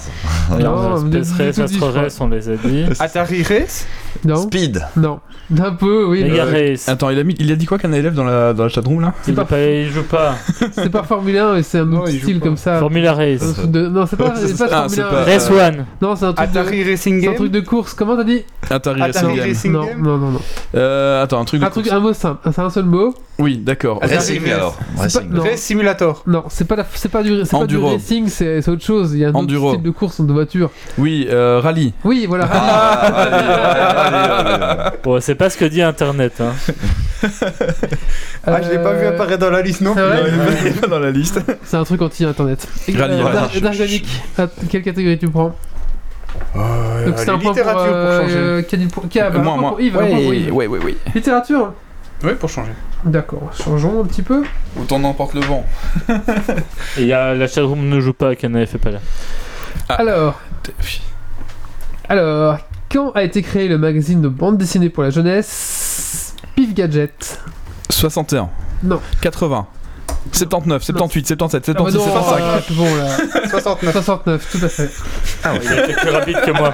non, 0.59 0.97
Space 0.97 1.31
Race, 1.37 1.59
Astro. 1.59 1.91
Race, 1.91 2.19
on 2.19 2.27
les 2.29 2.49
a 2.49 2.55
dit. 2.55 2.85
Atari 2.99 3.43
Race 3.43 3.85
Non, 4.25 4.35
Speed. 4.37 4.81
non. 4.97 5.19
Un 5.57 5.71
peu, 5.71 6.05
oui. 6.05 6.23
Mega 6.23 6.45
mais 6.45 6.71
Race. 6.71 6.87
Attends, 6.89 7.09
il 7.09 7.17
a, 7.17 7.23
mis, 7.23 7.35
il 7.39 7.51
a 7.51 7.55
dit 7.55 7.65
quoi 7.65 7.79
qu'un 7.79 7.91
élève 7.91 8.13
dans 8.13 8.23
la, 8.23 8.53
dans 8.53 8.63
la 8.63 8.69
chatroom 8.69 9.01
là 9.01 9.13
Il, 9.27 9.33
pas- 9.33 9.45
il 9.59 9.89
joue 9.89 10.03
pas. 10.03 10.35
C'est 10.73 10.89
pas 10.91 11.01
Formule 11.03 11.37
1 11.37 11.55
et 11.55 11.63
c'est 11.63 11.79
un 11.79 11.85
Non, 11.85 12.01
autre 12.01 12.11
style 12.11 12.39
pas. 12.39 12.45
comme 12.45 12.57
ça. 12.57 12.77
Formula 12.79 13.13
Race. 13.13 13.41
Non, 13.67 14.05
c'est 14.05 14.15
pas, 14.15 14.33
c'est 14.35 14.57
pas 14.57 14.65
Ah, 14.71 14.87
Formule 14.87 14.89
c'est 14.95 15.01
1. 15.01 15.09
pas- 15.09 15.23
Race 15.23 15.49
Euh, 15.51 15.67
One. 15.67 15.85
Non, 16.01 16.15
c'est 16.15 16.25
un 16.25 16.33
truc 16.33 16.51
de... 16.51 16.59
Atari 16.59 16.83
Racing 16.91 17.19
C'est 17.21 17.25
un 17.27 17.29
Game 17.31 17.35
truc 17.37 17.51
de 17.51 17.59
course, 17.61 17.93
comment 17.95 18.15
t'as 18.15 18.23
dit? 18.25 18.43
Atari 18.69 19.01
Atari 19.01 19.39
Racing 19.39 19.71
Game. 19.71 19.81
Non, 19.81 19.87
Game 19.87 20.01
non, 20.03 20.17
non, 20.17 20.31
non. 20.31 20.41
Euh, 20.75 21.23
attends, 21.23 21.39
un 21.41 21.45
truc 21.45 21.61
de 21.61 21.65
Un 21.65 21.69
truc, 21.71 21.85
course. 21.85 21.95
un 21.97 21.99
mot 21.99 22.13
simple, 22.13 22.47
c'est 22.53 22.61
un 22.61 22.69
seul 22.69 22.85
mot. 22.85 23.13
Oui, 23.39 23.57
d'accord. 23.57 23.99
Racing 24.03 24.41
Race. 24.43 24.51
alors. 24.53 24.77
Race 24.97 25.61
Simulator 25.61 26.23
Non, 26.27 26.43
c'est 26.49 26.67
pas, 26.67 26.75
pas 26.75 26.83
du, 26.83 26.89
c'est 26.99 27.09
pas 27.11 27.23
du 27.65 27.75
Enduro. 27.77 27.93
racing, 27.93 28.27
c'est 28.27 28.61
c'est 28.61 28.69
autre 28.69 28.83
chose. 28.83 29.13
Il 29.13 29.19
y 29.19 29.25
a 29.25 29.29
un 29.29 29.33
Autre 29.59 29.73
style 29.75 29.83
de 29.83 29.89
course 29.91 30.21
de 30.21 30.33
voiture. 30.33 30.71
Oui, 30.97 31.27
euh, 31.29 31.59
rallye. 31.61 31.93
Oui, 32.03 32.25
voilà. 32.27 32.47
Ah. 32.51 33.79
Bon, 35.03 35.19
c'est 35.21 35.35
pas 35.35 35.49
ce 35.49 35.57
que 35.57 35.65
dit 35.65 35.81
Internet. 35.81 36.41
Hein. 36.41 36.53
Ah, 38.45 38.61
je 38.61 38.69
l'ai 38.69 38.79
pas 38.79 38.93
vu 38.93 39.05
Euh, 39.05 39.09
apparaître 39.09 39.39
dans 39.39 39.49
la 39.49 39.61
liste 39.61 39.81
non 39.81 39.93
c'est 39.95 40.01
plus. 40.01 40.09
vrai 40.09 40.31
Non, 40.31 40.43
il 40.61 40.67
est 40.67 40.81
pas 40.81 40.87
dans 40.87 40.99
la 40.99 41.11
liste. 41.11 41.39
C'est 41.63 41.77
un 41.77 41.83
truc 41.83 42.01
anti-internet. 42.01 42.67
Rallye, 42.87 42.97
Euh, 43.19 43.23
rallye. 43.23 43.33
Dar- 43.33 43.61
Dargonic, 43.61 44.07
ah, 44.37 44.47
quelle 44.69 44.83
catégorie 44.83 45.17
tu 45.19 45.29
prends 45.29 45.55
Euh, 46.55 47.05
Donc 47.07 47.15
c'est 47.17 47.29
un 47.29 47.37
point 47.37 47.51
pour, 47.53 47.61
littérature 47.63 47.85
pour 47.85 47.95
euh, 47.95 48.21
changer. 48.21 48.35
euh, 48.37 48.61
qui 48.61 48.75
a 48.75 48.79
point- 48.87 49.03
qui 49.09 49.19
a- 49.19 49.29
bah, 49.29 49.39
un 49.39 49.43
moi, 49.43 49.53
point 49.53 49.61
moi. 49.61 49.69
pour 49.71 49.81
Yves, 49.81 49.93
pour 49.93 50.01
ouais, 50.55 50.67
ouais, 50.67 50.79
ouais. 50.79 50.95
Littérature 51.13 51.73
Oui, 52.23 52.31
pour 52.39 52.49
changer. 52.49 52.71
D'accord, 53.03 53.49
changeons 53.57 54.01
un 54.01 54.05
petit 54.05 54.21
peu. 54.21 54.43
Autant 54.79 54.99
n'emporte 54.99 55.33
le 55.33 55.41
vent. 55.41 55.65
Et 56.97 57.01
il 57.01 57.07
y 57.07 57.13
a 57.13 57.33
la 57.33 57.47
chatroom 57.47 57.87
ne 57.89 57.99
joue 57.99 58.13
pas, 58.13 58.35
Cana 58.35 58.65
fait 58.65 58.77
pas 58.77 58.91
là. 58.91 58.99
Ah. 59.89 59.95
Alors, 59.95 60.39
alors, 62.07 62.57
quand 62.91 63.11
a 63.11 63.23
été 63.23 63.41
créé 63.41 63.67
le 63.67 63.77
magazine 63.77 64.21
de 64.21 64.27
bande 64.27 64.57
dessinée 64.57 64.89
pour 64.89 65.03
la 65.03 65.09
jeunesse? 65.09 66.35
Pif 66.55 66.73
Gadget 66.73 67.39
61. 67.89 68.49
Non. 68.83 69.01
80. 69.21 69.67
79, 70.31 70.83
78, 70.83 71.27
77, 71.27 71.75
Ah 71.77 71.83
bah 71.83 71.91
76, 71.91 72.13
non, 72.13 72.21
75. 72.21 72.43
ah, 72.43 72.59
c'est 72.67 72.75
bon 72.75 72.95
là. 72.95 73.47
69. 73.49 73.93
69, 73.93 74.51
tout 74.51 74.65
à 74.65 74.69
fait. 74.69 74.89
Il 75.63 75.67
a 75.67 75.83
été 75.85 75.93
plus 75.93 76.09
rapide 76.09 76.41
que 76.45 76.51
moi. 76.51 76.73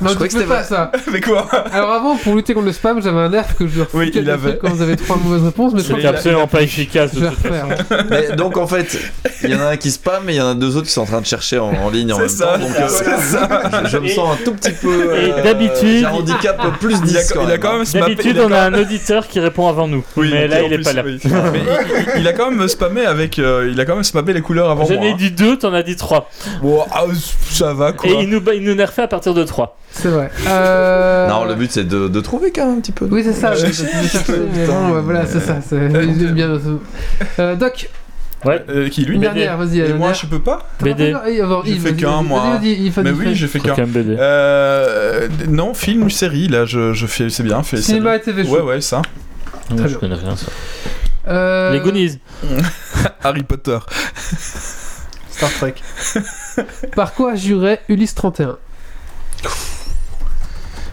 Non, 0.00 0.14
crois 0.14 0.26
tu 0.28 0.34
que 0.34 0.40
c'était 0.40 0.44
pas 0.54 0.62
ça. 0.64 0.90
Mais 1.12 1.20
quoi 1.20 1.46
Alors 1.72 1.90
avant, 1.92 2.16
pour 2.16 2.34
lutter 2.34 2.54
contre 2.54 2.66
le 2.66 2.72
spam, 2.72 3.02
j'avais 3.02 3.18
un 3.18 3.28
nerf 3.28 3.56
que 3.56 3.66
je 3.66 3.78
leur 3.78 3.86
Oui, 3.94 4.10
il 4.14 4.30
avait. 4.30 4.58
quand 4.58 4.68
vous 4.70 4.82
avez 4.82 4.96
trois 4.96 5.16
mauvaises 5.16 5.44
réponses, 5.44 5.72
mais 5.74 5.80
je 5.80 5.84
crois 5.86 5.96
C'était 5.96 6.08
absolument 6.08 6.46
pas 6.46 6.62
efficace. 6.62 7.10
je 7.14 7.20
de 7.20 7.26
toute 7.28 7.38
façon. 7.38 8.04
Mais 8.10 8.32
donc 8.36 8.56
en 8.56 8.66
fait, 8.66 8.98
il 9.42 9.50
y 9.50 9.54
en 9.54 9.60
a 9.60 9.66
un 9.70 9.76
qui 9.76 9.90
spam 9.90 10.28
et 10.28 10.34
il 10.34 10.36
y 10.36 10.40
en 10.40 10.48
a 10.50 10.54
deux 10.54 10.76
autres 10.76 10.86
qui 10.86 10.92
sont 10.92 11.02
en 11.02 11.06
train 11.06 11.20
de 11.20 11.26
chercher 11.26 11.58
en, 11.58 11.68
en 11.72 11.90
ligne 11.90 12.12
en 12.12 12.18
même 12.18 12.28
ça, 12.28 12.46
temps. 12.46 12.58
Donc 12.58 12.76
euh, 12.78 12.88
c'est 12.88 13.04
ça. 13.18 13.62
je, 13.84 13.88
je 13.90 13.98
me 13.98 14.08
sens 14.08 14.38
un 14.40 14.44
tout 14.44 14.52
petit 14.54 14.72
peu. 14.72 15.10
euh, 15.12 15.38
et 15.38 15.42
d'habitude- 15.42 16.00
J'ai 16.00 16.04
un 16.06 16.10
handicap 16.12 16.78
plus 16.80 17.00
10. 17.02 17.10
Il 17.12 17.16
a, 17.18 17.22
quand 17.24 17.40
il 17.42 17.46
a 17.46 17.48
même, 17.52 17.60
quand 17.60 17.80
hein. 17.80 18.00
D'habitude, 18.00 18.38
on 18.44 18.52
a 18.52 18.60
un 18.60 18.74
auditeur 18.74 19.26
qui 19.28 19.40
répond 19.40 19.68
avant 19.68 19.86
nous. 19.88 20.04
Oui, 20.16 20.30
mais 20.32 20.48
là, 20.48 20.62
il 20.62 20.72
est 20.72 20.78
pas 20.82 20.92
là. 20.92 21.02
il, 22.16 22.26
a 22.28 22.32
quand 22.32 22.50
même 22.50 22.66
spammé 22.68 23.04
avec. 23.06 23.38
euh, 23.38 23.68
il 23.72 23.80
a 23.80 23.84
quand 23.84 23.94
même 23.94 24.04
spammé 24.04 24.32
les 24.32 24.40
couleurs 24.42 24.70
avant 24.70 24.84
J'en 24.86 24.94
moi. 24.96 25.06
ai 25.06 25.10
hein. 25.12 25.16
dit 25.18 25.30
deux, 25.30 25.56
t'en 25.56 25.72
as 25.72 25.82
dit 25.82 25.96
trois. 25.96 26.28
Ah, 26.92 27.04
ça 27.50 27.72
va 27.74 27.92
quoi. 27.92 28.10
Et 28.10 28.14
il 28.22 28.28
nous, 28.28 28.42
il 28.54 28.62
nous 28.62 28.74
nerfait 28.74 29.02
à 29.02 29.08
partir 29.08 29.34
de 29.34 29.44
trois. 29.44 29.76
C'est 29.90 30.08
vrai. 30.08 30.30
Euh... 30.48 31.28
Non, 31.28 31.44
le 31.44 31.54
but 31.54 31.70
c'est 31.72 31.84
de, 31.84 32.08
de 32.08 32.20
trouver 32.20 32.50
quand 32.52 32.66
même 32.66 32.78
un 32.78 32.80
petit 32.80 32.92
peu. 32.92 33.08
Oui, 33.10 33.22
c'est 33.24 33.32
ça. 33.32 33.54
Je 33.54 33.66
mais 33.66 33.72
putain, 33.72 34.88
bon, 34.88 34.94
ouais, 34.94 35.00
voilà, 35.02 35.26
c'est 35.26 35.40
ça. 35.40 35.60
c'est- 35.66 35.90
J'aime 35.90 36.32
bien. 36.34 36.58
Euh, 37.38 37.56
Doc, 37.56 37.88
Ouais. 38.44 38.62
Euh, 38.68 38.88
qui 38.90 39.04
lui 39.04 39.14
une 39.16 39.22
BD. 39.22 39.34
dernière, 39.34 39.56
vas-y. 39.56 39.80
Et 39.80 39.92
moi, 39.94 40.12
je 40.12 40.26
peux 40.26 40.38
pas 40.40 40.68
BD. 40.80 41.14
J'ai 41.64 41.74
fait 41.78 41.90
vas-y, 41.90 41.96
qu'un, 41.96 42.10
vas-y, 42.18 42.24
moi. 42.24 42.60
Mais 42.62 43.10
oui, 43.10 43.24
fais. 43.24 43.34
j'ai 43.34 43.46
fait 43.48 43.58
qu'un. 43.60 43.74
Euh, 43.76 45.28
non, 45.48 45.74
film 45.74 46.04
ou 46.04 46.10
série, 46.10 46.46
là, 46.46 46.64
je, 46.64 46.92
je 46.92 47.06
fais, 47.06 47.30
c'est 47.30 47.42
bien. 47.42 47.62
Fait, 47.62 47.78
Cinéma 47.78 48.16
et 48.16 48.20
TV 48.20 48.44
show. 48.44 48.50
Ouais, 48.56 48.60
ouais, 48.60 48.80
ça. 48.80 49.02
Très 49.76 49.88
je 49.88 49.96
connais 49.96 50.14
rien 50.14 50.36
ça. 50.36 50.46
Euh, 51.28 51.72
Les 51.72 51.80
Goonies. 51.80 52.20
Harry 53.24 53.42
Potter. 53.42 53.78
Star 55.30 55.50
Trek. 55.54 55.74
Par 56.94 57.14
quoi 57.14 57.34
jurait 57.34 57.80
Ulysse 57.88 58.14
31 58.14 58.58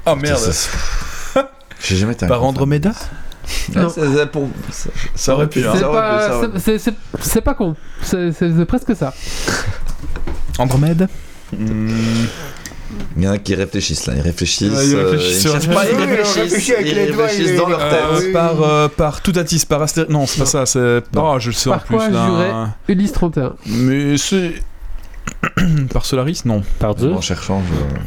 Oh 0.05 0.15
merde. 0.15 0.53
J'ai 1.81 1.95
jamais 1.95 2.13
été 2.13 2.25
un 2.25 2.29
Par. 2.29 2.43
Andromeda 2.43 2.91
Non. 3.75 3.89
Pour- 4.31 4.47
ça- 4.71 4.89
Ça 5.15 5.33
aurait 5.35 5.47
pu, 5.49 5.65
hein. 5.65 5.73
C'est 7.19 7.41
pas, 7.41 7.53
con. 7.53 7.75
C'est 8.01 8.65
presque 8.67 8.95
ça. 8.95 9.13
Andromède 10.59 11.07
Hmm. 11.55 12.25
Il 13.15 13.23
y 13.23 13.27
en 13.27 13.31
a 13.33 13.37
qui 13.37 13.53
réfléchissent 13.53 14.07
là, 14.07 14.13
ils 14.15 14.21
réfléchissent. 14.21 14.71
Ouais, 14.73 14.87
ils 14.87 14.95
euh, 14.95 15.09
réfléchissent 15.11 15.43
ils 15.43 15.69
pas, 15.69 15.81
réfléchissent, 15.81 16.67
ils 16.67 16.99
réfléchissent 17.11 17.55
dans 17.57 17.67
leur 17.69 17.79
Euh, 17.81 17.89
tête. 17.91 18.25
oui. 18.27 18.31
par, 18.33 18.63
euh, 18.63 18.87
par 18.87 19.21
Toutatis, 19.21 19.65
par 19.67 19.81
Astér... 19.83 20.05
Non, 20.09 20.25
c'est 20.25 20.39
pas 20.39 20.45
ça, 20.47 20.65
c'est... 20.65 21.01
Oh, 21.15 21.35
je 21.39 21.47
le 21.49 21.53
sais 21.53 21.69
en 21.69 21.73
Par 21.73 21.83
plus, 21.83 21.95
quoi 21.97 22.09
là. 22.09 22.25
jurait 22.25 22.53
Ulysse 22.87 23.11
31 23.11 23.53
Mais 23.67 24.17
c'est... 24.17 24.53
par 25.93 26.05
Solaris, 26.05 26.41
non. 26.45 26.61
Par 26.79 26.95
deux. 26.95 27.11
En 27.11 27.21
cherchant, 27.21 27.61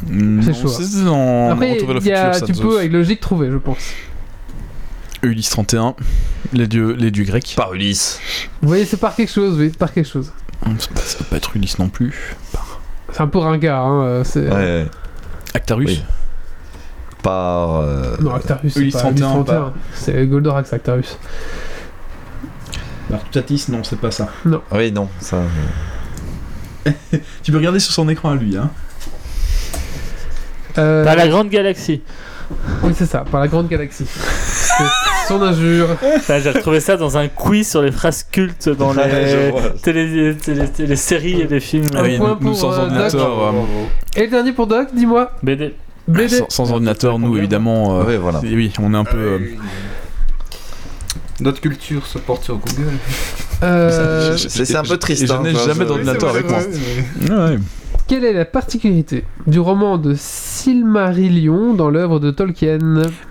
je... 0.09 0.13
Non, 0.13 0.41
C'est 0.41 0.53
chaud, 0.53 0.69
hein. 0.69 0.81
C'est 0.89 1.05
dans 1.05 1.51
Après, 1.51 1.73
Retour 1.73 1.87
vers 1.87 1.95
le 1.97 2.01
il 2.01 2.07
y 2.07 2.11
a- 2.13 2.33
futur, 2.33 2.47
ça 2.47 2.53
tu 2.53 2.59
nous 2.61 2.69
peux 2.69 2.77
avec 2.79 2.91
logique 2.91 3.19
trouver, 3.19 3.49
je 3.51 3.57
pense. 3.57 3.77
Ulysse 5.23 5.49
31, 5.49 5.95
les 6.53 6.67
dieux, 6.67 6.93
les 6.93 7.11
dieux 7.11 7.23
grecs. 7.25 7.53
Par 7.57 7.73
Ulysse. 7.73 8.19
Vous 8.61 8.67
voyez, 8.67 8.85
c'est 8.85 8.97
par 8.97 9.15
quelque 9.15 9.31
chose, 9.31 9.57
oui, 9.57 9.69
par 9.69 9.91
quelque 9.93 10.07
chose. 10.09 10.31
Ça 10.63 10.69
peut- 10.93 10.99
ça 11.03 11.17
peut 11.19 11.25
pas 11.25 11.37
être 11.37 11.55
Ulysse 11.55 11.79
non 11.79 11.89
plus. 11.89 12.35
C'est 13.11 13.21
un 13.21 13.27
peu 13.27 13.39
ringard, 13.39 13.85
hein. 13.85 14.03
euh, 14.03 14.23
C'est... 14.23 14.47
Ouais, 14.47 14.53
ouais. 14.55 14.87
Actarus 15.53 15.87
Oui. 15.89 16.03
Par. 17.23 17.75
euh, 17.81 18.15
Non, 18.21 18.33
Actarus, 18.35 18.73
c'est 18.73 18.79
Ulysse 18.79 18.93
pas 18.93 18.99
31, 19.01 19.25
Ulysse 19.35 19.45
31. 19.45 19.73
C'est 19.93 20.27
Goldorak, 20.27 20.71
Actarus. 20.71 21.17
Par 23.09 23.23
Toutatis, 23.23 23.65
non, 23.69 23.83
c'est 23.83 23.99
pas 23.99 24.11
ça. 24.11 24.27
Oui, 24.71 24.91
non, 24.91 25.07
ça. 25.19 25.37
euh, 25.37 25.45
Tu 27.43 27.51
peux 27.51 27.57
regarder 27.57 27.79
sur 27.79 27.93
son 27.93 28.07
écran 28.09 28.31
à 28.31 28.35
lui, 28.35 28.57
hein. 28.57 28.69
Euh, 30.77 31.03
Par 31.03 31.15
la 31.15 31.27
grande 31.27 31.49
galaxie. 31.49 32.01
Oui, 32.83 32.93
c'est 32.95 33.05
ça, 33.07 33.25
par 33.29 33.41
la 33.41 33.47
grande 33.47 33.67
galaxie. 33.67 34.05
Son 35.27 35.41
injure. 35.41 35.89
J'ai 36.27 36.51
retrouvé 36.51 36.79
ça 36.79 36.95
dans 36.95 37.17
un 37.17 37.27
quiz 37.27 37.67
sur 37.69 37.81
les 37.81 37.91
phrases 37.91 38.23
cultes 38.31 38.69
dans 38.69 38.93
les 38.93 39.51
télé, 39.83 40.35
télé- 40.41 40.67
télé- 40.69 40.95
séries 40.95 41.41
et 41.41 41.47
les 41.47 41.59
films. 41.59 41.87
Un 41.95 42.03
oui, 42.03 42.17
point 42.17 42.37
nous, 42.39 42.45
nous, 42.47 42.51
pour, 42.51 42.55
sans 42.59 42.73
euh, 42.73 42.83
ordinateur... 42.83 43.47
euh, 43.47 43.51
Et 44.15 44.21
le 44.21 44.27
dernier 44.29 44.53
pour 44.53 44.67
Doc, 44.67 44.89
dis-moi. 44.93 45.31
BD. 45.43 45.73
BD. 46.07 46.29
sans, 46.29 46.49
sans 46.49 46.71
ordinateur, 46.71 47.19
nous, 47.19 47.37
évidemment... 47.37 47.99
euh, 47.99 48.03
Ouais, 48.05 48.17
voilà. 48.17 48.39
Oui, 48.43 48.71
on 48.79 48.93
est 48.93 48.97
un 48.97 49.03
peu... 49.03 49.41
Notre 51.39 51.61
culture 51.61 52.05
se 52.07 52.17
porte 52.17 52.43
sur 52.43 52.57
Google. 52.57 52.97
Euh, 53.63 54.37
C'est 54.37 54.75
un 54.75 54.83
peu 54.83 54.97
triste. 54.97 55.23
Et 55.23 55.27
je 55.27 55.33
hein, 55.33 55.41
n'ai 55.43 55.53
jamais 55.53 55.85
d'ordinateur 55.85 56.29
avec 56.29 56.49
moi. 56.49 56.59
Ouais, 56.59 57.57
Quelle 58.07 58.23
est 58.23 58.33
la 58.33 58.45
particularité 58.45 59.25
du 59.47 59.59
roman 59.59 59.97
de 59.97 60.13
Silmarillion 60.15 61.73
dans 61.73 61.89
l'œuvre 61.89 62.19
de 62.19 62.31
Tolkien? 62.31 62.79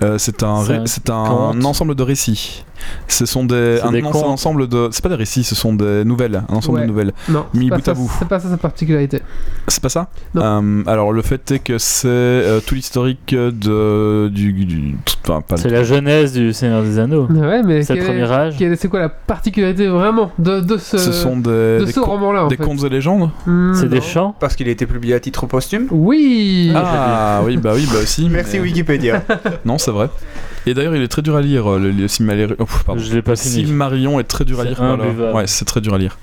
Euh, 0.02 0.18
c'est 0.18 0.42
un, 0.42 0.62
C'est 0.64 0.72
ré- 1.08 1.14
un 1.14 1.62
ensemble 1.64 1.94
de 1.94 2.02
récits. 2.02 2.64
Ce 3.08 3.24
sont 3.24 3.44
des, 3.44 3.78
C'est 3.80 3.86
un, 3.86 3.90
des 3.92 4.02
un 4.02 4.06
ensemble 4.12 4.68
de. 4.68 4.88
C'est 4.92 5.02
pas 5.02 5.08
des 5.08 5.14
récits, 5.14 5.44
ce 5.44 5.54
sont 5.54 5.72
des 5.72 6.04
nouvelles. 6.04 6.42
Un 6.50 6.56
ensemble 6.56 6.76
Ouais. 6.80 6.82
de 6.84 6.88
nouvelles. 6.88 7.12
Non, 7.30 7.46
Mis 7.54 7.70
bout 7.70 7.76
à 7.76 7.80
ça, 7.82 7.94
bout. 7.94 8.10
c'est 8.18 8.28
pas 8.28 8.38
ça 8.38 8.50
sa 8.50 8.58
particularité. 8.58 9.22
C'est 9.66 9.82
pas 9.82 9.88
ça? 9.88 10.08
Non. 10.34 10.42
Euh, 10.42 10.82
Alors 10.86 11.10
le 11.10 11.22
fait 11.22 11.50
est 11.52 11.58
que 11.60 11.78
c'est 11.78 12.06
euh, 12.08 12.60
tout 12.60 12.74
l'historique 12.74 13.34
de 13.34 14.28
du, 14.28 14.52
du- 14.66 14.94
enfin, 15.26 15.40
pas 15.40 15.56
C'est 15.56 15.70
la 15.70 15.84
jeunesse 15.84 16.34
du 16.34 16.52
Seigneur 16.52 16.82
des 16.82 16.98
Anneaux. 16.98 17.26
Ouais, 17.30 17.62
mais 17.62 17.82
C'est 17.82 17.94
le 17.94 18.04
premier 18.04 18.30
âge. 18.30 18.56
c'est 18.76 18.88
quoi 18.88 19.00
la 19.00 19.08
particularité 19.08 19.86
vraiment 19.88 20.30
de, 20.38 20.60
de 20.60 20.76
ce, 20.76 20.98
Ce 20.98 21.12
sont 21.12 21.38
des, 21.38 21.78
de 21.78 21.84
des, 21.86 21.92
ce 21.92 22.00
roman-là 22.00 22.46
des 22.48 22.56
fait? 22.58 22.64
contes 22.64 22.84
et 22.84 22.90
légendes? 22.90 23.30
Hmm, 23.46 23.72
C'est 23.72 23.88
des 23.88 24.02
chants? 24.02 24.34
Parce 24.38 24.54
qu'il 24.54 24.65
a 24.68 24.72
été 24.72 24.86
publié 24.86 25.14
à 25.14 25.20
titre 25.20 25.47
posthume. 25.47 25.86
Oui 25.90 26.72
Ah 26.74 27.43
oui, 27.44 27.56
bah 27.56 27.72
oui, 27.74 27.86
bah 27.93 27.98
aussi. 28.02 28.28
Merci 28.30 28.56
mais- 28.59 28.64
Wikipédia. 28.64 29.22
Non, 29.64 29.78
c'est 29.78 29.90
vrai. 29.90 30.09
Et 30.66 30.74
d'ailleurs, 30.74 30.97
il 30.97 31.02
est 31.02 31.09
très 31.09 31.22
dur 31.22 31.36
à 31.36 31.40
lire. 31.43 31.70
euh, 31.72 31.78
Le, 31.78 31.90
le 31.90 32.09
Silmarillion. 32.09 32.56
oh, 32.59 34.20
est 34.20 34.24
très 34.24 34.44
dur 34.44 34.60
à 34.60 34.64
lire. 34.64 34.82
imbuvable. 34.82 35.34
Ouais, 35.36 35.47
c'est 35.47 35.64
très 35.64 35.80
dur 35.80 35.94
à 35.94 35.98
lire. 35.98 36.18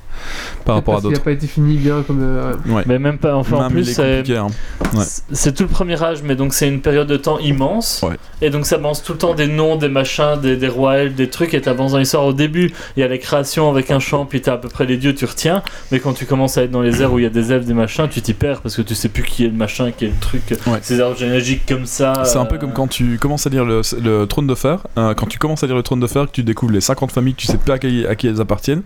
Par 0.66 0.76
rapport 0.76 0.96
à 0.96 0.98
Parce 0.98 1.02
qu'il 1.04 1.08
a 1.08 1.14
d'autres. 1.16 1.24
pas 1.24 1.32
été 1.32 1.48
fini 1.48 1.78
bien 1.78 2.04
comme. 2.06 2.20
euh, 2.22 2.54
Ouais. 2.68 2.84
Mais 2.86 3.00
même 3.00 3.18
pas. 3.18 3.36
Enfin, 3.36 3.66
en 3.66 3.70
plus, 3.70 3.88
il 3.90 3.94
c'est 3.94 4.30
hein. 4.38 4.48
Ouais. 4.94 5.04
c'est 5.32 5.54
tout 5.54 5.64
le 5.64 5.70
premier 5.70 6.02
âge, 6.02 6.20
mais 6.24 6.36
donc 6.36 6.54
c'est 6.54 6.68
une 6.68 6.82
période 6.82 7.08
de 7.08 7.18
temps 7.18 7.40
immense. 7.40 8.02
Ouais. 8.08 8.16
Et 8.42 8.50
donc 8.50 8.66
ça 8.66 8.78
balance 8.78 9.04
tout 9.04 9.14
le 9.14 9.18
temps 9.18 9.34
des 9.34 9.48
noms, 9.48 9.76
des 9.76 9.90
machins, 9.90 10.40
des, 10.42 10.56
des 10.58 10.68
rois 10.68 10.98
elfes, 10.98 11.16
des 11.16 11.30
trucs, 11.30 11.54
et 11.54 11.62
t'avances 11.62 11.92
dans 11.94 11.98
l'histoire. 11.98 12.26
Au 12.26 12.34
début, 12.34 12.72
il 12.96 13.00
y 13.00 13.04
a 13.04 13.08
les 13.08 13.20
créations 13.20 13.70
avec 13.70 13.92
un 13.92 14.00
chant, 14.00 14.26
puis 14.26 14.42
t'as 14.42 14.54
à 14.54 14.58
peu 14.58 14.70
près 14.70 14.86
les 14.86 14.98
dieux, 14.98 15.14
tu 15.16 15.26
retiens. 15.26 15.64
Mais 15.92 16.00
quand 16.00 16.14
tu 16.14 16.26
commences 16.26 16.58
à 16.58 16.64
être 16.64 16.72
dans 16.72 16.82
les 16.82 17.02
airs 17.02 17.12
où 17.14 17.20
il 17.20 17.24
y 17.24 17.26
a 17.26 17.30
des 17.30 17.52
elfes, 17.52 17.66
des 17.66 17.74
machins, 17.74 18.08
tu 18.10 18.22
t'y 18.22 18.34
perds 18.34 18.62
parce 18.62 18.76
que 18.76 18.82
tu 18.82 18.96
sais 18.96 19.10
plus 19.10 19.24
qui 19.24 19.46
est 19.46 19.50
le 19.50 19.54
machin, 19.54 19.92
qui 19.92 20.06
est 20.06 20.10
le 20.10 20.20
truc. 20.20 20.42
Ouais. 20.68 20.80
Ces 20.82 21.00
arbres 21.02 21.18
généalogiques 21.18 21.66
comme 21.68 21.86
ça. 21.86 22.24
C'est 22.26 22.38
un 22.38 22.46
peu 22.46 22.56
euh, 22.56 22.60
comme 22.60 22.74
quand 22.74 22.88
tu 22.88 23.18
commences 23.18 23.48
à 23.48 23.50
lire 23.50 23.66
le, 23.66 23.82
le 24.02 24.26
Trône 24.26 24.48
de 24.48 24.56
Fer. 24.56 24.80
euh, 24.98 25.14
quand 25.14 25.26
tu 25.28 25.40
commences 25.40 25.64
à 25.64 25.68
lire 25.68 25.76
le 25.76 25.84
Trône 25.84 26.00
de 26.00 26.08
Fer, 26.08 26.26
que 26.26 26.32
tu 26.32 26.44
découvres 26.44 26.72
les 26.74 26.82
50 26.82 27.12
familles, 27.12 27.34
que 27.34 27.40
tu 27.42 27.48
sais 27.48 27.58
pas 27.58 27.74
à 27.74 27.80
qui, 27.80 28.06
à 28.06 28.16
qui 28.16 28.28
elles 28.28 28.42
appartiennent. 28.42 28.82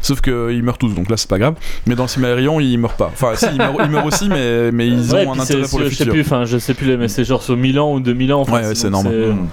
Sauf 0.00 0.20
qu'ils 0.20 0.62
meurent 0.72 0.78
tous, 0.78 0.94
donc 0.94 1.08
là 1.10 1.16
c'est 1.16 1.28
pas 1.28 1.38
grave. 1.38 1.54
Mais 1.86 1.94
dans 1.94 2.06
Silmarillion, 2.08 2.60
ils 2.60 2.76
meurent 2.78 2.94
pas. 2.96 3.10
Enfin, 3.12 3.32
si, 3.36 3.46
ils 3.52 3.58
meurent, 3.58 3.76
ils 3.84 3.90
meurent 3.90 4.06
aussi, 4.06 4.28
mais, 4.28 4.72
mais 4.72 4.88
ils 4.88 5.12
Ouais, 5.14 5.26
ont 5.26 5.34
un 5.34 5.38
intérêt 5.38 5.68
pour 5.68 5.78
le 5.80 5.88
je 5.88 5.94
sais 5.94 6.06
plus, 6.06 6.20
enfin 6.22 6.44
je 6.44 6.58
sais 6.58 6.74
plus, 6.74 6.96
mais 6.96 7.08
c'est 7.08 7.24
genre 7.24 7.42
sur 7.42 7.56
1000 7.56 7.78
ans 7.80 7.92
ou 7.94 8.00
2000 8.00 8.32
ans. 8.32 8.40
en 8.40 8.44
fait, 8.44 8.52
Ouais, 8.52 8.66
ouais, 8.68 8.74
c'est 8.74 8.88
énorme. 8.88 9.08
Hmm. 9.08 9.46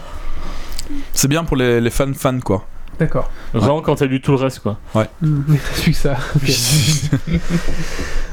C'est 1.14 1.28
bien 1.28 1.44
pour 1.44 1.56
les, 1.58 1.80
les 1.82 1.90
fans 1.90 2.12
fans 2.16 2.40
quoi. 2.40 2.66
D'accord. 3.00 3.30
Vraiment 3.54 3.82
quand 3.82 3.96
t'as 3.96 4.06
lu 4.08 4.20
tout 4.20 4.32
le 4.32 4.38
reste, 4.38 4.60
quoi. 4.60 4.78
Hmm, 5.22 5.42
Mais 5.48 5.58
t'as 5.58 5.82
su 5.82 5.92
que 5.92 5.98
ça. 5.98 6.18
ok. 6.36 6.52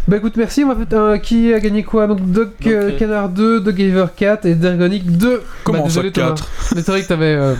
Bah 0.09 0.19
écoute, 0.19 0.37
merci. 0.37 0.63
On 0.63 0.69
va 0.73 0.87
faire 0.87 1.03
un- 1.03 1.19
qui 1.19 1.53
a 1.53 1.59
gagné 1.59 1.83
quoi? 1.83 2.07
Donc 2.07 2.21
Doc 2.31 2.51
euh, 2.67 2.91
Ok. 2.93 2.97
Canard 2.99 3.29
2, 3.29 3.61
Doc 3.61 3.75
Gaver 3.75 4.07
4 4.17 4.47
et 4.47 4.55
Dergonic 4.55 5.17
2. 5.19 5.43
Comment 5.65 5.79
bah, 5.79 5.85
ça, 5.85 5.89
désolé, 6.01 6.13
Thomas. 6.13 6.29
4 6.29 6.49
Mais 6.77 6.83
c'est 6.83 6.91
vrai 6.93 7.03
que 7.03 7.09
t'avais. 7.09 7.35
Euh... 7.35 7.55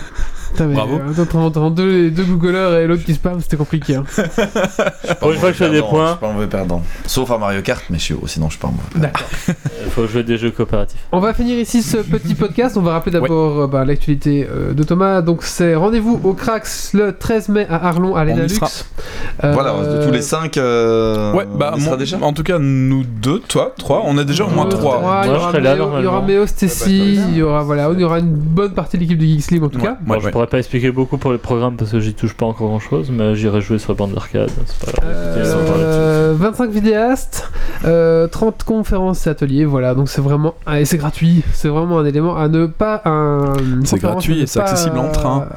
Bravo. 0.57 0.95
euh, 0.95 1.21
entre- 1.21 1.35
entre 1.37 1.69
deux, 1.71 2.09
deux 2.11 2.23
googleurs 2.23 2.73
et 2.75 2.87
l'autre 2.87 3.03
qui 3.03 3.13
spam, 3.13 3.39
c'était 3.41 3.57
compliqué. 3.57 3.95
Hein. 3.95 4.03
Pour 5.19 5.31
une 5.31 5.37
fois 5.39 5.49
que 5.51 5.57
je 5.57 5.63
fais 5.63 5.69
des 5.69 5.81
points. 5.81 6.05
Je 6.05 6.11
suis 6.11 6.19
pas 6.19 6.27
un 6.29 6.33
mauvais 6.33 6.47
perdant. 6.47 6.81
Sauf 7.05 7.31
à 7.31 7.37
Mario 7.37 7.61
Kart, 7.61 7.83
mais 7.89 7.97
je 7.97 8.03
suis, 8.03 8.15
sinon 8.25 8.47
je 8.47 8.51
suis 8.53 8.59
pas 8.61 8.67
un 8.67 8.71
mauvais 8.71 8.83
perdant. 8.91 9.07
D'accord. 9.07 9.27
Il 9.85 9.91
faut 9.91 10.07
jouer 10.07 10.23
des 10.23 10.37
jeux 10.37 10.51
coopératifs. 10.51 10.99
On 11.11 11.19
va 11.19 11.33
finir 11.33 11.57
ici 11.59 11.81
ce 11.81 11.97
petit 11.97 12.35
podcast. 12.35 12.77
On 12.77 12.81
va 12.81 12.93
rappeler 12.93 13.11
d'abord 13.13 13.61
euh, 13.61 13.67
bah, 13.67 13.85
l'actualité 13.85 14.47
euh, 14.51 14.73
de 14.73 14.83
Thomas. 14.83 15.21
Donc 15.21 15.43
c'est 15.43 15.75
rendez-vous 15.75 16.19
au 16.23 16.33
Crax 16.33 16.93
le 16.93 17.15
13 17.17 17.49
mai 17.49 17.67
à 17.69 17.87
Arlon 17.87 18.15
à 18.15 18.23
y 18.23 18.27
l'Enalux. 18.27 18.49
sera. 18.55 18.67
Euh, 19.43 19.53
Voilà, 19.53 19.73
de 19.73 20.05
tous 20.05 20.11
les 20.11 20.21
5. 20.21 20.57
Euh, 20.57 21.33
Ouais, 21.33 21.45
bah 21.57 21.71
on 21.73 21.77
y 21.77 21.81
sera 21.81 21.91
mon- 21.91 21.97
déjà 21.97 22.17
en 22.21 22.33
tout 22.33 22.43
cas, 22.43 22.57
nous 22.59 23.03
deux, 23.03 23.39
toi, 23.39 23.73
trois, 23.77 24.01
on 24.05 24.17
est 24.17 24.25
déjà 24.25 24.45
au 24.45 24.49
moins 24.49 24.65
deux, 24.65 24.77
trois. 24.77 24.97
trois, 24.99 25.21
Il 25.23 25.27
y 25.27 25.29
Moi, 25.29 25.37
je 25.37 25.41
aura 25.41 25.51
serai 25.51 25.61
là, 25.61 25.75
Méo- 25.75 25.77
il 25.77 25.79
y 25.79 25.81
aura 25.87 26.01
normalement. 26.01 26.27
Méo 26.27 26.47
Stacy, 26.47 27.15
il 27.29 27.37
y 27.37 27.41
aura 27.41 27.63
voilà, 27.63 27.89
il 27.93 27.99
y 27.99 28.03
aura 28.03 28.19
une 28.19 28.33
bonne 28.33 28.73
partie 28.73 28.97
de 28.97 29.01
l'équipe 29.03 29.17
de 29.17 29.25
Geeks 29.25 29.51
League 29.51 29.63
en 29.63 29.69
tout 29.69 29.77
Ouais, 29.79 29.83
cas. 29.85 29.91
ouais, 29.91 29.97
Bon, 30.01 30.19
je 30.19 30.25
ouais. 30.25 30.31
Pourrais 30.37 30.47
pas 30.47 30.59
expliquer 30.59 30.91
beaucoup 30.91 31.17
pour 31.17 31.31
le 31.31 31.39
programme 31.39 31.77
parce 31.77 31.89
que 31.89 31.99
j'y 31.99 32.13
touche 32.13 32.35
pas 32.35 32.45
encore 32.45 32.67
grand 32.67 32.79
chose, 32.79 33.09
mais 33.09 33.33
j'irai 33.33 33.59
jouer 33.59 33.79
sur 33.79 33.93
la 33.93 33.97
bande 33.97 34.13
d'arcade. 34.13 34.51
C'est 34.67 34.85
pas 34.85 35.01
grave. 35.01 35.35
Écoutez, 35.35 35.51
on 35.51 35.65
parle 35.65 35.81
là-dessus. 35.81 35.99
Euh, 35.99 36.35
25 36.37 36.69
vidéastes, 36.69 37.51
euh, 37.85 38.27
30 38.27 38.63
conférences 38.63 39.25
et 39.25 39.31
ateliers, 39.31 39.65
voilà, 39.65 39.95
donc 39.95 40.09
c'est 40.09 40.21
vraiment, 40.21 40.53
ah, 40.67 40.79
et 40.79 40.85
c'est 40.85 40.97
gratuit, 40.97 41.43
c'est 41.53 41.69
vraiment 41.69 41.97
un 41.97 42.05
élément 42.05 42.37
à 42.37 42.49
ne 42.49 42.67
pas, 42.67 43.01
un, 43.05 43.55
C'est 43.83 43.97
gratuit 43.97 44.41
et 44.41 44.45
c'est 44.45 44.59
accessible 44.59 44.99
en 44.99 45.11
train. 45.11 45.47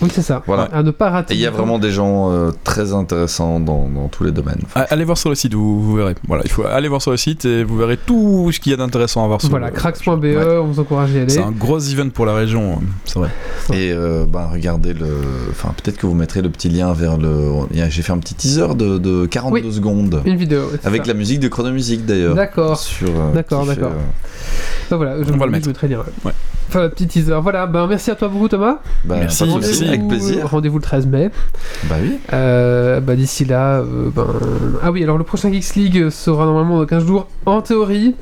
Oui, 0.00 0.08
c'est 0.12 0.22
ça, 0.22 0.42
Voilà. 0.46 0.64
à 0.72 0.82
ne 0.82 0.90
pas 0.92 1.10
rater. 1.10 1.34
Et 1.34 1.36
il 1.36 1.40
y 1.40 1.46
a 1.46 1.50
vraiment 1.50 1.78
des 1.78 1.90
gens 1.90 2.30
euh, 2.30 2.50
très 2.64 2.92
intéressants 2.92 3.58
dans, 3.58 3.88
dans 3.88 4.08
tous 4.08 4.22
les 4.24 4.30
domaines. 4.30 4.60
Allez 4.74 5.04
voir 5.04 5.18
sur 5.18 5.28
le 5.28 5.34
site, 5.34 5.54
vous, 5.54 5.80
vous 5.82 5.96
verrez. 5.96 6.14
Voilà, 6.26 6.42
il 6.44 6.50
faut 6.50 6.64
aller 6.64 6.88
voir 6.88 7.02
sur 7.02 7.10
le 7.10 7.16
site 7.16 7.44
et 7.44 7.64
vous 7.64 7.76
verrez 7.76 7.96
tout 7.96 8.50
ce 8.52 8.60
qu'il 8.60 8.70
y 8.70 8.74
a 8.74 8.78
d'intéressant 8.78 9.24
à 9.24 9.26
voir 9.26 9.40
sur 9.40 9.50
Voilà, 9.50 9.66
le- 9.68 9.72
crax.be, 9.72 10.22
Ouais. 10.22 10.36
on 10.62 10.66
vous 10.66 10.78
encourage 10.80 11.10
à 11.10 11.14
y 11.14 11.20
aller. 11.20 11.28
C'est 11.30 11.42
un 11.42 11.50
gros 11.50 11.78
event 11.80 12.10
pour 12.10 12.26
la 12.26 12.34
région, 12.34 12.72
euh, 12.72 12.84
c'est 13.04 13.18
vrai. 13.18 13.28
Et 13.72 13.90
euh, 13.92 14.24
ben, 14.26 14.48
regardez 14.52 14.92
le. 14.94 15.08
Enfin, 15.50 15.74
peut-être 15.82 15.96
que 15.98 16.06
vous 16.06 16.14
mettrez 16.14 16.42
le 16.42 16.48
petit 16.50 16.68
lien 16.68 16.92
vers 16.92 17.16
le. 17.18 17.50
J'ai 17.72 18.02
fait 18.02 18.12
un 18.12 18.18
petit 18.18 18.34
teaser 18.34 18.74
de, 18.76 18.98
de 18.98 19.26
42 19.26 19.66
Oui. 19.68 19.72
secondes. 19.74 20.22
Une 20.24 20.36
vidéo. 20.36 20.62
Avec 20.84 21.02
ça. 21.06 21.08
la 21.12 21.18
musique 21.18 21.40
de 21.40 21.48
Chronomusique 21.48 22.06
d'ailleurs. 22.06 22.34
D'accord. 22.34 22.78
Sur, 22.78 23.08
euh, 23.08 23.32
D'accord, 23.34 23.62
qui 23.62 23.68
fait, 23.70 23.74
d'accord. 23.76 23.92
euh, 23.92 24.90
Bah 24.90 24.96
voilà, 24.96 25.22
je, 25.22 25.32
On 25.32 25.36
va 25.36 25.46
le 25.46 25.52
je 25.52 25.56
mettre. 25.56 25.66
mettrai 25.68 25.88
le 25.88 25.96
lien, 25.96 26.02
ouais. 26.24 26.32
Enfin, 26.68 26.82
le 26.82 26.90
petit 26.90 27.06
teaser. 27.06 27.38
Voilà, 27.42 27.66
ben 27.66 27.86
merci 27.86 28.10
à 28.10 28.14
toi 28.14 28.28
beaucoup 28.28 28.48
Thomas. 28.48 28.78
Merci, 29.06 29.44
de 29.44 29.48
merci. 29.48 29.84
Avec 29.88 30.08
plaisir. 30.08 30.48
Rendez-vous 30.48 30.78
le 30.78 30.82
13 30.82 31.06
mai. 31.06 31.30
Bah 31.84 31.96
oui. 32.00 32.18
Euh, 32.32 33.00
bah 33.00 33.16
d'ici 33.16 33.44
là, 33.44 33.78
euh, 33.78 34.10
ben... 34.14 34.26
ah 34.82 34.90
oui, 34.90 35.02
alors 35.02 35.18
le 35.18 35.24
prochain 35.24 35.52
Geeks 35.52 35.74
League 35.76 36.10
sera 36.10 36.44
normalement 36.44 36.78
dans 36.78 36.86
15 36.86 37.06
jours 37.06 37.26
en 37.46 37.62
théorie. 37.62 38.14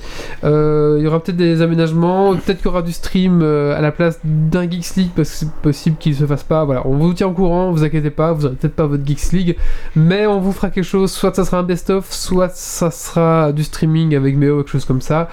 Euh, 0.45 0.97
Il 0.99 1.05
y 1.05 1.07
aura 1.07 1.21
peut-être 1.21 1.37
des 1.37 1.63
aménagements, 1.63 2.35
peut-être 2.35 2.59
qu'il 2.59 2.67
y 2.67 2.69
aura 2.69 2.83
du 2.83 2.93
stream 2.93 3.41
euh, 3.43 3.77
à 3.77 3.81
la 3.81 3.93
place 3.93 4.21
d'un 4.25 4.69
Geeks 4.71 4.97
League 4.97 5.11
parce 5.15 5.31
que 5.31 5.37
c'est 5.37 5.53
possible 5.63 5.97
qu'il 5.99 6.15
se 6.15 6.27
fasse 6.27 6.45
pas. 6.45 6.65
Voilà, 6.65 6.87
on 6.87 6.97
vous 6.97 7.13
tient 7.15 7.29
au 7.29 7.33
courant, 7.33 7.73
vous 7.73 7.85
inquiétez 7.85 8.11
pas, 8.11 8.33
vous 8.33 8.47
aurez 8.47 8.55
peut-être 8.55 8.77
pas 8.77 8.87
votre 8.87 9.07
Geeks 9.07 9.33
League, 9.33 9.57
mais 9.95 10.27
on 10.27 10.41
vous 10.41 10.53
fera 10.53 10.71
quelque 10.71 10.85
chose. 10.85 11.11
Soit 11.11 11.35
ça 11.35 11.45
sera 11.45 11.59
un 11.59 11.63
best-of, 11.63 12.11
soit 12.11 12.51
ça 12.55 12.91
sera 12.91 13.53
du 13.53 13.65
streaming 13.65 14.15
avec 14.15 14.37
Méo, 14.37 14.59
quelque 14.59 14.71
chose 14.71 14.85
comme 14.85 15.01
ça. 15.01 15.29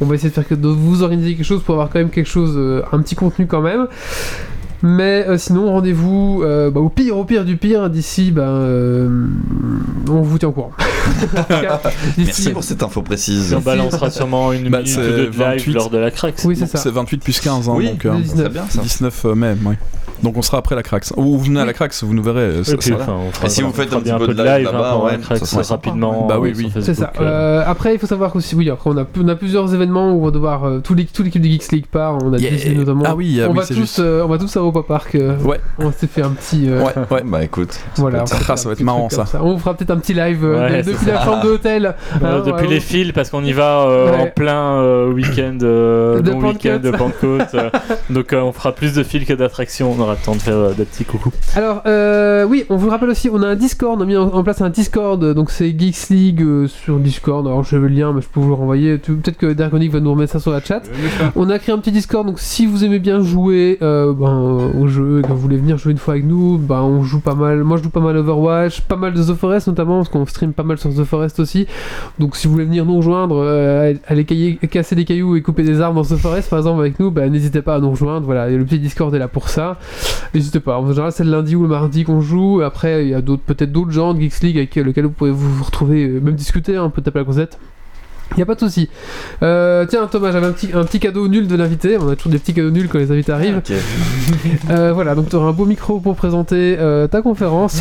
On 0.00 0.06
va 0.06 0.14
essayer 0.14 0.30
de 0.30 0.34
faire 0.34 0.46
que 0.46 0.54
de 0.54 0.68
vous 0.68 1.02
organiser 1.02 1.34
quelque 1.34 1.46
chose 1.46 1.62
pour 1.62 1.74
avoir 1.74 1.90
quand 1.90 1.98
même 1.98 2.10
quelque 2.10 2.28
chose, 2.28 2.54
euh, 2.56 2.82
un 2.92 3.00
petit 3.00 3.14
contenu 3.14 3.46
quand 3.46 3.60
même. 3.60 3.86
Mais 4.82 5.24
euh, 5.26 5.38
sinon, 5.38 5.70
rendez-vous 5.72 6.42
euh, 6.44 6.70
bah, 6.70 6.80
au 6.80 6.88
pire, 6.88 7.16
au 7.16 7.24
pire 7.24 7.44
du 7.44 7.56
pire. 7.56 7.88
D'ici, 7.90 8.30
ben, 8.30 8.42
euh, 8.42 9.26
on 10.08 10.20
vous 10.22 10.38
tient 10.38 10.48
au 10.48 10.52
courant. 10.52 10.72
Cas, 11.48 11.80
Merci 12.18 12.50
pour 12.50 12.62
cette 12.64 12.82
info 12.82 13.02
précise. 13.02 13.54
on 13.54 13.60
balancera 13.60 14.10
sûrement 14.10 14.52
une 14.52 14.68
Bah, 14.70 14.78
minute 14.78 14.92
c'est 14.92 15.00
ou 15.00 15.02
deux 15.02 15.16
de 15.26 15.30
live 15.30 15.36
28. 15.38 15.72
lors 15.72 15.90
de 15.90 15.98
la 15.98 16.10
craque. 16.10 16.34
Oui, 16.44 16.56
c'est 16.56 16.66
ça. 16.66 16.78
C'est 16.78 16.90
28 16.90 17.18
plus 17.22 17.40
15, 17.40 17.68
hein, 17.68 17.72
Oui, 17.76 17.88
donc 17.90 18.04
euh, 18.04 18.18
le 18.18 18.24
Ça 18.24 18.36
serait 18.36 18.48
bien 18.50 18.64
ça. 18.68 18.80
19 18.82 19.24
mai, 19.36 19.54
oui. 19.64 19.74
Donc 20.22 20.36
on 20.36 20.42
sera 20.42 20.58
après 20.58 20.74
la 20.74 20.82
Crax. 20.82 21.12
Ou 21.16 21.22
vous 21.22 21.38
venez 21.38 21.60
à 21.60 21.64
la 21.64 21.72
Crax, 21.72 22.02
vous 22.04 22.14
nous 22.14 22.22
verrez. 22.22 22.60
Et 22.60 22.64
ça- 22.64 22.76
puis, 22.76 22.88
ça- 22.90 22.96
enfin, 23.00 23.14
on 23.26 23.30
fera, 23.30 23.46
Et 23.46 23.50
si 23.50 23.62
vous 23.62 23.72
faites 23.72 23.92
un 23.92 24.00
petit 24.00 24.12
peu 24.12 24.28
de 24.34 24.42
live 24.42 24.68
hein, 24.68 24.72
là-bas, 24.72 24.96
la 24.98 25.04
ouais, 25.04 25.38
ça 25.38 25.46
serait 25.46 25.62
rapidement. 25.62 26.26
Bah 26.26 26.38
oui, 26.38 26.50
euh, 26.50 26.54
oui. 26.56 26.72
C'est 26.80 26.94
ça. 26.94 27.12
Euh. 27.20 27.24
Euh, 27.24 27.62
après, 27.66 27.94
il 27.94 27.98
faut 27.98 28.06
savoir 28.06 28.32
qu'aussi, 28.32 28.54
oui, 28.54 28.70
après, 28.70 28.90
on 28.90 28.96
a, 28.98 29.04
on 29.18 29.28
a 29.28 29.34
plusieurs 29.36 29.72
événements 29.74 30.12
où 30.12 30.22
on 30.22 30.24
va 30.26 30.30
devoir. 30.30 30.64
euh, 30.64 30.80
tout 30.80 30.94
l'équipe 30.94 31.12
tout 31.14 31.22
l'équipe 31.22 31.42
de 31.42 31.48
Geeks 31.48 31.72
League 31.72 31.86
part. 31.86 32.18
On 32.22 32.32
a 32.32 32.38
Yeah. 32.38 32.50
Disney 32.50 32.74
notamment. 32.76 33.04
Ah 33.06 33.14
oui, 33.14 33.40
ah 33.42 33.46
on, 33.48 33.52
oui, 33.52 33.58
va 33.58 33.66
tous, 33.66 33.74
juste. 33.74 33.98
euh, 34.00 34.22
on 34.24 34.28
va 34.28 34.38
tous 34.38 34.56
à 34.56 34.60
Europa 34.60 34.80
Park. 34.86 35.14
euh, 35.14 35.36
Ouais. 35.42 35.60
On 35.78 35.90
s'est 35.92 36.06
fait 36.06 36.22
un 36.22 36.30
petit. 36.30 36.68
euh, 36.68 36.82
Ouais, 36.82 36.92
ouais. 37.10 37.22
Bah 37.24 37.42
écoute. 37.44 37.78
Voilà, 37.96 38.24
Ah, 38.48 38.56
ça 38.56 38.68
va 38.68 38.72
être 38.72 38.80
marrant, 38.80 39.08
ça. 39.10 39.24
On 39.42 39.56
fera 39.58 39.74
peut-être 39.74 39.90
un 39.90 39.98
petit 39.98 40.14
live 40.14 40.40
depuis 40.42 41.06
la 41.06 41.24
chambre 41.24 41.42
d'hôtel. 41.42 41.86
Euh, 41.86 41.92
Hein, 42.26 42.42
depuis 42.44 42.68
les 42.68 42.80
fils, 42.80 43.12
parce 43.12 43.30
qu'on 43.30 43.44
y 43.44 43.52
va 43.52 43.86
en 44.20 44.26
plein 44.34 44.82
week-end, 45.08 45.58
long 45.60 46.40
week-end 46.48 46.78
de 46.82 46.90
Pentecôte. 46.90 47.54
donc 48.10 48.32
on 48.32 48.52
fera 48.52 48.72
plus 48.72 48.94
de 48.94 49.02
fils 49.02 49.24
que 49.26 49.32
d'attractions. 49.34 49.94
On 50.06 50.10
aura 50.10 50.18
le 50.20 50.24
temps 50.24 50.36
de 50.36 50.40
faire 50.40 50.54
euh, 50.56 50.72
des 50.72 50.84
petits 50.84 51.04
coucous. 51.04 51.32
Alors, 51.56 51.82
euh, 51.86 52.44
oui, 52.44 52.64
on 52.70 52.76
vous 52.76 52.86
le 52.86 52.92
rappelle 52.92 53.08
aussi, 53.08 53.28
on 53.28 53.42
a 53.42 53.48
un 53.48 53.54
Discord, 53.56 53.98
on 53.98 54.02
a 54.02 54.06
mis 54.06 54.16
en, 54.16 54.28
en 54.28 54.44
place 54.44 54.60
un 54.60 54.70
Discord, 54.70 55.34
donc 55.34 55.50
c'est 55.50 55.74
Geeks 55.76 56.10
League 56.10 56.42
euh, 56.42 56.68
sur 56.68 56.98
Discord. 57.00 57.44
Alors, 57.44 57.64
je 57.64 57.76
vais 57.76 57.88
le 57.88 57.94
lien, 57.94 58.12
mais 58.12 58.20
je 58.20 58.28
peux 58.28 58.38
vous 58.38 58.50
le 58.50 58.54
renvoyer. 58.54 58.98
Peut-être 58.98 59.36
que 59.36 59.52
Darkonic 59.52 59.90
va 59.90 59.98
nous 59.98 60.12
remettre 60.12 60.32
ça 60.32 60.38
sur 60.38 60.52
la 60.52 60.60
chat. 60.60 60.82
On 61.34 61.50
a 61.50 61.58
créé 61.58 61.74
un 61.74 61.78
petit 61.78 61.90
Discord, 61.90 62.24
donc 62.24 62.38
si 62.38 62.66
vous 62.66 62.84
aimez 62.84 63.00
bien 63.00 63.20
jouer 63.20 63.78
euh, 63.82 64.12
ben, 64.12 64.70
au 64.80 64.86
jeu 64.86 65.18
et 65.18 65.22
que 65.22 65.28
vous 65.28 65.38
voulez 65.38 65.56
venir 65.56 65.76
jouer 65.76 65.90
une 65.90 65.98
fois 65.98 66.14
avec 66.14 66.24
nous, 66.26 66.56
ben, 66.56 66.82
on 66.82 67.02
joue 67.02 67.18
pas 67.20 67.34
mal. 67.34 67.64
Moi, 67.64 67.76
je 67.78 67.82
joue 67.82 67.90
pas 67.90 67.98
mal 67.98 68.16
Overwatch, 68.16 68.82
pas 68.82 68.94
mal 68.96 69.12
de 69.12 69.20
The 69.24 69.34
Forest 69.34 69.66
notamment, 69.66 69.96
parce 69.96 70.08
qu'on 70.10 70.24
stream 70.26 70.52
pas 70.52 70.62
mal 70.62 70.78
sur 70.78 70.94
The 70.94 71.02
Forest 71.02 71.40
aussi. 71.40 71.66
Donc, 72.20 72.36
si 72.36 72.46
vous 72.46 72.52
voulez 72.52 72.66
venir 72.66 72.84
nous 72.86 72.98
rejoindre, 72.98 73.38
euh, 73.44 73.92
aller 74.06 74.24
cailler- 74.24 74.56
casser 74.70 74.94
des 74.94 75.04
cailloux 75.04 75.34
et 75.34 75.42
couper 75.42 75.64
des 75.64 75.80
arbres 75.80 76.00
dans 76.00 76.14
The 76.16 76.18
Forest, 76.18 76.48
par 76.48 76.60
exemple, 76.60 76.78
avec 76.78 77.00
nous, 77.00 77.10
ben, 77.10 77.28
n'hésitez 77.32 77.60
pas 77.60 77.74
à 77.74 77.80
nous 77.80 77.90
rejoindre. 77.90 78.24
Voilà, 78.24 78.48
et 78.50 78.56
le 78.56 78.64
petit 78.64 78.78
Discord 78.78 79.12
est 79.12 79.18
là 79.18 79.26
pour 79.26 79.48
ça. 79.48 79.78
N'hésitez 80.34 80.60
pas. 80.60 80.78
En 80.78 80.88
général, 80.88 81.12
c'est 81.12 81.24
le 81.24 81.30
lundi 81.30 81.56
ou 81.56 81.62
le 81.62 81.68
mardi 81.68 82.04
qu'on 82.04 82.20
joue. 82.20 82.60
Après, 82.62 83.04
il 83.04 83.10
y 83.10 83.14
a 83.14 83.22
peut-être 83.22 83.72
d'autres 83.72 83.90
gens 83.90 84.14
de 84.14 84.20
Geeks 84.20 84.40
League 84.42 84.56
avec 84.56 84.74
lesquels 84.74 85.06
vous 85.06 85.10
pouvez 85.10 85.30
vous 85.30 85.64
retrouver, 85.64 86.04
euh, 86.04 86.20
même 86.20 86.34
discuter, 86.34 86.76
hein, 86.76 86.84
un 86.84 86.90
peu 86.90 87.02
taper 87.02 87.20
la 87.20 87.24
causette. 87.24 87.58
Y 88.36 88.42
a 88.42 88.46
pas 88.46 88.54
de 88.54 88.60
souci. 88.60 88.88
Euh, 89.42 89.86
tiens 89.88 90.06
Thomas, 90.06 90.30
j'avais 90.32 90.46
un 90.46 90.52
petit, 90.52 90.70
un 90.74 90.84
petit 90.84 91.00
cadeau 91.00 91.26
nul 91.28 91.46
de 91.48 91.56
l'invité. 91.56 91.96
On 91.98 92.08
a 92.10 92.16
toujours 92.16 92.32
des 92.32 92.38
petits 92.38 92.52
cadeaux 92.54 92.70
nuls 92.70 92.88
quand 92.88 92.98
les 92.98 93.10
invités 93.10 93.32
arrivent. 93.32 93.62
Euh, 94.70 94.92
voilà, 94.92 95.14
donc 95.14 95.28
tu 95.28 95.36
auras 95.36 95.46
un 95.48 95.52
beau 95.52 95.64
micro 95.64 96.00
pour 96.00 96.16
présenter 96.16 96.76
euh, 96.78 97.06
ta 97.06 97.22
conférence. 97.22 97.80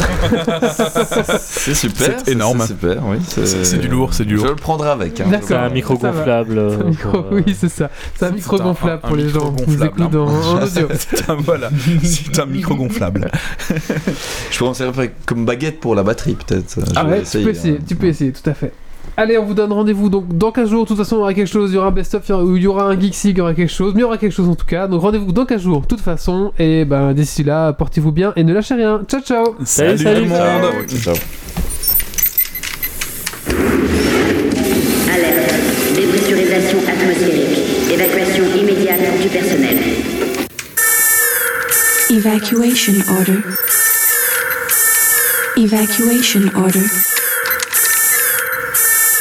C'est 1.40 1.74
super. 1.74 2.14
C'est 2.24 2.32
énorme. 2.32 2.60
C'est 2.62 2.68
super, 2.68 3.04
oui. 3.08 3.18
C'est 3.28 3.78
du 3.80 3.88
lourd, 3.88 4.14
c'est 4.14 4.26
du 4.26 4.36
Je 4.38 4.42
lourd. 4.42 4.50
le 4.52 4.56
prendrai 4.56 4.90
avec. 4.90 5.20
hein. 5.22 5.26
D'accord. 5.30 5.48
C'est 5.48 5.56
un 5.56 5.70
micro 5.70 5.98
gonflable. 5.98 6.62
C'est 6.72 6.82
un 6.84 6.90
micro, 6.90 7.10
pour, 7.24 7.32
oui, 7.32 7.56
c'est 7.58 7.70
ça. 7.70 7.90
C'est 8.18 8.26
un 8.26 8.32
micro 8.32 8.58
gonflable 8.58 9.02
un 9.04 9.08
pour 9.08 9.16
les 9.16 9.30
gens 9.30 9.52
qui 9.54 9.64
nous 9.72 9.84
écoutent 9.84 10.16
en, 10.16 10.28
en 10.28 10.62
audio. 10.64 10.88
C'est 10.98 11.30
un, 11.30 11.36
voilà, 11.36 11.70
c'est 12.04 12.40
un 12.40 12.46
micro 12.46 12.76
gonflable. 12.76 13.30
Je 14.52 14.58
pourrais 14.58 14.70
en 14.70 14.74
servir 14.74 15.10
comme 15.26 15.46
baguette 15.46 15.80
pour 15.80 15.96
la 15.96 16.04
batterie, 16.04 16.36
peut-être. 16.36 16.76
Je 16.78 16.92
Ah 16.96 17.06
ouais, 17.06 17.24
tu 17.24 17.40
peux 17.42 17.50
essayer, 17.50 17.78
hein. 17.78 17.84
tu 17.88 17.96
peux 17.96 18.08
essayer, 18.08 18.32
tout 18.32 18.48
à 18.50 18.54
fait. 18.54 18.72
Allez, 19.18 19.38
on 19.38 19.46
vous 19.46 19.54
donne 19.54 19.72
rendez-vous 19.72 20.10
donc 20.10 20.38
dans 20.38 20.52
15 20.52 20.70
jours. 20.70 20.84
De 20.84 20.90
toute 20.90 20.98
façon, 20.98 21.16
il 21.16 21.20
y 21.20 21.22
aura 21.22 21.34
quelque 21.34 21.48
chose, 21.48 21.72
il 21.72 21.76
y 21.76 21.78
aura 21.78 21.88
un 21.88 21.92
best-of, 21.92 22.22
il 22.28 22.32
y 22.32 22.34
aura- 22.34 22.44
ou 22.44 22.58
il 22.58 22.64
y 22.64 22.68
aura 22.68 22.84
un 22.84 23.00
Geeks 23.00 23.24
League, 23.24 23.36
il 23.36 23.38
y 23.38 23.42
aura 23.42 23.54
quelque 23.54 23.72
chose, 23.72 23.94
mais 23.94 24.00
il 24.00 24.02
y 24.02 24.06
aura 24.06 24.18
quelque 24.18 24.34
chose 24.34 24.50
en 24.50 24.56
tout 24.56 24.66
cas. 24.66 24.88
Donc 24.88 25.02
rendez-vous 25.02 25.32
dans 25.32 25.46
15 25.46 25.62
jours, 25.62 25.82
de 25.82 25.88
toute 25.88 26.02
façon. 26.02 26.52
Et 26.60 26.84
ben 26.84 27.14
d'ici 27.14 27.44
là, 27.46 27.72
portez-vous 27.72 28.12
bien 28.12 28.34
et 28.36 28.44
ne 28.44 28.54
lâchez 28.54 28.76
rien. 28.76 29.02
Ciao, 29.08 29.22
ciao 29.22 29.56
Salut, 29.64 29.96
tout 29.98 30.04
salut. 30.04 30.22
le 30.24 30.28
monde. 30.28 30.40
Ciao. 31.02 31.16
Ciao. 31.16 31.16
Alerte. 35.14 35.54
Dépressurisation 35.96 36.80
atmosphérique. 36.80 37.92
Évacuation 37.94 38.44
immédiate 38.60 39.00
du 39.22 39.30
personnel. 39.30 39.78
Evacuation 42.10 42.94
order. 43.18 43.40
Evacuation 45.58 46.42
order. 46.58 47.15